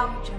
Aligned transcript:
two. 0.00 0.32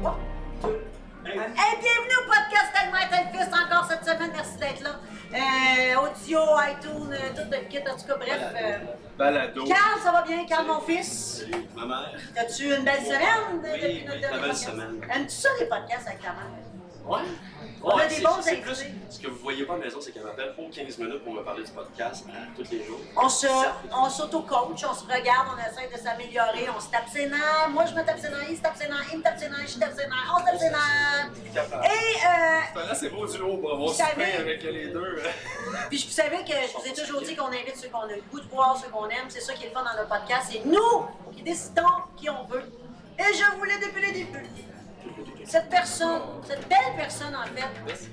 Hey, 1.24 1.78
bienvenue 1.78 2.18
au 2.18 2.26
podcast 2.26 2.74
Tellement 2.74 2.98
être 2.98 3.32
fils 3.32 3.48
encore 3.54 3.86
cette 3.88 4.04
semaine. 4.04 4.32
Merci 4.34 4.58
d'être 4.58 4.82
là. 4.82 4.96
Euh, 5.34 5.96
audio, 6.02 6.40
iTunes, 6.68 7.14
euh, 7.14 7.30
tout 7.36 7.48
le 7.52 7.68
kit, 7.70 7.78
en 7.78 7.96
tout 7.96 8.08
cas, 8.08 8.16
bref. 8.16 8.42
euh, 8.60 8.78
Balado. 9.20 9.64
Carl, 9.66 10.00
ça 10.04 10.12
va 10.14 10.24
bien? 10.24 10.46
Carl, 10.48 10.66
mon 10.66 10.80
fils? 10.80 11.42
Salut, 11.42 11.68
ma 11.76 11.86
mère. 11.86 12.12
As-tu 12.38 12.76
une 12.76 12.84
belle 12.84 13.06
semaine? 13.06 13.62
Oui, 13.64 13.70
depuis 13.82 14.04
notre 14.06 14.16
oui, 14.16 14.20
dernier 14.20 14.22
très 14.22 14.30
belle 14.32 14.42
podcast? 14.42 14.64
semaine. 14.72 15.02
Aimes-tu 15.16 15.36
ça, 15.36 15.50
les 15.60 15.66
podcasts 15.68 16.08
avec 16.08 16.22
ta 16.22 16.30
mère? 16.30 16.71
Ouais. 17.06 17.20
On 17.84 17.98
a 17.98 18.06
des 18.06 18.22
bons 18.22 18.30
plus- 18.44 18.86
Ce 19.10 19.20
que 19.20 19.28
vous 19.28 19.38
voyez 19.40 19.66
pas 19.66 19.74
à 19.74 19.78
la 19.78 19.86
maison, 19.86 20.00
c'est 20.00 20.12
qu'elle 20.12 20.24
m'appelle 20.24 20.54
pour 20.56 20.70
15 20.70 21.00
minutes 21.00 21.24
pour 21.24 21.34
me 21.34 21.42
parler 21.44 21.64
du 21.64 21.72
podcast 21.72 22.26
à 22.30 22.56
tous 22.56 22.70
les 22.72 22.84
jours. 22.86 23.00
On 23.18 23.28
se, 23.28 23.48
on 23.92 24.08
s'auto-coach, 24.08 24.84
on 24.88 24.94
se 24.94 25.04
regarde, 25.06 25.48
on 25.52 25.58
essaie 25.58 25.90
de 25.92 25.98
s'améliorer, 26.00 26.68
on 26.76 26.80
se 26.80 26.90
tape 26.92 27.10
ses 27.12 27.28
nerfs. 27.28 27.70
Moi, 27.72 27.86
je 27.88 27.94
me 27.96 28.06
tape 28.06 28.20
ses 28.20 28.30
nerfs, 28.30 28.50
il 28.52 28.56
se 28.58 28.62
tape 28.62 28.78
ses 28.78 28.88
nerfs, 28.88 29.08
il 29.12 29.18
me 29.18 29.24
tape 29.24 29.40
ses 29.40 29.50
nerfs, 29.50 29.68
je 29.68 29.80
tape 29.80 29.94
ses 29.94 30.08
nerfs, 30.08 30.36
on 30.36 30.40
se 30.40 30.46
tape 30.46 30.60
ses 30.60 30.70
nerfs. 30.70 31.86
Et, 31.86 32.78
euh, 32.78 32.86
Là, 32.88 32.96
c'est 32.96 33.10
beau 33.10 33.26
pour 33.58 33.74
avoir 33.74 33.90
Vous 33.90 33.94
savez- 33.96 34.12
souper 34.12 34.38
avec 34.38 34.64
les 34.64 34.88
deux. 34.90 35.16
puis 35.90 36.06
vous 36.06 36.12
savez 36.14 36.38
que 36.38 36.54
je 36.54 36.78
vous 36.78 36.86
ai 36.88 36.94
toujours 36.94 37.22
dit 37.22 37.36
qu'on 37.36 37.48
invite 37.48 37.76
ceux 37.78 37.90
qu'on 37.90 38.02
a 38.02 38.08
le 38.16 38.22
goût 38.32 38.40
de 38.40 38.48
voir, 38.50 38.78
ceux 38.78 38.90
qu'on 38.90 39.10
aime. 39.10 39.26
C'est 39.30 39.42
ça 39.42 39.54
qui 39.54 39.64
est 39.66 39.70
le 39.70 39.74
fun 39.74 39.84
dans 39.84 39.98
notre 39.98 40.08
podcast. 40.08 40.50
C'est 40.52 40.64
nous 40.66 41.06
qui 41.36 41.42
décidons 41.42 41.82
qui 42.16 42.30
on 42.30 42.44
veut. 42.46 42.64
Et 43.20 43.34
je 43.34 43.58
voulais 43.58 43.78
depuis 43.80 44.06
le 44.06 44.14
début. 44.14 44.46
Cette 45.46 45.70
personne, 45.70 46.22
cette 46.48 46.68
belle 46.68 46.96
personne 46.98 47.36
en 47.36 47.44
fait. 47.46 48.10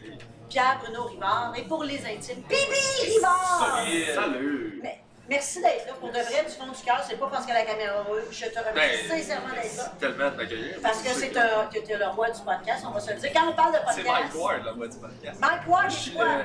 Pierre 0.48 0.78
Bruno 0.82 1.04
Rivard, 1.04 1.52
et 1.56 1.62
pour 1.62 1.84
les 1.84 1.98
intimes, 2.06 2.42
Bibi 2.48 3.12
Rivard! 3.16 3.84
Salut. 4.14 4.80
Mais 4.82 4.98
merci 5.28 5.60
d'être 5.60 5.86
là. 5.86 5.92
Pour 6.00 6.08
de 6.08 6.14
vrai, 6.14 6.42
du 6.46 6.52
fond 6.52 6.66
du 6.72 6.82
cœur, 6.82 7.04
c'est 7.06 7.16
pas 7.18 7.26
parce 7.30 7.44
que 7.44 7.52
la 7.52 7.62
caméra 7.64 8.00
roule. 8.02 8.22
Je 8.30 8.46
te 8.46 8.58
remercie 8.58 9.08
Ben, 9.08 9.18
sincèrement 9.18 9.54
d'être 9.54 9.76
là. 9.76 9.92
Tellement 10.00 10.30
de 10.30 10.36
m'accueillir. 10.36 10.76
Parce 10.82 11.02
que 11.02 11.08
c'est 11.10 11.36
un, 11.36 11.66
que 11.66 11.80
t'es 11.80 11.98
le 11.98 12.06
roi 12.06 12.30
du 12.30 12.40
podcast, 12.40 12.82
on 12.88 12.92
va 12.92 13.00
se 13.00 13.10
le 13.12 13.18
dire. 13.18 13.30
Quand 13.34 13.48
on 13.48 13.52
parle 13.52 13.72
de 13.74 13.78
podcast. 13.78 14.00
C'est 14.02 14.08
Mike 14.10 14.34
Ward, 14.34 14.64
la 14.64 14.72
voix 14.72 14.88
du 14.88 14.96
podcast. 14.96 15.40
Mike 15.40 15.68
Ward, 15.68 15.90
Je 15.90 15.96
suis 15.96 16.10
c'est 16.12 16.16
quoi? 16.16 16.24
le, 16.38 16.44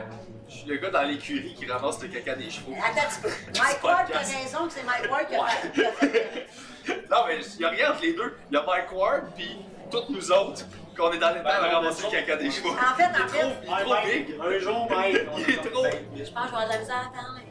je 0.49 0.53
suis 0.53 0.67
le 0.67 0.77
gars 0.77 0.89
dans 0.89 1.01
l'écurie 1.03 1.53
qui 1.53 1.65
ramasse 1.65 2.01
le 2.01 2.07
caca 2.09 2.35
des 2.35 2.49
chevaux. 2.49 2.73
Attends 2.77 3.07
un 3.07 3.09
petit 3.09 3.21
peu. 3.21 3.29
Mike 3.63 3.83
Ward, 3.85 4.07
t'as 4.11 4.19
raison 4.19 4.67
que 4.67 4.73
c'est 4.73 4.83
Mike 4.83 5.09
Ward 5.09 5.27
qui 5.29 5.35
a 5.35 5.45
fait. 5.47 5.71
qui 5.71 5.85
a 5.85 5.91
fait- 5.93 7.07
Non, 7.09 7.17
mais 7.25 7.37
il 7.39 7.57
n'y 7.59 7.63
a 7.65 7.69
rien 7.69 7.91
entre 7.93 8.01
les 8.01 8.13
deux. 8.13 8.37
Il 8.51 8.53
y 8.55 8.57
a 8.57 8.63
Mike 8.63 8.91
Ward, 8.91 9.23
puis 9.37 9.59
toutes 9.93 10.09
nous 10.09 10.31
autres, 10.31 10.65
qu'on 10.97 11.11
est 11.11 11.17
dans 11.19 11.29
les 11.33 11.41
temps 11.41 11.49
à 11.49 11.69
ramasser 11.69 12.03
le 12.03 12.11
caca 12.11 12.35
des 12.37 12.51
chevaux. 12.51 12.69
En 12.71 12.95
fait, 12.95 13.03
il 13.03 13.19
est 13.19 13.23
en 13.23 13.27
trop, 13.27 13.37
fait, 13.37 13.57
il 13.63 13.71
est 13.71 13.83
trop 13.83 13.95
big. 14.05 14.39
Un 14.55 14.59
jour, 14.59 14.87
Mike. 14.89 15.17
on 15.31 15.37
Il 15.37 15.49
est 15.49 15.57
trop- 15.71 15.85
je 15.85 15.89
pense 15.89 15.93
que 15.93 16.23
je 16.23 16.33
vais 16.33 16.37
avoir 16.39 16.65
de 16.67 16.69
la 16.73 16.79
misère 16.79 17.11
à 17.11 17.15
parler. 17.15 17.43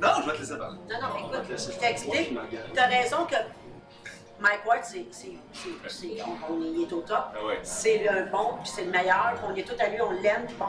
Non, 0.00 0.08
je 0.20 0.26
vais 0.30 0.36
te 0.36 0.40
laisser 0.40 0.58
parler. 0.58 0.78
Non, 0.90 1.00
non, 1.00 1.16
écoute, 1.38 1.58
je 1.58 1.78
t'explique. 1.78 2.32
M'engage. 2.32 2.60
T'as 2.74 2.86
raison 2.86 3.24
que 3.24 3.36
Mike 4.40 4.66
Ward, 4.66 4.80
c'est, 4.82 5.06
c'est, 5.12 5.32
c'est, 5.52 5.88
c'est- 5.88 6.22
on, 6.22 6.52
on 6.54 6.62
est- 6.62 6.68
il 6.68 6.82
est 6.88 6.92
au 6.92 7.00
top. 7.02 7.26
Ah 7.38 7.44
ouais. 7.46 7.60
C'est 7.62 7.98
le 7.98 8.24
bon, 8.30 8.54
puis 8.62 8.72
c'est 8.74 8.84
le 8.84 8.90
meilleur, 8.90 9.34
puis 9.36 9.44
on 9.48 9.54
est 9.54 9.62
tout 9.62 9.76
à 9.78 9.88
lui, 9.88 10.00
on 10.00 10.10
l'aime, 10.10 10.46
puis 10.46 10.56
bon. 10.58 10.66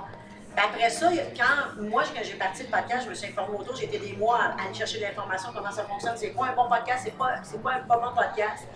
Puis 0.56 0.64
après 0.64 0.90
ça, 0.92 1.12
y 1.12 1.18
quand 1.36 1.82
moi, 1.82 2.04
quand 2.14 2.22
j'ai 2.24 2.36
parti 2.36 2.62
le 2.62 2.70
podcast, 2.70 3.06
je 3.06 3.10
me 3.10 3.16
suis 3.16 3.30
informée 3.30 3.58
autour, 3.58 3.76
j'ai 3.76 3.86
été 3.86 3.98
des 3.98 4.14
mois 4.16 4.38
à 4.40 4.64
aller 4.66 4.74
chercher 4.76 5.00
de 5.00 5.04
l'information, 5.06 5.50
comment 5.56 5.72
ça 5.72 5.84
fonctionne, 5.86 6.14
c'est 6.16 6.30
quoi 6.32 6.48
un 6.50 6.54
bon 6.56 6.70
podcast, 6.70 7.02
c'est 7.06 7.18
quoi, 7.18 7.30
c'est 7.42 7.60
quoi 7.60 7.72
un 7.74 7.80
pas 7.80 7.98
bon 7.98 8.14
podcast. 8.16 8.68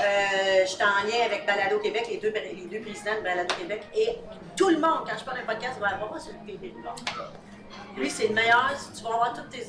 Euh, 0.00 0.66
J'étais 0.66 0.84
en 0.84 1.02
lien 1.08 1.24
avec 1.24 1.46
Balado 1.46 1.78
Québec, 1.80 2.06
les 2.10 2.18
deux, 2.18 2.32
les 2.32 2.66
deux 2.70 2.80
présidents 2.80 3.16
de 3.16 3.22
Balado 3.22 3.54
Québec, 3.54 3.82
et 3.96 4.18
tout 4.56 4.68
le 4.68 4.78
monde, 4.78 5.00
quand 5.08 5.16
je 5.18 5.24
parle 5.24 5.38
d'un 5.38 5.44
podcast, 5.46 5.78
va 5.80 5.88
avoir 5.88 6.20
sur 6.20 6.32
le 6.34 6.46
PB 6.52 6.74
Lui, 7.96 8.10
c'est 8.10 8.28
le 8.28 8.34
meilleur. 8.34 8.70
Tu 8.96 9.02
vas 9.02 9.10
avoir 9.14 9.32
toutes 9.34 9.50
tes. 9.50 9.62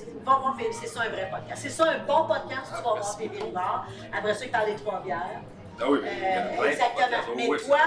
PB, 0.57 0.71
c'est 0.73 0.87
ça 0.87 1.01
un 1.03 1.09
vrai 1.09 1.29
podcast. 1.31 1.61
C'est 1.63 1.69
ça 1.69 1.85
un 1.85 1.99
bon 1.99 2.25
podcast, 2.27 2.63
tu 2.67 2.73
vas 2.73 2.81
voir 2.81 2.95
merci 2.97 3.17
PB 3.17 3.43
Rivard. 3.43 3.87
Après 4.15 4.33
ça, 4.33 4.45
il 4.45 4.51
parle 4.51 4.65
des 4.67 4.75
trois 4.75 5.01
bières. 5.01 5.41
Ah 5.81 5.85
oui, 5.89 5.99
mais 6.03 6.09
Euh, 6.11 6.61
de 6.61 6.67
exactement. 6.67 7.33
Mais 7.37 7.47
toi, 7.65 7.79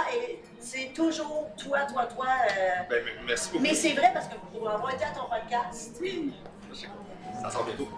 c'est 0.59 0.93
toujours 0.95 1.49
toi, 1.59 1.81
toi, 1.83 2.07
toi. 2.07 2.27
euh, 2.59 2.71
Ben, 2.89 3.03
mais- 3.05 3.13
merci 3.27 3.51
beaucoup. 3.51 3.63
Mais 3.63 3.75
c'est 3.75 3.93
vrai 3.93 4.11
parce 4.15 4.27
que 4.29 4.35
pour 4.53 4.69
avoir 4.69 4.95
été 4.95 5.05
à 5.05 5.11
ton 5.11 5.27
podcast 5.29 5.99
Oui. 6.01 6.33
Ça 7.43 7.51
sort 7.51 7.65
bientôt. 7.65 7.89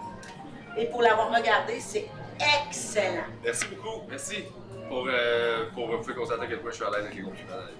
et 0.77 0.85
pour 0.87 1.01
l'avoir 1.01 1.33
regardé, 1.33 1.79
c'est 1.79 2.07
excellent. 2.39 3.23
Merci 3.43 3.65
beaucoup. 3.67 4.01
Merci 4.09 4.43
pour, 4.87 5.07
euh, 5.09 5.65
pour 5.73 5.87
vous 5.87 5.97
pouvez 5.97 6.13
constater 6.13 6.43
à 6.43 6.47
quel 6.47 6.59
point 6.59 6.71
je 6.71 6.75
suis 6.75 6.85
à 6.85 6.89
l'aise 6.89 7.05
avec 7.05 7.15
les 7.15 7.21
compliments 7.23 7.49
dans 7.51 7.57
la 7.57 7.67
vie. 7.67 7.73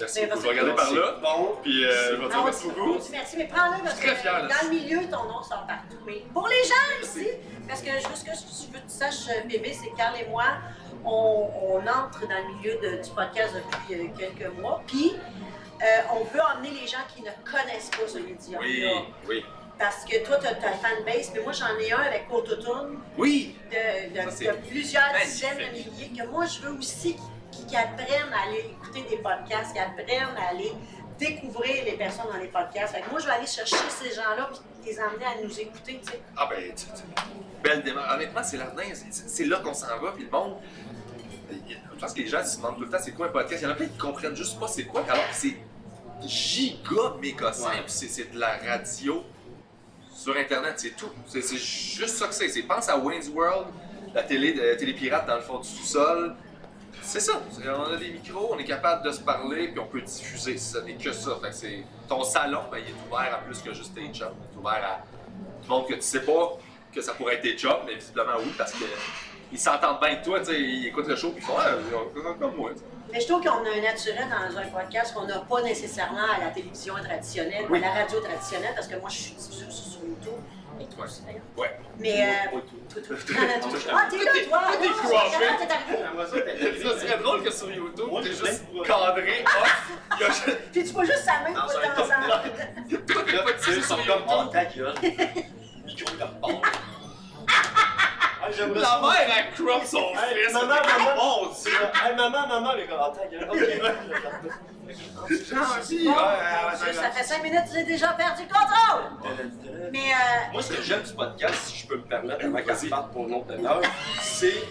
Merci 0.00 0.20
Mais 0.22 0.26
beaucoup. 0.26 0.42
parce 0.42 0.42
Je 0.42 0.54
vais 0.54 0.60
regarder 0.60 0.82
par 0.82 0.92
là. 0.92 1.20
Bon. 1.22 1.56
Puis 1.62 1.84
euh, 1.84 1.90
je 1.90 2.14
vais 2.22 2.28
dire 2.28 2.36
Ah, 2.36 2.42
merci 2.44 2.66
beaucoup. 2.68 2.98
merci, 3.12 3.36
mais 3.36 3.46
prends-le 3.46 3.84
parce 3.84 4.00
que 4.00 4.08
dans 4.08 4.68
le 4.68 4.70
milieu, 4.74 4.98
ton 5.10 5.24
nom 5.24 5.42
sort 5.42 5.64
partout. 5.68 5.98
Mais 6.06 6.24
pour 6.32 6.48
les 6.48 6.64
gens 6.64 7.02
ici, 7.02 7.28
parce 7.68 7.80
que 7.80 7.90
je 7.90 8.08
veux 8.08 8.14
ce 8.16 8.24
que 8.24 8.30
je 8.32 8.72
veux 8.72 8.78
que 8.80 8.84
tu 8.84 8.90
saches, 8.90 9.28
euh, 9.28 9.46
bébé, 9.46 9.72
c'est 9.72 9.90
que 9.90 9.96
Carl 9.96 10.14
et 10.20 10.28
moi, 10.28 10.44
on, 11.04 11.48
on 11.62 11.78
entre 11.86 12.26
dans 12.26 12.48
le 12.48 12.54
milieu 12.56 12.74
de- 12.82 13.02
du 13.02 13.10
podcast 13.10 13.54
depuis 13.54 14.00
euh, 14.00 14.08
quelques 14.18 14.52
mois. 14.58 14.82
Puis, 14.86 15.12
euh, 15.14 15.86
on 16.12 16.24
veut 16.24 16.40
emmener 16.56 16.70
les 16.70 16.86
gens 16.88 17.04
qui 17.14 17.22
ne 17.22 17.30
connaissent 17.48 17.90
pas 17.90 18.08
ce 18.08 18.18
média. 18.18 18.58
Oui, 18.60 18.84
oui. 19.28 19.44
Parce 19.78 20.04
que 20.04 20.24
toi, 20.24 20.38
tu 20.38 20.46
as 20.46 20.54
ta 20.54 20.72
fanbase, 20.72 21.32
mais 21.34 21.40
moi, 21.42 21.52
j'en 21.52 21.76
ai 21.78 21.92
un 21.92 21.98
avec 21.98 22.26
Automne 22.30 22.98
Oui! 23.18 23.56
de, 23.70 24.10
de- 24.14 24.30
Ça, 24.30 24.36
c'est 24.36 24.44
de 24.46 24.52
plusieurs 24.68 25.12
magnifique. 25.12 25.32
dizaines 25.32 25.58
de 25.58 25.72
milliers, 25.72 26.10
que 26.22 26.26
moi, 26.28 26.46
je 26.46 26.60
veux 26.60 26.78
aussi 26.78 27.16
qu'ils 27.50 27.76
apprennent 27.76 28.32
à 28.32 28.48
aller 28.48 28.70
écouter 28.70 29.02
des 29.10 29.16
podcasts, 29.16 29.72
qu'ils 29.72 29.82
apprennent 29.82 30.36
à 30.36 30.50
aller 30.50 30.72
découvrir 31.18 31.84
les 31.84 31.92
personnes 31.92 32.26
dans 32.32 32.38
les 32.38 32.46
podcasts. 32.48 32.94
Fait 32.94 33.00
que 33.02 33.10
moi, 33.10 33.18
je 33.18 33.26
vais 33.26 33.32
aller 33.32 33.46
chercher 33.46 33.76
ces 33.88 34.14
gens-là 34.14 34.48
et 34.84 34.90
les 34.90 34.98
emmener 35.00 35.24
à 35.24 35.42
nous 35.42 35.60
écouter, 35.60 36.00
tu 36.04 36.12
sais. 36.12 36.20
Ah 36.36 36.48
ben, 36.48 36.72
tu- 36.74 36.84
tu- 36.86 37.32
belle 37.62 37.82
démarche. 37.82 38.14
Honnêtement, 38.14 38.42
c'est 38.44 38.56
l'ardin. 38.56 38.82
C'est 39.10 39.44
là 39.46 39.58
qu'on 39.58 39.74
s'en 39.74 39.86
va. 39.98 40.12
Puis 40.14 40.24
le 40.24 40.30
monde. 40.30 40.56
Je 41.50 42.00
pense 42.00 42.12
que 42.12 42.20
les 42.20 42.26
gens 42.26 42.44
se 42.44 42.56
demandent 42.56 42.76
tout 42.76 42.82
le 42.84 42.90
temps 42.90 42.98
c'est 43.00 43.12
quoi 43.12 43.26
un 43.26 43.30
podcast? 43.30 43.62
Il 43.62 43.64
y 43.64 43.68
en 43.68 43.70
a 43.72 43.74
plein 43.76 43.86
qui 43.86 43.96
comprennent 43.98 44.34
juste 44.36 44.58
pas 44.58 44.66
c'est 44.68 44.84
quoi, 44.84 45.02
alors 45.08 45.28
que 45.28 45.34
c'est 45.34 45.56
giga 46.26 47.14
méga 47.20 47.52
simple. 47.52 47.76
Ouais. 47.76 47.82
C'est 47.86 48.08
c'est 48.08 48.32
de 48.32 48.38
la 48.38 48.56
radio 48.56 49.24
sur 50.24 50.36
Internet, 50.38 50.74
c'est 50.76 50.96
tout. 50.96 51.10
C'est 51.26 51.42
juste 51.42 52.16
ça 52.16 52.26
que 52.26 52.34
c'est. 52.34 52.62
Pense 52.62 52.88
à 52.88 52.96
Wayne's 52.96 53.28
World, 53.28 53.66
la 54.14 54.22
télé, 54.22 54.54
de, 54.54 54.74
télé 54.74 54.94
pirate 54.94 55.26
dans 55.26 55.36
le 55.36 55.42
fond 55.42 55.58
du 55.58 55.68
sous-sol. 55.68 56.34
C'est 57.02 57.20
ça. 57.20 57.42
On 57.62 57.92
a 57.92 57.96
des 57.96 58.10
micros, 58.10 58.50
on 58.54 58.58
est 58.58 58.64
capable 58.64 59.04
de 59.04 59.12
se 59.12 59.20
parler, 59.20 59.68
puis 59.68 59.78
on 59.78 59.86
peut 59.86 60.00
diffuser. 60.00 60.56
Ce 60.56 60.78
n'est 60.78 60.94
que 60.94 61.12
ça. 61.12 61.38
Fait 61.42 61.84
ton 62.08 62.24
salon, 62.24 62.62
ben, 62.72 62.78
il 62.78 62.90
est 62.90 63.06
ouvert 63.06 63.34
à 63.34 63.38
plus 63.38 63.60
que 63.60 63.74
juste 63.74 63.94
tes 63.94 64.08
chums. 64.08 64.32
Il 64.50 64.56
est 64.56 64.60
ouvert 64.60 64.82
à 64.82 65.62
du 65.62 65.68
monde 65.68 65.86
que 65.86 65.94
tu 65.94 66.02
sais 66.02 66.22
pas 66.22 66.56
que 66.94 67.02
ça 67.02 67.12
pourrait 67.12 67.34
être 67.34 67.42
tes 67.42 67.58
chums, 67.58 67.82
mais 67.84 67.96
visiblement 67.96 68.38
oui, 68.38 68.52
parce 68.56 68.72
que 68.72 68.84
ils 69.52 69.58
s'entendent 69.58 70.00
bien 70.00 70.08
avec 70.08 70.22
toi, 70.22 70.40
tu 70.40 70.46
sais, 70.46 70.60
ils 70.60 70.86
écoutent 70.86 71.08
le 71.08 71.16
show, 71.16 71.30
puis 71.30 71.42
ils 71.42 71.46
font 71.46 71.58
ah, 71.58 72.34
comme 72.40 72.56
moi. 72.56 72.70
Mais 73.14 73.20
je 73.20 73.28
trouve 73.28 73.40
qu'on 73.42 73.64
a 73.64 73.70
un 73.76 73.80
naturel 73.80 74.26
dans 74.28 74.58
un 74.58 74.66
podcast 74.66 75.14
qu'on 75.14 75.24
n'a 75.24 75.38
pas 75.38 75.62
nécessairement 75.62 76.24
à 76.36 76.40
la 76.46 76.50
télévision 76.50 76.94
traditionnelle, 76.94 77.64
ou 77.68 77.72
Oui. 77.72 77.78
à 77.78 77.86
la 77.86 77.92
radio 78.02 78.18
traditionnelle, 78.18 78.72
parce 78.74 78.88
que 78.88 78.96
moi, 78.96 79.08
je 79.08 79.14
suis 79.14 79.34
sur, 79.38 79.70
sur 79.70 80.00
YouTube. 80.04 80.32
Et 80.80 80.86
toi 80.86 81.04
aussi, 81.04 81.22
d'ailleurs. 81.22 81.42
Ouais. 81.56 81.78
Mais, 82.00 82.24
euh, 82.26 82.50
Pas 82.50 82.60
tout. 82.60 83.00
toi, 83.00 83.16
toi, 83.16 83.16
Ah, 83.94 84.08
t'es 84.10 84.16
là, 84.16 84.32
toi! 84.48 84.60
Tout 84.72 84.74
Ah, 84.74 84.76
t'es? 84.80 84.88
J'aimerais 85.30 86.82
ça 86.82 86.98
serait 87.06 87.18
drôle 87.18 87.44
que 87.44 87.52
sur 87.52 87.70
YouTube, 87.70 88.08
t'es 88.20 88.30
juste 88.30 88.64
cadré, 88.84 89.44
off, 89.46 89.92
Puis 90.72 90.82
tu 90.84 90.90
vois 90.90 91.04
juste 91.04 91.24
sa 91.24 91.38
main 91.44 91.50
de 91.50 91.54
temps 91.54 91.66
en 91.66 91.68
temps. 91.96 93.14
Pas 93.14 93.52
de 93.52 93.80
sont 93.82 93.96
comme 93.96 94.24
YouTube. 94.26 94.50
ta 94.52 94.64
gueule. 94.64 94.94
Micro 95.86 96.16
La 98.74 98.84
ça. 98.86 99.00
mère, 99.00 99.36
elle 99.38 99.54
crop 99.54 99.84
son 99.84 99.98
Hey, 99.98 100.44
fils. 100.44 100.52
maman, 100.52 100.68
maman, 100.68 101.10
oh, 101.20 101.48
hey, 102.04 102.14
maman, 102.16 102.46
maman, 102.46 102.72
les 102.74 102.86
gars, 102.86 103.12
ça 106.92 107.10
fait 107.10 107.24
cinq 107.24 107.42
minutes, 107.42 107.64
j'ai 107.72 107.84
déjà 107.84 108.08
perdu 108.12 108.42
le 108.42 108.48
contrôle! 108.48 109.02
Mais 109.92 110.12
euh, 110.12 110.52
Moi, 110.52 110.62
ce 110.62 110.72
que 110.74 110.82
j'aime 110.82 111.02
du 111.02 111.12
podcast, 111.14 111.54
si 111.66 111.78
je 111.78 111.86
peux 111.86 111.96
me 111.96 112.02
permettre, 112.02 112.44
avant 112.44 112.62
qu'elle 112.62 112.76
se 112.76 112.86
parte 112.86 113.10
pour 113.12 113.26
une 113.26 113.34
autre 113.34 113.46
demi-heure, 113.46 113.80
c'est 114.20 114.62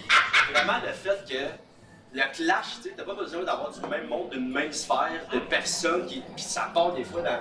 vraiment 0.54 0.78
le 0.86 0.92
fait 0.94 1.24
que 1.28 1.48
le 2.16 2.22
clash, 2.34 2.76
tu 2.78 2.84
sais, 2.90 2.94
t'as 2.96 3.04
pas 3.04 3.16
besoin 3.16 3.44
d'avoir 3.44 3.72
du 3.72 3.82
même 3.88 4.08
monde, 4.08 4.30
d'une 4.30 4.52
même 4.52 4.72
sphère 4.72 5.10
de 5.32 5.40
personnes 5.40 6.06
qui. 6.06 6.24
Ça 6.38 6.70
part 6.74 6.94
des 6.94 7.04
fois 7.04 7.22
dans. 7.22 7.40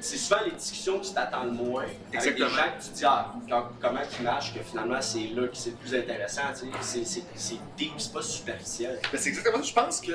C'est 0.00 0.16
souvent 0.16 0.40
les 0.44 0.52
discussions 0.52 0.98
que 1.00 1.06
tu 1.06 1.12
t'attends 1.12 1.44
le 1.44 1.50
moins. 1.52 1.82
Avec 1.82 1.98
Exactement. 2.14 2.48
des 2.48 2.54
gens 2.54 2.62
que 2.78 2.84
tu 2.84 2.90
dis, 2.92 3.04
ah, 3.04 3.34
quand- 3.48 3.68
comment 3.80 4.00
ils 4.18 4.24
marchent, 4.24 4.54
que 4.54 4.60
finalement 4.60 5.00
c'est 5.00 5.26
là 5.34 5.48
que 5.48 5.56
c'est 5.56 5.70
le 5.70 5.76
plus 5.76 5.94
intéressant, 5.94 6.42
tu 6.52 6.60
sais. 6.60 6.72
C'est- 6.80 7.04
C'est 7.04 7.22
c'est 7.34 7.58
deep, 7.76 7.92
c'est 7.98 8.12
pas 8.12 8.22
superficiel. 8.22 9.00
C'est 9.14 9.28
exactement 9.28 9.58
ça. 9.58 9.62
Je 9.68 9.72
pense 9.74 10.00
que 10.00 10.12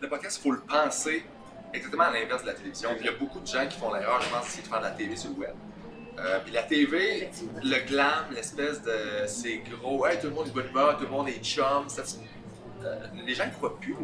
le 0.00 0.08
podcast, 0.08 0.38
il 0.38 0.42
faut 0.42 0.52
le 0.52 0.60
penser 0.60 1.24
exactement 1.72 2.04
à 2.04 2.12
l'inverse 2.12 2.42
de 2.42 2.46
la 2.48 2.54
télévision. 2.54 2.90
Il 2.98 3.06
y 3.06 3.08
a 3.08 3.12
beaucoup 3.12 3.40
de 3.40 3.46
gens 3.46 3.66
qui 3.68 3.78
font 3.78 3.92
l'erreur, 3.92 4.20
je 4.22 4.28
pense, 4.28 4.46
c'est 4.46 4.62
de 4.62 4.66
faire 4.68 4.78
de 4.78 4.84
la 4.84 4.90
TV 4.92 5.16
sur 5.16 5.30
le 5.30 5.36
web. 5.36 5.54
Euh, 6.16 6.38
puis 6.44 6.52
la 6.54 6.62
TV, 6.62 7.28
le 7.62 7.86
glam, 7.88 8.26
l'espèce 8.32 8.80
de. 8.82 9.26
C'est 9.26 9.62
gros, 9.68 10.06
hey, 10.06 10.18
tout 10.20 10.28
le 10.28 10.34
monde 10.34 10.46
est 10.46 10.50
bonne 10.52 10.68
humeur, 10.68 10.96
tout 10.96 11.04
le 11.04 11.10
monde 11.10 11.28
est 11.28 11.42
chum. 11.44 11.88
ça, 11.88 12.02
euh, 12.84 13.06
les 13.26 13.34
gens 13.34 13.46
ne 13.46 13.50
croient 13.50 13.78
plus. 13.80 13.96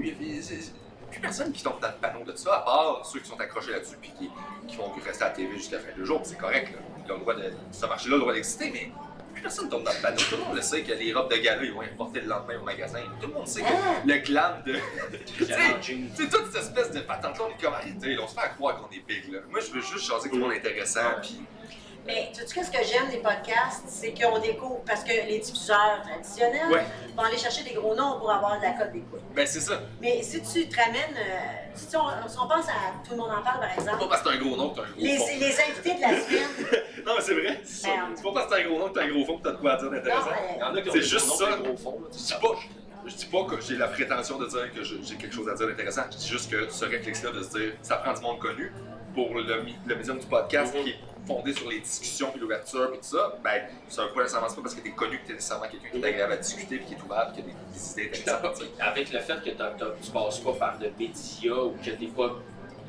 C'est- 1.11 1.15
c'est- 1.15 1.21
plus 1.21 1.21
personne 1.21 1.53
qui 1.53 1.63
tombe 1.63 1.81
dans 1.81 1.89
le 1.89 1.95
panneau 2.01 2.25
de 2.25 2.37
ça, 2.37 2.57
à 2.57 2.61
part 2.61 3.05
ceux 3.05 3.21
qui 3.21 3.29
sont 3.29 3.41
accrochés 3.41 3.73
là-dessus 3.73 3.97
puis 4.01 4.13
qui, 4.19 4.31
qui 4.69 4.77
vont 4.77 4.91
rester 5.05 5.25
à 5.25 5.29
la 5.29 5.35
TV 5.35 5.57
jusqu'à 5.57 5.77
la 5.77 5.83
fin 5.83 5.93
du 5.97 6.05
jour. 6.07 6.21
C'est 6.25 6.39
correct. 6.39 6.73
Là. 6.73 6.79
Ils 7.07 7.13
ont 7.13 7.15
le 7.17 7.21
droit 7.21 7.35
de. 7.35 7.53
Ce 7.73 7.87
marché-là 7.87 8.15
a 8.15 8.17
le 8.17 8.21
droit 8.23 8.33
d'exister, 8.35 8.71
mais 8.73 8.91
plus 9.33 9.43
personne 9.43 9.69
tombe 9.69 9.85
dans 9.85 9.93
le 9.93 10.03
panneau. 10.03 10.17
Tout 10.19 10.37
le 10.37 10.45
monde 10.45 10.57
le 10.57 10.63
sait 10.63 10.83
que 10.83 10.93
les 10.93 11.13
robes 11.13 11.31
de 11.31 11.37
gala, 11.37 11.63
ils 11.63 11.73
vont 11.73 11.83
être 11.83 11.97
portées 11.97 12.21
le 12.21 12.29
lendemain 12.29 12.59
au 12.61 12.65
magasin. 12.65 13.01
Tout 13.21 13.29
le 13.29 13.35
monde 13.35 13.47
sait 13.49 13.63
que 13.63 13.67
Ah. 13.69 14.03
le 14.05 14.17
glam 14.19 14.63
de. 14.65 14.75
sais, 16.17 16.29
toute 16.29 16.53
cette 16.53 16.63
espèce 16.63 16.91
de 16.93 17.01
patente-là, 17.01 17.45
on 17.47 17.51
est 17.59 17.63
comme 17.63 17.75
arrêtez, 17.75 18.15
là, 18.15 18.23
on 18.25 18.29
se 18.29 18.35
fait 18.35 18.41
à 18.41 18.49
croire 18.49 18.77
qu'on 18.77 18.89
est 18.95 19.01
big, 19.07 19.33
là. 19.33 19.41
Moi, 19.51 19.61
je 19.61 19.71
veux 19.73 19.81
juste 19.81 20.05
changer 20.07 20.29
tout 20.29 20.37
le 20.37 20.43
monde 20.43 20.53
intéressant, 20.53 21.01
puis. 21.23 21.41
Mais 22.07 22.31
tu 22.35 22.41
sais, 22.41 22.55
qu'est-ce 22.55 22.71
que 22.71 22.79
j'aime 22.85 23.09
des 23.11 23.19
podcasts? 23.19 23.85
C'est 23.87 24.13
qu'on 24.15 24.39
découvre, 24.39 24.81
parce 24.87 25.05
que 25.05 25.11
les 25.13 25.39
diffuseurs 25.39 26.01
traditionnels 26.03 26.71
Ouais. 26.73 26.85
vont 27.17 27.23
aller 27.25 27.37
chercher 27.37 27.63
des 27.63 27.75
gros 27.75 27.95
noms 27.95 28.19
pour 28.19 28.31
avoir 28.31 28.59
de 28.59 28.63
la 28.65 28.73
cote 28.73 28.93
d'écoute. 28.93 29.21
Ben, 29.35 29.47
c'est 29.47 29.61
ça. 29.61 29.81
Mais 30.01 30.23
si 30.23 30.41
tu 30.43 30.67
te 30.69 30.77
ramènes, 30.81 31.15
euh, 31.17 31.39
si 31.75 31.95
on, 31.97 32.29
si 32.29 32.37
on 32.39 32.49
pense 32.49 32.69
à 32.69 32.93
Tout 33.05 33.13
le 33.13 33.17
monde 33.19 33.31
en 33.31 33.43
parle, 33.43 33.61
par 33.61 33.69
C'est 33.71 33.85
pas 33.85 33.93
exemple, 33.93 34.09
parce 34.09 34.23
que 34.23 34.29
t'as 34.29 34.35
un 34.35 34.39
gros 34.39 34.57
nom 34.57 34.71
que 34.71 34.77
t'as 34.77 34.83
un 34.83 34.91
gros 34.91 34.95
les, 34.99 35.17
fond. 35.19 35.25
les 35.39 35.61
invités 35.61 35.95
de 35.95 36.01
la 36.01 36.09
semaine, 36.21 36.83
Non, 37.07 37.13
mais 37.17 37.23
c'est 37.23 37.35
vrai. 37.35 37.61
C'est. 37.65 37.89
C'est 38.17 38.23
pas 38.23 38.33
parce 38.35 38.47
que 38.47 38.51
t'as 38.51 38.61
un 38.61 38.69
gros 38.69 38.79
nom 38.79 38.89
que 38.89 38.95
t'as 38.99 39.05
un 39.05 39.09
gros 39.09 39.25
fond 39.25 39.39
que 39.39 39.43
t'as 39.45 39.53
de 39.53 39.57
quoi 39.57 39.73
à 39.73 39.77
dire 39.77 39.91
d'intéressant. 39.91 40.31
C'est 40.93 41.03
juste 41.03 41.29
ça. 41.31 41.57
gros 41.63 41.77
fonds, 41.77 42.01
là, 42.03 42.09
tu 42.13 42.19
dis 42.19 42.33
pas, 42.41 42.49
je 43.07 43.15
dis 43.15 43.27
pas 43.27 43.45
que 43.45 43.61
j'ai 43.61 43.77
la 43.77 43.89
prétention 43.89 44.39
de 44.39 44.47
dire 44.47 44.73
que 44.75 44.83
j'ai 44.83 45.17
quelque 45.17 45.35
chose 45.35 45.49
à 45.49 45.55
dire 45.55 45.67
d'intéressant. 45.69 46.03
Je 46.11 46.17
dis 46.17 46.29
juste 46.29 46.51
que 46.51 46.69
ce 46.71 46.85
réflexe-là 46.87 47.31
de 47.33 47.43
se 47.43 47.51
dire 47.59 47.73
ça 47.83 47.97
prend 47.97 48.13
du 48.15 48.21
monde 48.21 48.39
connu 48.39 48.73
pour 49.15 49.35
le, 49.35 49.43
le 49.87 49.97
médium 49.97 50.19
du 50.19 50.27
podcast 50.27 50.75
Mhm. 50.75 50.83
qui 50.85 50.91
est 50.91 50.97
fondé 51.27 51.53
sur 51.53 51.69
les 51.69 51.81
discussions 51.81 52.31
puis 52.31 52.41
l'ouverture 52.41 52.91
puis 52.91 52.99
tout 52.99 53.17
ça, 53.17 53.35
ben 53.45 53.63
ça 53.89 54.05
veut 54.05 54.13
pas 54.13 54.21
nécessairement 54.23 54.49
c'est 54.49 54.57
pas 54.57 54.63
parce 54.63 54.75
que 54.75 54.81
t'es 54.81 54.91
connu 54.91 55.19
que 55.19 55.27
t'es 55.27 55.33
nécessairement 55.35 55.67
quelqu'un 55.69 55.89
qui 55.91 55.99
est 55.99 56.05
agréable 56.07 56.33
à 56.33 56.37
discuter 56.39 56.77
puis 56.79 56.87
qui 56.87 56.95
est 56.95 57.03
ouvert 57.05 57.31
puis 57.33 57.43
qui 57.43 57.49
a 57.49 57.53
des, 57.53 58.05
des 58.07 58.07
idées 58.09 58.19
intéressantes. 58.21 58.63
avec 58.81 59.13
le 59.13 59.19
fait 59.21 59.43
que 59.45 59.51
t'as- 59.51 59.71
t'as- 59.79 59.91
tu 60.03 60.11
passes 60.11 60.39
pas 60.39 60.53
par 60.55 60.79
de 60.79 60.91
médias 60.99 61.53
ou 61.55 61.77
que 61.85 61.91
t'es 61.91 62.07
pas 62.07 62.37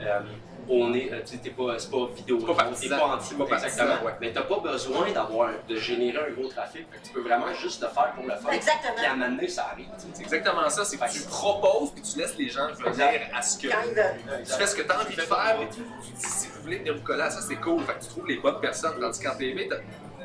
euh, 0.01 0.19
on 0.69 0.93
est, 0.93 1.11
euh, 1.11 1.21
tu 1.21 1.33
sais, 1.33 1.37
t'es 1.37 1.49
pas, 1.49 1.77
c'est 1.77 1.91
pas 1.91 2.07
vidéo, 2.15 2.39
C'est 2.39 2.45
pas 2.45 2.53
t'es 2.53 2.89
pas 2.89 3.15
anti, 3.15 3.27
C'est 3.29 3.37
pas 3.37 3.55
exactement. 3.55 4.05
ouais. 4.05 4.13
Mais 4.21 4.31
t'as 4.31 4.43
pas 4.43 4.59
besoin 4.59 5.11
d'avoir, 5.11 5.51
de 5.67 5.75
générer 5.75 6.19
un 6.29 6.33
gros 6.33 6.47
trafic. 6.47 6.85
Fait 6.91 6.97
que 6.99 7.07
tu 7.07 7.13
peux 7.13 7.21
vraiment 7.21 7.53
juste 7.53 7.81
le 7.81 7.87
faire 7.89 8.13
pour 8.13 8.25
le 8.25 8.35
fun. 8.35 8.49
Exactement. 8.51 8.93
Puis 8.95 9.05
à 9.05 9.11
un 9.11 9.15
moment 9.15 9.35
donné, 9.35 9.47
ça 9.47 9.69
arrive. 9.71 9.87
C'est 10.13 10.23
exactement 10.23 10.69
ça, 10.69 10.85
c'est 10.85 10.97
que 10.97 11.11
tu 11.11 11.21
proposes 11.27 11.91
puis 11.91 12.01
tu 12.01 12.19
laisses 12.19 12.37
les 12.37 12.49
gens 12.49 12.67
venir 12.67 13.21
à 13.33 13.41
ce 13.41 13.57
que 13.57 13.67
tu 13.67 14.53
fais 14.53 14.67
ce 14.67 14.75
que 14.75 14.81
tu 14.83 14.91
as 14.91 15.01
envie 15.01 15.15
de 15.15 15.21
faire, 15.21 15.57
mais 15.59 15.67
tu, 15.69 15.81
tu 16.05 16.13
dis 16.13 16.21
si 16.25 16.47
vous 16.47 16.61
voulez 16.61 16.77
venir 16.77 16.95
vous 16.95 17.03
coller 17.03 17.23
à 17.23 17.29
ça, 17.29 17.41
c'est 17.41 17.55
cool. 17.57 17.81
Fait 17.83 17.93
que 17.93 18.03
tu 18.03 18.07
trouves 18.09 18.27
les 18.27 18.37
bonnes 18.37 18.59
personnes. 18.59 18.99
Tandis 18.99 19.19
qu'en 19.19 19.35
TV, 19.35 19.67
ta, 19.67 19.77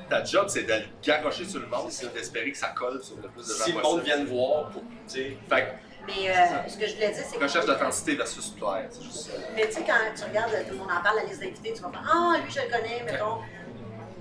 ta 0.09 0.25
job, 0.25 0.47
c'est 0.49 0.63
d'aller 0.63 0.87
garrocher 1.03 1.45
sur 1.45 1.61
le 1.61 1.67
monde 1.67 1.91
et 1.91 2.07
d'espérer 2.15 2.53
que 2.53 2.59
ça 2.59 2.69
colle 2.69 3.03
sur 3.03 3.17
le 3.17 3.29
plus 3.29 3.47
de 3.47 3.53
gens 3.55 3.65
Si 3.65 3.73
le 3.73 3.83
monde 3.83 4.03
vient 4.03 4.19
te 4.19 4.29
voir, 4.29 4.71
pour, 4.71 4.83
tu 4.83 4.89
sais, 5.07 5.37
Fait 5.49 5.79
Mais 6.07 6.31
euh, 6.31 6.69
ce 6.69 6.77
que 6.77 6.87
je 6.87 6.95
voulais 6.95 7.11
dire, 7.13 7.25
c'est 7.29 7.37
que 7.37 7.43
recherche 7.43 7.67
d'authenticité 7.67 8.15
versus 8.17 8.49
plaire, 8.51 8.87
c'est 8.91 9.03
juste 9.03 9.17
ça. 9.27 9.33
Mais 9.55 9.67
tu 9.67 9.73
sais, 9.73 9.85
quand 9.87 9.95
tu 10.17 10.25
regardes, 10.25 10.53
tout 10.67 10.73
le 10.73 10.77
monde 10.79 10.91
en 10.97 11.03
parle, 11.03 11.17
la 11.17 11.25
liste 11.25 11.41
d'invités, 11.41 11.73
tu 11.75 11.83
vas 11.83 11.91
faire 11.91 12.05
Ah, 12.13 12.37
lui, 12.43 12.51
je 12.51 12.61
le 12.61 12.67
connais, 12.71 13.03
mettons. 13.05 13.39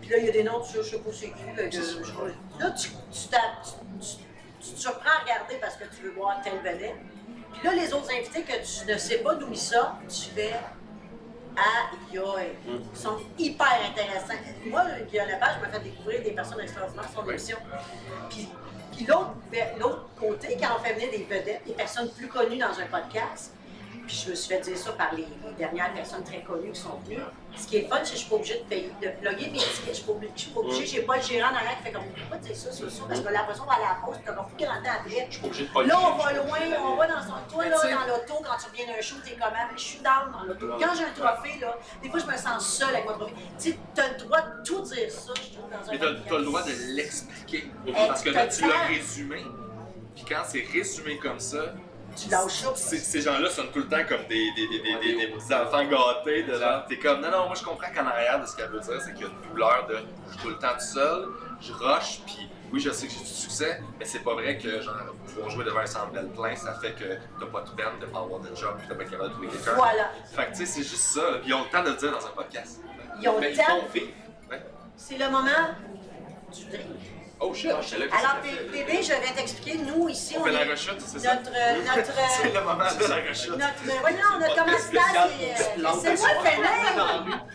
Puis 0.01 0.09
là, 0.09 0.17
il 0.17 0.25
y 0.25 0.29
a 0.29 0.31
des 0.31 0.43
noms, 0.43 0.61
tu 0.61 0.71
sais, 0.73 0.83
je 0.83 0.89
sais 0.89 0.99
pas 0.99 1.09
c'est 1.11 1.27
qui. 1.27 1.45
là, 1.55 1.63
je- 1.65 2.81
tu, 2.81 2.89
tu, 2.89 3.27
t'as- 3.29 3.39
tu- 3.63 4.05
tu- 4.07 4.23
tu 4.67 4.73
te 4.73 4.79
surprends 4.79 5.09
à 5.19 5.23
regarder 5.23 5.55
parce 5.61 5.75
que 5.75 5.83
tu 5.95 6.01
veux 6.03 6.11
voir 6.11 6.41
telle 6.43 6.57
vedette. 6.59 6.95
Puis 7.53 7.63
là, 7.67 7.73
les 7.75 7.93
autres 7.93 8.11
invités 8.11 8.43
que 8.43 8.53
tu 8.53 8.91
ne 8.91 8.97
sais 8.97 9.19
pas 9.19 9.35
d'où 9.35 9.47
ils 9.51 9.57
sortent, 9.57 10.07
tu 10.07 10.29
fais 10.35 10.53
Aïe, 11.57 12.19
aïe. 12.19 12.51
Ils 12.67 12.99
sont 12.99 13.17
hyper 13.37 13.79
intéressants. 13.89 14.33
Moi, 14.65 14.83
Guillaume 15.09 15.27
Lepage 15.29 15.61
m'a 15.61 15.69
fait 15.69 15.79
découvrir 15.85 16.21
des 16.21 16.31
personnes 16.31 16.59
extraordinaires 16.59 17.05
sur 17.05 17.13
son 17.21 17.25
Oui. 17.25 17.29
émission. 17.35 17.57
Puis, 18.29 18.49
puis 18.95 19.05
l'autre, 19.05 19.35
l'autre 19.79 20.09
côté, 20.15 20.57
quand 20.59 20.77
on 20.77 20.83
fait 20.83 20.93
venir 20.93 21.11
des 21.11 21.23
vedettes, 21.23 21.61
des 21.65 21.73
personnes 21.73 22.09
plus 22.09 22.27
connues 22.27 22.57
dans 22.57 22.67
un 22.79 22.85
podcast, 22.89 23.54
puis 24.05 24.15
je 24.25 24.29
me 24.31 24.35
suis 24.35 24.47
fait 24.55 24.61
dire 24.61 24.77
ça 24.77 24.91
par 24.93 25.13
les, 25.13 25.23
les 25.23 25.53
dernières 25.57 25.93
personnes 25.93 26.23
très 26.23 26.41
connues 26.41 26.71
qui 26.71 26.79
sont 26.81 26.97
venues. 27.05 27.19
Ce 27.57 27.67
qui 27.67 27.77
est 27.77 27.87
fun, 27.87 27.97
c'est 28.03 28.11
que 28.11 28.17
je 28.17 28.21
suis 28.21 28.29
pas 28.29 28.35
obligée 28.35 28.59
de 28.59 28.63
payer, 28.65 28.91
de 29.01 29.07
plugger 29.21 29.49
mes 29.49 29.57
tickets. 29.59 29.87
Je 29.87 29.93
suis 29.93 30.03
pas 30.03 30.11
obligée, 30.11 30.31
pas 30.53 30.61
j'ai 30.85 31.01
pas 31.03 31.15
le 31.15 31.21
gérant 31.21 31.51
en 31.51 31.55
arrière 31.55 31.77
qui 31.77 31.83
fait 31.83 31.91
comme, 31.93 32.03
pourquoi 32.17 32.37
tu 32.37 32.47
sais 32.49 32.53
ça, 32.55 32.71
ça, 32.71 32.89
ça, 32.89 33.03
parce 33.07 33.21
que 33.21 33.29
l'impression 33.29 33.63
on 33.63 33.67
va 33.67 33.73
à 33.75 33.79
la 33.79 34.05
pause, 34.05 34.17
puis 34.17 34.33
plus 34.57 34.65
grand 34.65 34.75
temps 34.83 34.91
après? 34.99 35.27
je 35.29 35.31
suis 35.31 35.41
pas 35.41 35.47
obligé 35.47 35.63
de 35.65 35.71
pas 35.73 35.81
le 35.81 35.87
Là, 35.87 35.99
on 35.99 36.15
dire. 36.17 36.25
va 36.25 36.33
loin, 36.33 36.59
on 36.83 36.95
va 36.97 37.07
dans 37.07 37.21
son. 37.21 37.33
Toi, 37.49 37.65
là, 37.69 37.77
dans 37.77 38.07
l'auto, 38.13 38.43
quand 38.43 38.57
tu 38.57 38.65
reviens 38.69 38.93
d'un 38.93 39.01
show, 39.01 39.15
t'es 39.23 39.31
comme, 39.31 39.53
Ah, 39.55 39.69
je 39.75 39.81
suis 39.81 39.99
down 39.99 40.31
dans 40.33 40.43
l'auto. 40.43 40.67
Quand 40.79 40.93
j'ai 40.95 41.05
un 41.05 41.11
trophée, 41.15 41.59
là, 41.61 41.77
des 42.03 42.09
fois, 42.09 42.19
je 42.19 42.25
me 42.25 42.37
sens 42.37 42.77
seule 42.77 42.95
avec 42.95 43.05
mon 43.05 43.13
trophée. 43.13 43.33
Tu 43.57 43.71
sais, 43.71 43.79
t'as 43.93 44.09
le 44.09 44.17
droit 44.17 44.41
de 44.41 44.63
tout 44.63 44.81
dire 44.81 45.09
ça, 45.11 45.33
je 45.35 45.55
trouve, 45.57 45.69
dans 45.71 45.87
un 45.89 45.91
Mais 45.91 45.99
t'as 45.99 46.37
le 46.37 46.43
droit 46.45 46.61
de 46.63 46.71
l'expliquer. 46.95 47.71
Parce 48.07 48.21
que 48.21 48.29
là, 48.31 48.47
tu 48.47 48.67
l'as 48.67 48.83
résumé. 48.87 49.45
Puis 50.13 50.25
quand 50.27 50.43
c'est 50.45 50.65
résumé 50.73 51.17
comme 51.19 51.39
ça, 51.39 51.73
Tu 52.15 52.29
lâches 52.29 52.61
ça. 52.63 52.75
ces, 52.75 53.21
gens-là 53.21 53.49
sonnent 53.49 53.71
tout 53.71 53.79
le 53.79 53.87
temps 53.89 54.03
comme 54.07 54.25
des, 54.27 54.51
des, 54.55 54.67
des, 54.67 54.79
des, 54.79 54.95
des- 54.99 55.15
des 55.17 55.27
petits 55.33 55.53
enfants 55.53 55.83
gâtés. 55.85 56.43
De 56.43 56.57
là. 56.57 56.85
T'es 56.87 56.97
comme, 56.97 57.19
non, 57.21 57.29
non, 57.31 57.45
moi 57.47 57.55
je 57.55 57.63
comprends 57.63 57.91
qu'en 57.93 58.05
arrière 58.07 58.39
de 58.41 58.45
ce 58.45 58.55
qu'elle 58.55 58.69
veut 58.69 58.79
dire, 58.79 59.01
c'est 59.01 59.13
qu'il 59.13 59.23
y 59.23 59.25
a 59.25 59.31
une 59.31 59.49
douleur 59.51 59.85
de 59.87 59.97
je 60.27 60.31
suis 60.33 60.41
tout 60.41 60.49
le 60.49 60.57
temps 60.57 60.73
tout 60.73 60.85
seul, 60.85 61.27
je 61.61 61.73
rush, 61.73 62.21
puis 62.25 62.49
oui, 62.71 62.79
je 62.79 62.89
sais 62.89 63.07
que 63.07 63.13
j'ai 63.13 63.19
du 63.19 63.25
succès, 63.25 63.81
mais 63.99 64.05
c'est 64.05 64.19
pas 64.23 64.33
vrai 64.33 64.57
que 64.57 64.81
genre, 64.81 64.95
pouvoir 65.27 65.49
jouer 65.49 65.65
devant 65.65 65.79
un 65.79 65.85
centre 65.85 66.11
plein, 66.33 66.55
ça 66.55 66.73
fait 66.73 66.93
que 66.93 67.03
t'as 67.39 67.45
pas 67.45 67.61
de 67.61 67.69
peine 67.71 67.99
de 68.01 68.05
pas 68.07 68.19
avoir 68.19 68.39
de 68.39 68.55
job, 68.55 68.75
puis 68.79 68.87
t'as 68.87 68.95
pas 68.95 69.03
capable 69.05 69.29
de 69.29 69.33
trouver 69.33 69.47
quelqu'un. 69.49 69.73
Voilà. 69.75 70.11
Fait 70.33 70.45
que 70.47 70.51
tu 70.51 70.57
sais, 70.57 70.65
c'est 70.65 70.83
juste 70.83 70.95
ça, 70.97 71.21
là. 71.31 71.37
puis 71.39 71.49
ils 71.49 71.53
ont 71.53 71.63
le 71.63 71.69
temps 71.69 71.83
de 71.83 71.89
le 71.89 71.95
dire 71.95 72.11
dans 72.11 72.25
un 72.25 72.31
podcast. 72.31 72.81
Ils 73.21 73.29
ont 73.29 73.39
Mais 73.39 73.49
le 73.49 73.53
ils 73.53 73.57
temps. 73.57 73.63
font 73.81 73.87
vivre. 73.93 74.07
C'est 74.97 75.17
le 75.17 75.29
moment 75.29 75.49
du 76.53 76.65
drink. 76.65 76.85
Oh 77.39 77.53
shit! 77.53 77.69
J'étais 77.81 77.97
là 77.99 78.07
que 78.07 78.15
Alors, 78.15 78.37
bébé, 78.71 79.01
je 79.03 79.09
vais 79.09 79.33
t'expliquer, 79.35 79.77
nous, 79.79 80.07
ici, 80.09 80.35
On 80.37 80.41
on 80.41 80.45
fait 80.45 80.51
la 80.51 80.65
est. 80.65 80.71
rechute, 80.71 80.95
c'est 80.99 81.19
ça? 81.19 81.35
Notre. 81.35 81.51
euh, 81.53 81.81
notre 81.83 82.11
C'est 82.41 82.47
euh, 82.49 82.53
le 82.53 82.61
moment 82.61 82.75
de 82.75 83.07
la 83.09 83.29
rechute. 83.29 83.49
notre, 83.51 83.81
mais 83.85 83.93
voyons, 83.99 84.39
notre 84.39 84.55
commanditaire, 84.55 85.27
c'est. 85.37 85.73
pour 85.73 85.75
euh, 85.75 85.81
plantes 85.81 85.99
C'est 86.01 86.19
moi 86.19 86.29
le 86.29 86.39
de 86.39 86.95
soir. 86.95 87.25
finir! 87.25 87.45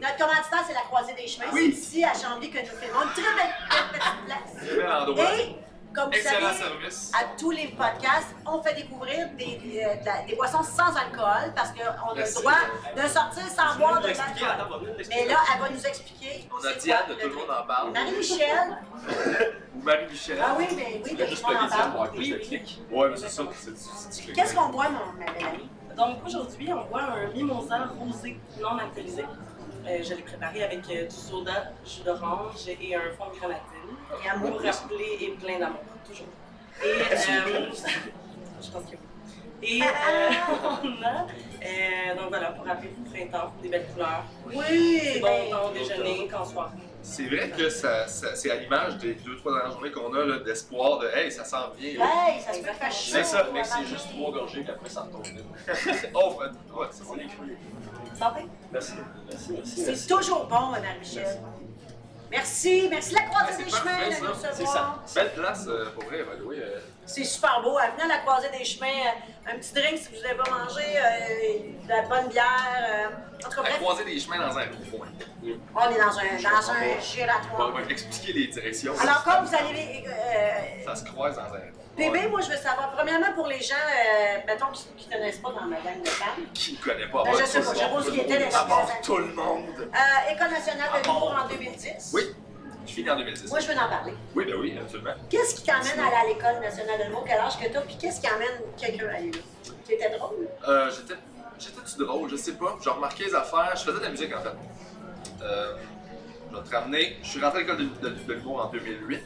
Notre 0.00 0.16
commanditaire, 0.18 0.64
c'est 0.68 0.74
la 0.74 0.80
Croisée 0.82 1.14
des 1.14 1.26
Chemins. 1.26 1.46
Oui. 1.52 1.72
C'est 1.74 1.80
ici, 1.80 2.04
à 2.04 2.12
Chambly, 2.14 2.50
que 2.50 2.58
nous 2.58 2.64
filmons. 2.80 3.02
Une 3.02 3.12
très 3.12 3.22
belle, 3.22 3.54
belle 3.70 4.00
petite 4.00 4.24
place. 4.26 4.66
Très 4.68 4.76
bel 4.76 4.92
endroit. 4.92 5.34
Et, 5.34 5.56
comme 5.94 6.06
vous 6.10 6.16
Excellent 6.16 6.48
savez, 6.48 6.58
service. 6.58 7.12
à 7.14 7.24
tous 7.38 7.50
les 7.50 7.68
podcasts, 7.68 8.34
on 8.46 8.62
fait 8.62 8.74
découvrir 8.74 9.28
des, 9.38 9.56
des, 9.56 9.84
euh, 9.84 10.26
des 10.26 10.34
boissons 10.36 10.62
sans 10.62 10.94
alcool 10.96 11.52
parce 11.54 11.70
qu'on 11.72 11.80
a 11.80 12.14
le 12.14 12.34
droit 12.34 12.52
de 12.96 13.08
sortir 13.08 13.42
sans 13.48 13.78
boire 13.78 14.00
de 14.00 14.08
l'alcool. 14.08 14.94
Mais 15.08 15.26
là, 15.26 15.36
elle 15.54 15.60
va 15.60 15.68
nous 15.70 15.86
expliquer. 15.86 16.48
On 16.52 16.64
a 16.66 16.72
Diane 16.74 16.98
quoi 17.06 17.14
Tout 17.16 17.28
le 17.28 17.34
monde 17.34 17.50
en 17.50 17.66
parle. 17.66 17.92
Marie-Michel. 17.92 18.78
Ou 19.76 19.82
Marie-Michel. 19.82 20.38
Ah 20.42 20.54
oui, 20.58 20.66
mais 20.76 21.00
oui, 21.04 21.16
tout 21.16 21.26
juste 21.26 21.44
le 21.48 21.54
monde 21.54 21.64
en 21.72 21.92
parle. 21.92 22.10
clics. 22.12 22.80
Ouais, 22.90 23.08
mais 23.10 23.16
c'est 23.16 23.28
ça, 23.28 23.42
c'est 23.52 23.76
c'est 23.76 24.26
du 24.26 24.32
Qu'est-ce 24.32 24.54
qu'on 24.54 24.68
boit, 24.68 24.88
mon, 24.88 25.12
ma 25.18 25.32
belle 25.32 25.46
amie? 25.46 25.68
Donc 25.96 26.18
aujourd'hui, 26.26 26.72
on 26.72 26.84
boit 26.88 27.02
un 27.02 27.26
mimosa 27.34 27.86
rosé 27.98 28.40
non 28.60 28.78
alcoolisé. 28.78 29.24
Euh, 29.86 29.98
je 30.02 30.14
l'ai 30.14 30.22
préparé 30.22 30.62
avec 30.62 30.88
euh, 30.90 31.06
du 31.06 31.14
soda, 31.14 31.72
jus 31.84 32.02
d'orange 32.02 32.68
et 32.68 32.94
un 32.94 33.00
fond 33.18 33.28
de 33.34 33.38
grenadine. 33.38 33.60
Et 34.24 34.28
amour. 34.28 34.50
Pour 34.50 34.60
rappeler 34.62 35.18
et 35.20 35.28
plein 35.30 35.58
d'amour, 35.58 35.80
toujours. 36.06 36.26
Et 36.84 36.88
euh, 37.02 37.70
je 38.60 38.70
pense 38.70 38.84
que 38.84 38.90
oui. 38.90 38.98
Et 39.64 39.80
euh, 39.80 39.86
on 40.82 41.02
a, 41.04 41.26
euh, 41.64 42.14
donc 42.16 42.28
voilà, 42.30 42.50
pour 42.50 42.64
rappeler 42.66 42.90
le 42.98 43.10
printemps, 43.10 43.52
des 43.62 43.68
belles 43.68 43.86
couleurs. 43.92 44.24
Oui, 44.46 45.20
bon 45.20 45.26
ben, 45.28 45.50
tant 45.50 45.68
au 45.68 45.72
déjeuner 45.72 46.26
qu'en 46.28 46.44
soirée. 46.44 46.72
C'est 47.00 47.26
vrai 47.26 47.50
que 47.50 47.68
ça, 47.68 48.06
ça- 48.08 48.34
c'est 48.34 48.50
à 48.50 48.56
l'image 48.56 48.96
des 48.98 49.14
deux, 49.14 49.36
trois 49.36 49.52
dernières 49.52 49.72
journées 49.72 49.90
qu'on 49.92 50.12
a 50.14 50.24
là, 50.24 50.38
d'espoir 50.40 50.98
de 51.00 51.08
Hey, 51.08 51.30
ça 51.30 51.44
s'en 51.44 51.70
vient. 51.78 51.90
hey, 51.90 52.40
ça 52.40 52.52
se 52.52 52.58
peut 52.60 52.72
faire 52.72 52.92
chaud. 52.92 53.10
C'est 53.12 53.24
ça, 53.24 53.46
Mais 53.52 53.62
c'est 53.64 53.84
juste 53.86 54.08
trois 54.10 54.32
gorgées, 54.32 54.62
puis 54.62 54.70
après 54.72 54.88
ça 54.88 55.02
retombe 55.02 55.22
oh, 56.14 56.34
ouais, 56.40 56.46
ouais, 56.80 56.86
c'est 56.90 57.02
On 57.08 57.16
est 57.18 57.26
cru. 57.26 57.56
Santé. 58.18 58.40
Merci, 58.72 58.92
merci, 59.30 59.52
merci. 59.52 59.96
C'est 59.96 60.14
toujours 60.14 60.44
bon, 60.46 60.70
Marie-Michel. 60.70 61.40
Merci, 62.32 62.88
merci 62.88 63.12
la 63.14 63.22
croisée 63.24 63.52
c'est 63.58 63.64
des 63.64 63.70
chemins 63.70 64.08
de 64.08 64.26
nous 64.26 64.34
C'est 64.40 64.48
recevoir. 64.48 65.04
Belle 65.14 65.32
place 65.34 65.66
euh, 65.68 65.90
pour 65.94 66.04
vrai, 66.04 66.22
way, 66.46 66.56
euh, 66.62 66.80
C'est 67.04 67.24
super 67.24 67.60
beau. 67.62 67.76
Venez 67.76 68.04
à 68.04 68.16
la 68.16 68.18
croisée 68.20 68.48
des 68.56 68.64
chemins, 68.64 68.86
euh, 68.86 69.50
un 69.52 69.58
petit 69.58 69.74
drink 69.74 69.98
si 69.98 70.08
vous 70.16 70.22
n'avez 70.22 70.36
pas 70.36 70.50
mangé, 70.50 71.76
de 71.84 71.88
la 71.90 72.02
bonne 72.02 72.28
bière. 72.30 73.12
en 73.36 73.48
tout 73.50 73.56
cas, 73.56 73.60
bref, 73.60 73.78
croiser 73.80 74.04
les 74.04 74.18
chemins 74.18 74.38
dans 74.38 74.58
un 74.58 74.62
rond-point. 74.62 75.08
on 75.44 75.90
est 75.90 75.98
dans 75.98 76.18
un, 76.18 76.50
dans 76.50 76.70
un 76.70 76.74
On 76.96 77.00
giratoire. 77.02 77.72
va 77.72 77.82
expliquer 77.90 78.32
les 78.32 78.46
directions. 78.46 78.94
Alors, 78.98 79.24
quand 79.24 79.42
vous 79.42 79.54
allez. 79.54 80.04
Ça 80.86 80.96
se 80.96 81.04
croise 81.04 81.36
dans 81.36 81.42
un 81.54 81.81
Bébé, 81.96 82.26
moi, 82.28 82.40
je 82.40 82.48
veux 82.50 82.56
savoir, 82.56 82.90
premièrement, 82.92 83.32
pour 83.34 83.46
les 83.48 83.60
gens, 83.60 83.74
euh, 83.74 84.38
mettons, 84.46 84.66
qui 84.96 85.08
ne 85.08 85.12
connaissent 85.14 85.38
pas 85.38 85.50
dans 85.52 85.66
ma 85.66 85.76
gang 85.76 86.02
de 86.02 86.08
femmes, 86.08 86.44
Qui 86.54 86.72
ne 86.72 86.78
connaît 86.78 87.06
pas? 87.08 87.22
Ben, 87.24 87.32
je 87.38 87.44
sais 87.44 87.60
pas, 87.60 87.74
je 87.74 87.94
pose 87.94 88.10
qui 88.12 88.20
était 88.20 88.38
les 88.38 88.54
À 88.54 88.64
part 88.64 88.88
tout 89.02 89.18
le 89.18 89.26
monde. 89.26 89.64
euh, 89.78 90.32
École 90.34 90.50
nationale 90.50 90.88
de 91.02 91.06
l'humour 91.06 91.38
en 91.44 91.48
2010. 91.48 92.10
Oui, 92.14 92.22
je 92.86 92.92
finis 92.92 93.10
en 93.10 93.16
2010. 93.16 93.50
Moi, 93.50 93.60
je 93.60 93.66
veux 93.68 93.74
en 93.78 93.88
parler. 93.88 94.14
Oui, 94.34 94.44
ben 94.46 94.54
oui, 94.58 94.78
absolument. 94.80 95.12
Qu'est-ce 95.28 95.54
qui 95.56 95.64
t'emmène 95.64 96.00
à 96.00 96.06
aller 96.06 96.16
à 96.16 96.26
l'École 96.34 96.60
nationale 96.62 96.98
de 96.98 97.04
l'humour? 97.04 97.24
Quel 97.26 97.38
âge 97.38 97.58
que 97.58 97.68
t'as? 97.68 97.80
Puis 97.82 97.96
qu'est-ce 97.98 98.20
qui 98.22 98.28
emmène 98.28 98.48
quelqu'un 98.78 99.08
à 99.08 99.16
aller 99.16 99.30
là? 99.30 99.38
Tu 99.86 99.92
étais 99.92 100.10
drôle? 100.18 100.48
Euh, 100.66 100.90
j'étais. 100.90 101.20
J'étais-tu 101.58 102.04
drôle? 102.04 102.30
Je 102.30 102.36
sais 102.36 102.52
pas. 102.52 102.76
Je 102.82 102.88
remarquais 102.88 103.24
les 103.24 103.34
affaires. 103.34 103.72
Je 103.76 103.82
faisais 103.84 103.98
de 103.98 104.02
la 104.04 104.08
musique 104.10 104.34
en 104.34 104.40
fait. 104.40 104.56
Euh, 105.44 105.74
je 106.50 106.56
vais 106.56 106.62
te 106.68 106.74
ramener. 106.74 107.16
Je 107.22 107.28
suis 107.28 107.40
rentré 107.44 107.58
à 107.58 107.60
l'école 107.62 107.76
de, 107.78 108.08
de- 108.08 108.14
de 108.24 108.32
l'humour 108.32 108.64
en 108.64 108.68
2008. 108.70 109.22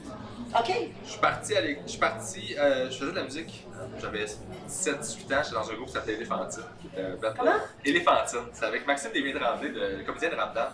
OK. 0.55 0.73
Je 1.05 1.11
suis 1.11 1.21
parti 1.21 1.57
à 1.57 1.61
l'é- 1.61 1.81
Je 1.85 1.91
suis 1.91 1.99
parti. 2.01 2.55
euh, 2.59 2.91
je 2.91 2.97
faisais 2.99 3.11
de 3.11 3.17
la 3.17 3.25
musique. 3.25 3.67
J'avais 4.01 4.25
17-18 4.25 5.35
ans. 5.35 5.43
J'étais 5.43 5.55
dans 5.55 5.71
un 5.71 5.75
groupe 5.75 5.87
qui 5.87 5.93
s'appelait 5.93 6.15
Éléphantine. 6.15 6.63
qui 6.81 6.87
était, 6.89 7.01
euh, 7.01 7.33
Comment? 7.39 7.57
Éléphantine. 7.85 8.41
C'est 8.53 8.65
avec 8.65 8.87
Maxime 8.87 9.11
Desmé-Tremblay, 9.13 9.71
de, 9.71 9.97
le 9.99 10.05
comédien 10.05 10.31
de 10.31 10.37
Ramdan. 10.37 10.69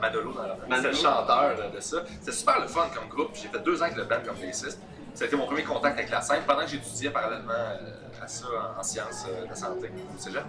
Manolo, 0.00 0.32
dans 0.32 0.42
la 0.42 0.56
Manolo. 0.56 0.82
c'est 0.82 0.88
le 0.88 0.94
chanteur 0.96 1.70
de 1.72 1.80
ça. 1.80 1.98
C'était 2.20 2.32
super 2.32 2.60
le 2.60 2.66
fun 2.66 2.88
comme 2.94 3.08
groupe. 3.08 3.30
J'ai 3.34 3.48
fait 3.48 3.60
deux 3.60 3.80
ans 3.80 3.84
avec 3.84 3.96
le 3.96 4.04
band 4.04 4.16
comme 4.24 4.36
bassiste. 4.36 4.80
Ça 5.14 5.24
a 5.24 5.26
été 5.28 5.36
mon 5.36 5.46
premier 5.46 5.62
contact 5.62 5.96
avec 5.98 6.10
la 6.10 6.20
scène 6.20 6.42
pendant 6.46 6.62
que 6.62 6.66
j'étudiais 6.70 7.10
parallèlement 7.10 7.52
euh, 7.52 8.22
à 8.22 8.26
ça 8.26 8.46
en, 8.76 8.80
en 8.80 8.82
sciences 8.82 9.24
de 9.26 9.48
la 9.48 9.54
santé 9.54 9.88
au 10.14 10.18
cégep. 10.20 10.42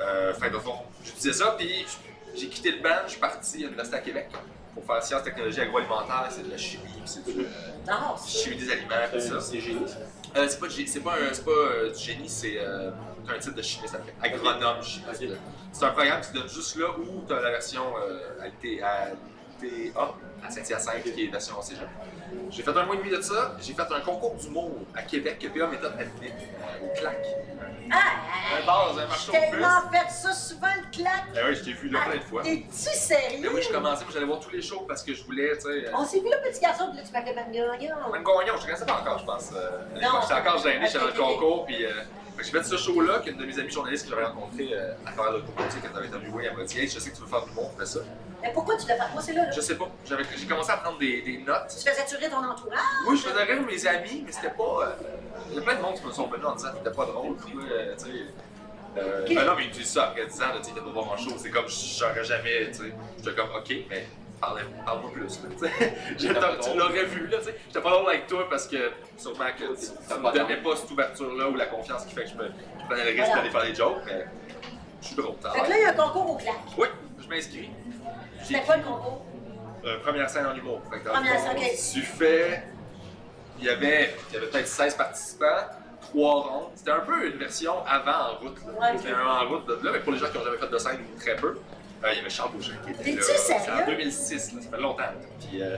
Euh, 0.00 0.32
que, 0.32 0.56
au 0.56 0.60
fond, 0.60 0.78
j'étudiais 1.04 1.32
ça, 1.34 1.54
puis 1.58 1.86
j'ai 2.34 2.48
quitté 2.48 2.72
le 2.72 2.82
band, 2.82 3.02
je 3.04 3.10
suis 3.12 3.20
parti 3.20 3.56
à 3.58 3.66
l'Université 3.66 3.96
à 3.96 4.00
Québec 4.00 4.28
pour 4.74 4.84
faire 4.84 5.02
sciences, 5.02 5.22
technologies 5.22 5.60
agroalimentaires, 5.60 6.26
c'est 6.30 6.44
de 6.44 6.50
la 6.50 6.56
chimie, 6.56 6.82
puis 6.92 7.02
c'est 7.04 7.24
du, 7.24 7.40
euh, 7.40 7.44
Non, 7.88 8.16
c'est. 8.16 8.38
chimie 8.38 8.56
des 8.56 8.70
aliments, 8.72 8.94
ça. 9.18 9.40
C'est 9.40 9.60
génie. 9.60 9.88
ça. 9.88 9.98
Euh, 10.36 10.46
c'est 10.48 10.58
pas, 10.58 10.66
de 10.66 10.72
c'est 10.72 11.00
pas, 11.00 11.12
un, 11.14 11.32
c'est 11.32 11.44
pas 11.44 11.50
euh, 11.50 11.92
du 11.92 11.98
génie, 11.98 12.28
c'est 12.28 12.58
euh, 12.58 12.90
un 13.28 13.38
type 13.38 13.54
de 13.54 13.62
chimie, 13.62 13.86
ça 13.88 13.98
fait 13.98 14.14
agronome 14.20 14.82
chimiste. 14.82 15.24
C'est 15.72 15.84
un 15.84 15.90
programme 15.90 16.20
qui 16.20 16.28
se 16.28 16.32
donne 16.34 16.48
juste 16.48 16.76
là 16.76 16.86
où 16.98 17.24
tu 17.26 17.32
as 17.32 17.40
la 17.40 17.50
version 17.50 17.82
euh, 17.98 18.40
à 18.40 18.44
à 18.44 18.48
l'ITA, 19.62 20.14
à 20.44 20.50
Saint-Hyacinthe, 20.50 21.02
qui 21.04 21.24
est 21.24 21.28
version 21.28 21.60
cégep. 21.62 21.88
J'ai 22.50 22.62
fait 22.62 22.70
un 22.76 22.84
mois 22.86 22.94
et 22.94 22.98
demi 22.98 23.10
de 23.10 23.20
ça, 23.20 23.56
j'ai 23.60 23.72
fait 23.74 23.82
un 23.82 24.00
concours 24.00 24.34
d'humour 24.36 24.70
à 24.94 25.02
Québec, 25.02 25.38
PA 25.54 25.66
méthode 25.66 25.92
euh, 25.98 26.84
au 26.86 26.98
clac. 26.98 27.16
Ah! 27.92 27.96
Un 28.62 28.66
bar 28.66 28.92
dans 28.94 29.00
un 29.00 29.06
marché 29.06 29.30
puces. 29.32 29.40
tellement 29.50 29.90
fait 29.92 30.10
ça 30.10 30.32
souvent, 30.32 30.68
le 30.76 30.96
claque. 30.96 31.24
Eh 31.34 31.48
oui, 31.48 31.54
je 31.54 31.64
t'ai 31.64 31.72
vu 31.72 31.88
là 31.90 32.00
plein 32.06 32.16
de 32.16 32.22
fois. 32.24 32.42
T'es-tu 32.42 32.72
sérieux? 32.72 33.38
Mais 33.42 33.48
oui, 33.48 33.60
je 33.62 33.68
commençais, 33.72 34.04
moi 34.04 34.12
j'allais 34.12 34.24
voir 34.26 34.40
tous 34.40 34.50
les 34.50 34.62
shows 34.62 34.84
parce 34.88 35.02
que 35.02 35.12
je 35.12 35.22
voulais, 35.24 35.54
tu 35.56 35.62
sais. 35.62 35.68
euh, 35.88 35.90
On 35.94 36.04
s'est 36.04 36.20
vu 36.20 36.26
le 36.30 36.48
petit 36.48 36.60
garçon, 36.60 36.88
puis 36.88 36.98
là, 36.98 37.02
tu 37.06 37.12
m'appelais 37.12 37.34
Mme 37.34 37.52
Gagnon. 37.52 37.94
Même 38.12 38.24
Gagnon, 38.24 38.54
je 38.56 38.60
ne 38.60 38.66
connaissais 38.66 38.86
pas 38.86 39.00
encore, 39.00 39.18
je 39.18 39.24
pense. 39.26 39.50
Euh, 39.54 39.70
Non. 40.00 40.20
J'étais 40.22 40.34
encore 40.34 40.58
gêné, 40.62 40.86
j'étais 40.86 40.98
dans 40.98 41.06
le 41.06 41.12
concours, 41.12 41.66
puis 41.66 41.84
euh, 41.84 41.90
que 42.38 42.42
j'ai 42.44 42.50
fait 42.50 42.64
ce 42.64 42.76
show-là 42.76 43.18
qu'une 43.20 43.36
de 43.36 43.44
mes 43.44 43.58
amies 43.58 43.70
journalistes 43.70 44.04
que 44.06 44.10
j'avais 44.10 44.24
rencontré 44.24 44.70
euh, 44.72 44.94
à 45.06 45.12
travers 45.12 45.32
le 45.32 45.40
concours, 45.42 45.66
tu 45.68 45.72
sais, 45.74 45.78
quand 45.86 45.92
t'avais 45.92 46.06
interviewé, 46.08 46.46
elle 46.50 46.56
m'a 46.56 46.64
dit 46.64 46.78
Hey, 46.78 46.88
je 46.88 46.98
sais 46.98 47.10
que 47.10 47.16
tu 47.16 47.22
veux 47.22 47.28
faire 47.28 47.44
du 47.44 47.52
monde, 47.52 47.70
fais 47.78 47.86
ça. 47.86 48.00
Mais 48.44 48.52
pourquoi 48.52 48.76
tu 48.76 48.86
l'as 48.86 48.96
fait? 48.96 49.12
Moi, 49.12 49.22
c'est 49.22 49.32
là, 49.32 49.44
là. 49.46 49.50
Je 49.50 49.60
sais 49.62 49.76
pas, 49.76 49.88
j'avais- 50.04 50.24
j'ai 50.36 50.46
commencé 50.46 50.70
à 50.70 50.76
prendre 50.76 50.98
des, 50.98 51.22
des 51.22 51.38
notes. 51.38 51.66
Tu 51.82 51.88
faisais 51.88 52.04
tuer 52.04 52.28
ton 52.28 52.36
entourage? 52.44 52.78
Oui, 53.08 53.16
je 53.16 53.22
faisais 53.28 53.42
rire 53.42 53.62
mes 53.62 53.86
amis, 53.86 54.22
mais 54.26 54.32
c'était 54.32 54.50
pas. 54.50 54.62
euh, 54.82 54.90
Il 55.50 55.56
y 55.56 55.58
a 55.58 55.62
plein 55.62 55.76
de 55.76 55.80
monde 55.80 55.94
qui 55.94 56.06
me 56.06 56.12
sont 56.12 56.26
venus 56.26 56.44
en 56.46 56.54
disant 56.54 56.72
que 56.72 56.76
t'étais 56.78 56.94
pas 56.96 57.06
drôle, 57.06 57.36
toi, 57.36 57.50
euh, 57.70 57.94
tu 57.96 58.04
sais. 58.04 58.10
Euh, 58.96 59.24
ben 59.26 59.44
non, 59.46 59.54
mais 59.56 59.64
ils 59.64 59.70
disent 59.70 59.90
ça 59.90 60.04
après 60.08 60.26
10 60.26 60.40
ans, 60.42 60.46
tu 60.62 60.70
sais, 60.70 60.74
pas 60.74 60.80
voir 60.92 61.06
mon 61.06 61.16
show, 61.16 61.30
c'est 61.38 61.50
comme 61.50 61.64
j'aurais 61.68 62.22
jamais, 62.24 62.66
tu 62.70 62.74
sais. 62.74 62.92
J'étais 63.18 63.34
comme, 63.34 63.50
ok, 63.56 63.74
mais 63.90 64.06
parle- 64.40 64.60
parle-moi 64.84 65.10
plus, 65.12 65.40
là, 65.42 65.68
tu 66.18 66.76
l'aurais 66.78 67.04
vu, 67.06 67.26
là, 67.28 67.38
tu 67.38 67.44
sais. 67.44 67.58
J'étais 67.66 67.80
pas 67.80 67.90
drôle 67.90 68.08
avec 68.10 68.26
toi 68.26 68.46
parce 68.48 68.68
que 68.68 68.92
sûrement 69.16 69.46
que 69.58 69.64
tu, 69.64 70.20
me 70.20 70.32
donnais 70.32 70.56
pas 70.58 70.76
cette 70.76 70.90
ouverture-là 70.90 71.48
ou 71.48 71.54
la 71.56 71.66
confiance 71.66 72.04
qui 72.04 72.14
fait 72.14 72.24
que 72.24 72.30
je, 72.30 72.34
me, 72.36 72.44
je 72.80 72.84
prenais 72.86 73.10
le 73.12 73.20
risque 73.20 73.34
d'aller 73.34 73.50
faire 73.50 73.64
des 73.64 73.74
jokes, 73.74 74.02
mais 74.06 74.26
je 75.00 75.06
suis 75.08 75.16
drôle, 75.16 75.34
t'as 75.42 75.50
Fait 75.52 75.60
que 75.62 75.70
là, 75.70 75.76
il 75.78 75.82
y 75.82 75.86
a 75.86 75.90
un 75.90 75.94
concours 75.94 76.30
au 76.30 76.36
claque. 76.36 76.54
Oui, 76.78 76.88
je 77.20 77.28
m'inscris. 77.28 77.70
C'était 78.44 78.62
quoi 78.62 78.76
le 78.76 78.82
concours? 78.84 79.24
euh, 79.84 79.98
première 80.00 80.30
scène 80.30 80.46
en 80.46 80.54
humour. 80.54 80.80
Fait 80.90 81.00
que 81.00 81.08
Première 81.08 81.38
scène, 81.40 81.56
ok. 81.56 81.70
Tu 81.92 82.00
fais. 82.02 82.62
Il 83.58 83.64
y 83.66 83.68
avait, 83.68 84.14
il 84.30 84.34
y 84.34 84.36
avait 84.38 84.46
peut-être 84.48 84.66
16 84.66 84.94
participants, 84.94 85.44
3 86.00 86.34
rondes. 86.42 86.70
C'était 86.74 86.90
un 86.90 87.00
peu 87.00 87.26
une 87.30 87.38
version 87.38 87.74
avant 87.86 88.32
en 88.32 88.38
route. 88.38 88.56
Ouais, 88.80 88.88
C'était 88.98 89.12
un 89.12 89.26
en 89.26 89.48
route 89.48 89.66
de 89.68 89.74
là, 89.84 89.90
mais 89.92 90.00
pour 90.00 90.12
les 90.12 90.18
gens 90.18 90.26
qui 90.30 90.38
n'ont 90.38 90.44
jamais 90.44 90.58
fait 90.58 90.68
de 90.68 90.78
scène 90.78 90.98
ou 91.14 91.18
très 91.20 91.36
peu, 91.36 91.48
euh, 92.04 92.08
il 92.12 92.16
y 92.16 92.20
avait 92.20 92.30
Charles 92.30 92.52
Boucher 92.52 92.72
qui 92.84 92.90
était 92.90 93.12
là. 93.12 93.22
C'était 93.22 93.38
sérieux? 93.60 93.82
en 93.82 93.86
2006, 93.86 94.52
là, 94.54 94.60
ça 94.62 94.70
fait 94.70 94.82
longtemps. 94.82 95.02
Puis, 95.38 95.62
euh, 95.62 95.76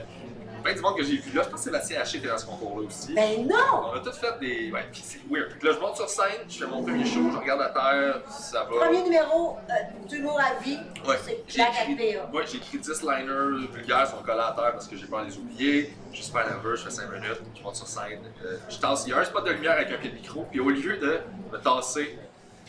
plein 0.63 0.73
du 0.73 0.81
monde 0.81 0.97
que 0.97 1.03
j'ai 1.03 1.17
vu 1.17 1.35
là. 1.35 1.43
Je 1.43 1.49
pense 1.49 1.59
que 1.59 1.65
Sébastien 1.65 2.01
Haché 2.01 2.17
était 2.19 2.27
dans 2.27 2.37
ce 2.37 2.45
concours-là 2.45 2.87
aussi. 2.87 3.13
Ben 3.13 3.47
non! 3.47 3.91
On 3.91 3.93
a 3.95 3.99
tous 3.99 4.17
fait 4.17 4.39
des. 4.39 4.71
Ouais, 4.71 4.85
puis 4.91 5.01
c'est 5.03 5.19
weird. 5.29 5.57
Que 5.59 5.67
là, 5.67 5.73
je 5.75 5.79
monte 5.79 5.95
sur 5.95 6.09
scène, 6.09 6.41
je 6.49 6.57
fais 6.59 6.65
mon 6.67 6.83
premier 6.83 7.05
show, 7.05 7.29
je 7.31 7.37
regarde 7.37 7.61
à 7.61 7.69
terre, 7.69 8.21
ça 8.29 8.63
va. 8.63 8.85
Premier 8.85 9.03
numéro 9.03 9.57
euh, 9.69 10.07
d'humour 10.07 10.39
à 10.39 10.61
vie, 10.63 10.77
Ouais, 11.07 11.15
c'est 11.23 11.33
écrit, 11.33 11.95
PA. 11.95 12.29
ouais, 12.33 12.43
j'ai 12.47 12.57
écrit 12.57 12.77
10 12.79 13.01
liners 13.03 13.67
vulgaires, 13.73 14.07
sont 14.07 14.17
collés 14.23 14.39
à 14.39 14.53
terre 14.55 14.71
parce 14.73 14.87
que 14.87 14.95
j'ai 14.97 15.05
peur 15.07 15.21
de 15.21 15.29
les 15.29 15.37
oublier. 15.37 15.93
Je 16.11 16.15
suis 16.17 16.25
super 16.25 16.45
nerveux, 16.47 16.75
je 16.75 16.83
fais 16.83 16.89
5 16.91 17.11
minutes, 17.11 17.41
je 17.57 17.61
monte 17.63 17.75
sur 17.75 17.87
scène. 17.87 18.21
euh, 18.45 18.57
je 18.69 18.77
tasse, 18.77 19.03
il 19.05 19.11
y 19.11 19.13
a 19.13 19.19
un 19.19 19.23
spot 19.25 19.45
de 19.45 19.51
lumière 19.51 19.73
avec 19.73 19.91
un 19.91 19.97
pied 19.97 20.09
de 20.09 20.15
micro, 20.15 20.45
puis 20.49 20.59
au 20.59 20.69
lieu 20.69 20.97
de 20.97 21.19
me 21.51 21.57
tasser, 21.59 22.17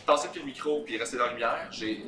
tasser 0.05 0.27
le 0.27 0.31
pied 0.33 0.41
de 0.41 0.45
micro 0.47 0.81
puis 0.85 0.97
rester 0.97 1.17
dans 1.17 1.25
la 1.25 1.31
lumière, 1.31 1.67
j'ai 1.71 2.05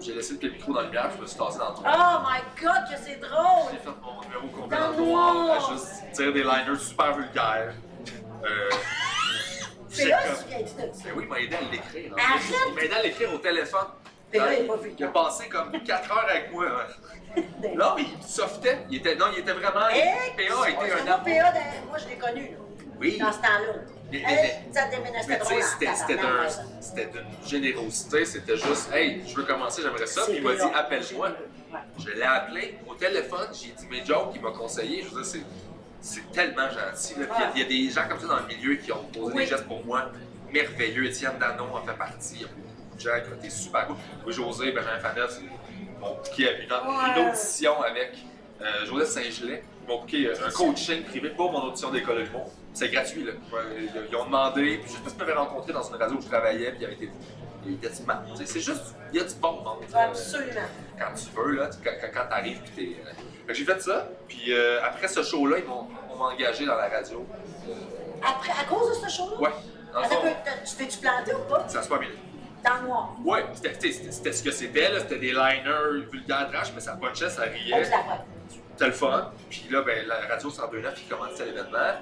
j'ai 0.00 0.14
laissé 0.14 0.38
le 0.40 0.50
micro 0.50 0.72
dans 0.72 0.82
lumière, 0.82 1.08
puis 1.08 1.16
je 1.18 1.22
me 1.22 1.26
suis 1.26 1.38
tassé 1.38 1.58
dans 1.58 1.68
le 1.70 1.74
trou. 1.74 1.84
Oh 1.86 2.18
my 2.24 2.62
god, 2.62 2.84
que 2.90 2.96
c'est 3.04 3.16
drôle! 3.16 3.72
J'ai 3.72 3.78
fait 3.78 3.96
mon 4.02 4.20
numéro 4.22 4.48
complet 4.48 4.78
Dans 4.78 4.88
le 4.90 4.96
le 4.96 5.02
noir, 5.10 5.70
à 5.70 5.72
juste 5.72 5.88
dire 6.14 6.32
des 6.32 6.42
liners 6.42 6.78
super 6.78 7.14
vulgaires. 7.16 7.74
Euh, 8.44 8.70
C'est 9.88 10.08
là 10.08 10.18
que 10.22 10.42
tu 10.42 10.48
viens 10.48 10.60
de 10.62 10.66
ça. 10.66 11.02
mais 11.04 11.12
oui, 11.16 11.24
il 11.24 11.28
m'a 11.28 11.40
aidé 11.40 11.56
à 11.56 11.60
l'écrire. 11.72 12.14
Arrête! 12.16 12.40
plus. 12.42 12.54
Il 12.68 12.74
m'a 12.74 12.80
aidé 12.82 12.94
à 12.94 13.02
l'écrire 13.02 13.34
au 13.34 13.38
téléphone. 13.38 13.86
Mais 14.32 14.38
là, 14.38 14.54
il 14.54 14.64
est 14.64 14.66
pas 14.68 14.74
il 14.98 15.04
a 15.04 15.08
passé 15.08 15.48
comme 15.48 15.72
4 15.82 16.12
heures 16.12 16.26
avec 16.30 16.52
moi. 16.52 16.64
ouais. 16.64 17.44
Non, 17.76 17.94
mais 17.96 18.02
il 18.02 18.22
softait. 18.22 18.78
Il 18.88 18.98
était, 18.98 19.16
non, 19.16 19.26
il 19.32 19.40
était 19.40 19.52
vraiment. 19.52 19.80
PA 19.80 19.86
a 19.88 20.26
été 20.36 20.48
un. 20.48 21.18
PA, 21.18 21.52
moi, 21.88 21.98
je 21.98 22.08
l'ai 22.08 22.16
connu, 22.16 22.50
là, 22.50 22.56
Oui. 23.00 23.18
dans 23.18 23.32
ce 23.32 23.38
temps-là. 23.38 23.72
C'était- 26.80 27.06
d'une 27.06 27.48
générosité. 27.48 28.24
C'était 28.24 28.56
juste, 28.56 28.92
hey, 28.92 29.22
je 29.26 29.34
veux 29.34 29.44
commencer, 29.44 29.82
j'aimerais 29.82 30.06
ça. 30.06 30.22
Puis 30.26 30.36
il 30.36 30.42
m'a 30.42 30.54
dit, 30.54 30.62
appelle-moi. 30.74 31.28
Ouais. 31.28 31.78
Je 31.98 32.10
l'ai 32.10 32.22
appelé 32.22 32.78
au 32.88 32.94
téléphone, 32.94 33.48
j'ai 33.52 33.68
dit 33.70 33.86
mes 33.88 34.04
jokes, 34.04 34.32
il 34.34 34.40
m'a 34.40 34.50
conseillé. 34.50 35.02
Je 35.04 35.14
veux 35.14 35.22
dire, 35.22 35.42
c'est, 36.00 36.32
tellement 36.32 36.68
gentil. 36.70 37.14
là. 37.20 37.26
Puis 37.26 37.36
il 37.36 37.40
y 37.40 37.44
a- 37.44 37.52
il 37.54 37.60
y, 37.60 37.64
a 37.64 37.86
des 37.88 37.94
gens 37.94 38.08
comme 38.08 38.18
ça 38.18 38.26
dans 38.26 38.40
le 38.40 38.46
milieu 38.46 38.74
qui 38.76 38.90
ont 38.92 39.04
posé 39.12 39.32
Oui. 39.36 39.42
des 39.44 39.50
gestes 39.50 39.66
pour 39.66 39.84
moi 39.84 40.10
merveilleux. 40.52 41.04
Étienne 41.06 41.38
Danon 41.38 41.74
en 41.74 41.82
fait 41.82 41.92
partie. 41.96 42.36
Il 42.36 42.40
y 42.42 42.44
a 42.44 42.48
beaucoup 42.48 42.96
de 42.96 43.00
gens 43.00 43.10
qui 43.24 43.32
ont 43.32 43.36
été 43.38 43.50
super 43.50 43.86
cool. 43.86 43.96
Louis-José, 44.24 44.72
Benjamin 44.72 44.98
Fanel, 44.98 45.26
m'ont 46.00 46.14
booké 46.16 46.48
à 46.48 46.52
une, 46.52 46.64
une 46.64 46.72
Ouais. 47.22 47.28
audition 47.28 47.80
avec 47.82 48.12
euh, 48.62 48.86
Joseph 48.86 49.08
Saint-Gelais. 49.24 49.62
Ils 49.82 49.88
m'ont 49.88 50.00
booké 50.00 50.28
un 50.32 50.50
coaching 50.50 51.04
privé 51.04 51.30
pour 51.30 51.52
mon 51.52 51.62
audition 51.64 51.90
d'école 51.90 52.16
de 52.16 52.22
l'humour. 52.22 52.50
C'est 52.72 52.88
gratuit, 52.88 53.24
là. 53.24 53.32
Ils- 54.10 54.16
ont 54.16 54.24
demandé, 54.26 54.78
puis 54.78 54.90
je 54.90 54.92
sais 54.96 55.02
pas 55.02 55.08
si 55.10 55.14
tu 55.16 55.20
m'avais 55.20 55.32
rencontré 55.32 55.72
dans 55.72 55.82
une 55.82 55.96
radio 55.96 56.16
où 56.16 56.20
je 56.22 56.28
travaillais, 56.28 56.70
puis 56.70 56.78
il 56.80 56.84
avait 56.84 56.94
été. 56.94 57.10
Il 57.66 57.74
était 57.74 57.90
C'est 58.46 58.60
juste, 58.60 58.94
il 59.12 59.18
y 59.18 59.22
a 59.22 59.24
du 59.24 59.34
bon 59.34 59.52
monde. 59.62 59.78
Absolument. 59.94 60.60
quand 60.98 61.12
tu 61.14 61.30
veux, 61.36 61.56
là, 61.56 61.68
quand, 61.84 61.90
quand, 62.14 62.28
t'arrives, 62.30 62.60
puis 62.62 62.72
t'es. 62.94 63.00
euh, 63.50 63.52
j'ai 63.54 63.64
fait 63.64 63.82
ça, 63.82 64.08
puis 64.28 64.52
euh, 64.54 64.80
après 64.82 65.08
ce 65.08 65.22
show-là, 65.22 65.58
ils 65.58 65.64
m'ont 65.66 65.88
engagé 66.20 66.64
dans 66.64 66.76
la 66.76 66.88
radio. 66.88 67.26
Après, 68.22 68.52
à 68.52 68.64
cause 68.64 68.88
de 69.00 69.06
ce 69.08 69.14
show-là? 69.16 69.40
Ouais, 69.40 69.50
dans 69.92 70.00
Attends 70.00 70.22
tu 70.64 70.76
t'es-tu 70.76 70.98
planté 70.98 71.34
ou 71.34 71.40
pas? 71.48 71.68
ça 71.68 71.82
se 71.82 71.88
passe 71.88 72.00
bien. 72.00 72.08
Dans 72.64 72.74
le 72.82 72.88
noir. 72.88 73.16
Ouais, 73.24 73.44
c'était- 73.54 74.32
ce 74.32 74.42
que 74.42 74.50
c'était, 74.50 74.90
là, 74.92 75.00
c'était 75.00 75.18
des 75.18 75.32
liners 75.32 76.06
vulgaires 76.10 76.48
trash, 76.52 76.72
mais 76.74 76.80
ça 76.80 76.92
punchait, 76.96 77.30
ça 77.30 77.42
riait. 77.42 77.84
C'était 77.84 78.86
le 78.86 78.92
fun. 78.92 79.32
Puis 79.50 79.66
là, 79.70 79.82
ben, 79.82 80.06
la 80.06 80.20
radio 80.28 80.48
102.9 80.50 80.94
qui 80.94 81.04
commençait 81.04 81.44
l'événement. 81.46 81.96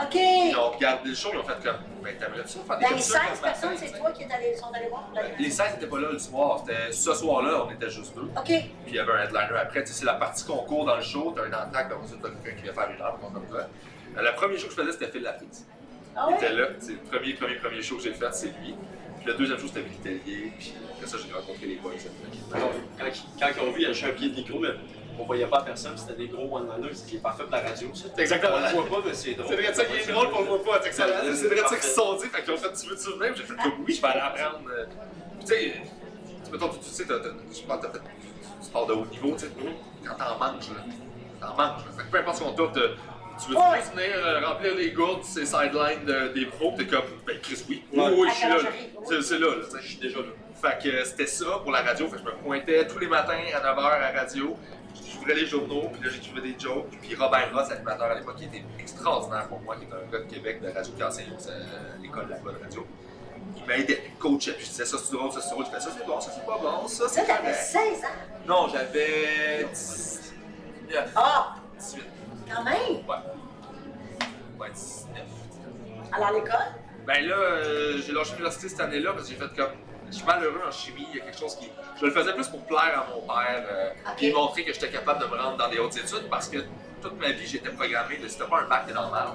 OK. 0.00 0.14
Ils 0.14 0.56
ont 0.56 0.70
regardé 0.70 1.08
le 1.10 1.14
show, 1.14 1.28
ils 1.32 1.38
ont 1.38 1.44
fait 1.44 1.62
comme, 1.62 1.76
ben, 2.02 2.16
t'aimerais 2.18 2.46
ça 2.46 2.58
faire 2.66 2.78
des 2.78 2.84
Dans 2.84 2.90
les 2.90 2.94
capsules 2.96 3.02
16 3.02 3.14
le 3.14 3.20
matin, 3.28 3.42
personnes, 3.42 3.76
c'est 3.76 3.98
toi 3.98 4.10
qui 4.12 4.22
es 4.22 4.32
allé, 4.32 4.56
sont 4.56 4.72
allés 4.74 4.88
voir? 4.88 5.08
Les 5.38 5.50
16 5.50 5.74
n'étaient 5.74 5.86
pas 5.86 6.00
là 6.00 6.08
le 6.12 6.18
soir. 6.18 6.64
C'était 6.66 6.92
ce 6.92 7.14
soir-là, 7.14 7.64
on 7.66 7.70
était 7.70 7.90
juste 7.90 8.14
deux. 8.16 8.22
OK. 8.36 8.44
Puis 8.44 8.64
il 8.88 8.94
y 8.94 8.98
avait 8.98 9.12
un 9.12 9.22
headliner 9.24 9.58
après. 9.60 9.82
Tu 9.84 9.92
sais, 9.92 10.00
c'est 10.00 10.04
la 10.04 10.14
partie 10.14 10.44
concours 10.44 10.84
dans 10.84 10.96
le 10.96 11.02
show. 11.02 11.32
T'as 11.36 11.42
un 11.44 11.66
entracte, 11.66 11.92
comme 11.92 12.04
ça, 12.06 12.14
t'as 12.20 12.28
quelqu'un 12.30 12.56
qui 12.56 12.62
vient 12.64 12.72
faire 12.72 12.90
une 12.90 13.00
heure, 13.00 13.18
comme. 13.20 13.42
Euh, 13.54 13.62
Le 14.22 14.34
premier 14.34 14.58
show 14.58 14.66
que 14.68 14.72
je 14.74 14.80
faisais, 14.80 14.92
c'était 14.92 15.08
Phil 15.08 15.22
Laprise. 15.22 15.66
Ah 16.16 16.26
Il 16.30 16.34
était 16.36 16.52
là. 16.52 16.66
C'est 16.78 16.92
le 16.92 16.98
premier, 16.98 17.34
premier, 17.34 17.54
premier 17.56 17.82
show 17.82 17.96
que 17.96 18.02
j'ai 18.02 18.12
fait, 18.14 18.32
c'est 18.32 18.46
lui. 18.46 18.74
Puis 19.18 19.26
le 19.26 19.34
deuxième 19.34 19.58
show, 19.58 19.66
c'était 19.68 19.82
Billy 19.82 19.96
Tellier. 19.98 20.52
Puis 20.58 20.74
après 20.92 21.06
ça, 21.06 21.16
j'ai 21.24 21.32
rencontré 21.32 21.66
les 21.66 21.76
boys. 21.76 21.92
Alors, 22.52 22.70
Quand, 22.98 23.04
quand 23.40 23.46
ils 23.56 23.68
ont 23.68 23.72
vu, 23.72 23.80
il 23.82 23.82
y 23.82 23.86
avait 23.86 24.04
un 24.10 24.14
pied 24.14 24.28
de 24.30 24.34
micro, 24.34 24.58
mais 24.58 24.68
on 25.18 25.24
voyait 25.24 25.46
pas 25.46 25.62
personne, 25.62 25.96
c'était 25.96 26.14
des 26.14 26.28
gros 26.28 26.56
one-liners, 26.56 26.94
c'est 26.94 27.22
parfait 27.22 27.44
pour 27.44 27.52
la 27.52 27.60
radio, 27.60 27.88
ça. 27.94 28.06
Exactement. 28.18 28.56
On 28.56 28.60
le 28.80 28.86
voit 28.88 29.00
pas, 29.00 29.06
mais 29.08 29.14
c'est 29.14 29.34
drôle. 29.34 29.46
C'est 29.48 29.56
vrai 29.56 29.70
de 29.70 29.76
ça 29.76 29.84
qui 29.84 29.96
est 29.96 30.12
drôle 30.12 30.30
pour 30.30 30.40
le 30.40 30.46
voit 30.46 30.64
pas. 30.64 30.80
C'est 30.90 31.02
vrai 31.02 31.56
ça 31.68 31.76
qu'ils 31.76 31.82
se 31.88 31.94
sont 31.94 32.14
dit. 32.16 32.26
Fait 32.26 32.42
qu'ils 32.42 32.52
ont 32.52 32.56
fait, 32.56 32.72
tu 32.72 32.88
veux 32.88 32.96
tu 32.96 33.18
venir? 33.18 33.34
J'ai 33.36 33.42
fait 33.44 33.54
comme 33.54 33.72
oui, 33.86 33.94
je 33.94 34.00
vais 34.02 34.08
aller 34.08 34.20
apprendre. 34.20 34.60
euh, 34.70 34.84
Tu 35.40 35.46
sais, 35.46 35.72
tu- 36.44 36.52
mettons, 36.52 36.68
tu 36.68 36.78
tu 36.78 36.84
sais, 36.86 37.04
je 37.04 37.66
pense 37.66 37.76
que 37.80 37.86
t'as 37.86 37.92
fait 37.92 37.98
du 37.98 38.66
sport 38.66 38.86
de 38.86 38.92
haut 38.94 39.06
niveau, 39.06 39.32
tu 39.32 39.40
sais. 39.40 39.50
Quand 40.06 40.14
t'en 40.14 40.38
manges, 40.38 40.68
là. 40.70 40.84
T'en 41.40 41.54
manges. 41.54 41.84
là. 41.96 42.02
Que 42.04 42.10
peu 42.10 42.18
importe 42.18 42.36
ce 42.38 42.42
qu'on 42.42 42.52
t'offre, 42.52 42.72
tu 42.74 43.50
veux 43.50 43.56
juste 43.76 43.94
venir 43.94 44.16
euh, 44.16 44.46
remplir 44.46 44.74
les 44.76 44.90
gourdes, 44.92 45.24
ces 45.24 45.44
sidelines 45.46 46.04
de- 46.06 46.28
des 46.34 46.46
pros, 46.46 46.72
t'es 46.76 46.86
comme, 46.86 47.02
ben 47.26 47.38
Chris, 47.42 47.64
oui. 47.68 47.82
Oui, 47.92 47.98
Ouais. 48.00 48.14
oui, 48.16 48.28
je 48.30 48.34
suis 48.34 48.48
là. 48.48 48.56
C'est 49.08 49.22
c'est 49.22 49.38
là, 49.38 49.48
là. 49.56 49.64
Je 49.80 49.86
suis 49.86 49.96
déjà 49.98 50.18
là. 50.18 50.24
Fait 50.62 50.82
que 50.82 50.88
euh, 50.94 51.04
c'était 51.04 51.26
ça 51.26 51.44
pour 51.62 51.72
la 51.72 51.82
radio. 51.82 52.06
Fait 52.06 52.12
que 52.16 52.18
je 52.20 52.24
me 52.24 52.32
pointais 52.42 52.86
tous 52.86 52.98
les 52.98 53.08
matins 53.08 53.34
à 53.54 53.60
9h 53.60 53.84
à 53.84 53.98
la 54.12 54.20
radio. 54.20 54.56
Les 55.26 55.46
journaux, 55.46 55.88
puis 55.92 56.02
là 56.04 56.10
j'écrivais 56.10 56.40
des 56.42 56.58
jokes. 56.58 56.90
Puis 57.00 57.14
Robert 57.14 57.50
Ross, 57.54 57.70
animateur 57.70 58.10
à 58.10 58.14
l'époque, 58.14 58.36
qui 58.36 58.44
était 58.44 58.62
extraordinaire 58.78 59.48
pour 59.48 59.60
moi, 59.60 59.74
qui 59.76 59.84
est 59.84 59.88
un 59.92 60.10
gars 60.12 60.18
de 60.18 60.30
Québec 60.30 60.60
de 60.60 60.68
radio 60.68 60.92
qui 60.96 61.02
enseigne 61.02 61.32
euh, 61.48 61.94
à 61.98 62.02
l'école 62.02 62.28
de 62.28 62.62
radio. 62.62 62.86
Il 63.56 63.64
m'aidait, 63.66 64.02
il 64.06 64.14
coachait, 64.18 64.52
puis 64.52 64.64
je 64.66 64.70
disais 64.70 64.84
ça 64.84 64.98
c'est 64.98 65.12
drôle, 65.12 65.32
ça 65.32 65.40
c'est 65.40 65.50
drôle. 65.50 65.64
Je 65.66 65.70
fais 65.70 65.80
ça 65.80 65.90
c'est 65.96 66.06
bon, 66.06 66.20
ça 66.20 66.30
c'est 66.32 66.44
pas 66.46 66.58
bon, 66.58 66.86
ça 66.88 67.08
Ça, 67.08 67.08
c'est 67.08 67.26
t'avais 67.26 67.38
correct. 67.42 67.54
16 67.56 67.80
ans? 68.04 68.08
Non, 68.46 68.68
j'avais 68.68 69.64
19, 69.72 71.12
Ah, 71.16 71.54
18. 71.78 72.02
quand 72.54 72.64
même? 72.64 72.76
Ouais. 73.08 73.16
Ouais, 74.60 74.70
19. 74.72 75.22
Alors, 76.12 76.28
à 76.28 76.32
l'école? 76.32 76.74
Ben 77.06 77.26
là, 77.26 77.34
euh, 77.36 77.98
j'ai 77.98 78.12
lâché 78.12 78.32
l'université 78.32 78.68
cette 78.68 78.80
année-là 78.80 79.12
parce 79.12 79.28
que 79.28 79.34
j'ai 79.34 79.38
fait 79.40 79.54
comme. 79.56 79.72
Je 80.14 80.18
suis 80.18 80.26
malheureux 80.26 80.62
en 80.66 80.70
chimie, 80.70 81.06
il 81.12 81.18
y 81.18 81.20
a 81.20 81.24
quelque 81.24 81.38
chose 81.38 81.56
qui. 81.56 81.68
Je 82.00 82.06
le 82.06 82.10
faisais 82.12 82.32
plus 82.32 82.46
pour 82.48 82.64
plaire 82.66 83.04
à 83.06 83.06
mon 83.12 83.20
père, 83.22 83.64
euh, 83.70 83.90
puis 84.16 84.32
montrer 84.32 84.64
que 84.64 84.72
j'étais 84.72 84.90
capable 84.90 85.20
de 85.20 85.26
me 85.26 85.36
rendre 85.36 85.56
dans 85.56 85.68
des 85.68 85.78
hautes 85.78 85.96
études 85.96 86.28
parce 86.30 86.48
que 86.48 86.58
toute 87.02 87.18
ma 87.20 87.30
vie 87.32 87.46
j'étais 87.46 87.70
programmé 87.70 88.16
de 88.18 88.28
t'as 88.28 88.46
pas 88.46 88.60
un 88.60 88.68
bac, 88.68 88.86
t'es 88.86 88.92
dans 88.92 89.06
le 89.06 89.10
mal. 89.10 89.28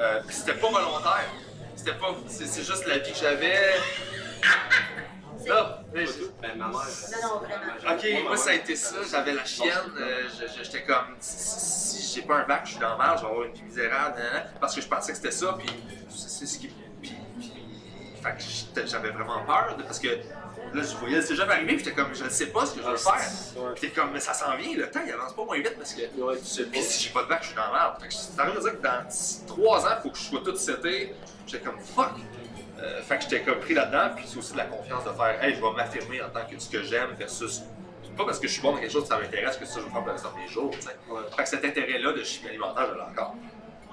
Euh, 0.00 0.20
puis 0.26 0.34
c'était 0.36 0.54
pas 0.54 0.68
volontaire. 0.70 1.28
C'était 1.76 1.94
pas. 1.94 2.14
C'est 2.28 2.46
c'est 2.46 2.62
juste 2.62 2.86
la 2.86 2.98
vie 2.98 3.12
que 3.12 3.18
j'avais. 3.18 3.72
Là, 5.46 5.82
mais 5.94 6.04
je- 6.04 6.12
Ben, 6.42 6.56
ma 6.56 6.66
mère. 6.68 6.74
Non, 6.74 7.28
non, 7.28 7.38
vraiment. 7.38 7.94
Ok, 7.96 8.22
moi 8.24 8.36
ça 8.36 8.50
a 8.50 8.54
été 8.54 8.76
ça, 8.76 8.96
j'avais 9.10 9.32
la 9.32 9.44
chienne, 9.44 9.72
euh, 9.98 10.28
j'étais 10.62 10.82
comme, 10.82 11.14
si, 11.20 11.96
si 12.00 12.14
j'ai 12.20 12.26
pas 12.26 12.38
un 12.38 12.46
bac, 12.46 12.62
je 12.64 12.72
suis 12.72 12.80
dans 12.80 12.90
le 12.92 12.98
mal, 12.98 13.16
je 13.16 13.22
vais 13.22 13.28
avoir 13.30 13.44
une 13.46 13.52
vie 13.54 13.62
misérable, 13.62 14.18
nan, 14.18 14.32
nan, 14.34 14.42
parce 14.60 14.74
que 14.74 14.80
je 14.82 14.88
pensais 14.88 15.12
que 15.12 15.16
c'était 15.16 15.30
ça, 15.30 15.54
puis 15.58 15.68
c'est 16.10 16.28
c'est 16.28 16.46
ce 16.46 16.58
qui. 16.58 16.70
Fait 18.36 18.82
que 18.82 18.86
j'avais 18.86 19.10
vraiment 19.10 19.44
peur, 19.44 19.74
de- 19.76 19.82
parce 19.82 19.98
que 19.98 20.08
là, 20.08 20.82
je 20.82 20.96
voyais 20.96 21.16
le 21.16 21.22
cégep 21.22 21.48
arriver, 21.48 21.76
puis 21.76 21.84
j'étais 21.84 21.92
comme, 21.96 22.14
je 22.14 22.24
ne 22.24 22.28
sais 22.28 22.46
pas 22.46 22.66
ce 22.66 22.74
que 22.74 22.82
je 22.82 22.88
veux 22.88 22.96
faire. 22.96 23.14
Ouais. 23.56 23.70
Puis 23.74 23.88
t'es 23.88 24.00
comme, 24.00 24.12
mais 24.12 24.20
ça 24.20 24.34
s'en 24.34 24.56
vient, 24.56 24.76
le 24.76 24.90
temps 24.90 25.00
il 25.06 25.12
avance 25.12 25.34
pas 25.34 25.44
moins 25.44 25.56
vite, 25.56 25.76
parce 25.76 25.94
que. 25.94 26.02
Ouais, 26.20 26.38
tu 26.38 26.44
sais 26.44 26.64
Puis 26.64 26.82
si 26.82 27.04
j'ai 27.04 27.10
pas 27.12 27.22
de 27.22 27.28
bac, 27.28 27.38
je 27.42 27.48
suis 27.48 27.56
dans 27.56 27.66
le 27.66 27.72
mal. 27.72 27.92
Fait 28.00 28.08
que 28.08 28.14
c'est 28.14 28.38
arrivé 28.40 28.56
de 28.56 28.60
dire 28.62 28.72
que 28.72 28.86
dans 28.86 29.54
3 29.54 29.86
ans, 29.86 29.90
il 29.98 30.02
faut 30.02 30.10
que 30.10 30.18
je 30.18 30.22
sois 30.22 30.40
tout 30.44 30.56
seté. 30.56 31.14
J'étais 31.46 31.64
comme 31.64 31.78
fuck. 31.80 32.12
Euh, 32.80 33.02
fait 33.02 33.16
que 33.16 33.22
j'étais 33.24 33.42
comme 33.42 33.58
pris 33.58 33.74
là-dedans, 33.74 34.14
puis 34.14 34.24
c'est 34.28 34.38
aussi 34.38 34.52
de 34.52 34.58
la 34.58 34.66
confiance 34.66 35.04
de 35.04 35.10
faire, 35.10 35.42
hey, 35.42 35.54
je 35.54 35.60
vais 35.60 35.72
m'affirmer 35.72 36.22
en 36.22 36.28
tant 36.30 36.46
que 36.48 36.58
ce 36.60 36.68
que 36.70 36.82
j'aime 36.82 37.10
versus. 37.18 37.62
Pas 38.16 38.24
parce 38.24 38.38
que 38.40 38.48
je 38.48 38.52
suis 38.52 38.62
bon 38.62 38.72
dans 38.72 38.78
quelque 38.78 38.90
chose 38.92 39.02
que 39.02 39.08
ça 39.08 39.18
m'intéresse 39.18 39.56
que 39.56 39.64
ça 39.64 39.78
je 39.78 39.84
vais 39.84 39.90
faire 39.90 39.98
pour 40.00 40.06
le 40.06 40.12
restant 40.12 40.32
de 40.32 40.38
mes 40.40 40.48
jours. 40.48 40.70
Ouais. 41.08 41.20
Fait 41.36 41.42
que 41.44 41.48
cet 41.48 41.64
intérêt-là 41.64 42.12
de 42.12 42.22
chimie 42.24 42.48
alimentaire, 42.48 42.86
je 42.90 42.94
l'ai 42.94 43.00
encore. 43.00 43.34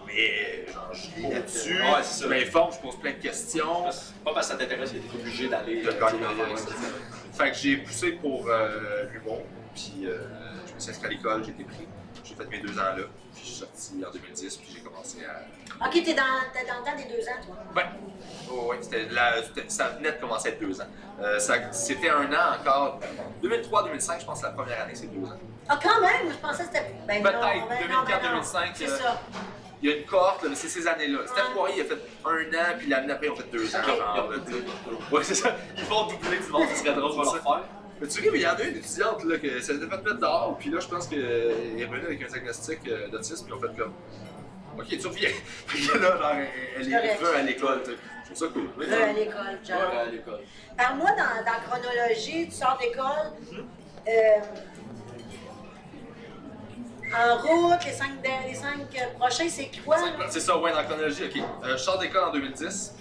Mais, 0.08 0.66
genre, 0.72 0.92
je 0.94 1.22
lis 1.22 1.32
là-dessus, 1.34 1.82
Ouais, 1.82 2.02
je 2.22 2.28
m'informe, 2.28 2.72
je 2.74 2.80
pose 2.80 2.98
plein 3.00 3.12
de 3.12 3.18
questions. 3.22 3.84
Pas 4.24 4.34
parce 4.34 4.48
que 4.48 4.54
ça 4.54 4.58
t'intéresse 4.60 4.92
que 4.92 4.98
t'es 4.98 5.16
obligé 5.16 5.48
d'aller. 5.48 5.82
De 5.82 5.90
euh. 5.90 6.56
Fait 7.34 7.52
que 7.52 7.58
j'ai 7.58 7.78
poussé 7.78 8.12
pour 8.14 8.48
euh, 8.48 9.06
l'humour, 9.12 9.42
puis 9.74 10.06
euh, 10.06 10.18
je 10.68 10.74
me 10.74 10.80
suis 10.80 10.92
inscrit 10.92 11.08
à 11.08 11.10
l'école, 11.10 11.44
j'ai 11.44 11.52
été 11.52 11.64
pris. 11.64 11.88
J'ai 12.24 12.34
fait 12.34 12.46
mes 12.50 12.60
deux 12.60 12.78
ans 12.80 12.96
là, 12.98 13.04
puis 13.36 13.42
je 13.44 13.46
suis 13.46 13.56
sorti 13.56 14.04
en 14.08 14.12
2010, 14.12 14.58
puis 14.58 14.68
j'ai 14.74 14.80
commencé 14.80 15.18
à. 15.26 15.86
Ok, 15.86 15.92
t'es 16.04 16.14
dans, 16.14 16.24
t'es 16.54 16.66
dans 16.66 16.80
le 16.80 16.86
temps 16.86 16.96
des 16.98 17.14
deux 17.14 17.24
ans, 17.28 17.46
toi? 17.46 17.56
Ouais, 17.76 17.90
oh, 18.50 18.68
ouais, 18.72 18.78
c'était 18.82 19.06
la- 19.12 19.44
c'était- 19.44 19.70
ça 19.70 19.90
venait 19.90 20.14
de 20.14 20.18
commencer 20.20 20.50
à 20.50 20.52
être 20.54 20.60
deux 20.60 20.80
ans. 20.82 20.88
Euh, 21.22 21.38
ça- 21.40 21.72
c'était 21.72 22.10
un 22.10 22.26
an 22.34 22.56
encore. 22.60 23.00
2003-2005, 23.44 24.22
je 24.22 24.26
pense 24.26 24.40
que 24.42 24.46
la 24.46 24.52
première 24.54 24.82
année, 24.82 24.96
c'est 24.96 25.08
deux 25.08 25.28
ans. 25.28 25.38
Ah, 25.68 25.80
quand 25.82 26.02
même, 26.02 26.32
je 26.32 26.38
pensais 26.38 26.64
que 26.64 26.70
c'était. 26.74 26.96
Ben 27.08 27.22
Peut-être, 27.22 27.36
non, 27.36 27.68
ben 27.68 27.90
non, 27.90 28.04
ben. 28.06 28.42
2004-2005, 28.42 28.72
C'est 28.76 28.90
euh, 28.90 28.98
ça. 28.98 29.22
Il 29.82 29.90
y 29.90 29.94
a 29.94 29.98
une 29.98 30.06
cohorte, 30.06 30.44
là, 30.44 30.50
mais 30.50 30.56
c'est 30.56 30.70
ces 30.70 30.88
années-là. 30.88 31.20
Steph. 31.28 31.42
Poirier, 31.54 31.76
il 31.78 31.82
a 31.82 31.86
fait 31.86 32.02
un 32.26 32.54
an, 32.54 32.78
puis 32.78 32.88
l'année 32.88 33.12
après, 33.12 33.28
ils 33.28 33.32
ont 33.32 33.36
fait 33.36 33.52
deux 33.52 33.76
ans. 33.76 33.84
Genre, 33.84 34.30
là. 34.32 34.38
Ouais, 35.12 35.24
c'est 35.24 35.36
ça. 35.36 35.56
Ils 35.78 35.84
font 35.84 36.08
doubler 36.08 36.38
du 36.40 36.48
monde, 36.52 36.68
ce 36.74 36.80
serait 36.84 36.94
drôle 36.96 37.26
ça. 37.26 37.32
faire. 37.34 37.64
Mais 38.02 38.08
tu 38.08 38.22
sais, 38.22 38.30
mais 38.30 38.40
il 38.40 38.42
y 38.42 38.48
en 38.48 38.56
a 38.56 38.62
une 38.64 38.76
étudiante 38.78 39.24
là, 39.24 39.38
que 39.38 39.60
ça 39.62 39.74
s'était 39.74 39.86
fait 39.88 40.04
mettre 40.04 40.20
dehors, 40.20 40.58
puis 40.60 40.70
là, 40.70 40.80
je 40.80 40.88
pense 40.88 41.08
qu'elle 41.08 41.20
est 41.78 41.86
revenue 41.86 42.06
avec 42.06 42.22
un 42.24 42.28
diagnostic 42.28 42.80
euh, 42.88 43.08
d'autisme, 43.10 43.46
puis 43.46 43.54
ils 43.54 43.58
ont 43.58 43.62
fait 43.70 43.78
comme. 43.78 43.94
Ok, 44.78 44.88
tu 44.90 45.08
reviens. 45.08 45.30
Puis 45.68 45.88
là, 45.88 45.94
genre, 46.18 46.32
elle, 46.34 46.48
elle 46.82 46.94
est 46.94 47.16
revenue 47.16 47.38
à 47.38 47.42
l'école, 47.44 47.82
tu 47.86 47.92
sais. 47.92 47.98
Je 48.24 48.34
trouve 48.34 48.38
ça 48.38 48.54
cool. 48.54 48.86
Là, 48.86 49.08
à 49.08 49.14
l'école, 49.14 49.60
genre. 49.66 49.90
Ouais, 49.90 49.98
à 49.98 50.06
l'école. 50.08 50.40
Parle-moi 50.76 51.10
dans, 51.12 51.46
dans 51.46 51.52
la 51.54 51.60
chronologie, 51.66 52.48
tu 52.50 52.52
sors 52.52 52.78
d'école. 52.78 53.32
Mhm. 53.54 53.66
euh, 54.10 54.40
en 57.14 57.38
route, 57.38 57.86
les 57.86 57.92
cinq, 57.92 58.12
les 58.48 58.56
cinq 58.56 58.80
euh, 58.96 59.18
prochains, 59.18 59.50
c'est 59.50 59.70
quoi? 59.84 59.98
C'est 60.30 60.40
ça, 60.40 60.58
ouais, 60.58 60.72
dans 60.72 60.78
la 60.78 60.84
chronologie, 60.84 61.26
ok. 61.26 61.44
Euh, 61.64 61.72
je 61.74 61.78
sors 61.78 61.98
d'école 61.98 62.26
en 62.26 62.32
2010, 62.32 62.96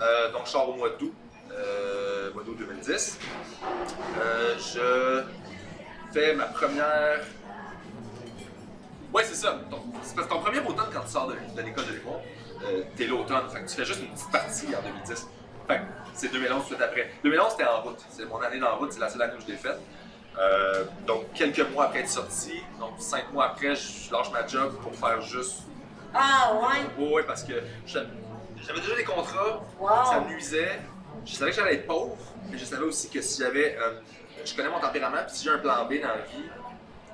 euh, 0.00 0.32
donc 0.32 0.42
je 0.46 0.50
sors 0.50 0.68
au 0.68 0.74
mois 0.74 0.90
d'août, 0.98 1.12
euh, 1.52 2.32
mois 2.32 2.42
d'août 2.42 2.56
2010. 2.58 3.18
Euh, 4.20 4.54
je 4.58 5.24
fais 6.12 6.34
ma 6.34 6.46
première. 6.46 7.20
Ouais, 9.12 9.24
c'est 9.24 9.34
ça. 9.34 9.60
C'est 10.02 10.14
parce 10.14 10.28
que 10.28 10.32
ton 10.34 10.40
premier 10.40 10.58
automne, 10.60 10.90
quand 10.92 11.02
tu 11.02 11.10
sors 11.10 11.28
de, 11.28 11.62
l'école 11.62 11.86
de 11.86 11.92
l'humour, 11.92 12.20
euh, 12.64 12.82
t'es 12.96 13.06
l'automne, 13.06 13.44
tu 13.66 13.74
fais 13.74 13.84
juste 13.84 14.00
une 14.00 14.10
petite 14.12 14.30
partie 14.30 14.66
en 14.74 14.82
2010. 14.82 15.28
Fait 15.68 15.80
c'est 16.14 16.32
2011 16.32 16.62
tout 16.68 16.74
après. 16.82 17.10
2011, 17.22 17.50
c'était 17.50 17.64
en 17.64 17.82
route. 17.82 17.98
C'est 18.08 18.24
mon 18.24 18.40
année 18.40 18.58
dans 18.58 18.76
route, 18.76 18.92
c'est 18.92 19.00
la 19.00 19.08
seule 19.08 19.22
année 19.22 19.34
où 19.36 19.40
je 19.40 19.52
l'ai 19.52 19.58
faite. 19.58 19.78
Euh, 20.38 20.84
donc, 21.06 21.32
quelques 21.32 21.60
mois 21.70 21.86
après 21.86 22.00
être 22.00 22.10
sorti, 22.10 22.62
donc 22.78 22.92
cinq 22.98 23.32
mois 23.32 23.46
après, 23.46 23.74
je 23.74 24.12
lâche 24.12 24.30
ma 24.32 24.46
job 24.46 24.74
pour 24.82 24.94
faire 24.94 25.20
juste 25.22 25.62
Ah, 26.14 26.52
ouais. 26.54 26.84
oui, 26.98 27.10
oui, 27.14 27.22
parce 27.26 27.42
que 27.42 27.54
j'avais 27.86 28.80
déjà 28.80 28.96
des 28.96 29.04
contrats, 29.04 29.62
Wow. 29.80 29.88
ça 30.10 30.20
me 30.20 30.28
nuisait. 30.28 30.78
Je 31.24 31.34
savais 31.34 31.50
que 31.52 31.56
j'allais 31.56 31.74
être 31.76 31.86
pauvre, 31.86 32.16
mais 32.50 32.58
je 32.58 32.64
savais 32.66 32.84
aussi 32.84 33.08
que 33.08 33.20
si 33.22 33.42
j'avais. 33.42 33.76
euh, 33.80 34.00
je 34.44 34.54
connais 34.54 34.68
mon 34.68 34.78
tempérament, 34.78 35.22
puis 35.26 35.36
si 35.36 35.44
j'ai 35.44 35.50
un 35.50 35.58
plan 35.58 35.84
B 35.86 36.00
dans 36.02 36.08
la 36.08 36.16
vie, 36.18 36.44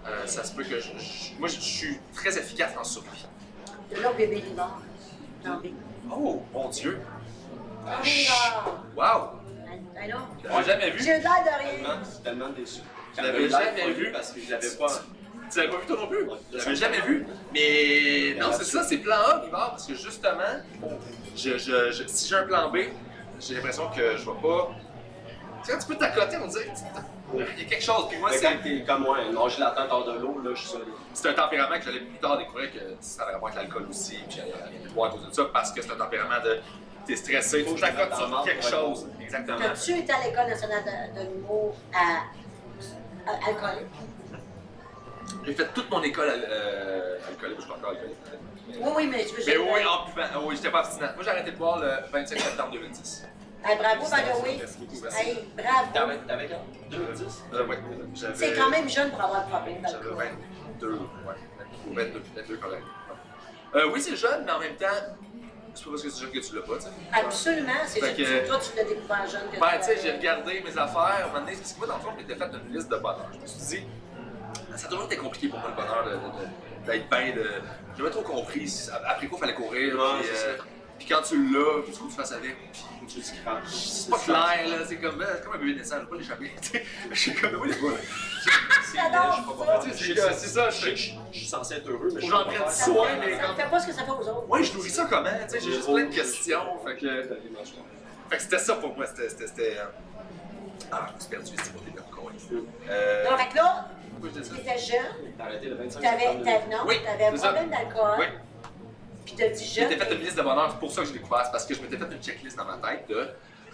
euh, 0.07 0.27
ça 0.27 0.43
se 0.45 0.53
peut 0.53 0.65
que 0.65 0.81
je. 0.81 0.91
je- 0.99 1.39
moi, 1.39 1.49
je, 1.49 1.55
je 1.55 1.61
suis 1.61 2.01
très 2.15 2.37
efficace 2.37 2.73
en 2.79 2.85
survie. 2.85 3.27
De 3.95 4.01
là, 4.03 4.13
bébé. 4.13 4.43
Non, 4.57 5.57
bébé. 5.59 5.75
Oh, 6.11 6.43
mon 6.53 6.69
Dieu! 6.71 7.01
Ah, 7.87 8.01
Livard. 8.05 8.83
Wow! 8.97 9.39
I 9.97 10.09
know. 10.11 10.19
J'avais 10.43 10.65
jamais 10.65 10.91
vu. 10.91 10.99
J'ai 10.99 11.19
l'air 11.19 11.21
de 11.23 11.63
rien. 11.63 11.73
Tellement, 11.73 12.05
tellement 12.25 12.49
déçu. 12.51 12.81
Je 13.17 13.23
l'avais 13.23 13.49
jamais 13.49 13.91
vu. 13.93 14.13
parce 14.13 14.33
que 14.33 14.41
je 14.41 14.51
l'avais 14.51 14.71
pas. 14.71 14.87
Tu 15.51 15.59
l'avais 15.59 15.71
pas 15.71 15.79
vu 15.79 15.87
toi 15.87 15.97
non 16.01 16.07
plus? 16.07 16.27
Je 16.53 16.57
l'avais 16.59 16.75
jamais 16.77 17.01
vu. 17.03 17.27
Mais 17.53 18.35
non, 18.41 18.49
c'est 18.53 18.65
ça, 18.65 18.83
c'est 18.85 18.99
plan 18.99 19.17
A, 19.17 19.41
Rivard, 19.41 19.71
parce 19.73 19.87
que 19.87 19.95
justement, 19.95 20.63
je, 21.37 21.59
je, 21.59 21.93
je- 21.93 22.05
si 22.07 22.29
j'ai 22.29 22.37
un 22.37 22.45
plan 22.47 22.71
B, 22.71 22.79
j'ai 23.39 23.55
l'impression 23.57 23.89
que 23.91 24.17
je 24.17 24.25
vais 24.25 24.41
pas. 24.43 24.71
Tu 25.63 25.67
sais, 25.67 25.73
quand 25.73 25.79
tu 25.79 25.87
peux 25.87 25.97
t'accoter, 25.97 26.37
on 26.43 26.47
dirait 26.47 26.69
il 27.35 27.63
y 27.63 27.67
a 27.67 27.69
quelque 27.69 27.83
chose. 27.85 28.09
Puis 28.11 28.19
moi, 28.19 28.31
c'est 28.33 28.43
quand 28.43 28.63
t'es 28.63 28.83
comme 28.87 29.03
moi, 29.05 29.17
nager 29.25 29.61
la 29.61 29.71
tête 29.71 29.87
hors 29.91 30.05
de 30.05 30.19
l'eau, 30.19 30.41
là, 30.45 30.51
je 30.55 30.61
suis 30.61 30.69
solide. 30.71 30.89
c'est 31.15 31.29
un 31.31 31.33
tempérament 31.35 31.79
que 31.79 31.85
j'allais 31.85 32.01
plus 32.01 32.19
tard 32.19 32.37
découvrir 32.37 32.71
que 32.73 32.79
ça 33.01 33.23
avait 33.23 33.33
rapport 33.33 33.49
avec 33.49 33.59
l'alcool 33.63 33.87
aussi, 33.89 34.17
puis 34.29 34.37
j'allais 34.37 34.53
aller 34.53 34.89
boire 34.95 35.11
à 35.11 35.15
cause 35.15 35.27
de 35.29 35.33
ça, 35.33 35.45
parce 35.53 35.73
que 35.73 35.81
c'est 35.83 35.93
un 35.93 35.97
tempérament 35.97 36.43
de. 36.45 36.59
T'es 37.07 37.17
stressé, 37.17 37.65
faut 37.65 37.75
que 37.75 37.81
t'accotes 37.81 38.11
Dans 38.11 38.17
sur 38.17 38.45
quelque 38.45 38.65
chose. 38.65 39.09
Exactement. 39.21 39.59
T'as-tu 39.59 39.91
été 39.99 40.13
à 40.13 40.25
l'École 40.25 40.47
nationale 40.47 40.85
de, 40.85 41.21
de 41.21 41.33
l'humour 41.33 41.75
à, 41.93 41.99
à 41.99 42.23
alcoolique? 43.27 43.87
J'ai 45.45 45.55
fait 45.55 45.69
toute 45.75 45.91
mon 45.91 46.03
école 46.03 46.29
euh, 46.49 47.19
alcoolique, 47.29 47.57
je 47.59 47.63
suis 47.63 47.71
pas 47.71 47.77
encore 47.79 47.91
alcoolique. 47.91 48.17
Mais, 48.69 48.77
Oui, 48.79 48.93
oui, 48.97 49.07
mais 49.09 49.23
je 49.27 49.35
veux 49.35 49.43
mais 49.47 49.57
oui, 49.57 49.81
euh, 49.83 49.89
en 49.89 50.05
buvant. 50.07 50.27
Ah 50.35 50.39
oui, 50.45 50.57
j'étais 50.57 50.71
pas 50.71 50.81
abstinent. 50.81 51.09
Moi, 51.15 51.25
j'ai 51.25 51.31
arrêté 51.31 51.51
de 51.53 51.57
boire 51.57 51.79
le 51.79 51.91
25 52.13 52.39
septembre 52.39 52.71
2010. 52.73 53.27
hey, 53.65 53.77
bravo, 53.79 54.05
by 54.05 54.23
the 54.23 54.43
way. 54.45 54.57
Merci 54.59 54.79
beaucoup, 54.79 54.97
merci. 55.03 55.29
Hey, 55.29 55.49
bravo. 55.57 56.13
T'avais 56.27 56.49
quand 56.49 56.65
2010 56.91 57.45
Euh, 57.55 57.67
ouais, 57.67 57.79
j'avais- 58.15 58.35
C'est 58.35 58.55
quand 58.55 58.71
même 58.71 58.89
jeune 58.89 59.11
pour 59.11 59.21
avoir 59.23 59.45
le 59.45 59.51
problème 59.51 59.79
J'avais 59.83 60.05
d'alcool. 60.05 60.25
22, 60.81 60.93
ouais, 60.93 61.35
ou 61.89 61.95
22, 61.95 62.23
22 62.37 62.57
quand 62.57 62.69
même. 62.71 62.85
Euh, 63.75 63.91
oui, 63.93 64.01
c'est 64.03 64.17
jeune, 64.17 64.45
mais 64.45 64.53
en 64.53 64.59
même 64.59 64.77
temps, 64.77 64.87
c'est 65.75 65.85
pas 65.85 65.91
parce 65.91 66.03
que 66.03 66.11
c'est 66.11 66.21
jeune 66.21 66.31
que 66.31 66.39
tu 66.39 66.55
l'as 66.55 66.63
pas, 66.63 66.75
tu 66.77 66.83
sais. 66.83 66.91
Absolument, 67.13 67.73
c'est 67.87 68.01
juste 68.01 68.17
que- 68.17 68.23
que 68.43 68.47
toi, 68.49 68.59
tu 68.59 68.77
l'as 68.77 68.85
découvert 68.85 69.27
jeune. 69.27 69.51
que 69.53 69.61
Ben, 69.61 69.79
tu 69.79 69.85
sais, 69.85 69.99
j'ai 70.03 70.13
regardé 70.13 70.61
mes 70.65 70.79
affaires, 70.79 71.21
un 71.25 71.27
moment 71.29 71.41
donné, 71.41 71.57
parce 71.57 71.73
que 71.73 71.79
moi, 71.79 71.87
dans 71.89 71.97
le 71.97 72.01
fond, 72.03 72.09
je 72.13 72.23
m'étais 72.23 72.35
fait 72.37 72.51
une 72.67 72.75
liste 72.75 72.89
de 72.91 72.97
bonheur. 72.97 73.29
Je 73.35 73.39
me 73.41 73.47
suis 73.47 73.59
dit, 73.79 73.87
ça 74.77 74.87
a 74.87 74.91
toujours 74.91 75.05
été 75.07 75.17
compliqué 75.17 75.49
pour 75.49 75.59
moi, 75.61 75.69
le 75.71 75.75
bonheur, 75.77 76.05
de- 76.05 76.11
de- 76.11 76.17
de- 76.17 76.87
d'être 76.93 77.09
bien, 77.09 77.35
de... 77.35 77.43
J'ai 77.93 77.99
jamais 77.99 78.11
trop 78.11 78.23
compris, 78.23 78.89
après 79.07 79.27
quoi, 79.27 79.39
il 79.39 79.41
fallait 79.41 79.55
courir, 79.55 79.95
Ouais, 79.99 80.19
puis, 80.21 80.29
c'est 80.35 80.47
euh, 80.49 80.57
ça. 80.59 80.65
Puis 81.05 81.15
quand 81.15 81.23
tu 81.23 81.53
l'as, 81.53 81.83
qu'est-ce 81.85 81.99
que 81.99 82.05
tu 82.05 82.11
fasses 82.13 82.33
avec, 82.33 82.57
puis 82.73 82.83
Tu 83.09 83.21
dis 83.21 83.33
qu'il 83.33 83.43
prend. 83.43 83.57
c'est 83.67 84.11
pas 84.11 84.19
clair, 84.19 84.69
là, 84.69 84.77
c'est 84.87 84.97
comme, 84.97 85.25
c'est 85.35 85.45
comme 85.45 85.55
un 85.55 85.59
bébé 85.59 85.75
naissant, 85.75 85.97
je 85.97 86.01
veux 86.03 86.07
pas 86.09 86.17
l'échapper, 86.17 86.53
tu 86.63 86.69
sais. 86.71 86.85
Je 87.11 87.19
suis 87.19 87.35
comme, 87.35 87.55
oui, 87.61 87.69
les 87.69 87.75
c'est 87.75 87.81
c'est 90.35 90.49
ça, 90.49 90.71
je 90.71 90.95
suis 90.95 91.47
censé 91.47 91.75
être 91.75 91.89
heureux, 91.89 92.09
mais 92.15 92.21
je 92.21 92.27
suis 92.27 92.31
pas 92.33 92.45
prenne 92.45 92.69
Ça 92.69 92.85
soin, 92.85 93.09
fait- 93.09 93.17
mais 93.19 93.39
comme- 93.39 93.57
fait 93.57 93.71
pas 93.71 93.81
ce 93.81 93.87
que 93.87 93.93
ça 93.93 94.05
fait 94.05 94.11
aux 94.11 94.29
autres. 94.29 94.49
Ouais, 94.49 94.63
je 94.63 94.73
nourris 94.75 94.91
ça 94.91 95.07
comment? 95.09 95.31
Tu 95.45 95.49
sais, 95.49 95.61
j'ai 95.61 95.73
juste 95.73 95.87
plein 95.93 96.05
de 96.05 96.15
questions. 96.15 96.79
Fait 96.87 96.97
que, 96.97 97.23
fait 97.23 98.37
que 98.37 98.43
c'était 98.43 98.59
ça 98.59 98.75
pour 98.77 98.95
moi. 98.97 99.07
C'était. 99.07 99.79
euh, 99.79 99.85
Ah, 100.91 101.07
je 101.09 101.15
me 101.15 101.21
suis 101.21 101.31
perdu, 101.31 101.47
c'était 101.57 101.71
pour 101.71 101.81
des 101.83 101.91
gars 101.93 102.03
Euh. 102.91 103.25
Donc, 103.31 103.39
fait 103.39 103.49
que 103.49 103.57
là, 103.57 103.89
tu 104.21 104.61
étais 104.61 104.79
jeune, 104.79 105.33
T'as 105.39 105.45
arrêté 105.45 105.67
le 105.67 105.75
25 105.77 106.01
tu 106.01 106.07
avais, 106.07 106.21
septembre. 106.21 106.45
non, 106.71 106.79
Oui, 106.87 106.97
t'avais 107.05 107.25
un 107.25 107.37
c'est 107.37 107.43
problème 107.43 107.71
d'alcool, 107.71 108.17
Oui. 108.19 108.25
Puis 109.25 109.35
m'étais 109.89 110.05
fait 110.05 110.15
une 110.15 110.21
liste 110.21 110.37
de 110.37 110.43
bonheur, 110.43 110.71
c'est 110.73 110.79
pour 110.79 110.91
ça 110.93 111.03
que 111.03 111.07
j'ai 111.09 111.15
découvert. 111.15 111.43
C'est 111.45 111.53
parce 111.53 111.67
que 111.67 111.75
je 111.75 111.81
m'étais 111.83 111.97
fait 111.97 112.05
une 112.13 112.23
checklist 112.23 112.57
dans 112.57 112.65
ma 112.65 112.77
tête 112.77 113.09
de. 113.09 113.15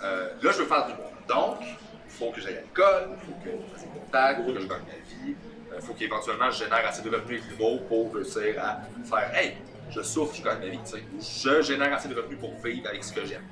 euh, 0.03 0.29
là, 0.43 0.53
je 0.53 0.59
veux 0.59 0.67
faire 0.67 0.87
du 0.87 0.93
bon. 0.95 1.03
Donc, 1.35 1.59
il 1.63 2.11
faut 2.11 2.31
que 2.31 2.41
j'aille 2.41 2.57
à 2.59 2.61
l'école, 2.63 3.11
il 3.13 3.27
faut 3.27 3.33
que 3.45 3.51
je 3.51 3.73
fasse 3.73 3.83
des 3.83 3.89
contacts, 4.01 4.41
il 4.41 4.47
faut 4.47 4.53
que 4.55 4.61
je 4.61 4.67
gagne 4.67 4.79
ma 4.87 5.25
vie, 5.25 5.37
il 5.77 5.83
faut 5.83 5.95
qu'éventuellement 5.95 6.51
je 6.51 6.65
génère 6.65 6.87
assez 6.87 7.03
de 7.03 7.11
revenus 7.11 7.43
avec 7.43 7.51
l'humour 7.59 7.83
pour 7.87 8.15
réussir 8.15 8.55
à 8.63 8.81
faire 9.05 9.31
Hey, 9.35 9.57
je 9.91 10.03
souffre, 10.03 10.35
je 10.35 10.43
gagne 10.43 10.59
ma 10.61 10.67
vie. 10.67 10.79
tu 10.85 10.99
sais. 11.21 11.51
Je 11.51 11.63
génère 11.63 11.93
assez 11.95 12.09
de 12.09 12.15
revenus 12.15 12.39
pour 12.39 12.53
vivre 12.63 12.89
avec 12.89 13.05
ce 13.05 13.13
que 13.13 13.25
j'aime. 13.25 13.45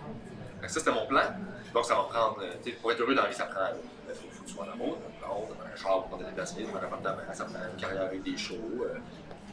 Ça, 0.66 0.80
c'était 0.80 0.90
mon 0.92 1.06
plan. 1.06 1.22
Donc, 1.72 1.84
ça 1.84 1.94
va 1.94 2.02
prendre. 2.04 2.38
euh, 2.42 2.50
tu 2.64 2.70
sais, 2.70 2.76
pour 2.76 2.90
être 2.90 3.00
heureux 3.00 3.14
dans 3.14 3.22
la 3.22 3.28
vie, 3.28 3.34
ça 3.34 3.44
prend. 3.44 3.66
Il 4.08 4.14
faut, 4.14 4.26
faut 4.32 4.42
que 4.42 4.48
tu 4.48 4.54
sois 4.54 4.64
en 4.64 4.72
amour, 4.72 4.98
un 5.72 5.76
char 5.76 6.04
pour 6.04 6.18
te 6.18 6.24
déplacer, 6.24 6.64
un 6.72 6.76
appartement, 6.76 7.16
ça 7.32 7.44
prend 7.44 7.58
une 7.70 7.80
carrière 7.80 8.02
avec 8.04 8.22
des 8.22 8.36
shows, 8.36 8.54
euh, 8.82 8.94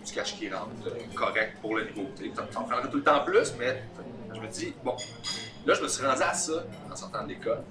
du 0.05 0.11
cash 0.13 0.35
qui 0.37 0.49
rentre 0.49 0.67
euh, 0.87 0.91
correct 1.15 1.57
pour 1.61 1.75
le 1.75 1.85
niveau. 1.85 2.07
tu 2.17 2.31
en 2.39 2.63
prendrait 2.63 2.89
tout 2.89 2.97
le 2.97 3.03
temps 3.03 3.23
plus, 3.23 3.53
mais 3.57 3.83
je 4.33 4.39
me 4.39 4.47
dis, 4.47 4.73
bon, 4.83 4.95
là, 5.65 5.73
je 5.73 5.81
me 5.81 5.87
suis 5.87 6.05
rendu 6.05 6.21
à 6.21 6.33
ça 6.33 6.53
en 6.91 6.95
sortant 6.95 7.23
de 7.23 7.29
l'école. 7.29 7.63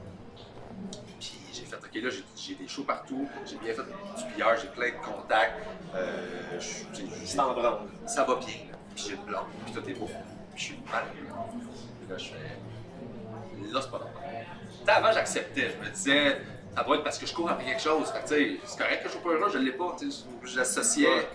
OK, 1.75 2.01
là, 2.03 2.09
j'ai- 2.11 2.25
j'ai 2.37 2.55
des 2.55 2.67
shows 2.69 2.85
partout, 2.85 3.29
j'ai 3.47 3.57
bien 3.57 3.75
fait 3.75 3.83
du 3.83 4.33
billard, 4.35 4.57
j'ai 4.59 4.69
plein 4.69 4.89
de 4.89 5.05
contacts, 5.05 5.59
euh, 5.95 6.59
je 6.59 6.85
j'ai- 7.27 7.39
en 7.39 7.53
branle. 7.53 7.81
ça 8.07 8.25
va 8.25 8.37
bien, 8.37 8.47
là. 8.71 8.79
puis 8.95 9.05
j'ai 9.09 9.11
le 9.13 9.17
blanc, 9.19 9.45
puis 9.65 9.75
tout 9.75 9.89
est 9.91 9.93
beau, 9.95 10.07
puis 10.07 10.17
je 10.57 10.63
suis 10.63 10.79
mal. 10.91 11.05
Puis 11.13 12.09
là, 12.09 12.17
je 12.19 12.25
fais. 12.25 13.73
Là, 13.73 13.81
c'est 13.83 13.91
pas 13.91 13.99
normal. 13.99 14.47
Avant, 14.87 15.13
j'acceptais, 15.13 15.71
je 15.71 15.87
me 15.87 15.91
disais, 15.93 16.41
ça 16.75 16.83
doit 16.83 16.97
être 16.97 17.05
parce 17.05 17.19
que 17.19 17.27
je 17.27 17.35
cours 17.35 17.51
après 17.51 17.65
quelque 17.67 17.83
chose. 17.83 18.11
Fait 18.11 18.21
que, 18.23 18.29
tu 18.29 18.35
sais, 18.57 18.61
c'est 18.65 18.79
correct 18.79 19.03
que 19.03 19.09
je 19.09 19.13
sois 19.13 19.23
pas 19.23 19.29
heureux, 19.31 19.51
je 19.53 19.59
l'ai 19.59 19.73
pas, 19.73 19.95
tu 19.99 20.11
sais, 20.11 20.25
j'associais. 20.45 21.29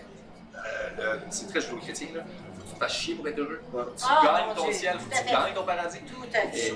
Euh, 1.00 1.14
le- 1.14 1.20
c'est 1.30 1.46
très 1.48 1.60
judéo-chrétien, 1.60 2.08
là. 2.14 2.22
Faut 2.54 2.62
que 2.62 2.68
tu 2.68 2.74
te 2.74 2.78
fasses 2.78 2.92
chier 2.94 3.14
pour 3.14 3.28
être 3.28 3.38
heureux. 3.38 3.60
Ouais. 3.72 3.82
Tu 3.96 4.04
Ah, 4.08 4.20
gagnes 4.24 4.54
ton 4.56 4.64
Dieu, 4.64 4.72
ciel, 4.72 4.96
faut 4.98 5.10
que 5.10 5.16
tu 5.16 5.24
gagnes 5.32 5.54
ton 5.54 5.64
paradis. 5.64 5.98
Tout 6.06 6.22
à 6.34 6.44
Et- 6.44 6.56
fait. 6.58 6.74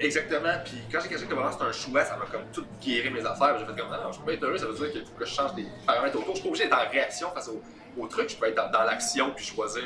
Exactement. 0.00 0.52
Puis 0.64 0.78
quand 0.90 0.98
j'ai 1.02 1.08
caché 1.08 1.24
que 1.26 1.34
vraiment 1.34 1.52
c'est 1.52 1.64
un 1.64 1.70
choix, 1.72 2.04
ça 2.04 2.16
m'a 2.16 2.26
comme 2.26 2.46
tout 2.52 2.64
guéri 2.82 3.10
mes 3.10 3.24
affaires. 3.24 3.56
J'ai 3.58 3.64
fait 3.66 3.80
comme, 3.80 3.90
non, 3.90 4.02
non, 4.04 4.12
je 4.12 4.18
peux 4.18 4.24
pas 4.26 4.32
être 4.32 4.42
heureux, 4.44 4.58
ça 4.58 4.66
veut 4.66 4.74
dire 4.74 4.90
qu'il 4.90 5.04
faut 5.06 5.12
que 5.16 5.24
je 5.24 5.32
change 5.32 5.54
des 5.54 5.66
paramètres 5.86 6.16
autour. 6.18 6.30
Je 6.30 6.40
suis 6.40 6.42
pas 6.42 6.48
obligé 6.48 6.64
d'être 6.64 6.76
en 6.76 6.90
réaction 6.90 7.30
face 7.30 7.48
au, 7.48 7.62
au 7.96 8.06
truc, 8.08 8.28
je 8.28 8.36
peux 8.36 8.46
être 8.48 8.56
dans, 8.56 8.70
dans 8.70 8.82
l'action 8.82 9.30
puis 9.36 9.44
choisir 9.44 9.82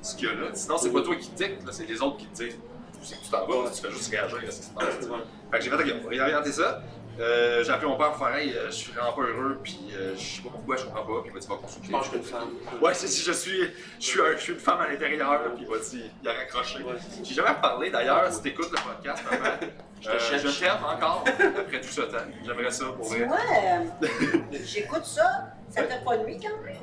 ce 0.00 0.14
qu'il 0.14 0.28
y 0.28 0.30
a 0.30 0.34
là. 0.34 0.46
Sinon, 0.52 0.78
c'est 0.78 0.92
pas 0.92 1.02
toi 1.02 1.16
qui 1.16 1.30
dicte, 1.30 1.64
là, 1.66 1.72
c'est 1.72 1.86
les 1.86 2.00
autres 2.00 2.18
qui 2.18 2.26
te 2.26 2.44
disent. 2.44 2.58
Que 3.00 3.14
tu 3.24 3.30
t'en 3.30 3.46
vas, 3.46 3.70
tu 3.70 3.80
fais 3.80 3.90
juste 3.92 4.10
réagir 4.10 4.38
à 4.46 4.50
ce 4.50 4.56
qui 4.60 4.66
se 4.66 4.70
passe. 4.72 4.86
Fait 4.86 5.58
que 5.58 5.64
j'ai 5.64 5.70
fait, 5.70 5.76
ok, 5.76 5.94
on 6.00 6.04
va 6.04 6.10
réorienter 6.10 6.52
ça. 6.52 6.82
Euh, 7.20 7.64
j'ai 7.64 7.70
appelé 7.72 7.88
mon 7.88 7.96
père 7.96 8.12
pour 8.12 8.26
faire, 8.26 8.36
hey, 8.36 8.52
euh, 8.54 8.66
je 8.66 8.74
suis 8.74 8.92
vraiment 8.92 9.12
pas 9.12 9.22
heureux, 9.22 9.58
puis 9.62 9.78
euh, 9.92 10.14
je 10.16 10.20
sais 10.36 10.42
pas 10.42 10.50
pourquoi, 10.50 10.76
je 10.76 10.84
comprends 10.84 11.02
pas, 11.04 11.20
puis 11.22 11.30
il 11.30 11.34
m'a 11.34 11.40
dit, 11.40 11.46
va 11.48 11.56
consulter. 11.56 11.86
Je 11.88 11.90
pense 11.92 12.08
qu'une 12.10 12.22
femme. 12.22 12.48
Ouais, 12.80 12.94
c'est 12.94 13.08
si 13.08 13.22
je 13.24 13.32
suis, 13.32 13.60
je 13.98 14.04
suis, 14.06 14.20
un- 14.20 14.36
je 14.36 14.40
suis 14.42 14.52
une 14.52 14.58
femme 14.60 14.80
à 14.80 14.88
l'intérieur, 14.88 15.42
puis 15.56 15.64
il 15.64 15.68
m'a 15.70 15.78
dit, 15.78 16.10
il 16.22 16.28
a 16.28 16.32
raccroché. 16.32 16.78
Ouais. 16.82 16.92
J'ai 17.24 17.34
jamais 17.34 17.48
reparlé 17.50 17.90
d'ailleurs, 17.90 18.32
si 18.32 18.40
t'écoutes 18.42 18.70
le 18.70 18.78
podcast, 18.78 19.24
maman, 19.30 19.44
Je 20.00 20.08
te 20.10 20.18
cherche. 20.20 20.42
je 20.46 20.60
t'aime 20.60 20.84
encore 20.84 21.24
après 21.26 21.80
tout 21.80 21.88
ce 21.88 22.02
temps. 22.02 22.18
J'aimerais 22.46 22.70
ça 22.70 22.84
pour 22.86 23.04
vrai. 23.08 23.26
euh, 23.26 24.08
j'écoute 24.64 25.04
ça, 25.04 25.48
ça 25.70 25.82
t'a 25.82 25.96
pas 25.98 26.18
nuit 26.18 26.38
quand 26.40 26.62
même? 26.64 26.76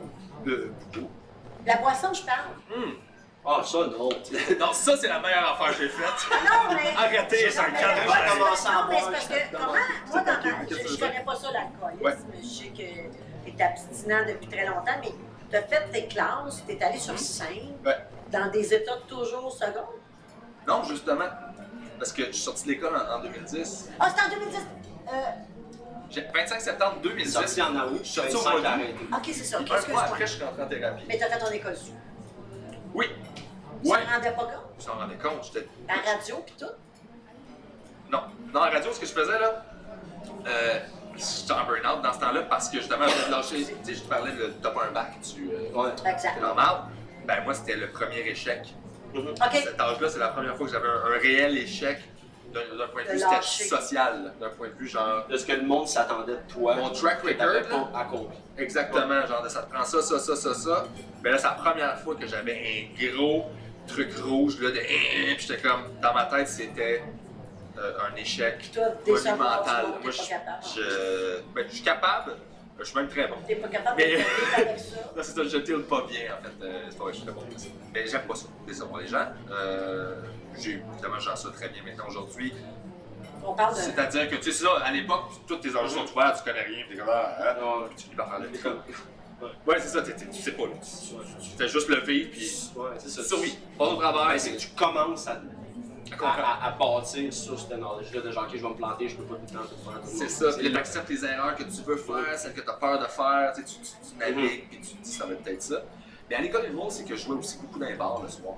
Euh, 0.47 0.69
beaucoup. 0.93 1.09
La 1.65 1.77
boisson, 1.77 2.13
je 2.13 2.23
parle. 2.25 2.49
Hum. 2.75 2.95
Ah, 3.47 3.61
ça, 3.63 3.77
non. 3.77 4.09
Non, 4.59 4.73
ça 4.73 4.97
c'est 4.97 5.07
la 5.07 5.19
meilleure 5.19 5.51
affaire 5.53 5.77
que 5.77 5.83
j'ai 5.83 5.89
faite. 5.89 6.27
Non, 6.31 6.75
mais. 6.75 6.95
Arrêtez, 6.97 7.49
ça 7.51 7.65
calme. 7.65 7.99
commencer 8.39 8.67
à 8.67 8.71
Non, 8.71 8.87
mais 8.89 8.97
c'est 8.99 9.11
parce 9.11 9.23
je 9.23 9.29
que, 9.29 9.55
comment, 9.55 9.67
moi, 9.67 10.21
dans 10.21 10.25
ma, 10.25 10.65
Qu'est-ce 10.65 10.93
je, 10.93 10.99
connais 10.99 11.23
pas 11.23 11.35
ça, 11.35 11.47
l'alcoolisme, 11.51 12.03
Ouais. 12.03 12.15
je 12.41 12.47
sais 12.47 12.67
que 12.69 13.51
t'es 13.55 13.63
abstinent 13.63 14.25
depuis 14.27 14.47
très 14.47 14.65
longtemps, 14.65 14.99
mais 15.01 15.11
t'as 15.51 15.61
fait 15.61 15.87
tes 15.91 16.07
classes, 16.07 16.63
t'es 16.65 16.81
allé 16.83 16.97
sur 16.97 17.17
scène, 17.19 17.75
Ouais. 17.85 17.97
dans 18.31 18.49
des 18.49 18.73
états 18.73 18.97
toujours 19.07 19.51
secondes? 19.51 19.99
Non, 20.67 20.83
justement, 20.83 21.25
parce 21.99 22.11
que 22.13 22.25
je 22.25 22.31
suis 22.31 22.41
sorti 22.43 22.63
de 22.65 22.69
l'école 22.71 22.95
en, 22.95 23.17
en 23.19 23.21
2010. 23.21 23.91
Ah, 23.99 24.09
c'était 24.09 24.25
en 24.25 24.39
2010. 24.39 24.57
Euh, 25.07 25.11
J'ai 26.09 26.21
25 26.33 26.59
septembre 26.61 26.95
2010. 27.03 27.31
Sorti 27.31 27.61
en 27.61 27.75
août, 27.75 27.99
Je 28.01 28.07
suis 28.09 28.21
sorti 28.21 28.35
au 28.35 28.39
25 28.39 28.77
mois 29.09 29.19
ok, 29.19 29.23
c'est 29.27 29.33
ça, 29.43 29.57
un 29.59 29.63
que 29.63 29.91
mois 29.91 30.01
après, 30.01 30.25
je 30.25 30.31
suis 30.33 30.43
rentré 30.43 30.63
en 30.63 30.67
thérapie. 30.67 31.03
Mais 31.07 31.19
t'as 31.19 31.29
fait 31.29 31.37
ton 31.37 31.51
école 31.51 31.75
sous. 31.77 31.91
Oui. 32.95 33.05
Tu 33.83 33.89
Ouais. 33.91 33.97
te 34.03 34.11
rendais 34.13 34.31
pas 34.31 34.43
compte? 34.43 34.75
Je 34.79 34.87
m'en 34.87 34.93
rendais 34.95 35.15
compte, 35.15 35.43
j'étais 35.53 35.67
La 35.87 36.11
radio 36.11 36.37
pis 36.45 36.53
tout? 36.59 36.65
Non. 38.11 38.19
Dans 38.53 38.65
la 38.65 38.71
radio, 38.71 38.91
ce 38.93 38.99
que 38.99 39.05
je 39.05 39.11
faisais 39.13 39.39
là, 39.39 39.65
euh, 40.47 40.79
j'étais 41.15 41.51
en 41.53 41.63
burn-out 41.65 42.01
dans 42.01 42.13
ce 42.13 42.19
temps-là 42.19 42.41
parce 42.43 42.69
que 42.69 42.77
justement, 42.77 43.05
j'avais 43.07 43.31
lâché. 43.31 43.65
Tu 43.65 43.75
sais, 43.83 43.93
je 43.95 44.01
te 44.01 44.09
parlais 44.09 44.31
de 44.31 44.47
top 44.61 44.77
1 44.89 44.91
bac, 44.91 45.13
tu. 45.21 45.49
Euh, 45.51 45.71
Ouais. 45.73 45.89
Exact. 46.11 46.31
c'est 46.35 46.41
normal. 46.41 46.75
Ben, 47.25 47.43
moi, 47.43 47.53
c'était 47.53 47.75
le 47.75 47.89
premier 47.91 48.19
échec. 48.19 48.73
Mhm. 49.13 49.29
Ok. 49.29 49.37
Cet 49.53 49.79
âge-là, 49.79 50.09
c'est 50.09 50.19
la 50.19 50.27
première 50.29 50.55
fois 50.55 50.67
que 50.67 50.71
j'avais 50.73 50.87
un, 50.87 51.05
un 51.15 51.19
réel 51.19 51.57
échec 51.57 51.99
d'un 52.53 52.61
d'un 52.77 52.87
point 52.87 53.03
de 53.03 53.07
De 53.09 53.13
vue 53.13 53.67
social, 53.67 54.33
d'un 54.39 54.49
point 54.49 54.67
de 54.69 54.73
vue 54.73 54.87
genre. 54.87 55.25
De 55.27 55.35
ce 55.37 55.45
que 55.45 55.53
le 55.53 55.63
monde 55.63 55.87
s'attendait 55.87 56.33
de 56.33 56.39
toi. 56.47 56.75
Mon 56.75 56.89
track 56.91 57.21
record, 57.23 57.91
pas 57.91 57.99
accompli. 57.99 58.37
Exactement, 58.57 59.25
genre 59.25 59.41
de 59.43 59.49
ça 59.49 59.63
te 59.63 59.73
prend 59.73 59.83
ça, 59.83 60.01
ça, 60.01 60.19
ça, 60.19 60.35
ça, 60.35 60.53
ça. 60.53 60.85
Ben 61.21 61.31
là, 61.31 61.37
c'est 61.37 61.47
la 61.47 61.53
première 61.53 61.97
fois 61.99 62.15
que 62.15 62.27
j'avais 62.27 62.87
un 62.93 63.13
gros 63.15 63.45
truc 63.87 64.13
rouge 64.17 64.59
là 64.61 64.71
de. 64.71 64.77
Puis 64.79 65.47
j'étais 65.47 65.61
comme, 65.61 65.83
dans 66.01 66.13
ma 66.13 66.25
tête, 66.25 66.47
c'était 66.47 67.03
euh, 67.77 67.93
un 68.11 68.15
échec 68.15 68.71
monumental. 69.07 69.85
tu 69.97 70.03
Moi, 70.03 70.11
je, 70.11 70.29
capable. 70.29 70.63
je, 70.75 71.41
ben, 71.53 71.65
je 71.67 71.73
suis 71.75 71.83
capable, 71.83 72.35
je 72.79 72.83
suis 72.85 72.95
même 72.95 73.07
très 73.07 73.27
bon. 73.27 73.35
T'es 73.47 73.55
pas 73.55 73.67
capable 73.67 73.97
Mais- 73.97 74.15
de 74.17 74.61
avec 74.61 74.79
ça? 74.79 74.95
Là, 75.15 75.23
c'est 75.23 75.31
ça, 75.35 75.43
je 75.43 75.73
pas 75.81 76.05
bien, 76.09 76.21
en 76.37 76.43
fait. 76.43 76.65
Euh, 76.65 76.81
c'est 76.89 76.97
pas 76.97 77.03
vrai, 77.05 77.13
je 77.13 77.17
suis 77.17 77.25
très 77.25 77.35
bon. 77.35 77.43
Mais 77.93 78.07
j'aime 78.07 78.27
pas 78.27 78.35
ça, 78.35 78.47
décevoir 78.67 79.01
les 79.01 79.07
gens. 79.07 79.27
Euh, 79.51 80.15
j'ai, 80.57 80.81
évidemment, 80.93 81.19
j'en 81.19 81.35
ça 81.35 81.49
très 81.51 81.69
bien 81.69 81.83
maintenant 81.83 82.07
aujourd'hui. 82.07 82.53
On 83.43 83.53
parle 83.53 83.75
de. 83.75 83.79
C'est-à-dire 83.79 84.29
que, 84.29 84.35
tu 84.35 84.51
sais, 84.51 84.63
ça, 84.65 84.69
à 84.83 84.91
l'époque, 84.91 85.25
tous 85.47 85.57
tes 85.57 85.75
enjeux 85.75 85.89
sont 85.99 86.11
ouverts, 86.11 86.33
tu 86.37 86.43
connais 86.43 86.63
rien, 86.63 86.85
t'es 86.89 86.95
comme, 86.97 87.09
ah, 87.11 87.55
Non, 87.59 87.87
puis 87.87 87.95
tu 87.97 88.03
finis 88.03 88.15
par 88.15 88.29
faire 88.29 88.39
le. 88.39 88.49
Ouais, 89.67 89.75
c'est 89.79 89.89
ça, 89.89 90.01
tu 90.01 90.11
sais 90.41 90.51
pas, 90.53 90.63
là. 90.63 90.73
Tu, 90.81 91.49
tu 91.49 91.57
fais 91.57 91.67
juste 91.67 91.89
le 91.89 91.99
vivre, 92.01 92.31
puis 92.31 92.69
Ouais, 92.75 92.89
c'est 92.97 93.09
ça. 93.09 93.23
survie. 93.23 93.57
Pas 93.77 93.85
au 93.87 93.95
travail, 93.97 94.39
c'est 94.39 94.51
que 94.53 94.57
tu 94.57 94.69
commences 94.69 95.27
à, 95.27 95.41
à 96.63 96.71
bâtir 96.71 97.33
sur 97.33 97.59
ce 97.59 97.73
knowledge-là 97.73 98.21
de 98.21 98.31
genre, 98.31 98.43
ok, 98.43 98.51
je 98.55 98.61
vais 98.61 98.69
me 98.69 98.75
planter, 98.75 99.09
je 99.09 99.15
peux 99.17 99.23
pas 99.23 99.35
tout 99.35 99.41
le 99.53 99.59
temps 99.59 99.65
tout 99.65 99.89
faire. 99.91 100.01
le 100.01 100.07
C'est 100.07 100.29
ça, 100.29 100.53
puis 100.57 100.69
là. 100.69 100.75
t'acceptes 100.79 101.09
les 101.09 101.25
erreurs 101.25 101.55
que 101.55 101.63
tu 101.63 101.81
veux 101.85 101.97
faire, 101.97 102.37
celles 102.37 102.53
que 102.53 102.61
t'as 102.61 102.73
peur 102.77 102.99
de 102.99 103.05
faire, 103.05 103.51
tu 103.55 103.63
tu, 103.63 103.73
tu, 103.81 103.89
tu 104.11 104.17
navigues, 104.17 104.69
puis 104.69 104.79
tu 104.81 104.95
te 104.95 105.03
dis, 105.03 105.11
ça 105.11 105.25
va 105.25 105.33
être 105.33 105.43
peut-être 105.43 105.61
ça. 105.63 105.81
Mais 106.29 106.35
à 106.37 106.41
l'école 106.41 106.65
du 106.67 106.71
monde, 106.71 106.91
c'est 106.91 107.03
que 107.03 107.15
je 107.15 107.23
jouais 107.25 107.35
aussi 107.37 107.57
beaucoup 107.59 107.77
dans 107.79 107.85
les 107.87 107.95
bars 107.95 108.21
le 108.23 108.29
soir. 108.29 108.55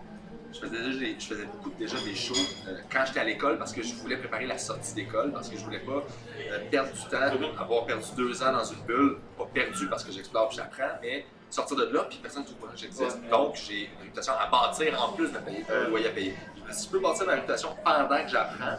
Je 0.53 0.59
faisais 0.59 0.77
déjà 0.77 0.99
des, 0.99 1.15
je 1.19 1.25
faisais 1.25 1.45
beaucoup, 1.45 1.69
déjà 1.77 1.97
des 1.99 2.15
shows 2.15 2.33
euh, 2.67 2.77
quand 2.91 3.03
j'étais 3.05 3.19
à 3.19 3.23
l'école 3.23 3.57
parce 3.57 3.73
que 3.73 3.83
je 3.83 3.93
voulais 3.95 4.17
préparer 4.17 4.45
la 4.45 4.57
sortie 4.57 4.93
d'école, 4.93 5.31
parce 5.31 5.49
que 5.49 5.57
je 5.57 5.63
voulais 5.63 5.79
pas 5.79 6.03
euh, 6.39 6.59
perdre 6.71 6.91
du 6.91 7.01
temps, 7.09 7.61
avoir 7.61 7.85
perdu 7.85 8.05
deux 8.15 8.41
ans 8.41 8.53
dans 8.53 8.63
une 8.63 8.81
bulle, 8.85 9.17
pas 9.37 9.45
perdu 9.53 9.87
parce 9.87 10.03
que 10.03 10.11
j'explore 10.11 10.47
puis 10.49 10.57
j'apprends, 10.57 10.97
mais 11.01 11.25
sortir 11.49 11.77
de 11.77 11.85
là 11.85 12.05
puis 12.09 12.19
personne 12.21 12.43
ne 12.43 12.47
trouve 12.47 12.59
pas 12.59 12.73
que 12.73 12.79
j'existe. 12.79 13.19
Ouais. 13.23 13.29
Donc 13.29 13.55
j'ai 13.55 13.81
une 13.83 14.01
réputation 14.03 14.33
à 14.33 14.47
bâtir 14.47 15.01
en 15.01 15.13
plus 15.13 15.31
de 15.31 15.37
payer 15.37 15.65
un 15.69 15.89
loyer 15.89 16.07
à 16.07 16.11
payer. 16.11 16.33
Dit, 16.55 16.61
je 16.83 16.89
peux 16.89 16.99
bâtir 16.99 17.25
ma 17.25 17.33
réputation 17.33 17.69
pendant 17.83 18.23
que 18.23 18.29
j'apprends 18.29 18.77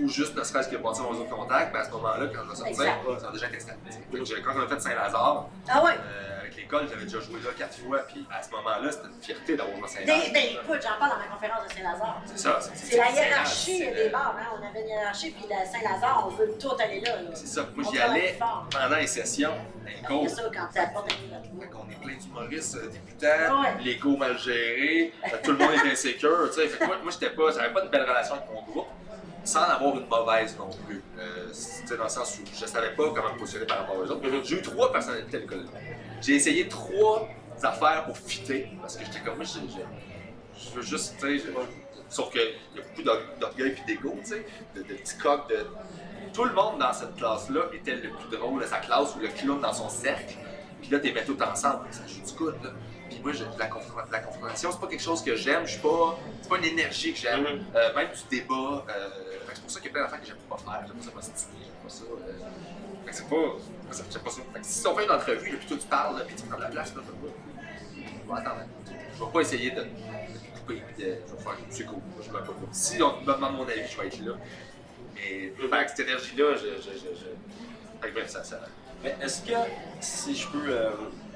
ou 0.00 0.08
juste 0.08 0.36
ne 0.36 0.42
serait-ce 0.44 0.68
que 0.68 0.76
bâtir 0.76 1.04
mon 1.04 1.10
autre 1.10 1.28
contact, 1.30 1.72
ben 1.72 1.80
à 1.80 1.84
ce 1.84 1.90
moment-là, 1.90 2.26
quand 2.34 2.42
je 2.44 2.48
vais 2.50 2.56
sortir, 2.56 2.76
ça 3.20 3.26
va 3.26 3.32
déjà 3.32 3.46
être 3.46 3.54
installé. 3.56 4.42
Quand 4.44 4.52
on 4.56 4.60
a 4.62 4.66
fait 4.68 4.80
Saint-Lazare, 4.80 5.46
Ah 5.68 5.84
ouais? 5.84 5.92
euh, 5.92 6.40
avec 6.40 6.56
l'école, 6.56 6.86
j'avais 6.88 7.04
déjà 7.04 7.20
joué 7.20 7.40
là 7.40 7.50
quatre 7.58 7.78
fois, 7.78 7.98
puis 8.06 8.26
à 8.32 8.42
ce 8.42 8.50
moment-là, 8.50 8.90
c'était 8.92 9.06
une 9.08 9.22
fierté 9.22 9.56
d'avoir 9.56 9.76
joué 9.76 9.84
à 9.84 9.88
Ben, 9.88 10.06
Saint-Lazare. 10.06 10.32
ben, 10.32 10.42
écoute, 10.62 10.80
j'en 10.82 10.98
parle 10.98 11.10
dans 11.12 11.18
ma 11.18 11.34
conférence 11.34 11.64
de 11.68 11.72
Saint-Lazare. 11.72 12.22
C'est 12.26 12.38
ça. 12.38 12.58
C'est 12.74 12.96
la 12.96 13.10
hiérarchie 13.10 13.78
des 13.78 14.04
le- 14.04 14.10
bars, 14.10 14.36
hein? 14.38 14.46
On 14.60 14.66
avait 14.68 14.82
une 14.82 14.88
hiérarchie, 14.88 15.30
puis 15.30 15.44
la 15.48 15.64
Saint-Lazare, 15.64 16.24
on 16.26 16.30
veut 16.30 16.52
tout 16.60 16.72
aller 16.82 17.00
là. 17.00 17.22
là. 17.22 17.30
C'est 17.34 17.46
ça. 17.46 17.62
Moi, 17.74 17.84
On 17.86 17.92
j'y 17.92 17.98
allais 18.00 18.38
pendant 18.70 18.96
les 18.96 19.06
sessions, 19.06 19.50
dans 19.50 19.90
les 19.90 20.02
cours. 20.06 20.28
C'est 20.28 20.36
ça, 20.36 20.42
quand 20.52 20.66
peu 20.72 21.60
Fait 21.60 21.68
qu'on 21.68 21.88
est 21.90 22.00
plein 22.02 22.16
d'humoristes 22.16 22.76
euh, 22.76 22.88
débutants, 22.90 23.62
Ouais. 23.62 23.74
l'ego 23.84 24.16
mal 24.16 24.38
géré, 24.38 25.12
tout 25.42 25.52
le 25.52 25.58
monde 25.58 25.72
est 25.84 25.92
insécure. 25.92 26.52
Fait 26.54 26.68
que 26.68 26.84
moi, 26.84 26.96
moi 27.02 27.10
j'étais 27.12 27.34
pas, 27.34 27.50
j'avais 27.52 27.72
pas 27.72 27.80
de 27.82 27.88
belle 27.88 28.02
relation 28.08 28.34
avec 28.36 28.46
mon 28.52 28.62
groupe, 28.62 28.86
sans 29.46 29.62
avoir 29.62 29.96
une 29.96 30.06
mauvaise 30.06 30.56
non 30.58 30.70
plus. 30.86 31.02
Euh, 31.18 31.46
dans 31.96 32.04
le 32.04 32.08
sens 32.10 32.38
où 32.38 32.42
je 32.52 32.66
savais 32.66 32.94
pas 32.94 33.04
comment 33.14 33.32
me 33.32 33.38
positionner 33.38 33.66
par 33.66 33.78
rapport 33.78 33.96
aux 33.96 34.10
autres. 34.10 34.44
J'ai 34.44 34.58
eu 34.58 34.62
trois 34.62 34.92
personnalités 34.92 35.38
l'école. 35.38 35.64
J'ai 36.20 36.34
essayé 36.34 36.68
trois 36.68 37.28
affaires 37.62 38.04
pour 38.04 38.18
fitter, 38.18 38.68
parce 38.80 38.96
que 38.96 39.04
j'étais 39.04 39.20
comme, 39.20 39.36
moi, 39.36 39.44
je, 39.44 40.74
veux 40.74 40.82
juste, 40.82 41.14
sauf 42.08 42.30
qu'il 42.30 42.40
y 42.40 42.78
a 42.78 42.82
beaucoup 42.82 43.02
d'or- 43.02 43.20
d'orgueil 43.40 43.76
et 43.82 43.86
d'ego, 43.86 44.14
tu 44.24 44.44
de 44.78 44.82
petits 44.82 45.18
coqs, 45.18 45.48
de... 45.48 45.66
Tout 46.32 46.44
le 46.44 46.52
monde 46.52 46.78
dans 46.78 46.92
cette 46.92 47.14
classe-là 47.16 47.62
était 47.72 47.94
le 47.94 48.10
plus 48.10 48.36
drôle 48.36 48.60
de 48.60 48.66
sa 48.66 48.78
classe 48.78 49.14
ou 49.16 49.20
le 49.20 49.28
clown 49.28 49.60
dans 49.60 49.72
son 49.72 49.88
cercle. 49.88 50.34
Puis 50.82 50.90
là, 50.90 50.98
t'es 50.98 51.12
mets 51.12 51.24
tout 51.24 51.40
ensemble, 51.40 51.86
ça 51.90 52.02
joue 52.06 52.20
du 52.20 52.32
coude, 52.32 52.62
là. 52.62 52.70
Moi, 53.26 53.32
je- 53.34 53.58
la, 53.58 53.66
confron- 53.66 54.08
la 54.12 54.20
confrontation, 54.20 54.70
c'est 54.70 54.78
pas 54.80 54.86
quelque 54.86 55.02
chose 55.02 55.20
que 55.24 55.34
j'aime, 55.34 55.66
je 55.66 55.72
suis 55.72 55.80
pas. 55.80 56.16
C'est 56.42 56.48
pas 56.48 56.58
une 56.58 56.64
énergie 56.66 57.12
que 57.12 57.18
j'aime. 57.18 57.40
Mhm. 57.42 57.64
Euh, 57.74 57.94
même 57.96 58.08
du 58.12 58.38
débat, 58.38 58.84
euh, 58.88 59.08
c'est 59.52 59.62
pour 59.62 59.70
ça 59.72 59.80
qu'il 59.80 59.88
y 59.88 59.90
a 59.90 59.92
plein 59.94 60.02
d'affaires 60.04 60.20
que 60.20 60.26
j'aime 60.28 60.36
pas 60.48 60.56
faire. 60.58 60.84
J'aime 60.86 60.96
pas 60.96 61.02
ça 61.02 61.10
m'ostiner, 61.12 61.58
j'aime 61.64 61.82
pas 61.82 61.88
ça. 61.88 62.04
euh, 62.04 63.10
c'est 63.10 63.28
pas. 63.28 63.36
ça, 63.90 64.02
J'aime 64.12 64.22
pas 64.22 64.30
ça. 64.30 64.40
Fait 64.52 64.60
que 64.60 64.64
si 64.66 64.86
on 64.86 64.96
fait 64.96 65.04
une 65.06 65.10
entrevue, 65.10 65.50
là, 65.50 65.58
toi 65.66 65.76
tu 65.80 65.86
parles, 65.88 66.24
puis 66.24 66.36
tu 66.36 66.42
prends 66.44 66.56
de 66.56 66.62
la 66.62 66.68
place, 66.68 66.94
là, 66.94 67.02
je 67.04 67.26
vais 67.26 68.32
vais 68.32 68.38
attendre. 68.38 68.60
Je 69.18 69.24
vais 69.24 69.30
pas 69.32 69.40
essayer 69.40 69.70
de, 69.72 69.80
de 69.80 69.88
couper, 70.54 70.82
puis 70.86 71.04
de, 71.04 71.10
je 71.26 71.34
vais 71.34 71.42
faire 71.42 71.56
c'est 71.70 71.84
cool. 71.86 71.98
Je 72.24 72.30
pas. 72.30 72.44
Si 72.70 73.02
on 73.02 73.20
me 73.22 73.26
demande 73.26 73.56
mon 73.56 73.64
avis, 73.64 73.80
je 73.90 74.00
vais 74.00 74.06
être 74.06 74.20
là. 74.24 74.34
Mais 75.16 75.52
fait 75.56 75.84
que 75.84 75.90
cette 75.90 76.00
énergie-là, 76.06 76.54
je. 76.54 76.80
je, 76.80 76.90
je, 76.96 77.08
je... 77.18 78.00
Fait 78.02 78.08
que 78.10 78.14
bref, 78.14 78.28
ça, 78.28 78.44
ça. 78.44 78.60
Mais 79.02 79.16
est-ce 79.20 79.42
que, 79.42 79.52
si 80.00 80.36
je 80.36 80.46
peux 80.48 80.70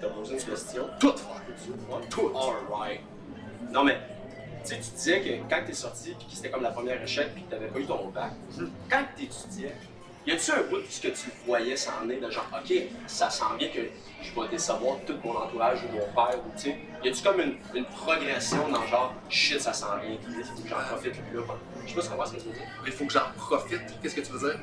te 0.00 0.06
poser 0.06 0.34
une 0.34 0.42
question, 0.42 0.88
Tout 0.98 1.14
faire. 1.16 2.08
Tout. 2.08 2.32
Alright. 2.34 3.00
Non, 3.70 3.84
mais, 3.84 3.98
tu 4.64 4.70
sais, 4.70 4.80
tu 4.80 4.90
disais 4.90 5.20
que 5.20 5.54
quand 5.54 5.62
t'es 5.66 5.72
sorti, 5.72 6.14
puis 6.18 6.26
que 6.28 6.34
c'était 6.34 6.50
comme 6.50 6.62
la 6.62 6.70
première 6.70 7.02
échec, 7.02 7.32
puis 7.34 7.44
que 7.44 7.50
t'avais 7.50 7.68
pas 7.68 7.78
eu 7.78 7.86
ton 7.86 8.08
bac, 8.08 8.32
quand 8.90 9.04
t'étudiais, 9.16 9.74
Y 10.26 10.32
a-tu 10.32 10.52
un 10.52 10.62
bout 10.68 10.76
de 10.82 10.86
ce 10.86 11.00
que 11.00 11.08
tu 11.08 11.30
voyais 11.46 11.76
s'en 11.76 12.08
est, 12.10 12.16
de 12.20 12.30
genre, 12.30 12.46
ok, 12.52 12.72
ça 13.06 13.30
sent 13.30 13.44
bien 13.58 13.68
que 13.68 13.80
je 14.22 14.38
vais 14.38 14.48
décevoir 14.48 14.98
tout 15.06 15.14
mon 15.24 15.34
entourage 15.34 15.78
ou 15.82 15.96
mon 15.96 16.04
père, 16.14 16.38
ou 16.38 16.50
tu 16.56 16.64
sais, 16.64 16.76
y 17.02 17.08
a-tu 17.08 17.22
comme 17.22 17.40
une, 17.40 17.56
une 17.74 17.86
progression 17.86 18.68
dans 18.68 18.86
genre, 18.86 19.14
shit, 19.30 19.58
ça 19.60 19.72
sent 19.72 19.86
bien, 20.02 20.18
il 20.28 20.44
faut 20.44 20.62
que 20.62 20.68
j'en 20.68 20.76
profite 20.76 21.16
là. 21.16 21.42
Je 21.86 21.88
sais 21.88 21.94
pas 21.94 22.02
si 22.02 22.08
tu 22.08 22.10
comprends 22.10 22.26
ce 22.26 22.32
que 22.32 22.40
tu 22.40 22.48
veux 22.48 22.52
dire. 22.52 22.62
Il 22.86 22.92
faut 22.92 23.06
que 23.06 23.12
j'en 23.12 23.32
profite. 23.34 23.80
Qu'est-ce 24.02 24.14
que 24.14 24.20
tu 24.20 24.32
veux 24.32 24.50
dire? 24.50 24.60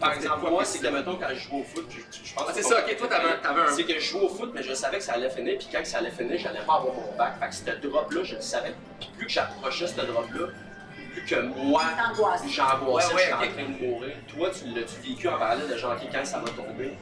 Par 0.00 0.12
exemple, 0.12 0.48
moi, 0.50 0.64
c'est 0.64 0.78
que, 0.78 0.86
mettons, 0.88 1.16
quand 1.16 1.28
je 1.30 1.34
joue 1.40 1.56
au 1.58 1.64
foot, 1.64 1.86
je, 1.90 1.96
je 2.28 2.34
pense 2.34 2.44
Ah, 2.48 2.52
c'est 2.54 2.60
que 2.60 2.66
ça, 2.66 2.80
ok, 2.80 2.96
toi, 2.96 3.08
t'avais 3.08 3.28
un- 3.30 3.36
t'avais 3.38 3.60
un- 3.62 3.72
C'est 3.72 3.84
que 3.84 3.94
je 3.94 4.00
jouais 4.00 4.20
au 4.22 4.28
foot, 4.28 4.52
mais 4.54 4.62
je 4.62 4.72
savais 4.74 4.98
que 4.98 5.02
ça 5.04 5.14
allait 5.14 5.30
finir, 5.30 5.58
puis 5.58 5.68
quand 5.72 5.84
ça 5.84 5.98
allait 5.98 6.10
finir, 6.10 6.38
j'allais 6.38 6.60
pas 6.60 6.74
avoir 6.74 6.94
mon 6.94 7.16
bac. 7.16 7.34
Fait 7.40 7.48
que 7.48 7.54
ce 7.80 7.86
drop-là, 7.88 8.22
je 8.22 8.34
le 8.36 8.40
savais. 8.40 8.74
Puis 9.00 9.10
plus 9.16 9.26
que 9.26 9.32
j'approchais 9.32 9.86
ce 9.88 10.00
drop-là, 10.00 10.46
plus 11.12 11.24
que 11.24 11.40
moi, 11.42 11.82
j'angoissais, 12.46 13.08
Ouais, 13.08 13.14
ouais, 13.14 13.22
j'étais 13.22 13.32
ok. 13.34 13.40
en 13.40 13.52
train 13.52 13.62
de 13.72 13.86
mourir. 13.86 14.16
Toi, 14.28 14.50
tu 14.50 14.64
l'as-tu 14.74 15.08
vécu 15.08 15.28
en 15.28 15.38
parallèle 15.38 15.68
de 15.68 15.76
genre, 15.76 15.92
ok, 15.92 16.08
quand 16.12 16.24
ça 16.24 16.38
va 16.38 16.50
tomber, 16.50 16.94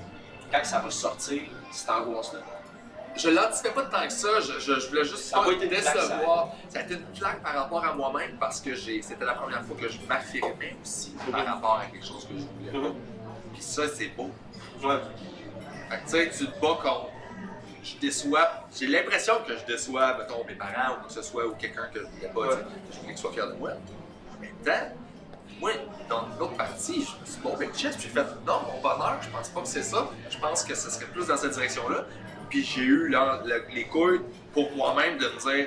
quand 0.53 0.65
ça 0.65 0.79
va 0.79 0.91
sortir, 0.91 1.43
cette 1.71 1.91
angoisse-là? 1.91 2.41
Je 3.17 3.31
l'anticipais 3.31 3.71
pas 3.71 3.83
tant 3.85 4.07
que 4.07 4.13
ça, 4.13 4.29
je, 4.41 4.59
je, 4.61 4.79
je 4.81 4.89
voulais 4.89 5.05
juste 5.05 5.19
Ça 5.25 5.41
pas 5.41 5.53
été 5.53 5.69
décevoir. 5.69 6.49
Ça 6.69 6.81
a 6.81 6.83
été 6.83 6.95
une 6.95 7.19
claque 7.19 7.43
par 7.43 7.55
rapport 7.55 7.85
à 7.85 7.95
moi-même 7.95 8.37
parce 8.39 8.61
que 8.61 8.75
c'était 8.77 9.25
la 9.25 9.35
première 9.35 9.65
fois 9.65 9.77
que 9.81 9.89
je 9.89 9.99
m'affirmais 10.09 10.77
aussi 10.83 11.11
par 11.31 11.41
Mhm. 11.41 11.47
rapport 11.47 11.81
à 11.83 11.87
quelque 11.87 12.05
chose 12.07 12.27
que 12.27 12.35
je 12.39 12.45
voulais. 12.73 12.89
Mhm. 12.89 12.95
Puis 13.55 13.63
ça, 13.63 13.83
c'est 13.89 14.09
beau. 14.09 14.31
Ouais. 14.83 14.97
Fait 15.89 15.97
que 15.99 16.03
tu 16.05 16.11
sais, 16.11 16.31
tu 16.45 16.47
te 16.51 16.61
bats 16.61 16.79
contre. 16.83 17.11
Je 17.83 17.97
déçois. 18.01 18.49
J'ai 18.77 18.89
l'impression 18.89 19.35
que 19.47 19.57
je 19.57 19.65
déçois, 19.65 20.19
mettons, 20.19 20.45
mes 20.45 20.55
parents 20.55 20.97
ou 21.01 21.07
que 21.07 21.13
ce 21.13 21.23
soit, 21.23 21.47
ou 21.47 21.55
quelqu'un 21.55 21.87
que 21.95 22.01
je 22.01 22.05
voulais 22.07 22.29
pas, 22.29 22.57
que 22.57 22.63
je 22.93 22.97
voulais 22.99 23.13
qu'il 23.15 23.19
soit 23.19 23.33
fier 23.33 23.47
de 23.47 23.53
moi. 23.55 23.71
En 24.37 24.41
même 24.41 24.51
temps, 24.65 24.95
moi, 25.61 25.71
dans 26.09 26.27
l'autre 26.39 26.57
partie, 26.57 26.95
je 26.95 26.99
me 27.21 27.25
suis 27.25 27.37
dit, 27.37 27.41
bon, 27.43 27.57
ben, 27.57 27.71
puis 27.71 27.81
j'ai 27.83 27.91
fait, 27.93 28.21
non, 28.45 28.61
mon 28.67 28.81
bonheur, 28.83 29.19
je 29.23 29.29
pense 29.31 29.49
pas 29.51 29.61
que 29.63 29.69
c'est 29.69 29.85
ça. 29.85 30.09
Je 30.29 30.37
pense 30.39 30.65
que 30.65 30.75
ce 30.75 30.91
serait 30.91 31.07
plus 31.07 31.27
dans 31.29 31.37
cette 31.37 31.53
direction-là. 31.53 32.05
Puis 32.49 32.65
j'ai 32.65 32.83
eu 32.83 33.09
là, 33.09 33.41
le- 33.45 33.65
les 33.75 33.85
couilles 33.85 34.21
pour 34.53 34.71
moi-même 34.77 35.19
de 35.19 35.27
me 35.27 35.39
dire, 35.41 35.67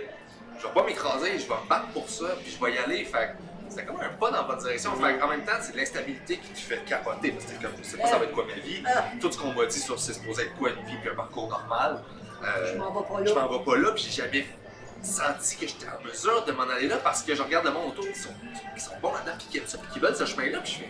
je 0.60 0.68
vais 0.68 0.74
pas 0.74 0.84
m'écraser, 0.84 1.32
je 1.40 1.48
vais 1.48 1.56
me 1.64 1.70
battre 1.70 1.88
pour 1.94 2.10
ça, 2.10 2.26
puis 2.42 2.52
je 2.58 2.64
vais 2.64 2.74
y 2.74 2.78
aller. 2.78 3.06
Fait 3.06 3.32
c'était 3.70 3.86
comme 3.86 4.02
un 4.02 4.10
pas 4.10 4.32
dans 4.32 4.38
la 4.38 4.44
bonne 4.44 4.58
direction. 4.60 4.92
Fait 4.96 5.22
en 5.22 5.28
même 5.28 5.44
temps, 5.46 5.52
c'est 5.62 5.76
l'instabilité 5.76 6.38
qui 6.38 6.50
te 6.54 6.58
fait 6.60 6.84
capoter. 6.86 7.32
Parce 7.32 7.46
que 7.46 7.62
comme, 7.62 7.72
je 7.78 7.84
sais 7.88 7.98
pas 7.98 8.08
ça 8.08 8.18
va 8.18 8.26
être 8.26 8.32
quoi 8.34 8.46
ma 8.46 8.54
vie. 8.62 8.82
Ah. 8.86 9.04
Tout 9.22 9.32
ce 9.32 9.38
qu'on 9.38 9.54
m'a 9.54 9.66
dit 9.68 9.80
sur 9.80 10.00
c'est 10.00 10.14
supposé 10.14 10.44
être 10.44 10.56
quoi 10.56 10.70
une 10.72 10.84
vie 10.86 10.96
puis 11.02 11.10
un 11.12 11.16
parcours 11.16 11.48
normal. 11.50 12.02
euh, 12.44 12.74
Je 12.74 12.78
m'en 12.80 12.92
vais 12.92 13.08
pas 13.08 13.24
je 13.26 13.34
là. 13.34 13.42
m'en 13.48 13.58
vais 13.60 13.64
pas 13.66 13.78
là, 13.78 13.92
puis 13.92 14.04
j'ai 14.10 14.22
jamais 14.24 14.48
senti 15.02 15.56
que 15.56 15.68
j'étais 15.68 15.86
en 15.88 16.04
mesure 16.06 16.44
de 16.46 16.52
m'en 16.52 16.64
aller 16.64 16.88
là 16.88 16.98
parce 16.98 17.24
que 17.24 17.34
je 17.36 17.42
regarde 17.42 17.66
le 17.66 17.72
monde 17.72 17.90
autour 17.92 18.06
qui 18.12 18.20
sont, 18.20 18.34
qui 18.76 18.82
sont 18.82 18.92
bons 19.02 19.14
là-dedans, 19.14 19.34
puis 19.38 19.48
qui 19.50 19.58
aiment 19.60 19.68
ça, 19.68 19.78
puis 19.78 19.88
qui 19.94 20.00
veulent 20.00 20.16
ce 20.16 20.26
chemin-là, 20.26 20.60
puis 20.60 20.74
je 20.74 20.78
fais. 20.80 20.90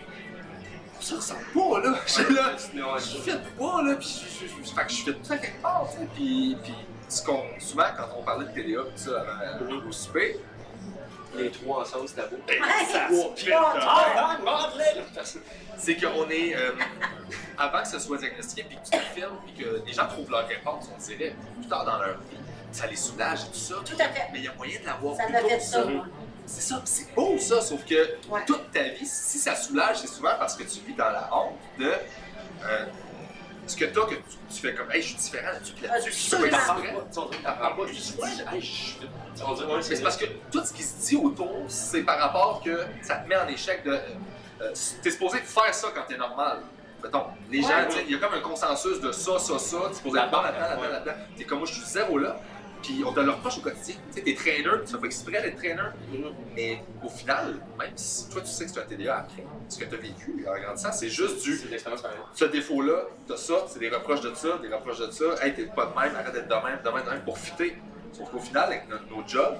Ça 1.00 1.16
ressemble 1.16 1.44
pas, 1.54 1.80
là. 1.80 1.94
Je 2.06 2.12
suis 2.12 2.34
là. 2.34 2.52
Je 2.98 3.18
fais 3.30 3.38
pas, 3.58 3.82
là, 3.82 3.94
puis 3.96 4.08
je, 4.40 4.46
je, 4.46 4.50
je- 4.64 4.74
fait 4.74 4.84
que 4.86 4.92
je 4.92 5.02
fais 5.04 5.12
tout 5.12 5.24
ça 5.24 5.38
quelque 5.38 5.62
part, 5.62 5.88
tu 5.90 5.98
sais, 5.98 6.08
puis, 6.14 6.56
puis 6.62 6.74
ce 7.08 7.22
qu'on, 7.24 7.42
souvent, 7.58 7.84
quand 7.96 8.08
on 8.18 8.22
parlait 8.22 8.46
de 8.46 8.50
TDA, 8.52 8.82
tout 8.82 8.90
ça, 8.96 9.20
avant, 9.20 9.64
Mhm. 9.64 9.88
au 9.88 9.92
souper, 9.92 10.38
Les 11.36 11.48
trois 11.50 11.82
ensemble, 11.82 12.08
c'était 12.08 12.22
beau. 12.22 12.38
Ça 15.14 15.22
c'est- 15.76 15.96
qu'on 15.96 16.28
est, 16.28 16.56
euh, 16.56 16.72
avant 17.56 17.82
que 17.82 17.88
ce 17.88 17.98
soit 18.00 18.18
diagnostiqué, 18.18 18.64
puis 18.64 18.76
que 18.78 18.82
tu 18.84 18.90
te 18.90 18.96
filmes, 19.14 19.36
puis 19.46 19.64
que 19.64 19.82
les 19.86 19.92
gens 19.92 20.06
trouvent 20.08 20.30
leur 20.30 20.46
réponse, 20.48 20.86
on 20.94 20.98
dirait, 21.00 21.34
plus 21.58 21.68
tard 21.68 21.84
dans 21.84 21.98
leur 21.98 22.16
vie, 22.30 22.36
ça 22.72 22.86
les 22.88 22.96
soulage 22.96 23.42
et 23.44 23.46
tout 23.52 23.58
ça. 23.58 23.74
Tout 23.84 23.94
à 24.00 24.08
fait. 24.08 24.26
Mais 24.32 24.40
il 24.40 24.44
y 24.44 24.48
a 24.48 24.54
moyen 24.54 24.80
de 24.80 24.86
l'avoir 24.86 25.16
Ça 25.16 25.24
plus 25.24 25.34
tôt 25.34 25.48
fait 25.48 25.56
que 25.58 25.62
ça, 25.62 25.82
ça. 25.84 25.88
C'est 26.52 26.60
ça, 26.62 26.82
c'est 26.84 27.14
beau 27.14 27.38
ça, 27.38 27.60
sauf 27.60 27.84
que 27.84 27.94
Ouais. 28.28 28.44
toute 28.46 28.70
ta 28.72 28.82
vie, 28.82 29.06
si 29.06 29.38
ça 29.38 29.54
soulage, 29.54 29.98
c'est 29.98 30.08
souvent 30.08 30.32
parce 30.38 30.56
que 30.56 30.64
tu 30.64 30.80
vis 30.80 30.94
dans 30.94 31.10
la 31.10 31.28
honte 31.32 31.54
de 31.78 31.86
euh, 32.64 32.86
ce 33.66 33.76
que 33.76 33.84
t'as, 33.84 34.00
que 34.06 34.14
tu, 34.16 34.22
tu 34.52 34.60
fais 34.60 34.74
comme, 34.74 34.90
hey, 34.90 35.00
je 35.00 35.08
suis 35.08 35.16
différent 35.16 35.52
là-dessus, 35.52 35.72
puis 35.74 35.86
là-dessus, 35.86 36.10
je 36.12 36.30
pas. 36.36 37.28
Tu 37.30 37.42
t'apprends 37.42 37.76
pas 37.76 37.82
c'est 39.82 40.02
parce 40.02 40.16
que 40.16 40.24
tout 40.50 40.64
ce 40.64 40.72
qui 40.72 40.82
se 40.82 41.06
dit 41.08 41.16
autour, 41.16 41.64
c'est 41.68 42.02
par 42.02 42.18
rapport 42.18 42.62
que 42.64 42.84
ça 43.02 43.16
te 43.16 43.28
met 43.28 43.36
en 43.36 43.46
échec 43.48 43.84
de. 43.84 43.92
euh, 43.92 44.72
t'es 45.02 45.10
supposé 45.10 45.38
faire 45.38 45.72
ça 45.74 45.88
quand 45.94 46.02
t'es 46.08 46.16
normal. 46.16 46.58
Mettons, 47.02 47.24
les 47.50 47.62
gens, 47.62 47.68
tu 47.88 47.98
il 48.04 48.10
y 48.10 48.14
a 48.14 48.18
comme 48.18 48.34
un 48.34 48.40
consensus 48.40 49.00
de 49.00 49.10
ça, 49.12 49.38
ça, 49.38 49.58
ça, 49.58 49.76
t'es 49.88 49.94
supposé 49.94 50.18
être 50.18 50.30
bon 50.30 50.42
là-dedans, 50.42 50.60
là-dedans, 50.68 50.88
là-dedans. 50.92 51.12
T'es 51.36 51.44
comme 51.44 51.58
moi, 51.58 51.66
je 51.68 51.74
suis 51.74 51.84
zéro 51.86 52.18
là. 52.18 52.36
Puis 52.82 53.02
on 53.06 53.12
te 53.12 53.20
le 53.20 53.30
reproche 53.30 53.58
au 53.58 53.60
quotidien. 53.60 53.94
Tu 54.10 54.18
sais, 54.18 54.22
t'es 54.22 54.34
traîneur, 54.34 54.80
tu 54.84 54.92
fais 54.92 54.98
pas 54.98 55.06
exprès 55.06 55.42
d'être 55.42 55.56
traîneur. 55.56 55.92
Mhm. 56.10 56.32
Mais 56.56 56.82
au 57.04 57.08
final, 57.08 57.56
même 57.78 57.92
si 57.96 58.28
toi 58.30 58.40
tu 58.40 58.48
sais 58.48 58.64
que 58.64 58.70
c'est 58.72 58.80
un 58.80 58.84
TDA 58.84 59.16
après, 59.18 59.44
ce 59.68 59.78
que 59.78 59.84
t'as 59.84 59.96
vécu 59.96 60.46
en 60.48 60.60
grandissant, 60.62 60.92
c'est 60.92 61.08
juste 61.10 61.42
du 61.42 61.60
ce 62.34 62.44
défaut-là, 62.46 63.02
t'as 63.28 63.36
ça, 63.36 63.54
c'est 63.68 63.78
des 63.78 63.90
reproches 63.90 64.22
de 64.22 64.34
ça, 64.34 64.58
des 64.62 64.72
reproches 64.72 64.98
de 65.00 65.10
ça, 65.10 65.24
hey, 65.42 65.54
t'es 65.54 65.64
pas 65.66 65.86
de 65.86 65.98
même, 66.00 66.16
arrête 66.16 66.32
d'être 66.32 66.48
de 66.48 66.54
même, 66.54 66.80
de 66.84 66.90
même, 66.90 67.04
de 67.04 67.10
même, 67.10 67.24
pour 67.24 67.38
fitter. 67.38 67.76
Sauf 68.12 68.30
qu'au 68.30 68.38
final, 68.40 68.64
avec 68.64 68.88
notre- 68.88 69.06
nos 69.08 69.26
jobs, 69.26 69.56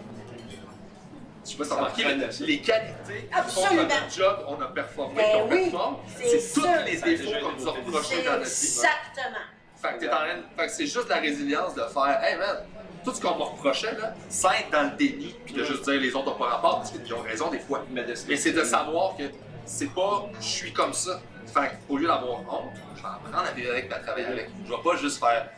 je 1.45 1.51
sais 1.51 1.57
pas 1.57 1.65
si 1.65 1.71
t'as 1.71 1.77
remarqué, 1.77 2.05
mais 2.05 2.29
les 2.41 2.61
qualités 2.61 2.95
qui 3.07 3.27
font 3.29 3.39
Absolument. 3.65 3.87
que 3.89 3.95
notre 3.95 4.11
job, 4.15 4.37
on 4.49 4.61
a 4.61 4.67
performé, 4.67 5.15
Ben 5.17 5.33
qu'on 5.43 5.49
oui, 5.51 5.63
performe, 5.71 5.97
c'est 6.17 6.53
tous 6.55 6.63
ça. 6.63 6.83
les 6.83 6.97
défauts 6.97 7.31
qu'on 7.43 7.53
nous 7.61 7.69
a 7.69 7.73
reprochés 7.73 8.23
dans 8.23 8.31
notre 8.33 8.45
vie. 8.45 8.67
exactement. 8.67 9.47
Fait 9.81 9.95
que 9.95 10.01
t'es 10.01 10.11
en 10.13 10.19
fait 10.59 10.67
que 10.67 10.73
c'est 10.73 10.87
juste 10.87 11.09
la 11.09 11.17
résilience 11.17 11.75
de 11.75 11.81
faire, 11.83 12.21
hey 12.23 12.37
man, 12.37 12.57
tout 13.05 13.13
ce 13.15 13.21
qu'on 13.21 13.37
me 13.37 13.43
reprochait, 13.43 13.95
là, 13.97 14.15
sans 14.29 14.51
être 14.53 14.71
dans 14.71 14.83
le 14.91 14.97
déni, 14.97 15.35
puis 15.45 15.55
de 15.55 15.65
juste 15.65 15.85
dire 15.89 16.01
les 16.01 16.15
autres 16.15 16.33
ont 16.33 16.39
pas 16.39 16.47
rapport, 16.47 16.77
parce 16.79 16.91
qu'ils 16.91 17.13
ont 17.15 17.23
raison 17.23 17.51
des 17.51 17.59
fois. 17.61 17.85
Mais 17.91 18.05
de 18.05 18.15
c'est 18.15 18.53
de 18.53 18.65
savoir 18.65 19.17
que 19.17 19.25
c'est 19.65 19.93
pas 19.95 20.27
je 20.41 20.47
suis 20.47 20.73
comme 20.73 20.93
ça. 20.93 21.21
Fait 21.47 21.73
qu'au 21.89 21.97
lieu 21.97 22.07
d'avoir 22.07 22.41
honte, 22.41 22.71
je 22.97 23.03
vais 23.03 23.09
apprendre 23.09 23.49
à 23.49 23.53
vivre 23.53 23.71
avec 23.73 23.91
et 23.91 23.93
à 23.95 23.99
travailler 24.01 24.27
avec. 24.27 24.51
Je 24.65 24.71
vais 24.71 24.83
pas 24.83 24.97
juste 24.97 25.19
faire. 25.19 25.49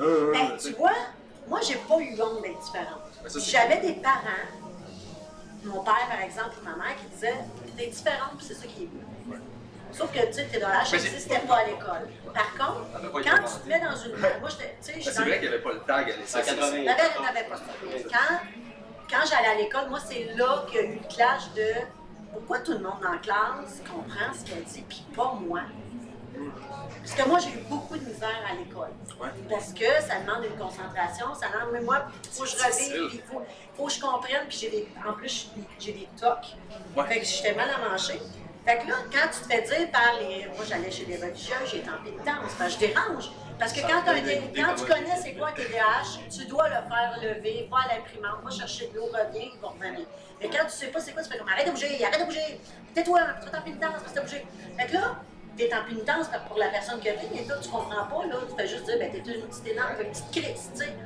Euh, 0.00 0.32
Ben, 0.32 0.50
tu 0.56 0.60
sais. 0.62 0.70
tu 0.72 0.74
vois, 0.76 0.90
moi, 1.48 1.60
j'ai 1.66 1.76
pas 1.76 1.98
eu 2.00 2.20
honte 2.20 2.42
d'être 2.42 2.58
différente. 2.58 3.00
C'est- 3.28 3.40
J'avais 3.40 3.80
des 3.80 3.92
parents, 3.94 4.46
mon 5.64 5.82
père 5.84 6.06
par 6.08 6.20
exemple, 6.20 6.50
ou 6.60 6.64
ma 6.64 6.76
mère, 6.76 6.96
qui 6.96 7.06
disaient 7.14 7.34
T'es 7.76 7.86
différente, 7.88 8.32
puis 8.38 8.46
c'est 8.46 8.54
ça 8.54 8.66
qui 8.66 8.84
est 8.84 8.86
beau. 8.86 9.00
Sauf 9.96 10.12
que, 10.12 10.26
tu 10.26 10.32
sais, 10.34 10.44
t'es 10.44 10.60
dans 10.60 10.68
Mais 10.68 10.84
j'ai- 10.84 10.96
n'existait 10.98 11.38
pas 11.40 11.56
à 11.56 11.64
l'école. 11.64 12.08
Par 12.34 12.52
contre, 12.52 12.96
avait 12.96 13.08
quand 13.08 13.36
tu 13.44 13.60
te 13.64 13.68
mets 13.68 13.80
dans 13.80 13.96
une. 13.96 14.12
Moi. 14.40 14.48
Tu 14.50 14.64
sais, 14.80 15.00
je 15.00 15.10
c'est 15.10 15.22
vrai 15.22 15.38
qu'il 15.38 15.48
n'y 15.48 15.54
avait 15.54 15.62
pas 15.62 15.72
le 15.72 15.80
tag 15.80 16.10
à 16.10 16.14
en 16.14 16.16
l'essai. 16.18 16.42
80. 16.42 16.54
T'avais 16.84 16.84
t'avais 16.86 17.44
pas 17.48 17.56
ça. 17.56 17.62
Quand, 18.12 18.36
quand 19.10 19.26
j'allais 19.26 19.48
à 19.48 19.54
l'école, 19.54 19.88
moi, 19.88 19.98
c'est 20.04 20.24
là 20.36 20.64
qu'il 20.68 20.76
y 20.76 20.78
a 20.80 20.82
eu 20.82 20.94
le 21.02 21.14
clash 21.14 21.50
de 21.56 21.66
pourquoi 22.32 22.58
tout 22.58 22.72
le 22.72 22.80
monde 22.80 23.00
dans 23.02 23.12
la 23.12 23.18
classe 23.18 23.80
comprend 23.90 24.34
ce 24.34 24.44
qu'elle 24.44 24.64
dit, 24.64 24.84
puis 24.86 25.02
pas 25.16 25.32
moi. 25.40 25.60
Parce 27.02 27.14
que 27.14 27.28
moi, 27.28 27.38
j'ai 27.38 27.50
eu 27.50 27.62
beaucoup 27.70 27.96
de 27.96 28.04
misère 28.04 28.28
à 28.50 28.54
l'école. 28.54 28.90
Ouais. 29.18 29.28
Parce 29.48 29.72
que 29.72 29.86
ça 30.06 30.20
demande 30.20 30.44
une 30.44 30.58
concentration, 30.58 31.34
ça 31.34 31.46
demande, 31.48 31.70
mais 31.72 31.80
moi, 31.80 32.02
il 32.24 32.30
faut 32.30 32.42
que 32.42 32.50
je 32.50 32.56
revive, 32.56 33.10
il 33.14 33.22
faut, 33.22 33.42
faut 33.74 33.86
que 33.86 33.92
je 33.92 34.00
comprenne, 34.00 34.46
puis 34.48 34.58
j'ai 34.58 34.70
des, 34.70 34.88
en 35.08 35.14
plus, 35.14 35.48
j'ai 35.78 35.92
des 35.92 36.08
tocs. 36.20 36.56
Ouais. 36.94 37.04
Fait 37.06 37.20
que 37.20 37.24
j'étais 37.24 37.54
mal 37.54 37.68
à 37.70 37.88
manger. 37.88 38.20
Fait 38.66 38.78
que 38.78 38.88
là, 38.88 38.96
quand 39.12 39.28
tu 39.32 39.46
te 39.46 39.46
fais 39.46 39.62
dire 39.62 39.90
par 39.92 40.14
les. 40.18 40.46
Moi, 40.46 40.64
j'allais 40.68 40.90
chez 40.90 41.04
les 41.04 41.16
religieux, 41.16 41.54
j'étais 41.70 41.88
en 41.88 42.02
pénitence, 42.02 42.52
parce 42.58 42.74
que 42.74 42.80
je 42.80 42.86
dérange. 42.88 43.30
Parce 43.60 43.72
que 43.72 43.80
quand, 43.80 43.98
un 43.98 44.02
quand 44.02 44.74
tu 44.74 44.84
connais 44.84 45.16
c'est. 45.22 45.34
quoi 45.34 45.50
un 45.50 45.52
TDAH, 45.52 46.18
tu 46.28 46.46
dois 46.46 46.68
le 46.68 46.74
faire 46.74 47.16
lever, 47.22 47.68
va 47.70 47.78
à 47.78 47.94
l'imprimante, 47.94 48.42
va 48.42 48.50
chercher 48.50 48.88
de 48.88 48.96
l'eau, 48.96 49.06
reviens, 49.06 49.50
il 49.54 49.60
va 49.60 49.68
revenir. 49.68 50.06
Mais 50.40 50.48
quand 50.48 50.64
tu 50.64 50.72
sais 50.72 50.88
pas 50.88 50.98
c'est 50.98 51.12
quoi, 51.12 51.22
tu 51.22 51.30
fais 51.30 51.38
comme 51.38 51.48
arrête 51.48 51.66
de 51.66 51.70
bouger, 51.70 52.04
arrête 52.04 52.20
de 52.20 52.24
bouger, 52.24 52.60
tais-toi, 52.92 53.20
tu 53.40 53.50
vas 53.50 53.58
en 53.58 53.62
pénitence 53.62 53.92
parce 53.92 54.10
que 54.10 54.14
t'as 54.14 54.22
bougé. 54.22 54.46
Fait 54.76 54.86
que 54.86 54.94
là, 54.94 55.16
t'es 55.56 55.72
en 55.74 55.84
pénitence 55.84 56.26
pour 56.48 56.58
la 56.58 56.68
personne 56.68 57.00
qui 57.00 57.08
a 57.08 57.14
fait, 57.14 57.28
mais 57.34 57.44
là, 57.44 57.54
tu 57.62 57.68
comprends 57.68 58.04
pas, 58.06 58.26
là, 58.26 58.36
tu 58.48 58.54
fais 58.56 58.68
juste 58.68 58.84
dire, 58.84 58.98
ben, 58.98 59.10
t'es 59.10 59.18
une 59.18 59.42
petite 59.46 59.66
énorme, 59.66 59.90
une 60.00 60.10
petite 60.10 60.30
crise, 60.30 60.70
tu 60.74 60.80
sais. 60.80 60.96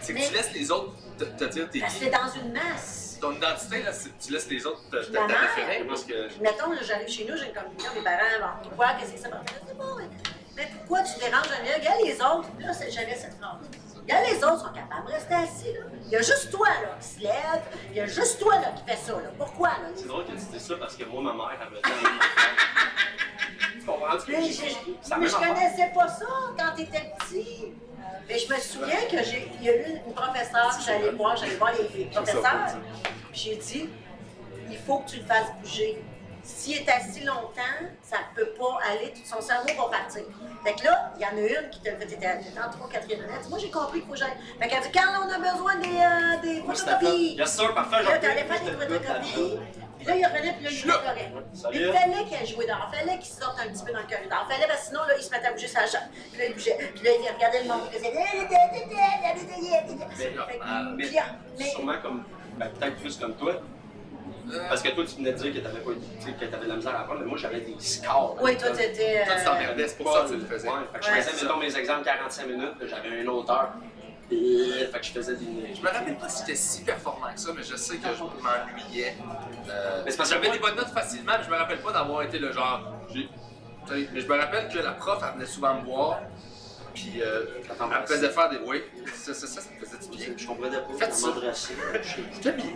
C'est 0.00 0.14
que 0.14 0.26
tu 0.28 0.32
laisses 0.34 0.52
les 0.52 0.70
autres 0.70 0.92
te, 1.18 1.24
te 1.24 1.44
dire 1.44 1.68
t'es 1.70 1.80
Parce 1.80 1.94
que 1.94 2.04
c'est 2.04 2.10
dans 2.10 2.28
une 2.42 2.52
masse. 2.52 3.18
Ton 3.20 3.32
identité, 3.32 3.82
là, 3.82 3.90
tu 4.24 4.32
laisses 4.32 4.48
les 4.48 4.64
autres 4.66 4.82
te, 4.90 4.96
te, 4.96 5.84
parce 5.88 6.04
que. 6.04 6.28
Puis 6.28 6.40
mettons, 6.40 6.72
j'arrive 6.82 7.08
chez 7.08 7.24
nous, 7.28 7.36
j'ai 7.36 7.46
une 7.46 7.52
communion, 7.52 7.90
mes 7.94 8.02
parents, 8.02 8.22
bon, 8.40 8.68
pourquoi, 8.68 8.94
qu'est-ce 8.98 9.12
que 9.12 9.18
ça 9.18 9.28
mais, 10.56 10.68
pourquoi 10.76 11.02
tu 11.04 11.16
déranges 11.20 11.46
un 11.60 11.64
gars? 11.64 11.74
Regarde 11.78 12.00
les 12.04 12.14
autres, 12.20 12.48
Puis 12.56 12.66
là, 12.66 12.72
c'est- 12.72 12.90
j'avais 12.90 13.14
cette 13.14 13.34
phrase. 13.38 13.58
Regarde 13.96 14.24
les 14.26 14.42
autres 14.42 14.58
sont 14.66 14.72
capables 14.72 15.06
de 15.06 15.12
rester 15.12 15.34
assis, 15.34 15.72
là. 15.72 15.80
Il 16.06 16.10
y 16.10 16.16
a 16.16 16.22
juste 16.22 16.50
toi, 16.50 16.66
là, 16.68 16.96
qui 17.00 17.06
se 17.06 17.20
lève, 17.20 17.62
il 17.90 17.96
y 17.96 18.00
a 18.00 18.06
juste 18.06 18.40
toi, 18.40 18.54
là, 18.56 18.72
qui 18.76 18.82
fait 18.90 18.96
ça, 18.98 19.12
là. 19.12 19.30
Pourquoi, 19.36 19.68
là? 19.68 19.90
C'est 19.94 20.08
drôle 20.08 20.24
que 20.24 20.32
tu 20.32 20.36
dis 20.38 20.58
ça 20.58 20.74
parce 20.80 20.96
que 20.96 21.04
moi, 21.04 21.22
ma 21.22 21.32
mère, 21.34 21.58
elle 21.60 21.68
me 21.70 21.74
donne 21.82 22.18
Tu 24.24 24.32
Mais 24.32 24.42
je 24.52 25.36
mais 25.36 25.46
connaissais 25.46 25.90
pas 25.94 26.08
ça 26.08 26.26
quand 26.58 26.74
t'étais 26.76 27.12
petit. 27.18 27.72
Mais 28.28 28.38
je 28.38 28.52
me 28.52 28.58
souviens 28.58 29.00
que 29.10 29.22
j'ai, 29.24 29.50
il 29.58 29.62
y 29.64 29.68
a 29.70 29.76
eu 29.76 30.00
une 30.06 30.12
professeure 30.12 30.76
que 30.76 30.84
j'allais 30.84 31.10
voir, 31.12 31.36
j'allais 31.36 31.56
voir 31.56 31.72
les, 31.72 31.98
les 31.98 32.04
professeurs. 32.06 32.66
Puis 33.32 33.40
j'ai 33.40 33.56
dit, 33.56 33.88
il 34.70 34.76
faut 34.78 34.98
que 34.98 35.10
tu 35.10 35.16
le 35.18 35.24
fasses 35.24 35.50
bouger. 35.62 36.02
S'il 36.42 36.76
est 36.78 36.88
assis 36.88 37.24
longtemps, 37.24 37.60
ça 38.02 38.16
ne 38.18 38.34
peut 38.42 38.50
pas 38.52 38.78
aller, 38.90 39.12
tout 39.12 39.20
son 39.24 39.40
cerveau 39.40 39.68
va 39.76 39.98
partir. 39.98 40.22
Fait 40.64 40.74
que 40.74 40.84
là, 40.84 41.12
il 41.16 41.22
y 41.22 41.26
en 41.26 41.36
a 41.36 41.40
une 41.62 41.70
qui 41.70 41.80
te 41.80 41.90
fait, 41.90 42.06
t'étais 42.06 42.26
en 42.26 42.70
3 42.70 42.88
4 42.90 43.04
année. 43.04 43.18
Elle 43.34 43.42
dit, 43.42 43.48
moi 43.50 43.58
j'ai 43.58 43.70
compris 43.70 43.98
qu'il 44.00 44.06
faut 44.08 44.12
que 44.14 44.18
j'aille. 44.18 44.32
Fait 44.58 44.68
qu'elle 44.68 44.82
dit, 44.82 44.90
Carl, 44.90 45.14
on 45.26 45.30
a 45.30 45.38
besoin 45.52 45.76
des, 45.76 45.88
euh, 45.88 46.40
des 46.42 46.62
photocopies. 46.62 47.36
Yes, 47.36 47.54
sir, 47.56 47.74
parfait, 47.74 48.02
là, 48.02 48.14
j'en 48.14 48.20
t'allais 48.20 48.44
peux. 48.44 48.54
faire 48.54 48.64
des 48.64 48.86
photocopies. 48.86 49.58
Là, 50.08 50.16
il 50.16 50.24
revenait, 50.24 50.54
puis 50.54 50.64
là, 50.64 50.70
il 50.72 50.80
pleurait. 50.82 51.30
Salut. 51.52 51.78
Il 51.78 51.92
fallait 51.92 52.24
qu'elle 52.24 52.46
joue 52.46 52.62
dehors. 52.62 52.90
Il 52.90 52.96
fallait 52.98 53.18
qu'il 53.18 53.30
sorte 53.34 53.60
un 53.60 53.68
petit 53.68 53.84
peu 53.84 53.92
dans 53.92 54.00
le 54.00 54.06
corridor. 54.08 54.46
Il 54.48 54.52
fallait, 54.54 54.66
parce 54.66 54.80
que 54.80 54.86
sinon, 54.86 55.00
là, 55.04 55.12
il 55.18 55.22
se 55.22 55.30
mettait 55.30 55.48
à 55.48 55.52
bouger 55.52 55.68
sa 55.68 55.84
jambe. 55.84 56.08
Puis 56.32 56.38
là, 56.38 56.44
il 56.46 56.54
bougeait. 56.54 56.78
Puis 56.94 57.04
là, 57.04 57.10
il 57.12 57.28
regardait 57.34 57.60
le 57.62 57.68
monde. 57.68 57.82
Il 57.92 57.98
faisait. 57.98 58.12
Mais, 58.14 58.24
normal. 60.34 60.94
mais, 60.96 61.04
Puis, 61.04 61.16
mais- 61.58 61.70
sûrement 61.70 61.98
comme, 62.02 62.24
ben, 62.56 62.70
peut-être 62.70 62.96
plus 62.96 63.18
comme 63.18 63.34
toi. 63.34 63.60
Parce 64.68 64.82
que 64.82 64.88
toi, 64.88 65.04
tu 65.04 65.16
venais 65.16 65.32
de 65.32 65.36
dire 65.36 65.52
que 65.52 65.58
t'avais 65.58 65.80
pas, 65.80 65.90
que 65.90 66.44
t'avais 66.46 66.64
de 66.64 66.70
la 66.70 66.76
misère 66.76 66.96
à 66.96 67.00
apprendre, 67.00 67.20
mais 67.20 67.26
moi, 67.26 67.36
j'avais 67.36 67.60
des 67.60 67.78
scores. 67.78 68.34
Oui, 68.40 68.56
toi, 68.56 68.70
t'étais. 68.70 69.26
Toi, 69.26 69.34
tu 69.34 69.40
euh, 69.40 69.44
t'emmerdais, 69.44 69.88
c'est 69.88 69.98
pour 69.98 70.10
ça 70.10 70.22
que 70.22 70.28
tu 70.28 70.36
le 70.36 70.46
faisais. 70.46 70.68
Ouais, 70.68 70.74
fait 70.90 70.98
que 70.98 71.04
je 71.04 71.10
faisais, 71.10 71.30
c'est 71.34 71.42
mettons, 71.44 71.58
mes 71.58 71.76
examens 71.76 72.02
45 72.02 72.46
minutes, 72.46 72.72
j'avais 72.86 73.20
un 73.20 73.26
auteur. 73.26 73.72
Et, 73.74 73.78
fait 74.28 74.98
que 75.00 75.06
je 75.06 75.12
faisais 75.12 75.36
des. 75.36 75.74
Je 75.74 75.80
me 75.80 75.88
rappelle 75.88 76.16
pas 76.18 76.28
si 76.28 76.40
j'étais 76.40 76.54
si 76.56 76.82
performant 76.82 77.32
que 77.32 77.40
ça, 77.40 77.50
mais 77.56 77.62
je 77.62 77.76
sais 77.76 77.96
que 77.96 78.08
je 78.08 78.22
m'ennuyais. 78.22 79.16
Euh, 79.70 80.02
Mais 80.04 80.10
c'est 80.10 80.16
parce 80.16 80.28
que 80.30 80.34
J'avais 80.36 80.50
des 80.50 80.58
bonnes 80.58 80.76
notes 80.76 80.90
facilement, 80.92 81.32
mais 81.38 81.44
je 81.44 81.50
me 81.50 81.56
rappelle 81.56 81.80
pas 81.80 81.92
d'avoir 81.92 82.22
été 82.22 82.38
le 82.38 82.52
genre. 82.52 82.80
Mais 83.14 84.06
je 84.20 84.26
me 84.26 84.38
rappelle 84.38 84.68
que 84.68 84.78
la 84.78 84.92
prof, 84.92 85.22
elle 85.26 85.34
venait 85.34 85.46
souvent 85.46 85.74
me 85.80 85.84
voir, 85.86 86.20
puis 86.94 87.22
euh, 87.22 87.46
elle 87.80 88.00
me 88.02 88.06
faisait 88.06 88.28
faire 88.30 88.50
des. 88.50 88.58
Oui, 88.58 88.82
ça, 89.14 89.32
ça, 89.32 89.46
ça, 89.46 89.60
ça 89.62 89.68
me 89.70 89.84
faisait 89.84 89.98
du 90.10 90.16
bien. 90.16 90.26
Je 90.36 90.46
comprenais 90.46 90.76
pas. 90.78 90.94
Faites 90.98 91.14
ça. 91.14 91.28
J'étais 92.34 92.52
bien. 92.52 92.66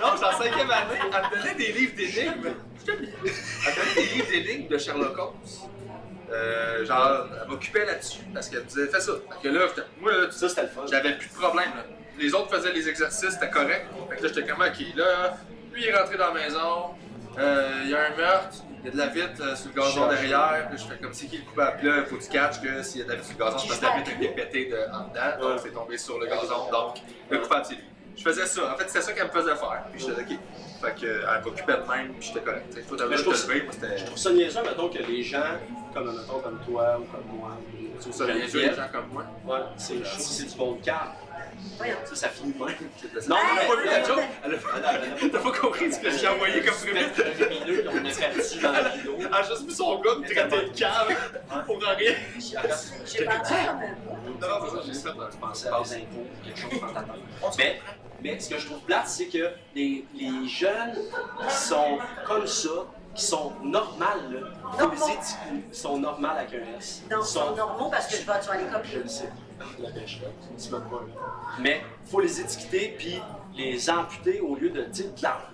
Non, 0.00 0.12
j'étais 0.14 0.24
en 0.26 0.38
cinquième 0.38 0.70
année, 0.70 1.00
elle 1.00 1.08
me 1.08 1.36
donnait 1.42 1.54
des 1.54 1.72
livres 1.72 1.96
d'énigmes. 1.96 2.54
J'étais 2.78 2.98
bien. 2.98 3.10
Elle 3.24 3.72
me 3.72 3.76
donnait 3.76 3.94
des 3.94 4.14
livres 4.14 4.28
d'énigmes 4.30 4.68
de 4.68 4.78
Sherlock 4.78 5.18
Holmes. 5.18 5.34
Euh, 6.32 6.84
genre, 6.84 7.26
elle 7.42 7.48
m'occupait 7.48 7.84
là-dessus 7.84 8.20
parce 8.34 8.48
qu'elle 8.48 8.60
me 8.62 8.66
disait 8.66 8.86
fais 8.88 9.00
ça. 9.00 9.12
Fait 9.42 9.48
que 9.48 9.54
là, 9.54 9.66
moi, 10.00 10.12
là, 10.12 10.26
tu 10.26 10.32
sais, 10.32 10.38
Ça, 10.40 10.48
c'était 10.48 10.62
le 10.62 10.68
fun. 10.68 10.82
j'avais 10.90 11.16
plus 11.16 11.28
de 11.28 11.34
problème. 11.34 11.70
Là. 11.76 11.84
Les 12.18 12.34
autres 12.34 12.50
faisaient 12.54 12.72
les 12.72 12.88
exercices, 12.88 13.30
c'était 13.30 13.50
correct. 13.50 13.86
Fait 14.10 14.16
que 14.16 14.22
là, 14.22 14.28
j'étais 14.34 14.46
comme, 14.50 14.60
ok, 14.62 14.96
là, 14.96 15.36
lui 15.72 15.82
il 15.82 15.88
est 15.88 15.96
rentré 15.96 16.16
dans 16.16 16.32
la 16.32 16.40
maison, 16.40 16.94
euh, 17.38 17.80
il 17.84 17.90
y 17.90 17.94
a 17.94 18.06
un 18.06 18.16
meurtre, 18.16 18.56
il 18.80 18.86
y 18.86 18.88
a 18.88 18.92
de 18.92 18.96
la 18.98 19.06
vitre 19.08 19.40
euh, 19.42 19.54
sur 19.54 19.68
le 19.74 19.80
gazon 19.80 20.08
derrière, 20.08 20.66
puis 20.70 20.78
je 20.78 20.84
fais 20.92 20.98
comme 21.00 21.12
c'est 21.12 21.26
qui 21.26 21.38
le 21.38 21.44
coupable? 21.44 21.76
Puis 21.78 21.86
là, 21.88 21.94
il 21.98 22.06
faut 22.06 22.16
que 22.16 22.22
tu 22.22 22.28
catches 22.30 22.60
que 22.62 22.82
s'il 22.82 23.00
y 23.00 23.02
a 23.02 23.04
de 23.04 23.10
la 23.10 23.16
vitre 23.16 23.28
sur 23.28 23.38
le 23.38 23.44
gazon, 23.44 23.58
c'est 23.58 23.68
parce 23.68 23.80
que 23.80 23.84
la 23.84 23.96
vitre 24.02 24.10
été 24.16 24.28
pétée 24.28 24.64
de, 24.66 24.76
en 24.92 25.08
dedans, 25.08 25.38
donc 25.40 25.50
Ouais. 25.50 25.60
c'est 25.62 25.70
tombé 25.72 25.98
sur 25.98 26.18
le 26.18 26.26
gazon, 26.26 26.70
donc 26.72 26.96
le 27.30 27.38
coupable 27.38 27.64
c'est 27.68 27.74
lui. 27.74 27.84
Je 28.16 28.22
faisais 28.22 28.46
ça, 28.46 28.72
en 28.72 28.76
fait, 28.78 28.88
c'était 28.88 29.02
ça 29.02 29.12
qu'elle 29.12 29.26
me 29.26 29.30
faisait 29.32 29.54
faire. 29.54 29.84
Puis 29.92 30.00
j'étais 30.00 30.20
ok. 30.22 30.38
Fait 30.86 31.00
que, 31.00 31.06
euh, 31.06 31.26
elle 31.34 31.44
m'occupait 31.44 31.72
de 31.72 31.88
même, 31.90 32.12
puis 32.14 32.28
j'étais 32.28 32.44
correct. 32.44 32.66
Tu 32.70 32.76
sais, 32.76 32.82
toi, 32.82 32.96
t'avais 32.96 33.16
je. 33.16 33.22
Je 33.22 34.04
trouve 34.04 34.18
ça 34.18 34.32
niaiseux, 34.32 34.62
mettons, 34.62 34.88
que 34.88 34.98
les 34.98 35.22
gens, 35.22 35.58
comme, 35.92 36.16
mettons, 36.16 36.38
comme 36.38 36.58
toi 36.64 37.00
ou 37.00 37.04
comme 37.04 37.38
moi, 37.38 37.58
ou 37.74 37.86
Je 37.96 38.00
trouve 38.02 38.12
ça 38.12 38.26
sûr, 38.48 38.60
les 38.60 38.74
gens 38.74 38.88
comme 38.92 39.08
moi? 39.12 39.24
Ouais, 39.44 39.64
c'est, 39.76 40.06
c'est 40.06 40.44
du 40.44 40.56
bon 40.56 40.78
calme. 40.84 41.10
Voyons. 41.76 41.96
Ça, 42.04 42.14
ça 42.14 42.28
finit 42.28 42.54
même. 42.58 42.68
Non, 43.28 43.36
elle 43.52 43.58
a 43.58 43.62
Hey, 43.62 43.68
pas 43.68 43.76
vu 43.76 43.86
la 43.86 44.02
joke. 44.04 45.30
T'as 45.32 45.38
pas 45.38 45.52
compris 45.52 45.92
ce 45.92 45.98
que 46.00 46.10
j'ai 46.10 46.28
envoyé 46.28 46.62
comme 46.64 46.74
puis 46.74 46.92
on 47.88 48.04
est 48.04 48.20
parti 48.20 48.58
dans 48.60 48.72
le 48.72 48.90
rideau. 48.90 49.16
Elle 49.18 49.34
a 49.34 49.42
juste 49.42 49.66
mis 49.66 49.74
son 49.74 50.00
gars 50.00 50.14
de 50.14 50.24
traiter 50.24 50.66
de 50.66 50.78
cave 50.78 51.16
pour 51.66 51.78
rien. 51.80 52.14
J'ai 52.38 53.24
pas 53.24 53.38
mot. 53.74 53.86
Non, 54.40 54.48
non, 54.48 54.66
c'est 54.66 54.76
ça, 54.76 54.82
j'ai 54.86 54.92
fait 54.92 55.30
Tu 55.30 55.38
pensais 55.38 55.68
à 55.68 55.82
des 55.82 55.94
infos, 55.94 56.26
quelque 56.44 56.60
chose 56.60 56.80
dans 56.80 56.92
ta 56.92 57.00
tête. 57.00 57.58
Mais, 57.58 57.80
mais 58.22 58.40
ce 58.40 58.50
que 58.50 58.58
je 58.58 58.66
trouve 58.66 58.80
plate, 58.80 59.08
c'est 59.08 59.26
que 59.26 59.50
les, 59.74 60.04
les 60.14 60.48
jeunes 60.48 60.94
qui 61.48 61.54
sont 61.54 61.98
comme 62.26 62.46
ça, 62.46 62.70
qui 63.16 63.24
sont 63.24 63.52
normales, 63.62 64.30
là, 64.32 64.40
faut 64.62 64.90
les 64.90 64.98
Normaux. 64.98 65.06
étiqueter, 65.08 65.62
qui 65.72 65.78
sont 65.78 65.98
normales 65.98 66.38
avec 66.38 66.54
un 66.54 66.78
S. 66.78 67.02
Non, 67.10 67.22
sont 67.22 67.54
normaux 67.56 67.88
parce 67.90 68.06
que 68.08 68.16
je 68.16 68.22
vais, 68.26 68.40
tu 68.40 68.46
vas 68.46 68.52
à 68.52 68.56
l'école. 68.58 68.82
Je 68.84 68.98
le 68.98 69.08
sais. 69.08 69.32
La 69.78 69.90
pêche, 69.90 70.20
là. 70.22 70.28
Tu 70.62 70.68
pas, 70.68 70.76
là. 70.78 70.82
Mais 71.58 71.80
faut 72.10 72.20
les 72.20 72.40
étiqueter 72.40 72.94
puis 72.98 73.20
les 73.56 73.88
amputer 73.88 74.40
au 74.40 74.54
lieu 74.54 74.68
de 74.68 74.86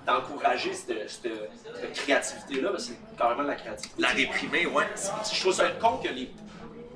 d'encourager 0.04 0.72
cette, 0.74 1.08
cette, 1.08 1.32
cette 1.80 1.92
créativité-là, 1.92 2.70
parce 2.70 2.86
que 2.86 2.92
c'est 2.94 3.16
carrément 3.16 3.44
de 3.44 3.48
la 3.48 3.54
créativité. 3.54 4.02
La 4.02 4.08
réprimer, 4.08 4.66
ouais. 4.66 4.86
Je 5.32 5.40
trouve 5.40 5.52
ça 5.52 5.68
con 5.80 5.98
que 5.98 6.08
les. 6.08 6.30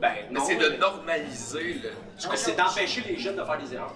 Ben, 0.00 0.12
Mais 0.30 0.38
non. 0.38 0.44
c'est 0.44 0.56
de 0.56 0.76
normaliser 0.76 1.74
le. 1.74 1.90
C'est 2.34 2.56
d'empêcher 2.56 3.02
les 3.02 3.16
jeunes 3.16 3.36
de 3.36 3.44
faire 3.44 3.58
des 3.58 3.72
erreurs. 3.72 3.94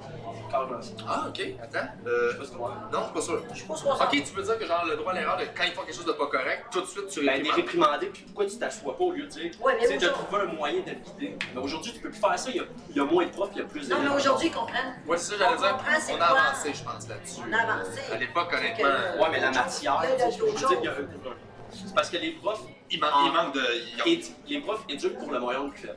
Ah, 0.53 1.27
ok, 1.29 1.41
attends. 1.63 1.89
Je 2.05 2.11
Euh, 2.11 2.33
sais 2.33 2.39
pas 2.39 2.45
si 2.45 2.53
non, 2.53 2.69
je 2.93 3.05
suis 3.05 3.13
pas 3.15 3.21
sûr. 3.21 3.43
Je 3.53 3.57
suis 3.57 3.67
pas 3.67 3.77
sûr. 3.77 3.89
Ok, 3.91 4.11
tu 4.11 4.35
veux 4.35 4.43
dire 4.43 4.59
que 4.59 4.67
genre 4.67 4.85
le 4.85 4.97
droit 4.97 5.13
à 5.13 5.15
l'erreur, 5.15 5.37
de 5.37 5.45
quand 5.57 5.65
ils 5.65 5.73
font 5.73 5.83
quelque 5.83 5.95
chose 5.95 6.05
de 6.07 6.13
pas 6.13 6.27
correct, 6.27 6.65
tout 6.71 6.81
de 6.81 6.87
suite 6.87 7.09
tu 7.09 7.21
Ben, 7.25 7.43
des 7.43 7.51
réprimandes. 7.51 7.89
réprimander, 7.91 8.07
puis 8.07 8.23
pourquoi 8.25 8.47
tu 8.47 8.59
t'assois 8.59 8.97
pas 8.97 9.05
au 9.05 9.13
lieu 9.13 9.25
de 9.25 9.29
dire. 9.29 9.51
Ouais, 9.63 9.75
mais 9.81 9.87
tu 9.87 9.93
sais, 9.93 9.99
de 9.99 10.09
trouver 10.09 10.43
un 10.43 10.53
moyen 10.53 10.81
de 10.81 10.91
le 10.91 10.97
guider. 10.97 11.37
Mais 11.55 11.61
aujourd'hui, 11.61 11.93
tu 11.93 12.01
peux 12.01 12.11
plus 12.11 12.21
faire 12.21 12.39
ça, 12.39 12.51
il 12.51 12.57
y 12.57 12.61
a, 12.61 12.65
il 12.91 12.97
y 12.97 13.01
a 13.01 13.05
moins 13.05 13.25
de 13.27 13.31
profs, 13.31 13.51
il 13.55 13.59
y 13.59 13.63
a 13.63 13.65
plus 13.65 13.89
de. 13.89 13.95
Non, 13.95 14.01
mais 14.03 14.09
aujourd'hui, 14.15 14.49
ils 14.49 14.53
comprennent. 14.55 14.95
Ouais, 15.07 15.17
c'est 15.17 15.33
ça, 15.33 15.39
j'allais 15.39 15.55
On 15.57 15.61
dire. 15.61 15.77
On 16.11 16.15
a 16.21 16.27
quoi. 16.29 16.41
avancé, 16.41 16.73
je 16.75 16.85
pense, 16.85 17.09
là-dessus. 17.09 17.41
On 17.49 17.53
a 17.53 17.59
avancé. 17.63 18.01
Euh, 18.11 18.15
À 18.15 18.19
l'époque, 18.19 18.51
que- 18.51 18.57
honnêtement, 18.57 18.89
Ouais, 19.23 19.29
mais 19.31 19.41
la 19.41 19.51
matière, 19.51 20.01
Le- 20.03 20.09
le 20.09 20.15
tu 20.15 20.21
sais, 20.21 20.31
je 20.39 20.45
veux 20.45 20.69
dire, 20.69 20.79
il 20.81 20.85
y 20.85 20.89
a 20.89 20.93
un- 20.93 21.35
C'est 21.73 21.95
parce 21.95 22.11
que 22.11 22.17
les 22.17 22.33
profs, 22.33 22.63
il, 22.91 22.99
man- 22.99 23.11
il 23.27 23.33
manque 23.33 23.55
de. 23.55 23.63
il- 24.07 24.25
les 24.49 24.61
profs 24.61 24.83
éduquent 24.89 25.19
pour 25.19 25.31
le 25.31 25.39
moyen 25.39 25.65
de 25.65 25.71
club. 25.73 25.97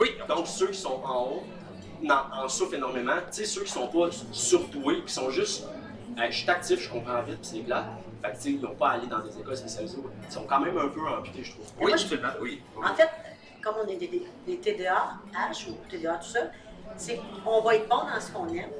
Oui, 0.00 0.16
Donc, 0.26 0.48
ceux 0.48 0.66
qui 0.68 0.78
sont 0.78 1.00
en 1.04 1.22
haut 1.26 1.44
en 2.10 2.48
souffrent 2.48 2.74
énormément. 2.74 3.16
Tu 3.30 3.38
sais, 3.38 3.44
ceux 3.44 3.62
qui 3.62 3.70
sont 3.72 3.88
pas 3.88 4.08
surdoués, 4.32 5.02
qui 5.04 5.12
sont 5.12 5.30
juste. 5.30 5.66
Hey, 6.16 6.30
je 6.30 6.38
suis 6.38 6.50
actif, 6.50 6.80
je 6.80 6.90
comprends 6.90 7.22
vite, 7.22 7.38
puis 7.40 7.50
c'est 7.54 7.60
plat. 7.60 7.86
Fait 8.22 8.30
que, 8.30 8.36
tu 8.36 8.42
sais, 8.42 8.50
ils 8.50 8.60
n'ont 8.60 8.74
pas 8.74 8.90
à 8.90 8.92
aller 8.92 9.06
dans 9.06 9.20
des 9.20 9.38
écoles 9.38 9.56
spécialisées. 9.56 9.98
Ils 10.28 10.32
sont 10.32 10.44
quand 10.44 10.60
même 10.60 10.76
un 10.78 10.88
peu 10.88 11.00
amputés, 11.08 11.42
je 11.42 11.52
trouve. 11.52 11.66
oui, 11.78 11.88
Moi, 11.88 11.96
je- 11.96 12.02
absolument, 12.04 12.28
oui. 12.40 12.62
En 12.84 12.94
fait, 12.94 13.08
comme 13.62 13.74
on 13.84 13.88
est 13.88 13.96
des, 13.96 14.08
des, 14.08 14.26
des 14.46 14.56
TDA, 14.58 15.12
H 15.34 15.70
ou 15.70 15.74
TDA 15.88 16.14
tout 16.16 16.26
seul, 16.28 16.50
c'est 16.96 17.20
qu'on 17.44 17.62
va 17.62 17.76
être 17.76 17.88
bon 17.88 17.96
dans 18.12 18.20
ce 18.20 18.30
qu'on 18.30 18.46
aime, 18.48 18.70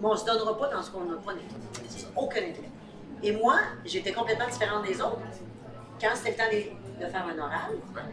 mais 0.00 0.06
on 0.08 0.16
se 0.16 0.24
donnera 0.24 0.56
pas 0.58 0.68
dans 0.68 0.82
ce 0.82 0.90
qu'on 0.90 1.04
n'a 1.04 1.16
pas 1.16 1.32
d'intérêt. 1.34 2.10
Aucun 2.16 2.40
intérêt. 2.40 2.70
Et 3.22 3.32
moi, 3.32 3.56
j'étais 3.84 4.12
complètement 4.12 4.48
différente 4.48 4.84
des 4.86 5.00
autres. 5.02 5.18
Quand 6.00 6.08
c'était 6.14 6.30
le 6.30 6.36
temps 6.36 6.72
de, 7.00 7.04
de 7.04 7.10
faire 7.10 7.26
un 7.26 7.38
oral, 7.38 7.72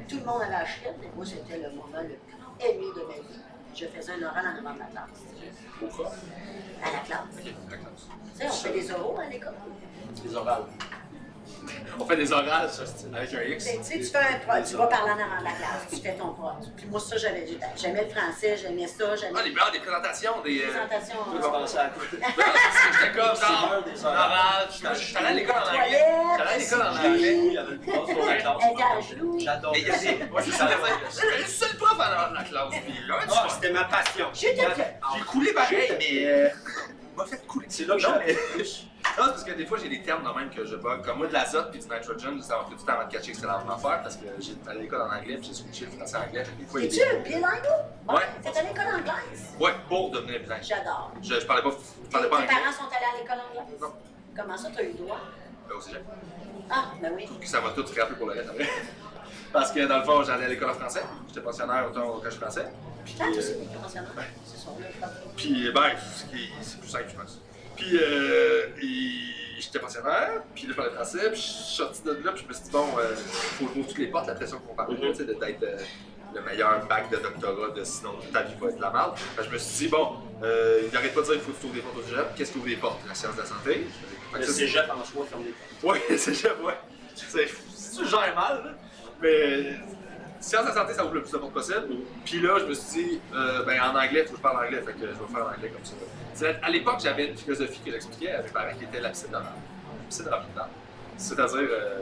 tout 0.10 0.18
le 0.18 0.26
monde 0.26 0.42
avait 0.42 0.56
acheté, 0.56 0.90
mais 1.00 1.08
moi, 1.16 1.26
c'était 1.26 1.58
le 1.58 1.70
moment 1.70 2.02
le 2.02 2.16
plus 2.16 2.68
aimé 2.68 2.86
de 2.94 3.02
ma 3.04 3.14
vie. 3.14 3.40
Je 3.80 3.86
faisais 3.86 4.14
un 4.14 4.24
oral 4.28 4.44
en 4.48 4.58
avant 4.58 4.74
de 4.74 4.80
la 4.80 4.86
classe. 4.86 5.24
Pourquoi? 5.80 6.12
À 6.84 6.92
la 6.94 7.00
classe. 7.00 7.20
Ok, 7.38 7.54
la 7.70 7.78
classe. 7.78 8.08
Tu 8.34 8.40
sais, 8.40 8.48
on 8.48 8.52
fait 8.52 8.74
des 8.74 8.92
oraux 8.92 9.20
à 9.20 9.26
l'école. 9.28 9.54
Les 10.24 10.36
orales. 10.36 10.64
On 12.00 12.06
fait 12.06 12.16
des 12.16 12.32
orales, 12.32 12.70
ça, 12.70 12.84
c'est- 12.86 13.16
avec 13.16 13.34
un 13.34 13.42
X. 13.54 13.66
Tu 13.66 13.84
sais, 13.84 13.98
tu 14.00 14.04
fais 14.06 14.18
un 14.20 14.40
pro- 14.40 14.64
tu 14.68 14.76
vas 14.76 14.88
parler 14.88 15.12
en 15.12 15.16
avant 15.16 15.40
de 15.40 15.44
la 15.46 15.52
classe, 15.52 15.88
tu 15.90 15.98
fais 15.98 16.14
ton 16.16 16.34
pro. 16.34 16.50
Puis 16.76 16.86
moi, 16.88 17.00
ça, 17.00 17.18
j'avais- 17.18 17.48
j'aimais 17.76 18.04
le 18.04 18.10
français, 18.10 18.56
j'aimais 18.58 18.88
ça, 18.88 19.06
Ah, 19.12 19.16
j'aimais 19.16 19.44
les, 19.44 19.56
ah, 19.60 19.72
des 19.72 19.80
présentations, 19.80 20.42
des. 20.44 20.62
euh, 20.62 20.68
présentations. 20.68 21.18
Tu 21.32 21.38
euh, 21.38 21.42
vas 21.42 21.50
penser 21.50 21.78
à 21.78 21.86
quoi? 21.90 22.04
J'étais 22.12 23.18
comme 23.18 23.36
C'est 23.36 23.46
genre. 23.48 23.84
des 23.84 24.06
orales. 24.06 24.18
Oral, 24.30 24.68
j'étais 24.72 25.18
allé 25.18 25.28
à 25.28 25.34
l'école 25.34 25.56
en 25.56 25.68
anglais. 25.68 25.88
J'étais 25.90 26.42
allé 26.42 26.52
à 26.54 26.58
l'école 26.58 26.82
en 26.82 26.94
J'ai 27.02 27.08
anglais. 27.08 27.38
il 27.48 27.54
y 27.54 27.58
avait 27.58 27.72
le 27.72 27.80
prof 27.80 28.10
la 28.28 28.36
classe. 28.38 28.64
J'adore. 29.40 29.72
Mais 29.74 29.80
il 29.82 29.88
y 29.88 29.92
a 29.92 29.98
des. 29.98 30.08
Ouais, 30.32 30.42
c'est 30.44 30.52
ça, 30.52 30.68
j'étais 31.12 31.38
le 31.38 31.46
seul 31.46 31.76
prof 31.78 31.94
en 31.98 32.02
avant 32.02 32.30
de 32.32 32.36
la 32.36 32.44
classe. 32.44 32.70
Puis 32.86 32.94
là, 33.08 33.16
tu 33.24 33.28
Ah, 33.32 33.42
vois, 33.44 33.50
c'était 33.54 33.72
ma 33.72 33.84
passion. 33.86 34.28
J'ai 34.34 34.56
coulé 35.26 35.54
pareil, 35.54 35.92
mais. 35.98 36.26
euh, 36.28 36.50
m'a 37.16 37.26
fait 37.26 37.46
couler. 37.48 37.66
C'est 37.70 37.86
là 37.88 37.96
que 37.96 38.02
mais- 38.26 38.36
Non, 39.18 39.26
parce 39.30 39.44
que 39.44 39.52
des 39.52 39.66
fois, 39.66 39.78
j'ai 39.80 39.90
des 39.90 40.02
termes 40.04 40.24
de 40.24 40.40
même 40.40 40.50
que 40.50 40.64
je 40.66 40.76
bug. 40.76 41.04
Comme 41.04 41.18
moi, 41.18 41.28
de 41.28 41.34
l'azote 41.34 41.72
puis 41.72 41.80
du 41.80 41.88
nitrogen, 41.88 42.42
ça 42.42 42.58
m'a 42.58 42.64
pris 42.66 42.76
du 42.76 42.84
temps 42.84 42.94
avant 42.94 43.08
de 43.08 43.12
catcher 43.12 43.32
que 43.32 43.36
c'était 43.38 43.48
la 43.48 43.58
même 43.60 43.70
affaire 43.72 44.02
parce 44.04 44.16
que 44.16 44.26
j'étais 44.40 44.70
à 44.70 44.74
l'école 44.76 45.02
en 45.02 45.06
anglais 45.16 45.38
puis 45.38 45.48
j'ai 45.48 45.54
switché 45.54 45.86
le 45.86 45.92
français 45.92 46.18
en 46.18 46.22
anglais. 46.28 46.44
Des 46.60 46.66
fois, 46.66 46.80
il 46.82 46.84
y 46.86 46.88
Es-tu 47.00 47.02
a 47.10 47.14
des- 47.16 47.30
bilingue? 47.30 47.68
Ouais. 48.08 48.22
T'es 48.44 48.58
à 48.58 48.62
l'école 48.64 48.86
anglaise? 48.88 49.56
Ouais, 49.60 49.74
pour 49.88 50.12
devenir 50.12 50.40
bilingue. 50.42 50.62
J'adore. 50.64 51.12
Je, 51.22 51.34
je 51.40 51.46
parlais 51.46 51.64
pas, 51.64 51.70
je 51.72 52.04
Tes 52.06 52.10
parlais 52.12 52.30
pas 52.30 52.38
tes 52.38 52.44
anglais. 52.44 52.56
parents 52.62 52.72
sont 52.72 52.96
allés 52.96 53.06
à 53.18 53.22
l'école 53.22 53.38
anglaise? 53.50 53.80
Non. 53.82 53.94
Comment 54.36 54.58
ça, 54.58 54.70
t'as 54.76 54.84
eu 54.84 54.88
le 54.88 54.94
droit? 54.94 55.20
Ben, 55.68 55.76
au 55.76 55.82
cégep. 55.82 56.04
Ah, 56.70 56.86
ben 57.02 57.12
oui. 57.16 57.28
Ça 57.46 57.60
va 57.60 57.70
tout 57.72 57.88
se 57.88 58.00
rappeler 58.00 58.18
pour 58.18 58.28
le 58.28 58.34
reste 58.34 58.50
après. 58.50 58.70
Parce 59.54 59.72
que 59.72 59.80
dans 59.88 59.98
le 60.00 60.04
fond, 60.04 60.24
j'allais 60.24 60.46
à 60.46 60.50
l'école 60.50 60.70
en 60.70 60.74
français. 60.76 61.04
J'étais 61.28 61.42
pensionnaire 61.42 61.88
autant 61.90 62.06
au 62.10 62.18
collège 62.20 62.36
français. 62.38 62.68
Puis, 63.06 63.16
Ah, 63.20 63.26
tu 63.34 63.40
euh, 63.40 63.82
pensionnaires. 63.82 64.12
C'est 64.46 64.58
son 64.58 64.78
là. 64.80 65.08
Puis, 65.36 65.72
ben, 65.74 65.92
c'est 66.62 66.80
plus 66.80 66.90
simple, 66.90 67.06
je 67.10 67.16
pense. 67.16 67.40
Puis, 67.78 67.98
euh, 68.02 68.68
j'étais 69.60 69.80
pensionnaire, 69.80 70.42
puis 70.54 70.64
là, 70.64 70.70
je 70.72 70.76
parlais 70.76 70.92
français, 70.94 71.30
puis 71.32 71.40
je 71.42 71.46
suis 71.46 71.76
sorti 71.76 72.02
de 72.04 72.12
là, 72.12 72.32
puis 72.32 72.44
je 72.44 72.48
me 72.50 72.54
suis 72.54 72.64
dit, 72.66 72.72
bon, 72.72 72.88
euh, 73.00 73.16
faut 73.16 73.66
ouvrir 73.66 73.88
toutes 73.88 73.98
les 73.98 74.08
portes, 74.08 74.28
la 74.28 74.36
pression 74.36 74.60
qu'on 74.60 74.76
parle, 74.76 74.94
Mhm. 74.94 75.00
tu 75.12 75.16
sais, 75.16 75.26
de- 75.26 75.34
d'être 75.34 75.64
euh, 75.64 75.78
le 76.36 76.42
meilleur 76.42 76.86
bac 76.88 77.10
de 77.10 77.18
doctorat, 77.18 77.70
de 77.70 77.84
sinon 77.84 78.12
ta 78.34 78.44
vie 78.44 78.54
va 78.60 78.68
être 78.70 78.78
de 78.78 78.82
la 78.82 78.92
merde. 78.92 79.18
Fait 79.18 79.42
que 79.42 79.48
je 79.48 79.54
me 79.54 79.58
suis 79.58 79.86
dit, 79.86 79.88
bon, 79.88 80.10
euh, 80.44 80.82
il 80.86 80.94
n'arrête 80.94 81.14
pas 81.14 81.22
de 81.22 81.26
dire, 81.26 81.36
il 81.36 81.42
faut 81.42 81.52
que 81.52 81.60
tu 81.60 81.66
ouvres 81.68 81.76
des 81.76 81.82
portes 81.82 81.98
au 81.98 82.02
cégep. 82.04 82.36
Qu'est-ce 82.36 82.52
qui 82.52 82.58
ouvre 82.60 82.68
des 82.68 82.76
portes? 82.76 83.00
La 83.08 83.14
science 83.16 83.36
de 83.36 83.42
la 83.42 83.46
santé. 83.48 83.88
Fait 84.32 84.34
que 84.34 84.38
Le 84.40 84.44
ça, 84.46 84.54
cégep 84.54 84.86
en 84.92 85.06
soi 85.06 85.26
ferme 85.26 85.44
les 85.46 85.54
portes. 85.82 85.96
Ouais, 85.96 86.04
c'est 86.18 86.18
cégep, 86.34 86.64
ouais. 86.64 86.74
C'est 87.16 87.48
c'est 87.76 88.06
gère 88.06 88.36
mal, 88.36 88.64
là. 88.64 88.72
Mais 89.22 89.80
sciences 90.48 90.64
de 90.64 90.70
la 90.70 90.74
santé, 90.76 90.94
ça 90.94 91.04
ouvre 91.06 91.14
le 91.16 91.22
plus 91.22 91.32
de 91.32 91.38
portes 91.38 91.54
possible. 91.54 91.88
Puis 92.26 92.40
là, 92.42 92.58
je 92.60 92.66
me 92.66 92.74
suis 92.74 93.04
dit, 93.04 93.22
euh, 93.36 93.64
ben 93.64 93.80
en 93.82 93.90
anglais, 93.96 94.22
il 94.22 94.26
faut 94.26 94.32
que 94.32 94.38
je 94.38 94.42
parle 94.42 94.66
anglais, 94.66 94.82
fait 94.82 94.94
que 94.94 95.00
je 95.02 95.06
vais 95.06 95.14
faire 95.34 95.46
en 95.46 95.50
anglais 95.56 95.70
comme 95.70 95.86
ça. 95.86 95.94
C'est- 96.34 96.60
À 96.64 96.70
l'époque, 96.70 97.00
j'avais 97.02 97.28
une 97.28 97.38
philosophie 97.38 97.80
que 97.86 97.92
j'expliquais 97.92 98.32
à 98.32 98.42
mes 98.42 98.50
parents 98.50 98.76
qui 98.78 98.84
était 98.86 99.00
l'abside 99.00 99.30
de 99.30 99.34
L'abside 99.34 100.28
rapidement. 100.28 100.68
C'est-à-dire, 101.18 101.68
euh, 101.72 102.00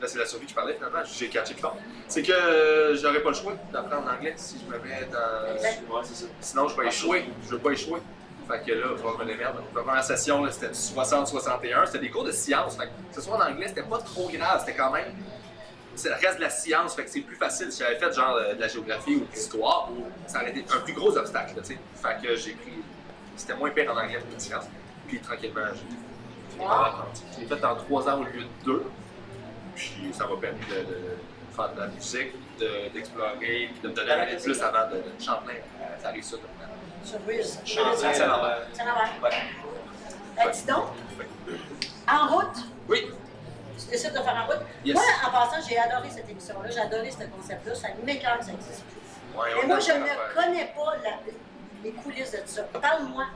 là, 0.00 0.06
c'est 0.06 0.18
la 0.18 0.26
survie 0.26 0.44
que 0.44 0.50
je 0.50 0.54
parlais 0.56 0.74
finalement, 0.74 0.98
j'ai 1.04 1.28
catché 1.28 1.54
plus. 1.54 1.64
C'est 2.08 2.22
que 2.22 2.32
euh, 2.32 2.94
j'aurais 2.96 3.20
pas 3.20 3.30
le 3.30 3.34
choix 3.34 3.54
d'apprendre 3.72 4.06
l'anglais 4.06 4.34
si 4.36 4.56
je 4.60 4.64
me 4.72 4.78
mets 4.82 5.08
dans. 5.10 5.54
Exact. 5.54 5.82
Ouais, 5.90 6.00
c'est 6.04 6.14
ça. 6.14 6.26
Sinon, 6.40 6.68
je 6.68 6.76
vais 6.80 6.86
échouer. 6.88 7.24
Je 7.44 7.48
veux 7.50 7.58
pas 7.58 7.70
échouer. 7.70 8.00
Fait 8.46 8.60
que 8.66 8.72
là, 8.72 8.88
faut 8.98 9.16
me 9.16 9.24
les 9.24 9.36
merde. 9.36 9.56
La 9.74 9.82
première 9.82 10.04
session, 10.04 10.44
là, 10.44 10.52
c'était 10.52 10.68
du 10.68 10.74
60-61. 10.78 11.86
C'était 11.86 11.98
des 12.00 12.10
cours 12.10 12.24
de 12.24 12.30
science. 12.32 12.76
Fait 12.76 12.84
que, 12.84 12.88
que 13.08 13.14
ce 13.14 13.22
soit 13.22 13.36
en 13.36 13.40
anglais, 13.40 13.68
c'était 13.68 13.82
pas 13.82 13.98
trop 13.98 14.28
grave. 14.28 14.60
C'était 14.60 14.76
quand 14.78 14.90
même. 14.92 15.06
C'est 15.96 16.08
le 16.08 16.14
reste 16.16 16.36
de 16.36 16.42
la 16.42 16.50
science. 16.50 16.94
Fait 16.96 17.04
que 17.04 17.10
c'est 17.10 17.20
plus 17.20 17.36
facile. 17.36 17.70
Si 17.72 17.80
j'avais 17.82 17.96
fait 17.98 18.12
genre 18.12 18.34
euh, 18.36 18.54
de 18.54 18.60
la 18.60 18.68
géographie 18.68 19.16
ou 19.16 19.20
de 19.20 19.32
l'histoire, 19.32 19.88
ça 20.26 20.40
aurait 20.40 20.50
été 20.50 20.64
un 20.74 20.80
plus 20.80 20.92
gros 20.92 21.16
obstacle. 21.16 21.54
là, 21.56 21.62
tu 21.62 21.74
sais. 21.74 21.78
Fait 22.02 22.26
que 22.26 22.34
j'ai 22.36 22.52
pris. 22.52 22.72
C'était 23.36 23.54
moins 23.54 23.70
pire 23.70 23.90
en 23.92 23.96
anglais 23.98 24.18
que 24.28 24.34
de 24.34 24.40
science. 24.40 24.64
Puis 25.08 25.18
tranquillement, 25.20 25.60
j'ai 25.72 25.96
j'ai. 26.58 26.64
Je 27.34 27.40
l'ai 27.40 27.46
fait 27.46 27.64
en 27.64 27.74
trois 27.76 28.08
ans 28.08 28.20
au 28.20 28.24
lieu 28.24 28.42
de 28.42 28.64
deux. 28.64 28.84
Puis 29.74 30.12
ça 30.12 30.26
m'a 30.26 30.36
permis 30.36 30.60
de, 30.66 30.74
de 30.92 30.98
faire 31.54 31.72
de 31.74 31.80
la 31.80 31.86
musique, 31.88 32.32
de- 32.60 32.92
d'explorer, 32.92 33.34
puis 33.72 33.80
de 33.82 33.88
me 33.88 33.92
donner 33.94 34.12
un 34.12 34.26
peu 34.26 34.36
plus 34.42 34.62
avant 34.62 34.88
de, 34.88 34.96
de 34.96 35.22
Champlain. 35.24 35.52
euh, 35.54 35.84
Ça 36.00 36.08
arrive 36.08 36.22
ça. 36.22 36.36
Sur 37.04 37.18
Ruiz. 37.26 37.58
Chantier, 37.64 38.08
C'est 38.12 38.22
euh, 38.22 38.26
l'envers. 38.28 38.58
C'est 38.72 38.84
l'envers. 38.84 39.12
Ouais. 39.22 39.30
Ben, 40.36 40.50
dis 40.52 40.64
donc, 40.66 40.84
en 42.08 42.28
route, 42.28 42.56
Oui, 42.88 43.10
tu 43.78 43.86
décides 43.90 44.12
de 44.12 44.18
faire 44.18 44.34
en 44.42 44.46
route. 44.46 44.62
Yes. 44.84 44.94
Moi, 44.94 45.04
en 45.26 45.30
passant, 45.30 45.66
j'ai 45.68 45.78
adoré 45.78 46.08
cette 46.10 46.28
émission-là, 46.28 46.70
j'ai 46.70 46.80
adoré 46.80 47.10
ce 47.10 47.24
concept-là, 47.24 47.74
ça 47.74 47.88
m'écœure 48.04 48.38
que 48.38 48.44
ça 48.46 48.52
existe 48.52 48.84
plus. 48.84 49.38
Ouais, 49.38 49.48
Mais 49.62 49.66
moi, 49.66 49.78
je 49.80 49.92
ne 49.92 50.34
connais 50.34 50.66
pas 50.76 50.96
la- 51.02 51.18
les 51.82 51.92
coulisses 51.92 52.30
de 52.32 52.36
tout 52.38 52.42
ça. 52.46 52.62
Parle-moi. 52.64 53.26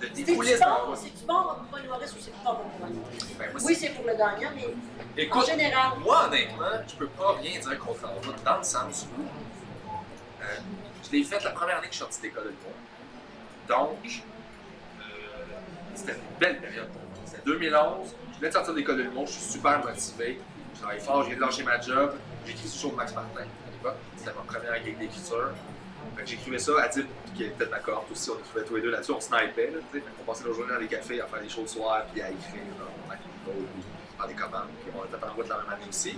De- 0.00 0.06
la 0.06 0.66
bon, 0.84 0.94
c'est-tu 0.94 1.24
bon 1.26 1.42
pour 1.70 1.78
un 1.78 1.82
humoriste 1.82 2.14
ou 2.14 2.20
c'est 2.20 2.30
pas 2.44 2.52
bon 2.52 2.68
pour? 2.78 2.86
Ben, 2.86 3.48
Oui, 3.54 3.60
c'est- 3.60 3.74
c'est 3.74 3.88
pour 3.94 4.04
le 4.04 4.12
gagnant, 4.14 4.50
mais 4.54 5.28
en 5.32 5.40
général, 5.40 5.92
moi, 6.00 6.26
honnêtement, 6.26 6.66
je 6.86 6.94
peux 6.96 7.08
pas 7.08 7.32
rien 7.40 7.58
dire 7.58 7.78
contre 7.78 8.04
en 8.04 8.14
route, 8.14 8.44
dans 8.44 8.58
le 8.58 8.62
sens 8.62 9.06
où 9.18 9.22
euh, 10.42 10.46
je 11.04 11.10
l'ai 11.16 11.24
fait 11.24 11.42
la 11.42 11.50
première 11.50 11.78
année 11.78 11.86
que 11.86 11.92
je 11.94 11.96
suis 11.96 12.04
sorti 12.04 12.20
d'école 12.20 12.44
de 12.44 12.48
l'humour. 12.50 12.74
Donc, 13.68 13.98
euh, 14.04 15.02
c'était 15.94 16.12
une 16.12 16.38
belle 16.38 16.58
période 16.60 16.88
pour 16.88 17.00
moi. 17.00 17.10
C'était 17.24 17.42
2011, 17.46 18.14
je 18.36 18.40
venais 18.40 18.48
de 18.48 18.54
sortir 18.54 18.74
d'école 18.74 18.96
de 18.98 19.02
l'humour, 19.02 19.26
je 19.26 19.32
suis 19.32 19.52
super 19.52 19.82
motivé, 19.84 20.40
je 20.74 20.80
travaille 20.80 21.00
fort, 21.00 21.22
je 21.22 21.28
viens 21.28 21.36
de 21.36 21.40
lâcher 21.42 21.62
ma 21.62 21.80
job, 21.80 22.12
j'écris 22.46 22.68
sur 22.68 22.90
de 22.90 22.96
Max 22.96 23.14
Martin 23.14 23.40
à 23.40 23.70
l'époque, 23.72 23.96
c'était 24.16 24.32
ma 24.32 24.42
première 24.42 24.84
gig 24.84 24.98
d'écriture. 24.98 25.50
J'écrivais 26.24 26.58
ça 26.58 26.72
à 26.82 26.88
Dip, 26.88 27.06
qui 27.34 27.44
était 27.44 27.66
ma 27.66 27.78
cohorte 27.78 28.10
aussi, 28.10 28.30
on 28.30 28.38
écrivait 28.38 28.64
tous 28.64 28.76
les 28.76 28.82
deux 28.82 28.90
là-dessus, 28.90 29.12
on 29.12 29.20
snipait, 29.20 29.70
là, 29.70 29.78
qu'on 30.18 30.32
passait 30.32 30.44
nos 30.44 30.54
journées 30.54 30.72
dans 30.72 30.80
les 30.80 30.86
cafés 30.86 31.20
à 31.20 31.26
faire 31.26 31.40
des 31.40 31.48
le 31.60 31.66
soir, 31.66 32.04
puis 32.12 32.22
à 32.22 32.30
écrire 32.30 32.62
dans 32.78 32.84
mon 33.08 33.14
niveau, 33.14 33.66
puis 33.74 33.82
faire 34.16 34.26
des 34.26 34.34
commandes, 34.34 34.68
puis 34.82 34.92
on 34.96 35.04
était 35.04 35.24
en 35.24 35.32
route 35.34 35.48
la 35.48 35.56
même 35.58 35.68
année 35.74 35.84
aussi. 35.88 36.16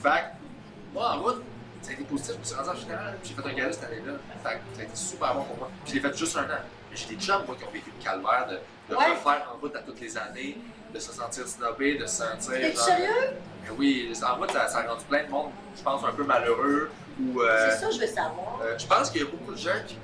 Fait 0.00 0.08
que, 0.08 0.94
moi 0.94 1.10
en 1.14 1.22
route, 1.22 1.42
ça 1.82 1.90
a 1.90 1.94
été 1.94 2.04
positif, 2.04 2.34
je 2.34 2.38
me 2.38 2.44
suis 2.44 2.54
rendu 2.54 2.68
en 2.70 2.74
finale, 2.74 3.18
puis 3.22 3.34
j'ai 3.36 3.42
fait 3.42 3.48
un 3.48 3.52
gala 3.54 3.72
cette 3.72 3.84
année-là. 3.84 4.12
Fait 4.42 4.54
que 4.54 4.76
ça 4.76 4.80
a 4.80 4.84
été 4.84 4.96
super 4.96 5.34
bon 5.34 5.44
pour 5.44 5.56
moi. 5.58 5.70
Puis 5.84 5.94
je 5.94 5.96
l'ai 5.98 6.08
fait 6.08 6.16
juste 6.16 6.36
un 6.36 6.44
an. 6.44 6.60
J'ai 6.94 7.06
des 7.16 7.20
chums, 7.20 7.42
moi, 7.46 7.56
qui 7.58 7.64
ont 7.64 7.70
vécu 7.72 7.90
le 7.98 8.04
calvaire 8.04 8.46
de, 8.48 8.54
de 8.94 8.96
Ouais. 8.96 9.04
refaire 9.10 9.48
en 9.52 9.58
route 9.58 9.74
à 9.74 9.80
toutes 9.80 10.00
les 10.00 10.16
années, 10.16 10.56
de 10.94 10.98
se 11.00 11.12
sentir 11.12 11.46
snobé, 11.48 11.96
de 11.98 12.06
se 12.06 12.16
sentir. 12.22 12.52
es-tu 12.54 12.76
genre- 12.76 12.84
sérieux? 12.86 13.30
Mais 13.64 13.70
oui, 13.76 14.12
en 14.26 14.36
route, 14.36 14.50
ça, 14.52 14.68
ça 14.68 14.78
a 14.78 14.82
rendu 14.88 15.04
plein 15.06 15.24
de 15.24 15.28
monde, 15.30 15.50
je 15.76 15.82
pense, 15.82 16.04
un 16.04 16.12
peu 16.12 16.22
malheureux. 16.24 16.90
Ou, 17.20 17.40
euh, 17.40 17.70
C'est 17.70 17.78
ça 17.84 17.90
je 17.90 17.98
veux 18.00 18.06
savoir. 18.06 18.58
euh, 18.62 18.76
je 18.78 18.86
pense 18.86 19.10
qu'il 19.10 19.20
y 19.22 19.24
a 19.24 19.28
beaucoup 19.28 19.52
de 19.52 19.58
gens 19.58 19.70
qui, 19.86 19.98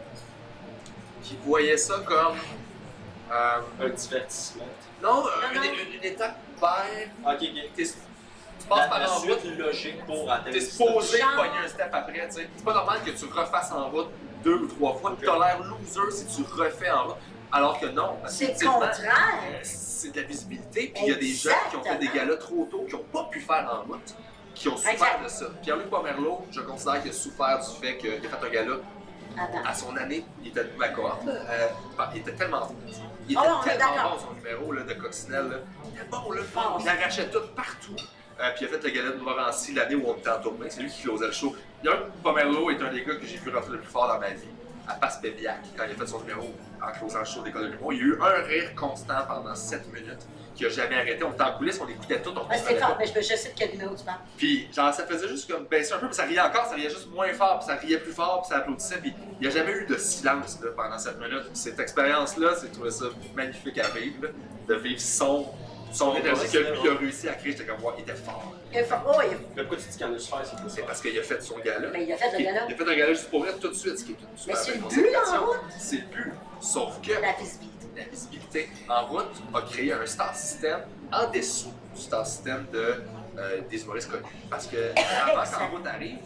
qui 1.22 1.36
voyaient 1.45 1.76
ça 1.76 1.95
comme. 2.05 2.36
euh, 3.32 3.61
Un 3.80 3.88
divertissement. 3.91 4.64
non, 5.03 5.24
euh, 5.26 5.30
Non, 5.55 5.62
une, 5.62 5.68
non. 5.70 5.74
une- 5.74 5.95
une 5.99 6.05
étape 6.05 6.36
vers. 6.61 7.09
Ok, 7.24 7.41
ok. 7.43 7.70
t'es- 7.76 7.84
Tu 8.61 8.66
passes 8.68 8.78
La, 8.80 8.88
par 8.88 8.99
la 8.99 9.11
en 9.11 9.18
route, 9.20 9.45
logique 9.59 10.05
pour 10.05 10.30
atteindre 10.30 10.51
t'es 10.51 10.61
supposé 10.61 11.18
pogner 11.34 11.59
un 11.64 11.68
step 11.68 11.88
après. 11.93 12.28
tu 12.28 12.34
sais. 12.34 12.49
C'est 12.57 12.64
pas 12.64 12.74
normal 12.74 12.99
que 13.05 13.11
tu 13.11 13.24
refasses 13.24 13.72
en 13.72 13.88
route 13.88 14.09
deux 14.45 14.55
ou 14.55 14.66
trois 14.66 14.95
fois. 14.97 15.16
Tu 15.18 15.28
as 15.30 15.32
l'air 15.38 15.61
loser 15.62 16.11
si 16.11 16.26
tu 16.26 16.43
refais 16.53 16.91
en 16.91 17.05
route. 17.07 17.16
Alors 17.53 17.80
que 17.80 17.86
non, 17.86 18.18
C'est 18.28 18.61
le 18.62 18.68
contraire. 18.68 19.61
C'est 20.01 20.13
de 20.13 20.21
la 20.21 20.27
visibilité. 20.27 20.93
Puis 20.95 21.03
il 21.05 21.09
y 21.11 21.13
a 21.13 21.19
des 21.19 21.33
gens 21.35 21.51
qui 21.69 21.77
ont 21.77 21.83
fait 21.83 21.99
des 21.99 22.09
galas 22.09 22.37
trop 22.37 22.67
tôt, 22.71 22.87
qui 22.89 22.95
n'ont 22.95 23.05
pas 23.13 23.25
pu 23.31 23.39
faire 23.41 23.69
en 23.71 23.87
route, 23.87 24.15
qui 24.55 24.69
ont 24.69 24.77
souffert 24.79 25.21
de 25.23 25.29
ça. 25.29 25.45
Pierre-Luc 25.63 25.91
Pomerleau, 25.91 26.47
je 26.51 26.63
considère 26.63 27.03
qu'il 27.03 27.11
a 27.11 27.15
souffert 27.15 27.59
du 27.59 27.87
fait 27.87 27.99
qu'il 27.99 28.11
a 28.15 28.21
fait 28.21 28.47
un 28.47 28.49
gala 28.49 28.77
Attends. 29.39 29.63
à 29.69 29.75
son 29.75 29.95
année, 29.97 30.25
il 30.43 30.49
était 30.49 30.65
de 30.65 30.71
ma 30.79 30.89
cohorte, 30.89 31.27
euh, 31.29 31.69
il 32.15 32.21
était 32.21 32.33
tellement. 32.33 32.67
Il 33.29 33.37
Ah 33.39 33.61
était 33.65 33.77
tellement 33.77 34.11
bon 34.13 34.19
son 34.19 34.33
numéro 34.35 34.73
là, 34.73 34.83
de 34.85 34.93
Coccinelle. 34.95 35.49
Là. 35.51 35.57
Il 35.85 35.91
était 36.01 36.09
bon, 36.11 36.33
là. 36.33 36.41
Ah, 36.57 36.77
il 36.81 36.89
arrachait 36.89 37.29
tout 37.29 37.47
partout. 37.55 37.97
Euh, 38.41 38.51
puis 38.57 38.65
il 38.65 38.75
a 38.75 38.79
fait 38.79 38.83
le 38.83 38.91
gala 38.91 39.11
de 39.11 39.17
Montmorency 39.19 39.75
l'année 39.75 39.97
où 39.97 40.05
on 40.09 40.17
était 40.17 40.31
en 40.31 40.41
tournée. 40.41 40.71
C'est 40.71 40.81
lui 40.81 40.91
qui 40.91 41.03
closait 41.03 41.27
le 41.27 41.33
show. 41.33 41.55
Un 41.87 41.97
Pomerleau 42.23 42.71
est 42.71 42.81
un 42.83 42.91
des 42.91 43.05
gars 43.05 43.17
que 43.17 43.27
j'ai 43.27 43.37
vu 43.37 43.55
rentrer 43.55 43.73
le 43.73 43.81
plus 43.81 43.91
fort 43.91 44.09
dans 44.09 44.19
ma 44.19 44.31
vie. 44.31 44.49
À 44.91 44.95
Passe-Pébiac, 44.95 45.61
quand 45.76 45.84
il 45.84 45.93
a 45.93 45.95
fait 45.95 46.07
son 46.07 46.20
numéro 46.20 46.53
en 46.82 46.91
closant 46.93 47.20
le 47.20 47.24
show 47.24 47.43
d'école 47.43 47.66
de 47.68 47.72
l'humour. 47.72 47.93
Il 47.93 47.99
y 47.99 48.03
a 48.03 48.05
eu 48.05 48.18
un 48.20 48.43
rire 48.43 48.74
constant 48.74 49.22
pendant 49.28 49.55
7 49.55 49.93
minutes 49.93 50.26
qui 50.55 50.66
a 50.66 50.68
jamais 50.68 50.97
arrêté. 50.97 51.22
On 51.22 51.32
était 51.32 51.43
en 51.43 51.53
coulisses, 51.57 51.80
on 51.80 51.88
écoutait 51.88 52.20
tout, 52.20 52.30
on 52.36 52.47
c'est 52.53 52.78
pas. 52.78 52.86
fort, 52.86 52.97
mais 52.99 53.07
je, 53.07 53.14
je 53.14 53.36
sais 53.36 53.51
de 53.51 53.55
quel 53.57 53.70
numéro 53.70 53.95
tu 53.95 54.05
parles. 54.05 54.18
Puis, 54.36 54.68
genre, 54.74 54.93
ça 54.93 55.07
faisait 55.07 55.28
juste 55.28 55.51
comme 55.51 55.64
baisser 55.66 55.93
un 55.93 55.99
peu, 55.99 56.07
puis 56.07 56.16
ça 56.16 56.24
riait 56.24 56.41
encore, 56.41 56.66
ça 56.66 56.74
riait 56.74 56.91
juste 56.91 57.09
moins 57.12 57.32
fort, 57.32 57.61
puis 57.61 57.66
ça 57.68 57.76
riait 57.76 57.99
plus 57.99 58.12
fort, 58.12 58.43
puis 58.43 58.51
ça 58.51 58.59
applaudissait, 58.59 58.99
puis 58.99 59.14
il 59.41 59.47
n'y 59.47 59.47
a 59.47 59.57
jamais 59.57 59.72
eu 59.72 59.86
de 59.86 59.97
silence 59.97 60.59
là, 60.62 60.70
pendant 60.76 60.99
cette 60.99 61.20
minute. 61.20 61.51
Cette 61.53 61.78
expérience-là, 61.78 62.55
c'est 62.61 62.72
trouvé 62.72 62.91
ça 62.91 63.07
magnifique 63.34 63.78
à 63.78 63.88
vivre, 63.91 64.24
là, 64.24 64.28
de 64.68 64.74
vivre 64.74 65.01
son, 65.01 65.47
son 65.93 66.14
énergie 66.14 66.49
que 66.51 66.59
lui 66.59 66.88
a 66.88 66.95
réussi 66.95 67.28
à 67.28 67.34
créer. 67.34 67.53
J'étais 67.53 67.64
comme, 67.66 67.82
ouais, 67.84 67.93
il 67.99 68.03
était 68.03 68.14
fort. 68.14 68.53
Il 68.72 68.78
est 68.78 68.84
fort. 68.84 69.03
Oh, 69.07 69.20
il 69.26 69.32
est- 69.32 69.38
Mais 69.57 69.62
pourquoi 69.62 69.78
tu 69.78 69.88
dis 69.91 69.97
qu'il 69.97 70.07
y 70.07 70.11
en 70.11 70.14
a 70.14 70.18
super, 70.18 70.41
c'est 70.45 70.70
C'est 70.74 70.82
parce 70.86 71.01
qu'il 71.01 71.18
a 71.18 71.22
fait 71.22 71.43
son 71.43 71.59
gala. 71.59 71.88
Mais 71.93 72.05
il 72.05 72.12
a 72.12 72.16
fait 72.16 72.38
le 72.38 72.45
gala. 72.45 72.61
Il 72.68 72.74
a 72.74 72.76
fait 72.76 72.82
un 72.91 72.97
gala 72.97 73.12
juste 73.14 73.30
pour 73.30 73.41
vrai 73.41 73.53
tout 73.61 73.68
de 73.68 73.74
suite, 73.74 73.99
ce 73.99 74.05
qui 74.05 74.12
est 74.12 74.16
une 74.20 74.36
super 74.38 74.57
c'est 74.57 74.74
le 74.74 74.80
but, 74.80 75.16
en 75.16 75.47
route. 75.47 75.57
C'est 75.78 75.97
le 75.97 76.03
but. 76.03 76.32
Sauf 76.61 77.01
que 77.01 77.12
La 77.12 77.32
visibilité. 77.32 77.86
la 77.97 78.05
visibilité 78.05 78.70
en 78.88 79.07
route 79.07 79.34
a 79.55 79.62
créé 79.62 79.93
un 79.93 80.07
star 80.07 80.34
system 80.34 80.80
en 81.12 81.28
dessous 81.30 81.72
du 81.95 82.01
star 82.01 82.26
system 82.26 82.66
de, 82.72 83.03
euh, 83.38 83.61
des 83.68 83.82
humoristes 83.82 84.11
connus. 84.11 84.24
Parce 84.49 84.66
que 84.66 84.76
avant 84.97 85.43
qu'en 85.59 85.68
route 85.76 85.86
arrive, 85.86 86.18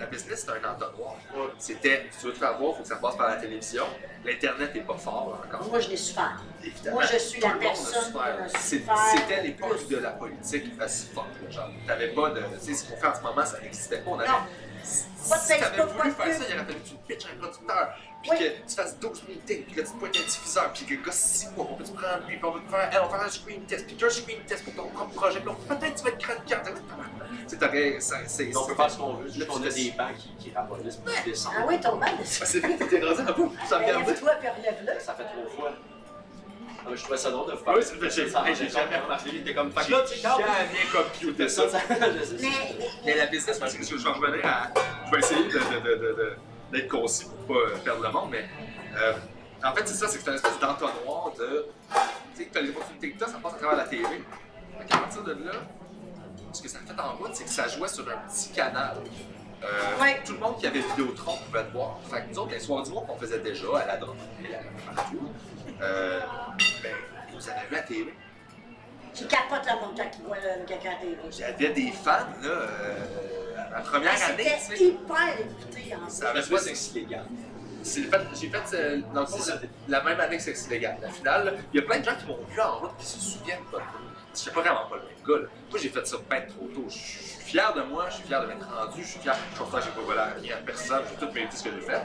la 0.00 0.06
business 0.06 0.44
c'est 0.46 0.50
un 0.50 0.70
entonnoir. 0.70 1.14
C'était, 1.58 2.06
si 2.10 2.20
tu 2.20 2.26
veux 2.26 2.32
te 2.32 2.38
faire 2.38 2.56
voir, 2.58 2.72
il 2.72 2.76
faut 2.78 2.82
que 2.82 2.88
ça 2.88 2.96
passe 2.96 3.16
par 3.16 3.28
la 3.28 3.36
télévision. 3.36 3.84
L'Internet 4.24 4.74
n'est 4.74 4.80
pas 4.82 4.96
fort 4.96 5.40
encore. 5.44 5.68
Moi, 5.68 5.80
je 5.80 5.88
l'ai 5.90 5.96
souffert. 5.96 6.40
Évidemment, 6.64 6.96
Moi, 6.96 7.04
je 7.12 7.16
suis 7.18 7.40
tout 7.40 7.46
la 7.48 7.54
le 7.54 7.60
monde 7.60 7.64
a 7.64 7.68
personne 7.70 8.12
C'est- 8.58 8.82
C'était 9.16 9.42
l'époque 9.42 9.76
plus. 9.76 9.88
de 9.88 9.96
la 9.98 10.10
politique 10.10 10.72
as 10.80 11.06
fuck. 11.14 11.24
là, 11.42 11.50
Genre, 11.50 11.68
t'avais 11.86 12.08
pas 12.08 12.30
de. 12.30 12.40
Tu 12.40 12.46
sais, 12.60 12.74
ce 12.74 12.90
qu'on 12.90 12.96
fait 12.96 13.06
en 13.06 13.14
ce 13.14 13.20
moment, 13.22 13.44
ça 13.44 13.60
n'existait 13.60 13.98
pas. 13.98 14.10
On 14.10 14.18
avait, 14.18 14.28
Non. 14.28 14.34
si 14.84 15.04
Pas 15.28 15.36
de 15.36 15.42
si 15.42 15.48
t'avais 15.48 15.82
voulu 15.82 16.10
faire 16.10 16.32
ça, 16.34 16.38
pub. 16.38 16.46
il 16.48 16.54
aurait 16.54 16.64
fallu 16.64 16.74
que 16.80 16.88
tu 16.88 16.94
pitches 17.08 17.26
un 17.32 17.38
producteur, 17.40 17.94
puis 18.22 18.30
Oui. 18.32 18.38
que 18.38 18.68
tu 18.68 18.74
fasses 18.76 18.98
12 18.98 19.22
meetings, 19.28 19.64
puis 19.64 19.74
que 19.74 19.80
tu 19.80 19.86
te 19.86 19.96
pointes 19.98 20.16
un 20.16 20.20
diffuseur, 20.24 20.72
puis 20.72 20.84
que 20.86 20.94
le 20.94 21.02
gars 21.02 21.12
6 21.12 21.48
mois, 21.56 21.66
on 21.70 21.74
peut 21.74 21.84
te 21.84 21.90
prendre 21.90 22.26
lui, 22.28 22.36
puis 22.36 22.44
on 22.44 22.52
peut 22.52 22.60
te 22.60 22.70
faire, 22.70 22.92
hey, 22.92 22.98
on 23.02 23.08
va 23.08 23.18
faire 23.18 23.26
un 23.26 23.30
screen 23.30 23.62
test, 23.66 23.86
puis 23.86 23.96
qu'un 23.96 24.10
screen 24.10 24.38
test 24.46 24.64
pour 24.64 24.74
ton 24.74 24.88
propre 24.90 25.14
projet, 25.14 25.40
puis 25.40 25.54
peut-être 25.68 25.94
tu 25.96 26.02
vas 26.04 26.10
être 26.10 26.18
chroniqueur. 26.18 26.62
Ça- 28.00 28.16
c'est- 28.26 28.56
On 28.56 28.64
peut 28.66 28.70
c'est- 28.70 28.76
faire 28.76 28.90
ce 28.90 28.96
qu'on 28.98 29.14
veut, 29.14 29.28
juste 29.28 29.46
qu'on 29.46 29.62
a 29.62 29.68
des 29.68 29.90
bancs 29.92 30.16
qui, 30.16 30.34
qui 30.36 30.54
rabolissent 30.54 30.96
pour 30.96 31.12
descendre. 31.24 31.56
Ah 31.58 31.64
oui, 31.68 31.80
ton 31.80 31.96
mal. 31.96 32.10
Ah, 32.18 32.24
C'est 32.24 32.60
vrai 32.60 32.74
que 32.76 32.84
t'étais 32.84 33.04
rendu 33.06 33.20
un 33.20 33.24
peu 33.32 33.48
plus 33.48 33.72
à 33.72 33.78
regarder. 33.78 34.06
Lève-toi, 34.06 34.30
puis 34.40 34.48
relève-le. 34.48 35.00
Ça 35.00 35.14
fait 35.14 35.24
trois 35.24 35.46
fois. 35.56 35.72
Ah, 36.84 36.88
mais 36.90 36.96
je 36.96 37.02
trouvais 37.02 37.16
ça 37.18 37.30
drôle 37.30 37.50
de 37.50 37.56
vous 37.56 37.64
Oui, 37.66 37.82
c'est- 37.82 38.10
j'ai 38.10 38.54
j'ai 38.54 38.68
jamais 38.68 38.96
remarqué. 38.98 39.30
Il 39.32 39.36
était 39.40 39.54
comme, 39.54 39.70
fait 39.72 39.80
que 39.80 39.86
J'ai 39.86 39.92
là, 39.92 40.02
tu 40.02 40.14
sais, 40.16 40.22
quand- 40.22 40.38
jamais 40.38 40.86
computé 40.92 41.48
ça. 41.48 41.68
ça, 41.68 41.78
ça, 41.80 41.94
je 42.12 42.24
sais. 42.24 42.36
Mais, 42.40 42.88
Mais 43.04 43.16
la 43.16 43.26
business, 43.26 43.58
parce 43.58 43.74
que 43.74 43.84
je 43.84 43.94
vais 43.96 44.10
revenir 44.10 44.44
à. 44.46 44.68
Je 45.06 45.10
vais 45.12 45.18
essayer 45.18 45.44
de- 45.44 45.50
de- 45.50 45.80
de- 45.80 45.94
de- 45.96 46.12
de- 46.14 46.36
d'être 46.72 46.88
concis 46.88 47.26
pour 47.46 47.56
pas 47.56 47.78
perdre 47.84 48.02
le 48.02 48.10
monde, 48.10 48.30
mais. 48.30 48.44
euh, 48.96 49.12
en 49.64 49.72
fait, 49.74 49.86
c'est 49.86 49.94
ça, 49.94 50.08
c'est 50.08 50.18
que 50.18 50.24
c'est 50.24 50.30
une 50.30 50.36
espèce 50.36 50.58
d'entonnoir 50.58 51.32
de. 51.38 51.66
Tu 52.34 52.38
sais, 52.38 52.44
que 52.46 52.52
tu 52.52 52.58
as 52.58 52.62
les 52.62 52.70
opportunités 52.70 53.12
que 53.12 53.24
tu 53.24 53.30
ça 53.30 53.38
passe 53.42 53.54
à 53.54 53.56
travers 53.58 53.76
la 53.76 53.84
TV. 53.84 54.04
Fait 54.78 54.84
qu'à 54.88 54.98
partir 54.98 55.22
de 55.22 55.32
là, 55.32 55.52
ce 56.52 56.62
que 56.62 56.68
ça 56.68 56.78
a 56.84 56.92
fait 56.94 57.00
en 57.00 57.12
route, 57.16 57.30
c'est 57.34 57.44
que 57.44 57.50
ça 57.50 57.68
jouait 57.68 57.88
sur 57.88 58.04
un 58.08 58.16
petit 58.28 58.50
canal. 58.50 58.96
Euh, 59.64 60.02
Ouais. 60.02 60.20
Tout 60.26 60.32
le 60.32 60.38
monde 60.40 60.58
qui 60.58 60.66
avait 60.66 60.80
Vidéotron 60.80 61.36
pouvait 61.46 61.62
te 61.62 61.70
voir. 61.72 61.98
Fait 62.10 62.22
que 62.22 62.30
nous 62.30 62.38
autres, 62.40 62.50
les 62.50 62.58
soirs 62.58 62.82
du 62.82 62.90
mois 62.90 63.02
qu'on 63.06 63.16
faisait 63.16 63.38
déjà 63.38 63.66
à 63.78 63.86
la 63.86 63.96
drogue 63.96 64.16
et 64.42 64.52
à- 64.56 64.92
partout, 64.96 65.20
euh, 65.80 66.20
ben, 66.82 66.92
nous 67.32 67.48
avaient 67.48 67.66
vu 67.68 67.76
à 67.76 67.78
la 67.80 67.82
TV. 67.82 68.14
qui 69.14 69.26
capote 69.26 69.66
la 69.66 69.76
montagne 69.76 70.08
qui 70.10 70.22
voit 70.22 70.36
le- 70.38 70.64
quelqu'un 70.66 70.92
à 70.92 70.94
télé. 70.94 71.16
J'avais 71.30 71.68
des 71.74 71.90
fans, 71.92 72.26
là, 72.42 72.48
euh, 72.48 72.94
la 73.70 73.80
première 73.80 74.12
année, 74.12 74.44
tu 74.44 74.50
C'était 74.60 74.76
sais. 74.76 74.84
hyper 74.84 75.40
écouté 75.40 75.94
en 75.94 76.08
Ça 76.08 76.30
avait. 76.30 76.42
C'est 77.84 78.00
le 78.00 78.06
fait- 78.10 78.18
J'ai 78.40 78.48
fait, 78.48 78.74
euh, 78.76 79.00
dans 79.12 79.20
le 79.22 79.26
fond, 79.26 79.36
C'est 79.38 79.50
ça. 79.50 79.60
la, 79.88 80.02
même 80.04 80.18
année 80.20 80.36
que 80.36 80.42
Sexe 80.42 80.66
Illégal. 80.66 80.96
La 81.02 81.10
finale, 81.10 81.58
il 81.74 81.80
y 81.80 81.82
a 81.82 81.86
plein 81.86 81.98
de 81.98 82.04
gens 82.04 82.14
qui 82.14 82.26
m'ont 82.26 82.38
vu 82.48 82.60
en 82.60 82.78
route 82.78 82.96
qui 82.96 83.04
se 83.06 83.18
souviennent 83.18 83.64
pas. 83.72 83.78
Je 84.32 84.38
suis 84.38 84.50
pas 84.52 84.60
vraiment 84.60 84.86
pas 84.88 84.96
le 84.96 85.02
même 85.02 85.26
gars. 85.26 85.42
là. 85.42 85.48
Moi, 85.70 85.80
j'ai 85.82 85.88
fait 85.88 86.06
ça 86.06 86.16
bien 86.30 86.40
trop 86.42 86.66
tôt. 86.68 86.84
Je 86.88 86.92
suis 86.94 87.18
fier 87.42 87.74
de 87.74 87.82
moi, 87.82 88.06
je 88.08 88.14
suis 88.14 88.24
fier 88.24 88.40
de 88.40 88.46
m'être 88.46 88.66
rendu, 88.72 89.02
je 89.02 89.08
suis 89.08 89.20
fier. 89.20 89.34
Je 89.52 89.58
pense 89.58 89.70
que 89.70 89.80
j'ai 89.82 89.90
pas 89.90 90.00
volé 90.00 90.18
à 90.20 90.32
rien 90.40 90.54
à 90.56 90.60
personne, 90.60 91.02
j'ai 91.10 91.26
tout 91.26 91.32
mérité 91.32 91.56
ce 91.56 91.64
que 91.64 91.70
j'ai 91.74 91.80
fait. 91.84 92.02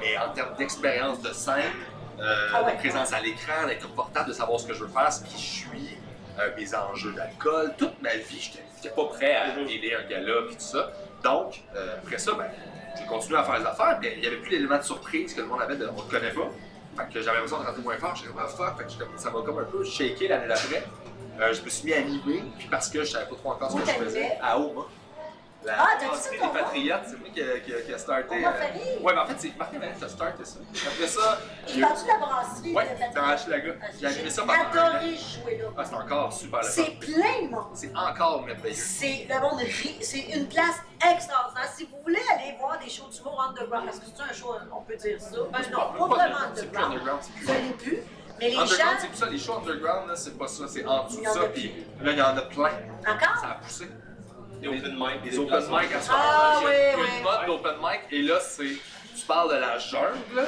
Mais 0.00 0.16
en 0.16 0.32
termes 0.32 0.54
d'expérience 0.56 1.20
de 1.20 1.32
scène, 1.32 1.72
euh, 2.20 2.48
Ah 2.54 2.62
ouais. 2.64 2.72
de 2.72 2.78
présence 2.78 3.12
à 3.12 3.20
l'écran, 3.20 3.66
d'être 3.66 3.88
confortable, 3.88 4.28
de 4.28 4.34
savoir 4.34 4.60
ce 4.60 4.66
que 4.66 4.74
je 4.74 4.84
veux 4.84 4.90
faire, 4.90 5.12
ce 5.12 5.22
qui 5.24 5.36
je 5.36 5.68
suis, 5.68 5.98
euh, 6.38 6.50
mes 6.56 6.74
enjeux 6.74 7.12
d'alcool, 7.12 7.74
toute 7.78 8.00
ma 8.02 8.14
vie, 8.16 8.40
j'étais 8.40 8.64
j'étais 8.76 8.94
pas 8.94 9.04
prêt 9.06 9.34
à 9.34 9.58
aider 9.60 9.94
un 9.94 10.06
gala 10.08 10.32
et 10.50 10.54
tout 10.54 10.60
ça. 10.60 10.90
Donc, 11.22 11.62
euh, 11.74 11.96
après 12.02 12.18
ça, 12.18 12.32
ben, 12.34 12.46
j'ai 12.98 13.06
continué 13.06 13.38
à 13.38 13.44
faire 13.44 13.58
les 13.58 13.64
affaires, 13.66 13.98
mais 14.00 14.12
il 14.14 14.20
n'y 14.20 14.26
avait 14.26 14.36
plus 14.36 14.50
l'élément 14.50 14.76
de 14.76 14.82
surprise 14.82 15.32
que 15.34 15.40
le 15.40 15.46
monde 15.46 15.62
avait 15.62 15.76
de 15.76 15.88
on 15.88 16.02
te 16.02 16.10
connaît 16.10 16.32
pas. 16.32 16.48
Fait 16.96 17.12
que 17.12 17.22
j'avais 17.22 17.40
besoin 17.40 17.60
de 17.60 17.66
rentrer 17.66 17.82
moins 17.82 17.96
fort, 17.98 18.14
j'étais 18.14 18.28
comme 18.28 18.42
ah 18.44 18.46
fuck, 18.46 18.76
fait 18.78 18.84
que 18.84 19.20
ça 19.20 19.30
m'a 19.30 19.40
comme 19.42 19.58
un 19.58 19.64
peu 19.64 19.82
shaké 19.84 20.28
l'année 20.28 20.46
d'après. 20.48 20.84
Euh, 21.40 21.52
je 21.52 21.62
me 21.62 21.68
suis 21.68 21.86
mis 21.86 21.92
à 21.94 21.96
animer, 21.98 22.44
puis 22.58 22.68
parce 22.70 22.88
que 22.88 23.00
je 23.00 23.10
savais 23.10 23.26
pas 23.26 23.34
trop 23.36 23.50
encore 23.52 23.70
ce 23.70 23.76
que 23.76 23.86
je 23.86 24.04
faisais. 24.04 24.38
À 24.40 24.58
Oma. 24.58 24.82
La 25.64 25.72
Ah, 25.78 26.04
brasserie 26.06 26.38
des 26.38 26.46
Patriotes, 26.58 27.00
c'est 27.06 27.18
moi 27.18 27.28
qui 27.32 27.40
a, 27.42 27.58
qui 27.60 27.74
a- 27.74 27.80
qui 27.80 27.94
a 27.94 27.98
starté. 27.98 28.44
Euh. 28.44 28.48
Ouais, 29.02 29.12
mais 29.14 29.18
en 29.20 29.26
fait, 29.26 29.34
c'est 29.38 29.56
Martin 29.56 29.78
Valette 29.78 29.98
qui 29.98 30.04
a 30.04 30.08
starté 30.08 30.44
ça. 30.44 30.58
Après 30.86 31.06
ça, 31.06 31.38
eu. 31.74 31.80
parles-tu 31.80 32.02
de 32.04 32.08
la 32.08 32.18
brasserie? 32.18 32.72
Patrick? 32.74 33.14
dans 33.14 33.32
Hochelaga. 33.34 33.72
Ah, 33.80 33.86
J'ai 33.98 34.06
animé 34.06 34.30
ça 34.30 34.42
J'ai 34.42 34.46
pendant 34.46 34.80
un 34.80 34.84
an. 34.84 34.94
adoré 34.96 35.16
jouer 35.16 35.56
là. 35.58 35.68
Ah, 35.76 35.84
c'est 35.84 35.94
encore 35.94 36.32
super 36.32 36.60
le. 36.60 36.68
C'est 36.68 36.90
plein 37.00 37.42
de 37.46 37.50
monde. 37.50 37.66
C'est 37.74 37.92
encore 37.96 38.42
merveilleux. 38.42 38.74
C'est 38.74 39.26
le 39.28 39.40
monde 39.40 39.58
rit. 39.60 39.96
C'est 40.02 40.20
une 40.36 40.46
place 40.48 40.76
extraordinaire. 41.10 41.68
Si 41.74 41.84
vous 41.86 41.98
voulez 42.02 42.20
aller 42.34 42.56
voir 42.58 42.78
des 42.78 42.90
shows 42.90 43.08
d'humour 43.08 43.46
underground, 43.48 43.86
parce 43.86 43.98
que 44.00 44.06
c'est 44.14 44.22
un 44.22 44.32
show, 44.34 44.54
on 44.70 44.82
peut 44.82 44.96
dire 44.96 45.20
ça. 45.20 45.36
Ben 45.50 45.60
non, 45.72 45.92
pas 45.98 46.14
vraiment 46.14 46.36
underground. 46.50 46.92
underground, 46.92 47.20
c'est 47.22 47.76
plus. 47.78 47.98
Mais 48.40 48.50
les 48.50 48.56
Underground, 48.56 48.94
gens. 48.96 48.98
c'est 49.00 49.08
plus 49.08 49.16
ça. 49.16 49.26
Les 49.30 49.38
shows 49.38 49.54
underground, 49.58 50.10
c'est 50.16 50.36
pas 50.36 50.48
ça. 50.48 50.64
C'est 50.68 50.84
en 50.84 51.04
dessous 51.04 51.18
Il 51.20 51.24
de 51.26 51.30
ça. 51.32 51.40
Puis 51.54 51.86
là, 52.02 52.10
il 52.12 52.18
y 52.18 52.22
en 52.22 52.36
a 52.36 52.42
plein. 52.42 52.70
Encore? 53.08 53.36
Ça 53.40 53.48
a 53.50 53.54
poussé. 53.62 53.88
Des 54.60 54.68
open 54.68 54.94
mic, 54.98 55.24
Les 55.24 55.30
des 55.30 55.38
open 55.38 55.60
mic 55.70 55.92
à 55.94 56.00
ce 56.00 56.10
Ah, 56.12 56.56
a 56.56 56.60
oui, 56.64 56.72
une 56.94 57.00
oui. 57.00 57.08
mode 57.22 57.46
d'open 57.46 57.74
mic. 57.82 58.00
Et 58.10 58.22
là, 58.22 58.38
c'est. 58.40 58.64
Tu 59.16 59.26
parles 59.26 59.54
de 59.54 59.60
la 59.60 59.78
jungle, 59.78 60.18
là. 60.34 60.42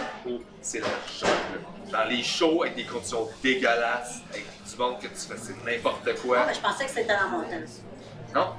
C'est 0.61 0.81
la 0.81 0.87
jungle. 1.19 1.61
Dans 1.93 2.05
les 2.09 2.23
shows 2.23 2.63
avec 2.63 2.75
des 2.75 2.85
conditions 2.85 3.29
dégueulasses, 3.43 4.21
avec 4.31 4.45
du 4.69 4.77
monde 4.77 4.99
que 4.99 5.07
tu 5.07 5.15
fais, 5.15 5.37
c'est 5.37 5.65
n'importe 5.65 6.01
Ah, 6.09 6.11
quoi. 6.25 6.45
mais 6.47 6.55
je 6.55 6.61
pensais 6.61 6.85
que 6.85 6.91
c'était 6.91 7.15
dans 7.15 7.21
la 7.21 7.27
montagne. 7.27 7.67
Non? 8.35 8.55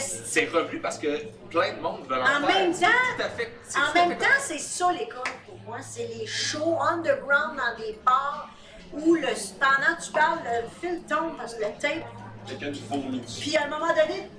C'est 0.00 0.46
revenu 0.48 0.78
parce 0.78 0.96
que 0.98 1.08
plein 1.50 1.72
de 1.74 1.80
monde 1.80 2.06
veut 2.08 2.16
en, 2.16 2.22
En 2.22 2.24
faire. 2.24 2.40
même 2.40 2.72
temps- 2.72 2.86
tout 3.16 3.22
à 3.22 3.28
fait. 3.30 3.52
c'est 3.64 3.78
En 3.78 3.82
tout 3.82 3.98
à 3.98 4.06
même 4.06 4.18
fait 4.18 4.24
temps, 4.24 4.30
c'est 4.40 4.58
ça 4.58 4.92
l'école 4.92 5.22
pour 5.44 5.58
moi. 5.66 5.78
C'est 5.82 6.06
les 6.06 6.26
shows 6.26 6.78
underground 6.80 7.56
dans 7.58 7.76
des 7.84 7.98
bars 8.04 8.48
où 8.92 9.14
le, 9.16 9.22
pendant 9.58 9.96
que 9.98 10.02
tu 10.06 10.12
parles, 10.12 10.38
le 10.44 10.68
fil 10.80 11.02
tombe 11.02 11.36
parce 11.36 11.54
que 11.56 11.60
le 11.64 11.72
tape. 11.80 12.06
Quelqu'un 12.46 12.70
qui 12.72 12.82
vomit 12.88 13.20
dessus. 13.20 13.40
Puis 13.40 13.56
à 13.56 13.64
un 13.64 13.68
moment 13.68 13.88
donné, 13.88 14.30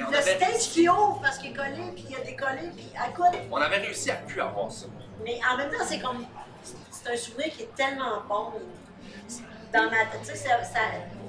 Et 0.00 0.04
on 0.04 0.10
le 0.10 0.16
avait- 0.16 0.36
stage 0.36 0.70
qui 0.72 0.88
ouvre 0.88 1.20
parce 1.22 1.38
qu'il 1.38 1.50
est 1.52 1.54
collé, 1.56 1.92
puis 1.94 2.06
il 2.08 2.16
a 2.16 2.20
décollé, 2.20 2.70
puis 2.76 2.90
à 2.98 3.08
quoi? 3.10 3.26
On 3.50 3.56
avait 3.56 3.78
réussi 3.78 4.10
à 4.10 4.16
plus 4.16 4.40
avoir 4.40 4.70
ça. 4.70 4.86
Mais 5.24 5.38
en 5.52 5.56
même 5.56 5.70
temps, 5.70 5.84
c'est 5.86 5.98
comme. 6.00 6.24
C'est 6.90 7.12
un 7.12 7.16
souvenir 7.16 7.50
qui 7.52 7.62
est 7.62 7.74
tellement 7.74 8.22
bon. 8.28 8.52
Dans 9.72 9.84
ma 9.84 9.90
tête. 9.90 10.20
Tu 10.24 10.30
sais, 10.30 10.34
ça, 10.36 10.64
ça, 10.64 10.80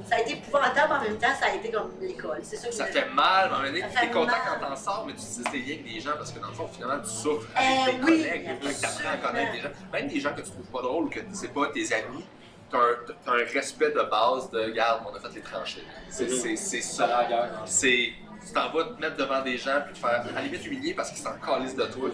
ça 0.09 0.15
a 0.15 0.19
été 0.21 0.33
épouvantable 0.33 0.93
en 0.93 1.01
même 1.01 1.17
temps, 1.19 1.27
ça 1.39 1.45
a 1.51 1.53
été 1.53 1.69
comme 1.69 1.91
l'école. 2.01 2.39
C'est 2.41 2.55
ça 2.55 2.69
que 2.69 2.73
Ça 2.73 2.85
fait 2.87 3.05
mal, 3.09 3.15
mais 3.15 3.21
à 3.21 3.45
un 3.45 3.49
moment 3.49 3.63
donné, 3.67 3.81
Ça 3.81 3.87
t'es 3.87 3.97
fait 4.07 4.11
content 4.11 4.25
mal. 4.31 4.39
quand 4.59 4.67
t'en 4.67 4.75
sors, 4.75 5.03
mais 5.05 5.13
tu 5.13 5.19
te 5.19 5.25
dis 5.25 5.43
c'est 5.45 5.57
lié 5.57 5.73
avec 5.73 5.93
des 5.93 5.99
gens 5.99 6.11
parce 6.17 6.31
que 6.31 6.39
dans 6.39 6.47
le 6.47 6.53
fond, 6.55 6.67
finalement, 6.73 7.03
tu 7.03 7.09
souffres 7.11 7.47
Euh, 7.55 7.59
avec 7.83 7.99
tes 7.99 8.03
oui, 8.03 8.23
collègues, 8.23 8.59
que 8.59 8.81
t'apprends 8.81 9.09
à 9.13 9.17
connaître 9.27 9.51
des 9.51 9.59
gens. 9.61 9.69
Même 9.93 10.07
des 10.07 10.19
gens 10.19 10.33
que 10.33 10.41
tu 10.41 10.49
trouves 10.49 10.65
pas 10.73 10.81
drôles, 10.81 11.09
que 11.11 11.19
c'est 11.33 11.53
pas 11.53 11.67
tes 11.67 11.93
amis, 11.93 12.25
t'as 12.71 12.79
un, 12.79 13.31
un 13.33 13.45
respect 13.53 13.91
de 13.91 14.01
base 14.09 14.49
de 14.49 14.69
garde, 14.71 15.03
on 15.07 15.15
a 15.15 15.19
fait 15.19 15.35
les 15.35 15.41
tranchées. 15.41 15.83
C'est 16.09 16.27
c'est- 16.31 16.55
c'est 16.55 16.81
Ça. 16.81 17.27
C'est. 17.67 18.13
Tu 18.45 18.53
t'en 18.53 18.69
vas 18.71 18.83
te 18.85 18.99
mettre 19.01 19.17
devant 19.17 19.41
des 19.41 19.57
gens, 19.57 19.81
puis 19.85 19.93
te 19.93 19.99
faire 19.99 20.21
à 20.27 20.31
la 20.33 20.41
limite 20.41 20.65
humilier 20.65 20.93
parce 20.93 21.09
qu'ils 21.11 21.21
s'en 21.21 21.33
calissent 21.33 21.75
de 21.75 21.85
toi. 21.85 22.09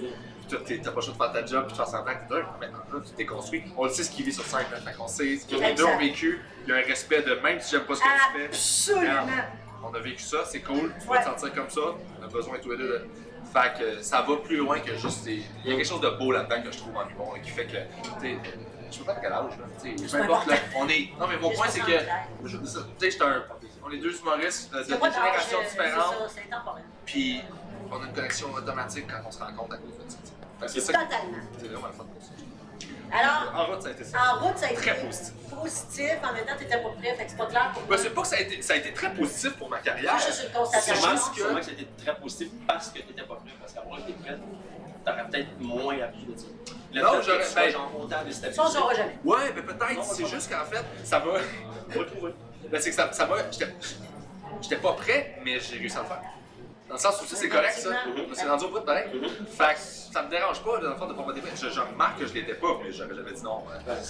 Puis 0.65 0.79
t'as 0.81 0.91
pas 0.91 0.95
le 0.97 1.01
choix 1.01 1.13
de 1.13 1.17
faire 1.17 1.31
ta 1.33 1.45
job, 1.45 1.63
puis 1.63 1.71
de 1.73 1.77
faire 1.77 1.87
semblant 1.87 2.13
que 2.13 2.33
t'es. 2.33 2.41
Mais 2.61 2.67
là, 2.67 2.99
tu 3.05 3.11
t'es 3.13 3.25
construit. 3.25 3.63
On 3.75 3.83
le 3.85 3.89
sait 3.89 4.03
ce 4.03 4.11
qu'il 4.11 4.25
vit 4.25 4.33
sur 4.33 4.43
scène, 4.45 4.65
hein. 4.73 4.79
fait 4.85 4.93
qu'on 4.95 5.07
sait 5.07 5.37
ce 5.37 5.45
que 5.45 5.55
les 5.55 5.73
deux 5.73 5.83
ont 5.83 5.97
vécu. 5.99 6.41
Il 6.65 6.69
y 6.69 6.73
a 6.73 6.75
un 6.77 6.81
respect 6.87 7.21
de 7.21 7.33
même 7.35 7.59
si 7.59 7.71
j'aime 7.71 7.85
pas 7.85 7.95
ce 7.95 7.99
que 8.01 8.05
tu 8.05 8.39
fais. 8.39 8.45
Absolument. 8.45 9.25
On 9.83 9.93
a 9.93 9.99
vécu 9.99 10.23
ça, 10.23 10.37
c'est 10.45 10.61
cool, 10.61 10.91
tu 10.99 11.07
vas 11.07 11.19
te 11.19 11.25
sentir 11.25 11.53
comme 11.53 11.69
ça, 11.69 11.81
on 12.19 12.23
a 12.23 12.27
besoin 12.27 12.57
tous 12.59 12.71
les 12.71 12.77
deux 12.77 12.87
de. 12.89 13.07
Fait 13.53 13.77
que 13.79 14.01
ça 14.01 14.21
va 14.21 14.37
plus 14.37 14.57
loin 14.57 14.79
que 14.79 14.95
juste. 14.97 15.23
des- 15.23 15.43
Il 15.63 15.69
y 15.71 15.73
a 15.73 15.77
quelque 15.77 15.87
chose 15.87 16.01
de 16.01 16.09
beau 16.09 16.31
là-dedans 16.31 16.61
que 16.63 16.71
je 16.71 16.77
trouve 16.79 16.95
en 16.97 17.07
humour, 17.09 17.37
qui 17.43 17.49
fait 17.51 17.65
que. 17.65 17.77
Je 18.89 18.97
sais 18.97 19.03
pas 19.03 19.11
à 19.13 19.15
quel 19.15 19.31
âge, 19.33 19.51
là. 19.59 19.65
Peu 20.11 20.17
importe, 20.23 20.47
là, 20.47 20.55
on 20.77 20.87
est. 20.87 21.09
Non, 21.19 21.27
mais 21.27 21.37
mon 21.37 21.51
point, 21.51 21.67
c'est 21.69 21.79
que. 21.81 21.85
73. 21.87 22.07
je- 22.45 22.57
Tu 22.57 22.65
sais, 22.67 23.11
j'étais 23.11 23.23
un. 23.23 23.43
On 23.87 23.91
est 23.91 23.97
deux 23.99 24.19
humoristes 24.19 24.71
de 24.73 24.77
a 24.79 24.83
d'âge, 24.83 25.13
générations 25.13 25.59
euh, 25.59 25.61
c'est 25.63 25.69
différentes, 25.71 26.03
ça, 26.19 26.27
C'est 26.35 26.53
intemporel. 26.53 26.83
puis 27.05 27.41
on 27.89 28.01
a 28.01 28.05
une 28.05 28.13
connexion 28.13 28.53
automatique 28.53 29.05
quand 29.07 29.21
on 29.25 29.31
se 29.31 29.39
rencontre 29.39 29.75
à 29.75 29.77
cause 29.77 29.97
de 30.05 30.11
ça. 30.11 30.17
Que 30.59 30.67
C'est 30.67 30.81
ça. 30.81 30.93
Totalement. 30.93 31.37
C'est 31.57 31.67
vraiment 31.67 31.87
le 31.87 31.93
fun 31.93 32.03
pour 32.03 32.21
ça. 32.21 32.31
Alors, 33.09 33.55
En 33.55 33.65
route, 33.71 33.81
ça 33.81 33.87
a 33.87 33.91
été 33.91 34.03
ça. 34.03 34.17
en 34.19 34.39
route, 34.45 34.57
ça 34.57 34.65
a 34.65 34.71
été 34.71 34.81
Très 34.81 34.95
positif. 35.05 35.33
positif. 35.61 36.11
En 36.29 36.33
même 36.33 36.45
temps, 36.45 36.57
t'étais 36.59 36.81
pas 36.81 36.89
prêt, 36.89 37.15
fait 37.15 37.23
que 37.25 37.31
c'est 37.31 37.37
pas 37.37 37.45
clair 37.45 37.71
pour 37.73 37.81
Ben, 37.83 37.87
moi. 37.87 37.97
c'est 37.97 38.09
pas 38.09 38.21
que 38.23 38.27
ça 38.27 38.35
a, 38.35 38.39
été, 38.39 38.61
ça 38.61 38.73
a 38.73 38.75
été 38.75 38.93
très 38.93 39.13
positif 39.13 39.53
pour 39.57 39.69
ma 39.69 39.79
carrière. 39.79 40.13
Constatation. 40.53 40.93
juste 40.93 41.05
sûrement, 41.07 41.15
que- 41.31 41.35
sûrement 41.39 41.59
que 41.59 41.65
c'était 41.65 41.87
très 42.03 42.15
positif 42.17 42.49
parce 42.67 42.89
que 42.89 42.99
t'étais 42.99 43.21
pas 43.23 43.35
prêt. 43.35 43.53
Parce 43.61 43.71
qu'avoir 43.71 43.99
été 43.99 44.11
prêt, 44.11 44.37
t'aurais 45.05 45.27
peut-être 45.29 45.59
moins 45.61 45.97
appris 46.01 46.25
de 46.25 46.37
ça. 46.37 46.45
Le 46.93 47.01
Non, 47.01 47.11
que 47.19 47.21
j'aurais- 47.21 47.47
tu 47.47 47.55
ben- 47.55 47.69
genre 47.69 47.91
autant 47.97 48.23
déstabilisé. 48.25 48.51
Ça, 48.51 48.63
on 48.63 48.69
saura 48.69 48.93
jamais. 48.93 49.17
Ouais, 49.23 49.53
mais 49.55 49.61
peut-être, 49.61 49.95
Non, 49.95 50.03
c'est 50.03 50.25
juste 50.27 50.51
qu'en 50.51 50.65
fait, 50.65 50.83
ça 51.05 51.19
va. 51.19 51.25
On 51.31 51.93
va 51.93 51.99
le 51.99 52.05
trouver. 52.07 52.33
Ben, 52.71 52.79
c'est 52.81 52.89
que 52.89 52.95
ça, 52.95 53.11
ça 53.11 53.25
va. 53.25 53.37
J'étais, 54.61 54.75
pas 54.77 54.93
prêt, 54.93 55.39
mais 55.43 55.59
j'ai 55.59 55.77
réussi 55.77 55.97
à 55.97 56.01
le 56.01 56.07
faire. 56.07 56.21
Dans 56.87 56.95
le 56.95 56.99
sens 56.99 57.21
où 57.21 57.25
ça, 57.25 57.35
c'est 57.35 57.49
correct, 57.49 57.73
ça. 57.73 57.89
Je 58.15 58.23
me 58.23 58.33
suis 58.33 58.47
rendu 58.47 58.65
au 58.65 58.69
bout 58.69 58.79
de 58.79 58.85
pareil. 58.85 59.07
Mhm. 59.13 59.45
Fait 59.47 59.73
que 59.73 59.79
ça 59.79 60.23
me 60.23 60.29
dérange 60.29 60.61
pas, 60.63 60.77
dans 60.79 60.89
le 60.89 60.95
fond, 60.95 61.05
de 61.05 61.13
pas 61.13 61.25
me. 61.25 61.33
Je, 61.55 61.69
je 61.69 61.79
remarque 61.81 62.19
que 62.19 62.25
je 62.27 62.33
l'étais 62.33 62.53
pas, 62.53 62.79
mais 62.83 62.91
jamais 62.91 63.13
dit 63.33 63.43
non. 63.43 63.63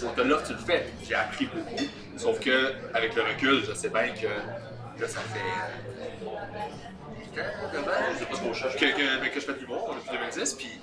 On 0.05 0.09
te 0.13 0.21
l'offre, 0.21 0.45
tu 0.47 0.53
le 0.53 0.59
fais. 0.59 0.85
J'ai 1.03 1.15
appris 1.15 1.45
beaucoup. 1.47 1.83
Sauf 2.17 2.39
que, 2.39 2.75
avec 2.93 3.15
le 3.15 3.23
recul, 3.23 3.63
je 3.67 3.73
sais 3.73 3.89
bien 3.89 4.09
que. 4.09 4.27
Là, 5.01 5.07
ça 5.07 5.19
fait. 5.19 5.39
euh, 6.25 6.29
huit 7.19 7.39
ans, 7.39 7.73
neuf 7.73 7.87
ans, 7.87 7.91
je 8.13 8.19
sais 8.19 8.25
pas 8.25 8.35
ce 8.35 8.41
qu'on 8.41 8.53
cherche. 8.53 8.75
Que, 8.75 8.85
que, 8.85 9.21
ben, 9.21 9.29
que 9.29 9.39
je 9.39 9.45
fais 9.45 9.53
de 9.53 9.59
l'humour 9.59 9.95
depuis 9.95 10.17
2010, 10.17 10.53
puis. 10.53 10.79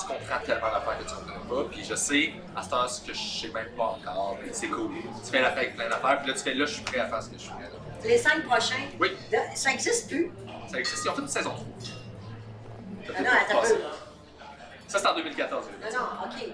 Tu 0.00 0.06
comprends 0.06 0.40
tellement 0.44 0.70
d'affaires 0.70 0.98
que 0.98 1.04
tu 1.04 1.14
comprenais 1.14 1.48
pas, 1.48 1.64
puis 1.70 1.84
je 1.84 1.94
sais 1.94 2.32
à 2.56 2.62
ce 2.62 2.70
temps 2.70 2.88
ce 2.88 3.00
que 3.02 3.12
je 3.12 3.18
sais 3.20 3.48
même 3.48 3.68
pas 3.76 3.84
encore, 4.00 4.38
mais 4.42 4.52
c'est 4.52 4.68
cool. 4.68 4.92
Tu 5.24 5.30
fais 5.30 5.40
la 5.42 5.50
paix 5.50 5.60
avec 5.60 5.76
plein 5.76 5.88
d'affaires, 5.88 6.18
puis 6.20 6.28
là 6.28 6.34
tu 6.36 6.42
fais 6.42 6.54
là, 6.54 6.64
je 6.66 6.74
suis 6.74 6.82
prêt 6.82 7.00
à 7.00 7.06
faire 7.08 7.22
ce 7.22 7.28
que 7.28 7.34
je 7.36 7.40
suis 7.42 7.50
prêt 7.50 7.64
à 7.64 7.68
faire. 7.68 7.80
Les 8.04 8.18
cinq 8.18 8.44
prochains, 8.44 8.86
Oui. 8.98 9.08
ça 9.54 9.70
n'existe 9.70 10.08
plus? 10.08 10.30
Ça 10.70 10.78
existe, 10.78 11.04
ils 11.04 11.08
ont 11.10 11.14
fait 11.14 11.22
une 11.22 11.28
saison 11.28 11.50
3. 11.50 11.66
Ah 13.18 13.22
non, 13.22 13.30
attends 13.30 13.58
un 13.58 13.62
peu. 13.68 13.80
Ça, 14.86 14.98
c'est 14.98 15.06
en 15.06 15.14
2014. 15.16 15.66
Non, 15.82 15.98
non, 15.98 16.06
OK. 16.24 16.48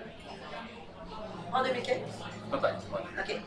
En 1.53 1.63
2015? 1.63 1.97
Peut-être, 2.51 2.65
ouais. 2.93 3.23
OK. 3.37 3.41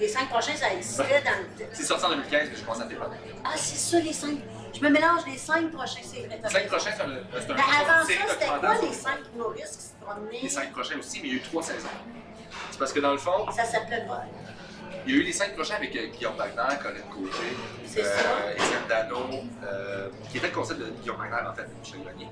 Les 0.00 0.08
cinq 0.08 0.28
prochains, 0.28 0.56
ça 0.56 0.72
existait 0.72 1.22
dans 1.24 1.30
le. 1.38 1.66
C'est 1.72 1.84
sorti 1.84 2.04
en 2.04 2.08
2015, 2.10 2.48
mais 2.50 2.56
je 2.56 2.62
commence 2.62 2.80
à 2.80 2.86
faire 2.88 2.98
Ah, 3.44 3.52
c'est 3.56 3.76
ça, 3.76 4.00
les 4.00 4.12
cinq. 4.12 4.38
Je 4.74 4.80
me 4.80 4.90
mélange 4.90 5.20
les 5.26 5.38
cinq 5.38 5.70
prochains, 5.70 6.00
c'est 6.02 6.26
vrai. 6.26 6.40
Les 6.42 6.50
cinq 6.50 6.66
prochains, 6.66 6.90
c'est 6.96 7.02
un, 7.02 7.54
Mais 7.54 7.62
avant 7.62 8.04
ça, 8.04 8.12
c'était 8.30 8.46
quoi 8.46 8.74
les 8.82 8.92
cinq 8.92 9.18
humoristes 9.34 9.76
qui 9.76 9.82
se 9.86 10.04
promenaient? 10.04 10.40
Les 10.42 10.48
cinq 10.48 10.72
prochains 10.72 10.98
aussi, 10.98 11.20
mais 11.22 11.28
il 11.28 11.34
y 11.34 11.36
a 11.36 11.38
eu 11.38 11.42
trois 11.42 11.62
saisons. 11.62 11.88
C'est 12.70 12.78
parce 12.78 12.92
que 12.92 13.00
dans 13.00 13.12
le 13.12 13.18
fond, 13.18 13.50
Ça 13.52 13.64
s'appelait 13.64 14.04
pas. 14.06 14.24
il 15.06 15.14
y 15.14 15.16
a 15.16 15.20
eu 15.20 15.22
les 15.22 15.32
cinq 15.32 15.54
prochains 15.54 15.76
avec 15.76 15.94
euh, 15.94 16.06
Guillaume 16.08 16.34
Wagner, 16.36 16.76
Colin 16.82 17.00
Côté, 17.12 17.56
ça. 17.86 18.00
Étienne 18.52 18.86
Dano, 18.88 19.18
euh, 19.64 20.08
qui 20.30 20.38
était 20.38 20.48
le 20.48 20.52
concept 20.54 20.80
de 20.80 20.86
Guillaume 21.02 21.18
Wagner 21.18 21.48
en 21.48 21.54
fait, 21.54 21.62
de 21.62 21.74
Michel 21.80 22.00
Grenier. 22.02 22.28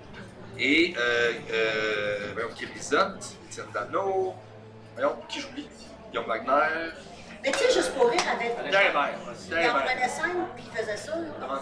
Et 0.58 0.94
euh, 0.98 1.32
euh, 1.52 2.30
voyons, 2.34 2.48
Kim 2.56 2.68
Étienne 2.74 3.66
Dano, 3.72 4.34
voyons, 4.94 5.16
qui 5.28 5.40
j'oublie? 5.40 5.68
Guillaume 6.10 6.26
Wagner, 6.26 6.90
Mais 7.42 7.52
tu 7.52 7.58
sais, 7.58 7.72
juste 7.72 7.94
pour 7.94 8.10
rire, 8.10 8.20
avec. 8.34 8.54
Pierre 8.68 8.90
Hébert. 8.90 9.14
Il 9.48 9.70
en 9.70 9.74
prenait 9.74 10.08
cinq, 10.08 10.32
puis 10.56 10.64
il 10.70 10.78
faisait 10.78 10.96
ça. 10.96 11.12
là. 11.16 11.60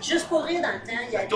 Juste 0.00 0.28
pour 0.28 0.44
rire 0.44 0.62
dans 0.62 0.72
le 0.72 0.78
temps, 0.86 1.02
il 1.06 1.12
y 1.12 1.16
avait. 1.16 1.28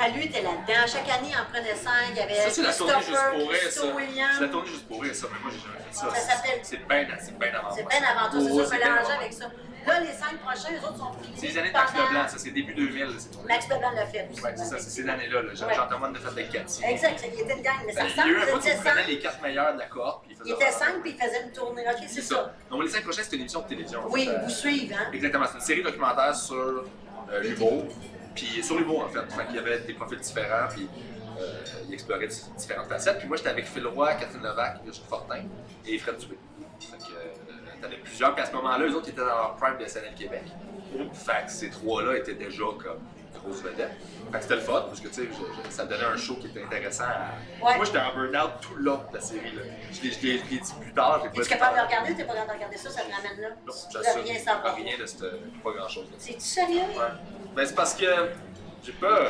Fallu 0.00 0.22
était 0.24 0.40
là-dedans. 0.40 0.86
Chaque 0.86 1.08
année, 1.10 1.28
il 1.28 1.36
en 1.36 1.44
prenait 1.52 1.74
cinq. 1.74 2.08
Il 2.12 2.16
y 2.16 2.20
avait 2.20 2.34
Ça, 2.34 2.50
c'est 2.50 2.62
la 2.62 2.72
tournée 2.72 2.94
juste 3.04 3.20
pour 3.36 3.50
Christo 3.52 3.82
ça. 3.82 3.92
C'est 4.34 4.40
la 4.40 4.48
tournée 4.48 4.68
juste 4.70 4.88
pour 4.88 5.04
ça, 5.04 5.26
mais 5.30 5.38
moi, 5.42 5.50
j'ai 5.52 5.60
jamais 5.60 5.78
fait 5.84 5.92
ça. 5.94 6.08
Ça 6.14 6.20
s'appelle- 6.32 6.60
C'est 6.62 6.88
bien 6.88 7.06
c'est 7.20 7.38
bien 7.38 7.52
avant 7.54 7.70
C'est 7.70 7.86
bien 7.86 8.00
avant 8.08 8.30
tout, 8.30 8.40
c'est 8.40 8.78
ça, 8.78 8.86
avant 8.86 9.20
avec 9.20 9.32
ça. 9.34 9.44
Là, 9.86 10.00
les 10.00 10.12
cinq 10.12 10.36
prochains, 10.40 10.70
les 10.72 10.78
autres 10.84 10.98
sont 10.98 11.12
finis. 11.22 11.34
C'est 11.36 11.46
les 11.48 11.58
années 11.58 11.68
de 11.68 11.72
Max 11.72 11.92
Leblanc, 11.94 12.28
ça, 12.28 12.38
c'est 12.38 12.50
début 12.50 12.74
2000, 12.74 13.00
là, 13.04 13.10
cette 13.18 13.30
tournée. 13.32 13.48
Max 13.48 13.68
Leblanc 13.68 13.90
l'a 13.92 14.06
fait 14.06 14.28
aussi. 14.30 14.42
Ouais, 14.42 14.52
c'est 14.56 14.64
ça, 14.64 14.78
c'est 14.78 14.90
ces 14.90 15.08
années-là. 15.08 15.42
Là. 15.42 15.54
Jean-Thomas 15.54 16.08
de 16.08 16.18
fait 16.18 16.28
avec 16.28 16.50
Cathy. 16.52 16.84
Exact, 16.84 17.20
il 17.34 17.40
était 17.40 17.54
une 17.56 17.62
gang, 17.62 17.74
mais 17.86 17.92
ça 17.92 18.00
Ben, 18.02 18.08
ressemble. 18.10 18.28
il 18.28 18.42
était 18.42 18.76
prenait 18.76 18.94
cinq. 18.94 19.06
les 19.08 19.18
quatre 19.18 19.42
meilleurs 19.42 19.74
de 19.74 19.78
la 19.78 19.86
cohorte, 19.86 20.22
puis 20.24 20.32
il 20.32 20.36
faisait 20.38 20.50
Il 20.50 20.52
était 20.54 20.70
cinq, 20.72 21.00
puis 21.02 21.16
il 21.18 21.22
faisait 21.24 21.42
une 21.44 21.52
tournée. 21.52 21.84
Ok, 21.88 22.04
C'est 22.08 22.20
ça. 22.22 22.52
Donc, 22.70 22.82
les 22.82 22.88
cinq 22.90 23.02
prochains, 23.04 23.22
c'est 23.24 23.34
une 23.36 23.40
émission 23.40 23.60
de 23.60 23.68
télévision. 23.68 24.00
Oui, 24.10 24.28
vous 24.44 24.50
suivez, 24.50 24.94
hein? 24.94 25.10
Exactement, 25.14 25.46
c'est 25.46 25.54
une 25.58 25.64
série 25.64 25.82
documentaire 25.82 26.34
sur 26.36 26.54
euh, 26.56 27.40
l'humour. 27.42 27.84
Puis 28.34 28.62
sur 28.62 28.76
l'humour, 28.78 29.04
en 29.04 29.08
fait. 29.08 29.20
Fait 29.32 29.46
qu'il 29.46 29.56
y 29.56 29.58
avait 29.58 29.80
des 29.80 29.94
profils 29.94 30.18
différents, 30.18 30.68
puis 30.68 30.88
euh, 31.38 31.62
il 31.88 31.94
explorait 31.94 32.28
différentes 32.56 32.86
facettes. 32.88 33.18
Puis 33.18 33.28
moi, 33.28 33.36
j'étais 33.36 33.50
avec 33.50 33.66
Phil 33.66 33.86
Roy, 33.86 34.14
Catherine 34.14 34.42
Levac, 34.42 34.82
Virginie 34.84 35.06
Fortin 35.08 35.42
et 35.86 35.98
Fred 35.98 36.16
Dubé. 36.18 36.38
Fait 36.80 36.96
que 36.98 37.02
euh, 37.12 37.54
t'avais 37.82 37.96
plusieurs, 37.96 38.34
puis 38.34 38.42
à 38.42 38.46
ce 38.46 38.52
moment-là, 38.52 38.86
eux 38.86 38.94
autres 38.94 39.08
ils 39.08 39.10
étaient 39.12 39.20
dans 39.20 39.26
leur 39.26 39.56
prime 39.56 39.78
de 39.78 39.84
SNL 39.86 40.14
Québec. 40.14 40.44
Fait 41.12 41.44
que 41.46 41.50
ces 41.52 41.70
trois-là 41.70 42.16
étaient 42.18 42.34
déjà 42.34 42.64
comme 42.82 43.00
grosses 43.34 43.62
vedettes. 43.62 43.92
Fait 44.32 44.36
que 44.38 44.42
c'était 44.42 44.54
le 44.56 44.60
fun, 44.60 44.84
parce 44.88 45.00
que 45.00 45.08
tu 45.08 45.14
sais, 45.14 45.22
je- 45.30 45.68
je- 45.68 45.70
ça 45.70 45.84
donnait 45.86 46.04
un 46.04 46.16
show 46.16 46.34
qui 46.36 46.48
était 46.48 46.62
intéressant. 46.64 47.04
à- 47.04 47.64
Ouais. 47.64 47.76
Moi, 47.76 47.84
j'étais 47.84 47.98
en 47.98 48.12
burn-out 48.14 48.50
tout 48.60 48.74
le 48.74 48.82
long 48.84 49.00
de 49.10 49.14
la 49.16 49.20
série. 49.20 49.52
Là. 49.52 49.62
Je 49.92 50.02
l'ai 50.02 50.38
dit 50.40 50.60
plus 50.80 50.92
tard. 50.92 51.20
j'ai 51.22 51.28
pas 51.30 51.40
Es-tu 51.40 51.48
capable 51.48 51.76
de 51.78 51.82
regarder 51.82 52.12
ou 52.12 52.16
t'es 52.16 52.24
pas 52.24 52.32
capable 52.34 52.48
de 52.50 52.54
regarder 52.56 52.76
ça? 52.76 52.90
Ça 52.90 53.02
te 53.02 53.12
ramène 53.12 53.40
là? 53.40 53.48
Non, 53.66 53.72
j'assume. 53.92 54.22
rien 54.22 54.38
savoir. 54.38 54.74
Rien 54.74 54.98
de 54.98 55.06
cette. 55.06 55.62
Pas 55.62 55.72
grand-chose. 55.72 56.06
C'est-tu 56.18 56.40
sérieux? 56.40 56.80
Ouais. 56.80 57.39
Ben, 57.54 57.66
c'est 57.66 57.74
parce 57.74 57.94
que 57.94 58.06
j'ai 58.84 58.92
pas. 58.92 59.20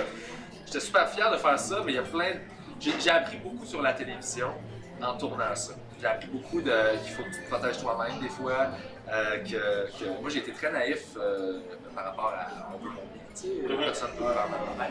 J'étais 0.66 0.80
super 0.80 1.08
fier 1.08 1.30
de 1.32 1.36
faire 1.36 1.58
ça, 1.58 1.80
mais 1.84 1.92
il 1.92 1.96
y 1.96 1.98
a 1.98 2.02
plein. 2.02 2.32
J'ai 2.78 2.92
j'ai 3.00 3.10
appris 3.10 3.36
beaucoup 3.38 3.64
sur 3.66 3.82
la 3.82 3.92
télévision 3.92 4.52
en 5.02 5.16
tournant 5.16 5.54
ça. 5.54 5.72
J'ai 6.00 6.06
appris 6.06 6.28
beaucoup 6.28 6.60
de 6.62 6.72
qu'il 7.02 7.12
faut 7.12 7.22
que 7.24 7.30
tu 7.34 7.42
te 7.42 7.50
protèges 7.50 7.78
toi-même 7.78 8.18
des 8.20 8.28
fois. 8.28 8.68
euh, 9.12 9.38
que, 9.38 9.90
que- 9.98 10.20
moi 10.20 10.30
j'ai 10.30 10.38
été 10.38 10.52
très 10.52 10.70
naïf 10.70 11.02
euh, 11.16 11.60
par 11.94 12.04
rapport 12.04 12.32
à 12.38 12.70
on 12.74 12.78
veut 12.78 12.90
mon 12.90 13.02
bien. 13.12 13.22
tu 13.34 13.40
sais, 13.42 13.76
Personne 13.84 14.10
ne 14.12 14.16
faire 14.32 14.46
mal. 14.78 14.90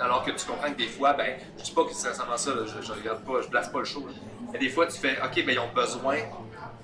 Alors 0.00 0.22
que 0.24 0.32
tu 0.32 0.44
comprends 0.46 0.70
que 0.70 0.76
des 0.76 0.86
fois, 0.88 1.12
ben, 1.14 1.36
je 1.58 1.62
dis 1.64 1.70
pas 1.72 1.84
que 1.84 1.92
c'est 1.94 2.08
sincèrement 2.08 2.36
ça, 2.36 2.50
là, 2.54 2.62
je, 2.66 2.82
je 2.86 2.92
regarde 2.92 3.24
pas, 3.24 3.40
je 3.40 3.48
place 3.48 3.68
pas 3.70 3.78
le 3.78 3.84
show. 3.86 4.06
là. 4.06 4.12
Mais 4.52 4.58
des 4.58 4.68
fois, 4.68 4.86
tu 4.86 4.98
fais, 4.98 5.16
ok, 5.22 5.44
ben 5.46 5.52
ils 5.52 5.58
ont 5.58 5.72
besoin 5.74 6.16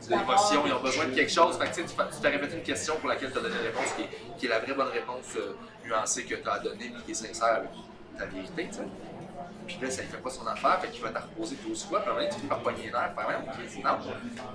d'émotion, 0.06 0.62
ils 0.66 0.72
ont 0.72 0.80
besoin 0.80 1.06
de 1.06 1.14
quelque 1.14 1.32
chose. 1.32 1.58
Fait 1.58 1.70
que 1.70 1.86
tu 1.86 1.94
t'as 2.22 2.30
répété 2.30 2.56
une 2.56 2.62
question 2.62 2.96
pour 2.96 3.08
laquelle 3.08 3.32
tu 3.32 3.38
as 3.38 3.42
donné 3.42 3.54
une 3.56 3.66
réponse 3.66 3.92
qui 3.96 4.02
est, 4.02 4.10
qui 4.38 4.46
est 4.46 4.48
la 4.48 4.60
vraie 4.60 4.74
bonne 4.74 4.88
réponse 4.88 5.36
euh, 5.36 5.56
nuancée 5.84 6.24
que 6.24 6.34
tu 6.36 6.48
as 6.48 6.58
donnée, 6.58 6.90
puis 6.94 7.02
qui 7.04 7.10
est 7.12 7.14
sincère 7.14 7.56
avec 7.56 7.70
ta 8.16 8.26
vérité, 8.26 8.68
tu 8.70 8.76
sais. 8.76 8.82
Puis 9.68 9.78
là, 9.82 9.90
ça 9.90 10.02
ne 10.02 10.08
fait 10.08 10.16
pas 10.16 10.30
son 10.30 10.46
affaire, 10.46 10.80
fait 10.80 10.88
qu'il 10.88 11.02
va 11.02 11.10
te 11.10 11.18
reposer 11.18 11.56
12 11.62 11.84
fois, 11.84 12.00
puis 12.00 12.08
à 12.08 12.12
un 12.12 12.14
moment 12.14 12.24
donné, 12.24 12.28
tu 12.34 12.36
finis 12.36 12.48
par 12.48 12.58
pogner 12.60 12.82
les 12.86 12.90
nerfs, 12.90 13.12
faire 13.14 13.28
même, 13.28 13.42
ok, 13.46 13.84
non. 13.84 14.14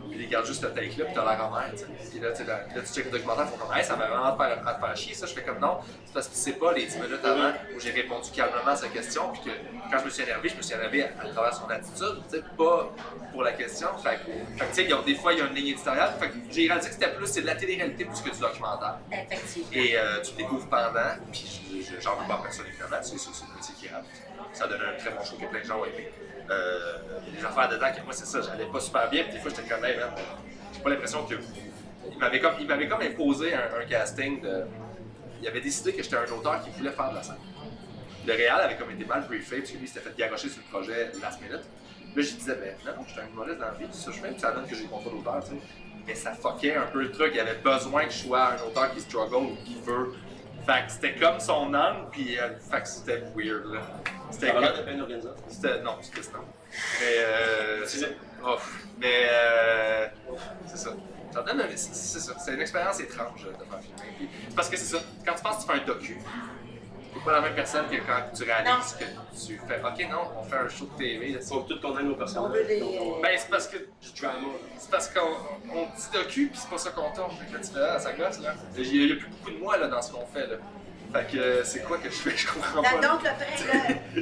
Puis 0.09 0.19
il 0.19 0.27
garde 0.29 0.45
juste 0.45 0.63
le 0.63 0.73
take-là, 0.73 1.05
puis 1.05 1.13
t'as 1.13 1.23
l'air 1.23 1.69
tu 1.71 1.77
sais. 1.77 1.85
Puis 2.09 2.19
là, 2.19 2.29
là, 2.29 2.59
là, 2.75 2.81
tu 2.81 2.93
checkes 2.93 3.05
le 3.05 3.11
documentaire, 3.11 3.45
ils 3.47 3.57
font 3.59 3.65
comme, 3.65 3.77
hey, 3.77 3.83
ça 3.83 3.95
va 3.95 4.07
vraiment 4.07 4.31
te 4.35 4.43
faire, 4.43 4.59
te 4.75 4.79
faire 4.85 4.97
chier, 4.97 5.13
ça. 5.13 5.25
Je 5.27 5.33
fais 5.33 5.43
comme 5.43 5.59
non, 5.59 5.77
c'est 6.05 6.13
parce 6.13 6.27
que 6.27 6.35
sais 6.35 6.53
pas 6.53 6.73
les 6.73 6.85
10 6.87 6.95
minutes 6.97 7.23
avant 7.25 7.51
où 7.75 7.79
j'ai 7.79 7.91
répondu 7.91 8.31
calmement 8.31 8.65
à 8.67 8.75
sa 8.75 8.87
question, 8.89 9.31
puis 9.31 9.41
que 9.43 9.49
quand 9.91 9.99
je 9.99 10.05
me 10.05 10.09
suis 10.09 10.23
énervé, 10.23 10.49
je 10.49 10.55
me 10.55 10.61
suis 10.61 10.73
énervé 10.75 11.03
à, 11.03 11.07
à 11.21 11.27
travers 11.29 11.53
son 11.53 11.69
attitude, 11.69 12.21
tu 12.29 12.37
sais, 12.37 12.43
pas 12.57 12.89
pour 13.31 13.43
la 13.43 13.51
question. 13.53 13.89
Fait 14.03 14.17
que, 14.17 14.63
tu 14.65 14.73
sais, 14.73 15.03
des 15.05 15.15
fois, 15.15 15.33
il 15.33 15.39
y 15.39 15.41
a 15.41 15.45
une 15.45 15.53
ligne 15.55 15.67
éditoriale, 15.73 16.13
fait 16.19 16.29
que 16.29 16.35
j'ai 16.49 16.67
réalisé 16.67 16.89
que 16.89 16.95
c'était 16.95 17.11
plus, 17.13 17.27
c'est 17.27 17.41
de 17.41 17.45
la 17.47 17.55
télé-réalité 17.55 18.05
plus 18.05 18.21
que 18.21 18.29
du 18.33 18.39
documentaire. 18.39 18.97
Effectivement. 19.11 19.69
Et 19.73 19.95
euh, 19.97 20.21
tu 20.21 20.31
le 20.31 20.37
découvres 20.37 20.67
pendant, 20.69 20.89
puis 21.31 21.61
je- 21.71 21.81
je- 21.95 22.01
j'en 22.01 22.15
veux 22.15 22.27
pas 22.27 22.39
personne 22.41 22.65
évidemment, 22.67 22.97
c'est 23.01 23.17
c'est- 23.17 23.29
c'est 23.33 23.45
métier 23.55 23.75
qui 23.79 23.87
rappe. 23.93 24.05
Ça 24.53 24.67
donne 24.67 24.81
un 24.81 24.97
très 24.97 25.09
bon 25.09 25.23
show 25.23 25.35
que 25.35 25.45
plein 25.45 25.59
de 25.59 25.65
gens 25.65 25.79
ont 25.79 25.85
aimé. 25.85 26.09
Euh, 26.49 26.97
il 27.27 27.33
y 27.33 27.37
des 27.37 27.45
affaires 27.45 27.69
dedans 27.69 27.87
que 27.95 28.03
moi 28.03 28.13
c'est 28.13 28.25
ça, 28.25 28.41
j'allais 28.41 28.65
pas 28.65 28.79
super 28.79 29.09
bien, 29.09 29.23
puis 29.23 29.33
des 29.33 29.39
fois 29.39 29.49
j'étais 29.49 29.67
comme 29.67 29.83
hey, 29.85 29.95
j'ai 30.73 30.81
pas 30.81 30.89
l'impression 30.89 31.25
que. 31.25 31.35
Il 32.11 32.17
m'avait 32.17 32.41
comme, 32.41 32.55
comme 32.89 33.01
imposé 33.01 33.53
un, 33.53 33.85
casting 33.89 34.41
de. 34.41 34.65
Il 35.41 35.47
avait 35.47 35.61
décidé 35.61 35.93
que 35.93 36.03
j'étais 36.03 36.17
un 36.17 36.31
auteur 36.31 36.61
qui 36.63 36.69
voulait 36.71 36.91
faire 36.91 37.09
de 37.09 37.15
la 37.15 37.23
scène. 37.23 37.37
Le 38.25 38.33
Réal 38.33 38.61
avait 38.61 38.75
comme 38.75 38.91
été 38.91 39.05
mal 39.05 39.25
briefé, 39.25 39.57
parce 39.57 39.71
que 39.71 39.77
lui 39.77 39.85
il 39.85 39.87
s'était 39.87 40.01
fait 40.01 40.15
garocher 40.17 40.49
sur 40.49 40.61
le 40.61 40.69
projet 40.69 41.11
last 41.21 41.41
minute. 41.41 41.63
Là, 42.15 42.21
je 42.21 42.33
disais, 42.33 42.55
ben 42.55 42.75
non, 42.85 43.01
non, 43.01 43.07
je 43.07 43.11
suis 43.11 43.21
un 43.21 43.27
humoriste 43.27 43.59
dans 43.59 43.65
la 43.65 43.71
vie, 43.71 43.85
ça 43.91 44.11
je 44.11 44.19
fais, 44.19 44.29
puis 44.29 44.39
ça 44.39 44.51
donne 44.51 44.67
que 44.67 44.75
j'ai 44.75 44.83
le 44.83 44.89
contrat 44.89 45.09
d'auteur, 45.09 45.43
tu 45.43 45.49
sais. 45.51 45.61
Mais 46.05 46.15
ça 46.15 46.33
fuckait 46.33 46.75
un 46.75 46.85
peu 46.85 47.01
le 47.01 47.11
truc, 47.11 47.31
il 47.33 47.39
avait 47.39 47.55
besoin 47.55 48.05
que 48.05 48.11
je 48.11 48.19
sois 48.19 48.53
un 48.53 48.67
auteur 48.67 48.93
qui 48.93 49.01
struggle 49.01 49.35
ou 49.35 49.57
qui 49.65 49.79
veut. 49.81 50.13
Fait 50.65 50.85
que 50.85 50.91
c'était 50.91 51.15
comme 51.15 51.39
son 51.39 51.73
âme, 51.73 52.07
puis 52.11 52.39
euh, 52.39 52.49
fait 52.71 52.81
que 52.81 52.87
c'était 52.87 53.23
weird, 53.35 53.65
là. 53.73 53.81
C'était 54.31 54.47
Ça 54.47 54.53
comme- 54.53 54.63
c'était. 55.49 55.81
Non, 55.81 55.97
c'était 56.01 56.31
non. 56.31 56.43
Mais. 56.99 57.17
Euh, 57.19 57.85
C'est- 57.85 58.17
oh, 58.45 58.55
mais. 58.97 59.23
Euh, 59.31 60.07
c'est 60.65 60.77
ça. 60.77 60.89
Ça 61.33 61.41
donne 61.41 61.61
un- 61.61 61.67
c'est 61.75 62.19
ça. 62.19 62.33
C'est 62.39 62.53
une 62.53 62.61
expérience 62.61 62.99
étrange 62.99 63.45
euh, 63.45 63.51
de 63.51 63.63
faire 63.69 63.79
filmer. 63.81 64.13
Puis, 64.17 64.29
parce 64.55 64.69
que 64.69 64.77
c'est 64.77 64.95
ça. 64.97 64.99
Quand 65.25 65.33
tu 65.35 65.41
penses 65.43 65.65
que 65.65 65.71
tu 65.71 65.77
fais 65.77 65.83
un 65.83 65.85
docu, 65.85 66.17
pas 67.21 67.31
la 67.33 67.41
même 67.41 67.55
personne 67.55 67.85
que 67.87 67.95
quand 67.97 68.21
tu 68.35 68.43
réalises 68.43 68.93
que 68.99 69.05
tu 69.45 69.59
fais. 69.67 69.81
Ok, 69.83 70.09
non, 70.11 70.31
on 70.39 70.43
fait 70.43 70.55
un 70.57 70.69
show 70.69 70.85
de 70.85 70.97
TV. 70.97 71.29
là, 71.29 71.39
faut 71.41 71.61
tout 71.61 71.79
qu'on 71.81 71.97
aime 71.97 72.09
nos 72.09 72.15
personnages. 72.15 72.51
Ben, 72.53 73.31
c'est 73.37 73.49
parce 73.49 73.67
que. 73.67 73.77
du 73.77 74.11
drama. 74.19 74.37
là. 74.39 74.47
C'est 74.77 74.89
parce 74.91 75.07
qu'on 75.09 75.35
on 75.71 75.83
dit 75.85 76.09
docu, 76.13 76.47
puis 76.47 76.59
c'est 76.61 76.69
pas 76.69 76.77
ça 76.77 76.91
qu'on 76.91 77.11
tourne. 77.11 77.31
Fait 77.37 77.45
que 77.47 77.53
là, 77.53 77.59
tu 77.59 77.73
fais, 77.73 77.79
ah, 77.81 77.99
ça 77.99 78.13
gosse, 78.13 78.39
là. 78.39 78.53
Il 78.77 78.83
y, 78.85 79.01
a- 79.01 79.03
il 79.05 79.09
y 79.09 79.13
a 79.13 79.15
plus 79.17 79.27
beaucoup 79.27 79.51
de 79.51 79.57
moi, 79.57 79.77
là, 79.77 79.87
dans 79.87 80.01
ce 80.01 80.11
qu'on 80.11 80.25
fait, 80.27 80.47
là. 80.47 80.55
Fait 81.13 81.31
que 81.31 81.37
euh, 81.37 81.63
c'est 81.63 81.83
quoi 81.83 81.97
que 81.99 82.05
je 82.09 82.15
fais? 82.15 82.35
Je 82.35 82.47
comprends 82.51 82.81
pas. 82.81 82.91
Donc, 82.93 83.01
là. 83.03 83.07
donc, 83.09 83.21
le 83.23 83.29
prêt, 83.35 84.01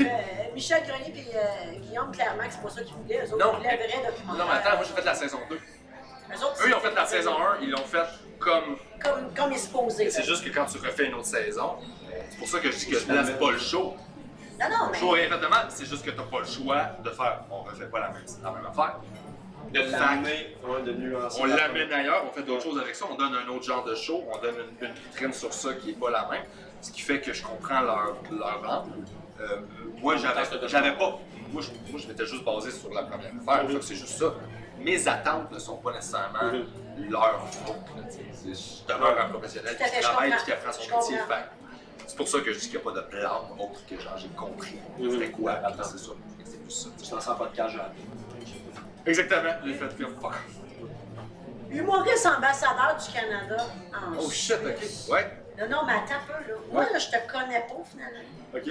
euh, 0.00 0.54
Michel 0.54 0.82
Grenier 0.86 1.12
et 1.32 1.36
euh, 1.36 1.78
Guillaume, 1.80 2.12
clairement, 2.12 2.46
que 2.46 2.52
c'est 2.52 2.62
pas 2.62 2.70
ça 2.70 2.82
qu'ils 2.82 2.94
voulaient. 2.94 3.24
Eux 3.26 3.34
autres, 3.34 3.44
Non, 3.44 3.52
ils 3.54 3.56
voulaient 3.56 3.70
un 3.72 3.76
vrai 3.76 4.10
documentaire. 4.10 4.44
Non, 4.46 4.52
mais 4.52 4.58
attends, 4.58 4.76
moi 4.76 4.84
j'ai 4.86 4.94
fait 4.94 5.04
la 5.04 5.14
saison 5.14 5.38
2. 5.50 5.56
Eux, 5.56 6.44
autres, 6.44 6.62
Eux, 6.64 6.68
ils 6.68 6.74
ont 6.74 6.80
fait 6.80 6.94
la 6.94 7.06
saison 7.06 7.32
1, 7.36 7.58
ils 7.62 7.70
l'ont 7.70 7.78
fait 7.84 8.06
comme. 8.38 8.76
Comme, 9.02 9.34
comme 9.34 9.52
il 9.52 9.58
se 9.58 9.68
posait. 9.68 10.08
C'est 10.10 10.22
juste 10.24 10.44
que 10.44 10.50
quand 10.54 10.66
tu 10.66 10.78
refais 10.78 11.06
une 11.06 11.14
autre 11.14 11.26
saison, 11.26 11.76
c'est 12.30 12.38
pour 12.38 12.48
ça 12.48 12.60
que 12.60 12.70
je 12.70 12.76
dis 12.76 12.86
que 12.90 13.12
là, 13.12 13.24
c'est 13.24 13.38
pas 13.38 13.50
le 13.50 13.58
show. 13.58 13.94
Non, 14.58 14.66
non, 14.70 14.86
Le 14.86 14.92
mais. 14.92 14.98
show 14.98 15.16
est 15.16 15.28
fait 15.28 15.38
de 15.38 15.46
mal, 15.48 15.66
c'est 15.68 15.84
juste 15.86 16.04
que 16.04 16.10
t'as 16.10 16.22
pas 16.22 16.38
le 16.40 16.46
choix 16.46 16.82
de 17.04 17.10
faire. 17.10 17.40
On 17.50 17.62
refait 17.62 17.86
pas 17.86 18.00
la 18.00 18.08
même, 18.10 18.24
la 18.42 18.50
même 18.52 18.66
affaire. 18.66 18.96
De 19.72 19.80
l'amener, 19.80 20.56
ouais, 20.64 20.82
de 20.82 20.92
nuancer. 20.92 21.40
On 21.42 21.44
la- 21.44 21.56
l'amène 21.56 21.92
ailleurs, 21.92 22.24
on 22.26 22.32
fait 22.32 22.42
d'autres 22.44 22.62
choses 22.62 22.78
avec 22.80 22.94
ça, 22.94 23.04
on 23.10 23.16
donne 23.16 23.34
un 23.34 23.48
autre 23.48 23.64
genre 23.64 23.84
de 23.84 23.94
show, 23.94 24.24
on 24.32 24.38
donne 24.38 24.54
une, 24.80 24.86
une 24.88 24.94
vitrine 24.94 25.32
sur 25.32 25.52
ça 25.52 25.74
qui 25.74 25.90
est 25.90 25.94
pas 26.00 26.10
la 26.10 26.26
même. 26.30 26.44
Ce 26.80 26.90
qui 26.92 27.00
fait 27.02 27.20
que 27.20 27.32
je 27.32 27.42
comprends 27.42 27.80
leur, 27.80 28.14
leur 28.30 28.70
angle. 28.70 28.92
Euh, 29.40 29.60
moi, 30.00 30.16
j'avais 30.16 30.42
j'avais 30.68 30.92
pas. 30.96 31.18
Moi, 31.52 31.60
je, 31.62 31.70
moi, 31.90 32.00
je 32.00 32.06
m'étais 32.08 32.24
juste 32.26 32.44
basé 32.44 32.70
sur 32.70 32.90
la 32.94 33.02
première 33.02 33.32
affaire, 33.46 33.82
c'est 33.82 33.94
juste 33.96 34.18
ça. 34.18 34.26
Mes 34.78 35.06
attentes 35.08 35.50
ne 35.50 35.58
sont 35.58 35.76
pas 35.78 35.92
nécessairement 35.92 36.52
leur 37.10 37.46
faute. 37.50 37.76
là, 37.96 38.02
tu 38.08 38.16
sais. 38.16 38.54
C'est- 38.54 38.82
Je 38.88 38.94
demeure 38.94 39.16
un 39.20 39.28
professionnel 39.28 39.76
qui 39.76 40.00
travaille 40.00 40.30
et 40.30 40.44
qui 40.44 40.52
apprend 40.52 40.72
son 40.72 40.96
métier. 40.96 41.16
Fait 41.28 41.50
C'est 42.06 42.16
pour 42.16 42.28
ça 42.28 42.40
que 42.40 42.52
je 42.52 42.58
dis 42.58 42.68
qu'il 42.68 42.78
n'y 42.78 42.86
a 42.86 42.90
pas 42.92 43.00
de 43.00 43.06
plan 43.06 43.48
autre 43.58 43.80
que 43.88 44.00
genre 44.00 44.16
j'ai 44.16 44.28
compris. 44.28 44.78
C'était 44.98 45.30
quoi, 45.30 45.54
puis 45.54 45.72
Attends. 45.72 45.82
c'est 45.82 45.98
ça. 45.98 46.12
C'est 46.44 46.62
plus 46.62 46.70
ça. 46.70 46.88
Tu 47.02 47.10
t'en 47.10 47.20
sens 47.20 47.38
pas 47.38 47.46
de 47.46 47.56
cage 47.56 47.76
à 47.76 47.92
Exactement. 49.08 49.50
J'ai 49.64 49.74
fait 49.74 50.02
comme 50.02 50.20
fuck. 50.20 50.34
Humoriste 51.70 52.26
ambassadeur 52.26 52.96
du 52.96 53.12
Canada 53.12 53.66
en 53.92 54.18
Oh 54.18 54.30
shit, 54.30 54.58
ok. 54.64 55.12
Ouais. 55.12 55.42
Non, 55.58 55.68
non, 55.68 55.86
mais 55.86 55.94
attends 55.94 56.14
un 56.14 56.26
peu, 56.26 56.52
là. 56.52 56.58
Moi, 56.72 56.84
là, 56.92 56.98
je 56.98 57.06
te 57.06 57.32
connais 57.32 57.60
pas, 57.60 57.82
finalement. 57.90 58.18
Ok. 58.54 58.68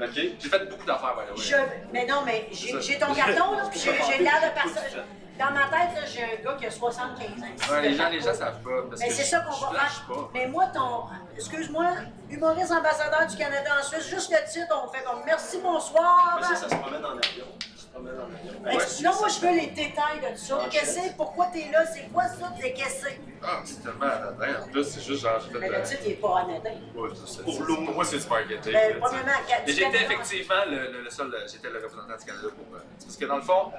Ok. 0.00 0.14
J'ai 0.14 0.48
fait 0.48 0.70
beaucoup 0.70 0.84
d'affaires. 0.84 1.16
Je... 1.36 1.56
Mais 1.92 2.06
non, 2.06 2.22
mais 2.26 2.48
j'ai 2.52 2.98
ton 2.98 3.14
carton, 3.14 3.52
là, 3.52 3.68
puis 3.70 3.80
j'ai 3.80 4.18
l'air 4.22 4.40
de 4.42 4.54
personne. 4.54 5.02
Dans 5.38 5.50
ma 5.50 5.64
tête, 5.64 6.02
j'ai 6.06 6.22
un 6.22 6.42
gars 6.42 6.56
qui 6.58 6.66
a 6.66 6.70
75 6.70 7.26
ans. 7.28 7.72
Ouais, 7.72 7.82
les 7.82 7.94
gens, 7.94 8.08
les 8.08 8.20
gens 8.20 8.32
savent 8.34 8.60
pas. 8.62 8.82
Parce 8.88 9.00
Mais 9.00 9.10
c'est 9.10 9.24
ça 9.24 9.40
qu'on 9.40 9.52
je 9.52 9.60
va 9.64 9.70
faire. 9.80 10.04
pas. 10.08 10.30
Mais 10.32 10.46
moi, 10.48 10.66
ton. 10.72 11.04
Excuse-moi, 11.36 11.86
humoriste 12.30 12.72
ambassadeur 12.72 13.26
du 13.26 13.36
Canada 13.36 13.70
en 13.78 13.82
Suisse, 13.84 14.08
juste 14.08 14.30
le 14.32 14.50
titre, 14.50 14.82
on 14.84 14.88
fait 14.90 15.04
comme 15.04 15.20
merci, 15.26 15.58
bonsoir. 15.62 16.38
Mais 16.40 16.46
ça, 16.46 16.54
ça 16.56 16.68
se 16.70 16.74
promène 16.76 17.04
en 17.04 17.10
avion. 17.18 17.44
Ça 17.76 17.82
se 17.82 17.86
promène 17.88 18.14
en 18.18 18.24
avion. 18.24 18.70
Ex- 18.72 19.02
non, 19.02 19.10
moi, 19.18 19.28
je 19.28 19.40
veux 19.46 19.52
les 19.54 19.66
détails 19.66 20.20
de 20.22 20.28
tout 20.32 20.36
ça. 20.44 20.54
Manchette. 20.56 20.70
Qu'est-ce 20.72 20.96
que 20.96 21.02
c'est? 21.02 21.16
Pourquoi 21.16 21.46
t'es 21.52 21.68
là? 21.70 21.84
C'est 21.86 22.10
quoi 22.12 22.24
ça? 22.28 22.50
T'es 22.58 22.72
qu'est-ce 22.72 23.02
que 23.04 23.08
c'est? 23.10 23.20
Ah, 23.42 23.60
c'est 23.64 23.82
tellement 23.82 24.06
anodin. 24.06 24.62
En 24.64 24.68
plus, 24.68 24.84
c'est 24.84 25.02
juste 25.02 25.22
genre. 25.22 25.40
Mais 25.60 25.68
euh, 25.70 25.78
le 25.78 25.82
titre, 25.84 26.00
il 26.06 26.12
est 26.12 26.14
pas 26.14 26.38
anodin. 26.40 26.70
ouais, 26.94 27.08
c'est. 27.26 27.42
Pour 27.42 27.52
C'est- 27.52 27.60
l'eau. 27.60 27.76
Pour 27.84 27.94
moi, 27.94 28.04
c'est 28.06 28.18
du 28.18 28.26
marketing. 28.28 28.72
Ben, 28.72 28.98
premièrement, 28.98 29.30
j'étais 29.66 30.02
effectivement 30.02 30.54
le, 30.66 30.92
le- 30.92 31.02
le 31.02 31.10
seul, 31.10 31.30
j'étais 31.52 31.68
le 31.68 31.82
représentant 31.84 32.16
du 32.18 32.24
Canada 32.24 32.48
pour. 32.56 32.76
euh, 32.76 32.80
c'est 32.98 33.04
parce 33.06 33.16
que 33.18 33.24
dans 33.26 33.36
le 33.36 33.42
fond, 33.42 33.72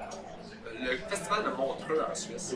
le 0.82 0.98
festival 1.10 1.44
de 1.44 1.50
Montreux 1.50 2.02
en 2.10 2.16
Suisse, 2.16 2.56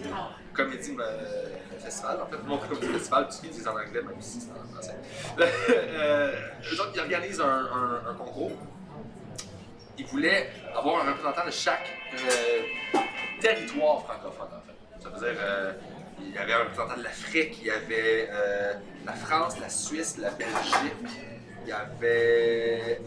Comédie 0.53 0.95
euh, 0.99 1.45
Festival, 1.79 2.19
en 2.21 2.25
fait, 2.27 2.37
Montreux 2.45 2.67
Comédie 2.75 2.93
Festival, 2.93 3.25
puisqu'ils 3.27 3.49
disent 3.51 3.67
en 3.67 3.71
anglais, 3.71 4.01
même 4.01 4.21
si 4.21 4.41
c'est 4.41 4.51
en 4.51 4.73
français. 4.73 4.95
euh, 5.39 6.33
ils 6.71 6.79
organisent 6.99 7.41
un, 7.41 7.45
un- 7.45 8.09
un 8.11 8.13
concours. 8.15 8.51
Ils 9.97 10.05
voulaient 10.07 10.49
avoir 10.75 11.05
un 11.05 11.11
représentant 11.11 11.45
de 11.45 11.51
chaque 11.51 11.89
euh, 12.15 12.97
territoire 13.39 14.03
francophone, 14.03 14.47
en 14.57 14.61
fait. 14.65 15.03
Ça 15.03 15.09
veut 15.09 15.31
dire, 15.33 15.41
euh, 15.43 15.73
il 16.19 16.31
y 16.31 16.37
avait 16.37 16.53
un 16.53 16.59
représentant 16.59 16.97
de 16.97 17.03
l'Afrique, 17.03 17.57
il 17.61 17.67
y 17.67 17.71
avait 17.71 18.29
euh, 18.31 18.73
la 19.05 19.13
France, 19.13 19.59
la 19.59 19.69
Suisse, 19.69 20.17
la 20.17 20.29
Belgique, 20.31 21.19
il 21.63 21.69
y 21.69 21.71
avait. 21.71 22.99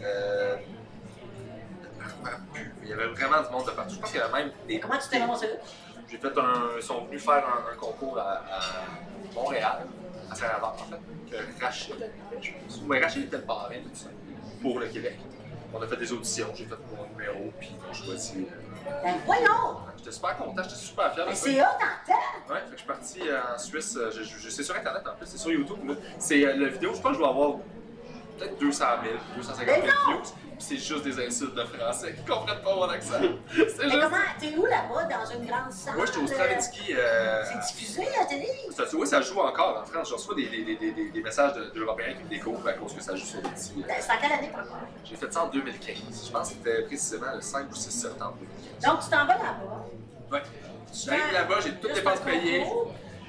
Il 2.83 2.89
y 2.89 2.93
avait 2.93 3.07
vraiment 3.07 3.41
du 3.41 3.49
monde 3.51 3.65
de 3.65 3.71
partout. 3.71 3.95
Je 3.95 3.99
pense 3.99 4.11
qu'il 4.11 4.19
y 4.19 4.23
avait 4.23 4.43
même 4.43 4.51
des. 4.67 4.79
Comment 4.79 4.97
tu 4.97 5.09
t'es 5.09 5.19
lancé 5.19 5.47
là? 5.47 5.53
J'ai 6.09 6.17
fait 6.17 6.37
un. 6.37 6.69
Ils 6.77 6.83
sont 6.83 7.05
venus 7.05 7.23
faire 7.23 7.43
un, 7.47 7.73
un 7.73 7.75
concours 7.77 8.17
à, 8.19 8.31
à 8.33 8.61
Montréal, 9.33 9.85
à 10.31 10.35
Saint-Laurent, 10.35 10.75
en 10.79 10.85
fait, 10.85 10.99
que 11.31 11.63
Rachid 11.63 11.93
animait, 11.93 12.11
je 12.41 12.51
pense. 12.51 12.81
Mais 12.87 12.99
Rachid 13.01 13.23
était 13.25 13.37
le 13.37 13.43
parrain 13.43 13.75
tout 13.83 13.89
ça, 13.95 14.07
pour 14.61 14.79
le 14.79 14.87
Québec. 14.87 15.17
On 15.73 15.81
a 15.81 15.87
fait 15.87 15.97
des 15.97 16.13
auditions, 16.13 16.47
j'ai 16.55 16.65
fait 16.65 16.75
mon 16.95 17.05
numéro, 17.17 17.51
puis 17.59 17.75
ils 17.77 17.85
m'ont 17.85 17.93
choisi. 17.93 18.47
euh, 18.87 18.91
Ben 19.03 19.15
voyons! 19.25 19.79
J'étais 19.97 20.11
super 20.11 20.37
content, 20.37 20.63
j'étais 20.63 20.75
super 20.75 21.13
fier 21.13 21.25
Mais 21.27 21.35
c'est 21.35 21.59
hot 21.59 21.65
en! 21.65 22.53
Ouais, 22.53 22.59
fait 22.59 22.65
que 22.67 22.71
je 22.73 22.77
suis 22.77 22.87
parti 22.87 23.19
euh, 23.27 23.39
en 23.53 23.57
Suisse, 23.57 23.97
euh, 23.97 24.09
je, 24.11 24.23
je- 24.23 24.37
je- 24.37 24.49
c'est 24.49 24.63
sur 24.63 24.73
internet 24.75 25.01
en 25.05 25.17
plus, 25.17 25.25
c'est 25.25 25.37
sur 25.37 25.51
YouTube. 25.51 25.91
C'est 26.17 26.37
la 26.37 26.67
vidéo, 26.69 26.93
je 26.93 27.01
pense 27.01 27.11
que 27.11 27.17
je 27.17 27.23
vais 27.23 27.27
avoir 27.29 27.57
peut-être 28.37 28.57
200 28.59 28.85
000, 29.03 29.15
250 29.35 29.65
000 29.75 29.81
Mais 29.81 29.87
non! 29.87 30.13
views. 30.21 30.31
C'est 30.59 30.77
juste 30.77 31.03
des 31.03 31.25
insultes 31.27 31.53
de 31.55 31.63
français 31.65 32.13
qui 32.15 32.23
comprennent 32.25 32.61
pas 32.61 32.75
mon 32.75 32.89
accent. 32.89 33.13
c'est 33.49 33.77
Mais 33.77 33.89
juste. 33.89 34.01
comment? 34.01 34.17
T'es 34.39 34.55
où 34.57 34.65
là-bas? 34.65 35.03
Dans 35.03 35.25
une 35.31 35.45
grande 35.45 35.71
salle? 35.71 35.95
Moi, 35.95 36.05
j'étais 36.05 36.17
au 36.19 36.23
euh, 36.23 36.27
Stravinsky. 36.27 36.93
Euh, 36.95 37.43
C'est 37.45 37.73
diffusé 37.73 38.07
à 38.15 38.19
la 38.21 38.25
télé? 38.25 38.47
oui, 38.93 39.07
ça 39.07 39.21
joue 39.21 39.39
encore 39.39 39.81
en 39.81 39.85
France. 39.85 40.09
Je 40.09 40.13
reçois 40.15 40.35
des, 40.35 40.47
des, 40.47 40.63
des, 40.75 40.91
des, 40.91 41.09
des 41.11 41.21
messages 41.21 41.53
de- 41.53 41.69
d'Européens 41.71 42.13
qui 42.13 42.23
me 42.23 42.29
découvrent 42.29 42.67
à 42.67 42.73
cause 42.73 42.93
que 42.93 43.01
ça 43.03 43.15
joue 43.15 43.25
sur 43.25 43.41
petits. 43.41 43.73
euh, 43.87 43.93
C'est 43.99 44.11
en 44.11 44.17
quelle 44.21 44.31
année, 44.31 44.49
par 44.49 44.63
contre? 44.63 44.75
J'ai 45.03 45.15
fait 45.15 45.31
ça 45.33 45.43
en 45.43 45.47
2015. 45.47 46.25
Je 46.27 46.31
pense 46.31 46.49
que 46.49 46.55
c'était 46.55 46.81
précisément 46.83 47.33
le 47.35 47.41
5 47.41 47.69
ou 47.71 47.75
6 47.75 47.91
septembre 47.91 48.35
2015. 48.39 48.91
Donc, 48.91 49.03
tu 49.03 49.09
t'en 49.09 49.25
vas 49.25 49.33
là-bas. 49.37 49.85
Ouais. 50.31 50.41
J'arrive 50.93 51.33
là-bas, 51.33 51.55
j'ai 51.61 51.71
toutes 51.73 51.89
les 51.89 51.95
dépenses 51.95 52.19
payées. 52.21 52.65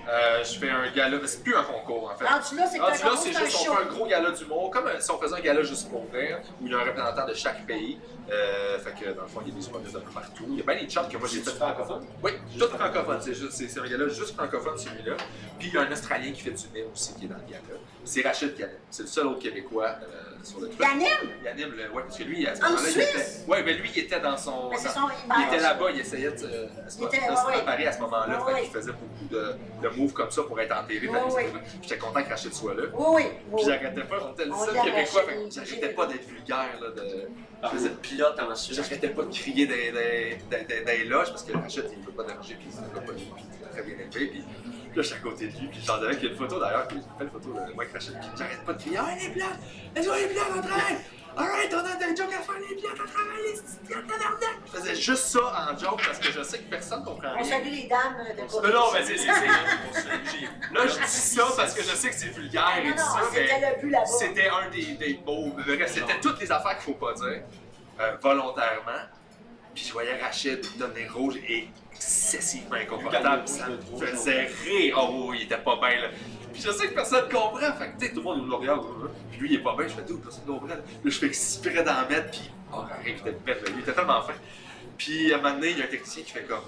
Euh, 0.09 0.45
je 0.45 0.59
fais 0.59 0.71
un 0.71 0.89
gala, 0.93 1.19
mais 1.21 1.27
c'est 1.27 1.43
plus 1.43 1.57
un 1.57 1.65
concours 1.65 2.11
en 2.13 2.17
fait. 2.17 2.25
Rendu 2.25 2.57
là, 2.57 2.67
c'est 2.71 2.79
Rendu 2.79 3.03
là, 3.03 3.11
c'est 3.17 3.33
juste, 3.33 3.67
on 3.69 3.75
fait 3.75 3.83
un 3.83 3.87
gros 3.87 4.07
gala 4.07 4.31
d'humour, 4.31 4.71
comme 4.71 4.89
si 5.01 5.11
on 5.11 5.19
faisait 5.19 5.35
un 5.35 5.41
gala 5.41 5.63
juste 5.63 5.91
pour 5.91 6.07
rire, 6.13 6.39
où 6.61 6.67
il 6.67 6.73
y 6.73 6.75
a 6.75 6.79
un 6.79 6.85
représentant 6.85 7.27
de 7.27 7.35
chaque 7.35 7.67
pays. 7.67 7.99
Euh, 8.31 8.79
fait 8.79 8.93
que 8.93 9.11
dans 9.13 9.23
le 9.23 9.29
fond, 9.29 9.41
il 9.45 9.53
y 9.53 9.57
a 9.57 9.61
des 9.61 9.67
humoristes 9.67 9.97
un 9.97 10.01
peu 10.01 10.11
partout. 10.11 10.45
Il 10.49 10.59
y 10.59 10.61
a 10.61 10.65
bien 10.65 10.83
des 10.83 10.89
chants 10.89 11.09
que 11.09 11.17
moi 11.17 11.29
j'ai 11.31 11.41
fait. 11.41 11.51
francophone? 11.51 12.07
Oui, 12.23 12.33
tout 12.59 12.69
francophone. 12.69 13.19
C'est 13.21 13.35
juste, 13.35 13.53
c'est, 13.53 13.69
c'est 13.69 13.81
un 13.81 13.87
gars-là 13.87 14.09
juste 14.09 14.35
francophone, 14.35 14.79
celui-là. 14.79 15.17
Puis 15.59 15.69
il 15.69 15.75
y 15.75 15.79
a 15.79 15.83
un 15.83 15.91
Australien 15.91 16.33
qui 16.33 16.41
fait 16.41 16.51
du 16.51 16.69
nez 16.73 16.85
aussi, 16.93 17.15
qui 17.15 17.25
est 17.25 17.29
dans 17.29 17.37
le 17.37 17.53
gars-là. 17.53 17.79
C'est 18.05 18.23
Rachid 18.23 18.57
Canet. 18.57 18.81
C'est 18.91 19.03
le 19.03 19.09
seul 19.09 19.27
autre 19.27 19.41
Québécois 19.41 19.97
euh, 20.03 20.26
sur 20.47 20.61
le 20.61 20.69
truc. 20.69 20.81
Il 20.81 21.49
anime 21.49 21.73
le. 21.77 21.91
Ouais, 21.93 22.03
parce 22.03 22.19
que 22.19 22.23
lui, 22.25 22.47
à 22.47 22.55
ce 22.55 22.63
En 22.63 22.71
moment-là, 22.71 22.89
il 22.89 22.93
Suisse? 22.93 23.09
était. 23.43 23.51
Ouais, 23.51 23.63
mais 23.63 23.75
lui, 23.75 23.91
il 23.95 24.03
était 24.03 24.21
dans 24.21 24.37
son. 24.37 24.71
C'est 24.77 24.85
dans- 24.89 24.95
son. 24.95 25.01
Il 25.39 25.45
était 25.47 25.63
là-bas, 25.63 25.87
il 25.93 26.01
essayait 26.01 26.31
de, 26.31 26.37
se- 26.37 27.05
préparer 27.49 27.87
à 27.87 27.93
ce 27.93 28.01
moment-là. 28.01 28.39
Ouais, 28.45 28.47
fait 28.47 28.53
ouais. 28.55 28.63
qu'il 28.63 28.71
faisait 28.73 28.93
beaucoup 28.93 29.25
de, 29.31 29.55
de 29.83 29.89
moves 29.97 30.13
comme 30.13 30.31
ça 30.31 30.43
pour 30.43 30.61
être 30.61 30.77
en 30.77 30.85
TV. 30.87 31.09
J'étais 31.83 31.99
content 31.99 32.23
que 32.23 32.29
Rachid 32.31 32.53
soit 32.53 32.75
là. 32.75 32.83
Oui, 32.95 33.07
oui. 33.17 33.23
Puis 33.57 33.65
j'arrêtais 33.67 34.03
pas, 34.03 34.17
on 34.29 34.33
était 34.33 34.45
le 34.47 34.53
seul 34.55 34.75
québécois, 34.85 35.23
j'arrêtais 35.51 35.89
pas 35.91 36.07
d'être 36.07 36.27
vulgaire, 36.29 36.81
là, 36.81 36.91
de... 36.91 37.29
Ah, 37.63 37.71
vous 37.73 37.87
êtes 37.87 38.01
pilote 38.01 38.39
en 38.39 38.55
Suisse. 38.55 38.77
J'arrêtais 38.77 39.09
pas 39.09 39.23
de 39.23 39.33
crier 39.33 39.67
des, 39.67 39.93
des 40.85 41.05
loges, 41.05 41.31
parce 41.31 41.43
que 41.43 41.53
Rachid, 41.57 41.85
il 41.91 42.05
veut 42.05 42.13
pas 42.13 42.25
déranger, 42.25 42.55
puis 42.55 42.69
il 42.71 42.77
veut 42.77 43.01
pas 43.01 43.71
très 43.73 43.83
bien 43.83 43.95
élevé, 43.95 44.27
puis 44.27 44.45
là, 44.97 45.03
je 45.03 45.07
suis 45.09 45.15
à 45.17 45.19
côté 45.21 45.49
de 45.49 45.59
lui, 45.59 45.69
puis 45.69 45.81
j'en 45.85 45.95
avais 45.95 46.15
qu'il 46.17 46.25
y 46.25 46.29
a 46.29 46.31
une 46.33 46.39
photo 46.39 46.59
d'ailleurs, 46.61 46.89
puis 46.89 46.97
j'ai 46.99 47.19
fait 47.19 47.25
une 47.25 47.31
photo 47.31 47.49
de 47.49 47.53
moi 47.75 47.83
avec 47.85 47.93
Rachid, 47.93 48.19
puis 48.19 48.29
j'arrête 48.37 48.65
pas 48.65 48.73
de 48.73 48.81
crier, 48.81 48.97
ah, 48.99 49.07
les 49.21 49.29
plates, 49.31 49.61
les 49.95 50.03
les 50.03 50.35
plates, 50.35 50.53
on 50.57 50.63
travaille! 50.63 50.97
Alright, 51.39 51.75
on 51.75 51.79
a 51.85 51.97
des 51.97 52.17
jokes 52.17 52.33
à 52.33 52.41
faire, 52.41 52.55
les 52.67 52.77
plates, 52.77 52.93
on 53.05 53.09
travaille, 53.13 53.43
les 53.45 53.87
plates, 53.87 54.07
tabarnak! 54.09 54.57
Je 54.67 54.71
faisais 54.79 54.95
juste 54.95 55.25
ça 55.27 55.69
en 55.71 55.79
joke, 55.79 56.03
parce 56.07 56.19
que 56.19 56.33
je 56.33 56.43
sais 56.43 56.59
que 56.61 56.71
personne 56.71 57.05
comprend 57.05 57.29
On 57.35 57.43
rien. 57.43 57.45
salue 57.45 57.73
les 57.73 57.89
dames 57.89 58.17
de 58.25 58.73
non, 58.73 58.85
mais 58.95 59.05
c'est. 59.05 59.19
c'est- 59.19 59.27
c'est- 59.27 60.75
Là, 60.75 60.87
je 60.87 60.95
dis 60.99 61.07
ça 61.07 61.45
parce 61.57 61.75
que 61.75 61.83
je 61.83 61.95
sais 61.95 62.09
que 62.09 62.15
c'est 62.15 62.29
vulgaire 62.29 62.79
et 62.83 62.91
tout 62.93 62.99
ça, 62.99 63.21
mais. 63.35 63.49
c'était 64.19 64.49
un 64.49 64.71
des, 64.71 64.95
des 64.95 65.21
mots. 65.27 65.53
C'était 65.87 66.21
toutes 66.23 66.41
les 66.41 66.51
affaires 66.51 66.79
qu'il 66.79 66.95
faut 66.95 66.99
pas 66.99 67.13
dire, 67.13 67.43
euh, 68.01 68.17
volontairement. 68.23 68.93
Puis 69.77 69.85
je 69.87 69.93
voyais 69.93 70.19
Rachid 70.21 70.61
devenir 70.79 71.15
rouge 71.15 71.37
et 71.49 71.69
excessivement 71.93 72.77
inconfortable. 72.77 73.47
Ça 73.47 73.69
me 73.69 73.77
faisait 74.07 74.47
rire. 74.65 74.99
Oh, 74.99 75.33
il 75.35 75.43
était 75.43 75.59
pas 75.59 75.77
bien 75.77 76.01
là. 76.01 76.09
Puis 76.53 76.63
je 76.63 76.71
sais 76.71 76.89
que 76.89 76.95
personne 76.95 77.29
comprend. 77.29 77.73
Fait 77.79 77.91
que 77.93 77.99
tu 78.01 78.07
sais, 78.07 78.13
tout 78.13 78.21
le 78.21 78.23
monde 78.25 78.39
nous 78.43 78.49
le 78.49 78.55
regarde. 78.57 78.83
là. 79.03 79.11
Puis 79.31 79.41
lui, 79.41 79.49
il 79.53 79.57
est 79.57 79.63
pas 79.63 79.77
bien. 79.77 79.87
Je 79.87 79.93
fais 79.95 80.05
tout, 80.07 80.19
personne 80.19 80.43
ne 80.47 80.53
comprend. 80.53 80.69
Là, 80.69 80.81
je 81.05 81.11
fais 81.11 81.27
exprès 81.27 81.85
d'en 81.85 82.09
mettre. 82.09 82.31
Puis 82.31 82.51
oh, 82.73 82.77
arrive, 82.77 83.21
il 83.25 83.29
était 83.29 83.37
merveilleux. 83.47 83.75
Il 83.77 83.81
était 83.83 83.93
tellement 83.93 84.23
fin. 84.23 84.33
Puis 84.99 85.33
à 85.33 85.37
un 85.37 85.41
moment 85.43 85.55
donné, 85.57 85.71
il 85.73 85.79
y 85.79 85.83
a 85.83 85.85
un 85.85 85.89
technicien 85.89 86.23
qui 86.25 86.33
fait 86.33 86.45
comme. 86.45 86.65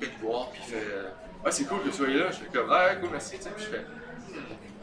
Il 0.00 0.08
te 0.08 0.20
voir, 0.20 0.50
puis 0.50 0.60
il 0.68 0.74
fait. 0.74 0.84
euh, 0.86 1.08
Ah, 1.44 1.50
c'est 1.50 1.64
cool 1.64 1.82
que 1.82 1.88
tu 1.88 1.94
sois 1.96 2.08
là. 2.08 2.30
Je 2.30 2.36
fais 2.36 2.46
comme. 2.52 2.70
Ah, 2.70 2.94
cool, 2.96 3.08
merci. 3.10 3.36
Tu 3.38 3.42
sais, 3.44 3.50
puis 3.56 3.64
je 3.64 3.70
fais. 3.70 3.84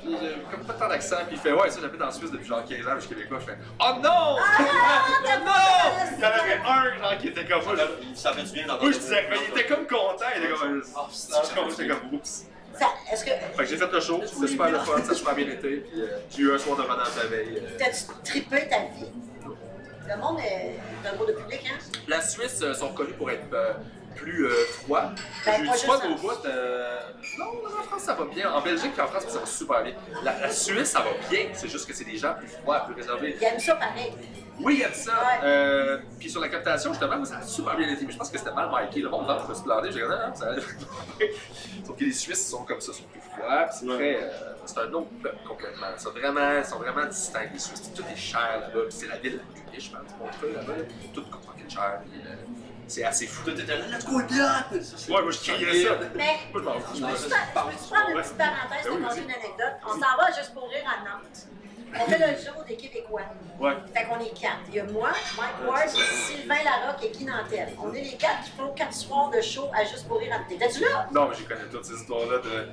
Puis 0.06 0.16
j'ai 0.22 0.36
comme 0.56 0.66
pas 0.66 0.74
tant 0.74 0.88
d'accent, 0.88 1.16
puis 1.28 1.36
il 1.36 1.40
fait 1.40 1.52
Ouais, 1.52 1.70
ça, 1.70 1.80
j'habite 1.82 2.02
en 2.02 2.12
Suisse 2.12 2.32
depuis 2.32 2.46
genre 2.48 2.64
15 2.64 2.88
ans, 2.88 2.92
je 2.96 3.00
suis 3.02 3.10
québécois. 3.16 3.40
Je 3.42 3.46
fais 3.46 3.58
Oh 3.80 3.92
non! 4.04 4.38
t'as 5.26 5.40
non! 5.40 5.46
pas 5.46 5.92
Il 6.16 6.20
y 6.20 6.26
en 6.26 6.28
avait 6.30 6.60
un, 6.66 6.98
genre, 7.00 7.18
qui 7.20 7.28
était 7.30 7.46
comme 7.46 7.64
moi. 7.66 7.76
là. 7.76 7.84
Ça 8.14 8.34
fait 8.34 8.44
du 8.44 8.52
bien 8.52 8.64
d'entendre. 8.68 8.84
Moi, 8.84 8.92
je 8.92 8.98
disais, 9.00 9.28
mais 9.30 9.36
il 9.48 9.60
était 9.60 9.68
comme 9.74 9.88
content, 9.88 10.26
il 10.38 10.44
était 10.44 10.54
comme. 10.54 10.84
Ah, 10.96 11.00
Ah, 11.00 11.08
c'est- 11.12 11.70
J'étais 11.72 11.88
comme 11.88 12.14
oups. 12.14 12.46
Ça- 12.78 12.86
Est-ce 13.12 13.24
que. 13.26 13.30
Fait 13.32 13.58
que 13.58 13.66
j'ai 13.66 13.78
fait 13.78 13.92
le 13.92 14.00
show, 14.02 14.22
c'était 14.26 14.48
super 14.48 14.70
le 14.70 14.80
fun, 14.80 15.02
ça 15.04 15.12
a 15.12 15.16
super 15.16 15.34
bien 15.36 15.46
été, 15.48 15.78
puis 15.78 16.02
euh, 16.02 16.08
j'ai 16.30 16.42
eu 16.42 16.54
un 16.54 16.58
soir 16.58 16.76
de 16.78 16.82
madame 16.84 17.08
la 17.18 17.26
veille. 17.28 17.58
euh. 17.64 17.78
T'as-tu 17.80 18.04
trippé 18.24 18.68
ta 18.68 18.80
vie? 18.80 19.10
Le 20.08 20.18
monde 20.22 20.40
est 20.40 20.76
un 21.08 21.16
mot 21.18 21.26
de 21.26 21.32
public, 21.32 21.62
hein? 21.72 21.78
La 22.08 22.22
Suisse 22.22 22.60
euh, 22.62 22.74
sont 22.74 22.90
reconnus 22.90 23.16
pour 23.18 23.32
être 23.32 23.46
euh, 23.54 23.72
plus 24.16 24.46
euh, 24.48 24.54
froids. 24.82 25.12
Ben, 25.46 25.54
J'ai 25.58 25.62
eu 25.64 25.66
juste 25.68 25.88
au 25.88 26.16
bout. 26.16 26.46
euh, 26.46 27.00
Non, 27.38 27.46
en 27.66 27.84
France 27.84 28.02
ça 28.04 28.14
va 28.14 28.26
bien. 28.26 28.52
En 28.52 28.62
Belgique 28.62 28.92
et 28.98 29.02
en 29.02 29.08
France 29.08 29.26
ça 29.28 29.40
va 29.40 29.46
super 29.46 29.84
bien. 29.84 29.94
La, 30.24 30.40
la 30.40 30.50
Suisse 30.52 30.90
ça 30.92 31.00
va 31.00 31.12
bien, 31.30 31.48
c'est 31.54 31.68
juste 31.70 31.88
que 31.88 31.94
c'est 31.94 32.06
des 32.06 32.18
gens 32.18 32.34
plus 32.36 32.48
froids, 32.48 32.80
plus 32.86 32.96
réservés. 32.96 33.36
Il 33.40 33.44
aime 33.46 33.60
ça 33.60 33.76
pareil. 33.76 34.12
Oui, 34.62 34.76
il 34.76 34.80
y 34.80 34.84
a 34.86 34.90
de 34.90 34.94
ça. 34.96 35.12
Ouais. 35.12 35.40
Euh, 35.44 35.98
puis 36.18 36.30
sur 36.30 36.40
la 36.40 36.48
captation, 36.48 36.92
justement, 36.94 37.26
ça 37.26 37.40
a 37.40 37.42
super 37.42 37.76
bien 37.76 37.90
été. 37.90 38.06
Mais 38.06 38.14
je 38.14 38.18
pense 38.18 38.30
que 38.30 38.38
c'était 38.38 38.54
mal 38.54 38.70
marqué. 38.70 39.02
Le 39.02 39.10
monde 39.10 39.28
me 39.50 39.54
suis 39.54 39.64
planté. 39.66 39.90
J'ai 39.92 40.00
dit, 40.00 40.08
non, 40.08 40.28
non, 40.30 40.34
ça. 40.34 40.48
Sauf 41.86 41.98
que 41.98 42.04
les 42.06 42.14
Suisses 42.14 42.50
sont 42.50 42.64
comme 42.64 42.80
ça, 42.80 42.94
sont 42.94 43.04
plus 43.04 43.20
froids. 43.20 43.66
Puis 43.66 43.78
c'est 43.82 43.86
Ouais. 43.86 43.96
très. 43.98 44.24
euh, 44.24 44.54
c'est 44.66 44.78
un 44.80 44.94
autre 44.94 45.10
peuple 45.22 45.38
complètement. 45.46 45.88
Ils 45.98 46.02
sont 46.02 46.12
vraiment, 46.12 46.58
ils 46.58 46.64
sont 46.66 46.80
vraiment 46.80 47.06
distincts, 47.06 47.50
les 47.52 47.60
Suisses. 47.60 47.92
Tout 47.94 48.04
est 48.10 48.16
cher 48.16 48.60
là-bas. 48.62 48.84
Puis 48.88 48.92
c'est 48.98 49.08
la 49.08 49.18
ville 49.18 49.40
la 49.40 49.62
plus 49.62 49.72
riche, 49.74 49.92
je 49.92 49.92
pense, 49.92 50.10
Montreux 50.20 50.54
là-bas. 50.56 50.78
là. 50.78 50.84
Tout 51.14 51.24
coûte 51.24 51.42
cher. 51.70 52.00
puis, 52.10 52.22
euh, 52.26 52.36
c'est 52.88 53.04
assez 53.04 53.28
fou. 53.28 53.44
Tout 53.50 53.60
était 53.60 53.78
là, 53.78 53.86
let's 53.88 54.06
go! 54.06 54.18
Ouais, 54.20 55.22
moi 55.22 55.32
je 55.32 55.38
criais 55.40 55.84
ça. 55.84 55.98
Mais 56.16 56.24
Moi 56.52 56.62
je 56.62 56.66
m'en 56.66 56.80
fous. 56.80 56.96
suis 56.96 57.02
prendre 57.04 58.10
une 58.10 58.22
petite 58.22 58.38
parenthèse 58.38 58.86
Ben 58.86 59.02
pour 59.04 59.14
une 59.18 59.32
anecdote. 59.32 59.76
On 59.86 59.92
s'en 59.94 60.18
va 60.18 60.32
juste 60.38 60.54
pour 60.54 60.70
rire 60.70 60.84
à 60.86 61.00
Nantes. 61.04 61.48
On 61.98 62.06
fait 62.12 62.18
le 62.18 62.34
jour 62.44 62.62
des 62.68 62.76
Québécois. 62.76 63.22
Ouais. 63.58 63.72
Fait 63.96 64.04
qu'on 64.04 64.20
est 64.20 64.38
quatre. 64.38 64.60
Il 64.68 64.76
y 64.76 64.80
a 64.82 64.84
moi, 64.84 65.12
Mike 65.38 65.70
Ward, 65.70 65.88
Sylvain 65.90 66.56
Larocque 66.66 67.04
et 67.06 67.12
Guy 67.12 67.24
Nantel. 67.24 67.70
On 67.82 67.94
est 67.94 68.02
les 68.02 68.18
quatre 68.18 68.44
qui 68.44 68.52
font 68.52 68.74
quatre 68.74 68.94
soirs 68.94 69.30
de 69.30 69.40
show 69.42 69.70
à 69.74 69.86
Juste 69.86 70.06
pour 70.08 70.20
rire 70.20 70.34
à 70.34 70.40
Nantes. 70.40 70.48
T'étais-tu 70.50 70.82
là? 70.82 71.08
Non, 71.14 71.30
mais 71.30 71.36
j'ai 71.38 71.46
connais 71.46 71.70
toutes 71.72 71.86
ces 71.86 71.94
histoires-là 71.94 72.40
de. 72.40 72.68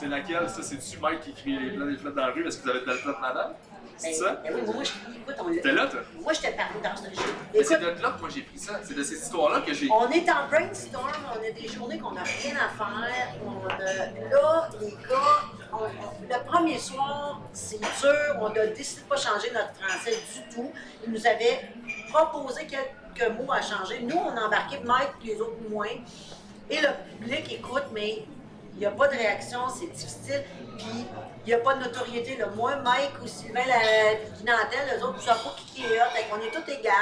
C'est- 0.00 0.06
laquelle? 0.08 0.48
Ça 0.48 0.62
C'est-tu 0.62 0.98
Mike 0.98 1.20
qui 1.20 1.34
crie 1.34 1.56
les 1.58 1.70
plats, 1.76 1.84
les 1.86 1.96
plats 1.96 2.10
dans 2.10 2.26
la 2.26 2.32
rue? 2.32 2.42
Parce 2.42 2.56
que 2.56 2.62
vous 2.64 2.70
avez 2.70 2.80
de 2.80 2.86
la 2.86 2.94
plate 2.96 3.20
madame? 3.20 3.52
C'est 3.98 4.10
Ben, 4.10 4.14
ça? 4.16 4.40
ben 4.44 4.54
oui, 4.54 4.62
moi, 4.74 4.84
je, 4.84 4.90
écoute, 5.18 5.34
on 5.40 5.52
T'es 5.60 5.72
là, 5.72 5.86
toi? 5.88 6.00
Moi, 6.22 6.32
j'étais 6.32 6.52
parmi 6.52 6.80
dans 6.80 6.96
ce 6.96 7.14
show. 7.20 7.28
Mais 7.52 7.64
c'est 7.64 7.78
de 7.80 7.86
là 7.86 8.10
que 8.12 8.20
moi 8.20 8.28
j'ai 8.32 8.42
pris 8.42 8.58
ça. 8.58 8.78
C'est 8.82 8.94
de 8.94 9.02
ces 9.02 9.16
histoires-là 9.16 9.60
que 9.62 9.74
j'ai. 9.74 9.88
on 9.90 10.08
est 10.10 10.30
en 10.30 10.46
brainstorm, 10.48 11.10
on 11.34 11.44
a 11.44 11.50
des 11.50 11.66
journées 11.68 11.98
qu'on 11.98 12.12
n'a 12.12 12.22
rien 12.22 12.54
à 12.54 12.68
faire. 12.68 13.34
On 13.44 13.68
a, 13.68 13.76
là, 13.78 14.68
les 14.80 14.90
gars, 14.90 15.42
on- 15.72 15.76
on- 15.76 16.22
le 16.22 16.44
premier 16.46 16.78
soir, 16.78 17.40
c'est 17.52 17.80
dur. 17.80 18.36
On 18.40 18.46
a 18.46 18.66
décidé 18.68 19.02
de 19.02 19.06
pas 19.08 19.16
changer 19.16 19.50
notre 19.50 19.74
français 19.74 20.12
du 20.34 20.54
tout. 20.54 20.70
Ils 21.04 21.12
nous 21.12 21.26
avaient 21.26 21.68
proposé 22.12 22.66
quelques 22.66 23.32
mots 23.36 23.52
à 23.52 23.60
changer. 23.60 24.00
Nous, 24.02 24.16
on 24.16 24.36
a 24.36 24.46
embarqué 24.46 24.78
Mike, 24.84 25.10
les 25.24 25.40
autres 25.40 25.58
moins. 25.68 25.86
Et 26.70 26.80
le 26.80 26.88
public 27.18 27.52
écoute, 27.52 27.84
mais 27.92 28.24
il 28.74 28.78
n'y 28.78 28.86
a 28.86 28.90
pas 28.92 29.08
de 29.08 29.14
réaction, 29.16 29.60
c'est 29.68 29.86
difficile. 29.90 30.44
Puis 30.78 31.04
n'y 31.48 31.54
a 31.54 31.58
pas 31.58 31.74
de 31.74 31.80
notoriété. 31.84 32.36
Là. 32.36 32.46
Moi, 32.54 32.76
Mike 32.76 33.12
ou 33.22 33.26
Sylvain 33.26 33.64
la, 33.66 33.78
puis 34.16 34.28
Guy 34.38 34.44
Nantel, 34.44 34.98
eux 34.98 35.04
autres, 35.04 35.16
ne 35.16 35.22
savent 35.22 35.42
pas 35.42 35.54
qui 35.74 35.84
est 35.84 36.00
hot. 36.00 36.04
Qu'on 36.30 36.40
est 36.40 36.50
tous 36.50 36.70
égales. 36.70 36.94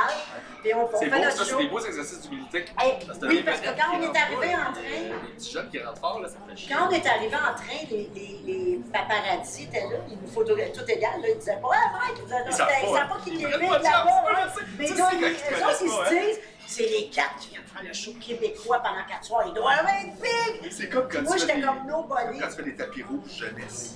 Puis 0.62 0.74
on, 0.74 0.84
on 0.84 0.98
fait 0.98 1.08
beau, 1.08 1.18
notre 1.18 1.36
ça, 1.36 1.44
c'est 1.44 1.56
des 1.56 1.68
beaux 1.68 1.80
exercices 1.80 2.20
d'humilité. 2.22 2.64
Que 2.64 3.26
oui, 3.26 3.42
parce 3.44 3.60
que 3.60 3.68
quand 3.68 3.96
on 3.96 4.02
est 4.02 4.18
arrivé 4.18 4.54
en 4.54 4.72
train, 4.72 4.82
Les 4.82 5.32
petits 5.36 5.52
jeunes 5.52 5.68
qui 5.70 5.78
rentrent 5.78 6.00
fort, 6.00 6.20
là, 6.20 6.28
ça 6.28 6.36
fait 6.48 6.56
chier. 6.56 6.74
quand 6.74 6.88
on 6.88 6.90
est 6.90 7.06
arrivé 7.06 7.34
en 7.36 7.54
train, 7.54 7.86
les, 7.90 8.10
les, 8.14 8.40
les 8.44 8.80
paparazzi 8.92 9.64
étaient 9.64 9.80
là, 9.80 9.98
ils 10.10 10.18
nous 10.20 10.28
photographiaient 10.28 10.72
tout 10.72 10.90
égal, 10.90 11.20
là, 11.22 11.28
ils 11.28 11.38
disaient 11.38 11.58
pas, 11.60 11.68
ah 11.72 11.92
Mike, 11.92 12.18
ils 12.18 12.46
Ils 12.48 12.52
savent 12.52 12.68
ils 12.82 12.92
pas, 12.92 13.18
qui 13.24 13.38
de 13.38 13.48
là-bas. 13.48 13.80
hein. 13.86 14.48
Mais 14.78 14.88
là, 14.88 14.94
eux 14.94 15.64
autres, 15.64 15.82
ils 15.82 15.88
se 15.88 15.94
hein. 15.94 16.10
disent, 16.10 16.40
c'est 16.66 16.82
les 16.88 17.08
quatre 17.08 17.36
qui 17.38 17.50
viennent 17.50 17.62
faire 17.62 17.82
le 17.84 17.92
show 17.92 18.12
québécois 18.20 18.80
pendant 18.80 19.04
quatre 19.08 19.24
soirs, 19.24 19.44
ils 19.46 19.54
doivent 19.54 19.86
être 19.86 20.20
big! 20.20 20.72
C'est 20.72 20.88
comme 20.88 21.08
quand 21.08 21.22
Moi, 21.22 21.36
j'étais 21.36 21.60
comme 21.60 21.86
nobody. 21.86 22.38
Quand 22.38 22.48
tu 22.48 22.56
fais 22.56 22.62
des 22.62 22.76
tapis 22.76 23.02
rouges 23.02 23.36
jeunesse. 23.38 23.94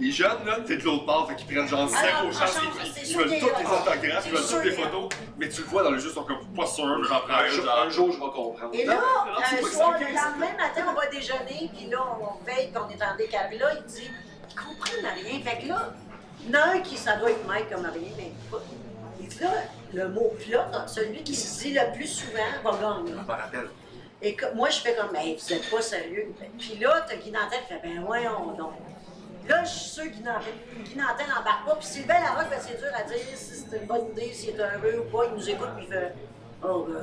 Les 0.00 0.10
jeunes, 0.10 0.46
là, 0.46 0.56
t'es 0.66 0.78
de 0.78 0.84
l'autre 0.84 1.04
part, 1.04 1.28
fait 1.28 1.36
qu'ils 1.36 1.54
prennent 1.54 1.68
genre 1.68 1.86
zéro 1.86 2.24
non, 2.24 2.32
chance, 2.32 2.58
ils, 3.04 3.16
veulent 3.16 3.38
toutes 3.38 3.58
les 3.58 3.66
autographes, 3.66 4.26
ils 4.26 4.32
veulent 4.32 4.48
toutes 4.48 4.64
les 4.64 4.72
photos, 4.72 5.08
mais 5.38 5.48
tu 5.48 5.60
le 5.60 5.66
vois 5.66 5.82
dans 5.82 5.90
le 5.90 5.98
jeu, 5.98 6.08
ils 6.08 6.14
sont 6.14 6.24
comme 6.24 6.46
pas 6.56 6.66
sûrs, 6.66 7.04
j'en 7.04 7.20
prends 7.20 7.34
Un 7.34 7.44
un, 7.44 7.48
jour, 7.48 7.64
genre. 7.64 7.82
un 7.84 7.90
jour, 7.90 8.12
je 8.12 8.16
vais 8.16 8.30
comprendre. 8.32 8.70
Et 8.72 8.84
là, 8.84 8.94
Non, 8.94 9.32
non, 9.32 9.38
un 9.38 9.70
soir, 9.70 9.98
le 10.00 10.06
lendemain 10.06 10.56
matin, 10.56 10.86
on 10.88 10.94
va 10.94 11.06
déjeuner, 11.08 11.70
puis 11.76 11.90
là, 11.90 11.98
on 12.18 12.44
veille, 12.44 12.68
puis 12.68 12.82
on 12.82 12.88
est 12.88 13.02
en 13.04 13.16
décalé. 13.16 13.58
Là, 13.58 13.72
il 13.76 13.84
dit, 13.84 14.10
ils 14.48 14.54
comprennent 14.54 15.12
rien. 15.22 15.40
Fait 15.42 15.62
que 15.62 15.68
là, 15.68 15.92
il 16.42 16.50
y 16.50 16.56
en 16.56 16.60
a 16.60 16.64
un 16.76 16.80
qui, 16.80 16.96
ça 16.96 17.16
doit 17.16 17.30
être 17.30 17.46
Mike 17.46 17.68
comme 17.70 17.84
rien, 17.84 18.10
mais 18.16 18.32
pas. 18.50 18.62
Il 19.20 19.28
dit 19.28 19.40
là, 19.40 19.50
le 19.92 20.08
mot 20.08 20.32
plot, 20.38 20.86
celui 20.86 21.22
qui 21.22 21.34
se 21.34 21.62
dit 21.62 21.74
le 21.74 21.92
plus 21.92 22.06
souvent 22.06 22.40
va 22.64 22.70
gagner. 22.70 23.12
Je 23.12 23.30
rappelle. 23.30 23.68
Et 24.22 24.34
que, 24.34 24.54
moi, 24.54 24.70
je 24.70 24.80
fais 24.80 24.94
comme, 24.94 25.12
ben, 25.12 25.34
vous 25.36 25.52
êtes 25.52 25.70
pas 25.70 25.82
sérieux. 25.82 26.32
Puis 26.58 26.78
là, 26.78 27.04
t'as 27.06 27.16
Guy 27.16 27.30
Nantel 27.30 27.60
qui 27.60 27.74
fait, 27.74 27.80
ben, 27.82 28.02
voyons 28.04 28.52
donc. 28.52 28.72
Là, 29.48 29.64
je 29.64 29.70
suis 29.70 29.90
sûr 29.90 30.04
que 30.04 30.10
Guy 30.10 30.22
Nantel, 30.22 30.54
Guy 30.84 30.96
Nantel 30.96 31.26
n'embarque 31.28 31.66
pas. 31.66 31.76
Puis 31.76 31.86
Sylvain 31.86 32.20
Larocque, 32.20 32.50
ben, 32.50 32.58
c'est 32.60 32.78
dur 32.78 32.88
à 32.94 33.02
dire 33.02 33.18
si 33.34 33.54
c'est 33.54 33.76
une 33.76 33.86
bonne 33.86 34.10
idée, 34.10 34.32
s'il 34.32 34.50
est 34.50 34.58
heureux 34.58 35.06
ou 35.06 35.16
pas. 35.16 35.24
Il 35.26 35.34
nous 35.34 35.50
écoute, 35.50 35.70
puis 35.76 35.86
il 35.88 35.92
fait, 35.92 36.14
oh, 36.62 36.86
euh. 36.90 37.02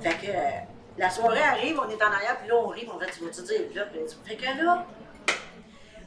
Fait 0.00 0.14
que 0.14 0.30
euh, 0.30 0.50
la 0.98 1.10
soirée 1.10 1.42
arrive, 1.42 1.78
on 1.78 1.88
est 1.88 2.02
en 2.02 2.12
arrière, 2.12 2.38
puis 2.38 2.48
là, 2.48 2.54
on 2.56 2.68
rit, 2.68 2.82
puis 2.82 2.90
on 2.94 2.98
fait, 2.98 3.10
tu 3.10 3.24
vas-tu 3.24 3.42
dire, 3.42 3.60
là, 3.74 3.84
là, 3.84 4.00
fait 4.24 4.36
que 4.36 4.64
là, 4.64 4.86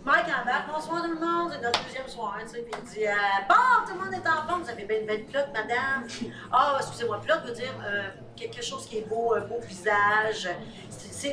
Mike 0.06 0.28
embarque, 0.28 0.72
bonsoir 0.74 1.04
tout 1.04 1.12
le 1.12 1.20
monde, 1.20 1.52
c'est 1.52 1.62
notre 1.62 1.84
deuxième 1.84 2.08
soir, 2.08 2.38
tu 2.42 2.48
sais, 2.48 2.62
puis 2.62 2.72
il 2.82 2.90
dit, 2.90 3.06
euh, 3.06 3.12
bon, 3.50 3.86
tout 3.86 3.94
le 3.94 4.06
monde 4.06 4.14
est 4.14 4.28
en 4.30 4.48
forme, 4.48 4.64
vous 4.64 4.70
avez 4.70 4.86
bien 4.86 5.02
une 5.02 5.06
belle 5.06 5.26
plot, 5.26 5.42
madame. 5.54 6.08
Ah, 6.52 6.78
excusez-moi, 6.80 7.20
plot 7.20 7.36
veut 7.46 7.54
dire 7.54 7.74
euh, 7.86 8.10
quelque 8.36 8.64
chose 8.64 8.86
qui 8.88 9.00
est 9.00 9.10
beau, 9.10 9.34
un 9.36 9.42
beau 9.42 9.60
visage. 9.60 10.48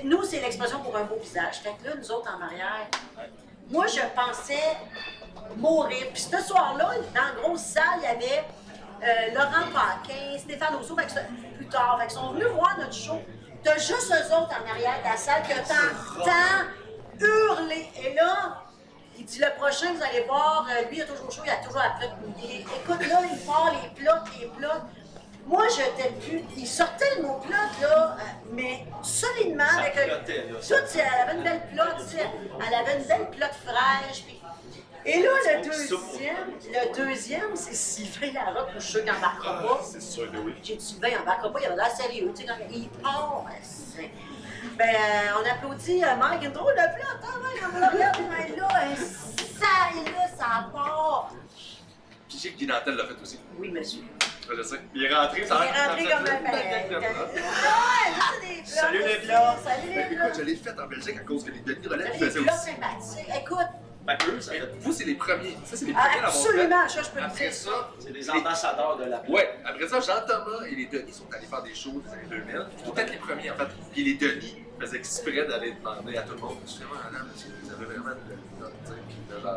Nous, 0.05 0.23
c'est 0.25 0.41
l'expression 0.41 0.81
pour 0.81 0.97
un 0.97 1.05
beau 1.05 1.17
visage. 1.17 1.57
Fait 1.63 1.75
que 1.81 1.89
là, 1.89 1.95
nous 1.97 2.11
autres 2.11 2.31
en 2.37 2.43
arrière, 2.43 2.89
moi, 3.71 3.87
je 3.87 4.01
pensais 4.15 4.77
mourir. 5.57 6.07
Puis 6.13 6.23
ce 6.23 6.41
soir-là, 6.43 6.91
dans 7.15 7.23
la 7.23 7.41
grosse 7.43 7.61
salle, 7.61 7.99
il 7.99 8.03
y 8.03 8.07
avait 8.07 8.45
euh, 9.03 9.35
Laurent 9.35 9.67
Paquin, 9.73 10.39
Stéphane 10.39 10.75
Rousseau, 10.77 10.95
plus 10.95 11.67
tard. 11.69 11.99
Fait 12.01 12.07
qu'ils 12.07 12.17
sont 12.17 12.31
venus 12.33 12.49
voir 12.49 12.77
notre 12.79 12.93
show. 12.95 13.21
T'as 13.63 13.79
juste 13.79 14.13
eux 14.13 14.35
autres 14.35 14.55
en 14.55 14.71
arrière 14.71 14.99
de 15.01 15.09
la 15.11 15.17
salle 15.17 15.43
que 15.43 15.55
t'entends 15.69 16.67
hurler. 17.21 17.91
Et 18.03 18.15
là, 18.15 18.63
Il 19.19 19.25
dit 19.25 19.39
le 19.39 19.51
prochain, 19.59 19.95
vous 19.95 20.03
allez 20.03 20.25
voir, 20.27 20.67
euh, 20.71 20.89
lui, 20.89 20.99
il 20.99 21.03
a 21.03 21.07
toujours 21.07 21.33
chaud, 21.33 21.41
il 21.45 21.51
a 21.51 21.57
toujours 21.57 21.81
la 21.81 21.91
plotte 21.99 22.17
mouillée. 22.21 22.61
Écoute, 22.61 23.07
là, 23.09 23.21
il 23.33 23.39
part 23.47 23.73
les 23.73 23.89
plottes, 24.03 24.29
les 24.39 24.47
plottes. 24.47 24.83
Moi, 25.47 25.63
je 25.69 26.03
t'ai 26.03 26.11
plus. 26.11 26.43
Il 26.57 26.67
sortait 26.67 27.17
le 27.17 27.23
mot 27.23 27.35
plotte, 27.39 27.81
là, 27.81 28.17
euh, 28.19 28.23
mais 28.53 28.85
solidement 29.03 29.63
avec 29.79 29.97
un. 29.97 30.17
Tout, 30.17 30.59
tu 30.59 30.65
sais, 30.65 31.05
elle 31.05 31.21
avait 31.29 31.37
une 31.39 31.45
belle 31.45 31.63
sais, 32.09 32.27
elle 32.67 32.75
avait 32.75 32.99
une 32.99 33.05
belle 33.07 33.31
plotte 33.31 33.55
fraîche. 33.65 34.25
puis- 34.25 34.43
Et 35.05 35.23
là, 35.23 35.29
le 35.45 35.65
deuxième, 35.65 36.51
le 36.65 36.97
deuxième, 36.97 37.55
c'est 37.55 37.75
Sylvain 37.75 38.33
Larocque, 38.33 38.71
ou 38.71 38.81
je 38.81 38.83
suis 38.83 38.91
sûr 38.93 39.05
qu'il 39.05 39.13
n'embarquera 39.13 39.63
pas. 39.63 39.81
C'est 39.85 40.03
sûr 40.03 40.29
oui. 40.45 40.55
J'ai 40.65 40.75
dit, 40.75 40.85
Sylvain, 40.85 41.11
embarquera 41.23 41.53
pas, 41.53 41.61
il 41.61 41.67
avait 41.67 41.77
l'air 41.77 41.91
sérieux, 41.93 42.33
tu 42.37 42.45
sais, 42.45 42.53
il 42.73 42.89
part, 42.89 43.45
ben, 43.97 44.09
ben, 44.77 44.97
on 45.41 45.49
applaudit 45.49 46.03
euh, 46.05 46.17
Mike, 46.17 46.43
une 46.43 46.51
drôle 46.53 46.75
de 46.75 46.81
plotte, 46.97 47.21
hein, 47.23 47.41
Mike, 47.41 47.63
on 47.73 47.79
le 47.79 47.87
regarde, 47.87 48.19
mais 48.29 48.57
là, 48.57 48.69
ça, 48.97 49.95
et 49.95 50.11
là, 50.11 50.27
ça 50.37 50.69
part. 50.73 51.31
Puis 52.29 52.39
j'ai 52.43 52.51
que 52.53 52.59
Guy 52.59 52.67
Nantel 52.67 52.95
l'a 52.97 53.05
fait 53.07 53.21
aussi. 53.23 53.39
Oui, 53.59 53.71
monsieur. 53.71 54.01
Ouais, 54.49 54.55
Je 54.57 54.63
sais. 54.63 54.81
Il 54.95 55.05
est 55.05 55.15
rentré, 55.15 55.41
Il 55.43 55.47
ça 55.47 55.55
est 55.65 55.87
rentré 55.89 56.05
comme 56.05 56.13
un 56.13 56.27
c'est 56.27 56.89
plots. 56.89 57.01
Salut 58.65 58.99
les 58.99 59.17
plots. 59.27 59.35
Salut 59.65 59.89
les 59.89 60.01
Écoute, 60.17 60.35
je 60.39 60.43
l'ai 60.43 60.57
fait 60.57 60.79
en 60.81 60.87
Belgique 60.87 61.17
à 61.17 61.25
cause 61.25 61.45
que 61.45 61.51
les 61.53 61.61
Denis 61.61 61.87
Relais 61.87 62.13
faisaient 62.19 62.39
aussi. 62.41 62.49
sympathiques. 62.49 63.33
Écoute, 63.43 63.67
Ben, 64.07 64.17
eux, 64.29 64.41
ça 64.41 64.53
Mais 64.53 64.61
fait- 64.61 64.73
vous, 64.79 64.93
c'est 64.93 65.05
les 65.05 65.15
premiers. 65.17 65.57
Ça, 65.65 65.77
c'est 65.77 65.85
les 65.87 65.95
ah, 65.97 66.01
premiers 66.01 66.19
fait. 66.21 66.25
absolument, 66.27 66.89
ça, 66.89 67.03
je 67.03 67.09
peux 67.11 67.19
le 67.19 67.25
Après 67.27 67.45
dire. 67.45 67.53
ça, 67.55 67.91
c'est 67.99 68.13
des 68.13 68.31
ambassadeurs 68.31 68.97
de 68.99 69.05
la 69.05 69.23
Ouais, 69.29 69.59
après 69.65 69.89
ça, 69.89 69.99
Jean-Thomas 70.01 70.65
et 70.71 70.75
les 70.77 70.87
Denis 70.87 71.13
sont 71.13 71.27
allés 71.37 71.47
faire 71.47 71.63
des 71.65 71.75
shows 71.75 72.01
des 72.07 72.13
années 72.13 72.27
2000. 72.31 72.67
Ils 72.79 72.85
sont 72.87 72.93
peut-être 72.93 73.11
les 73.11 73.19
premiers, 73.19 73.51
en 73.51 73.57
fait. 73.57 73.67
Puis 73.93 74.05
les 74.05 74.15
Denis 74.15 74.63
faisaient 74.81 74.99
exprès 74.99 75.45
d'aller 75.47 75.73
demander 75.73 76.17
à 76.19 76.23
tout 76.23 76.35
le 76.35 76.41
monde 76.41 76.57
Excusez-moi, 76.63 76.99
madame, 77.11 77.29
monsieur, 77.35 77.51
vous 77.63 77.73
avez 77.73 77.85
vraiment 77.85 78.11
de 78.15 78.35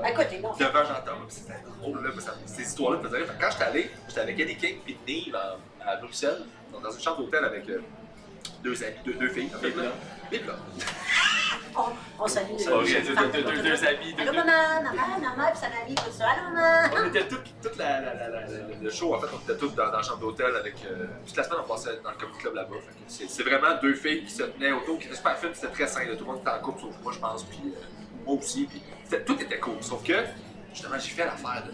À 0.03 0.11
côté, 0.11 0.39
non. 0.39 0.51
Devant 0.57 0.83
Jean-Thomas, 0.85 1.25
puis 1.27 1.37
c'était 1.37 1.59
drôle, 1.79 2.03
là, 2.03 2.09
ça- 2.21 2.35
ces 2.45 2.61
histoires-là 2.63 2.97
me 2.99 3.03
faisaient 3.03 3.17
rire. 3.17 3.27
Fait 3.27 3.33
que 3.37 3.41
Quand 3.41 3.51
j'étais 3.51 3.63
allé, 3.63 3.91
j'étais 4.07 4.21
avec 4.21 4.39
Eddie 4.39 4.57
King 4.57 4.77
puis 4.85 4.97
Nive 5.07 5.35
en- 5.35 5.87
à 5.89 5.95
Bruxelles, 5.97 6.43
donc 6.71 6.81
dans 6.83 6.91
une 6.91 6.99
chambre 7.01 7.17
d'hôtel 7.21 7.43
avec 7.45 7.67
euh, 7.69 7.81
deux 8.63 8.83
amis, 8.83 8.95
deux, 9.05 9.13
deux 9.13 9.29
filles. 9.29 9.49
Bibla. 9.61 9.83
Bibla. 10.31 10.53
On, 11.75 12.23
on 12.23 12.27
salue 12.27 12.51
deux- 12.57 12.63
amis, 13.87 14.13
deux- 14.13 14.21
Allô, 14.23 14.33
maman, 14.33 14.83
maman, 14.83 15.19
maman, 15.21 15.49
puis 15.51 15.59
sa 15.59 15.69
mamie, 15.69 15.95
tout 15.95 16.11
ça. 16.11 16.25
Allô, 16.29 16.53
maman. 16.55 16.95
On 16.95 17.07
était 17.07 17.27
toute, 17.27 17.43
toute 17.61 17.77
la, 17.77 18.01
la- 18.01 18.13
la- 18.15 18.29
la- 18.29 18.47
le 18.81 18.89
show, 18.89 19.13
en 19.15 19.19
fait, 19.19 19.27
on 19.33 19.39
était 19.39 19.57
tous 19.57 19.69
dans, 19.75 19.85
dans 19.89 19.97
la 19.97 20.01
chambre 20.03 20.19
d'hôtel 20.19 20.55
avec. 20.55 20.75
euh, 20.85 21.05
toute 21.25 21.37
la 21.37 21.43
semaine, 21.43 21.59
on 21.63 21.67
passait 21.67 21.99
dans 22.03 22.11
le 22.11 22.17
comedy 22.17 22.37
club 22.39 22.55
là-bas. 22.55 22.75
Fait 23.07 23.25
que 23.25 23.29
C'est 23.31 23.43
vraiment 23.43 23.79
deux 23.81 23.93
filles 23.93 24.23
qui 24.25 24.31
se 24.31 24.43
tenaient 24.43 24.71
autour, 24.71 24.97
qui 24.99 25.05
étaient 25.07 25.15
super 25.15 25.37
fines, 25.37 25.51
c'était 25.53 25.67
très 25.73 25.87
sain. 25.87 26.01
Tout 26.17 26.25
le 26.25 26.31
monde 26.31 26.39
était 26.41 26.49
en 26.51 26.59
couple, 26.59 26.81
sauf 26.81 26.95
moi, 27.01 27.11
je 27.13 27.19
pense, 27.19 27.43
puis 27.45 27.61
euh, 27.65 27.79
moi 28.26 28.36
aussi. 28.36 28.65
Puis 28.65 28.82
tout 29.26 29.39
était 29.41 29.59
cool. 29.59 29.82
Sauf 29.82 30.03
que, 30.03 30.26
justement, 30.74 30.97
j'ai 30.99 31.09
fait 31.09 31.26
l'affaire 31.26 31.63
de. 31.65 31.72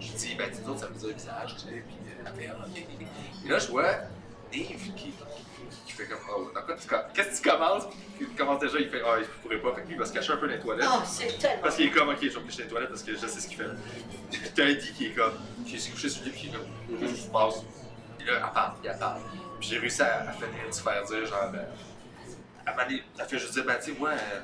Je 0.00 0.12
dis, 0.12 0.34
ben, 0.34 0.50
tu 0.50 0.68
autres, 0.68 0.80
ça 0.80 0.88
dit 0.88 1.06
un 1.06 1.12
visage, 1.12 1.54
tu 1.54 1.60
sais, 1.62 1.84
puis 1.86 2.46
euh, 2.46 2.52
ok. 2.66 2.86
Et 3.44 3.48
là, 3.48 3.58
je 3.58 3.68
vois 3.68 3.92
Dave 4.52 4.94
qui, 4.96 5.12
qui, 5.86 5.92
fait 5.92 6.06
comme, 6.06 6.18
oh, 6.34 6.50
dans 6.54 6.62
quoi 6.62 6.74
tu 6.74 6.88
com- 6.88 7.02
qu'est-ce 7.14 7.40
que 7.40 7.44
tu 7.44 7.50
commences? 7.50 7.84
Puis 8.16 8.26
il 8.28 8.36
commence 8.36 8.60
déjà, 8.60 8.78
il 8.78 8.88
fait, 8.88 9.02
ah, 9.06 9.18
je 9.20 9.26
pourrais 9.42 9.58
pas. 9.58 9.74
Fait 9.74 9.82
que 9.82 9.86
lui, 9.86 9.94
il 9.94 9.98
va 9.98 10.06
se 10.06 10.12
cacher 10.12 10.32
un 10.32 10.36
peu 10.36 10.48
dans 10.48 10.54
les 10.54 10.60
toilettes. 10.60 10.88
Oh, 10.90 11.00
c'est 11.04 11.38
tellement. 11.38 11.62
Parce 11.62 11.76
qu'il 11.76 11.86
est 11.86 11.90
comme, 11.90 12.08
ok, 12.08 12.18
je 12.20 12.28
vais 12.28 12.40
me 12.40 12.44
coucher 12.44 12.58
dans 12.58 12.64
les 12.64 12.70
toilettes 12.70 12.88
parce 12.88 13.02
que 13.02 13.12
je 13.12 13.26
sais 13.26 13.40
ce 13.40 13.46
qu'il 13.48 13.56
fait. 13.56 13.64
T'as 14.54 14.64
un 14.64 14.74
dit 14.74 14.92
qui 14.92 15.06
est 15.06 15.12
comme, 15.12 15.34
qui 15.64 15.78
s'est 15.78 15.90
couché 15.90 16.08
sur 16.08 16.24
lui, 16.24 16.30
puis 16.30 16.40
qui 16.40 16.46
est 16.48 16.50
comme, 16.50 16.98
qu'est-ce 16.98 17.14
qui 17.14 17.20
se 17.20 17.30
passe? 17.30 17.62
Puis 18.18 18.26
là, 18.26 18.32
elle 18.36 18.52
parle, 18.52 18.72
puis 18.80 18.90
elle 18.90 18.98
parle. 18.98 19.20
Puis 19.60 19.68
j'ai 19.68 19.78
réussi 19.78 20.02
à, 20.02 20.28
à 20.28 20.32
finir 20.32 20.48
de 20.68 20.74
se 20.74 20.82
faire 20.82 21.04
dire, 21.04 21.26
genre, 21.26 21.50
ben, 21.52 21.66
à 22.66 22.70
moment 22.72 22.82
donné, 22.84 23.02
elle 23.18 23.24
fait 23.24 23.38
juste 23.38 23.52
dire, 23.52 23.64
ben, 23.64 23.76
tu 23.76 23.92
sais, 23.92 23.98
moi, 23.98 24.10
euh, 24.10 24.40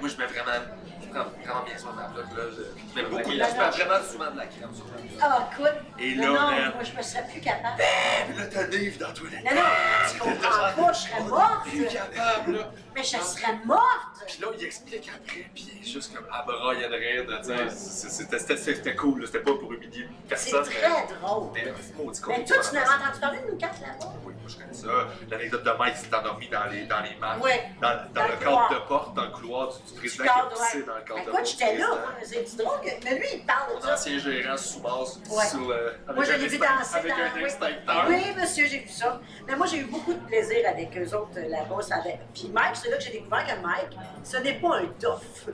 moi, 0.00 0.08
je 0.08 0.16
mets 0.16 0.26
vraiment, 0.26 0.64
je 1.02 1.08
prends 1.08 1.24
vraiment 1.42 1.64
bien 1.64 1.78
soin 1.78 1.92
de 1.92 1.96
ma 1.96 2.08
bloc, 2.08 2.24
là. 2.36 2.42
Je, 2.56 3.00
mets 3.00 3.08
beaucoup, 3.08 3.30
je 3.30 3.36
mets 3.36 3.44
vraiment 3.44 4.04
souvent 4.04 4.30
de 4.30 4.38
la 4.38 4.46
crème 4.46 4.74
sur 4.74 4.86
ma 4.86 4.96
bloc. 4.96 5.10
Ah, 5.20 5.48
écoute. 5.52 5.98
Et 5.98 6.14
non, 6.14 6.32
là, 6.32 6.40
non, 6.40 6.50
man. 6.50 6.72
moi, 6.74 6.84
je 6.84 6.96
me 6.96 7.02
serais 7.02 7.26
plus 7.30 7.40
capable. 7.40 7.78
Là, 7.78 8.46
t'as 8.50 8.64
Dave 8.64 8.98
dans 8.98 9.08
la 9.08 9.12
toilette. 9.12 9.44
Non, 9.44 9.54
non, 9.56 9.62
tu 10.10 10.18
comprends 10.18 10.86
pas, 10.86 10.92
je 10.92 10.98
serais 10.98 11.22
morte. 11.22 11.68
Plus 11.68 11.86
capable, 11.86 12.52
là. 12.56 12.72
Mais 12.94 13.02
je 13.04 13.16
serais 13.18 13.54
morte. 13.64 13.82
Puis 14.26 14.38
là, 14.42 14.48
il 14.58 14.64
explique 14.64 15.08
après, 15.08 15.46
puis 15.54 15.70
il 15.74 15.80
est 15.80 15.90
juste 15.92 16.14
comme 16.14 16.26
à 16.30 16.42
brailler 16.42 16.88
de 16.88 16.94
rire, 16.94 17.24
de 17.26 17.42
dire, 17.42 17.70
c'est- 17.70 18.08
c'était- 18.10 18.96
cool, 18.96 19.20
là, 19.20 19.26
c'était 19.26 19.40
pas 19.40 19.54
pour 19.54 19.72
humilier 19.72 20.08
C'est 20.24 20.28
personne. 20.28 20.64
très 20.64 21.06
drôle. 21.14 21.50
Mais 21.54 21.64
c'est. 21.80 22.26
Mais 22.28 22.44
toi, 22.44 22.56
tu 22.58 22.74
n'avais 22.74 22.86
entendu 22.88 23.20
parler 23.20 23.38
de 23.46 23.50
nous 23.52 23.56
quatre 23.56 23.80
là-bas? 23.80 24.12
Oui, 24.24 24.34
moi 24.34 24.48
je 24.48 24.56
connais 24.56 24.72
ça. 24.72 24.88
L'anecdote 25.30 25.64
de 25.64 25.70
Mike 25.78 25.96
s'est 25.96 26.14
endormi 26.14 26.48
dans 26.48 26.64
les, 26.66 26.82
dans 26.86 27.00
les 27.00 27.14
marches. 27.16 27.40
Oui. 27.42 27.50
Dans, 27.80 27.88
dans, 27.88 28.12
Dans 28.12 28.26
le 28.26 28.32
le 28.32 28.36
cadre 28.38 28.68
de 28.74 28.88
porte, 28.88 29.14
dans 29.14 29.24
le 29.24 29.30
couloir 29.30 29.68
du, 29.68 29.92
du 29.92 29.98
président 29.98 30.24
qui 30.24 30.54
pissé 30.62 30.78
ouais. 30.78 30.84
dans 30.84 30.94
le 30.96 31.00
cadre 31.02 31.14
de 31.14 31.20
Écoute, 31.22 31.32
porte. 31.34 31.46
j'étais 31.46 31.76
là, 31.78 31.86
moi, 31.88 32.12
c'est 32.24 32.56
drôle. 32.56 32.80
que- 32.80 33.04
Mais 33.04 33.14
lui, 33.18 33.26
il 33.34 33.46
parle 33.46 33.70
de 33.70 33.74
Mon 33.76 33.80
ça. 33.82 33.94
ancien 33.94 34.18
gérant 34.18 34.56
sous-basse 34.56 35.20
Ouais. 35.30 35.46
sur 35.46 35.60
le. 35.60 35.66
Moi, 35.66 35.94
avec 36.08 36.24
je 36.24 36.32
un 36.32 36.36
l'ai 36.36 36.46
vu 36.48 36.58
danser 36.58 36.96
Avec 36.96 37.12
dans... 37.12 37.18
un 37.18 37.40
extincteur. 37.44 38.04
Oui, 38.08 38.22
monsieur, 38.36 38.66
j'ai 38.66 38.78
vu 38.80 38.88
ça. 38.88 39.20
Mais 39.46 39.56
moi, 39.56 39.66
j'ai 39.66 39.78
eu 39.78 39.84
beaucoup 39.84 40.12
de 40.12 40.18
plaisir 40.26 40.68
avec 40.68 40.96
eux 40.96 41.14
autres 41.16 41.38
euh, 41.38 41.48
là-bas. 41.48 41.78
Puis 42.34 42.48
Mike, 42.52 42.76
c'est 42.82 42.90
là 42.90 42.96
que 42.96 43.02
j'ai 43.02 43.12
découvert 43.12 43.46
que 43.46 43.60
Mike, 43.60 43.96
ce 44.24 44.36
n'est 44.38 44.54
pas 44.54 44.76
un 44.78 44.86
tough. 44.98 45.52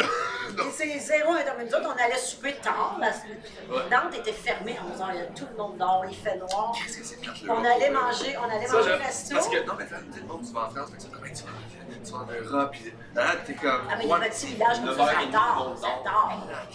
Et 0.00 0.70
c'est 0.72 0.98
zéro 0.98 1.32
un 1.32 1.64
nous 1.64 1.68
autres, 1.68 1.94
on 1.94 2.02
allait 2.04 2.16
souper 2.18 2.54
tard. 2.54 2.96
La 3.00 3.08
Ouais. 3.08 3.82
Nantes 3.90 4.14
était 4.14 4.32
fermée 4.32 4.76
à 4.76 4.82
11h. 4.82 5.06
Il 5.14 5.18
y 5.18 5.22
a 5.22 5.26
tout 5.26 5.46
le 5.50 5.56
monde 5.56 5.78
dehors, 5.78 6.04
il 6.08 6.16
fait 6.16 6.36
noir. 6.36 6.72
Qu'est-ce 6.76 6.98
que 6.98 7.04
c'est 7.04 7.24
le 7.24 7.50
On 7.50 7.64
allait 7.64 7.90
manger, 7.90 8.36
on 8.38 8.44
allait 8.44 8.66
Ça, 8.66 8.76
manger 8.76 8.94
resto. 8.94 9.34
Parce 9.34 9.48
que, 9.48 9.66
non, 9.66 9.74
mais 9.78 9.86
tout 9.86 9.94
le 10.20 10.26
monde, 10.26 10.44
tu 10.46 10.52
vas 10.52 10.66
en 10.66 10.70
France, 10.70 10.90
fait 10.90 10.96
que 10.96 11.02
ça, 11.02 11.08
tu 11.08 11.44
vas 11.44 11.54
tu 12.04 12.12
vas 12.12 12.18
en 12.18 12.56
Europe, 12.56 12.72
pis 12.72 12.92
là, 13.14 13.36
t'es 13.46 13.54
comme. 13.54 13.88
Ah, 13.90 13.94
mais 13.96 14.04
les 14.04 14.30
petits 14.30 14.46
villages, 14.46 14.80
comme 14.84 14.96
ça, 14.96 15.06
ça 15.06 15.26
dort, 15.32 15.74
ça 15.80 15.88
dort. 16.04 16.46
dort. 16.46 16.68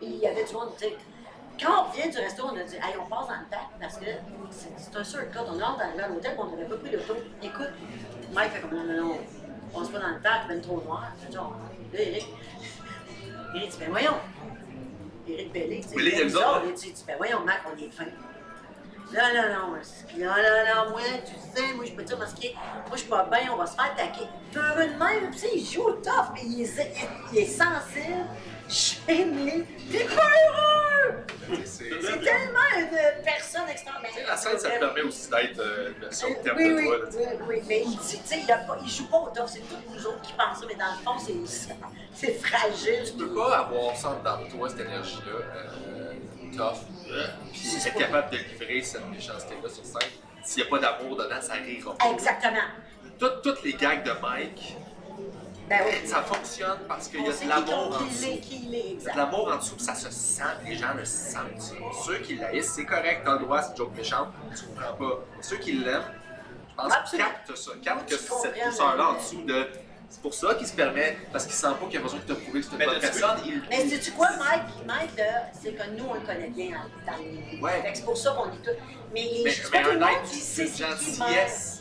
Et 0.00 0.06
il 0.06 0.18
y 0.18 0.26
avait 0.26 0.44
du 0.44 0.52
monde, 0.52 0.70
tu 0.78 0.84
sais. 0.84 0.96
Quand 1.60 1.82
on 1.86 1.90
revient 1.90 2.08
du 2.08 2.18
resto, 2.18 2.44
on 2.44 2.56
a 2.56 2.62
dit, 2.62 2.76
hey, 2.76 2.94
on 3.00 3.06
passe 3.08 3.26
dans 3.26 3.34
le 3.34 3.46
parc 3.50 3.70
parce 3.80 3.96
que 3.96 4.06
c'est 4.50 4.96
un 4.96 5.02
shortcut. 5.02 5.38
On 5.38 5.60
entre 5.60 5.78
dans 5.96 6.08
l'hôtel, 6.08 6.32
puis 6.32 6.38
on 6.38 6.50
n'avait 6.50 6.68
pas 6.68 6.76
pris 6.76 6.90
l'auto. 6.92 7.16
Écoute, 7.42 7.72
Mike 8.32 8.52
fait 8.52 8.60
comme, 8.60 8.74
non, 8.74 8.84
non, 8.84 9.02
non, 9.08 9.18
on 9.74 9.78
passe 9.80 9.88
pas 9.88 9.98
dans 9.98 10.08
le 10.08 10.20
il 10.44 10.54
fait 10.54 10.60
trop 10.60 10.80
noir. 10.82 11.08
Genre, 11.32 11.56
là, 11.92 12.00
Eric, 12.00 12.26
Eric 13.54 13.70
dit, 13.70 13.76
ben 13.80 13.90
voyons. 13.90 14.16
Eric 15.28 15.52
Bellé, 15.52 15.80
tu 15.82 15.88
sais, 15.88 15.94
là, 15.96 16.02
il 16.02 16.22
a 16.22 16.24
il 16.88 16.92
dit, 16.92 17.04
ben 17.06 17.16
voyons, 17.18 17.40
Mac, 17.44 17.60
on 17.66 17.76
est 17.82 17.90
fin. 17.90 18.04
Non, 18.04 19.20
non, 19.34 19.42
non, 19.54 19.66
non, 20.18 20.26
non, 20.26 20.84
non, 20.84 20.90
moi, 20.90 21.00
tu 21.24 21.32
sais, 21.54 21.72
moi, 21.74 21.84
je 21.86 21.92
peux 21.92 22.04
te 22.04 22.14
que 22.34 22.46
moi, 22.54 22.92
je 22.92 22.98
suis 22.98 23.08
pas 23.08 23.24
bien, 23.24 23.50
on 23.52 23.56
va 23.56 23.66
se 23.66 23.74
faire 23.74 23.86
attaquer. 23.86 24.26
De 24.52 24.60
même, 24.98 25.30
tu 25.32 25.38
sais, 25.38 25.50
il 25.54 25.64
joue 25.64 25.82
au 25.82 25.92
tough, 25.92 26.28
mais 26.34 26.42
est, 26.62 26.64
il 26.64 26.80
est- 26.80 27.08
il 27.32 27.38
est 27.38 27.46
sensible, 27.46 28.26
gêné, 28.68 29.64
t'es 29.90 30.04
pas 30.04 30.22
heureux! 30.48 31.24
C'est- 31.64 31.88
tellement 31.88 32.68
une 32.76 33.22
personne 33.24 33.68
extraordinaire. 33.70 34.12
Tu 34.14 34.20
sais, 34.20 34.26
la 34.26 34.36
scène, 34.36 34.58
ça 34.58 34.70
te 34.70 34.78
permet 34.78 35.00
aussi 35.02 35.30
d'être 35.30 35.58
euh, 35.60 35.92
une 35.94 36.00
version 36.00 36.28
oui, 36.28 36.36
de 36.44 36.50
oui, 36.74 36.84
toi. 36.84 36.98
là, 36.98 37.04
oui, 37.16 37.24
oui, 37.48 37.62
mais 37.66 37.82
il 37.86 37.96
dit, 37.96 38.20
tu 38.20 38.26
sais, 38.26 38.40
il, 38.44 38.52
a 38.52 38.58
pas- 38.58 38.78
il 38.82 38.90
joue 38.90 39.06
pas 39.08 39.18
au 39.18 39.28
tough, 39.30 39.46
c'est 39.46 39.60
tous 39.60 39.76
nous 39.94 40.06
autres 40.06 40.20
qui 40.22 40.32
pensent 40.34 40.60
ça, 40.60 40.66
mais 40.68 40.74
dans 40.74 40.92
le 40.92 41.04
fond, 41.04 41.34
c'est 42.14 42.34
fragile. 42.34 43.04
Tu 43.06 43.12
peux 43.16 43.34
pas 43.34 43.58
avoir 43.60 43.96
ça 43.96 44.20
dans 44.22 44.46
toi, 44.48 44.68
cette 44.68 44.80
énergie-là, 44.80 45.32
euh, 45.32 46.12
tough, 46.56 46.78
puis 47.52 47.76
être 47.86 47.94
capable 47.98 48.30
de 48.32 48.36
livrer 48.38 48.82
cette 48.82 49.06
méchanceté-là 49.08 49.68
sur 49.68 49.84
scène. 49.84 50.10
S'il 50.44 50.62
n'y 50.62 50.68
a 50.68 50.70
pas 50.70 50.78
d'amour 50.78 51.16
dedans, 51.16 51.40
ça 51.40 51.54
rira 51.54 51.94
pas. 51.96 52.10
Exactement. 52.10 52.58
Toutes, 53.18 53.42
toutes 53.42 53.62
les 53.64 53.72
gags 53.74 54.02
de 54.04 54.12
Mike, 54.22 54.76
Ben 55.68 55.80
oui. 55.84 56.06
ça 56.06 56.22
fonctionne 56.22 56.78
parce 56.88 57.08
qu'il 57.08 57.22
y 57.22 57.28
a 57.28 57.32
de 57.32 57.48
l'amour 57.48 57.98
en 58.00 58.04
dessous. 58.04 58.24
Il 58.50 59.02
y 59.02 59.08
a 59.08 59.12
de 59.12 59.16
l'amour 59.16 59.50
en 59.52 59.56
dessous, 59.56 59.78
ça 59.78 59.94
se 59.94 60.10
sent, 60.10 60.42
les 60.64 60.76
gens 60.76 60.94
le 60.94 61.04
sentent. 61.04 61.74
Ceux 62.04 62.18
qui 62.18 62.36
l'haïssent, 62.36 62.72
c'est 62.74 62.86
correct, 62.86 63.22
t'as 63.24 63.34
le 63.34 63.40
droit, 63.40 63.62
c'est 63.62 63.70
une 63.70 63.76
joke 63.76 63.96
méchante, 63.96 64.28
tu 64.56 64.64
comprends 64.66 64.94
pas. 64.94 65.24
Ceux 65.40 65.56
qui 65.58 65.72
l'aiment, 65.72 66.02
je 66.70 66.74
pense 66.74 67.10
qu'ils 67.10 67.18
captent 67.18 67.56
ça, 67.56 67.72
captent 67.82 68.08
que 68.08 68.16
cette 68.16 68.64
douceur-là 68.64 69.08
en 69.10 69.14
dessous 69.14 69.42
de. 69.42 69.66
C'est 70.10 70.22
pour 70.22 70.32
ça 70.32 70.54
qu'il 70.54 70.66
se 70.66 70.72
permet, 70.72 71.18
parce 71.30 71.44
qu'il 71.44 71.52
sent 71.52 71.66
pas 71.78 71.86
qu'il 71.86 71.98
a 71.98 72.02
besoin 72.02 72.20
de 72.20 72.24
te 72.24 72.32
prouver 72.32 72.60
que 72.60 72.66
c'est 72.66 72.72
une 72.72 72.78
Mais 72.78 72.86
bonne 72.86 72.98
personne. 72.98 73.38
Il... 73.44 73.62
Mais 73.68 73.88
sais-tu 73.88 74.12
quoi, 74.12 74.30
Mike? 74.38 74.86
Mike, 74.86 75.22
c'est 75.52 75.72
que 75.72 75.82
nous, 75.90 76.06
on 76.08 76.14
le 76.14 76.20
connaît 76.20 76.48
bien 76.48 76.70
dans, 77.06 77.12
les 77.18 77.60
Ouais. 77.60 77.82
Fait 77.82 77.92
que 77.92 77.98
c'est 77.98 78.04
pour 78.06 78.16
ça 78.16 78.30
qu'on 78.30 78.46
est 78.46 78.62
tous. 78.64 78.80
Mais, 79.12 79.28
Mais, 79.44 79.50
je 79.50 79.70
mais 79.70 79.78
un 79.80 80.00
être 80.00 80.22
qui 80.30 80.36
sait 80.36 80.66
c'est 80.66 80.96
qui 80.96 81.77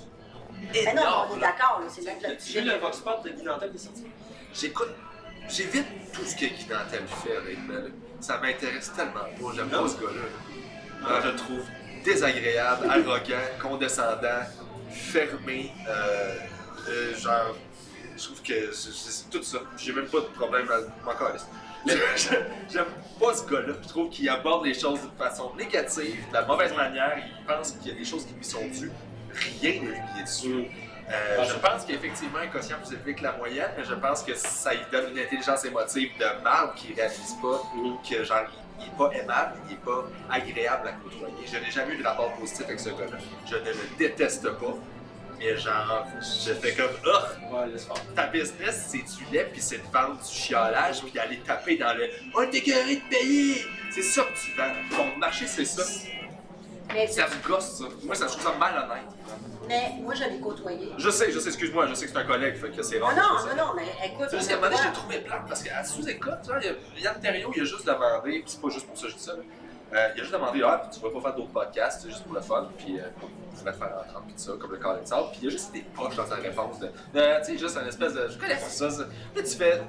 Mais 0.74 0.93
non, 0.93 1.01
on 1.32 1.38
est 1.38 1.39
d'accord, 1.39 1.82
c'est 1.88 2.01
là 2.03 2.12
que 2.14 2.28
le 2.28 2.72
le 2.72 2.78
Vox 2.80 2.97
Pop 2.99 3.24
de 3.24 3.30
Guy 3.30 3.43
Nantel 3.43 3.70
qui 3.72 3.76
est 3.78 3.80
sorti? 3.80 4.03
J'écoute, 4.53 4.93
j'évite 5.49 6.12
tout 6.12 6.24
ce 6.24 6.36
que 6.36 6.45
Guy 6.45 6.68
Nantel 6.70 7.03
fait 7.24 7.38
honnêtement. 7.38 7.89
Ça 8.20 8.38
m'intéresse 8.39 8.91
tellement 8.95 9.12
pas, 9.14 9.55
j'aime 9.55 9.70
pas 9.70 9.88
ce 9.88 9.95
gars-là. 9.97 11.22
je 11.24 11.28
le 11.28 11.36
trouve 11.36 11.64
désagréable, 12.03 12.89
arrogant, 12.89 13.36
condescendant, 13.62 14.43
fermé, 14.89 15.72
euh, 15.88 16.36
euh, 16.89 17.16
genre, 17.16 17.55
je 18.18 18.24
trouve 18.24 18.41
que 18.41 18.72
c'est- 18.72 19.30
tout 19.30 19.43
ça. 19.43 19.60
J'ai 19.78 19.93
même 19.93 20.08
pas 20.08 20.20
de 20.22 20.26
problème 20.26 20.68
à 20.72 20.80
m'en 21.05 21.14
j'aime 21.88 22.86
pas 23.20 23.34
ce 23.34 23.45
gars-là. 23.49 23.74
Je 23.84 23.88
trouve 23.88 24.10
qu'il 24.10 24.28
aborde 24.28 24.66
les 24.66 24.74
choses 24.74 24.99
de 25.01 25.10
façon 25.18 25.53
négative, 25.55 26.28
de 26.30 26.34
la 26.34 26.41
mauvaise 26.45 26.74
manière. 26.76 27.18
Il 27.18 27.45
pense 27.45 27.72
qu'il 27.74 27.91
y 27.91 27.95
a 27.95 27.97
des 27.97 28.03
choses 28.05 28.26
qui 28.26 28.34
lui 28.34 28.43
sont 28.43 28.66
dues. 28.68 28.91
Rien 29.62 29.82
ne 29.82 29.90
lui 29.90 30.20
est 30.20 30.24
dessus. 30.24 30.66
Euh, 31.10 31.44
je 31.44 31.54
pense 31.54 31.86
qu'il 31.86 31.96
y 31.96 31.98
a 31.98 32.02
effectivement 32.02 32.40
un 32.40 32.48
quotient 32.48 32.78
plus 32.84 32.94
élevé 32.96 33.16
que 33.16 33.24
la 33.24 33.32
moyenne, 33.34 33.72
mais 33.78 33.84
je 33.86 33.94
pense 33.94 34.24
que 34.24 34.36
ça 34.36 34.74
lui 34.74 34.82
donne 34.92 35.12
une 35.12 35.20
intelligence 35.20 35.64
émotive 35.64 36.12
de 36.20 36.44
marbre 36.44 36.74
qui 36.76 36.94
réalise 36.94 37.36
pas 37.42 37.62
que 38.10 38.24
genre 38.26 38.44
il 38.80 38.86
n'est 38.86 38.98
pas 38.98 39.12
aimable, 39.14 39.54
il 39.66 39.72
n'est 39.72 39.82
pas 39.82 40.06
agréable 40.30 40.88
à 40.88 40.92
côtoyer. 40.92 41.34
Je 41.46 41.58
n'ai 41.58 41.72
jamais 41.72 41.94
eu 41.94 41.98
de 41.98 42.04
rapport 42.04 42.34
positif 42.34 42.66
avec 42.66 42.80
ce 42.80 42.90
gars-là. 42.90 43.18
Je 43.50 43.56
ne 43.56 43.70
le 43.70 43.98
déteste 43.98 44.50
pas. 44.52 44.76
Mais 45.40 45.56
genre, 45.56 46.06
je 46.20 46.54
fais 46.54 46.74
comme, 46.74 46.90
oh, 47.06 47.56
Ouais, 47.56 47.72
ta 48.16 48.26
business, 48.28 48.88
c'est 48.90 48.98
du 49.04 49.32
lait, 49.32 49.48
puis 49.52 49.62
c'est 49.62 49.78
de 49.78 49.92
vendre 49.94 50.20
du 50.20 50.34
chiolage, 50.34 51.02
puis 51.02 51.12
d'aller 51.12 51.38
taper 51.40 51.78
dans 51.78 51.94
le 51.94 52.10
«On 52.36 52.50
t'es 52.50 52.62
carré 52.62 52.96
de 52.96 53.02
payer!» 53.10 53.64
C'est 53.92 54.02
ça 54.02 54.24
que 54.24 54.34
tu 54.34 54.52
vends. 54.58 54.74
Ton 54.96 55.18
marché, 55.18 55.46
c'est 55.46 55.66
ça. 55.66 55.84
Mais, 56.94 57.08
Ça 57.08 57.28
me 57.28 57.48
gosse, 57.48 57.78
ça. 57.80 57.86
Moi, 58.04 58.16
ça, 58.16 58.28
je 58.28 58.32
trouve 58.34 58.44
ça 58.44 58.54
malhonnête. 58.58 59.04
mais 59.68 59.92
moi, 60.02 60.14
je 60.14 60.24
l'ai 60.24 60.40
côtoyé. 60.40 60.92
Je 60.98 61.10
sais, 61.10 61.32
je 61.32 61.40
sais, 61.40 61.50
excuse-moi, 61.50 61.88
je 61.88 61.94
sais 61.96 62.06
que 62.06 62.12
c'est 62.12 62.18
un 62.18 62.24
collègue, 62.24 62.56
fait 62.56 62.70
que 62.70 62.82
c'est 62.82 63.00
rare. 63.00 63.14
Non, 63.16 63.22
non, 63.22 63.56
non, 63.56 63.66
non, 63.68 63.74
mais 63.76 64.08
écoute. 64.08 64.28
C'est 64.30 64.38
juste 64.38 64.50
qu'à 64.50 64.56
un 64.56 64.60
moment 64.60 64.70
donné, 64.72 64.82
je 64.84 64.88
l'ai 64.88 64.94
trouvé 64.94 65.20
plate 65.20 65.48
parce 65.48 65.64
qu'à 65.64 65.84
sous-écoute, 65.84 66.34
y 66.48 66.68
a- 66.68 67.02
Yann 67.12 67.20
Terriot, 67.22 67.52
il 67.56 67.62
a 67.62 67.66
juste 67.66 67.86
demandé, 67.86 68.44
c'est 68.46 68.62
pas 68.62 68.70
juste 68.70 68.88
pour 68.88 68.98
ça 68.98 69.04
que 69.08 69.12
je 69.12 69.18
dis 69.18 69.24
ça. 69.24 69.34
Euh, 69.94 70.08
il 70.16 70.20
a 70.20 70.24
juste 70.24 70.34
demandé, 70.34 70.62
ah, 70.66 70.82
puis 70.90 70.98
tu 71.00 71.06
vas 71.06 71.12
pas 71.14 71.22
faire 71.22 71.36
d'autres 71.36 71.52
podcasts, 71.52 72.02
c'est 72.02 72.10
juste 72.10 72.24
pour 72.24 72.34
le 72.34 72.42
fun, 72.42 72.68
puis 72.78 73.00
euh, 73.00 73.04
tu 73.58 73.64
vas 73.64 73.72
te 73.72 73.78
faire 73.78 73.88
en 74.06 74.12
30 74.12 74.24
puis 74.26 74.34
tout 74.36 74.42
ça, 74.42 74.52
comme 74.60 74.72
le 74.72 74.78
Colin 74.78 75.06
Sable, 75.06 75.28
puis 75.32 75.40
il 75.42 75.46
y 75.46 75.48
a 75.48 75.52
juste 75.52 75.72
des 75.72 75.82
poches 75.82 76.16
dans 76.16 76.26
sa 76.28 76.36
réponse 76.36 76.80
de, 76.80 76.88
euh, 77.16 77.40
tu 77.40 77.46
sais, 77.54 77.58
juste 77.58 77.78
un 77.78 77.88
espèce 77.88 78.14
de, 78.14 78.28
je 78.30 78.38
connais 78.38 78.56
pas 78.56 78.68
ça, 78.68 78.90
ça. 78.90 79.04
Là, 79.04 79.42
tu 79.44 79.56
fais, 79.56 79.82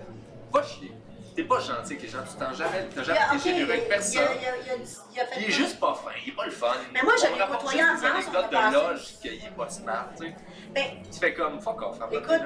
va 0.53 0.63
chier. 0.63 0.93
T'es 1.39 1.45
pas 1.45 1.61
gentil 1.61 1.93
avec 1.93 2.03
les 2.03 2.09
gens, 2.09 2.19
tu 2.29 2.37
t'en 2.37 2.53
jamais, 2.53 2.89
t'as 2.93 3.05
jamais 3.05 3.21
été 3.21 3.37
ok, 3.37 3.43
généreux 3.45 3.71
avec 3.71 3.89
personne. 3.89 4.23
il 4.23 4.27
a- 4.27 4.33
il 4.33 4.49
a- 4.49 4.57
il 4.65 4.71
a- 4.71 4.85
il 5.15 5.21
a 5.21 5.25
fait 5.27 5.41
Il 5.41 5.45
est 5.47 5.51
juste 5.53 5.79
pas 5.79 5.95
fin, 5.95 6.11
il 6.21 6.31
est 6.31 6.35
pas 6.35 6.45
le 6.47 6.51
fun. 6.51 6.73
Mais 6.93 7.01
moi, 7.05 7.13
rapporte 7.39 7.61
côtoyé 7.61 7.85
en 7.85 7.97
France, 7.97 8.03
anecdotes 8.13 8.47
on 8.51 8.57
a 8.57 8.69
de 8.71 8.75
loge 8.75 9.05
qu'il 9.23 9.35
est 9.35 9.57
pas 9.57 9.69
smart, 9.69 10.09
tu 10.19 10.27
sais. 10.27 10.35
Ben, 10.75 10.85
Tu 11.13 11.19
fais 11.21 11.35
comme, 11.35 11.61
fuck 11.61 11.81
off, 11.81 11.97
en 12.03 12.11
Écoute, 12.11 12.43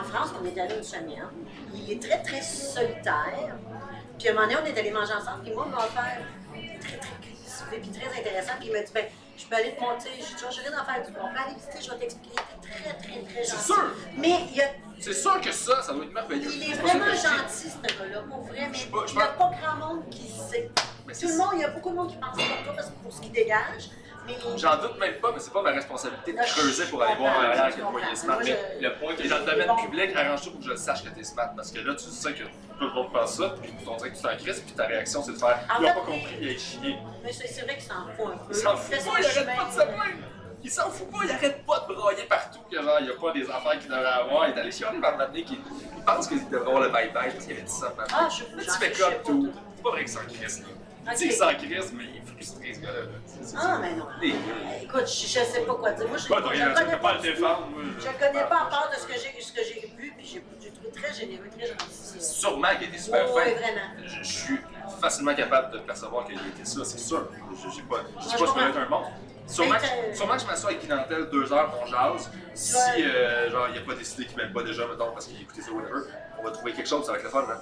en 0.00 0.04
France, 0.04 0.30
on 0.40 0.46
est 0.46 0.58
allé 0.58 0.76
une 0.76 0.82
semaine. 0.82 1.28
Il 1.74 1.92
est 1.92 2.02
très, 2.02 2.22
très 2.22 2.40
solitaire. 2.40 3.58
Puis 4.18 4.28
à 4.28 4.30
un 4.30 4.34
moment 4.34 4.46
donné, 4.46 4.60
on 4.62 4.64
est 4.74 4.78
allé 4.80 4.90
manger 4.92 5.12
ensemble. 5.12 5.42
Puis 5.44 5.52
moi, 5.52 5.64
on 5.66 5.68
m'a 5.68 5.84
offert 5.84 6.20
très, 6.80 6.96
très 6.96 7.10
cultivé 7.20 7.80
puis 7.82 7.90
très 7.90 8.18
intéressant. 8.18 8.52
Puis 8.58 8.68
il 8.68 8.72
m'a 8.72 8.80
dit, 8.82 8.92
ben, 8.94 9.04
je 9.40 9.46
peux 9.46 9.56
aller 9.56 9.74
te 9.74 9.80
montrer. 9.80 10.10
Je 10.18 10.62
vais 10.62 10.70
d'en 10.76 10.84
faire 10.84 11.04
du 11.04 11.12
bon. 11.12 11.20
Aller 11.26 11.54
visiter, 11.54 11.78
je 11.80 11.90
vais 11.90 11.98
t'expliquer. 11.98 12.36
Il 12.62 12.68
était 12.68 12.68
très, 12.74 12.92
très, 12.94 13.22
très 13.22 13.44
C'est 13.44 13.50
gentil. 13.52 13.64
sûr. 13.64 13.84
Mais 14.16 14.34
il, 14.52 14.60
a- 14.60 14.64
C'est 15.00 15.14
sûr 15.14 15.40
que 15.40 15.52
ça, 15.52 15.82
ça 15.82 15.92
doit 15.94 16.04
être 16.04 16.12
merveilleux. 16.12 16.50
il 16.52 16.62
est 16.62 16.74
C'est 16.74 16.80
vraiment 16.82 17.04
gentil, 17.06 17.70
ce 17.70 17.98
gars-là, 17.98 18.22
pour 18.28 18.42
vrai. 18.42 18.68
Mais 18.70 18.78
il 19.08 19.14
n'y 19.16 19.22
a 19.22 19.26
pas 19.28 19.50
grand 19.62 19.76
monde 19.88 20.08
qui 20.10 20.28
sait. 20.28 20.70
Mais 21.10 21.14
Tout 21.14 21.26
c'est 21.26 21.32
le 21.32 21.38
monde, 21.38 21.48
il 21.54 21.60
y 21.60 21.64
a 21.64 21.68
beaucoup 21.70 21.90
de 21.90 21.94
monde 21.96 22.08
qui 22.10 22.16
pense 22.16 22.36
comme 22.36 22.64
toi 22.64 22.72
parce 22.76 22.86
que 22.88 22.92
pour 23.02 23.12
ce 23.12 23.20
qu'il 23.20 23.32
dégage. 23.32 23.90
Mais 24.26 24.36
J'en 24.58 24.76
doute 24.76 24.98
même 25.00 25.14
pas, 25.14 25.32
mais 25.32 25.38
c'est 25.40 25.52
pas 25.52 25.62
ma 25.62 25.70
responsabilité 25.70 26.32
de 26.32 26.36
Là, 26.36 26.44
creuser 26.44 26.84
pour 26.86 27.02
aller 27.02 27.16
voir 27.16 27.40
arrière 27.40 27.70
je 27.70 27.76
quel 27.76 27.84
point 27.84 28.00
il 28.06 28.12
est 28.12 28.16
smart. 28.16 28.34
Moi, 28.36 28.44
Mais 28.44 28.80
Le 28.88 28.98
point 28.98 29.14
que 29.16 29.22
Et 29.22 29.28
dans 29.28 29.38
le 29.38 29.44
domaine 29.44 29.66
bon. 29.66 29.76
public, 29.76 30.14
arrange-toi 30.14 30.52
pour 30.52 30.60
que 30.60 30.66
je 30.68 30.76
sache 30.76 31.02
que 31.04 31.08
t'es 31.08 31.24
smart. 31.24 31.50
Parce 31.56 31.72
que 31.72 31.80
là, 31.80 31.94
tu 31.94 32.04
sais 32.04 32.32
que 32.34 32.42
tout 32.44 32.48
le 32.80 32.92
monde 32.92 33.12
pense 33.12 33.34
ça, 33.38 33.54
puis 33.60 33.72
on 33.88 33.96
dirait 33.96 34.10
que 34.10 34.16
tu 34.16 34.22
t'en 34.22 34.36
crises, 34.36 34.60
puis 34.60 34.72
ta 34.74 34.86
réaction, 34.86 35.22
c'est 35.22 35.32
de 35.32 35.38
faire 35.38 35.58
Ils 35.80 35.84
fait, 35.84 35.90
ont 35.90 35.94
pas 35.94 36.06
compris, 36.06 36.36
il 36.40 36.48
a 36.54 36.58
chié. 36.58 36.96
mais 37.24 37.32
c'est 37.32 37.48
c'est 37.48 37.62
vrai 37.62 37.74
qu'il 37.76 37.84
s'en 37.84 38.06
fout 38.16 38.26
un 38.34 38.36
peu. 38.36 38.44
Il 38.50 38.54
s'en 38.56 38.76
fout 38.76 38.90
pas, 39.04 39.18
il 39.20 39.24
arrête 39.26 39.46
pas 39.56 39.64
de 39.64 39.70
se 39.72 39.76
plaindre. 39.86 40.24
Il 40.62 40.70
s'en 40.70 40.90
fout 40.90 41.10
pas, 41.10 41.18
il 41.24 41.30
arrête 41.30 41.66
pas 41.66 41.86
de 41.88 41.94
broyer 41.94 42.24
partout, 42.24 42.60
que 42.70 42.76
genre, 42.76 42.98
il 43.00 43.06
y 43.06 43.10
a 43.10 43.14
pas 43.14 43.32
des 43.32 43.50
affaires 43.50 43.78
qu'il 43.80 43.88
devrait 43.88 44.04
avoir. 44.06 44.48
Il 44.48 44.54
est 44.54 44.60
allé 44.60 44.70
chialer 44.70 45.00
par 45.00 45.16
m'amener 45.16 45.42
qu'il 45.44 45.56
il 45.96 46.04
pense 46.04 46.28
qu'il 46.28 46.46
devrait 46.50 46.68
avoir 46.68 46.82
le 46.82 46.88
bye-bye 46.90 47.32
parce 47.32 47.44
qu'il 47.46 47.52
avait 47.54 47.62
dit 47.62 47.72
ça. 47.72 47.92
Ah, 48.12 48.28
je- 48.28 48.44
j'en 48.62 48.72
tu 48.74 48.78
fais 48.78 48.92
comme 48.92 49.14
tout. 49.24 49.52
C'est 49.76 49.82
pas 49.82 49.90
vrai 49.90 50.00
qu'il 50.00 50.08
s'en 50.12 50.20
crisse, 50.26 50.60
là. 50.60 50.66
Tu 51.12 51.16
sais 51.16 51.24
qu'il 51.28 51.32
s'en 51.32 51.54
crisse, 51.54 51.92
mais 51.92 52.04
il 52.04 52.16
est 52.16 52.26
frustré, 52.26 52.74
ce 52.74 52.80
gars-là. 52.80 53.00
Ah, 53.56 53.78
mais 53.80 53.94
non. 53.94 54.06
Écoute, 54.82 55.06
je, 55.06 55.26
je 55.26 55.44
sais 55.44 55.60
pas 55.66 55.74
quoi 55.74 55.90
dire. 55.92 56.08
Moi, 56.08 56.16
je, 56.18 56.26
dire, 56.26 56.74
connais 56.74 56.96
pas 56.98 57.14
le 57.14 57.20
défendre. 57.20 57.68
Je 57.98 58.04
connais 58.04 58.44
pas 58.44 58.62
à 58.62 58.66
part 58.66 58.90
de 58.94 59.00
ce 59.00 59.06
que 59.06 59.12
j'ai 59.14 59.40
ce 59.42 59.52
que 59.52 59.60
j'ai 59.62 59.80
vu, 59.96 60.12
puis 60.16 60.26
j'ai 60.26 60.70
trouvé 60.70 60.90
très 60.90 61.12
généreux, 61.12 61.48
très 61.56 61.66
gentil. 61.66 62.20
Sûrement 62.20 62.68
qu'il 62.78 62.88
était 62.88 62.98
super 62.98 63.32
Oui, 63.34 63.42
fin. 63.42 63.50
vraiment. 63.50 63.90
Je, 64.06 64.22
suis 64.22 64.58
facilement 65.00 65.34
capable 65.34 65.72
de 65.72 65.78
percevoir 65.78 66.24
qu'il 66.26 66.34
était 66.36 66.64
ça, 66.64 66.84
c'est 66.84 66.98
sûr. 66.98 67.28
Je, 67.52 67.70
j'ai 67.76 67.82
pas, 67.82 67.96
je 68.18 68.24
je 68.24 68.30
pas 68.38 68.46
comprends. 68.46 68.66
être 68.68 68.78
un 68.78 68.88
monstre. 68.88 69.12
Sûrement, 69.46 69.72
Mais 69.72 69.78
que- 69.78 70.10
t'as- 70.10 70.14
sûrement 70.14 70.34
que 70.34 70.42
je 70.42 70.46
m'assois 70.46 70.70
avec 70.70 70.82
Guinantel 70.82 71.28
deux 71.30 71.52
heures, 71.52 71.74
on 71.82 71.86
jase. 71.86 72.30
Si 72.54 72.76
euh, 73.02 73.50
genre, 73.50 73.68
il 73.72 73.78
a 73.78 73.80
pas 73.80 73.94
décidé 73.94 74.26
qu'il 74.26 74.36
m'aime 74.36 74.52
pas 74.52 74.62
déjà, 74.62 74.86
mettons, 74.86 75.10
parce 75.12 75.26
qu'il 75.26 75.38
a 75.38 75.40
écouté 75.40 75.60
ça, 75.62 75.72
whatever, 75.72 76.02
on 76.38 76.42
va 76.44 76.50
trouver 76.52 76.72
quelque 76.72 76.88
chose, 76.88 77.08
être 77.12 77.22
le 77.22 77.28
fun. 77.30 77.46
Hein. 77.50 77.60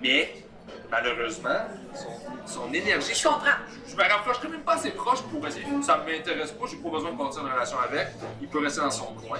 Mais, 0.00 0.45
malheureusement, 0.90 1.60
son, 1.94 2.10
son 2.46 2.72
énergie. 2.72 3.14
Je 3.14 3.22
comprends. 3.28 3.50
Je 3.88 3.94
me 3.96 4.02
rapprocherai 4.02 4.48
même 4.48 4.60
pas 4.62 4.74
assez 4.74 4.90
proche 4.90 5.22
pour 5.22 5.46
essayer. 5.46 5.66
Ça 5.82 5.98
m'intéresse 5.98 6.52
pas, 6.52 6.64
j'ai 6.70 6.76
pas 6.76 6.90
besoin 6.90 7.12
de 7.12 7.16
bâtir 7.16 7.42
une 7.46 7.52
relation 7.52 7.78
avec. 7.80 8.08
Il 8.40 8.48
peut 8.48 8.60
rester 8.60 8.80
dans 8.80 8.90
son 8.90 9.06
coin. 9.14 9.38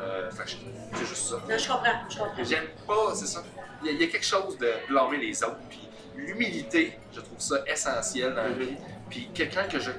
Euh, 0.00 0.30
je- 0.46 0.56
c'est 0.96 1.06
juste 1.06 1.26
ça. 1.28 1.36
Non, 1.48 1.58
je 1.58 1.68
comprends, 1.68 1.90
je 2.08 2.18
comprends. 2.18 2.44
J'aime 2.44 2.68
pas, 2.86 3.14
c'est 3.14 3.26
ça. 3.26 3.42
Il 3.82 3.86
y, 3.86 3.90
a, 3.90 3.92
il 3.94 4.00
y 4.00 4.04
a 4.04 4.06
quelque 4.08 4.26
chose 4.26 4.56
de 4.58 4.72
blâmer 4.88 5.18
les 5.18 5.42
autres. 5.42 5.58
Puis 5.68 5.88
l'humilité, 6.16 6.98
je 7.12 7.20
trouve 7.20 7.38
ça 7.40 7.56
essentiel 7.66 8.34
dans 8.34 8.42
la 8.44 8.50
vie. 8.50 8.76
Puis 9.10 9.28
quelqu'un 9.34 9.64
que 9.64 9.78
je 9.80 9.90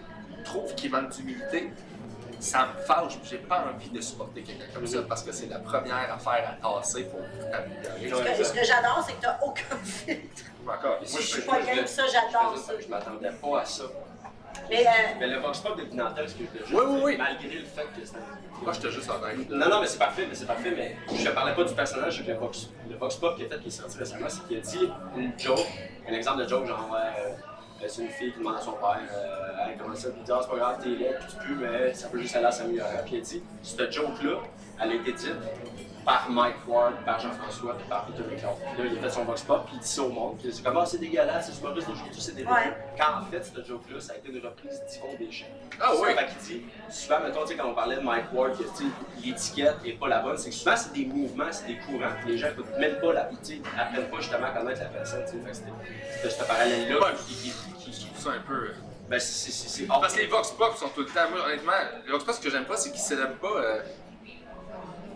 trouve 0.45 0.73
qui 0.75 0.87
manque 0.89 1.09
d'humilité, 1.09 1.71
ça 2.39 2.69
me 2.73 2.81
fâche. 2.83 3.17
J'ai 3.23 3.37
pas 3.39 3.65
envie 3.73 3.89
de 3.89 3.99
supporter 3.99 4.41
quelqu'un 4.41 4.65
comme 4.73 4.87
ça 4.87 4.99
parce 5.01 5.21
que 5.23 5.33
c'est 5.33 5.47
la 5.47 5.59
première 5.59 6.13
affaire 6.13 6.55
à 6.61 6.79
tasser 6.81 7.03
pour 7.03 7.19
t'améliorer. 7.51 8.35
Ce 8.35 8.39
que, 8.39 8.43
ce 8.45 8.53
que 8.53 8.65
j'adore, 8.65 9.03
c'est 9.05 9.13
que 9.15 9.21
t'as 9.21 9.37
aucun 9.41 9.75
filtre. 9.83 10.43
Encore, 10.77 10.97
moi, 10.99 11.03
je 11.03 11.17
suis 11.25 11.41
pas 11.41 11.61
game, 11.61 11.85
ça, 11.87 12.03
j'adore 12.05 12.53
je 12.55 12.61
ça. 12.61 12.73
Je 12.79 12.87
m'attendais 12.87 13.31
pas 13.31 13.61
à 13.61 13.65
ça. 13.65 13.83
Mais 14.69 14.85
euh, 14.85 14.91
Mais 15.19 15.27
le 15.27 15.39
Vox 15.39 15.59
Pop 15.59 15.77
de 15.77 15.83
Pinantel, 15.85 16.29
ce 16.29 16.35
que 16.35 16.43
je 16.43 16.71
te 16.71 16.75
Oui, 16.75 16.83
oui, 16.87 17.01
oui. 17.03 17.17
malgré 17.17 17.47
le 17.59 17.65
fait 17.65 17.87
que 17.95 18.05
c'était. 18.05 18.19
moi, 18.61 18.73
j'étais 18.73 18.91
juste 18.91 19.09
honnête. 19.09 19.49
Non, 19.49 19.69
non, 19.69 19.81
mais 19.81 19.87
c'est 19.87 19.97
parfait, 19.97 20.25
mais 20.27 20.35
c'est 20.35 20.45
parfait, 20.45 20.73
mais 20.75 20.95
je 21.11 21.23
te 21.25 21.29
parlais 21.29 21.53
pas 21.55 21.63
du 21.63 21.73
personnage, 21.73 22.17
c'est 22.17 22.23
que 22.23 22.31
le 22.31 22.37
Vox, 22.37 22.69
le 22.89 22.95
Vox 22.97 23.15
Pop 23.15 23.35
qui 23.35 23.45
a 23.45 23.47
fait, 23.49 23.59
qui 23.59 23.67
est 23.67 23.71
sorti 23.71 23.97
récemment, 23.97 24.27
c'est 24.29 24.45
qu'il 24.47 24.57
a 24.57 24.59
dit 24.59 24.89
une 25.17 25.33
joke, 25.39 25.65
un 26.07 26.13
exemple 26.13 26.43
de 26.43 26.47
joke, 26.47 26.65
genre, 26.67 26.89
euh, 26.93 27.29
euh, 27.81 27.85
c'est 27.87 28.01
une 28.03 28.09
fille 28.09 28.31
qui 28.33 28.39
demande 28.39 28.57
à 28.57 28.61
son 28.61 28.73
père, 28.73 28.99
euh, 29.11 29.65
comment 29.79 29.95
ça, 29.95 30.09
puis 30.09 30.19
il 30.19 30.25
dit, 30.25 30.31
Ah, 30.33 30.39
c'est 30.41 30.49
pas 30.49 30.57
grave, 30.57 30.77
t'es 30.83 30.89
laid, 30.89 31.17
tu 31.29 31.47
peux, 31.47 31.53
mais 31.55 31.93
ça 31.93 32.09
peut 32.09 32.19
juste 32.19 32.35
aller 32.35 32.45
à 32.45 32.51
s'améliorer. 32.51 32.89
Puis 33.05 33.15
il 33.15 33.19
a 33.19 33.21
dit, 33.21 33.43
cette 33.63 33.91
joke-là, 33.91 34.39
elle 34.81 34.91
a 34.91 34.93
été 34.95 35.13
dite 35.13 35.35
par 36.09 36.27
Mike 36.31 36.55
Ward, 36.67 36.93
par 37.05 37.19
Jean-François, 37.19 37.75
puis 37.77 37.87
par 37.87 38.05
Peter 38.05 38.23
McLeod. 38.23 38.55
Puis 38.73 38.83
là, 38.83 38.89
il 38.91 38.97
a 38.97 39.01
fait 39.03 39.09
son 39.11 39.25
Vox 39.25 39.43
Pop, 39.43 39.65
puis 39.67 39.75
il 39.75 39.79
dit 39.81 39.87
ça 39.87 40.01
au 40.01 40.09
monde, 40.09 40.37
puis 40.39 40.47
il 40.47 40.51
a 40.51 40.53
dit, 40.55 40.63
comment 40.63 40.83
c'est 40.83 40.97
dégueulasse, 40.97 41.45
c'est 41.45 41.51
super 41.53 41.75
juste 41.75 41.87
d'aujourd'hui, 41.87 42.19
c'est 42.19 42.33
des 42.35 42.43
Ouais. 42.45 42.73
Quand 42.97 43.21
en 43.21 43.25
fait, 43.29 43.43
cette 43.43 43.63
joke-là, 43.67 43.99
ça 43.99 44.13
a 44.13 44.15
été 44.17 44.29
une 44.29 44.43
reprise 44.43 44.81
d'Yvon 44.89 45.13
Deschamps. 45.19 45.45
Ah 45.79 45.91
oui. 46.01 46.07
Fait 46.15 46.25
qu'il 46.25 46.37
dit, 46.61 46.65
souvent, 46.89 47.19
mettons, 47.19 47.41
tu 47.43 47.49
sais, 47.49 47.55
quand 47.57 47.67
on 47.69 47.75
parlait 47.75 47.97
de 47.97 48.01
Mike 48.01 48.33
Ward, 48.33 48.57
que, 48.57 48.63
tu 48.63 48.69
sais, 48.75 48.83
l'étiquette 49.23 49.83
n'est 49.83 49.91
pas 49.93 50.07
la 50.07 50.19
bonne, 50.21 50.37
c'est 50.39 50.49
que 50.49 50.55
souvent, 50.55 50.75
c'est 50.75 50.93
des 50.93 51.05
mouvements, 51.05 51.51
c'est 51.51 51.67
des 51.67 51.77
courants, 51.77 52.09
puis 52.23 52.31
les 52.31 52.37
gens 52.39 52.47
n'écoutent 52.47 52.77
même 52.79 52.99
pas 52.99 53.13
la 53.13 53.29
tu 53.45 53.61
apprennent 53.79 54.09
pas 54.09 54.17
justement 54.19 54.47
à 54.47 54.49
connaître 54.49 54.79
la 54.81 54.87
personne, 54.87 55.23
tu 55.25 55.31
sais. 55.33 55.37
Fait 55.45 55.51
que 55.51 55.73
c'était 56.15 56.29
ce 56.31 56.43
parallèle-là. 56.43 56.95
Ouais, 56.97 57.13
qui, 57.27 57.35
qui, 57.35 57.51
qui, 57.91 57.93
je 58.01 58.07
trouve 58.07 58.19
ça 58.19 58.29
un 58.31 58.41
peu. 58.47 58.53
euh, 58.69 58.73
Ben, 59.09 59.19
c'est- 59.19 59.51
c'est 59.51 59.51
c'est- 59.51 59.69
c'est 59.81 59.87
Parce 59.87 60.13
que 60.15 60.19
les 60.21 60.27
Vox 60.27 60.49
Pop 60.51 60.75
sont 60.75 60.89
tout 60.89 61.01
le 61.01 61.05
temps. 61.07 61.29
Moi, 61.31 61.39
honnêtement, 61.45 61.71
les 62.05 62.11
Vox 62.11 62.23
Pop, 62.23 62.33
ce 62.35 62.41
que 62.41 62.49
j'aime 62.49 62.65
pas, 62.65 62.77
c'est 62.77 62.89
qu'ils 62.91 62.99
célèbrent 62.99 63.37
pas. 63.37 63.47
euh, 63.47 63.81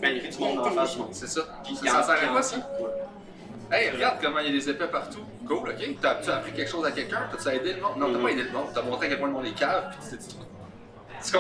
Ben, 0.02 0.10
il 0.12 0.18
y 0.18 0.20
avait 0.20 0.30
du 0.30 0.38
monde 0.40 0.60
en 0.60 0.72
face. 0.72 0.98
c'est 1.12 1.28
ça. 1.28 1.42
Puis 1.64 1.76
Ça, 1.76 1.86
ça 1.92 2.04
s'arrête 2.04 2.34
pas, 2.34 2.42
ça. 2.42 2.58
Ouais. 2.58 3.78
Hey, 3.78 3.90
regarde 3.92 4.18
comment 4.22 4.40
il 4.40 4.48
y 4.48 4.50
a 4.50 4.52
des 4.52 4.70
épées 4.70 4.88
partout. 4.88 5.22
Cool, 5.48 5.70
ok. 5.70 5.96
T'as 6.02 6.16
tu 6.16 6.30
as 6.30 6.36
appris 6.36 6.52
quelque 6.52 6.70
chose 6.70 6.86
à 6.86 6.92
quelqu'un? 6.92 7.28
T'as-tu 7.32 7.56
aidé 7.58 7.74
le 7.74 7.82
monde? 7.82 7.98
Non, 7.98 8.12
t'as 8.12 8.18
Mhm. 8.18 8.24
pas 8.24 8.30
aidé 8.32 8.44
le 8.44 8.52
monde. 8.52 8.68
T'as 8.74 8.82
montré 8.82 9.06
à 9.06 9.10
quel 9.10 9.20
point 9.20 9.28
le 9.30 9.34
monde 9.34 9.46
est 9.46 9.58
cave, 9.58 9.90
puis 9.92 10.00
tu 10.04 10.10
t'es 10.18 10.24
dit. 10.24 10.38
Tu 11.22 11.28
suis 11.30 11.38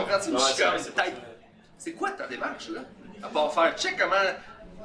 c'est 1.77 1.91
quoi 1.93 2.11
ta 2.11 2.27
démarche, 2.27 2.69
là? 2.69 2.81
À 3.21 3.27
part 3.27 3.53
faire 3.53 3.75
check 3.77 3.97
comment. 3.99 4.15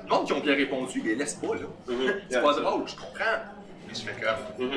Le 0.02 0.08
monde 0.08 0.26
qui 0.26 0.32
ont 0.32 0.40
bien 0.40 0.54
répondu, 0.56 0.98
ils 1.00 1.04
les 1.06 1.14
laissent 1.14 1.34
pas, 1.34 1.54
là. 1.54 1.66
Mhm. 1.88 2.14
C'est 2.30 2.42
pas 2.42 2.52
drôle, 2.54 2.88
je 2.88 2.96
comprends. 2.96 3.38
Mais 3.86 3.94
je 3.94 4.00
fais 4.00 4.20
comme. 4.20 4.70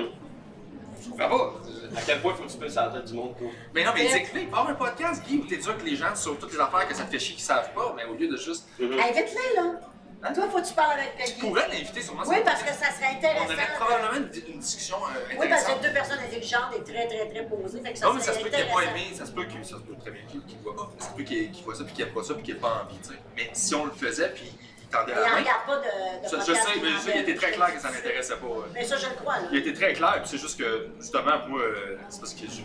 Je 1.04 1.10
comprends 1.10 1.30
pas. 1.30 1.54
À 1.97 2.02
quel 2.06 2.22
point 2.22 2.34
faut 2.36 2.43
que 2.43 2.52
tu 2.52 2.58
pisses 2.58 2.78
à 2.78 2.86
la 2.88 2.91
tête 2.93 3.06
du 3.06 3.14
monde 3.14 3.36
pour. 3.38 3.52
Mais 3.74 3.84
non, 3.84 3.91
mais 3.95 4.06
explique, 4.16 4.47
avoir 4.47 4.70
un 4.70 4.76
podcast, 4.76 5.24
Guy, 5.28 5.38
où 5.39 5.45
t'es 5.47 5.58
dur 5.58 5.78
que 5.78 5.84
les 5.84 5.95
gens 5.95 6.16
sur 6.16 6.38
toutes 6.39 6.54
les 6.54 6.60
affaires 6.60 6.88
que 6.88 6.93
ça 6.95 7.04
te 7.04 7.12
fait 7.12 7.20
chier 7.20 7.36
qu'ils 7.36 7.43
savent 7.43 7.74
pas, 7.74 7.93
mais 7.95 8.06
au 8.06 8.14
lieu 8.14 8.28
de 8.28 8.38
juste. 8.38 8.68
invite-les, 8.80 9.56
là. 9.56 9.80
Hein? 10.24 10.34
Toi, 10.34 10.43
faut 10.52 10.62
que 10.62 10.68
tu 10.68 10.74
parles 10.76 10.99
avec 10.99 11.16
Tu 11.18 11.24
quelqu'un. 11.24 11.39
pourrais 11.47 11.68
l'inviter 11.70 11.99
sûrement 12.04 12.22
Oui, 12.28 12.36
sur- 12.36 12.43
parce 12.43 12.62
que 12.62 12.70
ça 12.70 12.91
serait 12.91 13.08
On 13.14 13.18
intéressant. 13.18 13.43
aurait 13.45 13.68
probablement 13.80 14.18
une, 14.30 14.54
une 14.54 14.60
discussion 14.60 14.97
euh, 14.97 15.36
Oui, 15.39 15.47
parce 15.49 15.64
que 15.64 15.82
deux 15.82 15.91
personnes 15.93 16.20
intelligentes 16.20 16.70
et 16.78 16.84
très, 16.84 17.08
très, 17.08 17.28
très 17.28 17.45
posées. 17.47 17.82
Fait 17.82 17.93
que 17.93 17.97
ça 17.97 18.06
Non, 18.06 18.14
mais 18.14 18.22
ça 18.22 18.34
se 18.34 18.39
peut 18.39 18.49
qu'il 18.49 18.60
ait 18.60 18.66
pas 18.72 18.82
aimé, 18.84 19.06
ça 19.16 19.26
se 19.26 19.32
peut 19.32 19.45
que 19.45 19.64
ça 19.64 19.78
se 19.78 19.82
peut 19.82 19.95
très 19.99 20.12
bien 20.12 20.22
qu'il 20.30 20.43
qu'il 20.45 20.60
voit 20.60 20.76
pas. 20.76 20.91
Ça 20.99 21.10
se 21.10 21.16
peut 21.16 21.24
qu'il 21.24 21.49
qu'il 21.52 21.64
voit 21.66 21.74
ça 21.74 21.84
puis 21.86 21.93
qu'il 21.95 22.06
aime 22.06 22.14
pas 22.14 22.22
ça 22.24 22.34
puis 22.36 22.43
qu'il 22.43 22.54
ait 22.56 22.60
pas 22.60 22.84
envie, 22.86 22.99
tu 23.02 23.10
sais. 23.10 23.16
Mais 23.36 23.49
si 23.54 23.74
on 23.74 23.86
le 23.86 23.91
faisait 23.93 24.30
puis 24.30 24.54
il 24.92 24.98
tendait 24.98 25.14
Il 25.14 25.16
la 25.22 25.26
en 25.26 25.30
main. 25.30 25.39
regarde 25.39 25.66
pas 25.66 25.78
de, 25.78 26.24
de 26.24 26.28
Ça, 26.28 26.38
je 26.39 26.54
sais, 26.54 26.80
mais 26.82 27.00
ça, 27.00 27.12
il 27.16 27.22
était 27.22 27.36
très 27.36 27.52
clair 27.52 27.74
que 27.74 27.80
ça 27.82 27.89
l'intéressait 27.92 28.36
pas. 28.36 28.46
euh. 28.48 28.66
Mais 28.74 28.84
ça, 28.84 28.98
je 28.98 29.06
le 29.08 29.14
crois, 29.16 29.36
là. 29.38 29.44
Il 29.52 29.58
était 29.60 29.74
très 29.74 29.94
clair, 29.94 30.14
puis 30.22 30.28
c'est 30.30 30.38
juste 30.38 30.60
que, 30.60 30.88
justement, 31.00 31.48
moi, 31.48 31.62
euh, 31.62 31.98
c'est 32.10 32.20
parce 32.20 32.34
que 32.34 32.42
je. 32.48 32.62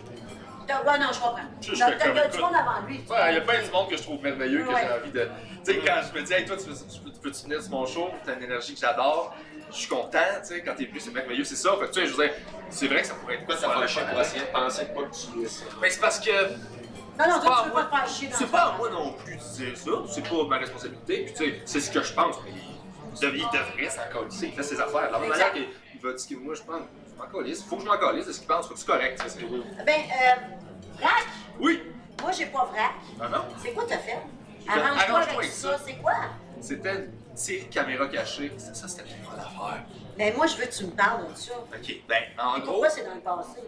Ouais, 0.67 0.99
non, 0.99 1.05
je 1.13 1.19
comprends. 1.19 1.39
Je- 1.61 1.73
je 1.75 1.79
t'as- 1.79 2.27
du 2.27 2.37
monde 2.39 2.53
avant 2.53 2.85
lui. 2.85 2.97
Ouais, 3.09 3.15
il 3.29 3.35
y 3.35 3.37
a 3.37 3.41
plein 3.41 3.63
de 3.63 3.71
monde 3.71 3.89
que 3.89 3.95
je 3.95 4.03
trouve 4.03 4.21
merveilleux, 4.21 4.63
que 4.65 4.69
Ouais. 4.69 4.81
j'ai 4.85 4.99
envie 5.01 5.11
de. 5.11 5.29
Tu 5.65 5.73
sais, 5.73 5.79
quand 5.79 6.01
je 6.13 6.19
me 6.19 6.25
dis, 6.25 6.33
hey, 6.33 6.45
toi, 6.45 6.57
tu 6.57 6.63
veux- 6.69 6.75
tu 6.75 6.99
peux- 6.99 7.09
tu 7.11 7.19
peux-tu 7.19 7.43
venir 7.43 7.61
sur 7.61 7.71
mon 7.71 7.85
show, 7.85 8.09
t'as 8.25 8.33
une 8.35 8.43
énergie 8.43 8.73
que 8.73 8.79
j'adore, 8.81 9.33
je 9.71 9.75
suis 9.77 9.87
content, 9.87 10.19
tu 10.41 10.47
sais, 10.47 10.61
quand 10.63 10.75
t'es 10.75 10.83
venu, 10.85 10.99
c'est 10.99 11.11
merveilleux, 11.13 11.45
c'est 11.45 11.55
ça. 11.55 11.71
Fait 11.79 11.85
que, 11.87 11.91
tu 11.93 12.01
sais, 12.01 12.07
je 12.07 12.13
veux 12.13 12.25
dire, 12.27 12.33
c'est 12.69 12.87
vrai 12.87 13.01
que 13.01 13.07
ça 13.07 13.13
pourrait 13.13 13.35
être 13.35 13.45
Pourquoi 13.45 13.55
ça 13.55 13.61
super 13.61 13.75
va 13.77 13.81
le 13.83 13.87
chier 13.87 14.01
fun 14.01 14.07
pour 14.09 14.17
à- 14.19 14.21
essayer 14.23 14.41
de 14.41 14.45
penser 14.47 14.85
pas 14.85 15.01
que 15.03 15.15
tu. 15.15 15.77
Mais 15.81 15.89
c'est 15.89 16.01
parce 16.01 16.19
que 16.19 16.31
Non, 17.17 17.25
non, 17.27 17.39
toi, 17.41 17.49
pas 17.49 17.61
tu 17.63 17.67
veux 17.69 17.73
pas 17.73 17.83
te 17.85 17.95
faire 17.95 18.07
chier 18.07 18.27
dans 18.27 18.37
C'est 18.37 18.45
ce 18.45 18.49
pas 18.51 18.59
à 18.59 18.77
moi 18.77 18.89
non 18.89 19.13
plus 19.13 19.35
de 19.35 19.41
dire 19.41 19.77
ça, 19.77 19.91
c'est 20.09 20.29
pas 20.29 20.43
ma 20.47 20.57
responsabilité, 20.57 21.23
puis 21.25 21.33
tu 21.33 21.45
sais, 21.45 21.61
c'est 21.65 21.79
ce 21.81 21.91
que 21.91 22.01
je 22.03 22.13
pense, 22.13 22.35
mais 22.45 22.51
il, 22.51 23.19
dev- 23.19 23.35
il 23.35 23.45
devrait 23.57 23.89
s'en 23.89 24.11
colisser, 24.11 24.47
il 24.47 24.53
fait 24.53 24.63
ses 24.63 24.79
affaires. 24.79 25.07
De 25.07 25.11
la 25.13 25.19
même 25.19 25.31
Exact. 25.31 25.53
manière 25.53 25.53
qu'il 25.53 25.67
il 25.95 26.01
va 26.01 26.13
dire 26.13 26.27
que 26.29 26.35
moi 26.43 26.53
je 26.53 26.61
pense, 26.61 26.81
je 27.15 27.21
m'en 27.23 27.27
colisse, 27.29 27.63
faut 27.63 27.75
que 27.77 27.81
je 27.83 27.87
m'en 27.87 27.97
colisse 27.97 28.27
de 28.27 28.31
ce 28.31 28.39
qu'il 28.39 28.47
pense, 28.47 28.67
faut 28.67 28.73
que 28.73 28.79
c'est 28.79 28.85
correct, 28.85 29.19
ça. 29.19 29.39
Ben, 29.85 30.01
euh, 30.01 30.99
vrac, 30.99 31.25
Oui! 31.59 31.83
moi, 32.21 32.31
j'ai 32.31 32.45
pas 32.47 32.65
vrac. 32.65 32.91
Ah 33.19 33.29
non? 33.29 33.45
C'est 33.63 33.71
quoi 33.73 33.85
t'as 33.87 33.97
fait? 33.97 34.17
Arrange-toi 34.67 35.17
avec 35.19 35.33
avec 35.35 35.49
ça. 35.51 35.77
ça. 35.77 35.83
C'est 35.85 35.95
quoi? 35.95 36.13
C'était 36.61 36.95
une 36.95 38.09
cachées, 38.11 38.51
ça, 38.57 38.73
ça 38.73 38.87
c'était 38.87 39.09
une 39.09 39.23
bonne 39.23 39.39
affaire. 39.39 39.83
Ben, 40.17 40.35
moi, 40.35 40.47
je 40.47 40.57
veux 40.57 40.65
que 40.65 40.73
tu 40.75 40.85
me 40.85 40.91
parles 40.91 41.27
de 41.31 41.35
ça. 41.35 41.53
Ok, 41.55 41.95
ben, 42.07 42.23
en 42.39 42.59
gros... 42.59 42.71
Pourquoi 42.71 42.89
c'est 42.89 43.05
dans 43.05 43.13
le 43.15 43.21
passé? 43.21 43.59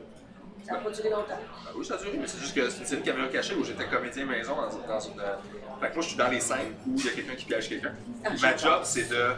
Ça 0.70 0.76
n'a 0.76 0.82
pas 0.82 0.90
duré 0.92 1.10
longtemps. 1.10 1.40
Ah 1.66 1.70
oui, 1.76 1.84
ça 1.86 1.96
a 1.96 1.98
duré, 1.98 2.18
mais 2.20 2.28
c'est 2.28 2.40
juste 2.40 2.56
que 2.56 2.70
c'est 2.70 2.96
une 2.96 3.02
caméras 3.02 3.28
cachées 3.30 3.56
où 3.56 3.64
j'étais 3.64 3.86
comédien 3.86 4.26
maison 4.26 4.56
dans, 4.56 4.94
dans 4.94 5.00
une. 5.00 5.20
euh, 5.20 5.36
Fait 5.82 5.90
que 5.90 5.94
moi, 5.96 6.04
je 6.04 6.08
suis 6.10 6.18
dans 6.18 6.28
les 6.28 6.40
scènes 6.40 6.76
où 6.86 6.94
il 6.96 7.06
y 7.06 7.10
a 7.10 7.12
quelqu'un 7.12 7.36
qui 7.36 7.46
piège 7.46 7.70
quelqu'un. 7.70 7.94
Ah, 8.24 8.30
ma 8.42 8.56
job, 8.56 8.82
c'est 8.84 9.10
de. 9.10 9.34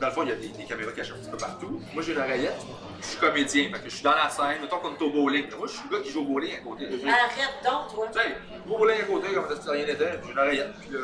Dans 0.00 0.08
le 0.08 0.12
fond, 0.12 0.22
il 0.24 0.30
y 0.30 0.32
a 0.32 0.34
des, 0.34 0.48
des 0.48 0.64
caméras 0.64 0.90
cachées 0.90 1.12
un 1.12 1.18
petit 1.18 1.30
peu 1.30 1.36
partout. 1.36 1.80
Moi, 1.94 2.02
j'ai 2.02 2.12
une 2.12 2.18
oreillette. 2.18 2.60
Je 3.00 3.06
suis 3.06 3.18
comédien. 3.18 3.64
Fait 3.72 3.78
que 3.78 3.88
je 3.88 3.94
suis 3.94 4.02
dans 4.02 4.10
la 4.14 4.28
scène. 4.28 4.60
Mettons 4.60 4.78
qu'on 4.78 4.94
est 4.94 5.02
au 5.02 5.10
bowling. 5.10 5.46
Moi, 5.56 5.68
je 5.68 5.72
suis 5.72 5.88
le 5.88 5.96
gars 5.98 6.02
qui 6.02 6.10
joue 6.10 6.22
au 6.22 6.24
bowling 6.24 6.52
à 6.54 6.58
côté. 6.58 6.84
Arrête 6.86 7.54
donc, 7.64 7.94
toi. 7.94 8.08
Tu 8.12 8.18
sais, 8.18 8.34
au 8.68 8.76
bowling 8.76 9.00
à 9.00 9.04
côté, 9.04 9.28
comme 9.34 9.60
si 9.60 9.70
rien 9.70 9.86
n'était. 9.86 10.20
J'ai 10.26 10.32
une 10.32 10.38
oreillette. 10.38 10.72
Puis 10.80 10.90
là, 10.90 10.98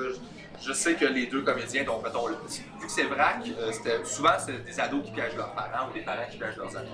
je, 0.60 0.72
sais 0.72 0.94
que 0.94 1.04
les 1.04 1.26
deux 1.26 1.42
comédiens, 1.42 1.84
donc 1.84 2.02
mettons, 2.02 2.26
vu 2.26 2.34
que 2.34 2.88
c'est 2.92 3.04
vrac, 3.04 3.36
euh, 3.58 3.70
souvent, 4.04 4.32
c'est 4.44 4.64
des 4.64 4.80
ados 4.80 5.04
qui 5.04 5.12
piègent 5.12 5.36
leurs 5.36 5.52
parents 5.52 5.88
ou 5.88 5.92
des 5.94 6.00
parents 6.02 6.26
qui 6.30 6.36
piègent 6.36 6.56
leurs 6.56 6.76
amis. 6.76 6.90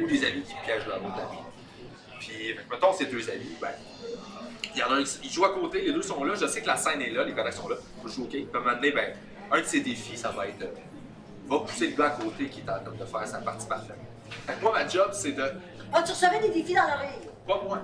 Ou 0.00 0.06
des 0.06 0.24
amis 0.24 0.42
qui 0.42 0.54
piègent 0.64 0.86
leurs 0.86 0.98
autres 1.04 1.20
amis. 1.20 1.38
Puis, 2.18 2.28
fait 2.54 2.66
mettons, 2.70 2.92
ces 2.92 3.06
deux 3.06 3.28
amis, 3.30 3.56
ben, 3.60 3.68
il 4.74 4.78
y 4.80 4.82
en 4.82 4.90
a 4.90 4.94
un, 4.96 5.04
qui- 5.04 5.18
ils 5.24 5.30
jouent 5.30 5.44
à 5.44 5.54
côté, 5.54 5.82
les 5.82 5.92
deux 5.92 6.02
sont 6.02 6.22
là, 6.24 6.34
je 6.34 6.46
sais 6.46 6.60
que 6.62 6.66
la 6.66 6.76
scène 6.76 7.00
est 7.02 7.10
là, 7.10 7.24
les 7.24 7.32
contacts 7.34 7.56
sont 7.56 7.68
là, 7.68 7.76
je 8.04 8.08
joue 8.10 8.24
OK? 8.24 8.30
Puis, 8.30 8.48
à 8.54 8.56
un 8.56 8.60
moment 8.60 8.74
donné, 8.74 8.92
ben, 8.92 9.12
un 9.50 9.60
de 9.60 9.64
ses 9.66 9.80
défis, 9.80 10.16
ça 10.16 10.30
va 10.30 10.46
être, 10.48 10.62
euh, 10.62 10.70
va 11.48 11.60
pousser 11.60 11.88
le 11.88 11.96
gars 11.96 12.06
à 12.06 12.10
côté 12.10 12.48
qui 12.48 12.60
est 12.60 12.70
en 12.70 12.80
train 12.82 12.94
de 12.98 13.04
faire 13.04 13.26
sa 13.26 13.38
partie 13.38 13.66
parfaite. 13.66 13.96
Fait 14.46 14.54
que 14.54 14.62
moi, 14.62 14.72
ma 14.72 14.88
job, 14.88 15.10
c'est 15.12 15.32
de, 15.32 15.44
Ah, 15.92 16.02
tu 16.02 16.12
recevais 16.12 16.40
des 16.40 16.50
défis 16.50 16.74
dans 16.74 16.82
l'oreille? 16.82 17.20
pas 17.46 17.60
moi, 17.62 17.82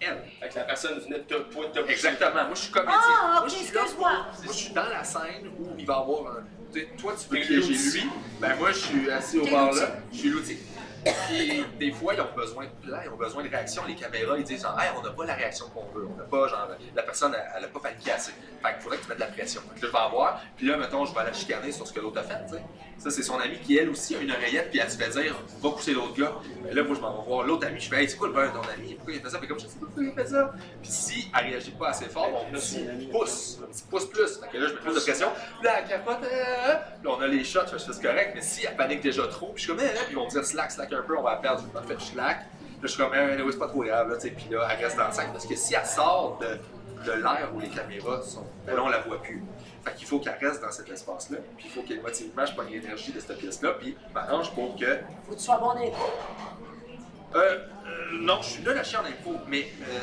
elle. 0.00 0.22
Fait 0.40 0.48
que 0.48 0.54
la 0.56 0.64
personne 0.64 0.98
venait 0.98 1.18
de 1.20 1.24
te 1.24 1.34
de 1.34 1.82
te 1.82 1.90
Exactement, 1.90 2.32
moi 2.46 2.54
je 2.54 2.60
suis 2.62 2.72
comédien. 2.72 2.94
Ah, 3.00 3.30
moi, 3.32 3.42
ok, 3.44 3.48
je 3.50 3.54
suis 3.64 3.72
là 3.74 3.80
excuse-moi. 3.82 4.10
Moi 4.44 4.52
je 4.52 4.58
suis 4.58 4.74
dans 4.74 4.88
la 4.88 5.04
scène 5.04 5.48
où 5.58 5.68
il 5.78 5.86
va 5.86 5.94
y 5.94 5.96
avoir 5.96 6.36
un. 6.36 6.40
tu 6.72 6.80
sais, 6.80 6.88
Toi 6.98 7.14
tu 7.16 7.28
veux 7.28 7.40
piéger 7.40 7.72
lui, 7.72 8.10
ben 8.40 8.56
moi 8.56 8.72
je 8.72 8.78
suis 8.78 9.10
assis 9.10 9.38
au 9.38 9.46
l'outil. 9.46 9.54
là, 9.80 9.96
je 10.12 10.18
suis 10.18 10.28
l'outil. 10.30 10.58
Puis 11.04 11.64
des 11.78 11.92
fois 11.92 12.14
ils 12.14 12.20
ont 12.20 12.34
besoin 12.34 12.64
de 12.64 12.86
plan, 12.86 12.98
ils 13.04 13.10
ont 13.10 13.16
besoin 13.16 13.42
de 13.42 13.48
réaction, 13.48 13.82
les 13.86 13.94
caméras 13.94 14.38
ils 14.38 14.44
disent 14.44 14.62
genre 14.62 14.76
on 14.96 15.02
n'a 15.02 15.10
pas 15.10 15.24
la 15.24 15.34
réaction 15.34 15.66
qu'on 15.70 15.86
veut, 15.86 16.06
on 16.12 16.16
n'a 16.16 16.24
pas 16.24 16.48
genre 16.48 16.68
la 16.94 17.02
personne 17.02 17.34
elle, 17.34 17.52
elle 17.56 17.64
a 17.64 17.68
pas 17.68 17.80
paniqué 17.80 18.12
assez. 18.12 18.32
Fait 18.32 18.72
qu'il 18.72 18.82
faudrait 18.82 18.98
que 18.98 19.02
tu 19.02 19.08
mettes 19.08 19.18
de 19.18 19.24
la 19.24 19.30
pression. 19.30 19.60
Je 19.76 19.86
vais 19.86 19.98
avoir, 19.98 20.40
puis 20.56 20.66
là 20.66 20.76
mettons 20.76 21.04
je 21.04 21.14
vais 21.14 21.24
la 21.24 21.32
chicaner 21.32 21.72
sur 21.72 21.86
ce 21.86 21.92
que 21.92 22.00
l'autre 22.00 22.20
a 22.20 22.22
fait, 22.22 22.46
tu 22.46 22.54
sais. 22.54 22.62
Ça 22.98 23.10
c'est 23.10 23.22
son 23.22 23.38
ami 23.38 23.58
qui 23.58 23.76
elle 23.76 23.90
aussi 23.90 24.16
a 24.16 24.20
une 24.20 24.30
oreillette 24.30 24.70
puis 24.70 24.78
elle 24.80 24.90
se 24.90 24.96
fait 24.96 25.10
dire 25.10 25.36
va 25.62 25.70
pousser 25.70 25.92
l'autre 25.92 26.14
gars. 26.14 26.32
Là 26.72 26.82
moi 26.82 26.94
je 26.96 27.00
m'en 27.00 27.20
vais 27.22 27.28
voir 27.28 27.46
l'autre 27.46 27.66
ami, 27.66 27.78
je 27.80 27.88
fais 27.88 28.02
hey 28.02 28.08
c'est 28.08 28.16
quoi 28.16 28.28
le 28.28 28.34
beurre 28.34 28.52
de 28.52 28.58
ton 28.58 28.68
ami, 28.72 28.94
pourquoi 28.94 29.14
il 29.14 29.20
fait 29.20 29.28
ça, 29.30 29.38
mais 29.40 29.46
comme 29.46 29.58
je 29.60 29.66
sais 29.66 29.76
pourquoi 29.78 30.02
il 30.02 30.12
fait 30.12 30.26
ça. 30.26 30.52
Puis 30.82 30.90
si 30.90 31.30
elle 31.38 31.50
réagit 31.50 31.70
pas 31.72 31.88
assez 31.88 32.06
fort, 32.06 32.30
on 32.32 32.52
pousse, 32.52 33.58
un 33.62 33.66
petit 33.66 33.84
pouce 33.90 34.06
plus. 34.06 34.38
Fait 34.40 34.48
que 34.48 34.56
là, 34.58 34.68
je 34.68 34.74
mets 34.74 34.80
plus 34.80 34.94
de 34.94 35.00
pression. 35.00 35.28
Puis 35.58 35.66
là, 35.66 35.80
elle 35.80 35.88
capote. 35.88 36.18
euh, 36.22 36.72
Là, 36.72 36.80
on 37.04 37.20
a 37.20 37.26
les 37.26 37.44
shots, 37.44 37.60
je 37.72 37.76
fais 37.78 37.92
c'est 37.92 38.02
correct. 38.02 38.32
Mais 38.34 38.42
si 38.42 38.64
elle 38.66 38.76
panique 38.76 39.02
déjà 39.02 39.26
trop, 39.28 39.48
puis 39.52 39.62
je 39.64 39.68
suis 39.70 39.76
comme, 39.76 39.84
eh, 39.84 40.04
puis 40.06 40.16
ils 40.18 40.28
dire 40.32 40.44
slack, 40.44 40.70
slack 40.70 40.92
un 40.92 41.02
peu, 41.02 41.16
on 41.18 41.22
va 41.22 41.36
perdre. 41.36 41.64
En 41.74 41.82
fait, 41.82 42.00
slack. 42.00 42.38
Là, 42.40 42.44
je 42.82 42.88
suis 42.88 42.98
comme, 43.02 43.12
eh, 43.14 43.42
oui, 43.42 43.48
c'est 43.52 43.58
pas 43.58 43.68
trop 43.68 43.82
grave, 43.82 44.08
là, 44.08 44.16
tu 44.16 44.22
sais. 44.22 44.30
Puis 44.30 44.46
là, 44.50 44.68
elle 44.70 44.84
reste 44.84 44.96
dans 44.96 45.06
le 45.06 45.12
sac. 45.12 45.32
Parce 45.32 45.46
que 45.46 45.56
si 45.56 45.74
elle 45.74 45.86
sort 45.86 46.38
de, 46.40 46.58
de 47.04 47.12
l'air 47.12 47.50
où 47.54 47.60
les 47.60 47.68
caméras 47.68 48.22
sont, 48.22 48.44
ben 48.66 48.74
là, 48.74 48.82
on 48.84 48.88
la 48.88 49.00
voit 49.00 49.20
plus. 49.22 49.42
Fait 49.84 49.94
qu'il 49.94 50.06
faut 50.06 50.18
qu'elle 50.18 50.38
reste 50.40 50.62
dans 50.62 50.70
cet 50.70 50.88
espace-là. 50.88 51.38
Puis 51.56 51.66
il 51.66 51.70
faut 51.70 51.82
qu'émotivement, 51.82 52.46
je 52.46 52.54
prenne 52.54 52.68
l'énergie 52.70 53.12
de 53.12 53.20
cette 53.20 53.38
pièce-là. 53.38 53.72
Puis 53.78 53.96
je 54.08 54.14
m'arrange 54.14 54.52
pour 54.54 54.76
que. 54.76 54.98
Faut 55.26 55.32
que 55.32 55.38
tu 55.38 55.44
sois 55.44 55.58
bon 55.58 55.72
cours. 55.72 56.12
Euh, 57.34 57.66
euh, 57.86 58.18
non, 58.20 58.40
je 58.42 58.48
suis 58.48 58.62
nul 58.62 58.78
à 58.78 58.84
chier 58.84 58.98
en 58.98 59.04
impro, 59.04 59.34
mais 59.48 59.66
euh, 59.82 59.98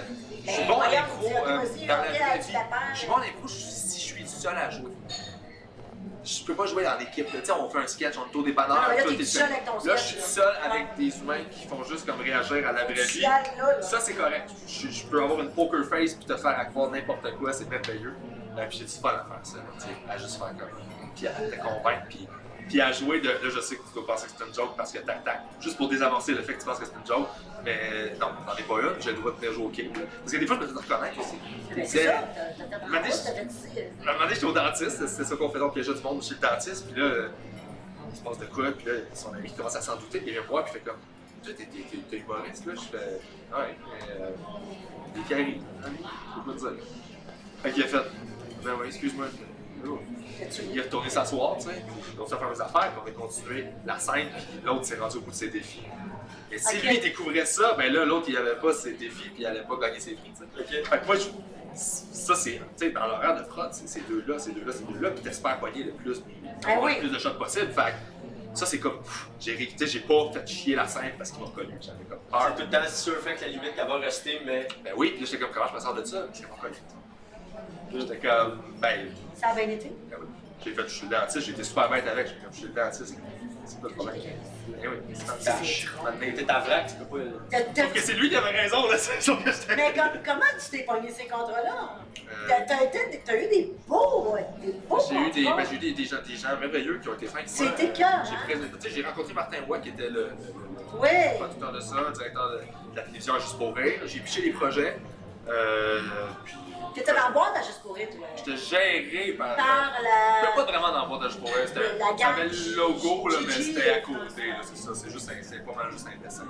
je 0.46 0.52
suis 0.52 0.62
Ben, 0.64 0.68
bon 0.68 0.74
en 0.74 0.82
euh, 0.82 0.90
perds. 0.90 1.62
Je 2.94 2.98
suis 3.00 3.08
bon 3.08 3.14
en 3.14 3.20
impro 3.20 3.48
si 3.48 4.00
je 4.00 4.06
suis 4.14 4.28
seul 4.28 4.58
à 4.58 4.70
jouer. 4.70 4.92
Je 6.24 6.44
peux 6.44 6.54
pas 6.56 6.66
jouer 6.68 6.88
en 6.88 7.00
équipe. 7.00 7.28
Tu 7.32 7.38
sais, 7.44 7.52
on 7.52 7.70
fait 7.70 7.80
un 7.80 7.88
sketch, 7.88 8.16
on 8.18 8.32
est 8.32 8.36
au 8.36 8.44
dépanneur, 8.44 8.78
Ah, 8.90 8.94
là, 8.96 9.04
tout 9.04 9.14
t'es 9.16 9.22
est 9.22 9.26
seul 9.26 9.44
avec 9.44 9.66
ton 9.66 9.84
Là, 9.84 9.96
je 9.96 10.02
suis 10.04 10.22
seul 10.22 10.54
avec 10.64 10.96
des 10.96 11.18
humains 11.20 11.44
qui 11.50 11.68
font 11.68 11.84
juste 11.84 12.06
comme 12.06 12.22
réagir 12.22 12.68
à 12.68 12.72
la 12.72 12.84
vraie 12.86 12.94
vie. 12.94 13.22
là, 13.22 13.42
là. 13.58 13.82
Ça, 13.82 14.00
c'est 14.00 14.14
correct. 14.14 14.50
Je, 14.68 14.88
je 14.90 15.06
peux 15.08 15.24
avoir 15.24 15.40
une 15.42 15.52
poker 15.52 15.84
face 15.86 16.14
puis 16.14 16.26
te 16.26 16.36
faire 16.38 16.60
à 16.60 16.66
croire 16.66 16.92
n'importe 16.92 17.36
quoi, 17.38 17.52
c'est 17.54 17.68
merveilleux. 17.70 18.14
Euh, 18.58 18.66
puis 18.70 18.80
j'ai 18.80 18.86
du 18.86 18.92
fun 18.92 19.10
à 19.10 19.26
faire 19.26 19.40
ça, 19.44 19.58
tu 19.80 19.86
sais, 19.86 19.96
à 20.10 20.18
juste 20.18 20.38
faire 20.38 20.50
comme. 20.58 20.70
Puis 21.16 21.28
à 21.28 21.32
te 21.32 21.56
convaincre, 21.56 22.04
puis, 22.10 22.28
puis 22.68 22.80
à 22.82 22.92
jouer 22.92 23.20
de. 23.22 23.30
Là, 23.30 23.38
je 23.44 23.60
sais 23.60 23.76
que 23.76 23.82
tu 23.82 23.94
dois 23.94 24.08
penser 24.08 24.28
que 24.28 24.34
c'est 24.38 24.46
une 24.48 24.54
joke 24.54 24.76
parce 24.78 24.92
que 24.92 25.00
tac 25.00 25.24
tac. 25.24 25.42
Juste 25.60 25.78
pour 25.78 25.90
désamorcer 25.90 26.34
le 26.34 26.42
fait 26.42 26.54
que 26.54 26.60
tu 26.60 26.66
penses 26.66 26.80
que 26.80 26.86
c'est 26.86 26.94
une 27.00 27.06
joke. 27.06 27.28
Mais 27.64 28.14
non, 28.20 28.28
t'en 28.46 28.56
es 28.58 28.64
pas 28.64 28.82
une, 28.96 29.02
j'ai 29.02 29.12
le 29.12 29.18
droit 29.18 29.32
de 29.32 29.38
venir 29.38 29.54
jouer 29.54 29.66
au 29.66 29.70
là. 30.00 30.06
Parce 30.22 30.32
que 30.34 30.38
des 30.38 30.48
fois, 30.48 30.58
je 30.60 30.62
me 30.66 30.68
fais 30.82 30.94
reconnaître 30.94 31.20
aussi. 31.20 31.36
Mais 31.76 31.86
C'est- 31.86 31.98
c'est 32.00 32.06
ça, 32.08 32.24
t'as 32.70 32.76
à 32.78 32.78
un 32.78 34.14
moment 34.14 34.24
donné, 34.24 34.34
j'étais 34.34 34.46
au 34.46 34.52
dentiste, 34.52 35.08
c'était 35.08 35.24
ça 35.30 35.36
qu'on 35.36 35.50
faisait, 35.50 35.64
on 35.64 35.70
piégeait 35.70 35.94
du 35.94 36.02
monde 36.02 36.24
chez 36.24 36.34
le 36.36 36.40
dentiste, 36.40 36.88
puis 36.92 37.00
là, 37.02 37.10
il 38.12 38.18
se 38.18 38.24
passe 38.24 38.40
de 38.40 38.46
quoi, 38.46 38.72
puis 38.72 38.86
là, 38.88 38.94
son 39.14 39.34
ami 39.34 39.52
commence 39.54 39.76
à 39.76 39.82
s'en 39.82 39.96
douter, 39.98 40.20
puis 40.20 40.30
il 40.30 40.34
vient 40.34 40.42
me 40.42 40.48
voir, 40.48 40.64
puis 40.66 40.74
il 40.76 40.80
fait 40.80 40.86
comme, 40.90 41.00
tu 41.44 41.54
t'es- 41.54 42.18
humoriste, 42.18 42.66
là, 42.66 42.74
je 42.76 42.98
fais, 42.98 42.98
ouais, 42.98 43.78
mais, 43.78 44.14
euh, 44.22 44.30
des 45.16 45.22
carrés, 45.30 45.60
hein, 45.86 45.90
je 46.36 46.42
peux 46.42 46.52
pas 46.52 46.58
te 46.70 46.74
dire. 46.76 46.84
Fait 47.64 47.72
qu'il 47.72 47.84
a 47.84 47.88
fait, 47.88 48.04
ben 48.64 48.74
ouais, 48.76 48.88
excuse-moi, 48.88 49.26
Il 50.72 50.78
est 50.80 50.82
retourné 50.82 51.10
s'asseoir, 51.10 51.58
tu 51.58 51.66
sais, 51.70 51.84
donc 52.18 52.28
ça 52.28 52.38
fait 52.38 52.46
mes 52.46 52.62
affaires, 52.62 52.92
puis 52.92 53.00
on 53.02 53.06
va 53.06 53.12
continuer 53.28 53.66
la 53.86 54.00
scène, 54.00 54.28
puis 54.34 54.60
l'autre 54.66 54.86
s'est 54.86 54.98
rendu 54.98 55.18
au 55.18 55.22
bout 55.22 55.32
de 55.32 55.36
ses 55.36 55.50
défis. 55.50 55.84
Et 56.52 56.58
si 56.58 56.78
lui, 56.80 56.96
il 56.96 57.02
découvrait 57.02 57.46
ça, 57.46 57.74
ben 57.78 57.92
là, 57.94 58.04
l'autre, 58.06 58.26
il 58.30 58.36
avait 58.38 58.56
pas 58.56 58.74
ses 58.74 58.94
défis, 58.94 59.30
puis 59.30 59.40
il 59.40 59.46
allait 59.46 59.64
pas 59.64 59.78
gagner 59.78 60.00
ses 60.00 60.14
prix, 60.16 60.32
tu 60.32 60.44
sais. 60.44 60.80
Ok. 60.82 60.86
Fait 60.88 61.00
que 61.00 61.06
moi, 61.06 61.16
je- 61.16 61.30
ça, 61.74 62.36
c'est, 62.36 62.54
tu 62.56 62.60
sais, 62.76 62.90
dans 62.92 63.08
l'horaire 63.08 63.36
de 63.42 63.48
prod, 63.48 63.70
c'est 63.72 63.88
ces 63.88 64.02
deux-là, 64.02 64.38
ces 64.40 64.52
deux-là, 64.52 64.74
ces 64.74 64.84
deux-là, 64.84 65.12
puis 65.12 65.24
t'espères 65.24 65.60
pogner 65.60 65.84
le 65.86 65.92
plus, 65.94 66.22
Ah 66.66 66.72
oui. 66.82 66.94
le 66.96 67.00
plus 67.02 67.10
de 67.12 67.20
shots 67.20 67.36
possible. 67.36 67.72
Fait 67.72 67.92
que 67.92 68.58
ça, 68.58 68.66
c'est 68.66 68.80
comme, 68.80 69.00
j'ai, 69.40 69.54
ri- 69.56 69.70
tu 69.72 69.78
sais, 69.78 69.88
j'ai 69.88 70.00
pas 70.02 70.30
fait 70.34 70.46
chier 70.48 70.76
la 70.76 70.88
scène 70.88 71.14
parce 71.18 71.32
qu'il 71.32 71.40
m'a 71.42 71.48
reconnu. 71.48 71.74
J'avais 71.80 72.04
comme 72.04 72.20
C'est 72.26 72.32
peur. 72.32 72.56
tout 72.56 72.62
le 72.64 72.70
temps 72.70 72.88
sûr 72.90 73.18
fait 73.22 73.36
que 73.36 73.42
la 73.42 73.48
limite 73.48 73.76
qu'elle 73.76 73.88
va 73.88 73.96
rester, 74.00 74.42
mais 74.46 74.68
Ben 74.84 74.94
oui, 74.98 75.12
puis 75.12 75.22
là, 75.22 75.26
j'étais 75.32 75.42
comme, 75.44 75.54
comment 75.54 75.68
je 75.70 75.76
me 75.76 75.80
sors 75.80 75.94
de 75.94 76.04
ça? 76.04 76.26
Puis 76.34 76.42
il 76.44 76.48
m'a 76.50 76.56
reconnu. 76.56 76.76
J'étais 77.94 78.18
comme, 78.28 78.62
ben, 78.82 79.08
Ça 79.42 79.48
a 79.50 79.56
bien 79.56 79.70
été? 79.70 79.92
ben. 80.10 80.18
J'ai 80.64 80.72
fait, 80.76 80.84
je 80.84 80.94
suis 80.94 81.08
le 81.08 81.16
dentiste, 81.18 81.44
j'ai 81.46 81.52
été 81.54 81.64
super 81.64 81.90
bête 81.90 82.08
avec, 82.08 82.28
j'ai 82.28 82.34
comme, 82.36 82.52
je 82.54 82.58
suis 82.58 82.68
le 82.68 82.74
dentiste. 82.74 83.18
C'est 83.66 83.82
pas 83.82 83.88
le 83.88 83.94
problème. 83.96 84.16
Ben 84.68 84.90
oui, 84.92 85.16
c'est 85.16 85.30
un 85.30 85.34
tâche. 85.58 85.88
t'es 86.36 86.44
ta 86.44 86.60
vrac, 86.60 86.88
tu 86.88 86.94
peux 87.04 87.18
pas. 87.18 87.64
Sauf 87.82 87.94
que 87.94 88.00
c'est 88.00 88.14
lui 88.14 88.30
qui 88.30 88.36
avait 88.36 88.52
raison, 88.62 88.88
là, 88.88 88.96
c'est 89.00 89.20
sûr 89.22 89.44
que 89.44 89.52
j'étais. 89.52 89.76
Mais 89.76 89.92
com- 89.94 90.20
comment 90.24 90.42
tu 90.64 90.78
t'es 90.78 90.84
pogné 90.84 91.10
ces 91.12 91.26
contrats-là? 91.26 91.98
Euh, 92.30 92.54
T'as 92.68 93.36
eu 93.38 93.48
des 93.50 93.74
beaux, 93.88 94.36
des 94.62 94.72
beaux 94.88 95.00
J'ai 95.10 95.16
eu 95.16 95.32
des, 95.32 95.44
ben, 95.46 95.64
j'ai 95.68 95.76
eu 95.78 95.80
des, 95.80 95.92
des 95.94 96.06
gens, 96.06 96.18
des 96.28 96.36
gens 96.36 96.58
merveilleux 96.60 97.00
qui 97.00 97.10
ont 97.10 97.14
été 97.16 97.26
fins. 97.26 97.40
C'était 97.46 97.90
cœur, 97.90 98.24
J'ai 98.26 99.04
hein? 99.04 99.08
rencontré 99.10 99.34
Martin 99.34 99.58
Roy 99.68 99.80
qui 99.80 99.90
était 99.90 100.10
le, 100.10 100.26
le- 100.26 100.30
Oui. 101.00 101.08
le 101.12 101.38
producteur 101.40 101.72
de 101.72 101.80
ça, 101.80 101.96
le 102.08 102.12
directeur 102.14 102.52
de, 102.52 102.58
de 102.92 102.96
la 102.98 103.02
télévision 103.04 103.34
à 103.34 103.40
Juste 103.40 103.58
pour 103.58 103.76
rire. 103.76 104.00
J'ai 104.06 104.20
piché 104.20 104.42
les 104.44 104.52
projets. 104.52 104.98
Euh, 105.50 106.02
puis 106.46 106.54
T'étais 106.94 107.14
dans 107.14 107.24
la 107.24 107.30
boîte 107.32 107.56
à 107.56 107.62
Juste 107.62 107.82
pour 107.82 107.96
rire, 107.96 108.08
toi. 108.10 108.28
j'étais 108.36 108.58
géré 108.58 109.32
par. 109.34 109.56
Par 109.56 109.94
Je 110.00 110.46
la... 110.46 110.52
pas 110.52 110.64
vraiment 110.72 110.92
dans 110.92 111.02
la 111.02 111.06
boîte 111.06 111.22
à 111.24 111.28
Juste 111.28 111.40
pour 111.40 111.50
rire. 111.50 111.64
C'était, 111.66 111.98
gang 112.00 112.36
le 112.38 112.76
logo, 112.76 113.28
là, 113.30 113.38
mais 113.46 113.52
c'était 113.54 113.90
à 113.92 113.94
euh, 113.96 114.02
côté. 114.02 114.48
là, 114.48 114.56
c'est 114.64 114.78
ça, 114.78 114.92
c'est 114.94 115.10
juste 115.10 115.32
c'est 115.42 115.66
pas 115.66 115.74
mal 115.76 115.92
juste 115.92 116.08
un 116.08 116.24
dessin. 116.24 116.44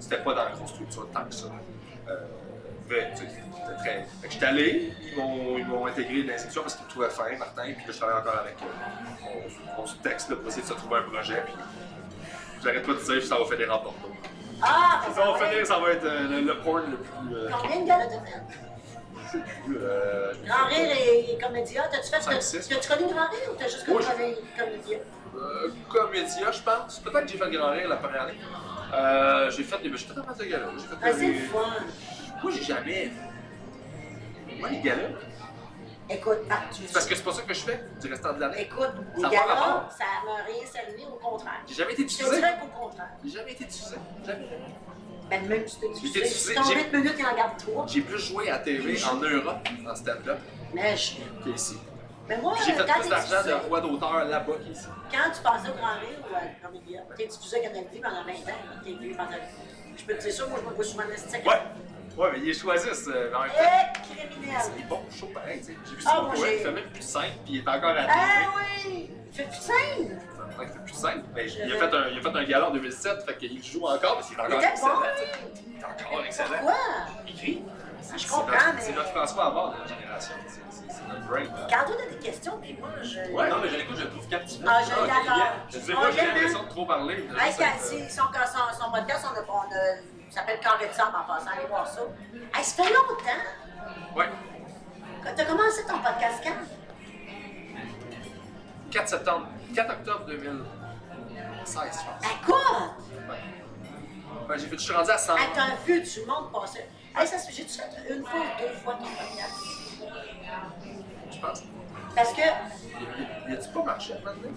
C'était 0.00 0.18
pas 0.18 0.34
dans 0.34 0.44
la 0.44 0.50
grosse 0.50 0.70
structure 0.70 1.08
tant 1.12 1.24
que 1.24 1.34
ça. 1.34 1.46
Euh, 2.08 2.16
vrai, 2.88 3.12
tu 3.16 3.22
sais, 3.24 3.28
c'était 3.30 3.76
très. 3.78 4.06
Fait 4.22 4.26
que 4.28 4.32
j'étais 4.32 4.46
allé, 4.46 4.92
ils 5.02 5.16
m'ont, 5.16 5.58
ils 5.58 5.66
m'ont 5.66 5.86
intégré 5.86 6.22
dans 6.22 6.28
l'institution 6.32 6.62
parce 6.62 6.74
qu'ils 6.74 6.84
me 6.86 6.90
trouvaient 6.90 7.10
fin, 7.10 7.36
Martin, 7.38 7.62
puis 7.64 7.86
là 7.86 7.92
je 7.92 7.96
travaille 7.98 8.20
encore 8.20 8.38
avec 8.40 8.54
eux. 8.62 9.46
On, 9.78 9.86
se 9.86 9.96
texte 9.96 10.30
là, 10.30 10.36
pour 10.36 10.48
essayer 10.48 10.62
de 10.62 10.68
se 10.68 10.74
trouver 10.74 10.98
un 10.98 11.02
projet, 11.02 11.42
puis 11.44 11.54
j'arrête 12.62 12.86
pas 12.86 12.92
de 12.92 12.98
dire 12.98 13.14
que 13.14 13.20
ça 13.20 13.38
va 13.38 13.44
faire 13.44 13.58
des 13.58 13.64
rapports. 13.66 13.94
Ah, 14.62 15.02
ben, 15.06 15.14
Ça 15.14 15.20
va 15.20 15.32
ouais. 15.32 15.50
finir, 15.50 15.66
ça 15.66 15.78
va 15.78 15.90
être 15.90 16.04
euh, 16.04 16.40
le, 16.42 16.58
porn 16.62 16.90
le 16.90 16.96
plus. 16.96 17.34
euh, 17.36 17.50
Combien 17.60 17.80
de 17.82 17.86
gars 17.86 17.98
t'as 18.08 18.24
fait? 18.24 18.42
Euh, 19.34 20.32
Grand 20.44 20.66
Rire 20.66 20.96
et, 21.30 21.38
Comédia. 21.38 21.88
T'as-tu 21.90 22.10
fait... 22.10 22.68
T'as-tu 22.68 22.88
connu 22.88 23.12
Grand 23.12 23.28
Rire 23.28 23.50
ou 23.52 23.56
t'as 23.58 23.68
juste 23.68 23.86
connu 23.86 23.98
Comédia? 24.56 24.98
euh, 25.36 25.70
Comédia, 25.88 26.50
je 26.52 26.62
pense. 26.62 26.98
Peut-être 27.00 27.24
que 27.26 27.28
j'ai 27.32 27.38
fait 27.38 27.50
Grand 27.50 27.70
Rire 27.70 27.88
la 27.88 27.96
première 27.96 28.22
année. 28.22 28.38
Euh, 28.94 29.50
j'ai 29.50 29.64
fait 29.64 29.82
des. 29.82 29.90
J'ai 29.96 30.06
fait 30.06 30.18
un 30.18 30.22
masse 30.22 30.38
de 30.38 30.44
galas. 30.44 30.66
Ah, 31.02 31.08
c'est 31.12 31.26
le 31.26 31.38
fun. 31.40 31.58
Moi, 32.42 32.52
j'ai 32.52 32.62
jamais. 32.62 33.10
Moi, 34.58 34.68
les 34.70 34.80
galas, 34.80 35.08
Écoute, 36.08 36.38
ah, 36.48 36.62
tu 36.72 36.82
c'est 36.86 36.92
parce 36.92 37.04
que 37.06 37.16
c'est 37.16 37.24
pas 37.24 37.32
ça 37.32 37.42
que 37.42 37.52
je 37.52 37.60
fais 37.60 37.80
du 38.00 38.08
restant 38.08 38.32
de 38.32 38.38
l'année. 38.40 38.62
Écoute, 38.62 38.92
les 39.16 39.22
Ça 39.22 39.28
pas 39.28 39.34
galas, 39.34 39.88
ça 39.90 40.04
m'a 40.24 40.36
rien 40.44 40.64
salué, 40.64 41.04
au 41.04 41.16
contraire. 41.16 41.62
J'ai 41.66 41.74
jamais 41.74 41.94
été 41.94 42.04
te 42.04 42.08
diffusé. 42.08 42.36
dirais 42.36 42.58
qu'au 42.60 42.80
contraire. 42.80 43.08
J'ai 43.24 43.30
jamais 43.30 43.52
été 43.52 43.64
diffusé. 43.64 43.96
Jamais. 44.24 44.46
Ben, 45.28 45.46
même 45.48 45.66
si 45.66 45.80
tu 45.80 45.86
Il 45.86 45.90
était 45.90 45.94
diffusé, 46.00 46.20
diffusé, 46.22 46.48
si 46.50 46.54
ton 46.54 46.62
j'ai- 46.64 46.74
8 46.76 46.92
minutes, 46.92 47.14
il 47.18 47.26
en 47.26 47.34
garde 47.36 47.56
3. 47.58 47.86
J'ai 47.88 48.00
plus 48.02 48.18
joué 48.18 48.48
à 48.50 48.58
TV 48.58 48.96
en 49.04 49.16
Europe 49.16 49.68
en 49.88 49.94
stand-up 49.96 50.38
Mais, 50.72 50.96
je- 50.96 51.16
qu'ici. 51.42 51.76
mais 52.28 52.38
moi, 52.38 52.54
J'ai 52.64 52.72
fait 52.72 52.86
quand 52.86 53.00
plus 53.00 53.08
d'argent 53.08 53.42
de 53.48 53.52
roi 53.68 53.80
d'auteur 53.80 54.24
là-bas 54.24 54.52
qu'ici. 54.64 54.86
Quand 55.10 55.30
tu 55.34 55.42
passais 55.42 55.68
au 55.68 55.74
Grand 55.74 55.98
Rire 55.98 56.18
ou 56.30 56.34
à 56.34 56.40
Grand 56.62 56.72
Média, 56.72 57.00
t'es 57.16 57.26
diffusé 57.26 57.56
à 57.58 57.60
Canal 57.68 57.84
Vie 57.92 57.98
pendant 58.00 58.22
20 58.24 58.32
ans, 58.32 58.82
t'es 58.84 58.92
vu 58.92 59.14
pendant. 59.16 59.30
Je 59.96 60.04
peux 60.04 60.14
te 60.14 60.22
dire 60.22 60.32
ça, 60.32 60.46
moi, 60.46 60.58
je 60.62 60.68
me 60.70 60.74
vois 60.74 60.84
souvent 60.84 61.02
dans 61.02 61.50
Ouais. 61.50 61.56
Ouais, 62.16 62.30
mais 62.32 62.38
ils 62.46 62.54
choisissent 62.54 63.08
euh, 63.08 63.30
en 63.34 63.42
même 63.42 63.50
temps. 63.50 63.56
Eh, 63.60 64.14
criminel! 64.14 64.56
Il 64.78 64.82
est 64.84 64.88
bon 64.88 65.00
show 65.10 65.26
pareil, 65.34 65.58
tu 65.60 65.66
sais. 65.66 65.78
J'ai 65.84 65.96
vu 65.96 66.02
Ah, 66.06 66.22
moi, 66.22 66.30
poète, 66.34 66.44
j'ai- 66.48 66.56
il 66.56 66.62
fait 66.62 66.72
même 66.72 66.90
plus 66.90 67.02
scène, 67.02 67.22
puis 67.44 67.54
il 67.54 67.58
est 67.58 67.68
encore 67.68 67.90
à 67.90 67.94
la 67.94 68.06
Ah 68.08 68.54
oui! 68.86 69.10
Fais 69.32 69.42
plus 69.44 69.50
de 69.58 69.62
scène! 69.62 70.20
Ouais, 70.58 70.66
plus. 70.84 71.02
Ben, 71.02 71.22
il, 71.36 71.72
a 71.72 71.76
fait 71.76 71.94
un, 71.96 72.08
il 72.08 72.18
a 72.18 72.22
fait 72.22 72.38
un 72.38 72.44
gala 72.44 72.68
en 72.68 72.70
2007, 72.72 73.22
fait 73.24 73.36
qu'il 73.36 73.62
joue 73.64 73.86
encore, 73.86 74.14
parce 74.16 74.28
qu'il 74.28 74.38
est 74.38 74.42
encore 74.42 74.60
excellent. 74.62 74.94
bon! 74.94 75.02
tu 75.16 75.22
sais. 75.22 75.62
Il 75.68 75.80
est 75.80 75.84
encore 75.84 76.24
excellent. 76.24 76.48
Pourquoi? 76.58 76.74
Il 77.28 77.34
crie. 77.36 77.62
Je 78.14 78.18
C'est 78.18 78.28
comprends, 78.28 78.46
notre- 78.52 78.74
mais- 78.76 78.80
C'est 78.82 78.92
notre 78.94 79.08
François 79.10 79.46
Havard 79.46 79.70
de 79.74 79.80
la 79.80 79.86
génération. 79.86 80.34
C'est- 80.46 80.60
C'est 80.70 80.92
c'est 80.92 81.08
notre 81.08 81.26
brain. 81.26 81.42
Quand 81.68 81.84
toi, 81.86 81.94
t'as 81.98 82.10
des 82.14 82.18
questions, 82.24 82.58
puis 82.60 82.76
moi, 82.80 82.88
je. 83.02 83.18
Ouais. 83.32 83.48
Non, 83.50 83.56
mais 83.62 83.68
je 83.68 83.76
l'écoute, 83.76 83.96
je 83.98 84.04
le 84.04 84.10
trouve 84.10 84.28
captivant. 84.28 84.68
Ah, 84.70 84.80
je 84.84 84.92
Ah, 84.92 85.06
l'adore. 85.06 85.46
Je 85.70 85.78
sais 85.78 85.92
pas, 85.92 86.10
j'ai 86.12 86.26
l'impression 86.26 86.62
de 86.62 86.68
trop 86.68 86.86
parler. 86.86 87.14
Hey, 87.14 87.54
quand 87.58 87.64
c'est- 87.78 88.08
son, 88.08 88.22
son, 88.22 88.84
son 88.84 88.90
podcast, 88.92 89.26
on 89.30 89.36
a, 89.38 89.42
on 89.52 89.58
a, 89.60 89.96
il 90.28 90.32
s'appelle 90.32 90.60
Carré 90.60 90.86
de 90.88 90.92
sable 90.92 91.16
en 91.16 91.24
passant, 91.34 91.50
allez 91.56 91.66
voir 91.68 91.86
ça. 91.86 92.00
Hey, 92.54 92.64
ça 92.64 92.82
fait 92.84 92.90
longtemps! 92.92 94.14
Ouais. 94.16 94.28
T'as 95.36 95.44
commencé 95.44 95.84
ton 95.86 95.98
podcast 95.98 96.40
quand? 96.44 96.54
4 98.90 99.08
septembre, 99.08 99.48
4 99.74 99.90
octobre 99.92 100.24
2016, 100.26 100.64
je 101.66 101.80
pense. 101.82 102.48
Ouais. 103.28 103.36
Ouais, 104.48 104.58
j'ai 104.58 104.66
fait, 104.66 104.76
je 104.78 104.82
suis 104.82 104.92
rendu 104.94 105.10
à 105.10 105.18
100. 105.18 105.36
Hey, 105.36 105.44
t'as 105.54 105.76
vu 105.84 106.00
du 106.02 106.20
monde 106.26 106.52
passer. 106.52 106.84
Hey, 107.16 107.26
ça 107.26 107.36
j'ai-tu 107.50 107.78
fait 107.78 108.14
une 108.14 108.24
fois 108.24 108.40
ou 108.40 108.60
deux 108.62 108.74
fois 108.74 108.94
ton 108.94 109.04
podcast? 109.04 109.54
je 111.32 111.38
pense. 111.38 111.62
Parce 112.14 112.32
que, 112.32 112.42
Il 113.48 113.54
a-tu 113.54 113.68
pas 113.70 113.82
marché 113.82 114.14
maintenant? 114.24 114.50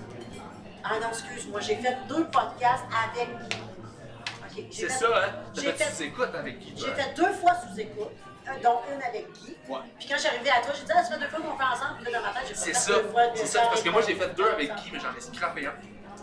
ah 0.84 0.94
non, 1.02 1.08
excuse-moi, 1.10 1.60
j'ai 1.62 1.76
fait 1.78 1.98
deux 2.08 2.26
podcasts 2.28 2.86
avec 3.04 3.30
Guy. 3.50 3.58
Ok, 3.58 4.66
j'ai 4.72 4.72
C'est 4.72 4.90
ça, 4.90 5.08
hein? 5.08 5.30
J'ai 5.54 5.62
fait 5.74 5.84
fait, 5.84 5.92
sous 5.92 6.04
écoute 6.04 6.30
avec 6.34 6.60
qui, 6.60 6.74
j'ai 6.78 6.92
fait 6.94 7.14
deux 7.16 7.34
fois 7.34 7.54
sous 7.56 7.80
écoute, 7.80 8.12
un- 8.26 8.29
dont 8.64 8.80
une 8.94 9.02
avec 9.04 9.32
Guy. 9.34 9.56
Ouais. 9.68 9.78
Puis 9.98 10.08
quand 10.10 10.18
j'arrivais 10.18 10.50
à 10.50 10.62
toi, 10.62 10.74
j'ai 10.76 10.84
dit, 10.86 10.92
ah, 10.96 11.04
ça 11.04 11.14
fait 11.14 11.20
deux 11.20 11.28
fois 11.28 11.40
qu'on 11.40 11.58
fait 11.58 11.64
ensemble. 11.64 11.96
Puis 12.04 12.12
là, 12.12 12.20
dans 12.20 12.26
ma 12.26 12.32
tête, 12.34 12.48
j'ai 12.48 12.56
fait 12.56 12.74
ça, 12.74 12.94
deux 12.94 13.04
fois. 13.10 13.22
c'est 13.36 13.46
ça, 13.46 13.62
parce 13.62 13.82
que 13.82 13.90
moi 13.90 14.02
j'ai 14.06 14.16
fait 14.16 14.36
deux 14.36 14.50
avec 14.50 14.74
Guy, 14.76 14.90
mais 14.94 15.00
j'en 15.00 15.14
ai 15.16 15.22
scrappé 15.22 15.66
un. 15.68 15.74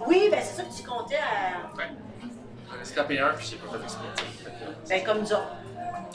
Oui, 0.07 0.29
ben 0.31 0.41
c'est 0.43 0.57
ça 0.57 0.63
que 0.65 0.75
tu 0.77 0.83
comptais 0.87 1.17
à. 1.19 1.77
Ouais. 1.77 1.89
J'en 2.71 2.81
ai 2.81 2.85
scrappé 2.85 3.19
un, 3.21 3.33
puis 3.35 3.47
j'ai 3.47 3.57
pas 3.57 3.77
fait 3.77 3.83
exprès. 3.85 4.07
Fait 4.45 4.89
Ben 4.89 5.05
comme 5.05 5.21
nous 5.21 5.33
autres. 5.33 5.49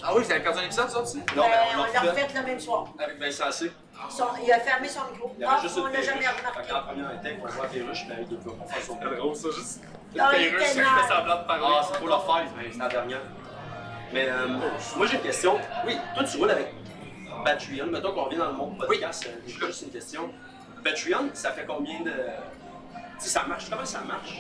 Ah 0.03 0.15
oui, 0.15 0.23
vous 0.23 0.31
avez 0.31 0.39
perdu 0.41 0.59
un 0.59 0.63
épisode, 0.63 0.89
ça 0.89 0.99
aussi? 0.99 1.17
Non, 1.17 1.23
ben, 1.35 1.41
mais 1.49 1.75
on 1.75 1.79
on 1.79 1.83
l'a 1.83 1.91
l'a 1.93 2.11
refait 2.11 2.27
le 2.33 2.43
même 2.43 2.59
soir. 2.59 2.85
Avec 2.97 3.19
Vincent 3.19 3.51
C. 3.51 3.71
Son- 4.09 4.25
il 4.43 4.51
a 4.51 4.59
fermé 4.59 4.87
son 4.87 5.01
micro. 5.11 5.35
Il 5.37 5.45
Ah, 5.45 5.59
juste 5.61 5.77
on 5.77 5.85
l'a 5.85 6.01
jamais 6.01 6.27
remarqué. 6.27 6.63
Fait 6.63 6.71
qu'en 6.73 6.81
première 6.83 7.07
intake, 7.09 7.37
on 7.43 7.47
voit 7.47 7.63
la 7.65 7.69
perruche, 7.69 8.05
mais 8.09 8.15
il 8.29 8.39
doit 8.39 8.57
pas 8.57 8.65
faire 8.73 8.83
son 8.83 8.95
drôle, 9.17 9.35
ça, 9.35 9.49
juste. 9.55 9.81
Était 10.13 10.49
je 10.49 10.57
fais 10.57 10.73
semblant 11.07 11.41
de 11.41 11.47
parler. 11.47 11.65
Ah, 11.67 11.81
c'est 11.87 11.97
pour 11.99 12.07
leur 12.07 12.25
faire, 12.25 12.45
mais 12.57 12.69
c'est 12.71 12.79
la 12.79 12.87
dernière. 12.87 13.19
Mais 14.13 14.27
euh, 14.29 14.47
moi 14.97 15.07
j'ai 15.07 15.17
une 15.17 15.23
question. 15.23 15.57
Oui, 15.85 15.95
toi 16.15 16.23
tu 16.23 16.37
roules 16.37 16.51
avec 16.51 16.73
Patreon. 17.43 17.87
Mettons 17.87 18.11
qu'on 18.13 18.25
revient 18.25 18.37
dans 18.37 18.51
le 18.51 18.57
monde 18.57 18.77
podcast, 18.77 19.27
euh, 19.27 19.39
j'ai 19.47 19.65
juste 19.65 19.81
une 19.83 19.89
question. 19.89 20.29
Patreon, 20.83 21.29
ça 21.33 21.51
fait 21.51 21.65
combien 21.65 22.01
de. 22.01 22.11
Tu 22.11 23.27
sais, 23.27 23.29
ça 23.29 23.45
marche, 23.47 23.69
comment 23.69 23.85
ça 23.85 24.01
marche? 24.01 24.39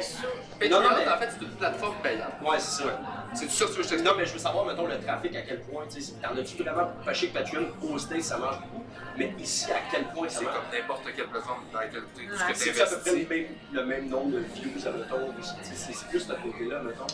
Ça. 0.00 0.18
Patreon, 0.58 0.80
Non, 0.80 0.88
non, 0.90 0.96
mais- 0.96 1.08
en 1.12 1.18
fait, 1.18 1.28
c'est 1.32 1.44
une 1.44 1.50
plateforme 1.52 1.96
payante. 2.02 2.32
Ouais, 2.42 2.58
c'est 2.58 2.82
ça. 2.82 3.00
C'est 3.34 3.50
ça 3.50 3.64
que 3.66 3.70
je 3.72 3.76
t'explique? 3.76 4.04
Non, 4.04 4.12
mais 4.16 4.24
je 4.26 4.32
veux 4.32 4.38
savoir, 4.38 4.64
mettons, 4.64 4.86
le 4.86 4.98
trafic, 5.00 5.34
à 5.36 5.42
quel 5.42 5.60
point, 5.60 5.84
tu 5.92 6.00
sais, 6.00 6.12
t'en 6.22 6.36
as-tu 6.36 6.62
vraiment 6.62 6.90
pas 7.04 7.12
que 7.12 7.26
Patreon, 7.26 7.66
au 7.82 7.98
States, 7.98 8.22
ça 8.22 8.38
marche 8.38 8.60
beaucoup, 8.60 8.84
mais 9.18 9.32
ici, 9.38 9.70
à 9.70 9.76
quel 9.90 10.04
point 10.04 10.28
ça 10.28 10.38
C'est 10.38 10.44
marche? 10.44 10.56
comme 10.56 10.78
n'importe 10.78 11.02
quelle 11.16 11.26
plateforme 11.26 11.60
dans 11.72 11.80
laquelle 11.80 12.02
tu 12.16 12.22
Ouais. 12.22 12.36
C'est 12.54 12.80
à 12.80 12.86
peu 12.86 12.96
près 12.98 13.10
le 13.12 13.26
même, 13.28 13.46
le 13.72 13.84
même 13.84 14.08
nombre 14.08 14.30
de 14.32 14.38
views, 14.38 14.70
mettons, 14.74 15.32
tu 15.36 15.42
sais, 15.42 15.54
c'est 15.74 15.92
c'est 15.92 16.08
plus 16.08 16.20
ce 16.20 16.32
côté-là, 16.32 16.80
mettons. 16.82 17.06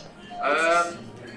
Euh, 0.45 0.83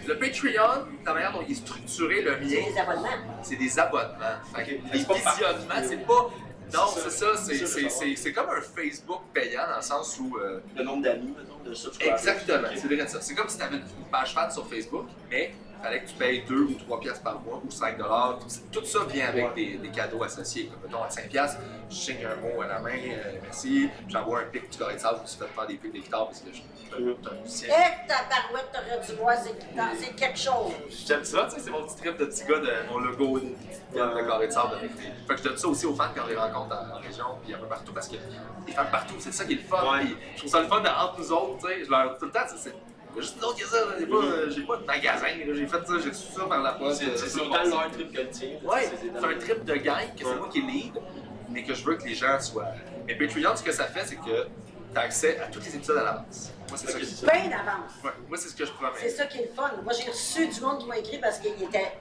le 0.06 0.18
Patreon, 0.18 0.86
la 1.04 1.14
manière 1.14 1.32
dont 1.32 1.42
il 1.46 1.52
est 1.52 1.54
structuré, 1.56 2.22
le 2.22 2.32
C'est 2.32 2.40
mien, 2.60 2.66
des 2.72 2.78
abonnements. 2.78 3.08
c'est 3.42 3.56
des 3.56 3.78
abonnements. 3.78 4.16
Fait 4.54 4.64
que 4.64 4.70
Ok. 4.74 4.80
les 4.92 4.98
C'est 5.00 5.12
visionnements, 5.14 5.88
c'est 5.88 6.06
pas. 6.06 6.30
Non, 6.72 6.80
C'est 6.94 7.10
ça. 7.10 7.36
ça, 7.36 7.36
c'est- 7.36 7.66
ça, 7.66 8.30
comme 8.32 8.50
un 8.50 8.60
Facebook 8.60 9.20
payant 9.34 9.62
dans 9.68 9.76
le 9.76 9.82
sens 9.82 10.18
où. 10.20 10.36
euh, 10.38 10.60
Le 10.76 10.82
nombre 10.84 11.02
d'amis, 11.02 11.34
mettons, 11.36 11.62
de 11.68 11.74
subscribers. 11.74 12.14
Exactement, 12.14 12.68
c'est 12.74 12.86
vrai 12.86 13.06
ça. 13.08 13.20
C'est 13.20 13.34
comme 13.34 13.48
si 13.48 13.56
tu 13.58 13.62
avais 13.62 13.76
une 13.76 13.82
page 14.10 14.34
fan 14.34 14.50
sur 14.50 14.66
Facebook, 14.66 15.06
mais 15.30 15.52
fallait 15.82 16.02
que 16.02 16.08
tu 16.08 16.14
payes 16.14 16.42
2 16.48 16.54
ou 16.54 16.74
3 16.74 17.00
piastres 17.00 17.22
par 17.24 17.40
mois 17.40 17.60
ou 17.64 17.70
5 17.70 17.98
dollars. 17.98 18.38
Tout 18.70 18.84
ça 18.84 19.00
vient 19.08 19.26
avec 19.28 19.54
des, 19.54 19.76
des 19.78 19.88
cadeaux 19.90 20.22
associés. 20.22 20.66
Comme 20.66 20.80
mettons 20.90 21.02
à 21.02 21.10
5 21.10 21.28
piastres, 21.28 21.60
je 21.90 21.94
signe 21.96 22.24
un 22.24 22.36
mot 22.36 22.60
à 22.62 22.66
la 22.66 22.78
main, 22.80 22.90
euh, 22.90 23.38
merci, 23.42 23.88
puis 24.04 24.06
j'envoie 24.12 24.40
un 24.40 24.44
pic 24.44 24.70
du 24.70 24.78
carré 24.78 24.94
de 24.94 24.98
sable, 25.00 25.16
je 25.18 25.22
me 25.22 25.26
suis 25.26 25.38
fait 25.38 25.46
faire 25.46 25.66
des 25.66 25.74
pics 25.74 25.92
des 25.92 26.00
guitares 26.00 26.26
parce 26.26 26.40
que 26.40 26.48
je 26.50 26.56
suis 26.56 26.64
un 26.94 27.34
musicien. 27.42 27.68
Eh, 27.70 28.08
ta 28.08 28.14
barouette, 28.28 28.70
t'aurais 28.72 29.06
dû 29.06 29.12
voir, 29.20 29.34
c'est 29.36 29.54
c'est 29.98 30.14
quelque 30.16 30.38
chose. 30.38 30.72
J'aime 31.06 31.24
ça, 31.24 31.44
tu 31.50 31.56
sais, 31.56 31.60
c'est 31.60 31.70
mon 31.70 31.84
petit 31.86 31.96
trip 31.96 32.16
de 32.18 32.24
petit 32.26 32.44
gars 32.44 32.58
de 32.60 32.88
mon 32.88 32.98
logo 32.98 33.38
de, 33.40 33.44
de, 33.44 33.98
de 34.22 34.26
carré 34.28 34.46
de 34.46 34.52
sable 34.52 34.74
avec. 34.76 34.90
Fait 34.96 35.34
que 35.34 35.36
je 35.38 35.42
donne 35.44 35.56
ça 35.56 35.68
aussi 35.68 35.86
aux 35.86 35.94
fans 35.94 36.08
quand 36.14 36.22
on 36.24 36.28
les 36.28 36.36
rencontre 36.36 36.74
en, 36.76 36.96
en 36.96 37.00
région, 37.00 37.24
puis 37.44 37.52
un 37.54 37.58
peu 37.58 37.66
partout, 37.66 37.92
parce 37.92 38.08
que 38.08 38.16
les 38.66 38.72
fans 38.72 38.86
partout, 38.90 39.14
c'est 39.18 39.32
ça 39.32 39.44
qui 39.44 39.52
est 39.54 39.56
le 39.56 39.62
fun. 39.62 39.82
Ouais. 39.92 40.00
puis 40.04 40.16
je 40.34 40.38
trouve 40.38 40.50
ça 40.50 40.60
le 40.60 40.68
fun 40.68 40.80
de, 40.80 40.88
entre 40.88 41.18
nous 41.18 41.32
autres, 41.32 41.58
tu 41.58 41.66
sais. 41.66 41.84
Je 41.84 41.90
leur 41.90 42.12
dis 42.12 42.18
tout 42.18 42.26
le 42.26 42.32
temps, 42.32 42.40
c'est- 42.56 42.74
c'est. 43.14 43.20
juste 43.22 43.38
d'autres 43.40 43.58
que 43.58 43.66
ça. 43.66 43.76
J'ai 43.98 44.06
pas, 44.06 44.16
euh, 44.16 44.50
j'ai 44.50 44.62
pas 44.62 44.76
de 44.76 44.84
magasin, 44.84 45.26
j'ai 45.54 45.66
fait 45.66 45.86
ça, 45.86 45.94
j'ai 46.02 46.08
reçu 46.10 46.32
ça 46.34 46.44
par 46.46 46.62
la 46.62 46.72
poste. 46.72 47.00
C'est 47.02 47.06
euh, 47.10 47.16
c'est 47.16 47.28
c'est 47.28 47.40
autant 47.40 47.64
leur 47.64 47.90
trip 47.90 48.12
que 48.12 48.20
le 48.20 48.28
tien. 48.30 48.48
Ouais, 48.64 48.82
c'est 48.90 48.96
c'est 49.20 49.26
un 49.26 49.38
trip 49.38 49.64
de 49.64 49.74
gang 49.74 50.14
que 50.18 50.24
c'est 50.24 50.34
moi 50.36 50.48
qui 50.50 50.60
lead, 50.62 50.94
mais 51.50 51.62
que 51.64 51.74
je 51.74 51.84
veux 51.84 51.96
que 51.96 52.04
les 52.04 52.14
gens 52.14 52.38
soient. 52.40 52.68
Mais 53.06 53.14
Patreon, 53.16 53.56
ce 53.56 53.62
que 53.62 53.72
ça 53.72 53.84
fait, 53.84 54.04
c'est 54.06 54.16
que 54.16 54.46
tu 54.92 54.98
as 54.98 55.00
accès 55.00 55.38
à 55.40 55.46
tous 55.46 55.60
les 55.60 55.76
épisodes 55.76 55.98
à 55.98 56.04
l'avance. 56.04 56.52
Moi, 56.68 56.78
c'est 56.78 56.90
ça 56.92 56.98
que 56.98 57.04
c'est 57.04 57.26
Bien 57.26 57.48
d'avance. 57.50 57.92
Ouais, 58.04 58.10
moi, 58.28 58.38
c'est 58.38 58.48
ce 58.48 58.54
que 58.54 58.64
je 58.64 58.70
C'est 58.70 58.76
promets. 58.76 59.08
ça 59.08 59.26
qui 59.26 59.38
est 59.38 59.46
le 59.48 59.52
fun. 59.54 59.70
Moi, 59.82 59.92
j'ai 59.92 60.10
reçu 60.10 60.46
du 60.48 60.60
monde 60.60 60.78
qui 60.78 60.86
m'a 60.86 60.98
écrit 60.98 61.18
parce 61.18 61.38
qu'il 61.38 61.52
était 61.62 61.92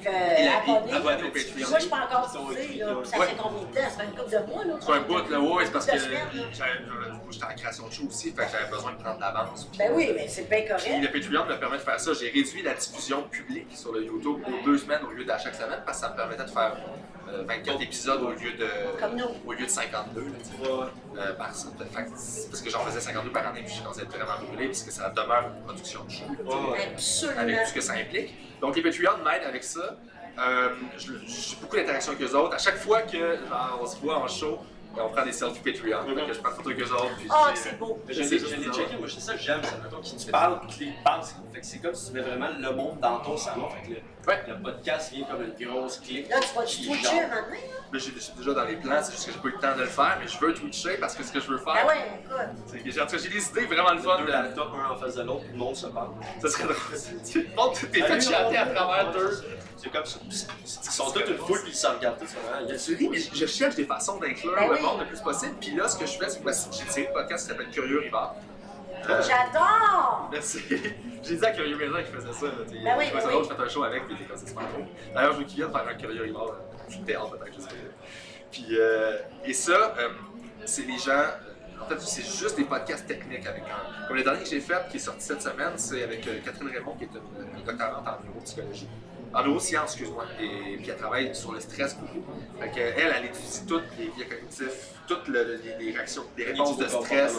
Il 0.00 0.06
euh, 0.06 0.10
a 0.10 0.64
dit, 0.64 0.70
abonné. 0.70 0.92
abonné 0.92 1.22
au 1.28 1.30
Patreon. 1.32 1.68
Moi, 1.68 1.78
je 1.78 1.80
suis 1.80 1.90
pas 1.90 1.96
encore. 2.04 2.30
Puis 2.30 2.78
Ça 3.04 3.18
Ouais. 3.18 3.26
fait 3.26 3.36
combien 3.36 3.60
de 3.62 3.66
temps? 3.66 3.80
Ça 3.90 3.90
fait 3.90 4.04
une 4.04 4.10
couple 4.16 4.30
de 4.30 4.52
mois, 4.52 4.64
là? 4.64 4.74
C'est 4.80 4.92
un 4.92 5.00
bout, 5.00 5.28
là, 5.30 5.40
ouais, 5.40 5.64
c'est 5.66 5.72
parce 5.72 5.86
que 5.86 5.92
moi, 5.92 7.28
j'étais 7.30 7.44
en 7.44 7.48
création 7.56 7.88
de 7.88 7.92
show 7.92 8.02
aussi, 8.08 8.30
fait 8.32 8.44
que 8.44 8.50
j'avais 8.52 8.70
besoin 8.70 8.92
de 8.92 8.96
prendre 9.02 9.20
l'avance. 9.20 9.64
puis- 9.66 9.78
Ben 9.78 9.92
oui, 9.94 10.12
mais 10.14 10.28
c'est 10.28 10.48
bien 10.48 10.60
Puis 10.60 10.68
correct. 10.68 11.02
le 11.02 11.08
Patreon 11.20 11.44
me 11.46 11.58
permet 11.58 11.76
de 11.78 11.82
faire 11.82 12.00
ça. 12.00 12.12
J'ai 12.14 12.26
réduit 12.30 12.62
la 12.62 12.74
diffusion 12.74 13.22
publique 13.24 13.68
sur 13.76 13.92
le 13.92 14.04
YouTube 14.04 14.38
aux 14.46 14.64
deux 14.64 14.78
semaines 14.78 15.02
au 15.06 15.10
lieu 15.10 15.24
d'à 15.24 15.38
chaque 15.38 15.54
semaine 15.54 15.82
parce 15.84 15.98
que 15.98 16.06
ça 16.06 16.12
me 16.12 16.16
permettait 16.16 16.44
de 16.44 16.50
faire 16.50 16.76
euh, 16.76 17.17
24 17.46 17.82
épisodes 17.82 18.22
au 18.22 18.30
lieu 18.30 18.52
de, 18.52 18.98
Comme 18.98 19.16
nous. 19.16 19.28
au 19.46 19.52
lieu 19.52 19.64
de 19.66 19.70
52 19.70 20.20
là, 20.20 20.26
tu 20.38 20.44
sais, 20.44 20.70
euh, 20.70 21.32
par 21.34 21.48
parce 21.48 22.62
que 22.62 22.70
j'en 22.70 22.80
faisais 22.80 23.00
52 23.00 23.30
par 23.30 23.46
année 23.48 23.62
puis 23.64 23.74
je 23.74 23.82
commençais 23.82 24.00
à 24.00 24.04
être 24.04 24.10
vraiment 24.16 24.46
brûlé 24.46 24.66
puisque 24.66 24.90
ça 24.90 25.10
demeure 25.10 25.50
une 25.56 25.62
production 25.64 26.04
de 26.04 26.10
show. 26.10 26.24
Absolument. 26.92 27.40
avec 27.40 27.62
tout 27.62 27.68
ce 27.68 27.74
que 27.74 27.80
ça 27.80 27.94
implique. 27.94 28.34
Donc 28.60 28.76
les 28.76 28.82
Patreons 28.82 29.18
m'aident 29.24 29.46
avec 29.46 29.64
ça. 29.64 29.96
Euh, 30.38 30.68
J'ai 30.96 31.56
beaucoup 31.60 31.76
d'interactions 31.76 32.12
avec 32.12 32.28
eux 32.28 32.34
autres. 32.36 32.54
À 32.54 32.58
chaque 32.58 32.76
fois 32.76 33.02
que 33.02 33.18
genre, 33.18 33.80
on 33.82 33.86
se 33.86 33.96
voit 33.96 34.18
en 34.18 34.28
show, 34.28 34.58
on 34.96 35.08
prend 35.10 35.24
des 35.24 35.32
selfies 35.32 35.60
Patreon. 35.60 36.02
Fait 36.14 36.26
que 36.26 36.32
je 36.32 36.40
prends 36.40 36.50
eux 36.50 36.92
autres. 36.92 37.16
Puis 37.18 37.28
Ah, 37.30 37.50
je 37.54 37.58
c'est 37.58 37.78
beau. 37.78 37.98
Je 38.08 38.12
je 38.14 38.22
c'est 38.22 38.38
ça. 38.38 38.46
checké, 38.72 38.96
moi 38.98 39.08
c'est 39.08 39.20
ça 39.20 39.34
que 39.34 39.40
j'aime, 39.40 39.60
c'est 39.62 39.82
mettons 39.82 40.00
qui 40.00 40.16
tu 40.16 40.30
parles, 40.30 40.60
puis 40.60 40.68
tu 40.78 40.84
les 40.84 40.94
penses. 41.04 41.34
Fait 41.52 41.60
que 41.60 41.66
c'est 41.66 41.78
comme 41.78 41.94
si 41.94 42.06
tu 42.08 42.12
mets 42.16 42.22
vraiment 42.22 42.48
le 42.58 42.72
monde 42.74 42.98
dans 43.00 43.18
ton 43.20 43.36
salon. 43.36 43.68
Fait 43.70 43.82
que 43.88 43.94
le, 43.94 44.00
Ouais. 44.26 44.44
le 44.46 44.60
podcast 44.62 45.10
vient 45.12 45.24
comme 45.24 45.42
une 45.42 45.68
grosse 45.70 45.98
clique. 46.00 46.28
Là, 46.28 46.36
tu 46.40 46.54
vas 46.54 46.62
te 46.64 46.70
twitcher 46.76 47.20
maintenant? 47.28 47.56
Mais 47.90 47.98
j'ai 47.98 48.12
j'ai 48.18 48.32
déjà 48.36 48.52
dans 48.52 48.64
les 48.64 48.76
plans, 48.76 49.00
c'est 49.02 49.12
juste 49.12 49.26
que 49.26 49.32
j'ai 49.32 49.38
pas 49.38 49.48
eu 49.48 49.52
le 49.52 49.58
temps 49.58 49.74
de 49.74 49.80
le 49.80 49.86
faire, 49.86 50.18
mais 50.20 50.28
je 50.28 50.38
veux 50.38 50.52
Twitcher 50.52 50.98
parce 51.00 51.14
que 51.14 51.22
ce 51.22 51.32
que 51.32 51.40
je 51.40 51.46
veux 51.46 51.56
faire, 51.56 51.74
Ah 51.82 51.86
ouais, 51.86 52.20
écoute. 52.22 52.36
c'est 52.66 52.78
que 52.80 52.90
j'ai 52.90 53.00
en 53.00 53.06
tout 53.06 53.12
cas, 53.16 53.22
j'ai 53.22 53.28
des 53.30 53.48
idées 53.48 53.64
vraiment 53.64 53.92
le 53.94 53.98
fun. 54.00 54.18
Deux 54.18 54.26
de- 54.26 54.30
laptops, 54.32 54.70
un 54.86 54.90
en 54.92 54.96
face 54.96 55.14
de 55.14 55.22
l'autre, 55.22 55.44
tout 55.46 55.52
le 55.52 55.56
monde 55.58 55.74
se 55.76 55.86
parle. 55.86 56.10
Ça 56.42 56.48
serait 56.50 56.64
drôle. 56.64 56.76
Tu 57.32 57.48
montres 57.56 57.90
tes 57.90 58.02
fait 58.02 58.20
chanter 58.20 58.56
à 58.58 58.66
travers 58.66 59.12
deux. 59.12 59.30
C'est 59.78 59.90
comme 59.90 60.04
ça. 60.04 60.18
Ils 60.30 60.90
sont 60.90 61.10
tous 61.10 61.20
une 61.20 61.38
foule, 61.38 61.60
puis 61.62 61.70
ils 61.70 61.74
se 61.74 61.86
regardent 61.86 62.18
Je 62.68 63.34
je 63.34 63.46
cherche 63.46 63.76
des 63.76 63.84
façons 63.84 64.18
d'inclure 64.18 64.54
Ben 64.54 64.68
le 64.78 64.84
oui. 64.84 64.90
monde 64.90 65.00
le 65.00 65.06
plus 65.06 65.20
possible. 65.20 65.54
Puis 65.60 65.74
là, 65.74 65.88
ce 65.88 65.98
que 65.98 66.06
je 66.06 66.18
fais, 66.18 66.28
c'est 66.28 66.42
que 66.42 66.50
j'ai 66.52 66.82
une 66.84 66.90
série 66.90 67.06
de 67.08 67.12
podcasts 67.12 67.44
qui 67.46 67.52
s'appelle 67.52 67.70
Curieux 67.70 68.00
Rivard. 68.00 68.34
Euh, 69.08 69.22
J'adore! 69.22 70.28
Merci. 70.32 70.60
J'ai 71.22 71.36
dit 71.36 71.44
à 71.44 71.50
Curieux 71.52 71.76
Maison 71.76 71.94
qu'il 71.96 72.06
faisait 72.06 72.32
ça. 72.32 72.46
tu. 72.68 72.82
Ben 72.84 72.94
oui, 72.98 73.04
je 73.14 73.20
ça 73.20 73.28
oui. 73.28 73.34
je 73.48 73.54
fais 73.54 73.60
un 73.62 73.68
show 73.68 73.82
avec, 73.84 74.06
puis 74.06 74.16
comme 74.26 74.36
c'est 74.36 74.48
super. 74.48 74.64
D'ailleurs, 75.14 75.32
je 75.34 75.38
veux 75.38 75.44
qu'il 75.44 75.56
vienne 75.56 75.70
faire 75.72 75.86
un 75.88 75.94
Curieux 75.94 76.22
Rivard. 76.22 76.48
euh, 76.48 76.52
Je 76.88 76.98
théâtre 76.98 77.30
peut-être, 77.30 77.54
je 77.56 77.60
sais 77.60 77.68
pas. 77.68 77.74
Puis, 78.50 78.66
euh, 78.72 79.18
et 79.44 79.52
ça, 79.52 79.94
euh, 79.98 80.08
c'est 80.64 80.82
les 80.82 80.98
gens. 80.98 81.12
euh, 81.12 81.82
En 81.82 81.86
fait, 81.86 82.00
c'est 82.00 82.22
juste 82.24 82.56
des 82.56 82.64
podcasts 82.64 83.06
techniques 83.06 83.46
avec 83.46 83.62
un. 83.62 84.06
Comme 84.08 84.16
le 84.16 84.22
dernier 84.24 84.42
que 84.42 84.48
j'ai 84.48 84.60
fait, 84.60 84.88
qui 84.90 84.96
est 84.96 85.00
sorti 85.00 85.22
cette 85.24 85.42
semaine, 85.42 85.72
c'est 85.76 86.02
avec 86.02 86.26
euh, 86.26 86.38
Catherine 86.44 86.68
Raymond, 86.68 86.94
qui 86.96 87.04
est 87.04 87.08
une, 87.14 87.58
une 87.58 87.64
doctorante 87.64 88.06
en 88.06 88.24
neuropsychologie. 88.26 88.88
En 89.34 89.42
neurosciences, 89.44 89.92
excuse-moi. 89.92 90.24
Et 90.40 90.76
puis 90.76 90.88
elle 90.90 90.96
travaille 90.96 91.34
sur 91.34 91.52
le 91.52 91.60
stress 91.60 91.96
beaucoup. 91.96 92.24
Fait 92.60 92.70
que, 92.70 92.80
elle, 92.80 93.12
elle 93.16 93.24
étudie 93.26 93.66
tous 93.66 93.80
les 93.98 94.08
biais 94.08 94.26
cognitifs, 94.26 94.94
toutes 95.06 95.28
le- 95.28 95.60
les, 95.62 95.76
les 95.84 95.92
réactions, 95.92 96.24
les 96.36 96.44
réponses 96.46 96.76
de 96.78 96.86
stress, 96.88 97.36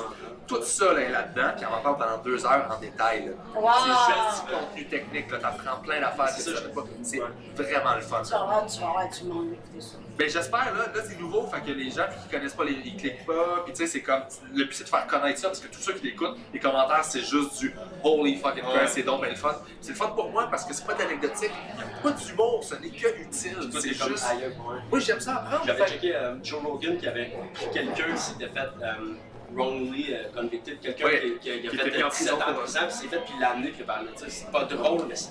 tout 0.47 0.61
ça 0.63 0.93
là, 0.93 1.01
est 1.01 1.09
là-dedans, 1.11 1.51
puis 1.55 1.65
elle 1.65 1.69
m'en 1.71 1.81
parle 1.81 1.97
pendant 1.97 2.17
deux 2.23 2.45
heures 2.45 2.67
en 2.75 2.79
détail. 2.79 3.31
Wow! 3.55 3.69
C'est 3.83 4.13
juste 4.13 4.45
du 4.45 4.51
contenu 4.55 4.87
technique, 4.87 5.27
t'apprends 5.27 5.79
plein 5.81 5.99
d'affaires 6.01 6.25
que 6.27 6.41
C'est 6.41 6.51
ça, 6.51 6.61
savais 6.61 6.73
pas. 6.73 6.83
C'est 7.03 7.19
vraiment 7.63 7.95
le 7.95 8.01
fun. 8.01 8.21
Tu 8.23 8.31
vas 8.31 8.41
avoir, 8.41 8.65
tu 8.65 8.79
vas 8.79 8.87
avoir 8.89 9.09
du 9.09 9.23
monde 9.25 9.53
écouter 9.53 9.81
ça. 9.81 9.97
Ben 10.19 10.29
j'espère, 10.29 10.73
là, 10.75 10.91
là 10.93 11.01
c'est 11.07 11.17
nouveau, 11.17 11.47
fait 11.47 11.61
que 11.61 11.71
les 11.71 11.89
gens 11.89 12.03
qui 12.11 12.29
connaissent 12.29 12.53
pas, 12.53 12.65
les, 12.65 12.73
ils 12.83 12.97
cliquent 12.97 13.25
pas, 13.25 13.61
puis 13.63 13.71
tu 13.71 13.77
sais, 13.79 13.87
c'est 13.87 14.01
comme, 14.01 14.23
le 14.53 14.65
but 14.65 14.73
c'est 14.73 14.83
de 14.83 14.89
faire 14.89 15.07
connaître 15.07 15.39
ça, 15.39 15.47
parce 15.47 15.61
que 15.61 15.67
tous 15.73 15.79
ceux 15.79 15.93
qui 15.93 16.07
l'écoutent, 16.07 16.37
les 16.53 16.59
commentaires 16.59 17.05
c'est 17.05 17.21
juste 17.21 17.57
du 17.59 17.73
holy 18.03 18.35
fucking 18.35 18.65
Ouais. 18.65 18.79
Christ, 18.79 18.93
c'est 18.95 19.03
donc 19.03 19.21
ben 19.21 19.29
le 19.29 19.35
fun. 19.37 19.55
C'est 19.79 19.91
le 19.91 19.95
fun 19.97 20.07
pour 20.09 20.29
moi 20.29 20.47
parce 20.51 20.65
que 20.65 20.73
c'est 20.73 20.85
pas 20.85 20.93
d'anecdotique, 20.93 21.51
il 21.73 21.79
y 21.79 21.83
a 21.83 22.01
pas 22.03 22.11
d'humour, 22.11 22.61
ce 22.65 22.75
n'est 22.75 22.89
que 22.89 23.07
utile, 23.21 23.55
c'est 23.79 23.97
comme 23.97 24.09
juste. 24.09 24.25
ouais. 24.29 24.53
Moi 24.91 24.99
j'aime 24.99 25.21
ça 25.21 25.35
apprendre. 25.37 25.63
J'avais 25.65 25.87
checké 25.87 26.13
euh, 26.13 26.35
Joe 26.43 26.61
Rogan 26.65 26.97
qui 26.97 27.07
avait 27.07 27.31
pris 27.53 27.67
quelqu'un 27.71 28.13
qui 28.13 28.21
s'était 28.21 28.49
fait 28.49 28.59
euh, 28.59 29.13
wrongly 29.53 30.13
euh, 30.13 30.23
convicted, 30.35 30.80
quelqu'un 30.80 31.05
Ouais. 31.05 31.21
qui, 31.21 31.39
qui 31.39 31.51
a, 31.51 31.57
qui 31.59 31.67
a 31.67 31.71
fait 31.71 31.88
était 31.88 31.97
mis 31.97 32.03
en 32.03 32.09
17 32.09 32.27
prison 32.27 32.35
ans 32.41 32.53
pour 32.53 32.63
prison, 32.63 32.80
puis 32.88 32.91
s'est 32.95 33.07
fait, 33.07 33.19
puis 33.19 33.34
il 33.35 33.39
l'a 33.41 33.49
amené, 33.51 33.67
puis 33.69 33.77
il 33.80 33.84
a 33.84 33.85
parlé 33.85 34.11
de 34.11 34.17
ça. 34.19 34.26
C'est 34.30 34.51
pas 34.51 34.63
drôle, 34.65 35.05
mais 35.07 35.15
c'est 35.15 35.30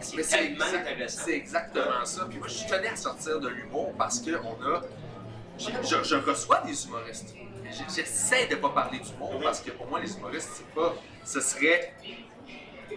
C'est 0.00 0.22
c'est 0.22 0.36
tellement 0.38 0.64
intéressant. 0.64 1.22
C'est 1.24 1.36
exactement 1.36 2.04
ça. 2.04 2.26
Puis 2.28 2.38
moi, 2.38 2.48
je 2.48 2.66
tenais 2.68 2.88
à 2.88 2.96
sortir 2.96 3.40
de 3.40 3.48
l'humour 3.48 3.92
parce 3.98 4.20
que 4.20 4.30
on 4.44 4.62
a. 4.74 4.82
Je, 5.58 6.02
je 6.02 6.14
reçois 6.16 6.60
des 6.66 6.86
humoristes. 6.86 7.34
J'essaie 7.94 8.46
de 8.48 8.56
pas 8.56 8.70
parler 8.70 8.98
d'humour 8.98 9.34
Mhm. 9.34 9.42
parce 9.42 9.60
que 9.60 9.70
pour 9.70 9.86
moi, 9.86 10.00
les 10.00 10.12
humoristes, 10.16 10.50
c'est 10.54 10.74
pas. 10.74 10.94
Ce 11.24 11.40
serait 11.40 11.94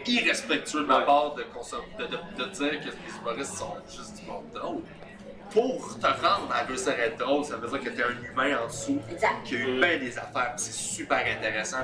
irrespectueux 0.08 0.82
de 0.82 0.86
ma 0.86 1.02
part 1.02 1.36
de, 1.36 1.44
de, 1.44 2.06
de- 2.08 2.44
de 2.44 2.50
dire 2.50 2.80
que 2.82 2.86
les 2.88 3.18
humoristes 3.22 3.54
sont 3.56 3.76
juste 3.88 4.20
du 4.22 4.26
monde 4.26 4.46
drôle. 4.54 4.82
Pour 5.54 6.00
te 6.00 6.06
rendre 6.08 6.52
à 6.52 6.64
être 6.64 7.18
drôle, 7.18 7.46
ça 7.46 7.58
veut 7.58 7.68
dire 7.68 7.80
que 7.80 7.90
t'es 7.96 8.04
un 8.04 8.32
humain 8.32 8.58
en 8.64 8.68
dessous 8.68 9.00
Exact. 9.12 9.36
qui 9.46 9.56
a 9.56 9.60
eu 9.60 9.80
bien 9.80 9.98
des 10.00 10.18
affaires. 10.18 10.54
puis 10.56 10.66
C'est 10.66 10.74
super 10.74 11.24
intéressant. 11.38 11.78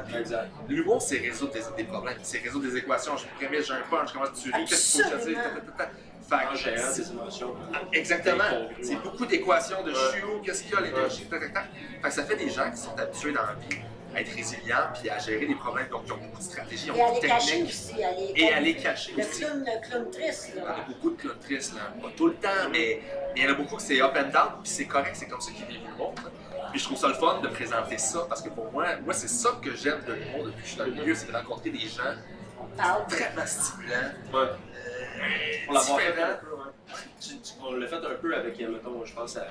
L'humour, 0.67 1.01
c'est 1.01 1.19
résoudre 1.19 1.53
des, 1.53 1.61
des 1.77 1.83
problèmes, 1.83 2.17
c'est 2.23 2.39
résoudre 2.39 2.67
des 2.69 2.77
équations. 2.77 3.15
Je 3.15 3.25
me 3.25 3.47
prémisse, 3.47 3.67
j'ai 3.67 3.73
un 3.73 3.81
punch, 3.89 4.11
comment 4.11 4.25
tu 4.27 4.51
ris, 4.51 4.65
qu'est-ce 4.65 4.95
qu'il 4.97 5.03
faut 5.05 5.09
que 5.11 5.19
c'est- 5.21 7.01
des 7.03 7.11
émotions. 7.11 7.55
Exactement. 7.93 8.43
C'est 8.81 9.01
beaucoup 9.03 9.25
d'équations 9.25 9.83
de 9.83 9.91
où, 9.91 10.41
qu'est-ce 10.43 10.63
qu'il 10.63 10.73
y 10.73 10.75
a, 10.75 10.81
l'énergie, 10.81 11.25
tac, 11.25 11.39
tac, 11.39 11.53
tac. 11.53 11.65
Fait 12.01 12.07
que 12.09 12.13
ça 12.13 12.23
fait 12.23 12.35
des 12.35 12.49
gens 12.49 12.69
qui 12.71 12.77
sont 12.77 12.97
habitués 12.97 13.31
dans 13.33 13.41
la 13.43 13.53
vie 13.53 13.77
à 14.15 14.22
être 14.22 14.34
résilients 14.36 14.90
puis 14.99 15.10
à 15.10 15.18
gérer 15.19 15.45
des 15.45 15.56
problèmes, 15.56 15.88
donc 15.90 16.02
ils 16.06 16.14
ont 16.14 16.18
beaucoup 16.18 16.38
de 16.40 16.44
stratégies, 16.44 16.88
ils 16.88 16.98
Et 16.98 17.02
à 17.02 17.03
ont 17.03 17.07
beaucoup 17.10 17.22
les 17.22 17.27
de 17.27 17.27
cacher 17.34 17.52
techniques. 17.52 17.69
aussi. 17.69 18.03
à 18.03 18.11
les- 18.11 18.34
Et 18.41 18.53
à 18.53 18.60
les 18.60 18.76
cacher 18.76 19.14
Le 19.18 19.23
aussi. 19.23 19.40
clown, 19.41 19.60
le 19.65 19.88
clown 19.90 20.11
triste, 20.11 20.49
Il 20.53 20.60
y 20.60 20.61
en 20.61 20.65
là. 20.65 20.72
a 20.77 20.88
beaucoup 20.88 21.10
de 21.11 21.15
clowns 21.22 21.40
tristes, 21.40 21.76
là. 21.76 21.81
Pas 22.02 22.10
tout 22.15 22.27
le 22.27 22.34
temps, 22.36 22.69
mais 22.72 23.02
mais 23.36 23.41
il 23.41 23.44
y 23.44 23.48
en 23.48 23.52
a 23.52 23.53
beaucoup 23.53 23.76
que 23.76 23.81
c'est 23.81 24.02
up 24.02 24.14
and 24.15 24.30
down, 24.30 24.49
puis 24.64 24.72
c'est 24.72 24.86
correct, 24.86 25.15
c'est 25.15 25.27
comme 25.27 25.40
ça 25.41 25.52
qu'ils 25.52 25.65
vivent 25.65 25.81
l'humour. 25.88 26.14
hein. 26.18 26.30
Puis 26.72 26.80
je 26.80 26.86
trouve 26.86 26.98
ça 26.98 27.07
le 27.07 27.14
fun 27.15 27.40
de 27.41 27.48
présenter 27.48 27.98
ça, 27.98 28.26
parce 28.27 28.41
que 28.41 28.49
pour 28.49 28.72
moi, 28.72 28.95
moi 29.03 29.14
c'est 29.14 29.27
ça 29.30 29.60
que 29.64 29.76
j'aime 29.76 30.02
de 30.07 30.14
l'humour 30.14 30.45
depuis 30.45 30.57
que 30.61 30.64
je 30.64 30.68
suis 30.69 30.77
dans 30.77 30.86
le 30.86 30.91
milieu, 30.91 31.14
c'est 31.15 31.27
de 31.31 31.36
rencontrer 31.36 31.69
des 31.69 31.80
gens 31.80 32.03
On 32.60 32.65
parle. 32.77 33.06
très 33.07 33.31
stimulants, 33.48 33.95
Ouais. 34.34 34.40
euh, 34.40 35.65
Pour 35.65 35.73
l'avoir 35.76 35.99
fait 35.99 36.07
un 36.07 36.11
différents. 36.11 36.27
peu, 36.41 36.56
ouais. 36.56 36.95
Tu- 37.22 37.38
tu- 37.40 37.53
On 37.61 37.73
l'a 37.73 37.88
fait 37.88 37.95
un 37.95 38.15
peu 38.22 38.36
avec, 38.36 38.61
euh, 38.61 38.69
mettons, 38.72 39.06
je 39.06 39.14
pense 39.14 39.38
à, 39.38 39.48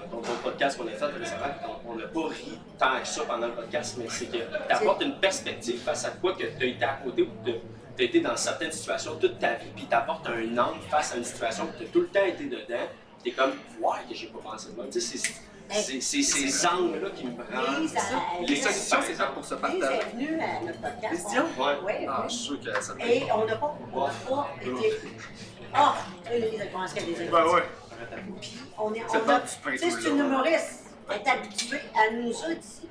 mettons, 0.00 0.16
d'autres 0.18 0.42
podcasts 0.42 0.78
qu'on 0.78 0.86
a 0.86 0.90
fait 0.90 1.04
récemment. 1.06 1.44
On- 1.64 1.90
On 1.92 1.94
n'a 1.94 2.06
pas 2.08 2.26
ri 2.28 2.58
tant 2.78 3.00
que 3.00 3.06
ça 3.06 3.22
pendant 3.24 3.46
le 3.46 3.52
podcast, 3.54 3.96
mais 3.98 4.06
c'est 4.08 4.26
que 4.26 4.36
tu 4.38 4.42
apportes 4.72 5.02
une 5.02 5.18
perspective 5.20 5.80
face 5.82 6.04
à 6.04 6.10
quoi 6.10 6.34
que 6.34 6.42
tu 6.44 6.64
as 6.64 6.66
été 6.66 6.84
à 6.84 6.98
côté 7.02 7.22
ou 7.22 7.26
que 7.44 7.50
tu 7.50 8.02
as 8.02 8.04
été 8.04 8.20
dans 8.20 8.36
certaines 8.36 8.72
situations 8.72 9.16
toute 9.16 9.38
ta 9.38 9.54
vie, 9.54 9.70
puis 9.74 9.86
tu 9.88 9.94
apportes 9.94 10.26
un 10.28 10.58
angle 10.58 10.80
face 10.90 11.14
à 11.14 11.16
une 11.16 11.24
situation 11.24 11.66
que 11.68 11.78
tu 11.78 11.84
as 11.84 11.86
tout 11.88 12.00
le 12.00 12.08
temps 12.08 12.24
été 12.24 12.44
dedans. 12.44 12.86
Tu 13.22 13.30
es 13.30 13.32
comme, 13.32 13.52
ouais, 13.80 13.98
que 14.08 14.14
j'ai 14.14 14.26
pas 14.26 14.38
pensé 14.50 14.72
de 14.72 14.80
même. 14.80 14.90
Tu 14.90 15.00
sais, 15.00 15.16
c'est- 15.16 16.00
ces 16.00 16.66
angles-là 16.66 17.10
qui 17.10 17.24
me 17.26 17.42
rendent. 17.42 18.48
Les 18.48 18.56
solutions, 18.56 18.98
c'est 19.02 19.14
ça 19.14 19.26
pour 19.26 19.44
se 19.44 19.54
partager. 19.54 20.00
venue 20.12 20.38
à 20.40 20.60
notre 20.64 20.80
podcast. 20.80 21.12
Lise 21.12 21.26
Dion? 21.30 21.42
Ouais. 21.58 21.72
Oui, 21.84 21.92
Ah, 22.08 22.20
oui. 22.22 22.28
je 22.28 22.34
suis 22.34 22.44
sûr 22.44 22.60
que 22.60 22.82
ça 22.84 22.92
Et 23.04 23.22
on 23.32 23.44
n'a 23.46 23.56
pas, 23.56 23.74
on 23.92 24.00
n'a 24.06 24.12
pas 24.28 24.48
été. 24.62 25.00
Ah! 25.74 25.94
Oui, 26.30 26.40
Lise, 26.40 26.60
elle 26.60 26.70
commence 26.72 26.92
à 26.92 27.00
des 27.00 27.12
Ben 27.30 27.44
ouais. 27.46 27.62
Puis 28.40 28.58
on 28.78 28.94
est. 28.94 29.02
C'est 29.08 29.88
tout 29.88 30.00
c'est 30.00 30.08
une 30.08 30.18
long. 30.18 30.24
humoriste. 30.26 30.84
Elle 31.10 31.20
est 31.20 31.28
habituée. 31.28 31.80
Elle 32.02 32.22
nous 32.24 32.44
a 32.44 32.54
dit. 32.54 32.88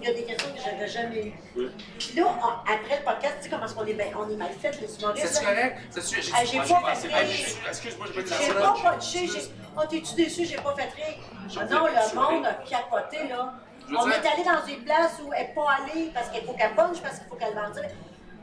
Il 0.00 0.08
y 0.08 0.10
a 0.10 0.14
des 0.14 0.22
questions 0.24 0.48
que 0.54 0.60
j'avais 0.62 0.88
jamais 0.88 1.26
eues. 1.26 1.32
Oui. 1.54 1.70
Puis 1.98 2.12
là, 2.16 2.24
on- 2.28 2.72
après 2.72 2.98
le 2.98 3.04
podcast, 3.04 3.34
tu 3.38 3.44
sais 3.44 3.50
comment 3.50 3.66
est-ce 3.66 3.74
qu'on 3.74 3.84
est, 3.84 3.92
ben, 3.92 4.06
on 4.16 4.30
est 4.30 4.36
mal 4.36 4.48
fait, 4.58 4.80
les 4.80 4.98
humoristes. 4.98 5.26
C'est 5.26 5.44
correct? 5.44 5.78
C'est 5.90 6.22
j'ai 6.22 6.32
Ah, 6.32 6.80
pas 6.80 6.94
fait 6.94 7.08
rire. 7.08 7.46
Excuse-moi, 7.68 8.06
je 8.08 8.12
vais 8.14 8.24
te 8.24 8.28
J'ai 8.34 8.54
pas 8.54 8.98
j'ai. 9.00 9.28
Oh, 9.76 9.82
t'es-tu 9.88 10.14
déçu, 10.14 10.44
j'ai 10.46 10.56
pas 10.56 10.74
fait 10.74 10.82
rire? 10.84 11.18
Je 11.50 11.58
Ah 11.60 11.64
non, 11.66 11.86
le 11.86 12.14
monde 12.14 12.46
a 12.46 12.54
capoté, 12.54 13.28
là. 13.28 13.54
Je 13.88 13.94
On 13.94 14.10
est 14.10 14.14
allé 14.14 14.42
dans 14.44 14.66
une 14.66 14.82
place 14.84 15.12
où 15.22 15.32
elle 15.32 15.48
n'est 15.48 15.54
pas 15.54 15.66
allée 15.78 16.10
parce 16.14 16.30
qu'il 16.30 16.42
faut 16.44 16.54
qu'elle 16.54 16.74
punch, 16.74 17.00
parce 17.02 17.18
qu'il 17.18 17.28
faut 17.28 17.36
qu'elle 17.36 17.54
vende. 17.54 17.80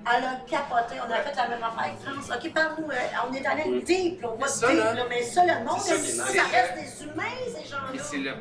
Elle 0.05 0.23
a 0.23 0.35
capoté, 0.47 0.95
on 0.99 1.11
a 1.11 1.15
fait 1.17 1.35
la 1.35 1.47
même 1.47 1.63
affaire 1.63 1.79
avec 1.85 1.99
France. 1.99 2.29
Ok, 2.35 2.53
parle-nous, 2.53 2.87
on 3.29 3.33
est 3.33 3.45
allé 3.45 3.81
deep, 3.81 4.21
là, 4.21 4.29
on 4.31 4.35
va 4.35 4.37
Mais 4.41 4.47
ça, 4.47 4.67
deep, 4.67 4.77
là, 4.79 4.93
là, 4.93 5.03
mais 5.09 5.21
ça, 5.23 5.41
le 5.45 5.65
monde, 5.65 5.79
c'est 5.79 5.97
ça 5.97 6.23
est 6.33 6.41
reste 6.41 6.75
des 6.75 7.03
humains, 7.05 7.23
ces 7.47 7.69
gens-là? 7.69 8.03
c'est 8.03 8.17
le 8.17 8.31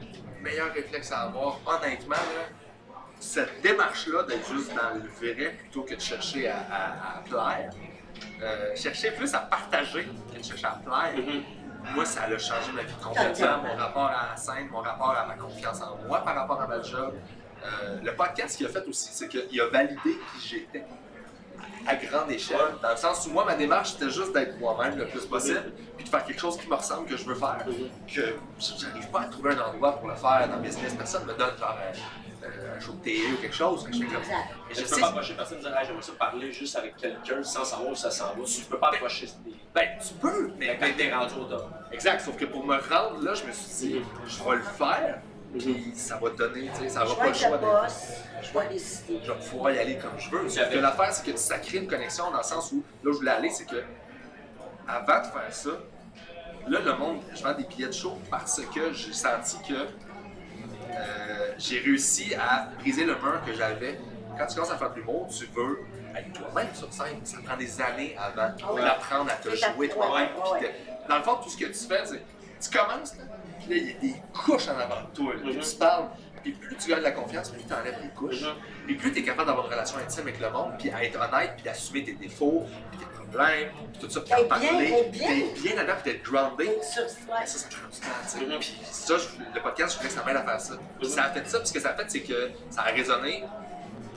meilleur 0.43 0.73
réflexe 0.73 1.13
à 1.13 1.21
avoir, 1.23 1.59
honnêtement. 1.67 2.17
Là, 2.17 2.91
cette 3.21 3.61
démarche-là 3.63 4.25
d'être 4.25 4.49
juste 4.53 4.73
dans 4.75 4.95
le 4.95 5.09
vrai 5.35 5.51
plutôt 5.53 5.83
que 5.83 5.95
de 5.95 6.01
chercher 6.01 6.49
à, 6.49 6.57
à- 6.71 7.19
à 7.19 7.21
plaire, 7.21 7.71
euh, 8.43 8.75
chercher 8.75 9.13
plus 9.13 9.33
à 9.33 9.39
partager 9.39 10.09
que 10.33 10.39
de 10.39 10.45
chercher 10.45 10.67
à 10.67 10.81
plaire, 10.85 11.15
Mhm. 11.17 11.43
moi, 11.95 12.05
ça 12.05 12.23
a 12.25 12.39
changé 12.39 12.73
ma 12.73 12.83
vie 12.83 12.93
complètement. 13.01 13.59
Mon 13.59 13.77
rapport 13.77 14.07
à 14.07 14.31
la 14.33 14.37
scène, 14.37 14.69
mon 14.73 14.81
rapport 14.81 15.11
à 15.17 15.27
ma 15.27 15.35
confiance 15.35 15.81
en 15.81 15.97
moi 16.09 16.25
par 16.25 16.35
rapport 16.35 16.61
à 16.61 16.67
ma 16.67 16.83
job. 16.83 17.15
Euh, 17.65 18.01
le 18.03 18.13
podcast 18.17 18.57
qu'il 18.57 18.67
a 18.67 18.71
fait 18.71 18.85
aussi, 18.89 19.11
c'est 19.13 19.29
qu'il 19.29 19.61
a 19.61 19.69
validé 19.69 20.01
qui 20.05 20.49
j'étais 20.49 20.85
à 21.87 21.97
grande 21.97 22.31
échelle. 22.31 22.59
Dans 22.83 22.91
le 22.91 22.97
sens 22.97 23.27
où 23.27 23.31
moi, 23.31 23.45
ma 23.45 23.55
démarche, 23.55 23.93
c'était 23.93 24.11
juste 24.11 24.33
d'être 24.33 24.59
moi-même 24.59 24.97
le 24.97 25.07
plus 25.07 25.25
possible, 25.27 25.73
puis 25.97 26.05
de 26.05 26.09
faire 26.09 26.25
quelque 26.25 26.41
chose 26.41 26.57
qui 26.59 26.69
me 26.69 26.75
ressemble, 26.75 27.09
que 27.09 27.17
je 27.17 27.25
veux 27.25 27.35
faire. 27.35 27.59
Que 28.13 28.37
j'arrive 28.59 29.11
pas 29.11 29.21
à 29.23 29.25
trouver 29.27 29.53
un 29.55 29.61
endroit 29.61 29.93
pour 29.99 30.09
le 30.09 30.15
faire 30.15 30.49
dans 30.49 30.57
le 30.57 30.63
business. 30.63 30.95
Personne 30.95 31.25
me 31.25 31.33
donne 31.35 31.57
genre 31.59 31.77
euh, 31.81 31.93
euh, 32.45 32.77
un 32.77 32.81
show 32.81 32.93
de 32.93 33.03
télé 33.03 33.33
ou 33.33 33.41
quelque 33.41 33.55
chose. 33.55 33.85
que 33.85 33.93
je 33.93 33.99
fais 34.01 34.07
comme. 34.07 34.23
Mais 34.69 34.75
Je 34.75 34.81
peux 34.81 34.87
sais, 34.87 35.01
pas 35.01 35.09
approcher 35.09 35.35
personne 35.35 35.59
et 35.59 35.61
dire 35.63 35.77
hey, 35.77 35.87
j'aimerais 35.87 36.03
ça 36.03 36.13
parler 36.19 36.53
juste 36.53 36.77
avec 36.77 36.97
quelqu'un 36.97 37.43
sans 37.43 37.65
savoir 37.65 37.91
où 37.91 37.95
ça 37.95 38.11
s'en 38.11 38.35
va. 38.35 38.45
Tu 38.45 38.63
peux 38.63 38.79
pas 38.79 38.89
approcher 38.89 39.27
des. 39.45 39.55
ben, 39.75 39.89
tu 40.01 40.15
peux, 40.15 40.51
mais 40.59 40.77
Quand 40.81 40.87
t'es 40.97 41.13
rendu 41.13 41.35
au 41.35 41.45
top. 41.45 41.69
Exact, 41.93 42.21
sauf 42.21 42.37
que 42.37 42.47
pour 42.47 42.65
me 42.65 42.77
rendre 42.77 43.23
là, 43.23 43.35
je 43.35 43.45
me 43.45 43.53
suis 43.53 43.89
dit, 43.89 44.03
je 44.27 44.43
vais 44.43 44.57
le 44.57 44.63
faire, 44.63 45.19
puis 45.59 45.93
ça 45.95 46.17
va 46.17 46.31
donner, 46.31 46.71
tu 46.75 46.81
sais, 46.85 46.89
ça 46.89 47.05
Je 47.05 47.11
va 47.11 47.17
pas 47.17 47.29
le 47.29 47.35
choix 47.35 47.59
d'être. 47.59 47.87
Je 48.43 48.59
vais 48.59 48.69
décider. 48.69 49.21
Je 49.25 49.33
vais 49.33 49.39
pouvoir 49.39 49.73
y 49.73 49.79
aller 49.79 49.97
comme 49.99 50.19
je 50.19 50.31
veux. 50.31 50.49
Sauf 50.49 50.69
que 50.71 50.79
l'affaire, 50.79 51.13
c'est 51.13 51.31
que 51.33 51.39
ça 51.39 51.59
crée 51.59 51.79
une 51.79 51.87
connexion 51.89 52.31
dans 52.31 52.39
le 52.39 52.43
sens 52.43 52.73
où, 52.73 52.83
là 53.03 53.11
où 53.11 53.13
je 53.13 53.19
voulais 53.19 53.31
aller, 53.31 53.51
c'est 53.51 53.65
que, 53.67 53.83
avant 54.89 55.21
de 55.21 55.27
faire 55.27 55.53
ça, 55.53 55.71
là, 56.69 56.81
le 56.81 56.97
monde, 56.97 57.21
je 57.35 57.43
vends 57.43 57.55
des 57.55 57.65
billets 57.65 57.87
de 57.89 57.93
show 57.93 58.19
parce 58.31 58.61
que 58.75 58.93
j'ai 58.93 59.13
senti 59.13 59.57
que 59.69 59.75
euh, 60.95 61.53
j'ai 61.59 61.79
réussi 61.81 62.35
à 62.35 62.69
briser 62.79 63.05
le 63.05 63.15
mur 63.15 63.41
que 63.47 63.53
j'avais. 63.53 63.99
Quand 64.39 64.47
tu 64.47 64.55
commences 64.57 64.73
à 64.73 64.77
faire 64.79 64.91
de 64.91 64.97
l'humour, 64.97 65.29
tu 65.29 65.47
veux 65.47 65.81
être 66.17 66.33
toi-même 66.33 66.69
sur 66.75 66.93
scène. 66.93 67.21
Ça 67.25 67.39
prend 67.45 67.57
des 67.57 67.81
années 67.81 68.17
avant 68.19 68.55
Ah 68.63 68.73
ouais. 68.73 68.83
d'apprendre 68.83 69.31
à 69.31 69.35
te 69.37 69.49
jouer 69.55 69.89
toi-même. 69.89 70.29
ouais, 70.37 70.61
ouais. 70.61 70.75
Dans 71.09 71.17
le 71.19 71.23
fond, 71.23 71.37
tout 71.43 71.49
ce 71.51 71.57
que 71.57 71.67
tu 71.67 71.75
fais, 71.87 72.03
c'est 72.05 72.23
tu 72.71 72.79
commences, 72.79 73.17
là, 73.17 73.25
puis 73.59 73.71
là, 73.71 73.77
il 73.77 73.87
y 73.89 73.91
a 73.91 74.15
des 74.15 74.23
couches 74.33 74.69
en 74.69 74.79
avant 74.79 75.01
de 75.03 75.15
toi. 75.15 75.33
là, 75.35 75.41
puis 75.43 75.57
Mhm. 75.57 75.63
tu 75.63 75.77
parles, 75.77 76.05
puis 76.43 76.53
plus 76.53 76.77
tu 76.77 76.91
gagnes 76.91 77.03
la 77.03 77.13
confiance, 77.13 77.51
plus 77.51 77.63
tu 77.63 77.73
enlèves 77.73 77.99
les 78.03 78.09
couches. 78.11 78.43
Mhm. 78.43 78.55
Puis 78.87 78.95
plus 78.97 79.13
tu 79.13 79.21
es 79.21 79.23
capable 79.23 79.49
d'avoir 79.49 79.67
une 79.67 79.73
relation 79.73 79.99
intime 79.99 80.23
avec 80.23 80.41
le 80.41 80.51
monde, 80.51 80.73
puis 80.79 80.91
à 80.91 81.05
être 81.05 81.19
honnête, 81.19 81.53
puis 81.55 81.65
d'assumer 81.65 82.05
tes 82.05 82.13
défauts, 82.13 82.65
puis 82.91 83.01
tes 83.01 83.07
problèmes, 83.07 83.71
puis 83.93 84.01
tout 84.01 84.11
ça, 84.11 84.21
puis 84.21 84.35
en 84.35 84.39
Être 84.39 84.49
parler, 84.49 84.67
bien, 85.11 85.27
puis 85.53 85.63
bien. 85.63 85.77
là-dedans, 85.77 85.95
puis 86.03 86.13
d'être 86.13 86.25
sur 86.27 86.35
ouais. 86.35 87.47
Ça, 87.47 87.59
ça 87.59 87.69
prend 87.69 87.89
du 87.89 88.01
temps. 88.01 88.59
Puis 88.59 88.79
ça, 88.91 89.15
le 89.55 89.63
podcast, 89.63 89.95
je 89.95 89.99
voulais 89.99 90.09
que 90.09 90.15
ça 90.15 90.25
m'aide 90.25 90.37
à 90.37 90.43
faire 90.45 90.61
ça. 90.61 90.75
Puis 90.99 91.09
ça 91.09 91.25
a 91.25 91.31
fait 91.31 91.49
ça, 91.49 91.59
puis 91.59 91.69
ce 91.69 91.73
que 91.73 91.81
ça 91.81 91.91
a 91.91 91.95
fait, 91.95 92.05
c'est 92.09 92.21
que 92.21 92.51
ça 92.71 92.83
a 92.83 92.91
résonné. 92.91 93.45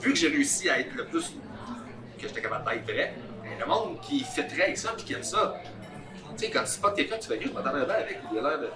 Vu 0.00 0.12
que 0.12 0.18
j'ai 0.18 0.28
réussi 0.28 0.68
à 0.68 0.80
être 0.80 0.94
le 0.94 1.06
plus 1.06 1.36
que 2.20 2.28
j'étais 2.28 2.42
capable 2.42 2.68
d'être 2.70 2.84
vrai, 2.84 3.14
ben, 3.42 3.50
le 3.58 3.66
monde 3.66 4.00
qui 4.00 4.20
fait 4.24 4.44
très 4.46 4.64
avec 4.64 4.76
ça, 4.78 4.92
puis 4.96 5.04
qui 5.04 5.14
aime 5.14 5.22
ça, 5.22 5.60
tu 6.36 6.44
sais, 6.44 6.50
quand 6.50 6.64
tu 6.64 6.70
spots 6.70 6.90
quelqu'un, 6.90 7.16
tu 7.18 7.28
fais 7.28 7.38
que 7.38 7.48
je 7.48 7.52
m'entendais 7.52 7.84
bien 7.84 7.94
avec, 7.94 8.18
il 8.30 8.38
a 8.38 8.42
l'air 8.42 8.58
de. 8.58 8.68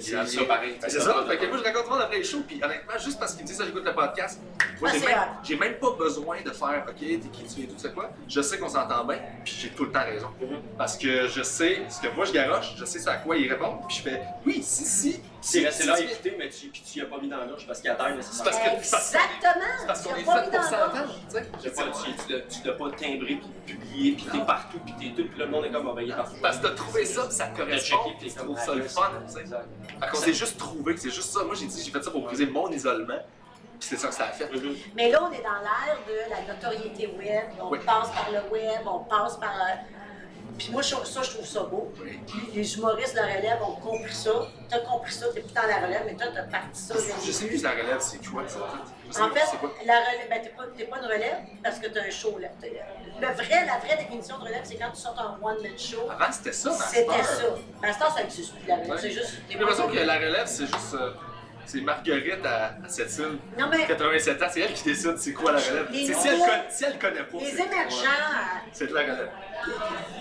C'est 0.00 0.26
ça 0.26 0.44
pareil. 0.44 0.76
C'est 0.80 1.00
ça, 1.00 1.24
fait 1.28 1.36
que 1.38 1.46
moi 1.46 1.58
je 1.58 1.62
raconte 1.64 1.82
tout 1.84 1.88
le 1.90 1.94
monde 1.94 2.02
après 2.02 2.18
les 2.18 2.24
shows, 2.24 2.42
puis 2.46 2.62
honnêtement, 2.62 2.98
juste 3.02 3.18
parce 3.18 3.34
qu'il 3.34 3.42
me 3.44 3.48
dit 3.48 3.54
ça, 3.54 3.64
j'écoute 3.64 3.84
le 3.84 3.94
podcast, 3.94 4.40
moi 4.80 4.90
Ah, 4.92 4.96
j'ai 5.42 5.54
c'est 5.54 5.60
même, 5.60 5.74
pas 5.78 5.90
besoin 5.92 6.42
de 6.42 6.50
faire 6.50 6.84
OK, 6.88 6.96
t'es 6.98 7.18
qui 7.32 7.44
tu 7.54 7.62
es, 7.62 7.66
tout 7.66 7.78
ça 7.78 7.88
quoi. 7.90 8.10
Je 8.28 8.40
sais 8.40 8.58
qu'on 8.58 8.68
s'entend 8.68 9.04
bien, 9.04 9.18
puis 9.44 9.54
j'ai 9.60 9.68
tout 9.70 9.84
le 9.84 9.92
temps 9.92 10.04
raison. 10.04 10.28
Mhm. 10.40 10.60
Parce 10.78 10.96
que 10.96 11.26
je 11.28 11.42
sais 11.42 11.82
ce 11.88 12.00
que 12.00 12.14
moi 12.14 12.24
je 12.24 12.32
garoche, 12.32 12.74
je 12.76 12.84
sais 12.84 13.08
à 13.08 13.16
quoi 13.16 13.36
il 13.36 13.50
répond, 13.50 13.78
puis 13.88 13.96
je 13.98 14.02
fais 14.02 14.22
oui, 14.46 14.62
si, 14.62 15.20
si, 15.40 15.58
es 15.62 15.66
resté 15.66 15.84
là 15.84 15.94
à 15.94 16.00
écouter, 16.00 16.34
mais 16.38 16.48
tu, 16.48 16.68
puis 16.68 16.82
tu 16.82 16.98
y 16.98 17.02
as 17.02 17.06
pas 17.06 17.18
mis 17.18 17.28
dans 17.28 17.38
la 17.38 17.46
gorge 17.46 17.66
parce 17.66 17.80
qu'il 17.80 17.90
attend 17.90 18.04
C'est 18.08 18.16
nécessairement. 18.16 18.50
parce 18.50 18.58
que- 18.64 18.76
Exactement! 18.78 19.64
C'est 19.80 19.86
parce 19.86 20.02
qu'on 20.02 20.10
est 20.10 20.18
fait 20.18 20.24
pour 20.24 20.34
dans 20.34 20.42
le 20.58 20.64
s'entendre, 20.64 21.14
tu 21.28 21.36
sais. 21.36 22.44
Tu, 22.50 22.66
l'as- 22.68 22.72
pas 22.74 22.90
timbré, 22.90 23.38
puis 23.66 23.74
publié, 23.74 24.12
puis 24.12 24.26
t'es 24.32 24.38
partout, 24.46 24.78
puis 24.84 24.94
t'es 24.98 25.14
tout, 25.22 25.28
puis 25.28 25.38
le 25.38 25.46
monde 25.46 25.64
est 25.66 25.70
comme, 25.70 25.88
ah 25.88 25.92
ben, 25.94 26.02
il 26.02 26.10
est 26.10 26.14
partout. 26.14 26.36
Parce 26.42 26.56
que 26.58 26.66
t'as 26.66 26.74
trouvé 26.74 27.04
ça, 27.04 27.30
ça 27.30 27.46
te 27.48 27.58
correspond, 27.58 27.96
puis 28.18 28.28
tu 28.30 28.34
trouves 28.34 28.56
ça 28.58 28.72
ah, 28.72 28.74
le 28.74 28.82
fun, 28.84 29.10
c'est- 29.26 29.42
tu 29.44 29.48
sais. 29.50 29.53
Exact. 29.54 30.00
Fait 30.00 30.10
qu'on 30.10 30.16
s'est 30.18 30.32
juste 30.34 30.58
trouvé 30.58 30.94
que 30.94 31.00
c'est 31.00 31.10
juste 31.10 31.30
ça. 31.30 31.44
Moi, 31.44 31.54
j'ai 31.54 31.66
dit, 31.66 31.82
j'ai 31.84 31.90
fait 31.90 32.02
ça 32.02 32.10
pour 32.10 32.22
briser 32.22 32.46
mon 32.46 32.68
isolement, 32.70 33.18
puis 33.78 33.88
c'est 33.88 33.96
ça 33.96 34.08
que 34.08 34.14
ça 34.14 34.24
a 34.24 34.32
fait. 34.32 34.50
Mhm. 34.52 34.74
Mais 34.96 35.10
là, 35.10 35.22
on 35.22 35.32
est 35.32 35.42
dans 35.42 35.60
l'ère 35.62 35.98
de 36.06 36.30
la 36.30 36.54
notoriété 36.54 37.06
web. 37.16 37.44
On 37.60 37.70
Oui. 37.70 37.78
passe 37.84 38.10
par 38.10 38.28
le 38.32 38.50
web, 38.50 38.80
on 38.86 38.98
passe 39.00 39.36
par. 39.36 39.54
Euh, 40.54 40.58
Puis 40.58 40.70
moi, 40.70 40.82
ça, 40.82 40.96
je 41.22 41.30
trouve 41.30 41.46
ça 41.46 41.60
beau. 41.64 41.92
Les 42.54 42.76
humoristes 42.76 43.14
de 43.14 43.20
la 43.20 43.26
relève 43.26 43.62
ont 43.62 43.76
compris 43.76 44.14
ça. 44.14 44.30
T'as 44.68 44.80
compris 44.80 45.12
ça, 45.12 45.26
t'es 45.34 45.40
plus 45.40 45.52
dans 45.52 45.66
la 45.66 45.76
relève, 45.86 46.02
mais 46.06 46.14
toi, 46.14 46.26
t'as 46.34 46.42
parti 46.44 46.80
ça 46.80 46.94
Je 47.24 47.30
sais 47.32 47.46
plus 47.46 47.62
la 47.62 47.70
relève, 47.72 48.00
c'est 48.00 48.24
quoi, 48.26 48.42
ça? 48.46 48.58
En 49.22 49.30
fait, 49.30 49.58
la 49.84 50.00
relève, 50.00 50.28
ben, 50.30 50.42
t'es 50.42 50.48
pas, 50.50 50.64
pas 50.64 50.98
une 50.98 51.06
relève 51.06 51.36
parce 51.62 51.78
que 51.78 51.88
t'as 51.88 52.02
un 52.02 52.10
show. 52.10 52.38
Là. 52.38 52.48
Le 53.20 53.26
vrai, 53.26 53.66
la 53.66 53.78
vraie 53.78 53.96
définition 53.96 54.38
de 54.38 54.44
relève, 54.44 54.62
c'est 54.64 54.76
quand 54.76 54.90
tu 54.90 55.00
sors 55.00 55.18
un 55.18 55.38
one-man 55.42 55.78
show. 55.78 56.08
Avant, 56.10 56.32
c'était 56.32 56.52
ça, 56.52 56.72
C'était 56.72 57.22
ça. 57.22 57.42
Master, 57.82 58.12
ça 58.12 58.22
n'existe 58.22 58.54
plus, 58.54 58.66
la 58.66 58.76
relève. 58.76 58.98
C'est 58.98 59.10
juste. 59.10 59.34
J'ai 59.48 59.58
l'impression 59.58 59.88
que 59.88 59.98
la 59.98 60.16
relève, 60.16 60.46
c'est 60.46 60.66
juste. 60.66 60.96
C'est 61.66 61.80
Marguerite 61.80 62.44
à, 62.44 62.66
à 62.84 62.88
cette 62.88 63.16
île. 63.18 63.38
Non, 63.58 63.66
mais 63.70 63.86
87 63.86 64.42
ans, 64.42 64.46
c'est 64.50 64.60
elle 64.60 64.72
qui 64.74 64.84
décide 64.84 65.16
c'est 65.18 65.32
quoi 65.32 65.52
la 65.52 65.58
relève. 65.58 65.88
C'est 65.92 66.14
si 66.14 66.28
elle, 66.28 66.38
connaît, 66.38 66.64
si 66.70 66.84
elle 66.84 66.98
connaît 66.98 67.22
pas. 67.24 67.38
les 67.38 67.46
c'est- 67.46 67.62
émergents. 67.66 68.08
C'est 68.72 68.86
de 68.88 68.94
la 68.94 69.00
relève. 69.02 69.30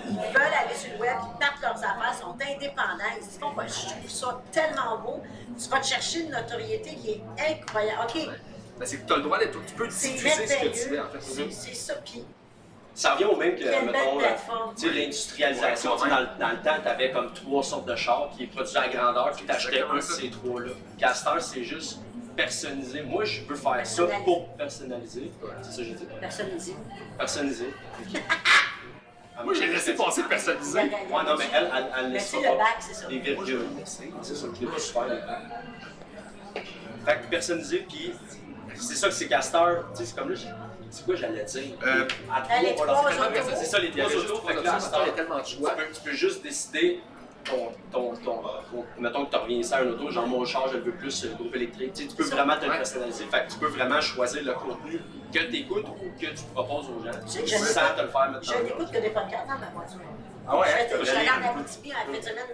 ils 0.10 0.16
veulent 0.16 0.42
aller 0.42 0.76
sur 0.76 0.92
le 0.94 1.00
web, 1.00 1.16
ils 1.34 1.40
partent 1.40 1.62
leurs 1.62 1.78
affaires, 1.78 2.14
sont 2.20 2.34
indépendants, 2.34 3.14
ils 3.20 3.24
se 3.26 3.40
font. 3.40 3.52
Je 3.68 3.90
trouve 3.90 4.10
ça 4.10 4.42
tellement 4.52 4.98
beau. 5.00 5.24
Tu 5.62 5.70
vas 5.70 5.80
te 5.80 5.88
chercher 5.88 6.20
une 6.22 6.32
notoriété 6.32 6.96
qui 6.96 7.12
est 7.12 7.22
incroyable. 7.52 8.00
OK, 8.04 8.28
Ben, 8.80 8.86
c'est 8.86 8.98
que 8.98 9.06
tu 9.08 9.14
as 9.14 9.18
le 9.18 9.22
droit 9.24 9.38
d'être. 9.40 9.64
Tu 9.66 9.74
peux 9.76 9.88
diffuser 9.88 10.48
ce 10.48 10.56
que 10.64 10.84
tu 10.84 10.90
veux, 10.90 11.00
en 11.02 11.10
fait. 11.10 11.22
C'est 11.22 11.52
c'est 11.52 11.76
ça. 11.76 11.94
Puis, 12.04 12.24
Ça 12.96 13.14
revient 13.16 13.26
au 13.26 13.36
même 13.36 13.56
que, 13.56 13.64
mettons, 13.64 14.18
plateforme. 14.20 14.76
tu 14.76 14.88
sais, 14.88 14.94
l'industrialisation, 14.94 15.96
Ouais, 15.98 16.10
dans, 16.10 16.20
le- 16.20 16.28
dans 16.40 16.50
le 16.50 16.58
temps, 16.58 16.76
tu 16.82 16.88
avais 16.88 17.12
comme 17.12 17.34
trois 17.34 17.64
sortes 17.64 17.88
de 17.88 17.96
chars 17.96 18.30
qui 18.38 18.46
produisaient 18.46 18.78
à 18.78 18.88
grandeur, 18.88 19.32
puis 19.36 19.46
t'achetais 19.46 19.82
un 19.82 19.96
de 19.96 20.00
ces 20.02 20.30
trois-là. 20.30 20.72
Heure, 21.28 21.42
c'est 21.42 21.64
juste 21.64 22.00
personnalisé. 22.36 23.02
Moi, 23.02 23.26
je 23.26 23.42
peux 23.42 23.56
faire 23.56 23.86
ça 23.86 24.04
Personnaliser. 24.06 24.24
pour 24.26 24.48
personnaliser. 24.56 25.32
C'est 25.64 25.72
ça 25.72 25.78
que 25.78 25.84
j'ai 25.84 25.94
dit. 25.94 26.06
Dit. 26.60 26.76
Personnaliser. 27.18 27.74
Moi, 29.44 29.54
j'ai 29.56 29.66
laissé 29.68 29.96
passer 29.96 30.22
le 30.22 30.28
personnalisé. 30.28 30.80
Ouais, 30.80 30.90
non, 31.26 31.36
mais 31.38 31.46
elle, 31.54 31.70
elle, 31.76 31.86
elle 31.98 32.12
laisse 32.12 32.28
c'est 32.28 32.42
pas 32.42 32.52
le 32.52 32.58
bac, 32.58 32.68
c'est 32.80 32.94
ça. 32.94 33.08
des 33.08 33.18
virgules. 33.20 33.66
C'est 33.84 34.36
ça, 34.36 34.48
je 34.56 34.60
l'ai 34.62 34.68
pas 34.72 34.80
super. 34.80 35.06
Fait 37.06 37.16
que 37.22 37.30
personnaliser, 37.32 37.86
puis 37.90 38.14
c'est 38.76 38.96
ça 38.96 39.08
que 39.08 39.14
c'est 39.14 39.28
Castor. 39.28 39.86
Tu 39.92 39.98
sais, 39.98 40.06
c'est 40.06 40.16
comme 40.16 40.30
là, 40.30 40.36
c'est 40.94 41.06
quoi 41.06 41.16
j'allais 41.16 41.44
dire? 41.44 41.64
Euh, 41.86 42.08
à 42.32 42.36
Ah, 42.38 42.42
trois 42.42 42.56
c'est 43.56 43.66
ça, 43.66 43.80
les 43.80 43.90
trois 43.92 44.06
autos. 44.16 44.34
trois 44.38 44.52
Fait 44.52 44.58
que 44.58 44.64
là, 44.64 44.74
à 44.74 44.76
options, 44.76 44.90
cette 44.90 44.94
heure, 44.96 45.04
il 45.04 45.08
y 45.08 45.10
a 45.10 45.14
tellement 45.14 45.38
de 45.40 45.44
tu 45.44 45.56
choix. 45.58 45.72
peux, 45.72 45.84
tu 45.92 46.02
peux 46.02 46.12
juste 46.12 46.44
décider 46.44 47.00
ton, 47.44 47.72
ton, 47.92 48.16
ton, 48.16 48.42
ton- 48.42 48.86
mettons 49.00 49.26
que 49.26 49.32
tu 49.32 49.38
reviens 49.38 49.58
ici 49.58 49.74
à 49.74 49.80
un 49.80 49.88
auto, 49.88 50.10
genre 50.10 50.28
mon 50.28 50.46
char, 50.46 50.68
je 50.70 50.78
le 50.78 50.84
veux 50.84 50.92
plus 50.94 51.26
euh, 51.26 51.34
groupe 51.34 51.54
électrique. 51.56 51.94
Tu, 51.94 52.06
peux 52.08 52.24
ça. 52.24 52.36
vraiment 52.36 52.56
te 52.58 52.66
le 52.66 52.72
personnaliser. 52.72 53.26
Fait 53.26 53.46
que 53.48 53.52
tu 53.52 53.60
peux 53.60 53.68
vraiment 53.68 54.00
choisir 54.02 54.44
le 54.44 54.54
contenu 54.54 55.00
que 55.34 55.40
tu 55.40 55.56
écoutes 55.58 55.86
ou 55.90 56.20
que 56.22 56.28
tu 56.28 56.44
proposes 56.54 56.86
aux 56.90 57.04
gens. 57.04 57.12
sais 57.28 57.42
que 57.42 57.48
je 57.48 57.56
sans 57.56 57.82
n'écoute- 57.82 57.96
te 57.98 58.02
le 58.04 58.08
faire 58.08 58.40
Je 58.42 58.54
le 58.60 58.64
n'écoute 58.64 58.92
que 58.92 58.98
des 59.00 59.10
podcasts 59.10 59.48
dans 59.48 59.60
ma 59.60 59.70
voiture. 59.74 60.00
Ah 60.48 60.58
ouais, 60.60 60.68
Je 60.90 60.96
hein, 61.12 61.20
regarde 61.20 61.42
la 61.42 61.50
Abitibi 61.52 61.92
en 61.92 61.96
fin 62.14 62.18
de 62.20 62.24
semaine. 62.24 62.46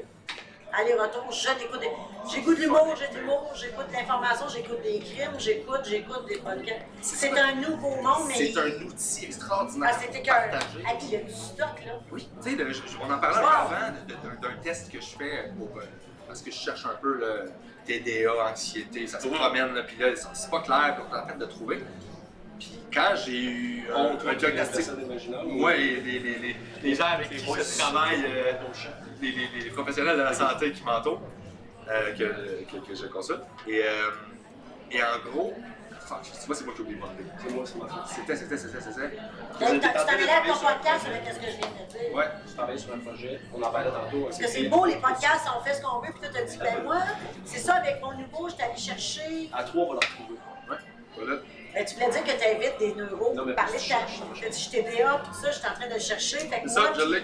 Aller-retour, 0.71 1.31
je 1.31 1.49
n'écoute 1.59 1.79
des... 1.79 1.89
J'écoute 2.31 2.59
l'humour, 2.59 2.95
j'ai 2.97 3.07
de 3.13 3.19
l'humour, 3.19 3.51
j'écoute 3.55 3.87
de 3.87 3.93
l'information, 3.93 4.45
j'écoute 4.47 4.81
des 4.83 4.99
crimes, 4.99 5.33
j'écoute, 5.39 5.81
j'écoute 5.83 6.25
des 6.27 6.37
podcasts. 6.37 6.85
C'est 7.01 7.37
un 7.37 7.55
nouveau 7.55 7.95
monde, 8.01 8.27
mais... 8.27 8.35
C'est 8.35 8.57
un 8.59 8.85
outil 8.85 9.25
extraordinaire. 9.25 9.91
Ah, 9.93 9.99
c'était 9.99 10.21
qu'un... 10.21 10.33
partagé. 10.33 10.83
Ah, 10.87 10.91
puis 10.97 11.07
il 11.07 11.11
y 11.13 11.15
a 11.15 11.21
du 11.21 11.33
stock, 11.33 11.85
là. 11.85 11.93
Oui, 12.11 12.29
tu 12.43 12.55
sais, 12.55 12.63
on 13.01 13.11
en 13.11 13.17
parlait 13.17 13.39
Wow. 13.39 13.45
avant 13.47 14.41
d'un 14.41 14.61
test 14.61 14.91
que 14.91 15.01
je 15.01 15.07
fais 15.07 15.51
pour, 15.57 15.75
euh, 15.79 15.85
parce 16.27 16.41
que 16.41 16.51
je 16.51 16.57
cherche 16.57 16.85
un 16.85 16.95
peu 17.01 17.15
le 17.15 17.51
TDA, 17.85 18.31
anxiété, 18.51 19.07
ça 19.07 19.19
se 19.19 19.27
promène, 19.27 19.73
là, 19.73 19.81
puis 19.83 19.97
là, 19.97 20.09
c'est 20.15 20.51
pas 20.51 20.61
clair, 20.61 20.95
puis 20.97 21.03
on 21.09 21.15
est 21.15 21.19
en 21.19 21.25
train 21.25 21.35
de 21.35 21.39
le 21.41 21.49
trouver. 21.49 21.83
Puis 22.59 22.79
quand 22.93 23.15
j'ai 23.15 23.41
eu 23.43 23.87
euh, 23.89 24.29
un 24.29 24.33
diagnostic, 24.35 24.85
ouais, 25.45 25.77
les, 25.77 25.95
les, 26.01 26.19
les, 26.19 26.35
les, 26.39 26.55
les 26.83 26.95
gens 26.95 27.05
avec 27.07 27.29
qui 27.29 27.39
je 27.39 27.77
travaille, 27.79 28.23
euh, 28.25 28.51
les, 29.21 29.31
les, 29.31 29.63
les 29.63 29.69
professionnels 29.71 30.17
de 30.17 30.21
la 30.23 30.33
santé 30.33 30.71
qui 30.71 30.83
m'entourent, 30.83 31.21
euh, 31.89 32.13
que, 32.13 32.63
que, 32.71 32.77
que 32.87 32.95
je 32.95 33.05
consulte, 33.07 33.41
et, 33.67 33.81
euh, 33.83 34.11
et 34.91 35.01
en 35.01 35.19
gros, 35.29 35.53
tu 36.23 36.45
vois, 36.47 36.55
c'est 36.55 36.65
moi 36.65 36.73
qui 36.73 36.79
ai 36.79 36.83
oublié 36.83 36.95
de 36.97 37.01
demander. 37.01 37.23
C'est 37.37 37.53
moi, 37.53 37.63
c'est 37.65 37.77
ma 37.77 37.87
faute. 37.87 38.07
C'était, 38.07 38.35
c'était, 38.35 38.57
c'était, 38.57 38.81
c'était. 38.81 39.09
Tu 39.11 39.79
t'en 39.79 40.07
allais 40.07 40.29
à 40.31 40.41
ton 40.41 40.53
podcast 40.59 41.05
avec 41.05 41.21
ce 41.33 41.39
que 41.39 41.45
je 41.51 41.57
viens 41.57 41.69
de 41.69 41.91
dire. 41.91 42.15
Ouais, 42.15 42.25
je 42.47 42.53
travaille 42.55 42.79
sur 42.79 42.93
un 42.95 42.97
projet. 42.97 43.39
On 43.53 43.61
en 43.61 43.69
parlait 43.69 43.91
tantôt. 43.91 44.23
Parce 44.23 44.37
que 44.39 44.47
c'est 44.47 44.63
beau, 44.69 44.85
les 44.85 44.95
podcasts, 44.95 45.47
on 45.55 45.63
fait 45.63 45.73
ce 45.75 45.81
qu'on 45.83 45.99
veut, 45.99 46.11
puis 46.11 46.21
toi, 46.21 46.29
t'as 46.33 46.43
dit, 46.43 46.57
ben 46.57 46.83
moi, 46.83 47.01
c'est 47.45 47.59
ça, 47.59 47.75
avec 47.75 48.01
mon 48.01 48.13
nouveau, 48.13 48.49
je 48.49 48.55
t'allais 48.55 48.75
chercher... 48.77 49.49
À 49.53 49.63
trois, 49.63 49.83
on 49.83 49.93
va 49.93 49.99
le 50.01 50.07
retrouver. 50.07 50.39
Ouais, 50.69 50.77
voilà. 51.15 51.41
Ben, 51.75 51.85
tu 51.85 51.93
voulais 51.93 52.09
dire 52.09 52.23
que 52.23 52.31
tu 52.31 52.55
invites 52.55 52.79
des 52.79 52.95
neuros 52.95 53.33
pour 53.35 53.55
parler 53.55 53.73
de 53.73 53.79
je 53.79 53.89
ta... 53.89 53.95
je 54.07 54.41
T'as 54.41 54.49
dit, 54.49 54.63
je 54.63 54.69
TDA, 54.71 55.17
puis 55.23 55.31
tout 55.31 55.41
ça, 55.41 55.51
je 55.51 55.59
suis 55.59 55.67
en 55.67 55.73
train 55.73 55.87
de 55.87 55.93
le 55.93 55.99
chercher. 55.99 56.37
Fait 56.39 56.61
que 56.61 56.69
C'est 56.69 56.79
moi, 56.79 56.93
ça, 56.95 56.99
je 56.99 57.13
l'ai. 57.13 57.23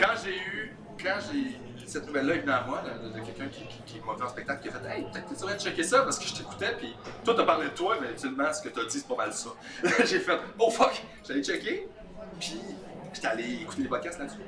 Quand 0.00 0.14
j'ai 0.22 0.36
eu, 0.36 0.67
quand 1.02 1.18
j'ai 1.30 1.58
cette 1.88 2.06
nouvelle-là 2.06 2.34
est 2.34 2.38
venue 2.40 2.52
à 2.52 2.64
moi, 2.66 2.82
de, 2.82 3.20
quelqu'un 3.20 3.48
qui, 3.48 3.66
qui, 3.66 3.82
qui 3.86 4.00
m'a 4.06 4.14
vu 4.14 4.22
en 4.22 4.28
spectacle, 4.28 4.62
qui 4.62 4.68
a 4.68 4.72
fait 4.72 4.88
Hey, 4.88 5.06
peut-être 5.10 5.26
que 5.26 5.34
tu 5.34 5.40
devrais 5.40 5.58
checker 5.58 5.82
ça 5.82 6.02
parce 6.02 6.18
que 6.18 6.26
je 6.26 6.34
t'écoutais, 6.34 6.74
puis 6.78 6.94
toi, 7.24 7.34
t'as 7.34 7.44
parlé 7.44 7.66
de 7.66 7.70
toi, 7.70 7.96
mais 8.00 8.08
absolument, 8.08 8.52
ce 8.52 8.62
que 8.62 8.68
t'as 8.68 8.84
dit, 8.84 8.98
c'est 8.98 9.08
pas 9.08 9.16
mal 9.16 9.32
ça. 9.32 9.50
j'ai 10.04 10.20
fait 10.20 10.38
Oh 10.58 10.70
fuck, 10.70 11.02
j'allais 11.26 11.42
checker, 11.42 11.88
puis 12.38 12.60
j'étais 13.12 13.26
allé 13.26 13.62
écouter 13.62 13.82
des 13.82 13.88
podcasts 13.88 14.18
là-dessus. 14.18 14.38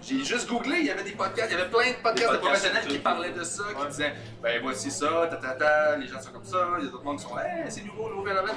J'ai 0.00 0.24
juste 0.24 0.48
googlé, 0.48 0.78
il 0.80 0.86
y 0.86 0.90
avait 0.90 1.04
des 1.04 1.12
podcasts, 1.12 1.50
il 1.50 1.58
y 1.58 1.60
avait 1.60 1.70
plein 1.70 1.90
de 1.90 1.96
podcasts, 2.02 2.16
Des 2.16 2.22
de 2.22 2.28
podcasts 2.28 2.40
professionnels 2.40 2.86
qui 2.86 2.98
parlaient 2.98 3.32
de 3.32 3.44
ça, 3.44 3.64
qui 3.78 3.86
disaient 3.88 4.14
Ben 4.42 4.62
voici 4.62 4.90
ça, 4.90 5.28
ta 5.30 5.36
ta 5.36 5.54
ta, 5.54 5.96
les 5.96 6.06
gens 6.06 6.20
sont 6.20 6.32
comme 6.32 6.44
ça, 6.44 6.68
il 6.78 6.86
y 6.86 6.88
a 6.88 6.90
d'autres 6.90 7.04
mondes 7.04 7.18
qui 7.18 7.24
sont 7.24 7.38
Hey, 7.38 7.64
c'est 7.68 7.84
nouveau, 7.84 8.08
nouveau 8.08 8.24
phénomène. 8.24 8.56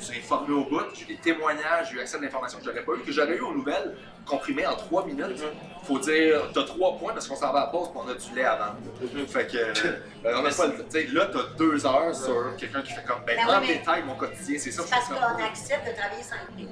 Je 0.00 0.06
me 0.06 0.12
suis 0.12 0.18
informé 0.22 0.54
au 0.54 0.64
bout, 0.64 0.80
j'ai 0.94 1.02
eu 1.02 1.06
des 1.08 1.16
témoignages, 1.16 1.90
j'ai 1.90 1.96
eu 1.96 2.00
accès 2.00 2.16
à 2.16 2.18
de 2.20 2.24
l'information 2.24 2.58
que 2.58 2.64
j'aurais 2.64 2.82
pas 2.82 2.92
eu, 2.94 3.00
que 3.02 3.12
j'aurais 3.12 3.36
eu 3.36 3.40
aux 3.40 3.52
nouvelles, 3.52 3.96
comprimées 4.24 4.66
en 4.66 4.74
trois 4.74 5.04
minutes. 5.04 5.42
Faut 5.84 5.98
dire, 5.98 6.40
t'as 6.54 6.62
trois 6.64 6.96
points 6.96 7.12
parce 7.12 7.28
qu'on 7.28 7.36
s'en 7.36 7.52
va 7.52 7.60
à 7.60 7.64
la 7.64 7.66
pause 7.70 7.88
et 7.88 7.98
on 7.98 8.08
a 8.08 8.14
du 8.14 8.34
lait 8.34 8.44
à 8.44 8.56
vendre. 8.56 9.28
Fait 9.28 9.46
que, 9.46 9.56
euh, 9.58 9.72
ben, 10.22 10.36
on 10.36 10.46
a 10.46 10.50
pas 10.54 10.66
le- 10.68 10.84
tu 10.84 10.90
sais, 10.90 11.06
là, 11.08 11.26
t'as 11.30 11.54
deux 11.58 11.84
heures 11.84 12.14
sur 12.14 12.56
quelqu'un 12.56 12.80
qui 12.80 12.92
fait 12.94 13.04
comme, 13.04 13.22
ben, 13.26 13.36
Ben 13.46 13.54
en 13.54 13.60
détail 13.60 14.02
mon 14.04 14.14
quotidien, 14.14 14.58
c'est 14.58 14.70
ça. 14.70 14.82
C'est 14.84 14.90
parce 14.90 15.08
qu'on 15.08 15.44
accepte 15.44 15.86
de 15.86 15.92
travailler 15.94 16.22
sans 16.22 16.52
prix. 16.54 16.68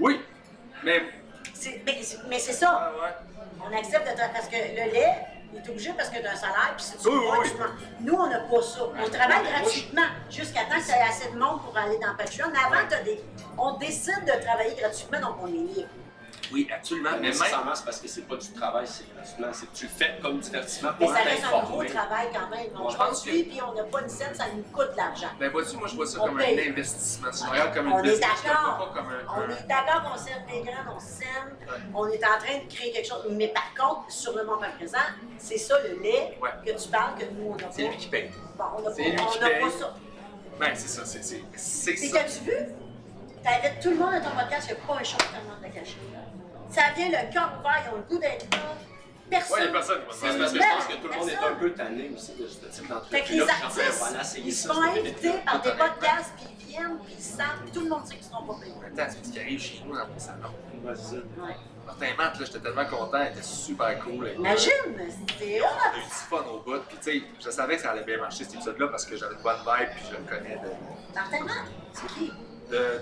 Oui, 0.00 0.20
mais, 0.82 1.00
C'est- 1.52 1.80
Mais, 1.86 2.02
c'est- 2.02 2.18
mais 2.28 2.38
c'est 2.40 2.52
ça. 2.52 2.92
ouais. 3.00 3.62
On 3.64 3.76
accepte 3.78 4.04
de 4.10 4.16
tra- 4.20 4.32
parce 4.32 4.48
que 4.48 4.56
le 4.56 4.92
lait, 4.92 5.14
il 5.54 5.60
est 5.60 5.70
obligé 5.70 5.92
parce 5.92 6.08
que 6.08 6.18
tu 6.18 6.26
as 6.26 6.32
un 6.32 6.36
salaire, 6.36 6.74
puis 6.76 6.84
c'est 6.84 7.00
du 7.00 7.08
Oui. 7.08 7.48
Nous, 8.00 8.14
on 8.14 8.26
n'a 8.26 8.40
pas 8.40 8.62
ça. 8.62 8.80
On 8.82 9.08
travaille 9.08 9.44
gratuitement 9.44 10.02
jusqu'à 10.28 10.64
temps 10.64 10.78
que 10.78 10.84
tu 10.84 10.90
aies 10.90 11.08
assez 11.08 11.30
de 11.30 11.38
monde 11.38 11.62
pour 11.62 11.76
aller 11.76 11.98
dans 11.98 12.14
Patreon. 12.16 12.50
Mais 12.52 12.58
avant, 12.58 13.04
des... 13.04 13.22
on 13.56 13.76
décide 13.78 14.24
de 14.24 14.44
travailler 14.44 14.74
gratuitement, 14.74 15.20
donc 15.20 15.36
on 15.42 15.46
est 15.46 15.74
libre. 15.74 15.88
Oui, 16.52 16.68
absolument. 16.74 17.10
Mais 17.12 17.16
Mais 17.16 17.22
même, 17.22 17.30
nécessairement, 17.32 17.74
c'est 17.74 17.84
parce 17.84 18.00
que 18.00 18.08
c'est 18.08 18.22
pas 18.28 18.36
du 18.36 18.52
travail, 18.52 18.86
c'est 18.86 19.12
gratuitement. 19.14 19.46
C'est 19.52 19.66
que 19.70 19.74
tu 19.76 19.84
le 19.86 19.90
fais 19.90 20.18
comme 20.22 20.38
divertissement 20.40 20.90
Mais 20.98 21.06
pour 21.06 21.14
ça 21.16 21.22
reste 21.22 21.44
un 21.44 21.62
gros 21.62 21.84
travail 21.84 22.28
quand 22.32 22.48
même. 22.50 22.66
On 22.78 22.88
Je 22.90 22.96
pense 22.96 23.22
produit, 23.22 23.44
puis 23.44 23.60
on 23.62 23.72
n'a 23.74 23.84
pas 23.84 24.00
une 24.02 24.08
scène, 24.08 24.34
ça 24.34 24.44
nous 24.54 24.62
coûte 24.64 24.92
de 24.92 24.96
l'argent. 24.96 25.28
ben, 25.38 25.50
vois-tu, 25.50 25.76
moi, 25.76 25.88
je 25.88 25.94
vois 25.96 26.06
ça 26.06 26.18
On 26.22 26.26
comme 26.26 26.38
paye. 26.38 26.60
un 26.60 26.70
investissement. 26.70 27.32
Si 27.32 27.44
comme 27.74 27.92
On 27.92 27.98
une 28.02 28.10
est 28.10 28.18
d'accord. 28.18 28.78
pas 28.78 28.90
comme 28.94 29.08
un. 29.08 29.42
On 29.46 29.50
est 29.50 29.66
d'accord 29.68 30.02
qu'on 30.12 30.18
s'aime 30.18 30.44
des 30.50 30.60
grands, 30.62 30.94
on 30.96 31.00
s'aime, 31.00 31.56
on 31.94 32.08
est 32.08 32.24
en 32.24 32.38
train 32.38 32.58
de 32.64 32.72
créer 32.72 32.92
quelque 32.92 33.08
chose. 33.08 33.24
Mais 33.30 33.48
par 33.48 33.74
contre, 33.74 34.10
sur 34.12 34.36
le 34.36 34.44
moment 34.44 34.66
présent, 34.78 34.98
c'est 35.38 35.58
ça 35.58 35.76
le 35.80 36.00
lait 36.02 36.36
Ouais. 36.40 36.50
que 36.64 36.80
tu 36.82 36.88
parles 36.88 37.18
que 37.18 37.24
nous, 37.26 37.52
on 37.52 37.56
n'a 37.56 37.64
pas. 37.64 37.70
C'est 37.72 37.88
lui 37.88 37.96
qui 37.96 38.08
paye. 38.08 38.30
Bon, 38.56 38.64
on 38.76 38.80
n'a 38.82 38.90
pas, 38.90 38.92
on 38.92 38.94
paye. 38.94 39.60
pas 39.60 39.70
ça. 39.78 39.94
Ben, 40.60 40.70
c'est 40.74 40.88
ça, 40.88 41.04
c'est 41.04 41.22
c'est- 41.24 41.42
c'est 41.56 41.96
ça. 41.96 42.18
t'as-tu 42.18 42.44
vu? 42.44 42.56
T'invites 43.44 43.80
tout 43.82 43.90
le 43.90 43.96
monde 43.96 44.14
à 44.14 44.20
ton 44.20 44.30
podcast, 44.30 44.68
il 44.70 44.74
n'y 44.74 44.80
a 44.80 44.86
pas 44.86 44.94
un 44.94 45.04
show 45.04 45.18
qui 45.18 45.26
te 45.26 45.40
demande 45.40 45.60
de 45.60 45.68
cacher. 45.68 45.98
Ça 46.70 46.82
vient 46.96 47.08
le 47.08 47.32
cœur 47.32 47.52
ouvert, 47.60 47.84
ils 47.84 47.92
ont 47.92 47.96
le 47.96 48.02
goût 48.02 48.18
d'être 48.18 48.50
là. 48.50 48.74
Personne. 49.28 49.62
A 49.62 49.72
personne 49.72 50.00
qui 50.00 50.06
va 50.06 50.12
se 50.12 50.18
C'est 50.18 50.28
faire 50.28 50.38
parce 50.38 50.52
que 50.52 50.58
je 50.58 50.64
pense 50.64 50.86
que 50.86 50.92
tout 50.94 51.08
le 51.08 51.18
monde 51.18 51.28
est 51.28 51.36
un 51.36 51.54
peu 51.54 51.72
tanné 51.72 52.10
aussi 52.14 52.32
de 52.34 52.46
ce 52.46 52.56
type 52.56 52.70
Fait 52.70 52.82
que 52.82 52.88
d'entreprise. 52.88 53.36
les 53.36 53.50
artistes, 53.50 54.38
ils 54.44 54.52
se 54.52 54.68
font 54.68 54.82
inviter 54.82 55.32
par 55.44 55.60
des 55.60 55.70
podcasts, 55.70 56.32
puis 56.36 56.46
ils 56.58 56.66
viennent, 56.66 56.98
puis 57.04 57.14
ils 57.18 57.22
savent, 57.22 57.70
tout 57.72 57.80
le 57.80 57.88
monde 57.88 58.06
sait 58.06 58.16
qu'ils 58.16 58.26
ne 58.26 58.30
seront 58.32 58.46
pas 58.46 58.60
payés. 58.60 58.74
Attends, 58.86 59.12
c'est 59.12 59.26
ce 59.26 59.32
qui 59.32 59.40
arrive 59.40 59.60
chez 59.60 59.82
nous 59.84 59.94
dans 59.94 60.06
mon 60.06 60.18
salon? 60.18 60.50
Ouais, 60.82 60.92
c'est 60.94 61.02
ça. 61.02 61.16
Ouais. 61.16 61.56
Martin 61.86 62.14
Matt, 62.16 62.38
là, 62.38 62.46
j'étais 62.46 62.60
tellement 62.60 62.86
content, 62.86 63.22
il 63.22 63.32
était 63.32 63.42
super 63.42 63.98
cool. 64.00 64.30
Imagine, 64.36 64.70
c'est 65.38 65.60
hot. 65.60 65.64
On 65.64 65.94
a 65.94 65.98
eu 65.98 66.02
du 66.02 66.10
fun 66.10 66.44
au 66.50 66.60
bout, 66.60 66.80
puis 66.88 66.96
tu 66.96 67.20
sais, 67.20 67.22
je 67.44 67.50
savais 67.50 67.76
que 67.76 67.82
ça 67.82 67.90
allait 67.90 68.04
bien 68.04 68.18
marcher 68.18 68.44
cet 68.44 68.54
épisode-là 68.54 68.88
parce 68.88 69.04
que 69.04 69.16
j'avais 69.16 69.34
une 69.34 69.42
bonne 69.42 69.58
vibe, 69.58 69.88
puis 69.94 70.04
je 70.10 70.16
le 70.16 70.22
connais 70.24 70.56
de, 70.56 71.14
Martin 71.14 71.44
Matt, 71.44 71.64
c'est 71.92 72.06
qui? 72.14 72.32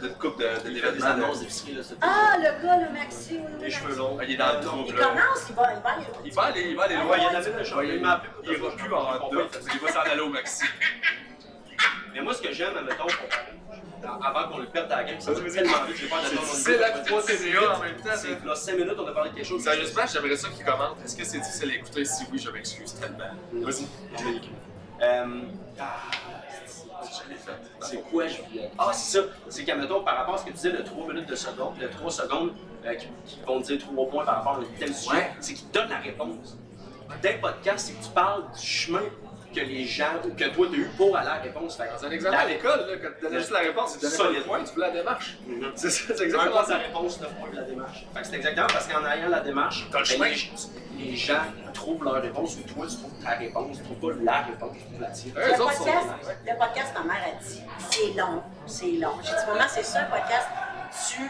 De 0.03 0.09
coupe 0.15 0.39
de, 0.39 0.45
de 0.65 0.71
Il 0.71 0.81
des 0.99 1.05
annonces 1.05 1.41
d'épicerie, 1.41 1.79
c'est 1.83 1.95
Ah, 2.01 2.37
le 2.39 2.63
gars, 2.63 2.77
le 2.79 2.93
Maxi. 2.93 3.41
Les 3.61 3.71
cheveux 3.71 3.97
longs. 3.97 4.19
Il 4.23 4.33
est 4.33 4.37
dans 4.37 4.47
le 4.53 4.59
Euh, 4.59 4.61
trou, 4.63 4.85
Il 4.87 4.95
commence, 4.95 5.45
il 5.49 5.55
va, 5.55 5.73
il 5.75 5.83
va 5.83 5.91
aller. 5.91 6.07
Il 6.25 6.33
va 6.33 6.43
aller, 6.43 6.61
il 6.71 6.77
va 6.77 6.83
aller 6.85 6.95
Ah, 6.99 7.05
loin. 7.05 7.17
il. 7.85 7.95
Il 7.95 8.01
m'a 8.01 8.13
appelé 8.13 8.31
pour 8.33 8.45
Il 8.45 8.53
ira 8.59 8.71
plus 8.77 8.95
en 8.95 9.31
deux, 9.31 9.47
parce 9.53 9.67
qu'il 9.67 9.81
va 9.81 9.93
s'en 9.93 10.01
aller 10.01 10.21
au 10.21 10.29
maxi. 10.29 10.65
Mais 12.15 12.21
moi, 12.21 12.35
ce 12.35 12.43
que 12.43 12.53
j'aime, 12.53 12.77
admettons, 12.77 13.07
avant 14.23 14.49
qu'on 14.51 14.59
le 14.59 14.67
perde 14.67 14.91
à 14.93 14.97
la 14.97 15.05
game, 15.05 15.21
ça 15.21 15.33
fait 15.35 15.41
vas-y. 15.41 15.53
tellement 15.55 15.85
vite, 15.87 15.97
j'ai 15.97 16.09
pas 16.09 16.17
C'est 16.25 16.31
d'attendre. 16.35 16.51
difficile 16.51 16.83
à 16.85 16.91
trois 16.91 17.23
TVA 17.23 17.77
en 17.77 17.81
même 17.81 17.97
temps. 17.97 18.11
C'est 18.17 18.45
là, 18.45 18.55
5 18.55 18.73
minutes, 18.77 18.95
on 18.99 19.07
a 19.07 19.13
parlé 19.13 19.31
de 19.31 19.35
quelque 19.37 19.47
chose. 19.47 19.63
Sérieusement, 19.63 20.03
j'aimerais 20.13 20.37
ça 20.37 20.49
qu'il 20.49 20.65
commente. 20.65 20.97
Est-ce 21.05 21.17
que 21.17 21.25
c'est 21.25 21.39
difficile 21.39 21.71
à 21.71 21.75
écouter? 21.77 22.05
Si 22.05 22.25
oui, 22.33 22.39
je 22.39 22.51
m'excuse 22.51 22.95
tellement. 22.95 23.31
Vas-y. 23.53 23.87
Euh, 25.03 25.27
fait. 27.11 27.53
C'est 27.81 28.03
quoi, 28.11 28.27
je 28.27 28.43
voulais. 28.43 28.71
Ah, 28.79 28.91
c'est 28.93 29.19
ça. 29.19 29.25
C'est 29.49 29.65
qu'admettons, 29.65 30.03
par 30.03 30.17
rapport 30.17 30.35
à 30.35 30.39
ce 30.39 30.45
que 30.45 30.49
tu 30.51 30.57
disais, 30.57 30.71
le 30.73 30.85
3 30.85 31.07
minutes 31.09 31.29
de 31.29 31.35
seconde, 31.35 31.75
le 31.81 31.89
3 31.91 32.11
secondes 32.11 32.53
euh, 32.85 32.95
qui, 32.95 33.07
qui 33.25 33.41
vont 33.47 33.61
te 33.61 33.67
dire 33.73 33.79
3 33.79 34.09
points 34.09 34.25
par 34.25 34.37
rapport 34.37 34.53
à 34.55 34.59
un 34.59 34.65
tel 34.79 34.95
sujet, 34.95 35.17
Ouais. 35.17 35.33
c'est 35.41 35.55
qu'ils 35.55 35.69
te 35.69 35.79
donnent 35.79 35.91
la 35.91 35.99
réponse. 35.99 36.57
D'un 37.23 37.39
podcast, 37.41 37.87
c'est 37.89 37.93
que 37.99 38.05
tu 38.05 38.11
parles 38.11 38.45
du 38.53 38.61
chemin 38.67 39.03
que 39.55 39.61
les 39.61 39.85
gens 39.85 40.15
ou 40.25 40.29
que 40.35 40.45
toi, 40.49 40.67
tu 40.73 40.75
as 40.75 40.79
eu 40.79 40.89
pour 40.97 41.17
à 41.17 41.25
la 41.25 41.35
réponse. 41.35 41.79
Dans 41.79 42.07
un 42.07 42.11
examen 42.11 42.37
à 42.39 42.47
l'école, 42.47 42.81
là, 42.81 42.97
quand 43.03 43.09
tu 43.19 43.25
donnais 43.25 43.39
juste 43.39 43.51
la 43.51 43.59
réponse, 43.61 43.93
tu 43.95 44.01
donnais 44.01 44.17
pas 44.17 44.23
les 44.25 44.29
Solide. 44.35 44.47
points, 44.47 44.65
tu 44.65 44.75
voulais 44.75 44.87
la 44.89 44.93
démarche. 44.93 45.37
Mhm. 45.47 45.73
C'est 45.75 45.91
ça, 45.91 46.03
c'est 46.15 46.21
Un 46.21 46.25
exactement 46.25 46.53
point 46.53 46.65
de 46.65 46.71
la 46.71 46.79
réponse, 46.79 47.21
9 47.21 47.31
points 47.35 47.51
de 47.51 47.57
la 47.57 47.63
démarche. 47.63 48.07
Fait 48.15 48.21
que 48.23 48.27
c'est 48.27 48.37
exactement 48.37 48.67
parce 48.69 48.87
qu'en 48.89 49.07
ayant 49.07 49.29
la 49.29 49.41
démarche, 49.41 49.91
Dans 49.91 49.99
le 50.01 50.05
ben, 50.05 50.11
chemin. 50.11 50.27
les, 50.99 51.05
les 51.11 51.17
gens 51.17 51.43
trouvent 51.75 52.05
leur 52.05 52.15
réponse 52.23 52.57
ou 52.57 52.63
toi, 52.63 52.87
tu 52.89 52.97
trouves 52.97 53.13
ta 53.25 53.31
réponse, 53.31 53.77
tu 53.79 53.83
trouves 53.85 54.15
pas 54.17 54.23
la 54.23 54.39
réponse, 54.43 54.71
tu 54.77 54.85
trouves 54.85 55.01
la 55.01 55.11
tienne. 55.11 55.35
Le 55.37 55.57
podcast, 55.59 56.09
le 56.47 56.59
podcast, 56.59 56.93
ma 56.95 57.03
mère 57.13 57.23
a 57.27 57.43
dit, 57.45 57.63
c'est 57.91 58.19
long, 58.19 58.43
c'est 58.67 58.93
long. 58.93 59.15
J'ai 59.23 59.31
dit, 59.31 59.47
maman, 59.49 59.65
c'est 59.69 59.83
ça 59.85 60.01
un 60.01 60.05
podcast. 60.05 60.49
Tu, 61.09 61.23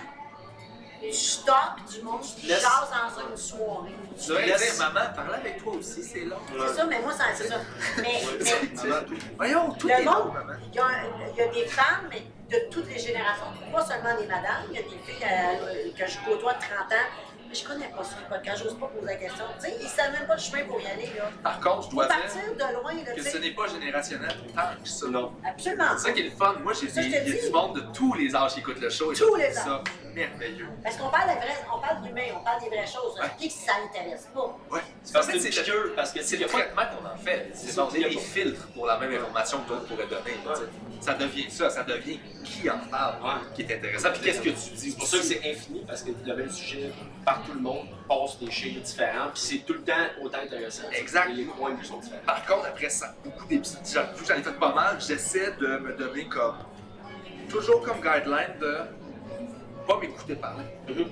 tu 1.11 1.13
stockes 1.13 1.85
du 1.93 2.03
monde, 2.03 2.21
tu 2.41 2.47
laisses- 2.47 2.61
jases 2.61 2.91
dans 2.91 3.31
une 3.31 3.37
soirée. 3.37 3.95
Tu 4.21 4.29
devrais 4.29 4.47
laisses- 4.47 4.77
dire, 4.79 4.89
maman, 4.93 5.07
parler 5.15 5.35
avec 5.35 5.63
toi 5.63 5.73
aussi, 5.75 6.03
c'est 6.03 6.25
long. 6.25 6.37
C'est 6.69 6.75
ça, 6.75 6.85
mais 6.87 7.01
moi, 7.01 7.13
ça- 7.13 7.25
c'est 7.35 7.49
ça. 7.49 7.57
Mais, 7.99 8.21
mais 8.41 8.85
Maman, 8.89 8.97
Voyons, 9.37 9.71
tout 9.73 9.89
le 9.89 10.05
long, 10.05 10.13
monde, 10.25 10.35
maman. 10.35 10.53
il 10.71 10.75
y, 10.75 10.79
a, 10.79 10.85
il 11.33 11.37
y 11.37 11.41
a 11.43 11.47
des 11.49 11.67
femmes, 11.67 12.09
mais 12.11 12.23
de 12.51 12.65
toutes 12.71 12.89
les 12.89 12.99
générations, 12.99 13.47
pas 13.73 13.85
seulement 13.85 14.15
des 14.21 14.27
madames, 14.27 14.65
il 14.71 14.77
y 14.77 14.79
a 14.79 14.83
des 14.83 14.89
filles 14.89 15.25
euh, 15.25 15.91
que 15.99 16.11
je 16.11 16.19
côtoie 16.25 16.55
de 16.55 16.59
30 16.61 16.93
ans. 16.93 17.07
Mais 17.49 17.59
je 17.59 17.67
connais 17.67 17.89
pas 17.89 18.03
ce 18.03 18.15
podcast, 18.33 18.63
j'ose 18.65 18.79
pas 18.79 18.87
poser 18.87 19.05
la 19.05 19.17
question. 19.17 19.45
Tu 19.63 19.67
sais, 19.69 19.77
ils 19.83 19.87
savent 19.89 20.13
même 20.13 20.27
pas 20.27 20.37
le 20.37 20.41
chemin 20.41 20.65
pour 20.65 20.81
y 20.81 20.87
aller, 20.87 21.05
là. 21.19 21.29
Par 21.43 21.61
contre, 21.61 21.83
je 21.83 21.87
Faut 21.89 21.97
dois 21.97 22.07
dire 22.07 22.17
partir 22.17 22.41
de 22.55 22.75
loin, 22.81 22.95
là, 22.95 23.03
que 23.13 23.15
tu 23.15 23.23
ce 23.25 23.29
sais. 23.31 23.39
n'est 23.41 23.51
pas 23.55 23.67
générationnel 23.67 24.35
tant 24.57 24.83
que 24.83 24.89
ça. 24.89 25.07
Non. 25.09 25.33
Absolument. 25.47 25.85
C'est 25.99 26.07
ça 26.07 26.13
qui 26.13 26.21
est 26.21 26.31
le 26.31 26.31
fun. 26.31 26.55
Moi, 26.63 26.73
j'ai 26.81 26.89
Ça, 26.89 27.03
des, 27.03 27.11
je 27.11 27.13
te 27.15 27.23
il 27.25 27.29
y 27.29 27.33
a 27.33 27.41
dis. 27.41 27.47
du 27.47 27.53
monde 27.53 27.75
de 27.77 27.81
tous 27.93 28.15
les 28.15 28.35
âges 28.35 28.55
qui 28.55 28.61
écoutent 28.61 28.81
le 28.81 28.89
show. 28.89 29.13
et 29.13 29.17
Tous 29.17 29.37
je 29.37 29.43
les 29.43 29.53
ça 29.53 29.83
merveilleux. 30.15 30.69
Parce 30.83 30.97
qu'on 30.97 31.09
parle, 31.09 31.31
de 31.31 31.37
vrai, 31.37 31.55
on 31.75 31.81
parle 31.81 32.03
d'humain, 32.03 32.27
on 32.37 32.45
parle 32.45 32.61
des 32.63 32.69
vraies 32.69 32.87
choses. 32.87 33.19
Ouais. 33.19 33.27
Qui 33.39 33.49
que 33.49 33.55
ça 33.55 33.73
intéresse 33.85 34.29
pas? 34.35 34.59
Ouais. 34.71 34.81
C'est 35.03 35.13
parce 35.13 35.27
que 35.29 35.39
c'est 35.39 35.95
parce 35.97 36.13
que 36.13 36.23
C'est 36.23 36.37
le 36.37 36.47
traitement 36.47 36.83
qu'on 36.83 37.07
en 37.07 37.17
fait. 37.17 37.51
C'est 37.55 37.79
est 37.79 38.09
des 38.11 38.19
filtres 38.19 38.67
pour 38.69 38.87
la 38.87 38.99
même 38.99 39.13
information 39.15 39.61
que 39.63 39.69
d'autres 39.69 39.87
pourraient 39.87 40.07
donner. 40.07 40.37
Ça 41.01 41.15
devient 41.15 41.51
ça, 41.51 41.69
ça 41.69 41.83
devient 41.83 42.21
qui 42.45 42.71
en 42.71 42.79
parle, 42.91 43.23
Ouais. 43.23 43.41
qui 43.55 43.63
est 43.63 43.77
intéressant. 43.77 44.11
Puis 44.13 44.23
qu'est-ce 44.23 44.41
que 44.41 44.51
tu 44.51 44.71
dis? 44.77 44.91
C'est 44.93 44.99
pour 44.99 45.07
ça 45.07 45.19
que 45.19 45.25
c'est 45.25 45.51
infini, 45.51 45.85
parce 45.87 46.03
que 46.03 46.11
le 46.25 46.37
même 46.37 46.51
sujet, 46.51 46.93
par 47.25 47.43
tout 47.43 47.55
le 47.55 47.61
monde, 47.61 47.89
passe 48.09 48.39
des 48.39 48.51
chiffres 48.51 48.81
différents, 48.81 49.31
puis 49.33 49.43
c'est 49.43 49.59
tout 49.67 49.73
le 49.75 49.83
temps 49.83 50.07
autant 50.23 50.39
intéressant. 50.39 50.85
Exact. 50.93 51.31
Et 51.31 51.35
les 51.35 51.45
points 51.45 51.73
de 51.73 51.77
vue 51.79 51.85
sont 51.85 51.99
différents. 51.99 52.23
Par 52.25 52.47
contre, 52.47 52.67
après 52.67 52.89
ça, 52.91 53.15
beaucoup 53.25 53.47
d'épisodes, 53.47 54.07
j'en 54.27 54.35
ai 54.37 54.43
fait 54.43 54.59
pas 54.59 54.73
mal, 54.73 54.97
j'essaie 55.01 55.53
de 55.59 55.79
me 55.79 55.93
donner 55.97 56.27
comme. 56.29 56.57
Toujours 57.49 57.83
comme 57.83 58.01
guideline 58.01 58.59
de 58.61 58.79
pas 59.87 59.99
m'écouter 59.99 60.35
parler. 60.35 60.65
Mhm. 60.89 61.07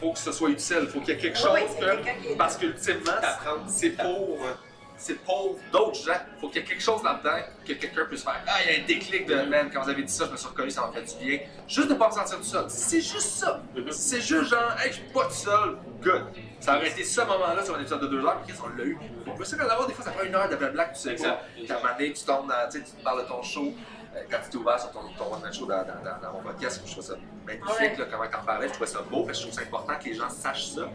Faut 0.00 0.12
que 0.12 0.18
ce 0.18 0.32
soit 0.32 0.50
utile, 0.50 0.88
faut 0.92 1.00
qu'il 1.00 1.10
y 1.10 1.12
ait 1.12 1.20
quelque 1.20 1.38
Oui, 1.52 1.60
chose 1.60 1.76
que. 1.78 2.34
Parce 2.36 2.56
qu'ultimement, 2.56 3.12
c'est 3.68 3.90
pour. 3.90 4.38
C'est 4.96 5.18
pour 5.24 5.56
d'autres 5.72 6.04
gens. 6.04 6.12
Faut 6.40 6.48
qu'il 6.48 6.62
y 6.62 6.64
ait 6.64 6.68
quelque 6.68 6.82
chose 6.82 7.02
là-dedans 7.02 7.36
que 7.66 7.72
quelqu'un 7.72 8.04
puisse 8.04 8.22
faire. 8.22 8.40
Ah, 8.46 8.58
il 8.64 8.72
y 8.72 8.76
a 8.76 8.80
un 8.80 8.86
déclic 8.86 9.26
de 9.26 9.34
man, 9.42 9.68
quand 9.72 9.82
vous 9.82 9.90
avez 9.90 10.04
dit 10.04 10.12
ça, 10.12 10.26
je 10.26 10.30
me 10.30 10.36
suis 10.36 10.46
reconnu, 10.46 10.70
ça 10.70 10.82
m'a 10.82 10.92
fait 10.92 11.02
du 11.18 11.24
bien. 11.24 11.38
Juste 11.66 11.88
de 11.88 11.94
pas 11.94 12.08
me 12.08 12.12
sentir 12.14 12.36
tout 12.38 12.44
seul. 12.44 12.70
Si 12.70 12.78
c'est 12.90 13.00
juste 13.00 13.38
ça. 13.40 13.60
Mhm. 13.74 13.90
Si 13.90 14.00
c'est 14.10 14.20
juste 14.20 14.50
genre, 14.50 14.72
hey, 14.80 14.90
je 14.90 14.94
suis 14.94 15.12
pas 15.12 15.24
tout 15.24 15.32
seul, 15.32 15.76
good. 16.00 16.26
Ça 16.60 16.76
aurait 16.76 16.88
été 16.90 17.02
ce 17.02 17.20
moment-là 17.22 17.64
sur 17.64 17.74
un 17.74 17.80
épisode 17.80 18.02
de 18.02 18.06
deux 18.06 18.24
heures, 18.24 18.38
mais 18.40 18.46
qu'est-ce 18.46 18.62
qu'on 18.62 18.68
l'a 18.68 18.84
eu. 18.84 18.96
On 19.26 19.32
peut 19.36 19.44
se 19.44 19.56
faire 19.56 19.66
d'avoir 19.66 19.88
des 19.88 19.94
fois, 19.94 20.04
ça 20.04 20.12
prend 20.12 20.22
une 20.24 20.34
heure 20.34 20.48
de 20.48 20.56
blabla 20.56 20.84
que 20.84 20.94
tu 20.94 21.00
sais 21.00 21.10
Exact. 21.12 21.28
pas. 21.28 21.40
Puis 21.56 21.72
à 21.72 21.74
un 21.74 21.78
moment 21.82 21.92
donné, 21.98 22.12
tu 22.12 22.24
tombes 22.24 22.48
dans, 22.48 22.68
tu 22.70 22.78
sais, 22.78 22.84
tu 22.84 22.90
te 22.92 23.02
parles 23.02 23.24
de 23.24 23.28
ton 23.28 23.42
show. 23.42 23.74
Euh, 24.16 24.20
Quand 24.30 24.38
tu 24.44 24.50
t'es 24.50 24.56
ouvert 24.56 24.78
sur 24.80 24.90
ton, 24.90 25.00
ton 25.18 25.34
one-man 25.34 25.52
show 25.52 25.66
dans, 25.66 25.78
dans, 25.78 26.02
dans, 26.04 26.20
dans 26.22 26.32
mon 26.34 26.42
podcast, 26.42 26.82
je 26.84 26.92
trouve 26.92 27.04
ça 27.04 27.14
magnifique, 27.46 27.98
là, 27.98 28.04
comment 28.10 28.28
t'en 28.28 28.44
parlais, 28.44 28.68
je 28.68 28.72
trouvais 28.74 28.90
ça 28.90 29.00
beau, 29.02 29.24
que 29.24 29.32
je 29.32 29.40
trouve 29.42 29.52
ça 29.52 29.62
important 29.62 29.94
que 29.98 30.04
les 30.04 30.14
gens 30.14 30.30
sachent 30.30 30.68
ça. 30.68 30.88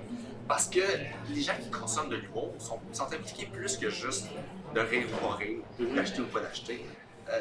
Parce 0.47 0.67
que 0.67 0.79
les 1.29 1.41
gens 1.41 1.53
qui 1.61 1.69
consomment 1.69 2.09
de 2.09 2.15
l'humour 2.15 2.53
sont, 2.57 2.79
sont 2.91 3.05
impliqués 3.13 3.45
plus 3.45 3.77
que 3.77 3.89
juste 3.89 4.27
de 4.73 4.79
rire 4.79 5.05
ou 5.13 5.27
pas 5.27 5.35
rire, 5.35 5.59
Mhm. 5.77 5.95
d'acheter 5.95 6.21
ou 6.21 6.25
pas 6.25 6.39
d'acheter. 6.39 6.85
Euh, 7.29 7.37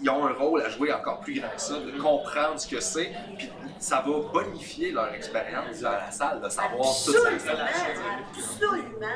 ils 0.00 0.10
ont 0.10 0.26
un 0.26 0.32
rôle 0.32 0.60
à 0.62 0.68
jouer 0.68 0.92
encore 0.92 1.20
plus 1.20 1.38
grand 1.38 1.50
que 1.54 1.60
ça, 1.60 1.78
de 1.78 1.92
comprendre 2.00 2.58
ce 2.58 2.66
que 2.66 2.80
c'est, 2.80 3.12
puis 3.38 3.48
ça 3.78 4.00
va 4.04 4.18
bonifier 4.32 4.90
leur 4.90 5.14
expérience 5.14 5.78
dans 5.80 5.92
la 5.92 6.10
salle, 6.10 6.40
de 6.40 6.48
savoir 6.48 6.82
tout 6.82 7.12
ça. 7.12 7.28
Absolument, 7.28 7.60
absolument. 8.36 9.06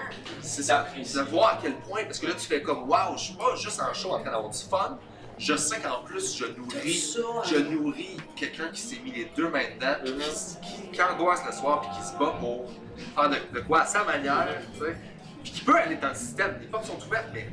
C'est 0.43 0.63
ça, 0.63 0.87
de 0.95 1.21
voir 1.23 1.55
à 1.55 1.59
quel 1.61 1.75
point, 1.79 2.05
parce 2.05 2.21
que 2.21 2.27
là 2.27 2.35
tu 2.35 2.47
fais 2.47 2.63
comme 2.63 2.89
waouh, 2.89 3.17
je 3.17 3.25
suis 3.25 3.35
pas 3.35 3.57
juste 3.57 3.81
en 3.83 3.93
show 3.93 4.13
en 4.13 4.21
train 4.21 4.31
d'avoir 4.31 4.51
du 4.51 4.59
fun, 4.59 4.99
je 5.39 5.57
sais 5.57 5.81
qu'en 5.81 6.03
plus 6.05 6.37
je 6.37 6.47
nourris, 6.47 6.95
ça, 6.95 7.21
je 7.45 7.57
hein. 7.57 7.71
nourris 7.71 8.17
quelqu'un 8.37 8.69
qui 8.69 8.81
s'est 8.81 8.99
mis 9.05 9.13
les 9.13 9.31
deux 9.37 9.49
mains 9.49 9.65
dedans, 9.75 9.97
qui, 10.05 10.67
qui, 10.67 10.91
qui 10.93 11.03
angoisse 11.03 11.43
le 11.47 11.53
soir, 11.53 11.81
puis 11.81 11.91
qui 11.99 12.07
se 12.07 12.13
bat 12.19 12.37
pour 12.41 12.71
faire 13.15 13.31
de, 13.31 13.59
de 13.59 13.61
quoi 13.61 13.83
à 13.83 13.87
sa 13.87 14.05
manière, 14.05 14.49
tu 14.73 14.81
sais, 14.81 14.97
puis 15.43 15.53
qui 15.53 15.61
peut 15.63 15.77
aller 15.77 15.97
dans 15.97 16.09
le 16.09 16.15
système, 16.15 16.57
les 16.61 16.67
portes 16.67 16.87
sont 16.87 16.99
ouvertes, 17.07 17.29
mais 17.33 17.49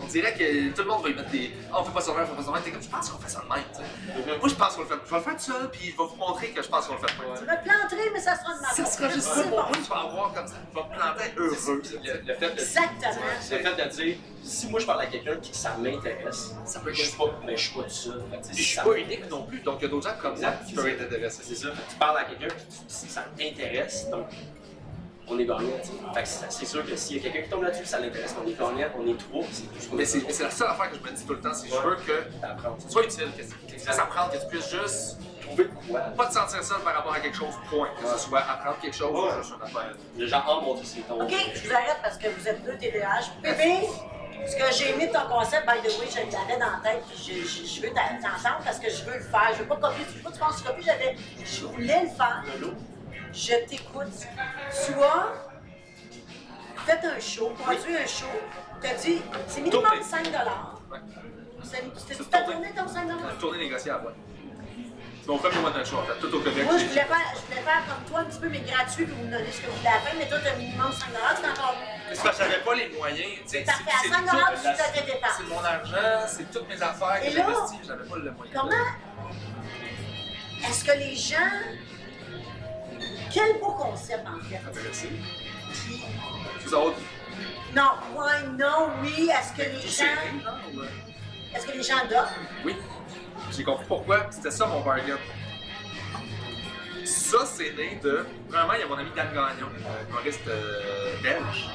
on 0.00 0.06
dirait 0.06 0.34
que 0.34 0.70
tout 0.74 0.82
le 0.82 0.88
monde 0.88 1.02
va 1.02 1.08
y 1.10 1.14
mettre 1.14 1.30
des. 1.30 1.52
Ah, 1.72 1.76
on 1.80 1.84
fait 1.84 1.92
pas 1.92 2.00
ça 2.00 2.12
de 2.12 2.16
même, 2.18 2.26
on 2.26 2.30
fait 2.30 2.36
pas 2.36 2.42
ça 2.42 2.48
de 2.48 2.54
même. 2.54 2.62
T'es 2.64 2.70
comme, 2.70 2.82
je 2.82 2.88
pense 2.88 3.10
qu'on 3.10 3.18
fait 3.18 3.28
ça 3.30 3.40
de 3.42 3.48
même, 3.48 3.64
tu 3.72 3.78
sais. 3.80 4.38
Moi, 4.38 4.48
je 4.48 4.54
pense 4.54 4.74
qu'on 4.76 4.82
le 4.82 4.86
fait. 4.88 4.94
Je 5.04 5.10
vais 5.10 5.16
le 5.16 5.22
faire 5.22 5.36
tout 5.36 5.42
seul, 5.42 5.70
puis 5.70 5.80
je 5.86 5.90
vais 5.96 6.08
vous 6.08 6.16
montrer 6.16 6.48
que 6.50 6.62
je 6.62 6.68
pense 6.68 6.86
qu'on 6.86 6.94
le 6.94 7.00
fait 7.00 7.14
de 7.16 7.22
même. 7.26 7.36
Tu 7.36 7.42
me 7.44 7.64
planterai, 7.64 8.10
mais 8.12 8.20
ça 8.20 8.36
sera 8.36 8.54
de 8.54 8.60
ma 8.60 8.68
Ça 8.68 8.84
faute. 8.84 8.92
sera 8.92 9.08
juste 9.10 9.26
ça 9.28 9.44
moi, 9.46 9.68
je 9.72 9.88
vais 9.88 9.94
avoir 9.94 10.32
comme 10.34 10.46
ça. 10.46 10.54
Je 10.70 10.76
vais 10.76 10.84
me 10.84 10.88
planter 10.96 11.32
heureux. 11.36 11.82
Le, 12.04 12.26
le 12.26 12.34
fait 12.34 12.46
de, 12.54 12.60
Exactement. 12.60 13.14
le 13.50 13.58
fait 13.58 13.84
de 13.84 13.90
dire, 13.90 14.16
si 14.42 14.66
moi 14.68 14.78
je 14.80 14.86
parle 14.86 15.00
à 15.02 15.06
quelqu'un 15.06 15.36
qui 15.36 15.52
ça 15.56 15.76
m'intéresse, 15.78 16.54
Ça 16.64 16.80
peut 16.80 16.92
je 16.92 17.02
suis 17.02 17.16
pas, 17.16 17.24
mais 17.44 17.56
je 17.56 17.62
suis 17.68 17.74
pas 17.74 17.82
tout 17.84 17.90
seul. 17.90 18.22
Je 18.50 18.54
suis 18.62 18.76
ça- 18.76 18.82
pas 18.84 18.96
unique 18.96 19.28
non 19.30 19.42
plus, 19.42 19.60
donc 19.60 19.76
il 19.80 19.82
y 19.82 19.86
a 19.86 19.88
d'autres 19.88 20.08
gens 20.08 20.14
comme 20.20 20.32
Exact, 20.34 20.64
qui 20.66 20.74
peuvent 20.74 20.84
ça. 20.84 20.90
être 20.90 21.02
intéressés. 21.02 21.42
C'est 21.44 21.54
ça. 21.56 21.68
Tu 21.88 21.96
parles 21.96 22.18
à 22.18 22.24
quelqu'un 22.24 22.54
qui 22.54 23.08
ça 23.08 23.24
t'intéresse, 23.36 24.08
donc 24.10 24.26
on 25.28 25.38
est 25.38 25.44
gagnant. 25.44 25.60
tu 25.82 25.88
sais. 25.88 25.92
Fait 26.14 26.22
que 26.22 26.28
c'est 26.52 26.66
sûr 26.66 26.86
que 26.86 26.96
s'il 26.96 27.16
y 27.16 27.20
a 27.20 27.22
quelqu'un 27.22 27.42
qui 27.42 27.48
tombe 27.50 27.62
là-dessus, 27.62 27.84
ça 27.84 27.98
l'intéresse, 27.98 28.34
on 28.42 28.48
est 28.48 28.52
gagnant, 28.54 28.88
on 28.98 29.06
est 29.08 29.16
trois, 29.18 29.44
c'est 29.50 29.62
tout 29.64 29.80
ce 29.80 29.88
qu'on 29.88 29.96
Mais 29.96 30.02
a 30.02 30.06
c'est 30.06 30.42
la 30.44 30.50
seule 30.50 30.68
affaire 30.68 30.90
que 30.90 30.96
je 30.96 31.02
me 31.02 31.16
dis 31.16 31.24
tout 31.24 31.32
le 31.34 31.40
temps, 31.40 31.54
c'est 31.54 31.68
que 31.68 31.74
je 31.74 31.80
veux 31.80 31.96
que 31.96 32.82
ce 32.82 32.88
soit 32.90 33.04
utile, 33.04 33.28
que, 33.36 33.42
que 33.42 33.66
tu 33.68 33.74
puisses 33.74 33.88
apprendre, 33.98 34.32
que 34.32 34.38
tu 34.38 34.46
puisses 34.46 34.70
juste 34.70 35.18
Trouver 35.42 35.64
de 35.64 35.70
quoi? 35.88 36.00
pas 36.16 36.26
te 36.26 36.34
sentir 36.34 36.62
seul 36.64 36.80
par 36.80 36.94
rapport 36.96 37.12
à 37.14 37.20
quelque 37.20 37.36
chose, 37.36 37.54
point. 37.70 37.88
Que 38.02 38.08
ce 38.08 38.18
soit 38.18 38.40
apprendre 38.40 38.78
quelque 38.82 38.96
chose 38.96 39.12
Ouais. 39.12 39.30
ou 39.32 39.42
juste 39.42 39.54
une 39.56 39.62
affaire. 39.62 39.92
Le 40.18 40.26
genre, 40.26 40.44
oh 40.48 40.64
mon 40.64 40.74
dieu, 40.74 40.84
c'est 40.84 41.06
ton. 41.06 41.22
OK, 41.22 41.30
je 41.54 41.68
vous 41.68 41.72
arrête 41.72 41.98
parce 42.02 42.18
que 42.18 42.26
vous 42.28 42.48
êtes 42.48 42.64
deux 42.64 42.76
TDAH. 42.76 43.30
Bébé, 43.42 43.86
ce 44.44 44.56
que 44.56 44.72
j'ai 44.76 44.90
aimé 44.90 45.06
de 45.06 45.12
ton 45.12 45.28
concept, 45.28 45.64
by 45.64 45.78
the 45.86 45.98
way, 46.00 46.06
je 46.10 46.16
l'avais 46.18 46.58
dans 46.58 46.66
la 46.66 46.80
tête, 46.82 47.02
puis 47.08 47.16
je, 47.16 47.48
je, 47.48 47.64
je 47.64 47.80
veux 47.80 47.90
t'a- 47.94 48.14
t'entendre 48.20 48.60
parce 48.64 48.80
que 48.80 48.90
je 48.90 49.04
veux 49.04 49.14
le 49.18 49.22
faire. 49.22 49.50
Je 49.54 49.58
veux 49.62 49.68
pas 49.68 49.76
copier, 49.76 50.04
je 50.10 50.16
veux 50.16 50.22
pas 50.24 50.30
que 50.30 50.34
tu 50.34 50.40
penses 50.40 50.56
que 50.56 50.62
tu 50.62 50.66
copies, 50.66 50.82
j'avais, 50.84 51.16
je 51.44 51.64
voulais 51.64 52.02
le 52.02 52.08
faire. 52.08 52.42
Je 53.36 53.66
t'écoute. 53.68 54.26
Soit, 54.70 55.32
faites 56.86 57.04
un 57.04 57.20
show, 57.20 57.50
produis 57.50 57.96
un 57.96 58.06
show, 58.06 58.24
t'as 58.80 58.94
dit, 58.94 59.20
c'est 59.46 59.60
minimum 59.60 59.84
Tournée. 59.84 60.02
5 60.02 60.26
Ouais. 60.90 60.98
C'est 61.62 62.30
ta 62.30 62.42
tournée. 62.42 62.72
ton 62.74 62.88
5 62.88 63.02
Une 63.08 63.38
tournée 63.38 63.58
négociable, 63.58 64.06
ouais. 64.06 64.12
C'est 65.20 65.28
mon 65.32 65.38
premier 65.38 65.58
one-man 65.58 65.84
show, 65.84 65.98
en 65.98 66.02
fait, 66.04 66.18
tout 66.20 66.32
au 66.34 66.40
Québec. 66.40 66.64
Moi, 66.64 66.78
je 66.78 66.84
voulais, 66.86 67.00
faire, 67.04 67.34
je 67.34 67.40
voulais 67.50 67.62
faire 67.62 67.82
comme 67.88 68.04
toi 68.08 68.20
un 68.20 68.24
petit 68.24 68.38
peu, 68.38 68.48
mais 68.48 68.60
gratuit, 68.60 69.04
puis 69.04 69.14
vous 69.14 69.24
me 69.26 69.30
donnez 69.30 69.50
ce 69.52 69.60
que 69.60 69.66
vous 69.66 69.76
voulez 69.76 69.88
à 69.88 70.14
mais 70.18 70.28
toi, 70.28 70.38
t'as 70.42 70.54
minimum 70.56 70.92
5 70.92 71.06
c'est 71.10 71.50
encore 71.50 71.74
parce 72.06 72.20
que 72.38 72.44
j'avais 72.44 72.60
pas 72.64 72.74
les 72.76 72.88
moyens. 72.96 73.32
tu 73.42 73.42
c'est- 73.48 73.68
à 73.68 73.72
5 73.72 73.82
c'est 74.02 74.08
tout- 74.10 74.68
tu 74.76 74.82
fais 74.82 75.00
tes 75.00 75.12
dépenses. 75.12 75.30
C'est 75.38 75.48
mon 75.48 75.64
argent, 75.64 76.26
c'est 76.28 76.50
toutes 76.52 76.68
mes 76.68 76.80
affaires 76.80 77.20
que 77.20 77.30
j'investis, 77.30 77.78
j'avais 77.86 78.04
pas 78.08 78.16
le 78.16 78.30
moyen. 78.30 78.52
Comment 78.54 78.86
est-ce 80.68 80.84
que 80.84 80.92
les 80.92 81.16
gens. 81.16 81.36
Quel 83.36 83.60
beau 83.60 83.72
concept 83.72 84.26
en 84.26 84.42
fait. 84.48 84.56
Intéressé. 84.56 85.08
Puis, 85.70 86.02
Vous 86.64 86.74
avez 86.74 86.94
non, 87.74 87.90
ouais, 88.16 88.48
non, 88.58 88.88
oui. 89.02 89.28
Est-ce 89.28 89.52
que 89.52 89.68
les 89.68 89.82
gens. 89.82 90.82
Est-ce 91.54 91.66
que 91.66 91.72
les 91.72 91.82
gens 91.82 92.06
donnent? 92.08 92.24
Oui. 92.64 92.74
J'ai 93.54 93.62
compris 93.62 93.84
pourquoi. 93.86 94.26
C'était 94.30 94.50
ça 94.50 94.66
mon 94.66 94.80
bargain. 94.80 95.18
Ça, 97.04 97.44
c'est 97.44 97.76
né 97.76 98.00
de. 98.02 98.24
Premièrement, 98.48 98.72
il 98.72 98.80
y 98.80 98.82
a 98.84 98.86
mon 98.86 98.96
ami 98.96 99.10
Dan 99.14 99.28
Gagnon, 99.34 99.68
humoriste 100.08 100.48
euh, 100.48 101.20
belge. 101.22 101.68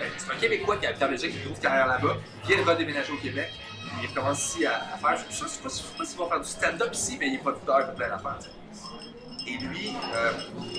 Euh, 0.00 0.08
C'est 0.16 0.32
un 0.32 0.36
Québécois 0.36 0.78
qui 0.78 0.86
habite 0.86 1.02
en 1.02 1.08
Belgique, 1.08 1.32
qui 1.32 1.46
grosse 1.46 1.60
carrière 1.60 1.86
là-bas, 1.86 2.16
qui 2.42 2.54
vient 2.54 2.64
de 2.64 2.70
redéménager 2.70 3.12
au 3.12 3.18
Québec. 3.18 3.52
il 4.02 4.08
recommence 4.08 4.42
ici 4.42 4.64
à, 4.64 4.76
à 4.94 4.96
faire. 4.96 5.18
Je 5.30 5.34
je 5.36 5.46
sais 5.46 5.60
pas 5.62 5.68
s'il 5.68 6.18
va 6.18 6.28
faire 6.28 6.40
du 6.40 6.48
stand-up 6.48 6.88
ici, 6.94 7.18
mais 7.20 7.28
il 7.28 7.34
est 7.34 7.38
producteur, 7.38 7.80
il 7.82 7.86
fait 7.88 7.94
plein 7.94 8.08
d'affaires. 8.08 8.38
Et 9.46 9.58
lui, 9.58 9.94
euh, 10.14 10.32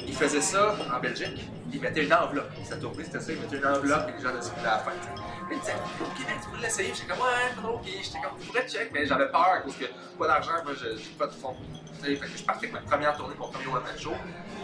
il 0.07 0.15
faisait 0.15 0.41
ça 0.41 0.75
en 0.93 0.99
Belgique. 0.99 1.41
Il 1.71 1.81
mettait 1.81 2.05
une 2.05 2.13
enveloppe. 2.13 2.51
Sa 2.63 2.77
tournée, 2.77 3.03
c'était 3.03 3.19
ça. 3.19 3.31
Il 3.31 3.39
mettait 3.39 3.57
une 3.57 3.65
enveloppe 3.65 4.09
et 4.09 4.17
les 4.17 4.23
gens 4.23 4.33
le 4.33 4.41
suivaient 4.41 4.67
à 4.67 4.77
la 4.77 4.79
fin. 4.79 4.91
tu 4.91 5.07
sais. 5.07 5.23
Il 5.51 5.59
disait, 5.59 5.73
au 6.01 6.17
Québec, 6.17 6.35
tu 6.41 6.61
l'essayer. 6.61 6.93
J'étais 6.93 7.07
comme, 7.07 7.19
ouais, 7.19 7.61
pas. 7.61 7.81
J'étais 7.85 8.19
comme, 8.19 8.39
tu 8.39 8.47
pourrais 8.47 8.67
check, 8.67 8.91
mais 8.93 9.05
j'avais 9.05 9.27
peur 9.27 9.61
parce 9.63 9.75
que 9.75 9.85
pas 10.17 10.27
d'argent, 10.27 10.63
moi, 10.63 10.73
j'ai 10.73 11.11
pas 11.17 11.27
de 11.27 11.33
fonds. 11.33 11.55
Fait 12.01 12.15
que 12.15 12.25
je 12.37 12.43
partais 12.43 12.67
avec 12.67 12.73
ma 12.73 12.89
première 12.89 13.15
tournée, 13.15 13.35
mon 13.37 13.49
premier 13.49 13.67
one-man 13.67 13.97
show, 13.99 14.13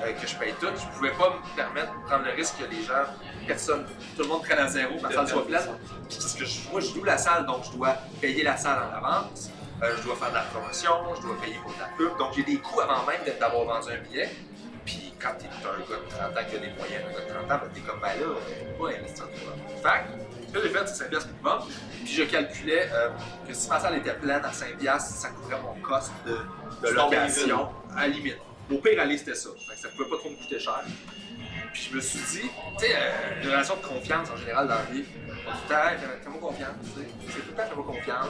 euh, 0.03 0.14
que 0.14 0.28
je 0.28 0.36
paye 0.36 0.53
tout. 0.60 0.68
Je 0.76 0.98
pouvais 0.98 1.11
pas 1.11 1.30
me 1.30 1.56
permettre 1.56 1.91
de 1.94 2.06
prendre 2.06 2.26
le 2.26 2.32
risque 2.32 2.56
que 2.57 2.72
les 2.73 2.84
gens, 2.84 3.06
personne, 3.48 3.86
tout 4.15 4.23
le 4.23 4.28
monde 4.28 4.44
prenne 4.44 4.60
à 4.60 4.68
zéro, 4.68 4.95
la 5.02 5.11
salle 5.11 5.28
soit 5.28 5.45
pleine. 5.45 5.78
Parce 6.10 6.34
que 6.34 6.44
moi, 6.72 6.82
je 6.82 6.94
loue 6.95 7.03
la 7.03 7.18
salle, 7.18 7.45
donc 7.45 7.64
je 7.65 7.78
dois 7.78 7.95
payer 8.19 8.44
la 8.44 8.57
salle 8.57 8.80
en 8.80 8.95
avance. 8.95 9.49
Euh, 9.84 9.95
je 9.98 10.03
dois 10.03 10.16
faire 10.16 10.30
de 10.30 10.36
la 10.36 10.41
promotion, 10.41 10.91
je 11.16 11.22
dois 11.22 11.41
payer 11.41 11.58
pour 11.64 11.74
de 11.74 11.80
la 11.80 11.88
pub. 11.98 12.18
Donc 12.18 12.34
j'ai 12.36 12.44
des 12.44 12.58
coûts 12.58 12.82
avant 12.82 13.03
même 13.06 13.22
d'avoir 13.40 13.66
vendu 13.66 13.94
un 13.94 13.98
billet. 14.02 14.30
Puis 14.86 15.14
quand 15.20 15.32
t'es 15.40 15.48
un 15.48 15.80
gars 15.90 15.98
de 15.98 16.10
30 16.10 16.38
ans 16.38 16.49
qui 16.49 16.56
a 16.56 16.60
des 16.60 16.74
moyens, 16.78 17.03
un 17.08 17.14
gars 17.14 17.26
de 17.26 17.48
30 17.48 17.52
ans, 17.52 17.60
ben 17.64 17.72
t'es 17.74 17.82
comme, 17.82 17.99
ben 17.99 18.08
là, 18.08 18.26
euh, 18.28 18.80
ouais, 18.80 18.98
investir 18.99 19.26
en 19.26 19.28
toi. 19.28 19.53
Fait 19.82 20.03
que, 20.06 20.48
ce 20.48 20.53
que 20.53 20.62
j'ai 20.62 20.70
fait, 20.70 20.88
c'est 20.88 20.95
5 20.95 21.10
piastres 21.10 21.30
minimum. 21.30 21.60
Puis 22.03 22.14
je 22.14 22.24
calculais 22.24 22.90
euh, 22.94 23.10
que 23.48 23.53
si 23.53 23.70
ma 23.70 23.80
salle 23.80 23.98
était 23.98 24.14
pleine 24.14 24.45
à 24.45 24.53
5 24.53 24.78
piastres, 24.78 25.16
ça 25.16 25.30
couvrait 25.30 25.62
mon 25.62 25.74
cost 25.82 26.12
de, 26.26 26.38
de 26.88 26.94
location, 26.94 27.70
à 27.95 28.02
la 28.02 28.08
limite. 28.10 28.38
Au 28.72 28.78
pire, 28.78 29.02
aller, 29.02 29.18
c'était 29.18 29.36
ça. 29.36 29.49
Fait 29.68 29.76
que 29.76 29.80
ça 29.80 29.90
pouvait 29.90 30.10
pas 30.10 30.18
trop 30.18 30.30
me 30.30 30.36
coûter 30.36 30.60
cher. 30.60 30.84
Puis 31.73 31.88
je 31.89 31.95
me 31.95 32.02
suis 32.02 32.19
dit, 32.41 32.49
tu 32.77 32.85
sais, 32.85 32.93
euh, 32.95 33.41
une 33.43 33.49
relation 33.49 33.76
de 33.77 33.81
confiance 33.81 34.30
en 34.30 34.35
général 34.38 34.68
dans 34.68 34.76
la 34.76 34.81
vie, 34.91 35.06
on 35.48 35.52
dit 35.52 35.73
Hey, 35.73 35.98
fais- 35.98 36.23
fais-moi 36.23 36.39
confiance, 36.41 36.69
tu 36.84 37.02
sais. 37.02 37.07
C'est 37.30 37.39
tout 37.41 37.48
le 37.49 37.56
temps, 37.56 37.64
fais-moi 37.69 37.85
confiance. 37.85 38.27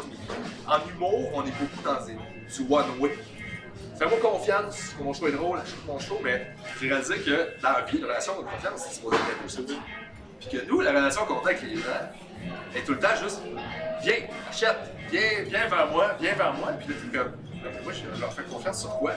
En 0.68 0.90
humour, 0.90 1.32
on 1.34 1.46
est 1.46 1.52
beaucoup 1.60 1.82
dans 1.84 2.06
des, 2.06 2.14
du 2.14 2.74
one 2.74 3.00
way. 3.00 3.18
Fais-moi 3.98 4.18
confiance, 4.22 4.96
que 4.98 5.04
mon 5.04 5.14
show 5.14 5.28
est 5.28 5.32
drôle, 5.32 5.60
achète 5.60 5.86
mon 5.88 6.00
show, 6.00 6.20
mais 6.24 6.48
j'ai 6.80 6.90
réalisé 6.90 7.18
que 7.20 7.62
dans 7.62 7.72
la 7.74 7.82
vie, 7.82 7.98
une 7.98 8.06
relation 8.06 8.40
de 8.40 8.46
confiance, 8.48 8.86
c'est 8.88 8.96
supposé 8.96 9.18
être 9.18 9.42
possible. 9.44 9.74
Puis 10.40 10.50
que 10.50 10.66
nous, 10.68 10.82
la 10.82 10.92
relation 10.92 11.26
qu'on 11.26 11.40
a 11.40 11.50
avec 11.50 11.62
les 11.64 11.76
gens 11.78 12.10
est 12.76 12.82
tout 12.84 12.94
le 12.94 13.00
temps 13.00 13.16
juste, 13.22 13.42
viens, 14.02 14.16
achète, 14.50 14.78
viens, 15.12 15.22
viens 15.48 15.68
vers 15.68 15.88
moi, 15.88 16.16
viens 16.20 16.34
vers 16.34 16.54
moi. 16.54 16.72
Puis 16.74 16.88
là, 16.90 16.96
t'es 17.12 17.18
comme, 17.18 17.32
Ben, 17.64 17.84
moi, 17.84 17.94
je 17.94 18.20
leur 18.22 18.34
fais 18.34 18.44
confiance 18.44 18.82
sur 18.82 18.90
quoi? 18.98 19.12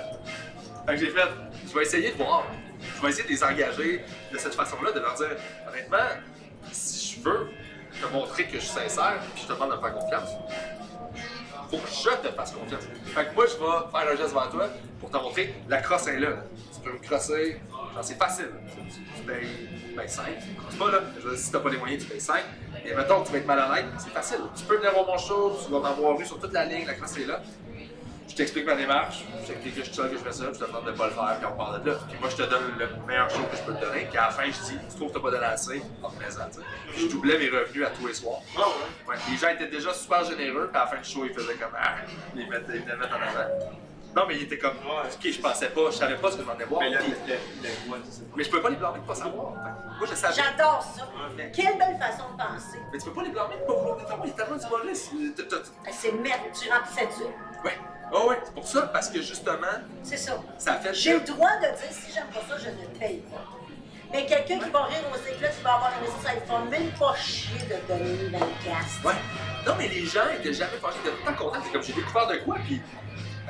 Fait 0.87 0.95
que 0.95 1.01
j'ai 1.01 1.11
fait, 1.11 1.29
je 1.67 1.75
vais 1.75 1.83
essayer 1.83 2.11
de 2.11 2.17
voir. 2.17 2.45
Je 2.97 3.03
vais 3.03 3.09
essayer 3.09 3.25
de 3.25 3.29
les 3.29 3.45
engager 3.45 4.05
de 4.33 4.39
cette 4.39 4.55
façon-là, 4.55 4.93
de 4.93 5.01
leur 5.01 5.15
dire, 5.15 5.37
honnêtement, 5.69 6.09
si 6.73 7.17
je 7.17 7.21
veux 7.29 7.49
te 8.01 8.13
montrer 8.13 8.47
que 8.47 8.55
je 8.55 8.65
suis 8.65 8.75
sincère, 8.75 9.21
puis 9.35 9.43
je 9.43 9.49
te 9.49 9.53
demande 9.53 9.71
de 9.71 9.77
me 9.77 9.81
faire 9.81 9.95
confiance, 9.95 10.31
faut 11.71 11.79
que 11.79 11.89
je 11.89 12.29
te 12.29 12.35
fasse 12.35 12.53
confiance. 12.53 12.85
Fait 13.07 13.27
que 13.27 13.35
moi, 13.35 13.47
je 13.47 13.53
vais 13.53 13.91
faire 13.91 14.13
un 14.13 14.17
geste 14.17 14.31
devant 14.31 14.49
toi 14.49 14.69
pour 15.01 15.11
te 15.11 15.17
montrer, 15.17 15.55
la 15.69 15.81
crosse 15.81 16.07
est 16.07 16.19
là. 16.19 16.31
Tu 16.73 16.81
peux 16.81 16.93
me 16.93 16.99
crosser, 16.99 17.61
genre 17.71 18.03
c'est 18.03 18.19
facile. 18.19 18.51
Tu, 18.69 19.01
tu 19.17 19.23
payes 19.23 19.49
ben, 19.97 20.09
5, 20.09 20.25
tu 20.27 20.55
crosses 20.55 20.77
pas 20.77 20.91
là. 20.91 21.01
Je 21.23 21.29
dire, 21.29 21.39
si 21.39 21.53
t'as 21.53 21.61
pas 21.61 21.71
les 21.71 21.79
moyens, 21.79 22.03
tu 22.03 22.11
payes 22.11 22.21
5. 22.21 22.43
Et 22.85 22.95
mettons 22.95 23.23
que 23.23 23.27
tu 23.27 23.33
vas 23.33 23.39
être 23.39 23.47
malhonnête, 23.47 23.87
c'est 23.99 24.11
facile. 24.11 24.41
Tu 24.57 24.65
peux 24.65 24.77
venir 24.77 24.93
voir 24.93 25.07
mon 25.07 25.19
show, 25.19 25.59
tu 25.65 25.73
vas 25.73 25.81
m'avoir 25.81 26.17
vu 26.17 26.27
sur 26.27 26.39
toute 26.39 26.53
la 26.53 26.65
ligne, 26.65 26.87
la 26.87 26.95
crosse 26.95 27.17
est 27.19 27.27
là. 27.27 27.43
Je 28.35 28.39
t'explique 28.39 28.67
ma 28.67 28.75
démarche, 28.75 29.23
je 29.43 29.47
t'explique 29.47 29.75
que 29.77 29.81
je 29.83 29.85
suis 29.87 29.95
seul, 29.95 30.11
que 30.11 30.17
je 30.19 30.23
fais 30.25 30.33
ça, 30.33 30.47
puis 30.47 30.55
je 30.55 30.59
te 30.59 30.65
demande 30.67 30.87
de 30.87 30.91
pas 30.91 31.05
le 31.07 31.13
faire, 31.13 31.37
puis 31.39 31.47
on 31.47 31.57
parle 31.57 31.81
de 31.85 31.91
là. 31.93 31.97
Puis 32.11 32.19
moi, 32.19 32.29
je 32.29 32.35
te 32.37 32.43
donne 32.43 32.65
le 32.77 32.89
meilleur 33.07 33.31
show 33.31 33.39
que 33.49 33.57
je 33.57 33.63
peux 33.63 33.75
te 33.75 33.81
donner, 33.81 34.07
puis 34.11 34.19
à 34.19 34.23
la 34.23 34.31
fin, 34.31 34.43
je 34.47 34.51
dis, 34.51 34.79
tu 34.91 34.97
trouves 34.97 35.09
que 35.11 35.15
t'as 35.15 35.21
pas 35.23 35.31
donné 35.31 35.45
assez, 35.45 35.83
en 36.03 36.11
te 36.11 36.17
présent, 36.21 36.43
tu 36.53 36.59
sais. 36.59 36.67
Puis 36.91 37.01
Je 37.03 37.09
doublais 37.13 37.39
mes 37.39 37.49
revenus 37.49 37.87
à 37.87 37.91
tous 37.91 38.09
les 38.09 38.15
soirs. 38.15 38.41
Ah 38.57 38.63
ouais. 38.63 39.15
Ouais, 39.15 39.21
les 39.31 39.37
gens 39.37 39.51
étaient 39.51 39.69
déjà 39.69 39.95
super 39.95 40.25
généreux, 40.25 40.67
puis 40.67 40.77
à 40.83 40.85
la 40.85 40.91
fin 40.91 40.97
du 40.97 41.09
show, 41.09 41.25
ils 41.25 41.33
faisaient 41.33 41.55
comme 41.55 41.77
Ah, 41.79 41.95
ils 42.35 42.51
mettaient, 42.51 42.75
ils 42.75 42.83
venaient 42.83 42.97
mettre 42.97 43.15
en 43.17 43.23
avant. 43.23 43.49
Non, 44.17 44.25
mais 44.27 44.37
ils 44.37 44.43
étaient 44.43 44.59
comme. 44.59 44.79
Ok, 44.79 45.31
je 45.31 45.41
pensais 45.41 45.69
pas, 45.69 45.81
je 45.93 45.97
savais 45.97 46.17
pas 46.17 46.31
ce 46.33 46.37
que 46.37 46.43
je 46.43 46.47
m'en 46.47 46.55
allais 46.55 46.65
voir. 46.65 46.81
Mais 46.81 46.91
là, 46.91 46.99
puis- 46.99 47.11
le, 47.29 47.35
le, 47.35 47.99
le, 47.99 48.05
ça. 48.11 48.21
mais 48.37 48.43
je 48.45 48.51
peux 48.51 48.61
pas 48.63 48.71
les 48.71 48.77
blâmer 48.77 48.99
de 48.99 49.05
pas 49.07 49.15
savoir. 49.15 49.53
Moi, 49.53 50.09
je 50.11 50.15
savais. 50.17 50.35
J'adore 50.35 50.83
ça. 50.83 51.09
Quelle 51.55 51.79
belle 51.79 51.99
façon 52.01 52.25
de 52.33 52.37
penser. 52.43 52.79
mais 52.93 52.99
tu 52.99 53.05
peux 53.05 53.13
pas 53.13 53.23
les 53.23 53.31
blâmer 53.31 53.55
de 53.61 53.65
pas 53.67 53.73
vouloir 53.75 53.97
déterminer. 53.97 54.33
Il 54.35 54.41
a 54.41 54.45
tellement 54.45 54.59
t'as- 55.47 55.93
C'est 55.93 56.13
merde, 56.13 56.41
tu 56.53 56.69
remplissais-tu? 56.71 57.23
Ouais, 57.65 57.79
oh, 58.15 58.29
ouais, 58.31 58.39
c'est 58.45 58.55
pour 58.55 58.67
ça, 58.67 58.83
parce 58.93 59.09
que 59.11 59.21
justement, 59.21 59.67
C'est 60.03 60.17
ça. 60.17 60.41
ça 60.59 60.75
fait 60.77 60.95
J'ai 60.95 61.15
le 61.15 61.21
droit 61.21 61.57
de 61.57 61.67
dire 61.67 61.91
si 61.91 62.13
j'aime 62.15 62.27
pas 62.29 62.41
ça, 62.49 62.57
je 62.59 62.71
ne 62.71 62.99
paye 62.99 63.19
pas. 63.31 63.45
Mais 64.13 64.27
quelqu'un 64.27 64.59
qui 64.61 64.71
va 64.71 64.85
rire 64.85 65.03
au 65.13 65.17
éclat, 65.35 65.49
qui 65.49 65.63
va 65.63 65.75
avoir 65.75 65.93
aimé 65.99 66.07
ça, 66.23 66.29
ça 66.29 66.35
ne 66.37 66.41
fera 66.41 66.61
même 66.67 66.91
pas 66.93 67.15
chier 67.17 67.59
de 67.59 67.89
donner 67.93 68.29
20 68.39 68.39
piastres. 68.63 69.05
Ouais. 69.05 69.15
Non, 69.67 69.75
mais 69.77 69.89
les 69.89 70.05
gens 70.07 70.29
étaient 70.39 70.53
jamais 70.53 70.77
fâchés, 70.81 70.99
ils 71.05 71.09
étaient 71.09 71.19
tout 71.27 71.35
contents. 71.45 71.59
C'est 71.65 71.73
comme 71.73 71.83
j'ai 71.83 71.93
découvert 71.95 72.27
de 72.29 72.37
quoi, 72.37 72.57
puis. 72.65 72.81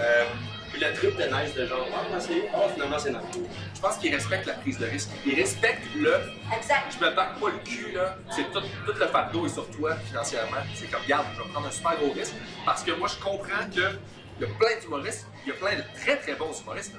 euh, 0.01 0.25
Puis 0.73 0.81
le 0.83 0.93
trip 0.95 1.17
de 1.17 1.23
nice 1.25 1.55
de 1.55 1.67
genre, 1.67 1.87
ah, 1.95 2.19
c'est. 2.19 2.49
Ah, 2.55 2.59
finalement, 2.73 2.99
c'est 2.99 3.11
nice. 3.11 3.45
je 3.75 3.81
pense 3.81 3.97
qu'ils 3.99 4.15
respectent 4.15 4.47
la 4.47 4.55
prise 4.55 4.79
de 4.79 4.87
risque. 4.87 5.11
Ils 5.27 5.35
respectent 5.35 5.85
le 5.97 6.15
Exact. 6.57 6.97
je 6.99 7.05
me 7.05 7.11
bats 7.15 7.29
pas 7.39 7.47
le 7.51 7.59
cul, 7.59 7.93
là. 7.93 8.17
C'est 8.31 8.51
tout, 8.51 8.61
tout 8.61 8.93
le 8.99 9.07
fardeau 9.09 9.45
est 9.47 9.51
sur 9.51 9.69
toi 9.71 9.97
financièrement. 10.07 10.57
C'est 10.75 10.87
comme, 10.91 11.03
regarde, 11.03 11.27
je 11.37 11.43
vais 11.43 11.49
prendre 11.51 11.67
un 11.67 11.71
super 11.71 11.97
gros 11.99 12.13
risque 12.13 12.35
parce 12.65 12.83
que 12.83 12.93
moi, 12.93 13.09
je 13.09 13.23
comprends 13.23 13.69
que 13.75 13.99
il 14.39 14.47
y 14.47 14.51
a 14.51 14.55
plein 14.55 14.81
d'humoristes, 14.81 15.27
il 15.45 15.49
y 15.49 15.53
a 15.53 15.55
plein 15.55 15.77
de 15.77 15.83
très 16.01 16.17
très 16.17 16.35
bons 16.35 16.61
humoristes. 16.61 16.95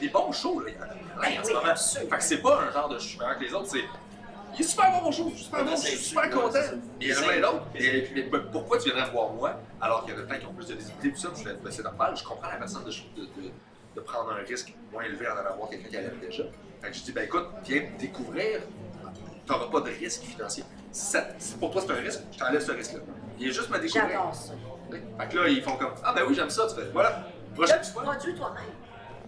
Des 0.00 0.08
bons 0.08 0.32
shows, 0.32 0.60
là, 0.60 0.70
il 0.70 0.74
y 0.74 0.78
en 0.78 0.82
a 0.82 1.20
plein 1.20 1.40
en 1.40 1.44
ce 1.44 1.52
moment. 1.52 2.10
Fait 2.10 2.16
que 2.18 2.22
c'est 2.24 2.42
pas 2.42 2.60
un 2.60 2.72
genre 2.72 2.88
de 2.88 2.98
je 2.98 3.04
suis 3.04 3.18
meilleur 3.18 3.38
que 3.38 3.44
les 3.44 3.54
autres, 3.54 3.68
c'est. 3.70 3.84
Il 4.54 4.60
est 4.60 4.68
super 4.68 4.90
bon 4.90 5.04
mon 5.04 5.12
show, 5.12 5.32
super 5.34 5.64
bon, 5.64 5.70
je 5.70 5.76
suis 5.76 5.96
super 5.96 6.30
content. 6.30 6.58
Il 7.00 7.08
y 7.08 7.14
en 7.14 7.18
a 7.18 7.22
plein 7.22 7.40
d'autres. 7.40 7.66
Et 7.74 8.10
mais 8.14 8.40
pourquoi 8.52 8.78
tu 8.78 8.90
viendrais 8.90 9.10
voir 9.10 9.32
moi 9.32 9.60
alors 9.80 10.04
qu'il 10.04 10.14
y 10.14 10.16
en 10.16 10.20
a 10.20 10.24
plein 10.24 10.38
qui 10.38 10.46
ont 10.46 10.52
plus 10.52 10.66
de 10.66 10.74
visibilité 10.74 11.12
tout 11.12 11.20
ça? 11.20 11.28
Je 11.36 11.42
fais, 11.42 11.54
ben, 11.54 11.70
c'est 11.70 11.82
normal, 11.82 12.14
je 12.16 12.24
comprends 12.24 12.50
la 12.50 12.56
personne 12.56 12.84
de, 12.84 14.00
prendre 14.00 14.32
un 14.32 14.42
risque 14.42 14.74
moins 14.90 15.04
élevé 15.04 15.26
en 15.28 15.36
allant 15.36 15.56
voir 15.56 15.70
quelqu'un 15.70 15.88
qui 15.88 15.94
l'aime 15.94 16.18
déjà. 16.20 16.44
Fait 16.82 16.90
que 16.90 16.96
je 16.96 17.02
dis, 17.02 17.12
ben 17.12 17.24
écoute, 17.24 17.46
viens 17.64 17.82
me 17.82 17.98
découvrir, 17.98 18.60
t'auras 19.46 19.70
pas 19.70 19.80
de 19.80 19.90
risque 19.90 20.22
financier. 20.22 20.64
Si, 20.90 21.16
pour 21.60 21.70
toi 21.70 21.82
c'est 21.86 21.92
un 21.92 21.96
risque, 21.96 22.20
je 22.32 22.38
t'enlève 22.38 22.60
ce 22.60 22.72
risque-là. 22.72 23.00
Viens 23.38 23.50
juste 23.50 23.70
me 23.70 23.78
découvrir. 23.78 24.32
Fait 25.18 25.28
que 25.28 25.38
là, 25.38 25.48
ils 25.48 25.62
font 25.62 25.76
comme, 25.76 25.94
ah 26.04 26.12
ben 26.14 26.22
oui, 26.26 26.34
j'aime 26.34 26.50
ça, 26.50 26.66
tu 26.68 26.74
fais, 26.74 26.88
voilà. 26.92 27.24
Là, 27.58 27.78
tu 27.78 27.90
fois. 27.92 28.02
produis 28.02 28.34
toi-même. 28.34 28.62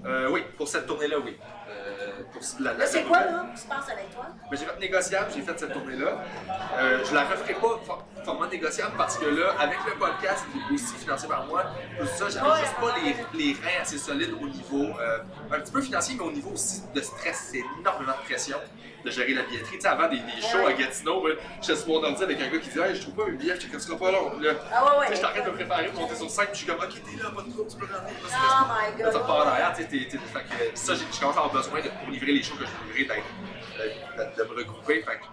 Euh, 0.06 0.28
oui, 0.30 0.42
pour 0.58 0.68
cette 0.68 0.86
tournée-là, 0.86 1.16
oui. 1.24 1.38
Euh, 1.70 2.22
pour 2.30 2.42
la, 2.60 2.86
c'est 2.86 3.04
quoi, 3.04 3.20
là, 3.24 3.46
qui 3.54 3.60
se 3.62 3.66
passe 3.66 3.88
avec 3.88 4.14
toi? 4.14 4.26
mais 4.50 4.56
j'ai 4.56 4.66
fait 4.66 4.78
négociable, 4.78 5.30
j'ai 5.34 5.40
fait 5.42 5.58
cette 5.58 5.72
tournée-là. 5.72 6.18
Euh, 6.78 7.02
je 7.04 7.14
la 7.14 7.24
referai 7.24 7.54
pas 7.54 7.78
for- 7.86 8.04
format 8.22 8.46
négociable 8.48 8.92
parce 8.98 9.16
que 9.18 9.24
là, 9.26 9.54
avec 9.58 9.78
le 9.86 9.98
podcast 9.98 10.44
qui 10.52 10.58
est 10.58 10.74
aussi 10.74 10.94
financé 10.96 11.26
par 11.26 11.46
moi, 11.46 11.64
tout 11.98 12.06
ça, 12.06 12.28
j'avais 12.28 12.46
Ouais, 12.50 12.58
juste 12.60 12.74
pas 12.76 12.94
les, 13.02 13.38
les 13.44 13.52
reins 13.54 13.80
assez 13.82 13.96
solides 13.98 14.34
au 14.42 14.46
niveau, 14.46 14.84
euh, 15.00 15.18
un 15.50 15.60
petit 15.60 15.72
peu 15.72 15.80
financier, 15.80 16.16
mais 16.18 16.24
au 16.24 16.32
niveau 16.32 16.50
aussi 16.50 16.82
de 16.94 17.00
stress. 17.00 17.48
C'est 17.52 17.62
énormément 17.80 18.12
de 18.12 18.26
pression 18.28 18.58
de 19.04 19.10
gérer 19.10 19.34
la 19.34 19.42
billetterie. 19.42 19.76
Tu 19.76 19.80
sais, 19.82 19.88
avant 19.88 20.08
des, 20.08 20.16
des 20.18 20.40
shows 20.40 20.66
à. 20.66 20.72
Gatineau, 20.72 21.20
moi, 21.20 21.30
j'étais 21.60 21.76
sur 21.76 21.88
mon 21.88 22.02
ordi 22.02 22.22
avec 22.22 22.40
un 22.40 22.48
gars 22.48 22.58
qui 22.58 22.68
disait 22.68 22.88
hey, 22.88 22.96
Je 22.96 23.02
trouve 23.02 23.14
pas 23.14 23.26
mes 23.26 23.36
billets, 23.36 23.54
je 23.60 23.78
sera 23.78 23.98
pas 23.98 24.10
long. 24.10 24.38
Là, 24.40 24.52
Ah 24.72 24.84
ouais, 24.84 24.98
ouais. 25.00 25.06
J'étais 25.14 25.26
en 25.26 25.30
train 25.30 25.40
de 25.44 25.50
me 25.50 25.54
préparer 25.54 25.86
pour 25.88 26.00
monter 26.00 26.14
sur 26.16 26.30
scène, 26.30 26.46
puis 26.46 26.54
je 26.54 26.58
suis 26.64 26.66
comme 26.66 26.78
Ok, 26.82 26.90
t'es 26.94 27.22
là, 27.22 27.30
pas 27.30 27.42
de 27.42 27.50
trouble, 27.50 27.70
tu 27.70 27.76
peux 27.76 27.86
rentrer. 27.86 28.14
Oh 28.24 28.26
my 28.26 29.02
Là, 29.02 29.08
tu 29.10 29.12
God. 29.12 29.22
repars 29.22 29.36
en 29.36 29.48
arrière, 29.48 29.74
tu 29.76 29.82
sais, 29.82 30.18
ça, 30.74 30.94
j'ai- 30.94 31.04
je 31.12 31.20
commence 31.20 31.36
à 31.36 31.40
avoir 31.40 31.52
besoin 31.52 31.80
de, 31.80 31.88
pour 31.88 32.10
livrer 32.10 32.32
les 32.32 32.42
shows 32.42 32.56
que 32.56 32.64
je 32.64 32.70
veux 32.70 32.96
livrer, 32.98 33.22
de, 34.38 34.42
me 34.44 34.56
regrouper, 34.58 35.02
fait 35.02 35.16
que 35.18 35.24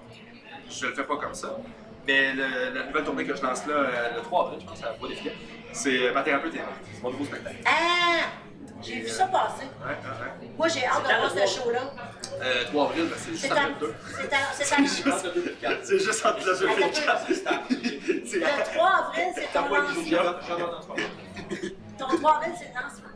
je 0.70 0.86
le 0.88 0.94
fais 0.94 1.04
pas 1.04 1.18
comme 1.18 1.34
ça. 1.34 1.58
Mais 2.08 2.34
le- 2.34 2.74
la 2.74 2.86
nouvelle 2.86 3.04
tournée 3.04 3.26
que 3.26 3.36
je 3.36 3.42
lance 3.42 3.66
là, 3.68 3.74
euh, 3.76 4.16
le 4.18 4.22
3 4.22 4.46
avril, 4.48 4.60
je 4.62 4.66
pense, 4.66 4.84
à 4.84 4.88
la 4.88 4.92
Bois 4.94 5.08
des 5.08 5.16
Filets, 5.16 5.36
c'est 5.72 6.08
euh, 6.08 6.14
Ma 6.14 6.24
thérapeute 6.24 6.54
est 6.56 6.60
morte. 6.60 6.72
C'est 6.94 7.04
mon 7.04 7.12
nouveau 7.12 7.26
spectacle. 7.26 7.58
Ah! 7.66 8.26
J'ai 8.84 8.96
vu 9.02 9.08
ça 9.10 9.28
passer. 9.28 9.66
Ouais, 9.80 9.88
ouais, 9.88 9.94
ouais. 9.94 10.50
Moi, 10.58 10.68
j'ai 10.68 10.86
hâte 10.86 11.04
de 11.04 11.08
voir 11.08 11.32
ce 11.32 11.60
show-là. 11.60 11.82
Euh, 12.42 12.64
3 12.66 12.86
avril, 12.86 13.06
ben, 13.06 13.16
c'est 13.18 13.32
juste 13.32 13.50
le 13.50 13.80
2. 13.80 13.96
C'est 14.18 14.34
à... 14.34 14.38
C'est 14.54 14.74
à... 15.12 15.16
Entre 15.16 15.34
deux. 15.34 15.56
C'est 15.84 16.00
juste 16.00 16.26
entre 16.26 16.46
le 16.46 16.60
2 16.60 16.66
et 16.66 16.76
le 16.76 16.82
4. 16.82 17.26
C'est 18.26 18.38
Le 18.40 18.64
3 18.74 18.90
avril, 18.90 19.28
c'est 19.36 19.54
ton 19.54 19.68
lancement. 19.70 20.96
Ton 22.00 22.18
3 22.18 22.36
avril, 22.38 22.54
c'est 22.58 22.68
le 22.70 22.74
lancement. 22.74 23.11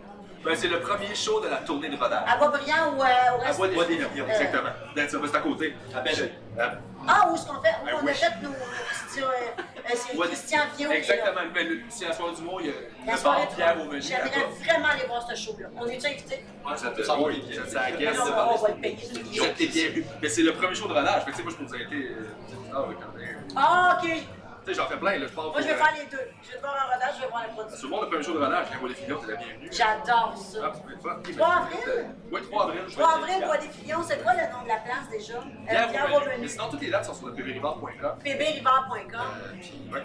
Ben, 0.45 0.55
c'est 0.55 0.67
le 0.67 0.79
premier 0.79 1.13
show 1.15 1.41
de 1.41 1.47
la 1.47 1.57
tournée 1.57 1.89
de 1.89 1.97
rodage. 1.97 2.23
À 2.27 2.37
Boisbriand 2.37 2.93
ou 2.95 3.01
euh, 3.01 3.05
au 3.37 3.41
À 3.41 3.45
reste? 3.45 3.57
Bois 3.57 3.67
des 3.67 3.73
Bois 3.75 3.85
des 3.85 3.95
Filets, 3.95 4.09
Filets. 4.13 4.25
exactement. 4.29 4.69
Ben, 4.95 5.09
ça, 5.09 5.17
ben, 5.17 5.27
c'est 5.31 5.37
à 5.37 5.39
côté. 5.41 5.75
À 5.93 6.01
Belleuil. 6.01 6.31
Euh, 6.59 6.67
Ah, 7.07 7.27
où 7.29 7.35
est-ce 7.35 7.45
qu'on 7.45 7.61
fait? 7.61 7.69
Où 7.81 7.85
Ben 7.85 7.93
on 7.95 7.97
a 7.99 8.03
oui. 8.03 8.13
fait 8.13 8.41
nos... 8.41 8.49
C'est 9.09 9.21
euh, 9.21 9.25
euh, 9.25 9.81
c'est 9.95 10.17
Christian 10.17 10.59
Viau. 10.77 10.91
Exactement. 10.91 11.41
Mais 11.53 11.63
le, 11.63 11.79
c'est 11.89 12.05
la 12.07 12.13
soirée 12.13 12.35
du 12.35 12.41
mot, 12.41 12.59
il 12.59 12.67
y 12.67 12.69
a 12.69 12.73
La 13.05 13.11
le 13.13 13.17
soirée 13.17 13.41
bar 13.45 13.55
Pierre 13.55 13.75
mois. 13.75 13.85
au 13.85 13.89
menu. 13.89 14.01
J'aimerais 14.01 14.47
vraiment 14.63 14.87
aller 14.87 15.05
voir 15.07 15.27
ce 15.29 15.35
show-là. 15.35 15.67
On 15.79 15.85
est-tu 15.87 16.05
invités? 16.07 16.45
Vous 16.63 16.71
êtes, 16.87 17.05
Ça 17.05 17.15
va, 17.15 17.21
oui, 17.21 17.43
les 17.49 17.59
vous 17.59 17.67
êtes 17.67 17.75
à. 17.75 18.13
Non, 18.13 18.21
on 18.53 18.55
va 18.57 18.67
le 18.69 18.75
payer. 18.75 18.97
Vous 19.23 19.43
êtes 19.43 19.59
les 19.59 19.67
bienvenus. 19.67 20.05
Mais 20.21 20.29
c'est 20.29 20.41
le 20.41 20.53
premier 20.53 20.75
show 20.75 20.87
de 20.87 20.93
rodage. 20.93 21.23
Fait 21.25 21.31
que, 21.31 21.35
tu 21.35 21.37
sais, 21.37 21.43
moi, 21.43 21.51
je 21.51 21.57
peux 21.57 21.63
vous 21.65 21.75
inviter. 21.75 22.09
euh, 22.11 22.73
Ah, 22.73 22.83
oui. 22.87 22.95
Ah, 23.55 23.99
OK. 24.03 24.09
Tu 24.65 24.73
sais, 24.73 24.81
j'en 24.81 24.87
fais 24.87 24.97
plein, 24.97 25.19
là, 25.19 25.27
je 25.27 25.33
pars 25.33 25.45
Moi, 25.45 25.61
je 25.61 25.67
vais 25.67 25.73
euh, 25.73 25.77
faire 25.77 25.93
les 25.95 26.05
deux. 26.09 26.25
Je 26.41 26.51
vais 26.51 26.57
te 26.57 26.61
voir 26.61 26.73
en 26.73 26.93
rodage, 26.93 27.13
je 27.17 27.21
vais 27.21 27.27
voir 27.29 27.41
la 27.43 27.49
production. 27.49 27.77
Tout 27.81 27.85
le 27.85 27.91
monde, 27.91 28.01
le 28.01 28.07
premier 28.09 28.23
show 28.23 28.33
de 28.33 28.39
rodage, 28.39 28.65
viens 28.69 28.77
voir 28.79 28.89
les 28.89 28.95
filions, 28.95 29.17
t'es 29.21 29.31
la 29.31 29.37
bienvenue. 29.37 29.69
J'adore 29.71 30.33
Ah, 30.33 30.37
ça. 30.37 30.59
ça 30.59 30.69
peut 30.81 30.93
être 30.93 31.01
fun. 31.05 31.21
3 31.37 31.47
avril? 31.47 32.05
Oui, 32.31 32.41
3 32.49 32.63
avril. 32.63 32.81
je 32.87 32.95
vais 32.95 33.01
3 33.03 33.05
être 33.05 33.17
avril. 33.21 33.45
Bois 33.45 33.57
des 33.57 33.69
Filions, 33.69 34.03
c'est 34.03 34.23
quoi 34.23 34.33
le 34.33 34.41
nom 34.51 34.61
de 34.63 34.67
la 34.67 34.77
place 34.81 35.05
déjà? 35.11 35.37
Euh, 35.37 35.41
Pierre 35.69 35.89
Pierre. 35.89 36.07
Beaumenu. 36.09 36.41
Mais 36.41 36.47
sinon, 36.47 36.69
toutes 36.71 36.81
les 36.81 36.89
dates 36.89 37.05
sont 37.05 37.13
sur 37.13 37.27
le 37.27 37.33
pbrivard.com. 37.33 38.17
pbrivard.com. 38.23 39.27
Euh, 39.93 39.99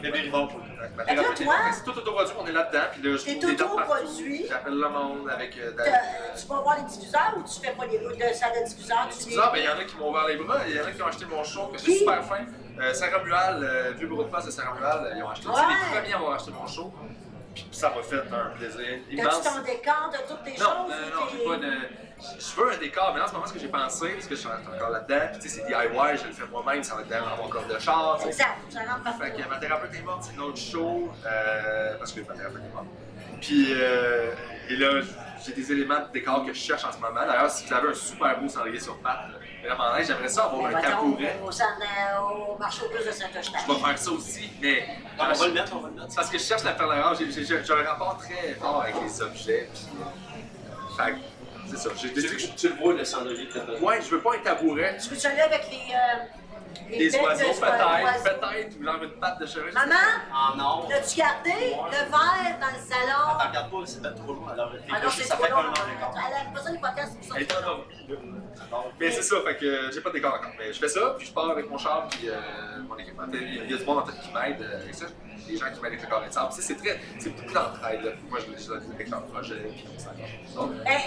C'est 1.73 1.85
tout 1.85 1.97
autoproduit, 1.99 2.35
on 2.39 2.47
est 2.47 2.53
là-dedans. 2.53 2.85
Puis 2.93 3.03
là, 3.03 3.17
je 3.17 3.25
T'es 3.25 3.35
des 3.37 3.57
partout. 3.57 3.75
autoproduit. 3.79 4.47
J'appelle 4.47 4.75
le 4.79 4.89
monde 4.89 5.31
avec. 5.31 5.57
euh. 5.59 5.73
Tu 6.39 6.47
vas 6.47 6.61
voir 6.61 6.77
les 6.77 6.85
diffuseurs 6.85 7.35
ou 7.39 7.43
tu 7.43 7.61
fais 7.65 7.73
pas 7.73 7.87
les 7.87 7.99
de 7.99 8.35
salle 8.35 8.53
de 8.61 8.69
diffuseurs? 8.69 9.07
C'est 9.11 9.29
bizarre, 9.29 9.53
ben, 9.53 9.59
il 9.61 9.65
y 9.65 9.69
en 9.69 9.79
a 9.79 9.85
qui 9.85 9.97
m'ont 9.97 10.11
ouvert 10.11 10.27
les 10.29 10.37
bras, 10.37 10.59
il 10.69 10.77
y 10.77 10.81
en 10.81 10.85
a 10.85 10.91
qui 10.93 11.03
ont 11.03 11.07
acheté 11.07 11.25
mon 11.25 11.43
show, 11.45 11.69
que 11.69 11.79
c'est 11.79 11.93
super 11.93 12.23
fin. 12.25 12.41
Euh, 12.79 12.93
Sarah 12.95 13.23
Mual, 13.25 13.61
euh, 13.63 13.93
vieux 13.97 14.07
bureau 14.07 14.25
de 14.25 14.29
passe 14.31 14.47
de 14.47 14.51
Sarah 14.51 14.75
Mual, 14.79 15.05
euh, 15.07 15.15
ils 15.17 15.23
ont 15.23 15.29
acheté. 15.31 15.49
Ouais. 15.49 15.55
C'est 15.57 15.69
les 15.95 16.01
premiers 16.01 16.13
à 16.13 16.17
avoir 16.17 16.35
acheté 16.35 16.51
mon 16.53 16.67
show. 16.67 16.93
Puis 17.55 17.67
ça 17.73 17.91
m'a 17.95 18.03
fait 18.03 18.17
un 18.33 18.51
plaisir 18.57 18.79
T'as-tu 18.81 19.17
immense. 19.17 19.43
ton 19.43 19.61
décor 19.63 20.11
de 20.13 20.29
toutes 20.29 20.45
tes 20.45 20.53
Non, 20.53 20.57
choses? 20.57 20.67
non, 20.69 20.85
ou 20.87 21.21
non, 21.21 21.27
t'es- 21.27 21.37
j'ai 21.39 21.45
pas. 21.45 21.87
Je 22.39 22.61
veux 22.61 22.73
un 22.73 22.77
décor, 22.77 23.11
mais 23.13 23.19
là, 23.19 23.25
en 23.25 23.29
ce 23.29 23.33
moment, 23.33 23.47
ce 23.47 23.53
que 23.55 23.59
j'ai 23.59 23.69
pensé, 23.69 24.09
parce 24.11 24.27
que 24.27 24.35
je 24.35 24.41
suis 24.41 24.49
encore 24.49 24.91
là-dedans, 24.91 25.21
puis 25.33 25.41
tu 25.41 25.49
sais, 25.49 25.61
c'est 25.61 25.67
DIY, 25.67 26.17
je 26.23 26.27
le 26.27 26.33
fais 26.33 26.47
moi-même, 26.51 26.83
ça 26.85 26.95
va 26.95 27.01
être 27.01 27.09
dans 27.09 27.43
mon 27.43 27.49
corps 27.49 27.65
de 27.67 27.79
char, 27.79 28.17
tu 28.19 28.25
sais. 28.25 28.29
Exact, 28.29 28.57
ça 28.69 28.81
rentre 28.81 29.03
partout. 29.05 29.21
Fait 29.23 29.31
que 29.33 29.49
ma 29.49 29.57
thérapeute 29.57 29.95
est 29.95 30.03
morte, 30.03 30.23
c'est 30.25 30.35
une 30.35 30.41
autre 30.41 30.59
show, 30.59 31.11
euh, 31.27 31.97
parce 31.99 32.13
que 32.13 32.21
ma 32.21 32.35
thérapeute 32.35 32.63
est 32.63 32.75
morte. 32.75 32.87
Puis, 33.41 33.69
euh, 33.71 34.33
et 34.69 34.77
là, 34.77 35.01
j'ai 35.45 35.53
des 35.55 35.73
éléments 35.73 36.01
de 36.01 36.13
décor 36.13 36.45
que 36.45 36.53
je 36.53 36.59
cherche 36.61 36.85
en 36.85 36.93
ce 36.93 36.99
moment. 36.99 37.25
D'ailleurs, 37.27 37.51
si 37.51 37.65
tu 37.65 37.73
avais 37.73 37.89
un 37.89 37.95
super 37.95 38.39
beau 38.39 38.49
cendrier 38.49 38.79
sur 38.79 38.99
pattes, 38.99 39.31
vraiment 39.65 39.97
nice, 39.97 40.07
j'aimerais 40.07 40.29
ça 40.29 40.45
avoir 40.45 40.67
un 40.67 40.81
tabouret. 40.81 41.39
Au, 41.45 41.51
centre- 41.51 41.71
au 42.53 42.59
marché 42.59 42.83
aux 42.85 42.89
puces 42.89 43.07
de 43.07 43.13
Saint-Eustache. 43.13 43.63
Je 43.67 43.73
vais 43.73 43.79
faire 43.81 43.99
ça 43.99 44.11
aussi, 44.11 44.51
mais 44.61 44.85
On 45.19 45.25
va 45.33 45.47
le 45.47 45.53
mettre, 45.53 45.73
on 45.77 45.81
va 45.81 45.89
le 45.89 45.95
mettre. 45.95 46.07
c'est 46.11 46.17
parce 46.17 46.31
que 46.31 46.39
je 46.39 46.43
cherche 46.45 46.65
la 46.65 46.73
perle 46.73 46.93
rare. 46.93 47.15
J'ai- 47.15 47.31
un 47.73 47.85
rapport 47.85 48.17
très 48.19 48.55
fort 48.55 48.83
avec 48.83 48.95
les 49.03 49.23
objets. 49.23 49.69
Puis, 49.73 49.87
euh, 50.01 51.05
fait 51.05 51.13
que, 51.13 51.19
c'est 51.71 51.77
ça. 51.77 51.91
J'ai 52.01 52.13
Tu, 52.13 52.21
que 52.23 52.67
le 52.69 52.75
vois, 52.75 52.93
le 52.95 53.05
donné. 53.65 53.79
Ouais, 53.81 54.01
je 54.03 54.09
veux 54.11 54.21
pas 54.21 54.35
un 54.35 54.39
tabouret. 54.39 54.97
Tu 55.03 55.09
veux-tu 55.11 55.27
aller 55.27 55.41
avec 55.41 55.67
les. 55.71 55.95
Euh, 55.95 56.25
Des 56.99 57.17
oiseaux, 57.19 57.45
de- 57.45 57.61
peut-être, 57.61 58.03
oiseaux? 58.05 58.25
peut-être, 58.41 58.81
ou 58.81 58.85
genre 58.85 59.03
une 59.03 59.11
patte 59.21 59.41
de 59.41 59.47
cheval. 59.47 59.73
Maman, 59.73 59.95
En 60.33 60.59
or. 60.61 60.87
l'as-tu 60.91 61.17
gardé 61.19 61.51
le 61.53 61.91
verre 61.91 62.59
dans 62.61 62.67
le 62.67 62.83
salon? 62.83 63.29
Attends, 63.39 63.49
regarde 63.49 63.71
pas, 63.71 63.77
c'est 63.87 64.03
peut-être 64.03 64.17
trop 64.23 64.33
long. 64.35 64.49
Alors, 64.49 64.73
Ah 64.93 65.01
non, 65.03 65.11
c'est 65.11 65.23
ça 65.25 65.37
trop 65.37 65.45
fait 65.45 65.53
un 65.53 65.57
an. 65.57 65.73
Elle 65.75 66.47
aime 66.47 66.53
pas 66.55 66.61
ça 66.63 66.71
les 66.73 66.79
podcasts, 66.79 67.13
c'est 67.13 67.19
pour 67.19 67.29
ça 67.29 67.35
Elle 67.37 67.43
est 67.43 67.57
endormie, 67.57 67.85
là. 68.09 68.17
Mais 68.99 69.11
c'est 69.11 69.23
ça, 69.23 69.37
fait 69.45 69.57
que 69.57 69.65
euh, 69.65 69.91
j'ai 69.93 70.01
pas 70.01 70.11
de 70.11 70.15
décor 70.15 70.35
encore. 70.35 70.53
Mais 70.59 70.73
je 70.73 70.79
fais 70.79 70.89
ça, 70.89 71.15
puis 71.17 71.27
je 71.27 71.33
pars 71.33 71.51
avec 71.51 71.69
mon 71.71 71.79
char, 71.79 72.07
puis 72.09 72.29
euh, 72.29 72.37
mon 72.89 72.97
équipement. 72.99 73.25
Il 73.33 73.71
y 73.71 73.75
a- 73.75 73.77
du 73.77 73.85
monde 73.85 73.99
en 73.99 74.07
fait 74.07 74.19
qui 74.21 74.33
m'aide 74.33 74.61
euh, 74.63 74.83
avec 74.83 74.95
ça. 74.95 75.07
Des 75.49 75.57
gens 75.57 75.67
qui 75.73 75.81
m'aident 75.81 75.95
avec 75.95 76.03
le 76.27 76.31
sable. 76.33 76.49
Tu 76.55 76.57
sais, 76.57 76.63
C'est 76.63 76.77
très. 76.77 77.01
C'est 77.19 77.31
beaucoup 77.31 77.53
d'entraide. 77.53 78.03
là. 78.05 78.11
Moi, 78.29 78.39
je 78.47 78.53
dis 78.55 78.69
avec 78.95 79.09
leur 79.11 79.23
projet, 79.25 79.55
puis 79.75 79.85
ça 79.99 80.11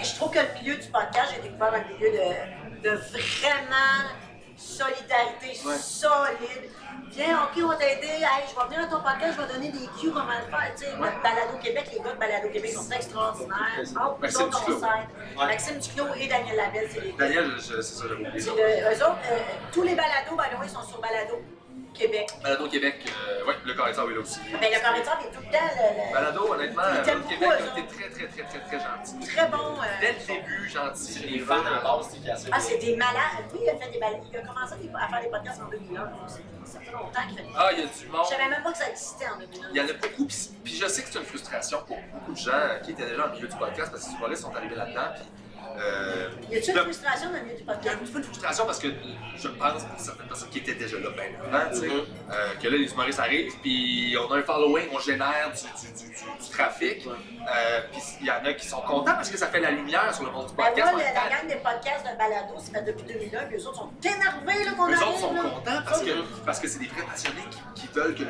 je 0.02 0.14
trouve 0.16 0.30
que 0.32 0.38
le 0.38 0.60
milieu 0.60 0.76
du 0.76 0.88
podcast, 0.88 1.32
j'ai 1.34 1.42
découvert 1.42 1.72
un 1.74 1.84
milieu 1.94 2.10
de, 2.10 2.82
de 2.82 2.96
vraiment 2.96 4.10
solidarité 4.56 5.58
Ouais. 5.66 5.76
solide. 5.76 6.70
Viens, 7.10 7.44
ok, 7.44 7.62
on 7.62 7.68
va 7.68 7.76
t'aider. 7.76 8.06
Hey, 8.08 8.44
je 8.48 8.54
vais 8.58 8.66
venir 8.66 8.80
à 8.80 8.86
ton 8.86 9.00
podcast, 9.00 9.36
je 9.36 9.40
vais 9.46 9.52
donner 9.52 9.70
des 9.70 9.86
cues 10.00 10.10
comment 10.10 10.24
le 10.34 10.50
faire. 10.50 10.72
Tu 10.76 10.84
sais, 10.84 10.92
Ouais. 10.94 10.98
notre 11.00 11.22
Balado 11.22 11.58
Québec, 11.62 11.90
les 11.92 12.00
gars 12.00 12.12
de 12.12 12.18
Balado 12.18 12.48
Québec 12.48 12.72
sont 12.72 12.90
extraordinaires. 12.90 13.56
Ah, 13.96 14.14
Maxime 14.20 14.46
Duclos. 14.50 14.80
Ouais. 14.80 15.46
Maxime 15.46 15.78
Duclos 15.78 16.14
et 16.18 16.26
Daniel 16.28 16.56
Labelle, 16.56 16.88
c'est 16.92 17.00
les 17.00 17.12
deux. 17.12 17.18
Daniel, 17.18 17.50
c'est 17.60 17.82
ça, 17.82 18.02
j'avais 18.08 18.14
oublié 18.14 18.30
le- 18.32 18.94
eux 18.94 19.02
autres, 19.04 19.18
euh, 19.30 19.38
tous 19.72 19.82
les 19.82 19.94
balados, 19.94 20.36
by 20.36 20.54
the 20.54 20.58
way, 20.60 20.68
sont 20.68 20.82
sur 20.82 21.00
Balado 21.00 21.40
Québec. 21.94 22.28
Balado 22.42 22.68
Québec, 22.68 22.96
euh, 23.06 23.46
ouais, 23.46 23.54
le 23.64 23.74
sable 23.94 24.12
est 24.12 24.14
là 24.16 24.20
aussi. 24.20 24.40
Mais 24.60 24.70
le 24.74 24.80
carré 24.80 25.00
de 25.00 25.04
sable 25.06 25.22
est 25.22 25.34
tout 25.34 25.40
le 25.40 25.52
temps 25.52 25.64
le- 25.76 26.08
le- 26.08 26.12
Balado, 26.14 26.52
honnêtement, 26.52 26.82
Ils 26.90 26.96
Balado 27.06 27.28
Québec 27.28 27.48
a 27.50 27.78
été 27.78 27.86
très, 27.96 28.08
très, 28.10 28.26
très, 28.26 28.42
très, 28.44 28.58
très 28.60 28.78
gentil. 28.80 29.26
très 29.34 29.46
bon. 29.48 29.58
euh, 29.80 29.84
Dès 30.00 30.12
le 30.12 30.26
début, 30.26 30.68
gentil. 30.68 31.12
C'est 31.12 31.26
des 31.28 31.38
fans 31.38 31.54
à 31.64 31.80
base, 31.82 32.06
c'est 32.22 32.30
assez 32.30 32.48
Ah, 32.52 32.60
c'est 32.60 32.78
des 32.78 32.96
malades. 32.96 33.46
Lui, 33.52 33.60
il 33.62 33.70
a 33.70 33.76
fait 33.76 33.90
des 33.92 33.98
balados. 33.98 34.24
Il 34.32 34.36
a 34.38 34.42
commencé 34.42 34.74
à 34.74 35.08
faire 35.08 35.22
des 35.22 35.28
podcasts 35.28 35.62
en 35.62 35.68
2001. 35.70 36.10
C'est- 36.26 36.42
Ça 36.64 36.80
fait 36.80 36.92
longtemps 36.92 37.20
qu'il 37.28 37.36
fait 37.36 37.42
des 37.44 37.48
Ah, 37.56 37.68
il 37.72 37.78
y 37.80 37.82
a 37.82 37.86
du 37.86 38.06
monde. 38.08 38.22
Je 38.24 38.30
savais 38.36 38.48
même 38.48 38.62
pas 38.62 38.72
que 38.72 38.78
ça 38.78 38.88
existait 38.90 39.26
en 39.28 39.38
2001. 39.38 39.68
Il 39.70 39.76
y 39.76 39.80
en 39.80 39.84
a 39.84 39.92
beaucoup, 39.92 40.26
puis, 40.26 40.74
je 40.74 40.86
sais 40.88 41.02
que 41.02 41.08
c'est 41.10 41.18
une 41.18 41.24
frustration 41.26 41.78
pour 41.86 41.98
beaucoup 42.12 42.32
de 42.32 42.38
gens 42.38 42.80
qui 42.82 42.92
étaient 42.92 43.06
déjà 43.06 43.26
en 43.26 43.30
milieu 43.30 43.46
du 43.48 43.56
podcast 43.56 43.90
parce 43.92 44.04
que 44.04 44.10
ces 44.10 44.16
humoristes 44.16 44.42
sont 44.42 44.54
arrivés 44.56 44.74
là-dedans. 44.74 45.12
Puis, 45.14 45.24
euh, 45.76 46.28
Y 46.50 46.56
a-tu 46.56 46.70
une 46.70 46.76
frustration 46.78 47.30
dans 47.30 47.36
le 47.36 47.42
milieu 47.42 47.56
du 47.56 47.62
Il 47.62 47.66
y 47.66 47.70
a 47.70 47.74
podcast? 47.74 47.96
un 47.96 48.04
petit 48.04 48.12
peu 48.12 48.20
de 48.20 48.24
frustration 48.26 48.66
parce 48.66 48.78
que 48.78 48.88
je 49.36 49.48
pense 49.48 49.84
pour 49.84 49.98
certaines 50.00 50.26
personnes 50.28 50.48
qui 50.50 50.58
étaient 50.58 50.74
déjà 50.74 50.98
là 50.98 51.08
bien 51.10 51.24
avant, 51.52 51.70
tu 51.70 51.80
sais, 51.80 51.86
Mhm. 51.88 51.92
euh, 52.32 52.54
que 52.62 52.68
là 52.68 52.76
les 52.76 52.92
humoristes 52.92 53.18
arrivent, 53.20 53.52
puis 53.60 54.16
on 54.20 54.32
a 54.32 54.38
un 54.38 54.42
following, 54.42 54.86
on 54.92 54.98
génère 55.00 55.50
du, 55.52 55.60
du, 55.62 55.92
du, 55.92 56.08
du- 56.14 56.44
du 56.44 56.50
trafic, 56.50 57.06
euh, 57.06 57.80
puis 57.90 58.00
il 58.20 58.26
y 58.26 58.30
en 58.30 58.44
a 58.44 58.52
qui 58.54 58.66
sont 58.68 58.80
contents 58.82 59.14
parce 59.14 59.30
que 59.30 59.36
ça 59.36 59.48
fait 59.48 59.60
la 59.60 59.70
lumière 59.72 60.14
sur 60.14 60.24
le 60.24 60.30
monde 60.30 60.46
du 60.48 60.54
Ben, 60.54 60.64
podcast. 60.66 60.92
moi, 60.92 61.00
en 61.02 61.04
la, 61.04 61.12
la 61.12 61.28
gang 61.30 61.46
des 61.48 61.56
podcasts 61.56 62.04
de 62.10 62.16
balado, 62.18 62.54
c'est 62.58 62.72
fait 62.72 62.82
depuis 62.82 63.04
2001, 63.12 63.44
puis 63.46 63.56
eux 63.56 63.66
autres 63.66 63.76
sont 63.76 63.90
énervés 64.02 64.64
là, 64.64 64.72
qu'on 64.76 64.88
Eux 64.88 64.94
arrive. 64.94 65.08
autres 65.08 65.18
sont 65.18 65.32
là. 65.34 65.42
contents 65.42 65.82
parce 65.84 66.02
que 66.02 66.10
parce 66.46 66.60
que 66.60 66.68
c'est 66.68 66.78
des 66.78 66.86
vrais 66.86 67.02
passionnés 67.02 67.42
qui, 67.50 67.82
qui 67.82 67.88
veulent 67.92 68.14
que 68.14 68.22
le, 68.22 68.28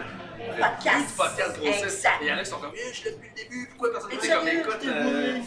Podcast. 0.59 1.17
podcast 1.17 1.59
grossisse. 1.59 1.85
Exact. 1.85 2.19
Et 2.21 2.25
il 2.25 2.29
y 2.29 2.33
en 2.33 2.37
a 2.37 2.43
qui 2.43 2.51
sont 2.51 2.59
comme, 2.59 2.73
eh, 2.75 2.89
je 2.93 2.97
suis 2.99 3.05
là 3.09 3.11
depuis 3.17 3.31
le 3.31 3.43
début, 3.43 3.69
pourquoi 3.71 3.93
personne 3.93 4.11
ne 4.11 4.35
comme 4.35 4.49
écoute. 4.49 5.45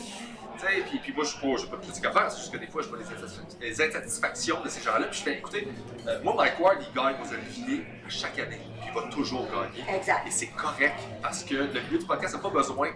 Sais, 0.59 0.81
puis, 0.89 0.99
puis 0.99 1.13
moi, 1.13 1.23
je 1.23 1.29
suis 1.29 1.39
pas, 1.39 1.69
pas 1.71 1.77
de 1.77 1.81
critique 1.83 2.05
à 2.05 2.11
faire, 2.11 2.31
c'est 2.31 2.39
juste 2.39 2.51
que 2.51 2.57
des 2.57 2.67
fois, 2.67 2.81
je 2.81 2.89
vois 2.89 2.97
les, 2.99 3.67
les 3.67 3.81
insatisfactions 3.81 4.61
de 4.63 4.69
ces 4.69 4.81
gens-là, 4.81 5.07
puis 5.07 5.19
je 5.19 5.23
fais, 5.23 5.33
écoutez, 5.37 5.67
euh, 6.07 6.19
moi, 6.23 6.33
Mike 6.37 6.59
Ward, 6.59 6.77
il 6.81 6.93
gagne 6.95 7.15
aux 7.23 7.33
Olivier 7.33 7.85
à 8.05 8.09
chaque 8.09 8.37
année, 8.39 8.61
puis 8.81 8.89
il 8.89 8.93
va 8.93 9.07
toujours 9.09 9.45
gagner. 9.47 9.83
Exact. 9.97 10.27
Et 10.27 10.31
c'est 10.31 10.47
correct, 10.47 10.99
parce 11.21 11.43
que 11.43 11.55
le 11.55 11.67
milieu 11.81 11.99
du 11.99 12.05
podcast 12.05 12.33
n'a 12.35 12.39
pas 12.41 12.49
besoin, 12.49 12.89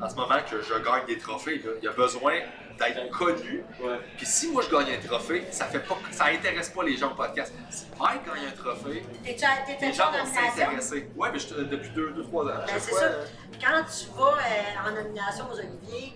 en 0.00 0.10
ce 0.10 0.14
moment, 0.14 0.36
que 0.50 0.60
je 0.60 0.74
gagne 0.74 1.06
des 1.06 1.18
trophées, 1.18 1.58
là. 1.64 1.70
il 1.82 1.88
a 1.88 1.92
besoin 1.92 2.34
d'être 2.78 3.08
connu. 3.10 3.64
Ouais. 3.80 3.98
Puis 4.18 4.26
si 4.26 4.50
moi, 4.52 4.62
je 4.62 4.70
gagne 4.70 4.92
un 4.94 5.06
trophée, 5.06 5.46
ça 5.50 5.64
fait 5.64 5.78
pas, 5.80 5.96
ça 6.10 6.26
intéresse 6.26 6.68
pas 6.68 6.84
les 6.84 6.94
gens 6.98 7.12
au 7.12 7.14
podcast. 7.14 7.54
Si 7.70 7.86
Mike 7.98 8.20
gagne 8.26 8.46
un 8.48 8.50
trophée, 8.50 9.02
les 9.24 9.92
gens 9.94 10.08
en 10.08 10.12
vont 10.18 10.26
s'intéresser. 10.30 11.08
Ouais, 11.16 11.30
mais 11.32 11.38
je, 11.38 11.54
depuis 11.54 11.88
2-3 11.90 12.42
ans. 12.42 12.44
Ben, 12.44 12.62
c'est 12.78 12.90
fois, 12.90 12.98
ça. 13.00 13.04
euh, 13.06 13.24
Quand 13.58 13.84
tu 13.84 14.10
vas 14.18 14.36
euh, 14.36 14.86
en 14.90 14.94
nomination 14.94 15.46
aux 15.50 15.58
Oliviers, 15.58 16.12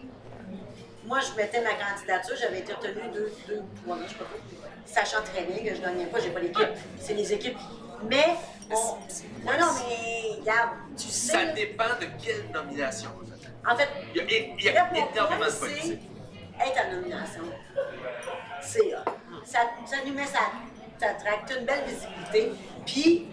moi, 1.10 1.18
je 1.20 1.36
mettais 1.36 1.60
ma 1.60 1.74
candidature, 1.74 2.36
j'avais 2.40 2.60
été 2.60 2.72
retenue 2.72 3.10
deux, 3.12 3.32
deux, 3.46 3.62
trois 3.82 3.96
ans, 3.96 4.00
je 4.06 4.12
sais 4.12 4.14
pas 4.14 4.24
sachant 4.90 5.22
très 5.22 5.42
bien 5.42 5.64
que 5.64 5.76
je 5.76 5.80
gagnais 5.80 6.06
pas, 6.06 6.18
j'ai 6.20 6.30
pas 6.30 6.40
l'équipe, 6.40 6.68
c'est 6.98 7.14
les 7.14 7.32
équipes. 7.32 7.58
Mais, 8.08 8.34
on... 8.70 8.74
non, 8.74 9.58
non, 9.58 9.66
mais, 9.88 10.40
regarde, 10.40 10.70
tu 10.96 11.08
sais, 11.08 11.32
Ça 11.32 11.44
dépend 11.46 11.84
de 12.00 12.06
quelle 12.22 12.50
nomination. 12.52 13.10
en 13.68 13.76
fait. 13.76 13.88
Il 14.14 14.18
y 14.18 14.20
a, 14.20 14.24
il 14.58 14.64
y 14.64 14.68
a 14.68 14.90
énormément 14.94 15.46
de 15.46 15.52
politique. 15.52 16.00
être 16.60 16.86
en 16.86 16.92
nomination. 16.96 17.42
C'est 18.62 18.94
hot. 18.94 19.10
ça, 19.44 19.58
ça 19.86 19.96
nous 20.06 20.14
met 20.14 20.26
ça, 20.26 20.40
ça 20.98 21.14
traque 21.14 21.50
une 21.58 21.64
belle 21.64 21.84
visibilité, 21.86 22.52
puis 22.86 23.26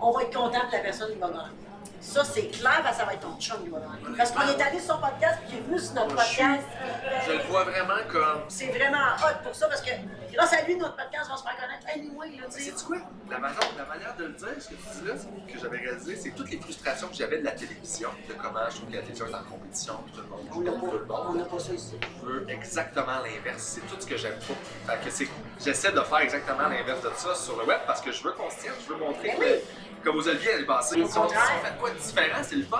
on 0.00 0.10
va 0.12 0.22
être 0.22 0.36
content 0.36 0.66
que 0.68 0.76
la 0.76 0.82
personne 0.82 1.12
qui 1.12 1.18
va 1.18 1.28
gagner. 1.28 1.67
Ça, 2.00 2.22
c'est 2.24 2.46
clair, 2.48 2.82
ça 2.96 3.04
va 3.04 3.14
être 3.14 3.20
ton 3.20 3.36
chum. 3.40 3.56
Parce 4.16 4.30
qu'on 4.30 4.42
est 4.42 4.60
allé 4.62 4.78
sur 4.78 4.94
son 4.94 5.00
podcast, 5.00 5.38
puis 5.46 5.56
il 5.56 5.58
est 5.58 5.62
venu 5.62 5.78
sur 5.78 5.94
notre 5.94 6.14
Moi, 6.14 6.22
je 6.24 6.28
suis- 6.28 6.42
podcast. 6.42 6.66
Je 7.26 7.32
le 7.32 7.42
vois 7.44 7.64
vraiment 7.64 8.02
comme. 8.10 8.42
C'est 8.48 8.66
vraiment 8.68 9.14
hot 9.20 9.42
pour 9.42 9.54
ça, 9.54 9.66
parce 9.68 9.82
que 9.82 9.90
grâce 10.32 10.52
à 10.52 10.62
lui, 10.62 10.76
notre 10.76 10.96
podcast 10.96 11.28
va 11.30 11.36
se 11.36 11.42
faire 11.42 11.56
connaître. 11.56 11.86
Anyway, 11.94 12.36
là, 12.40 12.46
tu 12.50 12.62
sais. 12.62 12.72
C'est 12.76 12.84
quoi? 12.86 12.98
La 13.30 13.38
manière, 13.38 13.60
la 13.76 13.84
manière 13.84 14.16
de 14.16 14.24
le 14.24 14.32
dire, 14.32 14.48
ce 14.58 14.68
que 14.68 14.74
tu 14.74 15.00
dis 15.02 15.08
là, 15.08 15.14
que 15.52 15.58
j'avais 15.58 15.78
réalisé, 15.78 16.16
c'est 16.16 16.30
toutes 16.30 16.50
les 16.50 16.58
frustrations 16.60 17.08
que 17.08 17.14
j'avais 17.16 17.38
de 17.40 17.44
la 17.44 17.50
télévision, 17.52 18.10
de 18.28 18.34
comment 18.34 18.60
je 18.70 18.76
trouve 18.76 18.88
que 18.90 18.94
la 18.94 19.02
télévision 19.02 19.26
est 19.26 19.34
en 19.34 19.42
compétition, 19.44 19.94
tout 20.14 20.20
le 20.22 20.26
monde 20.28 20.40
On 20.50 20.54
joue 20.54 20.64
tout 20.64 20.90
le 20.92 21.06
on 21.12 21.24
monde. 21.24 21.36
n'a 21.38 21.44
pas 21.44 21.58
ça 21.58 21.72
ici. 21.72 21.96
Je 22.22 22.26
veux 22.26 22.46
exactement 22.50 23.18
l'inverse. 23.24 23.62
C'est 23.62 23.80
tout 23.82 24.00
ce 24.00 24.06
que 24.06 24.16
j'aime 24.16 24.38
pas. 24.38 24.92
Fait 24.94 25.04
que 25.04 25.10
c'est, 25.10 25.28
j'essaie 25.62 25.92
de 25.92 26.00
faire 26.00 26.18
exactement 26.20 26.68
l'inverse 26.68 27.02
de 27.02 27.10
ça 27.16 27.34
sur 27.34 27.58
le 27.58 27.64
web 27.66 27.80
parce 27.86 28.00
que 28.00 28.12
je 28.12 28.22
veux 28.22 28.32
qu'on 28.32 28.48
se 28.50 28.60
tienne, 28.60 28.72
je 28.86 28.92
veux 28.92 28.98
montrer 28.98 29.28
Ben 29.30 29.36
que, 29.38 29.44
oui. 29.44 29.60
Comme 30.08 30.18
aux 30.18 30.28
Oliviers 30.28 30.52
l'année 30.52 30.64
passée, 30.64 30.94
Au 30.94 30.98
si 30.98 31.04
on, 31.04 31.12
si 31.12 31.18
on 31.18 31.22
contraire. 31.22 31.62
fait 31.62 31.78
quoi 31.78 31.90
de 31.90 31.96
différent, 31.96 32.42
c'est 32.42 32.56
le 32.56 32.62
fun. 32.64 32.78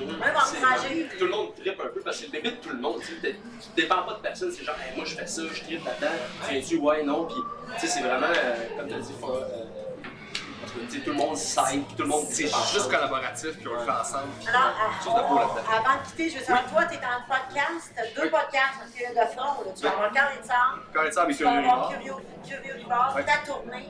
Même 0.00 0.08
C'est- 0.46 0.56
encourager. 0.56 1.08
Tout 1.18 1.24
le 1.26 1.30
monde 1.30 1.54
tripe 1.54 1.78
un 1.78 1.88
peu 1.88 2.00
parce 2.00 2.16
que 2.18 2.24
c'est 2.32 2.42
le 2.42 2.50
de 2.50 2.56
tout 2.56 2.70
le 2.70 2.78
monde. 2.80 3.00
Tu 3.06 3.20
tu 3.20 3.36
dépends 3.76 4.02
pas 4.04 4.14
de 4.14 4.20
personne, 4.20 4.50
c'est 4.50 4.64
genre, 4.64 4.74
Hey, 4.76 4.96
moi 4.96 5.04
je 5.06 5.14
fais 5.14 5.26
ça, 5.26 5.42
je 5.52 5.60
tripe 5.62 5.84
là-dedans, 5.84 6.12
viens-tu, 6.48 6.76
ouais, 6.78 7.02
non. 7.02 7.26
Puis, 7.26 7.36
tu 7.74 7.80
sais, 7.80 7.86
c'est 7.86 8.00
vraiment, 8.00 8.28
euh, 8.34 8.54
comme 8.78 8.88
tu 8.88 8.94
as 8.94 8.98
dit, 8.98 9.12
faut, 9.20 9.34
euh, 9.34 9.64
tout 11.04 11.10
le 11.10 11.16
monde 11.16 11.36
s'aide, 11.36 11.84
puis 11.86 11.96
tout 11.96 12.02
le 12.02 12.08
monde 12.08 12.26
C'est 12.30 12.46
juste 12.46 12.90
collaboratif, 12.90 13.56
puis 13.58 13.68
on 13.68 13.74
le 13.74 13.80
fait 13.84 13.90
ensemble. 13.90 14.28
puis, 14.38 14.48
Alors, 14.48 14.72
euh, 14.76 15.60
à- 15.72 15.76
avant 15.90 16.00
de 16.00 16.06
quitter, 16.06 16.30
je 16.30 16.38
veux 16.38 16.44
savoir, 16.44 16.66
toi, 16.70 16.84
tu 16.84 16.94
es 16.94 16.98
dans 16.98 17.18
le 17.18 17.26
podcast, 17.28 17.92
tu 17.94 18.00
as 18.00 18.22
deux 18.22 18.30
podcasts, 18.30 18.76
parce 18.78 18.90
que 18.90 19.10
de 19.10 19.38
front, 19.38 19.64
là, 19.64 19.72
tu 19.74 19.82
vas 19.82 19.90
avoir 19.90 20.12
Carl 20.12 20.28
et 20.32 20.38
il 20.40 21.36
tu 21.36 21.44
vas 21.44 21.50
avoir 21.50 21.90
fait 21.90 21.96
Curio, 21.96 22.20
Curio 22.46 22.74
Rivard, 22.74 23.16
ta 23.26 23.52
tournée. 23.52 23.88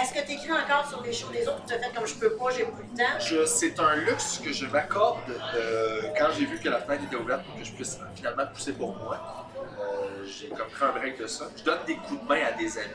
Est-ce 0.00 0.12
que 0.12 0.26
tu 0.26 0.32
écris 0.32 0.52
encore 0.52 0.88
sur 0.88 1.02
les 1.02 1.12
shows 1.12 1.30
des 1.30 1.46
autres 1.46 1.64
tu 1.66 1.74
as 1.74 1.78
fait 1.78 1.94
comme 1.94 2.06
je 2.06 2.14
peux 2.14 2.34
pas, 2.36 2.50
j'ai 2.50 2.64
plus 2.64 2.84
le 2.92 2.98
temps? 2.98 3.46
C'est 3.46 3.78
un 3.78 3.94
luxe 3.96 4.38
que 4.44 4.52
je 4.52 4.66
m'accorde 4.66 5.18
euh, 5.54 6.02
quand 6.18 6.28
j'ai 6.36 6.46
vu 6.46 6.58
que 6.58 6.68
la 6.68 6.80
fenêtre 6.80 7.04
était 7.04 7.16
ouverte 7.16 7.44
pour 7.44 7.56
que 7.58 7.64
je 7.64 7.72
puisse 7.72 7.98
finalement 8.14 8.46
pousser 8.52 8.72
pour 8.72 8.96
moi. 8.96 9.18
Euh, 9.56 10.24
j'ai 10.26 10.48
comme 10.48 10.68
pris 10.68 10.84
un 10.84 10.90
break 10.90 11.18
de 11.18 11.26
ça. 11.26 11.44
Je 11.56 11.62
donne 11.62 11.84
des 11.86 11.96
coups 11.96 12.20
de 12.22 12.26
main 12.28 12.40
à 12.46 12.52
des 12.52 12.76
amis. 12.78 12.88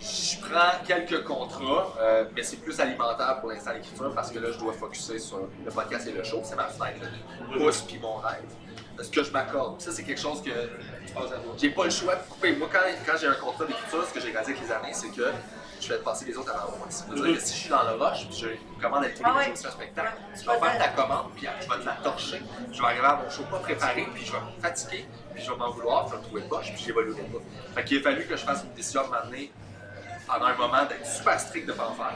Je 0.00 0.38
prends 0.40 0.84
quelques 0.86 1.24
contrats, 1.24 1.92
euh, 2.00 2.24
mais 2.34 2.42
c'est 2.42 2.58
plus 2.58 2.78
alimentaire 2.80 3.38
pour 3.40 3.50
l'instant 3.50 3.72
l'écriture 3.72 4.12
parce 4.14 4.30
que 4.30 4.38
là, 4.38 4.52
je 4.52 4.58
dois 4.58 4.72
focuser 4.72 5.18
sur 5.18 5.40
le 5.64 5.70
podcast 5.70 6.06
et 6.06 6.12
le 6.12 6.22
show. 6.22 6.40
C'est 6.44 6.54
ma 6.56 6.66
fenêtre 6.68 7.00
de 7.52 7.58
pouce 7.58 7.82
puis 7.82 7.98
mon 7.98 8.16
rêve. 8.16 8.44
Ce 9.00 9.10
que 9.10 9.22
je 9.22 9.30
m'accorde. 9.30 9.80
Ça, 9.80 9.92
c'est 9.92 10.02
quelque 10.02 10.20
chose 10.20 10.42
que 10.42 10.50
j'ai 11.56 11.70
pas 11.70 11.84
le 11.84 11.90
choix 11.90 12.16
de 12.16 12.22
couper. 12.28 12.52
Moi, 12.56 12.68
quand, 12.72 12.78
quand 13.06 13.16
j'ai 13.18 13.28
un 13.28 13.34
contrat 13.34 13.64
d'écriture, 13.64 14.04
ce 14.06 14.12
que 14.14 14.20
j'ai 14.20 14.30
réalisé 14.32 14.52
avec 14.52 14.64
les 14.64 14.72
années, 14.72 14.92
c'est 14.92 15.08
que 15.10 15.30
je 15.80 15.88
vais 15.88 15.98
passer 15.98 16.24
les 16.26 16.36
autres 16.36 16.52
avant 16.52 16.76
moi. 16.78 16.86
Ça 16.90 17.04
veut 17.08 17.14
dire 17.28 17.36
que 17.36 17.40
si 17.40 17.54
je 17.54 17.58
suis 17.60 17.68
dans 17.70 17.82
le 17.84 18.02
rush, 18.02 18.26
puis 18.28 18.36
je 18.38 18.82
commande 18.82 19.04
à 19.04 19.08
tous 19.10 19.22
Ah 19.24 19.34
les 19.44 19.50
ouais. 19.50 19.56
sur 19.56 19.68
un 19.68 19.72
spectacle, 19.72 20.12
Ouais. 20.18 20.38
tu 20.40 20.44
vas 20.46 20.58
faire 20.58 20.78
ta 20.78 20.88
commande, 21.02 21.26
puis 21.36 21.46
je 21.60 21.68
vais 21.68 21.80
te 21.80 21.86
la 21.86 21.92
torcher. 22.02 22.42
Je 22.72 22.78
vais 22.80 22.84
arriver 22.86 23.06
à 23.06 23.20
mon 23.22 23.30
show 23.30 23.42
pas 23.48 23.58
préparé, 23.60 24.08
puis 24.12 24.24
je 24.24 24.32
vais 24.32 24.38
me 24.40 24.60
fatiguer, 24.60 25.06
puis 25.32 25.44
je 25.44 25.50
vais 25.50 25.56
m'en 25.56 25.70
vouloir, 25.70 26.06
puis 26.06 26.10
je 26.10 26.16
vais 26.16 26.22
me 26.22 26.26
trouver 26.26 26.42
poche, 26.48 26.72
puis 26.74 26.82
j'évoluerai 26.84 27.22
pas. 27.22 27.38
Fait 27.76 27.84
qu'il 27.84 27.98
a 27.98 28.02
fallu 28.02 28.26
que 28.26 28.36
je 28.36 28.42
fasse 28.44 28.64
une 28.64 28.72
décision 28.74 29.02
à 29.02 29.04
un 29.04 29.06
moment 29.06 29.20
donné, 29.26 29.52
pendant 30.28 30.46
un 30.46 30.54
moment, 30.54 30.84
d'être 30.84 31.06
super 31.06 31.40
strict 31.40 31.66
de 31.66 31.72
pas 31.72 31.88
en 31.88 31.94
faire. 31.94 32.14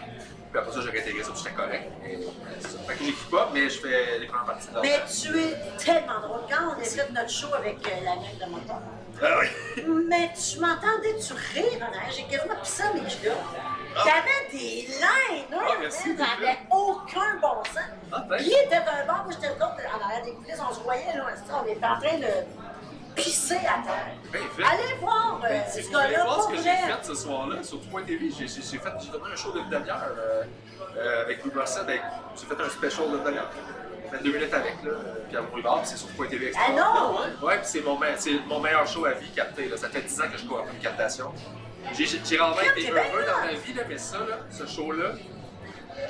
Puis 0.51 0.61
après 0.61 0.73
ça, 0.73 0.81
j'ai 0.83 0.91
réintégré 0.91 1.23
ça, 1.25 1.31
puis 1.33 1.43
j'étais 1.43 1.57
correct. 1.57 1.91
Et, 2.05 2.17
euh, 2.17 2.21
ça. 2.61 2.69
Fait 2.87 2.95
que 2.95 3.05
j'écris 3.05 3.31
pas, 3.31 3.49
mais 3.55 3.71
je 3.71 3.81
fais 3.81 4.19
les 4.19 4.27
premières 4.27 4.45
parties 4.45 4.69
de 4.69 4.81
Mais 4.81 5.01
tu 5.09 5.39
es 5.41 5.57
tellement 5.83 6.21
drôle. 6.21 6.41
Quand 6.51 6.77
on 6.77 6.81
a 6.81 6.85
fait 6.85 7.11
notre 7.11 7.31
show 7.31 7.55
avec 7.57 7.79
euh, 7.87 7.91
la 8.05 8.17
gang 8.17 8.39
de 8.39 8.51
mon 8.53 8.59
père, 8.61 8.83
Ah 9.23 9.39
oui! 9.41 9.83
mais 10.11 10.31
tu 10.35 10.61
m'entendais, 10.61 11.17
tu 11.27 11.33
rire 11.33 11.79
en 11.81 11.97
arrière. 11.97 12.13
J'ai 12.15 12.25
quasiment 12.25 12.57
pissé 12.63 12.83
mes 12.93 13.01
genoux. 13.09 13.41
T'avais 13.95 14.51
des 14.53 14.59
lignes, 14.59 15.47
Ah, 15.53 15.57
hein? 15.57 15.77
merci, 15.81 16.17
T'avais 16.17 16.59
aucun 16.71 17.37
bon 17.41 17.65
sens. 17.65 17.79
Ah. 18.13 18.25
Puis 18.37 18.47
il 18.47 18.67
était 18.67 18.81
d'un 18.81 19.07
bord, 19.07 19.25
moi 19.25 19.33
j'étais 19.33 19.55
de 19.55 19.61
l'autre, 19.61 19.77
en 19.97 20.05
arrière 20.05 20.25
des 20.25 20.33
coulisses, 20.33 20.61
on 20.71 20.75
se 20.75 20.81
voyait, 20.81 21.17
là, 21.17 21.27
on 21.51 21.67
était 21.67 21.87
en 21.87 21.99
train 21.99 22.19
de 22.19 22.27
pisser 23.15 23.57
à 23.57 23.83
terre. 23.87 24.15
Ben. 24.33 24.41
Allez 24.65 24.95
voir 25.01 25.41
euh, 25.45 25.49
Ben, 25.49 25.63
si 25.69 25.83
ce 25.83 25.91
gars-là, 25.91 26.25
voir 26.25 26.37
pas 26.37 26.43
ce 26.43 26.49
que 26.49 26.57
j'ai 26.57 26.63
fait 26.63 27.05
ce 27.05 27.15
soir-là 27.15 27.63
sur 27.63 27.81
Tout.tv, 27.81 28.31
j'ai 28.39 28.47
fait 28.79 28.89
un 28.89 29.37
show 29.37 29.53
d'une 29.53 29.69
demi-heure 29.69 30.15
euh, 30.19 30.43
euh, 30.97 31.23
avec 31.23 31.43
Blue 31.43 31.59
Russell, 31.59 31.83
avec- 31.83 32.03
j'ai 32.39 32.47
fait 32.47 32.63
un 32.63 32.69
special 32.69 33.11
d'une 33.11 33.25
demi-heure. 33.25 33.51
J'ai 34.05 34.19
fait 34.19 34.25
deux 34.25 34.33
minutes 34.33 34.55
avec, 34.55 34.77
là, 34.85 34.91
euh, 34.91 35.15
puis 35.29 35.37
à 35.37 35.43
puis 35.43 35.63
c'est 35.85 35.97
sur 35.97 36.09
Tout.tv 36.17 36.47
Extra. 36.49 36.65
Ah 36.69 36.73
non! 36.73 37.47
Ouais, 37.47 37.57
puis 37.59 37.67
c'est 37.67 37.81
mon, 37.83 37.99
mon 38.47 38.61
meilleur 38.61 38.87
show 38.87 39.05
à 39.07 39.13
vie 39.13 39.31
capté, 39.31 39.69
là. 39.69 39.77
ça 39.77 39.89
fait 39.89 40.03
10 40.03 40.21
ans 40.21 40.25
que 40.33 40.39
je 40.39 40.45
cours 40.45 40.59
après 40.61 40.73
une 40.75 40.81
captation. 40.83 41.33
J'ai 41.95 42.37
rarement 42.37 42.61
été 42.61 42.91
heureux 42.91 43.25
dans 43.27 43.45
ma 43.47 43.53
vie, 43.55 43.73
là, 43.75 43.83
mais 43.89 43.99
ça, 43.99 44.19
là, 44.19 44.39
ce 44.51 44.67
show-là, 44.67 45.13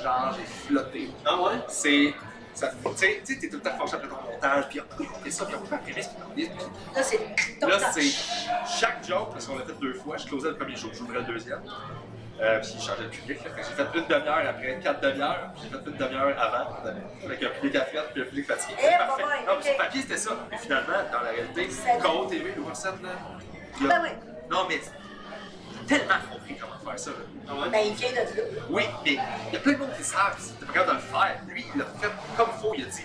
genre 0.01 0.35
j'ai 0.37 0.45
flotté. 0.67 1.09
Ah 1.25 1.41
ouais? 1.41 1.51
C'est... 1.67 2.13
ça- 2.53 2.71
Tu 2.83 2.91
sais, 2.97 3.21
tu 3.25 3.33
sais, 3.33 3.39
t'es 3.39 3.49
tout 3.49 3.57
le 3.57 3.61
temps 3.63 3.77
fâché 3.79 3.95
après 3.95 4.07
ton 4.07 4.15
montage, 4.43 4.67
puis 4.69 4.79
on 4.99 5.23
fait 5.23 5.31
ça, 5.31 5.45
puis 5.45 5.55
on 5.55 5.73
après 5.75 5.91
puis 5.91 6.03
on 6.91 6.95
Là, 6.95 7.03
c'est 7.03 7.19
Là, 7.61 7.91
c'est 7.93 8.77
chaque 8.79 9.05
joke, 9.07 9.31
parce 9.31 9.45
qu'on 9.47 9.57
l'a 9.57 9.65
fait 9.65 9.73
deux 9.79 9.93
fois, 9.95 10.17
je 10.17 10.25
closais 10.25 10.49
le 10.49 10.57
premier 10.57 10.75
show, 10.75 10.89
j'ouvrais 10.93 11.19
le 11.19 11.23
deuxième. 11.25 11.61
Euh, 12.41 12.59
puis 12.59 12.71
il 12.75 12.81
changeait 12.81 13.03
le 13.03 13.09
public. 13.09 13.37
là. 13.43 13.51
J'ai 13.57 13.63
fait 13.63 13.99
une 13.99 14.07
demi-heure 14.07 14.49
après 14.49 14.79
quatre 14.81 15.01
demi-heures, 15.01 15.49
puis 15.53 15.63
j'ai 15.63 15.69
fait 15.77 15.85
une 15.89 15.97
demi-heure 15.97 16.41
avant, 16.41 16.75
avec 17.25 17.43
un 17.43 17.49
public 17.49 17.75
à 17.75 17.81
puis 17.81 17.99
un 18.21 18.25
public 18.25 18.47
fatigué. 18.47 18.73
Eh, 18.77 18.81
C'était 18.81 18.97
bah, 18.97 19.05
parfait. 19.07 19.23
non, 19.47 19.53
mais 19.57 19.63
sur 19.63 19.77
papier, 19.77 20.01
c'était 20.01 20.17
ça. 20.17 20.31
Mais 20.51 20.57
finalement, 20.57 20.93
dans 21.11 21.21
la 21.21 21.29
réalité, 21.29 21.69
C'est- 21.69 21.97
Code 21.99 22.29
TV, 22.29 22.53
le 22.55 22.61
WhatsApp, 22.63 23.01
là. 23.03 23.09
il 23.79 23.85
a- 23.85 23.89
Ben 23.89 24.01
oui. 24.03 24.09
Non, 24.49 24.65
mais 24.67 24.81
tellement 25.87 26.15
compris 26.31 26.57
comment 26.57 26.91
faire 26.91 26.99
ça. 26.99 27.11
là. 27.11 27.17
Ah 27.47 27.53
ouais? 27.55 27.69
Ben, 27.69 27.81
il 27.85 27.93
vient 27.93 28.09
de 28.11 28.15
là. 28.15 28.23
Oui, 28.69 28.83
mais 29.05 29.11
il 29.47 29.53
y 29.53 29.55
a 29.55 29.59
plein 29.59 29.73
de 29.73 29.77
monde 29.77 29.93
qui 29.95 30.03
savent, 30.03 30.35
t'es 30.59 30.65
pas 30.65 30.73
capable 30.73 30.97
de 30.97 31.01
le 31.03 31.07
faire. 31.07 31.39
Lui, 31.47 31.65
il 31.75 31.79
l'a 31.79 31.85
fait 31.85 32.07
comme 32.35 32.49
il 32.57 32.61
faut, 32.61 32.73
il 32.75 32.83
a 32.83 32.87
dit 32.87 33.03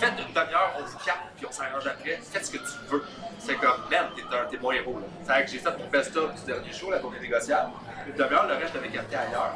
faites 0.00 0.18
une 0.18 0.32
demi-heure, 0.32 0.72
on 0.78 0.82
vous 0.82 0.98
capte, 1.04 1.20
puis 1.36 1.46
on 1.46 1.52
s'arrange 1.52 1.86
après, 1.86 2.18
faites 2.22 2.46
ce 2.46 2.50
que 2.52 2.58
tu 2.58 2.72
veux. 2.88 3.04
C'est 3.38 3.56
comme, 3.56 3.82
man, 3.90 4.08
t'es 4.50 4.56
mon 4.58 4.72
héros. 4.72 4.98
Là. 4.98 5.34
Fait 5.36 5.44
que 5.44 5.50
j'ai 5.50 5.58
fait 5.58 5.76
mon 5.78 5.88
best-of 5.88 6.34
du 6.34 6.46
dernier 6.46 6.72
show, 6.72 6.90
la 6.90 6.98
tournée 6.98 7.20
négociable. 7.20 7.70
Une 8.06 8.14
demi-heure, 8.14 8.46
le 8.46 8.54
reste, 8.54 8.72
je 8.72 8.74
l'avais 8.74 8.88
capté 8.88 9.16
ailleurs. 9.16 9.52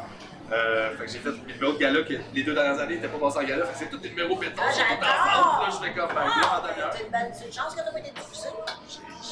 Euh, 0.52 0.96
fait 0.98 1.06
que 1.06 1.10
j'ai 1.10 1.18
fait 1.20 1.30
mes 1.30 1.52
numéros 1.54 1.72
de 1.72 1.78
gala 1.78 2.02
que 2.02 2.12
les 2.34 2.42
deux 2.42 2.54
dernières 2.54 2.78
années 2.78 2.96
n'étaient 2.96 3.08
pas 3.08 3.18
passés 3.18 3.38
en 3.38 3.44
gala. 3.44 3.64
Fait 3.66 3.72
que 3.72 3.78
c'est 3.78 3.90
tous 3.90 3.98
des 3.98 4.10
numéros 4.10 4.36
béton, 4.36 4.62
Ah, 4.62 4.70
sont 4.72 4.78
tous 4.80 4.86
j'adore! 4.90 5.08
ensemble. 5.08 5.62
Là, 5.62 5.68
je 5.70 5.86
fais 5.86 5.94
comme, 5.94 6.08
ben, 6.08 6.22
viens 6.22 6.48
en 6.48 6.62
Ah, 6.84 7.32
c'est 7.32 7.46
une 7.46 7.52
chance 7.52 7.74
que 7.74 7.80
t'as 7.80 7.90
pas 7.92 7.98
été 7.98 8.10
diffusé. 8.10 8.48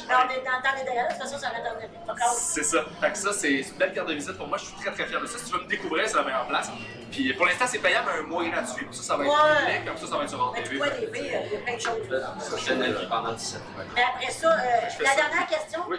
Dans 0.09 0.27
des 0.27 0.83
dégâts, 0.83 1.07
de 1.07 1.13
toute 1.13 1.21
façon, 1.21 1.37
ça 1.37 1.49
va 1.49 1.59
être 1.59 1.89
Fuck 2.07 2.17
out. 2.17 2.35
C'est 2.35 2.63
ça. 2.63 2.83
Fait 2.99 3.11
que 3.11 3.17
ça, 3.17 3.31
c'est 3.31 3.51
une 3.53 3.77
belle 3.77 3.93
carte 3.93 4.07
de 4.09 4.13
visite 4.15 4.37
pour 4.37 4.47
moi. 4.47 4.57
Je 4.57 4.65
suis 4.65 4.75
très 4.75 4.91
très 4.91 5.05
fier 5.05 5.21
de 5.21 5.27
ça. 5.27 5.37
Si 5.37 5.45
tu 5.45 5.51
veux 5.55 5.63
me 5.63 5.67
découvrir, 5.69 6.09
c'est 6.09 6.17
la 6.17 6.23
meilleure 6.23 6.47
place. 6.47 6.71
Puis 7.11 7.31
pour 7.33 7.45
l'instant, 7.45 7.65
c'est 7.67 7.77
payant, 7.77 8.01
mais 8.05 8.19
un 8.19 8.23
mois 8.23 8.43
gratuit. 8.43 8.85
Puis 8.85 8.95
ça, 8.97 9.03
ça 9.03 9.17
va 9.17 9.23
être 9.25 9.31
Ouais. 9.31 9.65
public. 9.75 9.85
Comme 9.85 9.97
ça, 9.97 10.07
ça 10.07 10.17
va 10.17 10.23
être 10.23 10.29
sur 10.29 10.51
Mais 10.51 10.63
TV. 10.63 10.69
tu 10.71 10.77
vois, 10.77 10.87
il 10.97 11.25
y 11.31 11.35
a 11.35 11.59
plein 11.59 11.75
de 11.75 11.79
choses. 11.79 12.59
Je 12.59 12.65
tenais 12.65 12.87
vie 12.91 13.07
pendant 13.07 13.33
17 13.33 13.61
ans. 13.61 13.65
Mais 13.95 14.01
après 14.01 14.31
ça, 14.31 14.51
euh, 14.51 14.57
Je 14.89 14.95
fais 14.95 15.03
la 15.03 15.09
ça. 15.11 15.15
dernière 15.15 15.47
question, 15.47 15.79
Oui. 15.87 15.97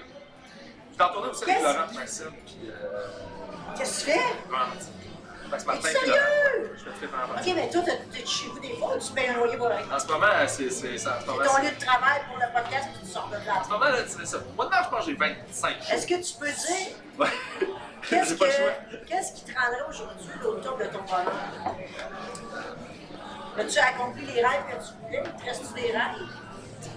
Je 0.92 0.98
t'en 0.98 1.08
tournais 1.12 1.28
aussi 1.30 1.44
avec 1.50 1.62
Laurent 1.62 1.74
Marcel. 1.94 2.26
Puis. 2.46 2.58
Qu'est-ce 3.76 4.04
que 4.04 4.10
tu 4.12 4.18
fais? 4.18 4.50
Martin. 4.50 4.74
Laurent. 5.66 5.80
sérieux? 5.82 6.76
Je 6.76 6.82
fais 6.84 6.90
très 6.96 7.06
pendant 7.06 7.38
Ok, 7.40 7.52
mais 7.54 7.70
toi, 7.70 7.82
t'es 7.84 7.98
t'es 8.12 8.26
chez 8.26 8.46
vous 8.48 8.58
des 8.58 8.74
fois 8.76 8.96
ou 8.96 8.98
tu 8.98 9.12
payes 9.12 9.28
un 9.28 9.34
loyer 9.34 9.56
pour 9.56 9.68
le 9.68 9.74
En 9.74 9.98
ce 9.98 10.06
moment, 10.08 10.26
c'est. 10.48 10.70
C'est. 10.70 11.06
En 11.06 11.20
ton 11.22 11.34
lieu 11.62 11.70
de 11.70 11.84
travail 11.84 12.22
pour 12.28 12.38
le 12.38 12.46
podcast 12.52 12.88
puis 12.92 13.06
tu 13.06 13.12
sors 13.12 13.28
de 13.28 13.34
là. 13.46 13.60
en 13.60 13.64
ce 13.64 13.68
moment, 13.70 13.84
là, 13.84 13.98
c'est 14.06 14.26
ça. 14.26 14.38
Moi, 14.56 14.64
de 14.64 14.70
mars, 14.70 14.86
je 14.86 14.90
pense 14.90 15.04
que 15.04 15.10
j'ai 15.12 15.16
25 15.16 15.76
Est-ce 15.92 16.06
que 16.08 16.14
tu 16.14 16.34
peux 16.40 16.46
dire 16.46 16.96
Ouais. 17.18 17.26
qu'est-ce 18.08 18.30
J'ai 18.30 18.36
pas 18.36 18.46
le 18.46 18.50
choix. 18.52 18.70
que- 18.90 18.96
qu'est-ce 19.08 19.32
qui 19.34 19.44
te 19.44 19.58
rendrait 19.58 19.82
aujourd'hui 19.88 20.26
autour 20.44 20.76
de 20.76 20.84
ton 20.86 21.02
bonheur? 21.02 21.76
As-tu 23.58 23.78
accompli 23.78 24.26
les 24.26 24.44
rêves 24.44 24.64
que 24.68 24.76
tu 24.84 24.92
voulais? 25.06 25.22
Te 25.22 25.44
reste-tu 25.44 25.74
des 25.80 25.92
rêves? 25.92 26.28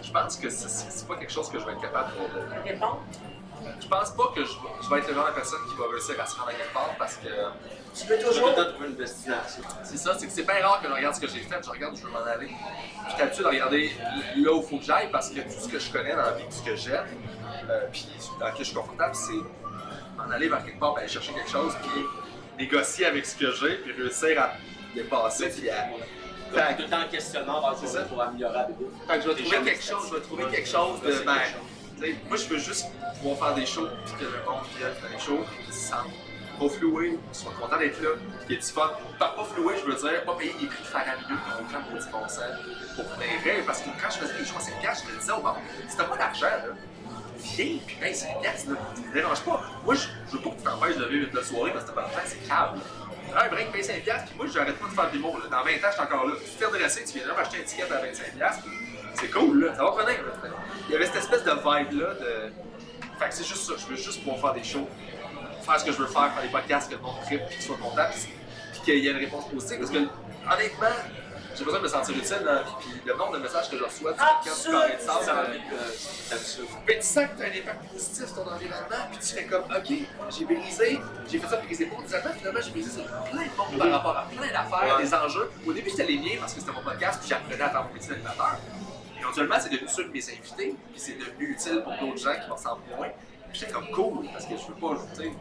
Je 0.01 0.11
pense 0.11 0.37
que 0.37 0.49
c'est- 0.49 1.07
pas 1.07 1.15
quelque 1.17 1.31
chose 1.31 1.49
que 1.51 1.59
je 1.59 1.65
vais 1.65 1.73
être 1.73 1.81
capable 1.81 2.11
de. 2.15 2.39
de- 2.39 2.63
Réponds. 2.63 2.97
Je 3.79 3.87
pense 3.87 4.11
pas 4.11 4.31
que 4.35 4.43
je, 4.43 4.51
je 4.83 4.89
vais 4.89 4.99
être 4.99 5.07
le 5.09 5.13
genre 5.13 5.27
de 5.27 5.33
personne 5.33 5.59
qui 5.69 5.75
va 5.77 5.85
réussir 5.91 6.15
à 6.21 6.25
se 6.25 6.35
rendre 6.35 6.49
à 6.49 6.53
quelque 6.53 6.73
part 6.73 6.95
parce 6.97 7.15
que. 7.17 7.27
Tu 7.95 8.05
veux 8.07 8.19
Je 8.19 8.25
toujours. 8.27 8.53
trouver 8.53 8.87
une 8.89 8.95
destination. 8.95 9.63
C'est 9.83 9.97
ça, 9.97 10.15
c'est 10.17 10.27
que 10.27 10.31
c'est 10.31 10.43
bien 10.43 10.61
rare 10.65 10.81
que 10.81 10.87
je 10.87 10.93
regarde 10.93 11.15
ce 11.15 11.21
que 11.21 11.27
j'ai 11.27 11.39
fait, 11.39 11.55
je 11.63 11.69
regarde 11.69 11.93
où 11.93 11.97
je 11.97 12.03
veux 12.03 12.11
m'en 12.11 12.19
aller. 12.25 12.47
Puis 12.47 12.55
j'ai 13.11 13.17
l'habitude 13.17 13.43
de 13.43 13.49
regarder 13.49 13.91
là 14.35 14.53
où 14.53 14.61
il 14.61 14.67
faut 14.69 14.77
que 14.77 14.83
j'aille 14.83 15.09
parce 15.11 15.29
que 15.29 15.39
tout 15.39 15.59
ce 15.63 15.67
que 15.67 15.79
je 15.79 15.91
connais 15.91 16.11
dans 16.15 16.21
la 16.21 16.33
vie, 16.33 16.43
tout 16.45 16.51
ce 16.51 16.63
que 16.63 16.75
j'aime, 16.75 17.05
euh, 17.69 17.87
puis 17.91 18.07
dans 18.39 18.45
lequel 18.47 18.59
je 18.59 18.63
suis 18.65 18.75
confortable, 18.75 19.15
c'est 19.15 19.33
m'en 20.17 20.29
aller 20.31 20.47
vers 20.47 20.63
quelque 20.63 20.79
part, 20.79 20.93
ben, 20.93 20.99
aller 21.01 21.07
chercher 21.09 21.33
quelque 21.33 21.49
chose, 21.49 21.73
puis 21.81 22.01
négocier 22.59 23.05
avec 23.05 23.25
ce 23.25 23.35
que 23.35 23.51
j'ai, 23.51 23.75
puis 23.77 23.93
réussir 23.93 24.41
à 24.41 24.51
dépasser, 24.93 25.49
puis 25.49 25.69
à. 25.69 25.85
Tout 26.49 26.83
le 26.83 26.89
temps 26.89 27.01
en 27.01 27.07
questionnant 27.09 27.61
C'est 27.75 27.87
ça. 27.87 28.03
pour 28.03 28.21
améliorer 28.21 28.53
la 28.53 28.65
vidéo. 28.67 28.89
Fait 29.07 29.17
que 29.17 29.23
je 29.23 29.27
vais 29.29 29.35
trouver 29.43 29.71
quelque 29.71 29.83
chose, 29.83 30.07
je 30.09 30.15
vais 30.15 30.21
trouver 30.21 30.45
quelque 30.45 30.69
chose 30.69 31.01
de. 31.01 31.11
Moi, 31.99 32.37
je 32.37 32.45
veux 32.45 32.59
juste 32.59 32.85
pouvoir 33.19 33.37
faire 33.39 33.55
des 33.55 33.65
shows, 33.65 33.87
puis 34.05 34.13
que 34.19 34.25
le 34.25 34.43
monde 34.45 34.63
vienne 34.77 34.93
faire 34.93 35.09
des 35.09 35.19
shows, 35.19 35.43
puis 35.49 35.65
qu'ils 35.65 35.73
se 35.73 35.89
sentent 35.89 36.13
pas 36.59 36.69
floués, 36.69 37.17
qu'ils 37.31 37.41
soient 37.41 37.53
contents 37.59 37.77
d'être 37.77 38.01
là, 38.01 38.09
qu'il 38.45 38.55
y 38.55 38.59
ait 38.59 38.61
du. 38.61 38.73
Par 38.73 39.35
pas 39.35 39.43
floué, 39.43 39.75
je 39.79 39.89
veux 39.89 39.95
dire, 39.95 40.23
pas 40.23 40.35
payer 40.35 40.53
des 40.59 40.67
prix 40.67 40.83
de 40.83 41.27
minute 41.27 41.43
pour 41.43 41.61
aucun 41.61 41.81
petit 41.81 42.03
sens 42.03 42.39
pour 42.95 43.05
venir 43.15 43.41
rire, 43.43 43.63
parce 43.65 43.81
que 43.81 43.89
quand 44.01 44.09
je 44.09 44.17
faisais 44.17 44.37
des 44.37 44.45
shows 44.45 44.57
à 44.57 44.61
5 44.61 44.79
piastres, 44.79 45.05
je 45.07 45.13
me 45.13 45.19
disais, 45.19 45.31
oh, 45.35 45.41
bon, 45.41 45.53
si 45.87 45.97
t'as 45.97 46.03
pas 46.03 46.17
d'argent, 46.17 46.45
là, 46.45 46.73
viens, 47.37 47.77
puis 47.85 47.95
paye 47.95 48.15
5 48.15 48.41
piastres, 48.41 48.71
là, 48.71 48.77
me 49.07 49.13
dérange 49.13 49.41
pas. 49.41 49.63
Moi, 49.83 49.95
je, 49.95 50.07
veux 50.35 50.41
pas 50.41 50.49
que 50.51 50.57
tu 50.57 50.63
t'empêches 50.63 50.97
de 50.97 51.05
vivre 51.05 51.29
la 51.33 51.43
soirée 51.43 51.71
parce 51.71 51.85
que 51.85 51.89
t'as 51.89 51.95
pas 51.95 52.09
d'argent, 52.09 52.25
c'est 52.25 52.47
câble. 52.47 52.79
Un 53.35 53.49
break 53.49 53.71
paye 53.71 53.83
5 53.83 54.03
piastres, 54.03 54.25
puis 54.29 54.37
moi, 54.37 54.45
j'arrête 54.53 54.77
pas 54.77 54.87
de 54.87 54.93
faire 54.93 55.11
des 55.11 55.19
mots. 55.19 55.35
Dans 55.49 55.63
20 55.63 55.71
ans, 55.71 55.89
je 55.89 55.91
suis 55.91 56.01
encore 56.01 56.27
là. 56.27 56.33
Tu 56.43 56.51
t'es 56.57 56.65
redressé, 56.65 57.03
tu 57.05 57.17
viens 57.17 57.27
là 57.27 57.33
m'acheter 57.35 57.57
un 57.59 57.63
ticket 57.63 57.91
à 57.91 58.01
25 58.01 58.35
piastres, 58.35 58.63
c'est 59.15 59.31
cool, 59.31 59.65
là. 59.65 59.75
Ça 59.75 59.83
va 59.83 59.89
revenir, 59.89 60.21
là. 60.23 60.49
Il 60.87 60.93
y 60.93 60.95
avait 60.95 61.05
cette 61.05 61.17
espèce 61.17 61.43
de 61.43 61.51
vibe-là 61.51 62.13
de. 62.13 62.51
Fait 63.19 63.29
que 63.29 63.33
c'est 63.33 63.43
juste 63.43 63.63
ça. 63.63 63.73
Je 63.77 63.85
veux 63.87 63.95
juste 63.95 64.23
pouvoir 64.23 64.39
faire 64.39 64.53
des 64.53 64.63
shows, 64.63 64.87
faire 65.63 65.79
ce 65.79 65.85
que 65.85 65.91
je 65.91 65.97
veux 65.97 66.07
faire, 66.07 66.31
faire 66.33 66.43
des 66.43 66.49
podcasts, 66.49 66.89
que 66.89 66.95
le 66.95 67.01
monde 67.01 67.15
tripe, 67.25 67.45
puis 67.47 67.55
qu'ils 67.57 67.65
soient 67.65 67.77
contents, 67.77 68.07
puis 68.71 68.81
qu'il 68.85 68.99
y 68.99 69.07
ait 69.07 69.11
une 69.11 69.17
réponse 69.17 69.49
positive. 69.49 69.79
Parce 69.79 69.91
que, 69.91 69.97
honnêtement, 69.97 70.95
j'ai 71.55 71.63
besoin 71.65 71.79
de 71.79 71.83
me 71.85 71.89
sentir 71.89 72.15
utile 72.15 72.41
dans 72.45 72.53
la 72.53 72.61
vie, 72.61 72.71
puis 72.79 73.01
le 73.03 73.15
nombre 73.15 73.33
de 73.33 73.39
messages 73.39 73.69
que 73.71 73.77
je 73.77 73.83
reçois 73.83 74.13
du 74.13 74.19
podcast 74.19 74.69
carré 74.69 74.95
de 74.95 75.01
sable 75.01 75.25
dans 75.25 75.33
la 75.33 75.49
vie. 75.49 75.61
Mais 76.87 76.95
tu 76.99 77.01
sens 77.01 77.25
que 77.25 77.37
tu 77.37 77.43
as 77.43 77.45
un 77.47 77.59
impact 77.59 77.91
positif 77.91 78.25
sur 78.27 78.35
ton 78.35 78.51
environnement, 78.51 79.03
puis 79.09 79.19
tu 79.19 79.33
fais 79.33 79.45
comme, 79.45 79.63
OK, 79.63 79.89
j'ai 80.29 80.45
brisé, 80.45 81.01
j'ai 81.27 81.39
fait 81.39 81.47
ça 81.47 81.57
pour 81.57 81.71
épaules 81.71 82.05
des 82.05 82.13
Allemands, 82.13 82.33
finalement, 82.37 82.59
j'ai 82.63 82.71
brisé 82.71 82.91
sur 82.91 83.03
plein 83.03 83.41
de 83.41 83.57
monde 83.57 83.79
par 83.79 83.91
rapport 83.91 84.17
à 84.17 84.27
plein 84.29 84.51
d'affaires, 84.51 84.97
des 84.99 85.13
enjeux. 85.13 85.49
Au 85.65 85.73
début, 85.73 85.89
c'était 85.89 86.05
les 86.05 86.19
miens 86.19 86.37
parce 86.39 86.53
que 86.53 86.59
c'était 86.59 86.73
mon 86.73 86.83
podcast, 86.83 87.19
puis 87.19 87.29
j'apprenais 87.29 87.63
à 87.63 87.69
faire 87.71 87.83
mon 87.85 87.93
métier 87.93 88.09
d'animateur. 88.11 88.57
Éventuellement, 89.19 89.55
c'est 89.59 89.69
devenu 89.71 89.87
sûr 89.87 90.05
de 90.05 90.11
mes 90.11 90.23
invités, 90.29 90.75
puis 90.91 90.99
c'est 90.99 91.17
devenu 91.17 91.51
utile 91.51 91.81
pour 91.83 91.93
d'autres 91.99 92.17
gens 92.23 92.33
qui 92.41 92.47
m'en 92.49 92.55
ressemblent 92.55 92.81
moins. 92.95 93.09
Puis 93.49 93.59
J'étais 93.61 93.71
comme 93.71 93.89
cool, 93.91 94.27
parce 94.33 94.45
que 94.45 94.57
je 94.57 94.67
veux 94.67 94.73
pas, 94.73 95.01
tu 95.15 95.21
sais, 95.23 95.31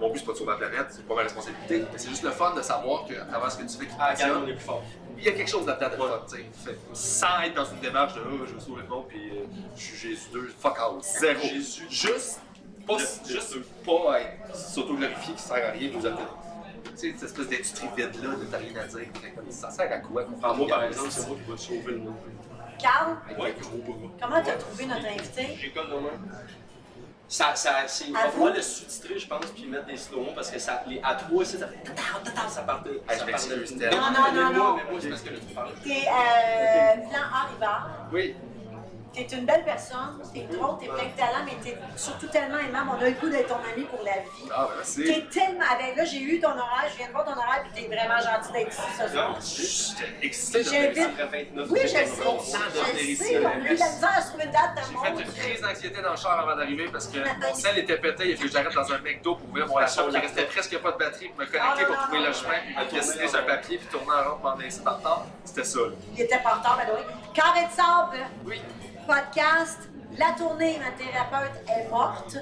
mon 0.00 0.10
but 0.12 0.18
c'est 0.20 0.24
pas 0.26 0.32
de 0.32 0.36
sauver 0.38 0.52
la 0.52 0.56
planète, 0.68 0.86
c'est 0.90 1.06
pas 1.06 1.14
ma 1.16 1.22
responsabilité, 1.22 1.80
mais 1.92 1.98
c'est 1.98 2.08
juste 2.08 2.22
le 2.22 2.30
fun 2.30 2.54
de 2.54 2.62
savoir 2.62 3.04
qu'à 3.06 3.24
travers 3.24 3.50
ce 3.50 3.58
que 3.58 3.62
tu 3.64 3.76
fais 3.78 3.86
qui 3.86 3.92
Ah, 3.98 4.14
regarde, 4.14 4.42
on 4.44 4.48
est 4.48 4.52
plus 4.52 4.64
fort. 4.64 4.82
il 5.18 5.24
y 5.24 5.28
a 5.28 5.32
quelque 5.32 5.50
chose 5.50 5.66
là-dedans 5.66 5.88
de 5.90 5.96
fun, 5.96 6.24
tu 6.30 6.36
sais. 6.64 6.78
Sans 6.92 7.40
être 7.42 7.54
dans 7.54 7.64
une 7.64 7.80
démarche 7.80 8.14
de 8.14 8.20
oh, 8.20 8.44
je 8.46 8.54
veux 8.54 8.60
sauver 8.60 8.82
le 8.82 8.88
monde 8.88 9.06
puis 9.08 9.30
euh, 9.30 9.44
je 9.76 9.82
suis 9.82 9.96
Jésus 10.10 10.28
2, 10.32 10.54
fuck 10.58 10.78
out, 10.78 11.02
zéro. 11.02 11.40
Jésus. 11.42 11.82
Juste, 11.90 12.40
pas, 12.86 12.96
Le- 12.96 13.28
juste 13.28 13.56
pas 13.84 14.20
être 14.20 14.56
s'auto-glorifier 14.56 15.34
qui 15.34 15.42
sert 15.42 15.56
à 15.68 15.70
rien, 15.72 15.90
nous 15.92 16.06
appeler. 16.06 16.24
Tu 16.84 16.96
sais, 16.96 17.12
cette 17.18 17.22
espèce 17.24 17.48
d'industrie 17.48 17.88
vide-là, 17.96 18.30
de 18.36 18.44
t'as 18.50 18.58
rien 18.58 18.76
à 18.80 18.84
dire, 18.86 19.06
ça 19.50 19.70
sert 19.70 19.92
à 19.92 19.98
quoi 19.98 20.24
Enfin, 20.36 20.54
moi, 20.54 20.66
par 20.68 20.84
exemple, 20.84 21.08
c'est 21.10 21.26
moi 21.26 21.36
qui 21.44 21.50
vais 21.50 21.56
sauver 21.58 21.92
le 21.92 21.98
monde. 21.98 22.14
Carl, 22.78 23.16
Ouais. 23.38 23.54
gros 23.60 23.78
bras. 23.78 24.08
comment 24.20 24.42
t'as 24.42 24.56
trouvé 24.56 24.86
notre 24.86 25.06
invité? 25.06 25.56
J'ai 25.60 25.70
comme 25.70 25.88
demain. 25.90 26.10
Ça, 27.30 27.54
ça, 27.54 27.86
c'est, 27.86 28.06
le 28.06 28.62
sous-titrer, 28.62 29.18
je 29.18 29.28
pense, 29.28 29.44
puis 29.54 29.66
mettre 29.66 29.84
des 29.84 29.98
slow 29.98 30.28
parce 30.34 30.50
que 30.50 30.58
ça, 30.58 30.82
les, 30.86 30.98
à 31.04 31.14
trois, 31.14 31.44
ça 31.44 31.68
fait 31.68 31.76
tata, 31.84 32.02
tata, 32.24 32.48
ça 32.48 32.62
part 32.62 32.82
de. 32.82 33.02
Ah, 33.06 33.14
ça 33.14 33.26
part 33.26 33.38
de-. 33.38 33.90
Non, 33.90 34.00
non, 34.00 34.32
non, 34.32 34.52
non. 34.52 34.76
mais 34.76 34.90
moi, 34.90 34.98
c'est 34.98 35.10
parce 35.10 35.20
que. 35.20 35.28
T'es 35.84 36.06
euh, 36.06 37.18
Harivard. 37.18 37.90
Oui. 38.10 38.34
T'es 39.18 39.34
une 39.36 39.46
belle 39.46 39.64
personne, 39.64 40.22
t'es 40.32 40.42
drôle, 40.42 40.78
t'es 40.78 40.86
plein 40.86 41.06
de 41.06 41.16
talent, 41.16 41.42
mais 41.44 41.56
t'es 41.60 41.76
surtout 41.96 42.28
tellement 42.28 42.58
aimable. 42.58 42.90
On 42.96 43.02
a 43.02 43.08
le 43.08 43.16
goût 43.16 43.28
d'être 43.28 43.48
ton 43.48 43.56
ami 43.74 43.82
pour 43.86 43.98
la 44.04 44.12
vie. 44.12 44.48
Ah, 44.54 44.66
ben 44.68 44.76
merci. 44.76 45.02
T'es 45.04 45.26
tellement 45.40 45.64
avec. 45.74 45.96
Là, 45.96 46.04
j'ai 46.04 46.20
eu 46.20 46.38
ton 46.40 46.50
horaire, 46.50 46.86
je 46.92 46.96
viens 46.98 47.08
de 47.08 47.12
voir 47.12 47.24
ton 47.24 47.32
horaire, 47.32 47.64
puis 47.64 47.82
t'es 47.82 47.88
vraiment 47.92 48.18
gentil 48.20 48.52
d'être 48.52 48.68
ici 48.70 48.80
ce 48.96 49.08
soir. 49.08 49.36
J'étais 49.42 50.26
excité 50.26 50.58
de 50.58 50.64
J'invite- 50.70 50.94
venir. 50.94 51.08
Après 51.18 51.44
29, 51.50 51.66
Oui, 51.68 51.80
je 51.82 51.88
sais. 51.88 52.06
Je 52.06 53.04
ici, 53.06 53.16
sais, 53.16 53.38
on 53.44 53.48
a 53.48 53.54
eu 53.56 53.64
la 53.64 53.72
misère 53.74 54.10
à 54.16 54.22
trouver 54.22 54.44
une 54.44 54.50
date 54.52 54.74
de 54.76 54.80
J'ai 54.86 54.94
mon 54.94 55.02
fait 55.02 55.10
une 55.24 55.32
crise 55.32 55.60
d'anxiété 55.62 56.00
dans 56.02 56.10
le 56.12 56.16
char 56.16 56.38
avant 56.38 56.54
d'arriver 56.56 56.88
parce 56.92 57.08
que 57.08 57.18
mon 57.18 57.54
sel 57.54 57.78
était 57.78 57.96
pété. 57.98 58.28
Il 58.28 58.34
a 58.34 58.36
fallu 58.36 58.48
que 58.48 58.54
j'arrête 58.54 58.72
dans 58.74 58.92
un 58.92 58.98
McDo 58.98 59.34
pour 59.34 59.48
ouvrir 59.48 59.66
mon 59.66 59.78
laptop. 59.78 60.10
Il 60.12 60.18
restait 60.18 60.44
presque 60.44 60.78
pas 60.78 60.92
de 60.92 60.96
batterie 60.96 61.28
pour 61.30 61.40
me 61.40 61.46
connecter 61.46 61.82
Ah, 61.82 61.84
pour 61.86 61.96
trouver 62.04 62.20
le 62.20 62.32
chemin 62.32 62.58
puis 62.64 62.76
me 62.86 62.90
dessiner 62.92 63.26
sur 63.26 63.40
un 63.40 63.42
papier 63.42 63.78
puis 63.78 63.86
tourner 63.88 64.12
en 64.12 64.30
rond 64.30 64.38
pendant 64.40 64.54
en 64.62 64.96
retard. 64.96 65.26
C'était 65.44 65.64
ça. 65.64 65.80
Il 66.14 66.20
était 66.22 66.36
en 66.36 66.54
retard, 66.56 66.78
ben 66.78 66.94
oui. 66.94 67.02
Carré 67.34 67.66
de 67.66 67.70
sable, 67.72 68.24
Oui, 68.44 68.60
podcast. 69.08 69.88
La 70.18 70.32
tournée, 70.36 70.78
ma 70.78 70.90
thérapeute 70.92 71.62
est 71.66 71.88
morte. 71.90 72.36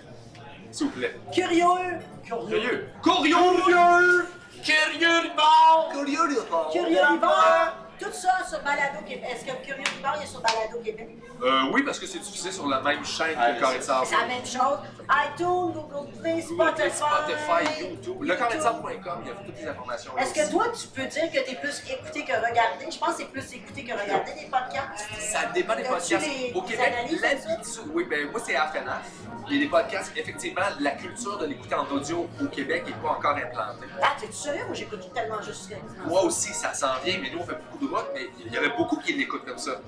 s'il 0.73 0.89
vous 0.89 0.93
plaît. 0.93 1.15
Curieux. 1.33 2.01
Curieux. 2.25 2.89
Curieux. 3.03 4.27
Curieux, 4.65 5.31
bon. 5.37 5.93
Curieux, 5.93 6.43
Curieux 6.73 7.13
Libar. 7.13 7.86
Tout 7.99 8.13
ça 8.13 8.45
sur 8.49 8.61
Balado 8.63 8.99
Québec. 9.07 9.29
Est-ce 9.33 9.45
que 9.45 9.65
Curieux 9.65 9.83
il 10.19 10.23
est 10.23 10.27
sur 10.27 10.41
Balado 10.41 10.79
Québec? 10.85 11.09
Euh, 11.43 11.63
oui, 11.73 11.83
parce 11.83 11.99
que 11.99 12.07
c'est 12.07 12.19
diffusé 12.19 12.51
sur 12.53 12.67
la 12.69 12.81
même 12.81 13.05
chaîne 13.05 13.37
Ah, 13.39 13.53
que 13.53 13.61
Carré 13.61 13.79
de 13.79 13.83
Sable. 13.83 14.07
C'est 14.07 14.17
la 14.17 14.27
même 14.27 14.45
chose. 14.47 14.79
iTunes, 15.09 15.73
Google 15.73 16.11
Play, 16.21 16.41
Spotify. 16.43 16.91
Spotify, 16.91 17.85
YouTube. 17.91 18.17
Le 18.23 18.35
carré-de-sable.com, 18.37 19.19
il 19.23 19.29
y 19.29 19.31
a 19.31 19.35
toutes 19.35 19.57
les 19.59 19.67
informations. 19.69 20.19
Est-ce 20.19 20.35
que 20.35 20.51
toi, 20.51 20.65
tu 20.79 20.89
peux 20.89 21.07
dire 21.07 21.31
que 21.31 21.45
tu 21.45 21.51
es 21.53 21.55
plus 21.55 21.83
écouté 21.91 22.25
que 22.25 22.33
regardé? 22.33 22.91
Je 22.91 22.99
pense 22.99 23.11
que 23.11 23.17
c'est 23.19 23.25
plus 23.27 23.53
écouté 23.55 23.85
que 23.85 23.93
regardé 23.93 24.33
les 24.35 24.47
podcasts. 24.47 25.07
Ça 25.21 25.47
dépend 25.55 25.77
des 25.77 25.85
podcasts. 25.85 26.19
des- 26.21 26.53
Au 26.55 26.61
des 26.63 26.69
Québec, 26.73 26.95
l'habitude, 27.23 27.85
oui, 27.95 28.05
ben 28.11 28.31
moi 28.31 28.41
c'est 28.45 28.57
AFNAF. 28.57 29.03
Il 29.49 29.55
y 29.55 29.59
a 29.59 29.65
des 29.65 29.71
podcasts, 29.71 30.13
effectivement, 30.17 30.63
la 30.81 30.91
culture 30.93 31.39
de 31.39 31.47
l'écouter 31.47 31.75
en 31.77 31.87
audio 31.87 32.29
au 32.43 32.47
Québec 32.47 32.85
n'est 32.87 32.95
pas 32.95 33.11
encore 33.11 33.37
implantée. 33.37 33.87
Ah, 34.03 34.09
t'es-tu 34.19 34.33
sérieux? 34.33 34.65
Moi, 34.67 34.75
j'écoute 34.75 35.09
tellement 35.15 35.41
juste 35.41 35.69
ça. 35.71 35.77
Moi 36.05 36.23
aussi, 36.23 36.53
ça 36.53 36.75
s'en 36.75 36.99
vient, 37.05 37.19
mais 37.23 37.31
nous, 37.31 37.39
on 37.39 37.47
fait 37.47 37.55
beaucoup 37.71 37.86
de 37.86 37.86
rock, 37.89 38.07
mais 38.15 38.29
il 38.45 38.53
y 38.53 38.57
avait 38.57 38.71
beaucoup 38.77 38.97
qui 38.99 39.13
l'écoutent 39.15 39.45
comme 39.45 39.59
ça. 39.59 39.81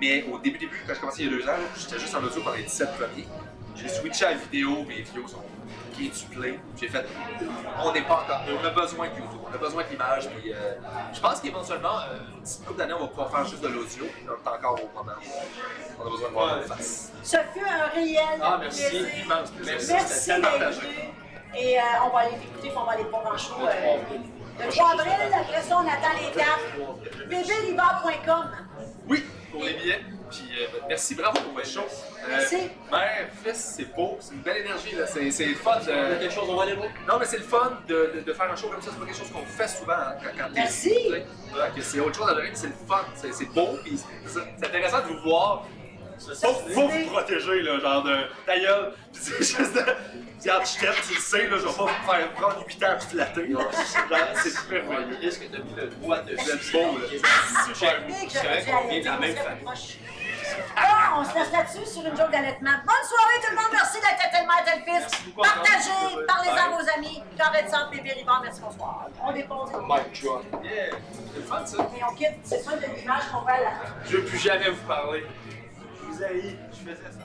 Mais 0.00 0.24
au 0.32 0.38
début, 0.38 0.58
début, 0.58 0.82
quand 0.86 0.94
je 0.94 1.00
commençais 1.00 1.22
il 1.22 1.30
y 1.30 1.34
a 1.34 1.38
deux 1.38 1.48
ans, 1.48 1.56
j'étais 1.76 1.98
juste 1.98 2.14
en 2.14 2.22
audio 2.24 2.40
pendant 2.42 2.56
les 2.56 2.62
17 2.62 2.88
premiers. 2.96 3.26
J'ai 3.76 3.88
switché 3.88 4.24
à 4.24 4.30
la 4.30 4.36
vidéo, 4.36 4.82
mes 4.88 5.02
vidéos 5.02 5.26
sont 5.28 5.42
qui 5.94 6.08
du 6.08 6.24
play. 6.36 6.58
J'ai 6.80 6.88
fait, 6.88 7.06
on 7.84 7.92
n'est 7.92 8.02
pas 8.02 8.14
encore, 8.24 8.40
on 8.60 8.64
a 8.66 8.70
besoin 8.70 9.08
de 9.08 9.14
YouTube, 9.14 9.40
on 9.50 9.54
a 9.54 9.58
besoin 9.58 9.84
de 9.84 9.88
l'image, 9.90 10.28
puis 10.30 10.52
euh, 10.52 10.74
je 11.12 11.20
pense 11.20 11.40
qu'éventuellement, 11.40 11.98
euh, 12.10 12.18
une 12.36 12.42
petite 12.42 12.64
couple 12.64 12.78
d'années, 12.78 12.94
on 12.94 13.00
va 13.02 13.06
pouvoir 13.08 13.30
faire 13.30 13.44
juste 13.44 13.62
de 13.62 13.68
l'audio, 13.68 14.04
on 14.26 14.32
est 14.32 14.48
encore 14.56 14.78
au 14.82 14.98
moment 14.98 15.12
où 15.20 16.02
on 16.02 16.06
a 16.06 16.10
besoin 16.10 16.28
de 16.28 16.32
voir 16.34 16.54
Ouais. 16.54 16.60
nos 16.62 16.66
faces. 16.74 17.12
Ce 17.22 17.36
fut 17.36 17.64
un 17.68 17.86
réel 17.94 18.18
Ah, 18.42 18.56
merci. 18.60 18.88
plaisir. 18.88 19.08
Immense 19.24 19.50
plaisir. 19.50 19.94
Merci. 19.96 20.30
Merci 20.58 20.80
venu. 20.80 20.94
Et 21.58 21.78
euh, 21.78 21.82
on 22.04 22.08
va 22.14 22.18
aller 22.20 22.30
l'écouter, 22.32 22.68
puis 22.68 22.72
on 22.76 22.84
va 22.84 22.92
aller 22.92 23.02
le 23.04 23.08
voir 23.10 23.26
en 23.32 23.36
show. 23.38 23.54
Le 24.60 24.66
euh, 24.66 24.70
3 24.70 24.90
avril. 24.90 25.04
le 25.04 25.10
3 25.10 25.16
avril, 25.16 25.34
après 25.40 25.62
ça, 25.62 25.76
on 25.76 25.88
attend 25.88 26.14
les 26.20 26.36
dates. 26.36 27.28
bébélibar.com. 27.28 28.50
Oui, 29.08 29.24
pour 29.50 29.64
les 29.64 29.74
billets. 29.74 30.00
Puis 30.30 30.48
euh, 30.60 30.66
ben, 30.72 30.86
merci, 30.88 31.14
bravo 31.16 31.40
pour 31.40 31.52
votre 31.54 31.66
show. 31.66 31.80
Euh, 31.80 32.26
Merci. 32.28 32.56
Mère, 32.92 33.26
fils, 33.44 33.74
c'est 33.76 33.92
beau, 33.96 34.16
c'est 34.20 34.34
une 34.34 34.42
belle 34.42 34.58
énergie, 34.58 34.94
là. 34.94 35.04
C'est, 35.08 35.28
c'est 35.32 35.46
le 35.46 35.56
fun 35.56 35.78
Il 35.82 35.88
y 35.88 35.92
a 35.92 36.10
de. 36.10 36.14
quelque 36.20 36.32
chose, 36.32 36.48
on 36.48 36.54
va 36.54 36.62
aller 36.62 36.74
voir. 36.74 36.86
Non, 37.08 37.14
mais 37.18 37.24
c'est 37.24 37.38
le 37.38 37.42
fun 37.42 37.72
de, 37.88 38.12
de, 38.14 38.20
de 38.20 38.32
faire 38.32 38.48
un 38.52 38.54
show 38.54 38.68
comme 38.68 38.80
ça. 38.80 38.90
C'est 38.92 39.00
pas 39.00 39.06
quelque 39.06 39.18
chose 39.18 39.32
qu'on 39.32 39.44
fait 39.44 39.66
souvent 39.66 39.92
hein, 39.94 40.14
quand, 40.22 40.30
quand 40.38 40.44
t'es- 40.54 40.60
Merci. 40.60 40.90
sais. 41.10 41.26
Voilà, 41.50 41.70
que 41.70 41.82
c'est 41.82 41.98
autre 41.98 42.16
chose 42.16 42.28
à 42.30 42.34
donner, 42.34 42.50
mais 42.50 42.54
c'est 42.56 42.68
le 42.68 42.74
fun. 42.86 43.00
C'est, 43.16 43.32
c'est 43.32 43.46
beau, 43.46 43.70
puis 43.82 43.98
c'est- 44.24 44.38
c'est 44.56 44.66
intéressant 44.66 44.98
de 45.00 45.06
vous 45.14 45.20
voir. 45.22 45.64
Faut, 46.20 46.52
faut 46.74 46.88
vous 46.88 47.06
protéger, 47.10 47.62
là, 47.62 47.78
genre 47.80 48.02
de 48.02 48.16
ta 48.46 48.58
gueule. 48.58 48.92
Puis 49.12 49.22
c'est 49.22 49.38
juste 49.38 49.74
de. 49.74 49.80
Regarde, 50.40 50.66
je 50.66 50.80
t'aime, 50.80 50.94
tu 51.06 51.14
le 51.14 51.20
sais, 51.20 51.46
là, 51.48 51.56
je 51.58 51.66
vais 51.66 51.72
pas 51.72 51.84
vous 51.84 52.10
faire 52.10 52.32
prendre 52.32 52.64
8 52.66 52.84
ans 52.84 52.86
à 52.90 52.94
te 52.96 53.04
flatter. 53.04 53.46
là. 53.48 53.60
Genre, 53.60 53.70
c'est 54.36 54.70
merveilleux. 54.70 55.18
il 55.20 55.26
risque 55.26 55.50
de 55.50 55.58
mis 55.58 55.74
le 55.76 55.86
doigt 55.88 56.18
de 56.20 56.34
beau, 56.72 56.98
là. 56.98 57.06
C'est? 57.74 57.84
Vrai 57.84 58.64
qu'on 58.64 58.88
vient 58.88 59.00
de 59.00 59.04
la 59.04 59.16
même 59.18 59.36
famille. 59.36 59.98
Ah, 60.76 61.14
on 61.18 61.24
se 61.24 61.34
laisse 61.34 61.52
là-dessus 61.52 61.86
sur 61.86 62.06
une 62.06 62.16
joke 62.16 62.30
d'allaitement. 62.30 62.70
Bonne 62.84 63.06
soirée 63.06 63.40
tout 63.42 63.50
le 63.50 63.56
monde, 63.56 63.70
merci 63.72 63.98
d'être 64.00 64.30
tellement 64.32 64.54
à 64.58 64.62
tel 64.62 64.82
fils. 64.82 65.32
Partagez, 65.36 66.26
parlez-en 66.26 66.56
à 66.56 66.68
vos 66.70 66.88
amis. 66.96 67.22
Carré 67.36 67.62
de 67.62 67.68
sang, 67.68 67.90
bébé 67.90 68.12
Rivard, 68.12 68.40
merci, 68.42 68.60
bonsoir. 68.60 69.06
On 69.22 69.32
dépose. 69.32 69.70
Mike 69.86 70.22
drop. 70.24 70.44
Yeah, 70.64 70.86
c'est 71.32 71.36
le 71.38 71.44
fun, 71.44 71.66
ça. 71.66 71.76
Et 71.96 72.02
on 72.04 72.14
quitte, 72.14 72.38
c'est 72.42 72.58
ça 72.62 72.72
de 72.76 72.86
l'image 72.96 73.22
qu'on 73.32 73.40
voit 73.42 73.52
à 73.52 73.60
la 73.60 73.70
fin. 73.70 73.94
Je 74.08 74.16
veux 74.16 74.24
plus 74.24 74.38
jamais 74.38 74.70
vous 74.70 74.86
parler 74.86 75.24
je 76.20 76.76
faisais 76.76 77.10
ça. 77.10 77.18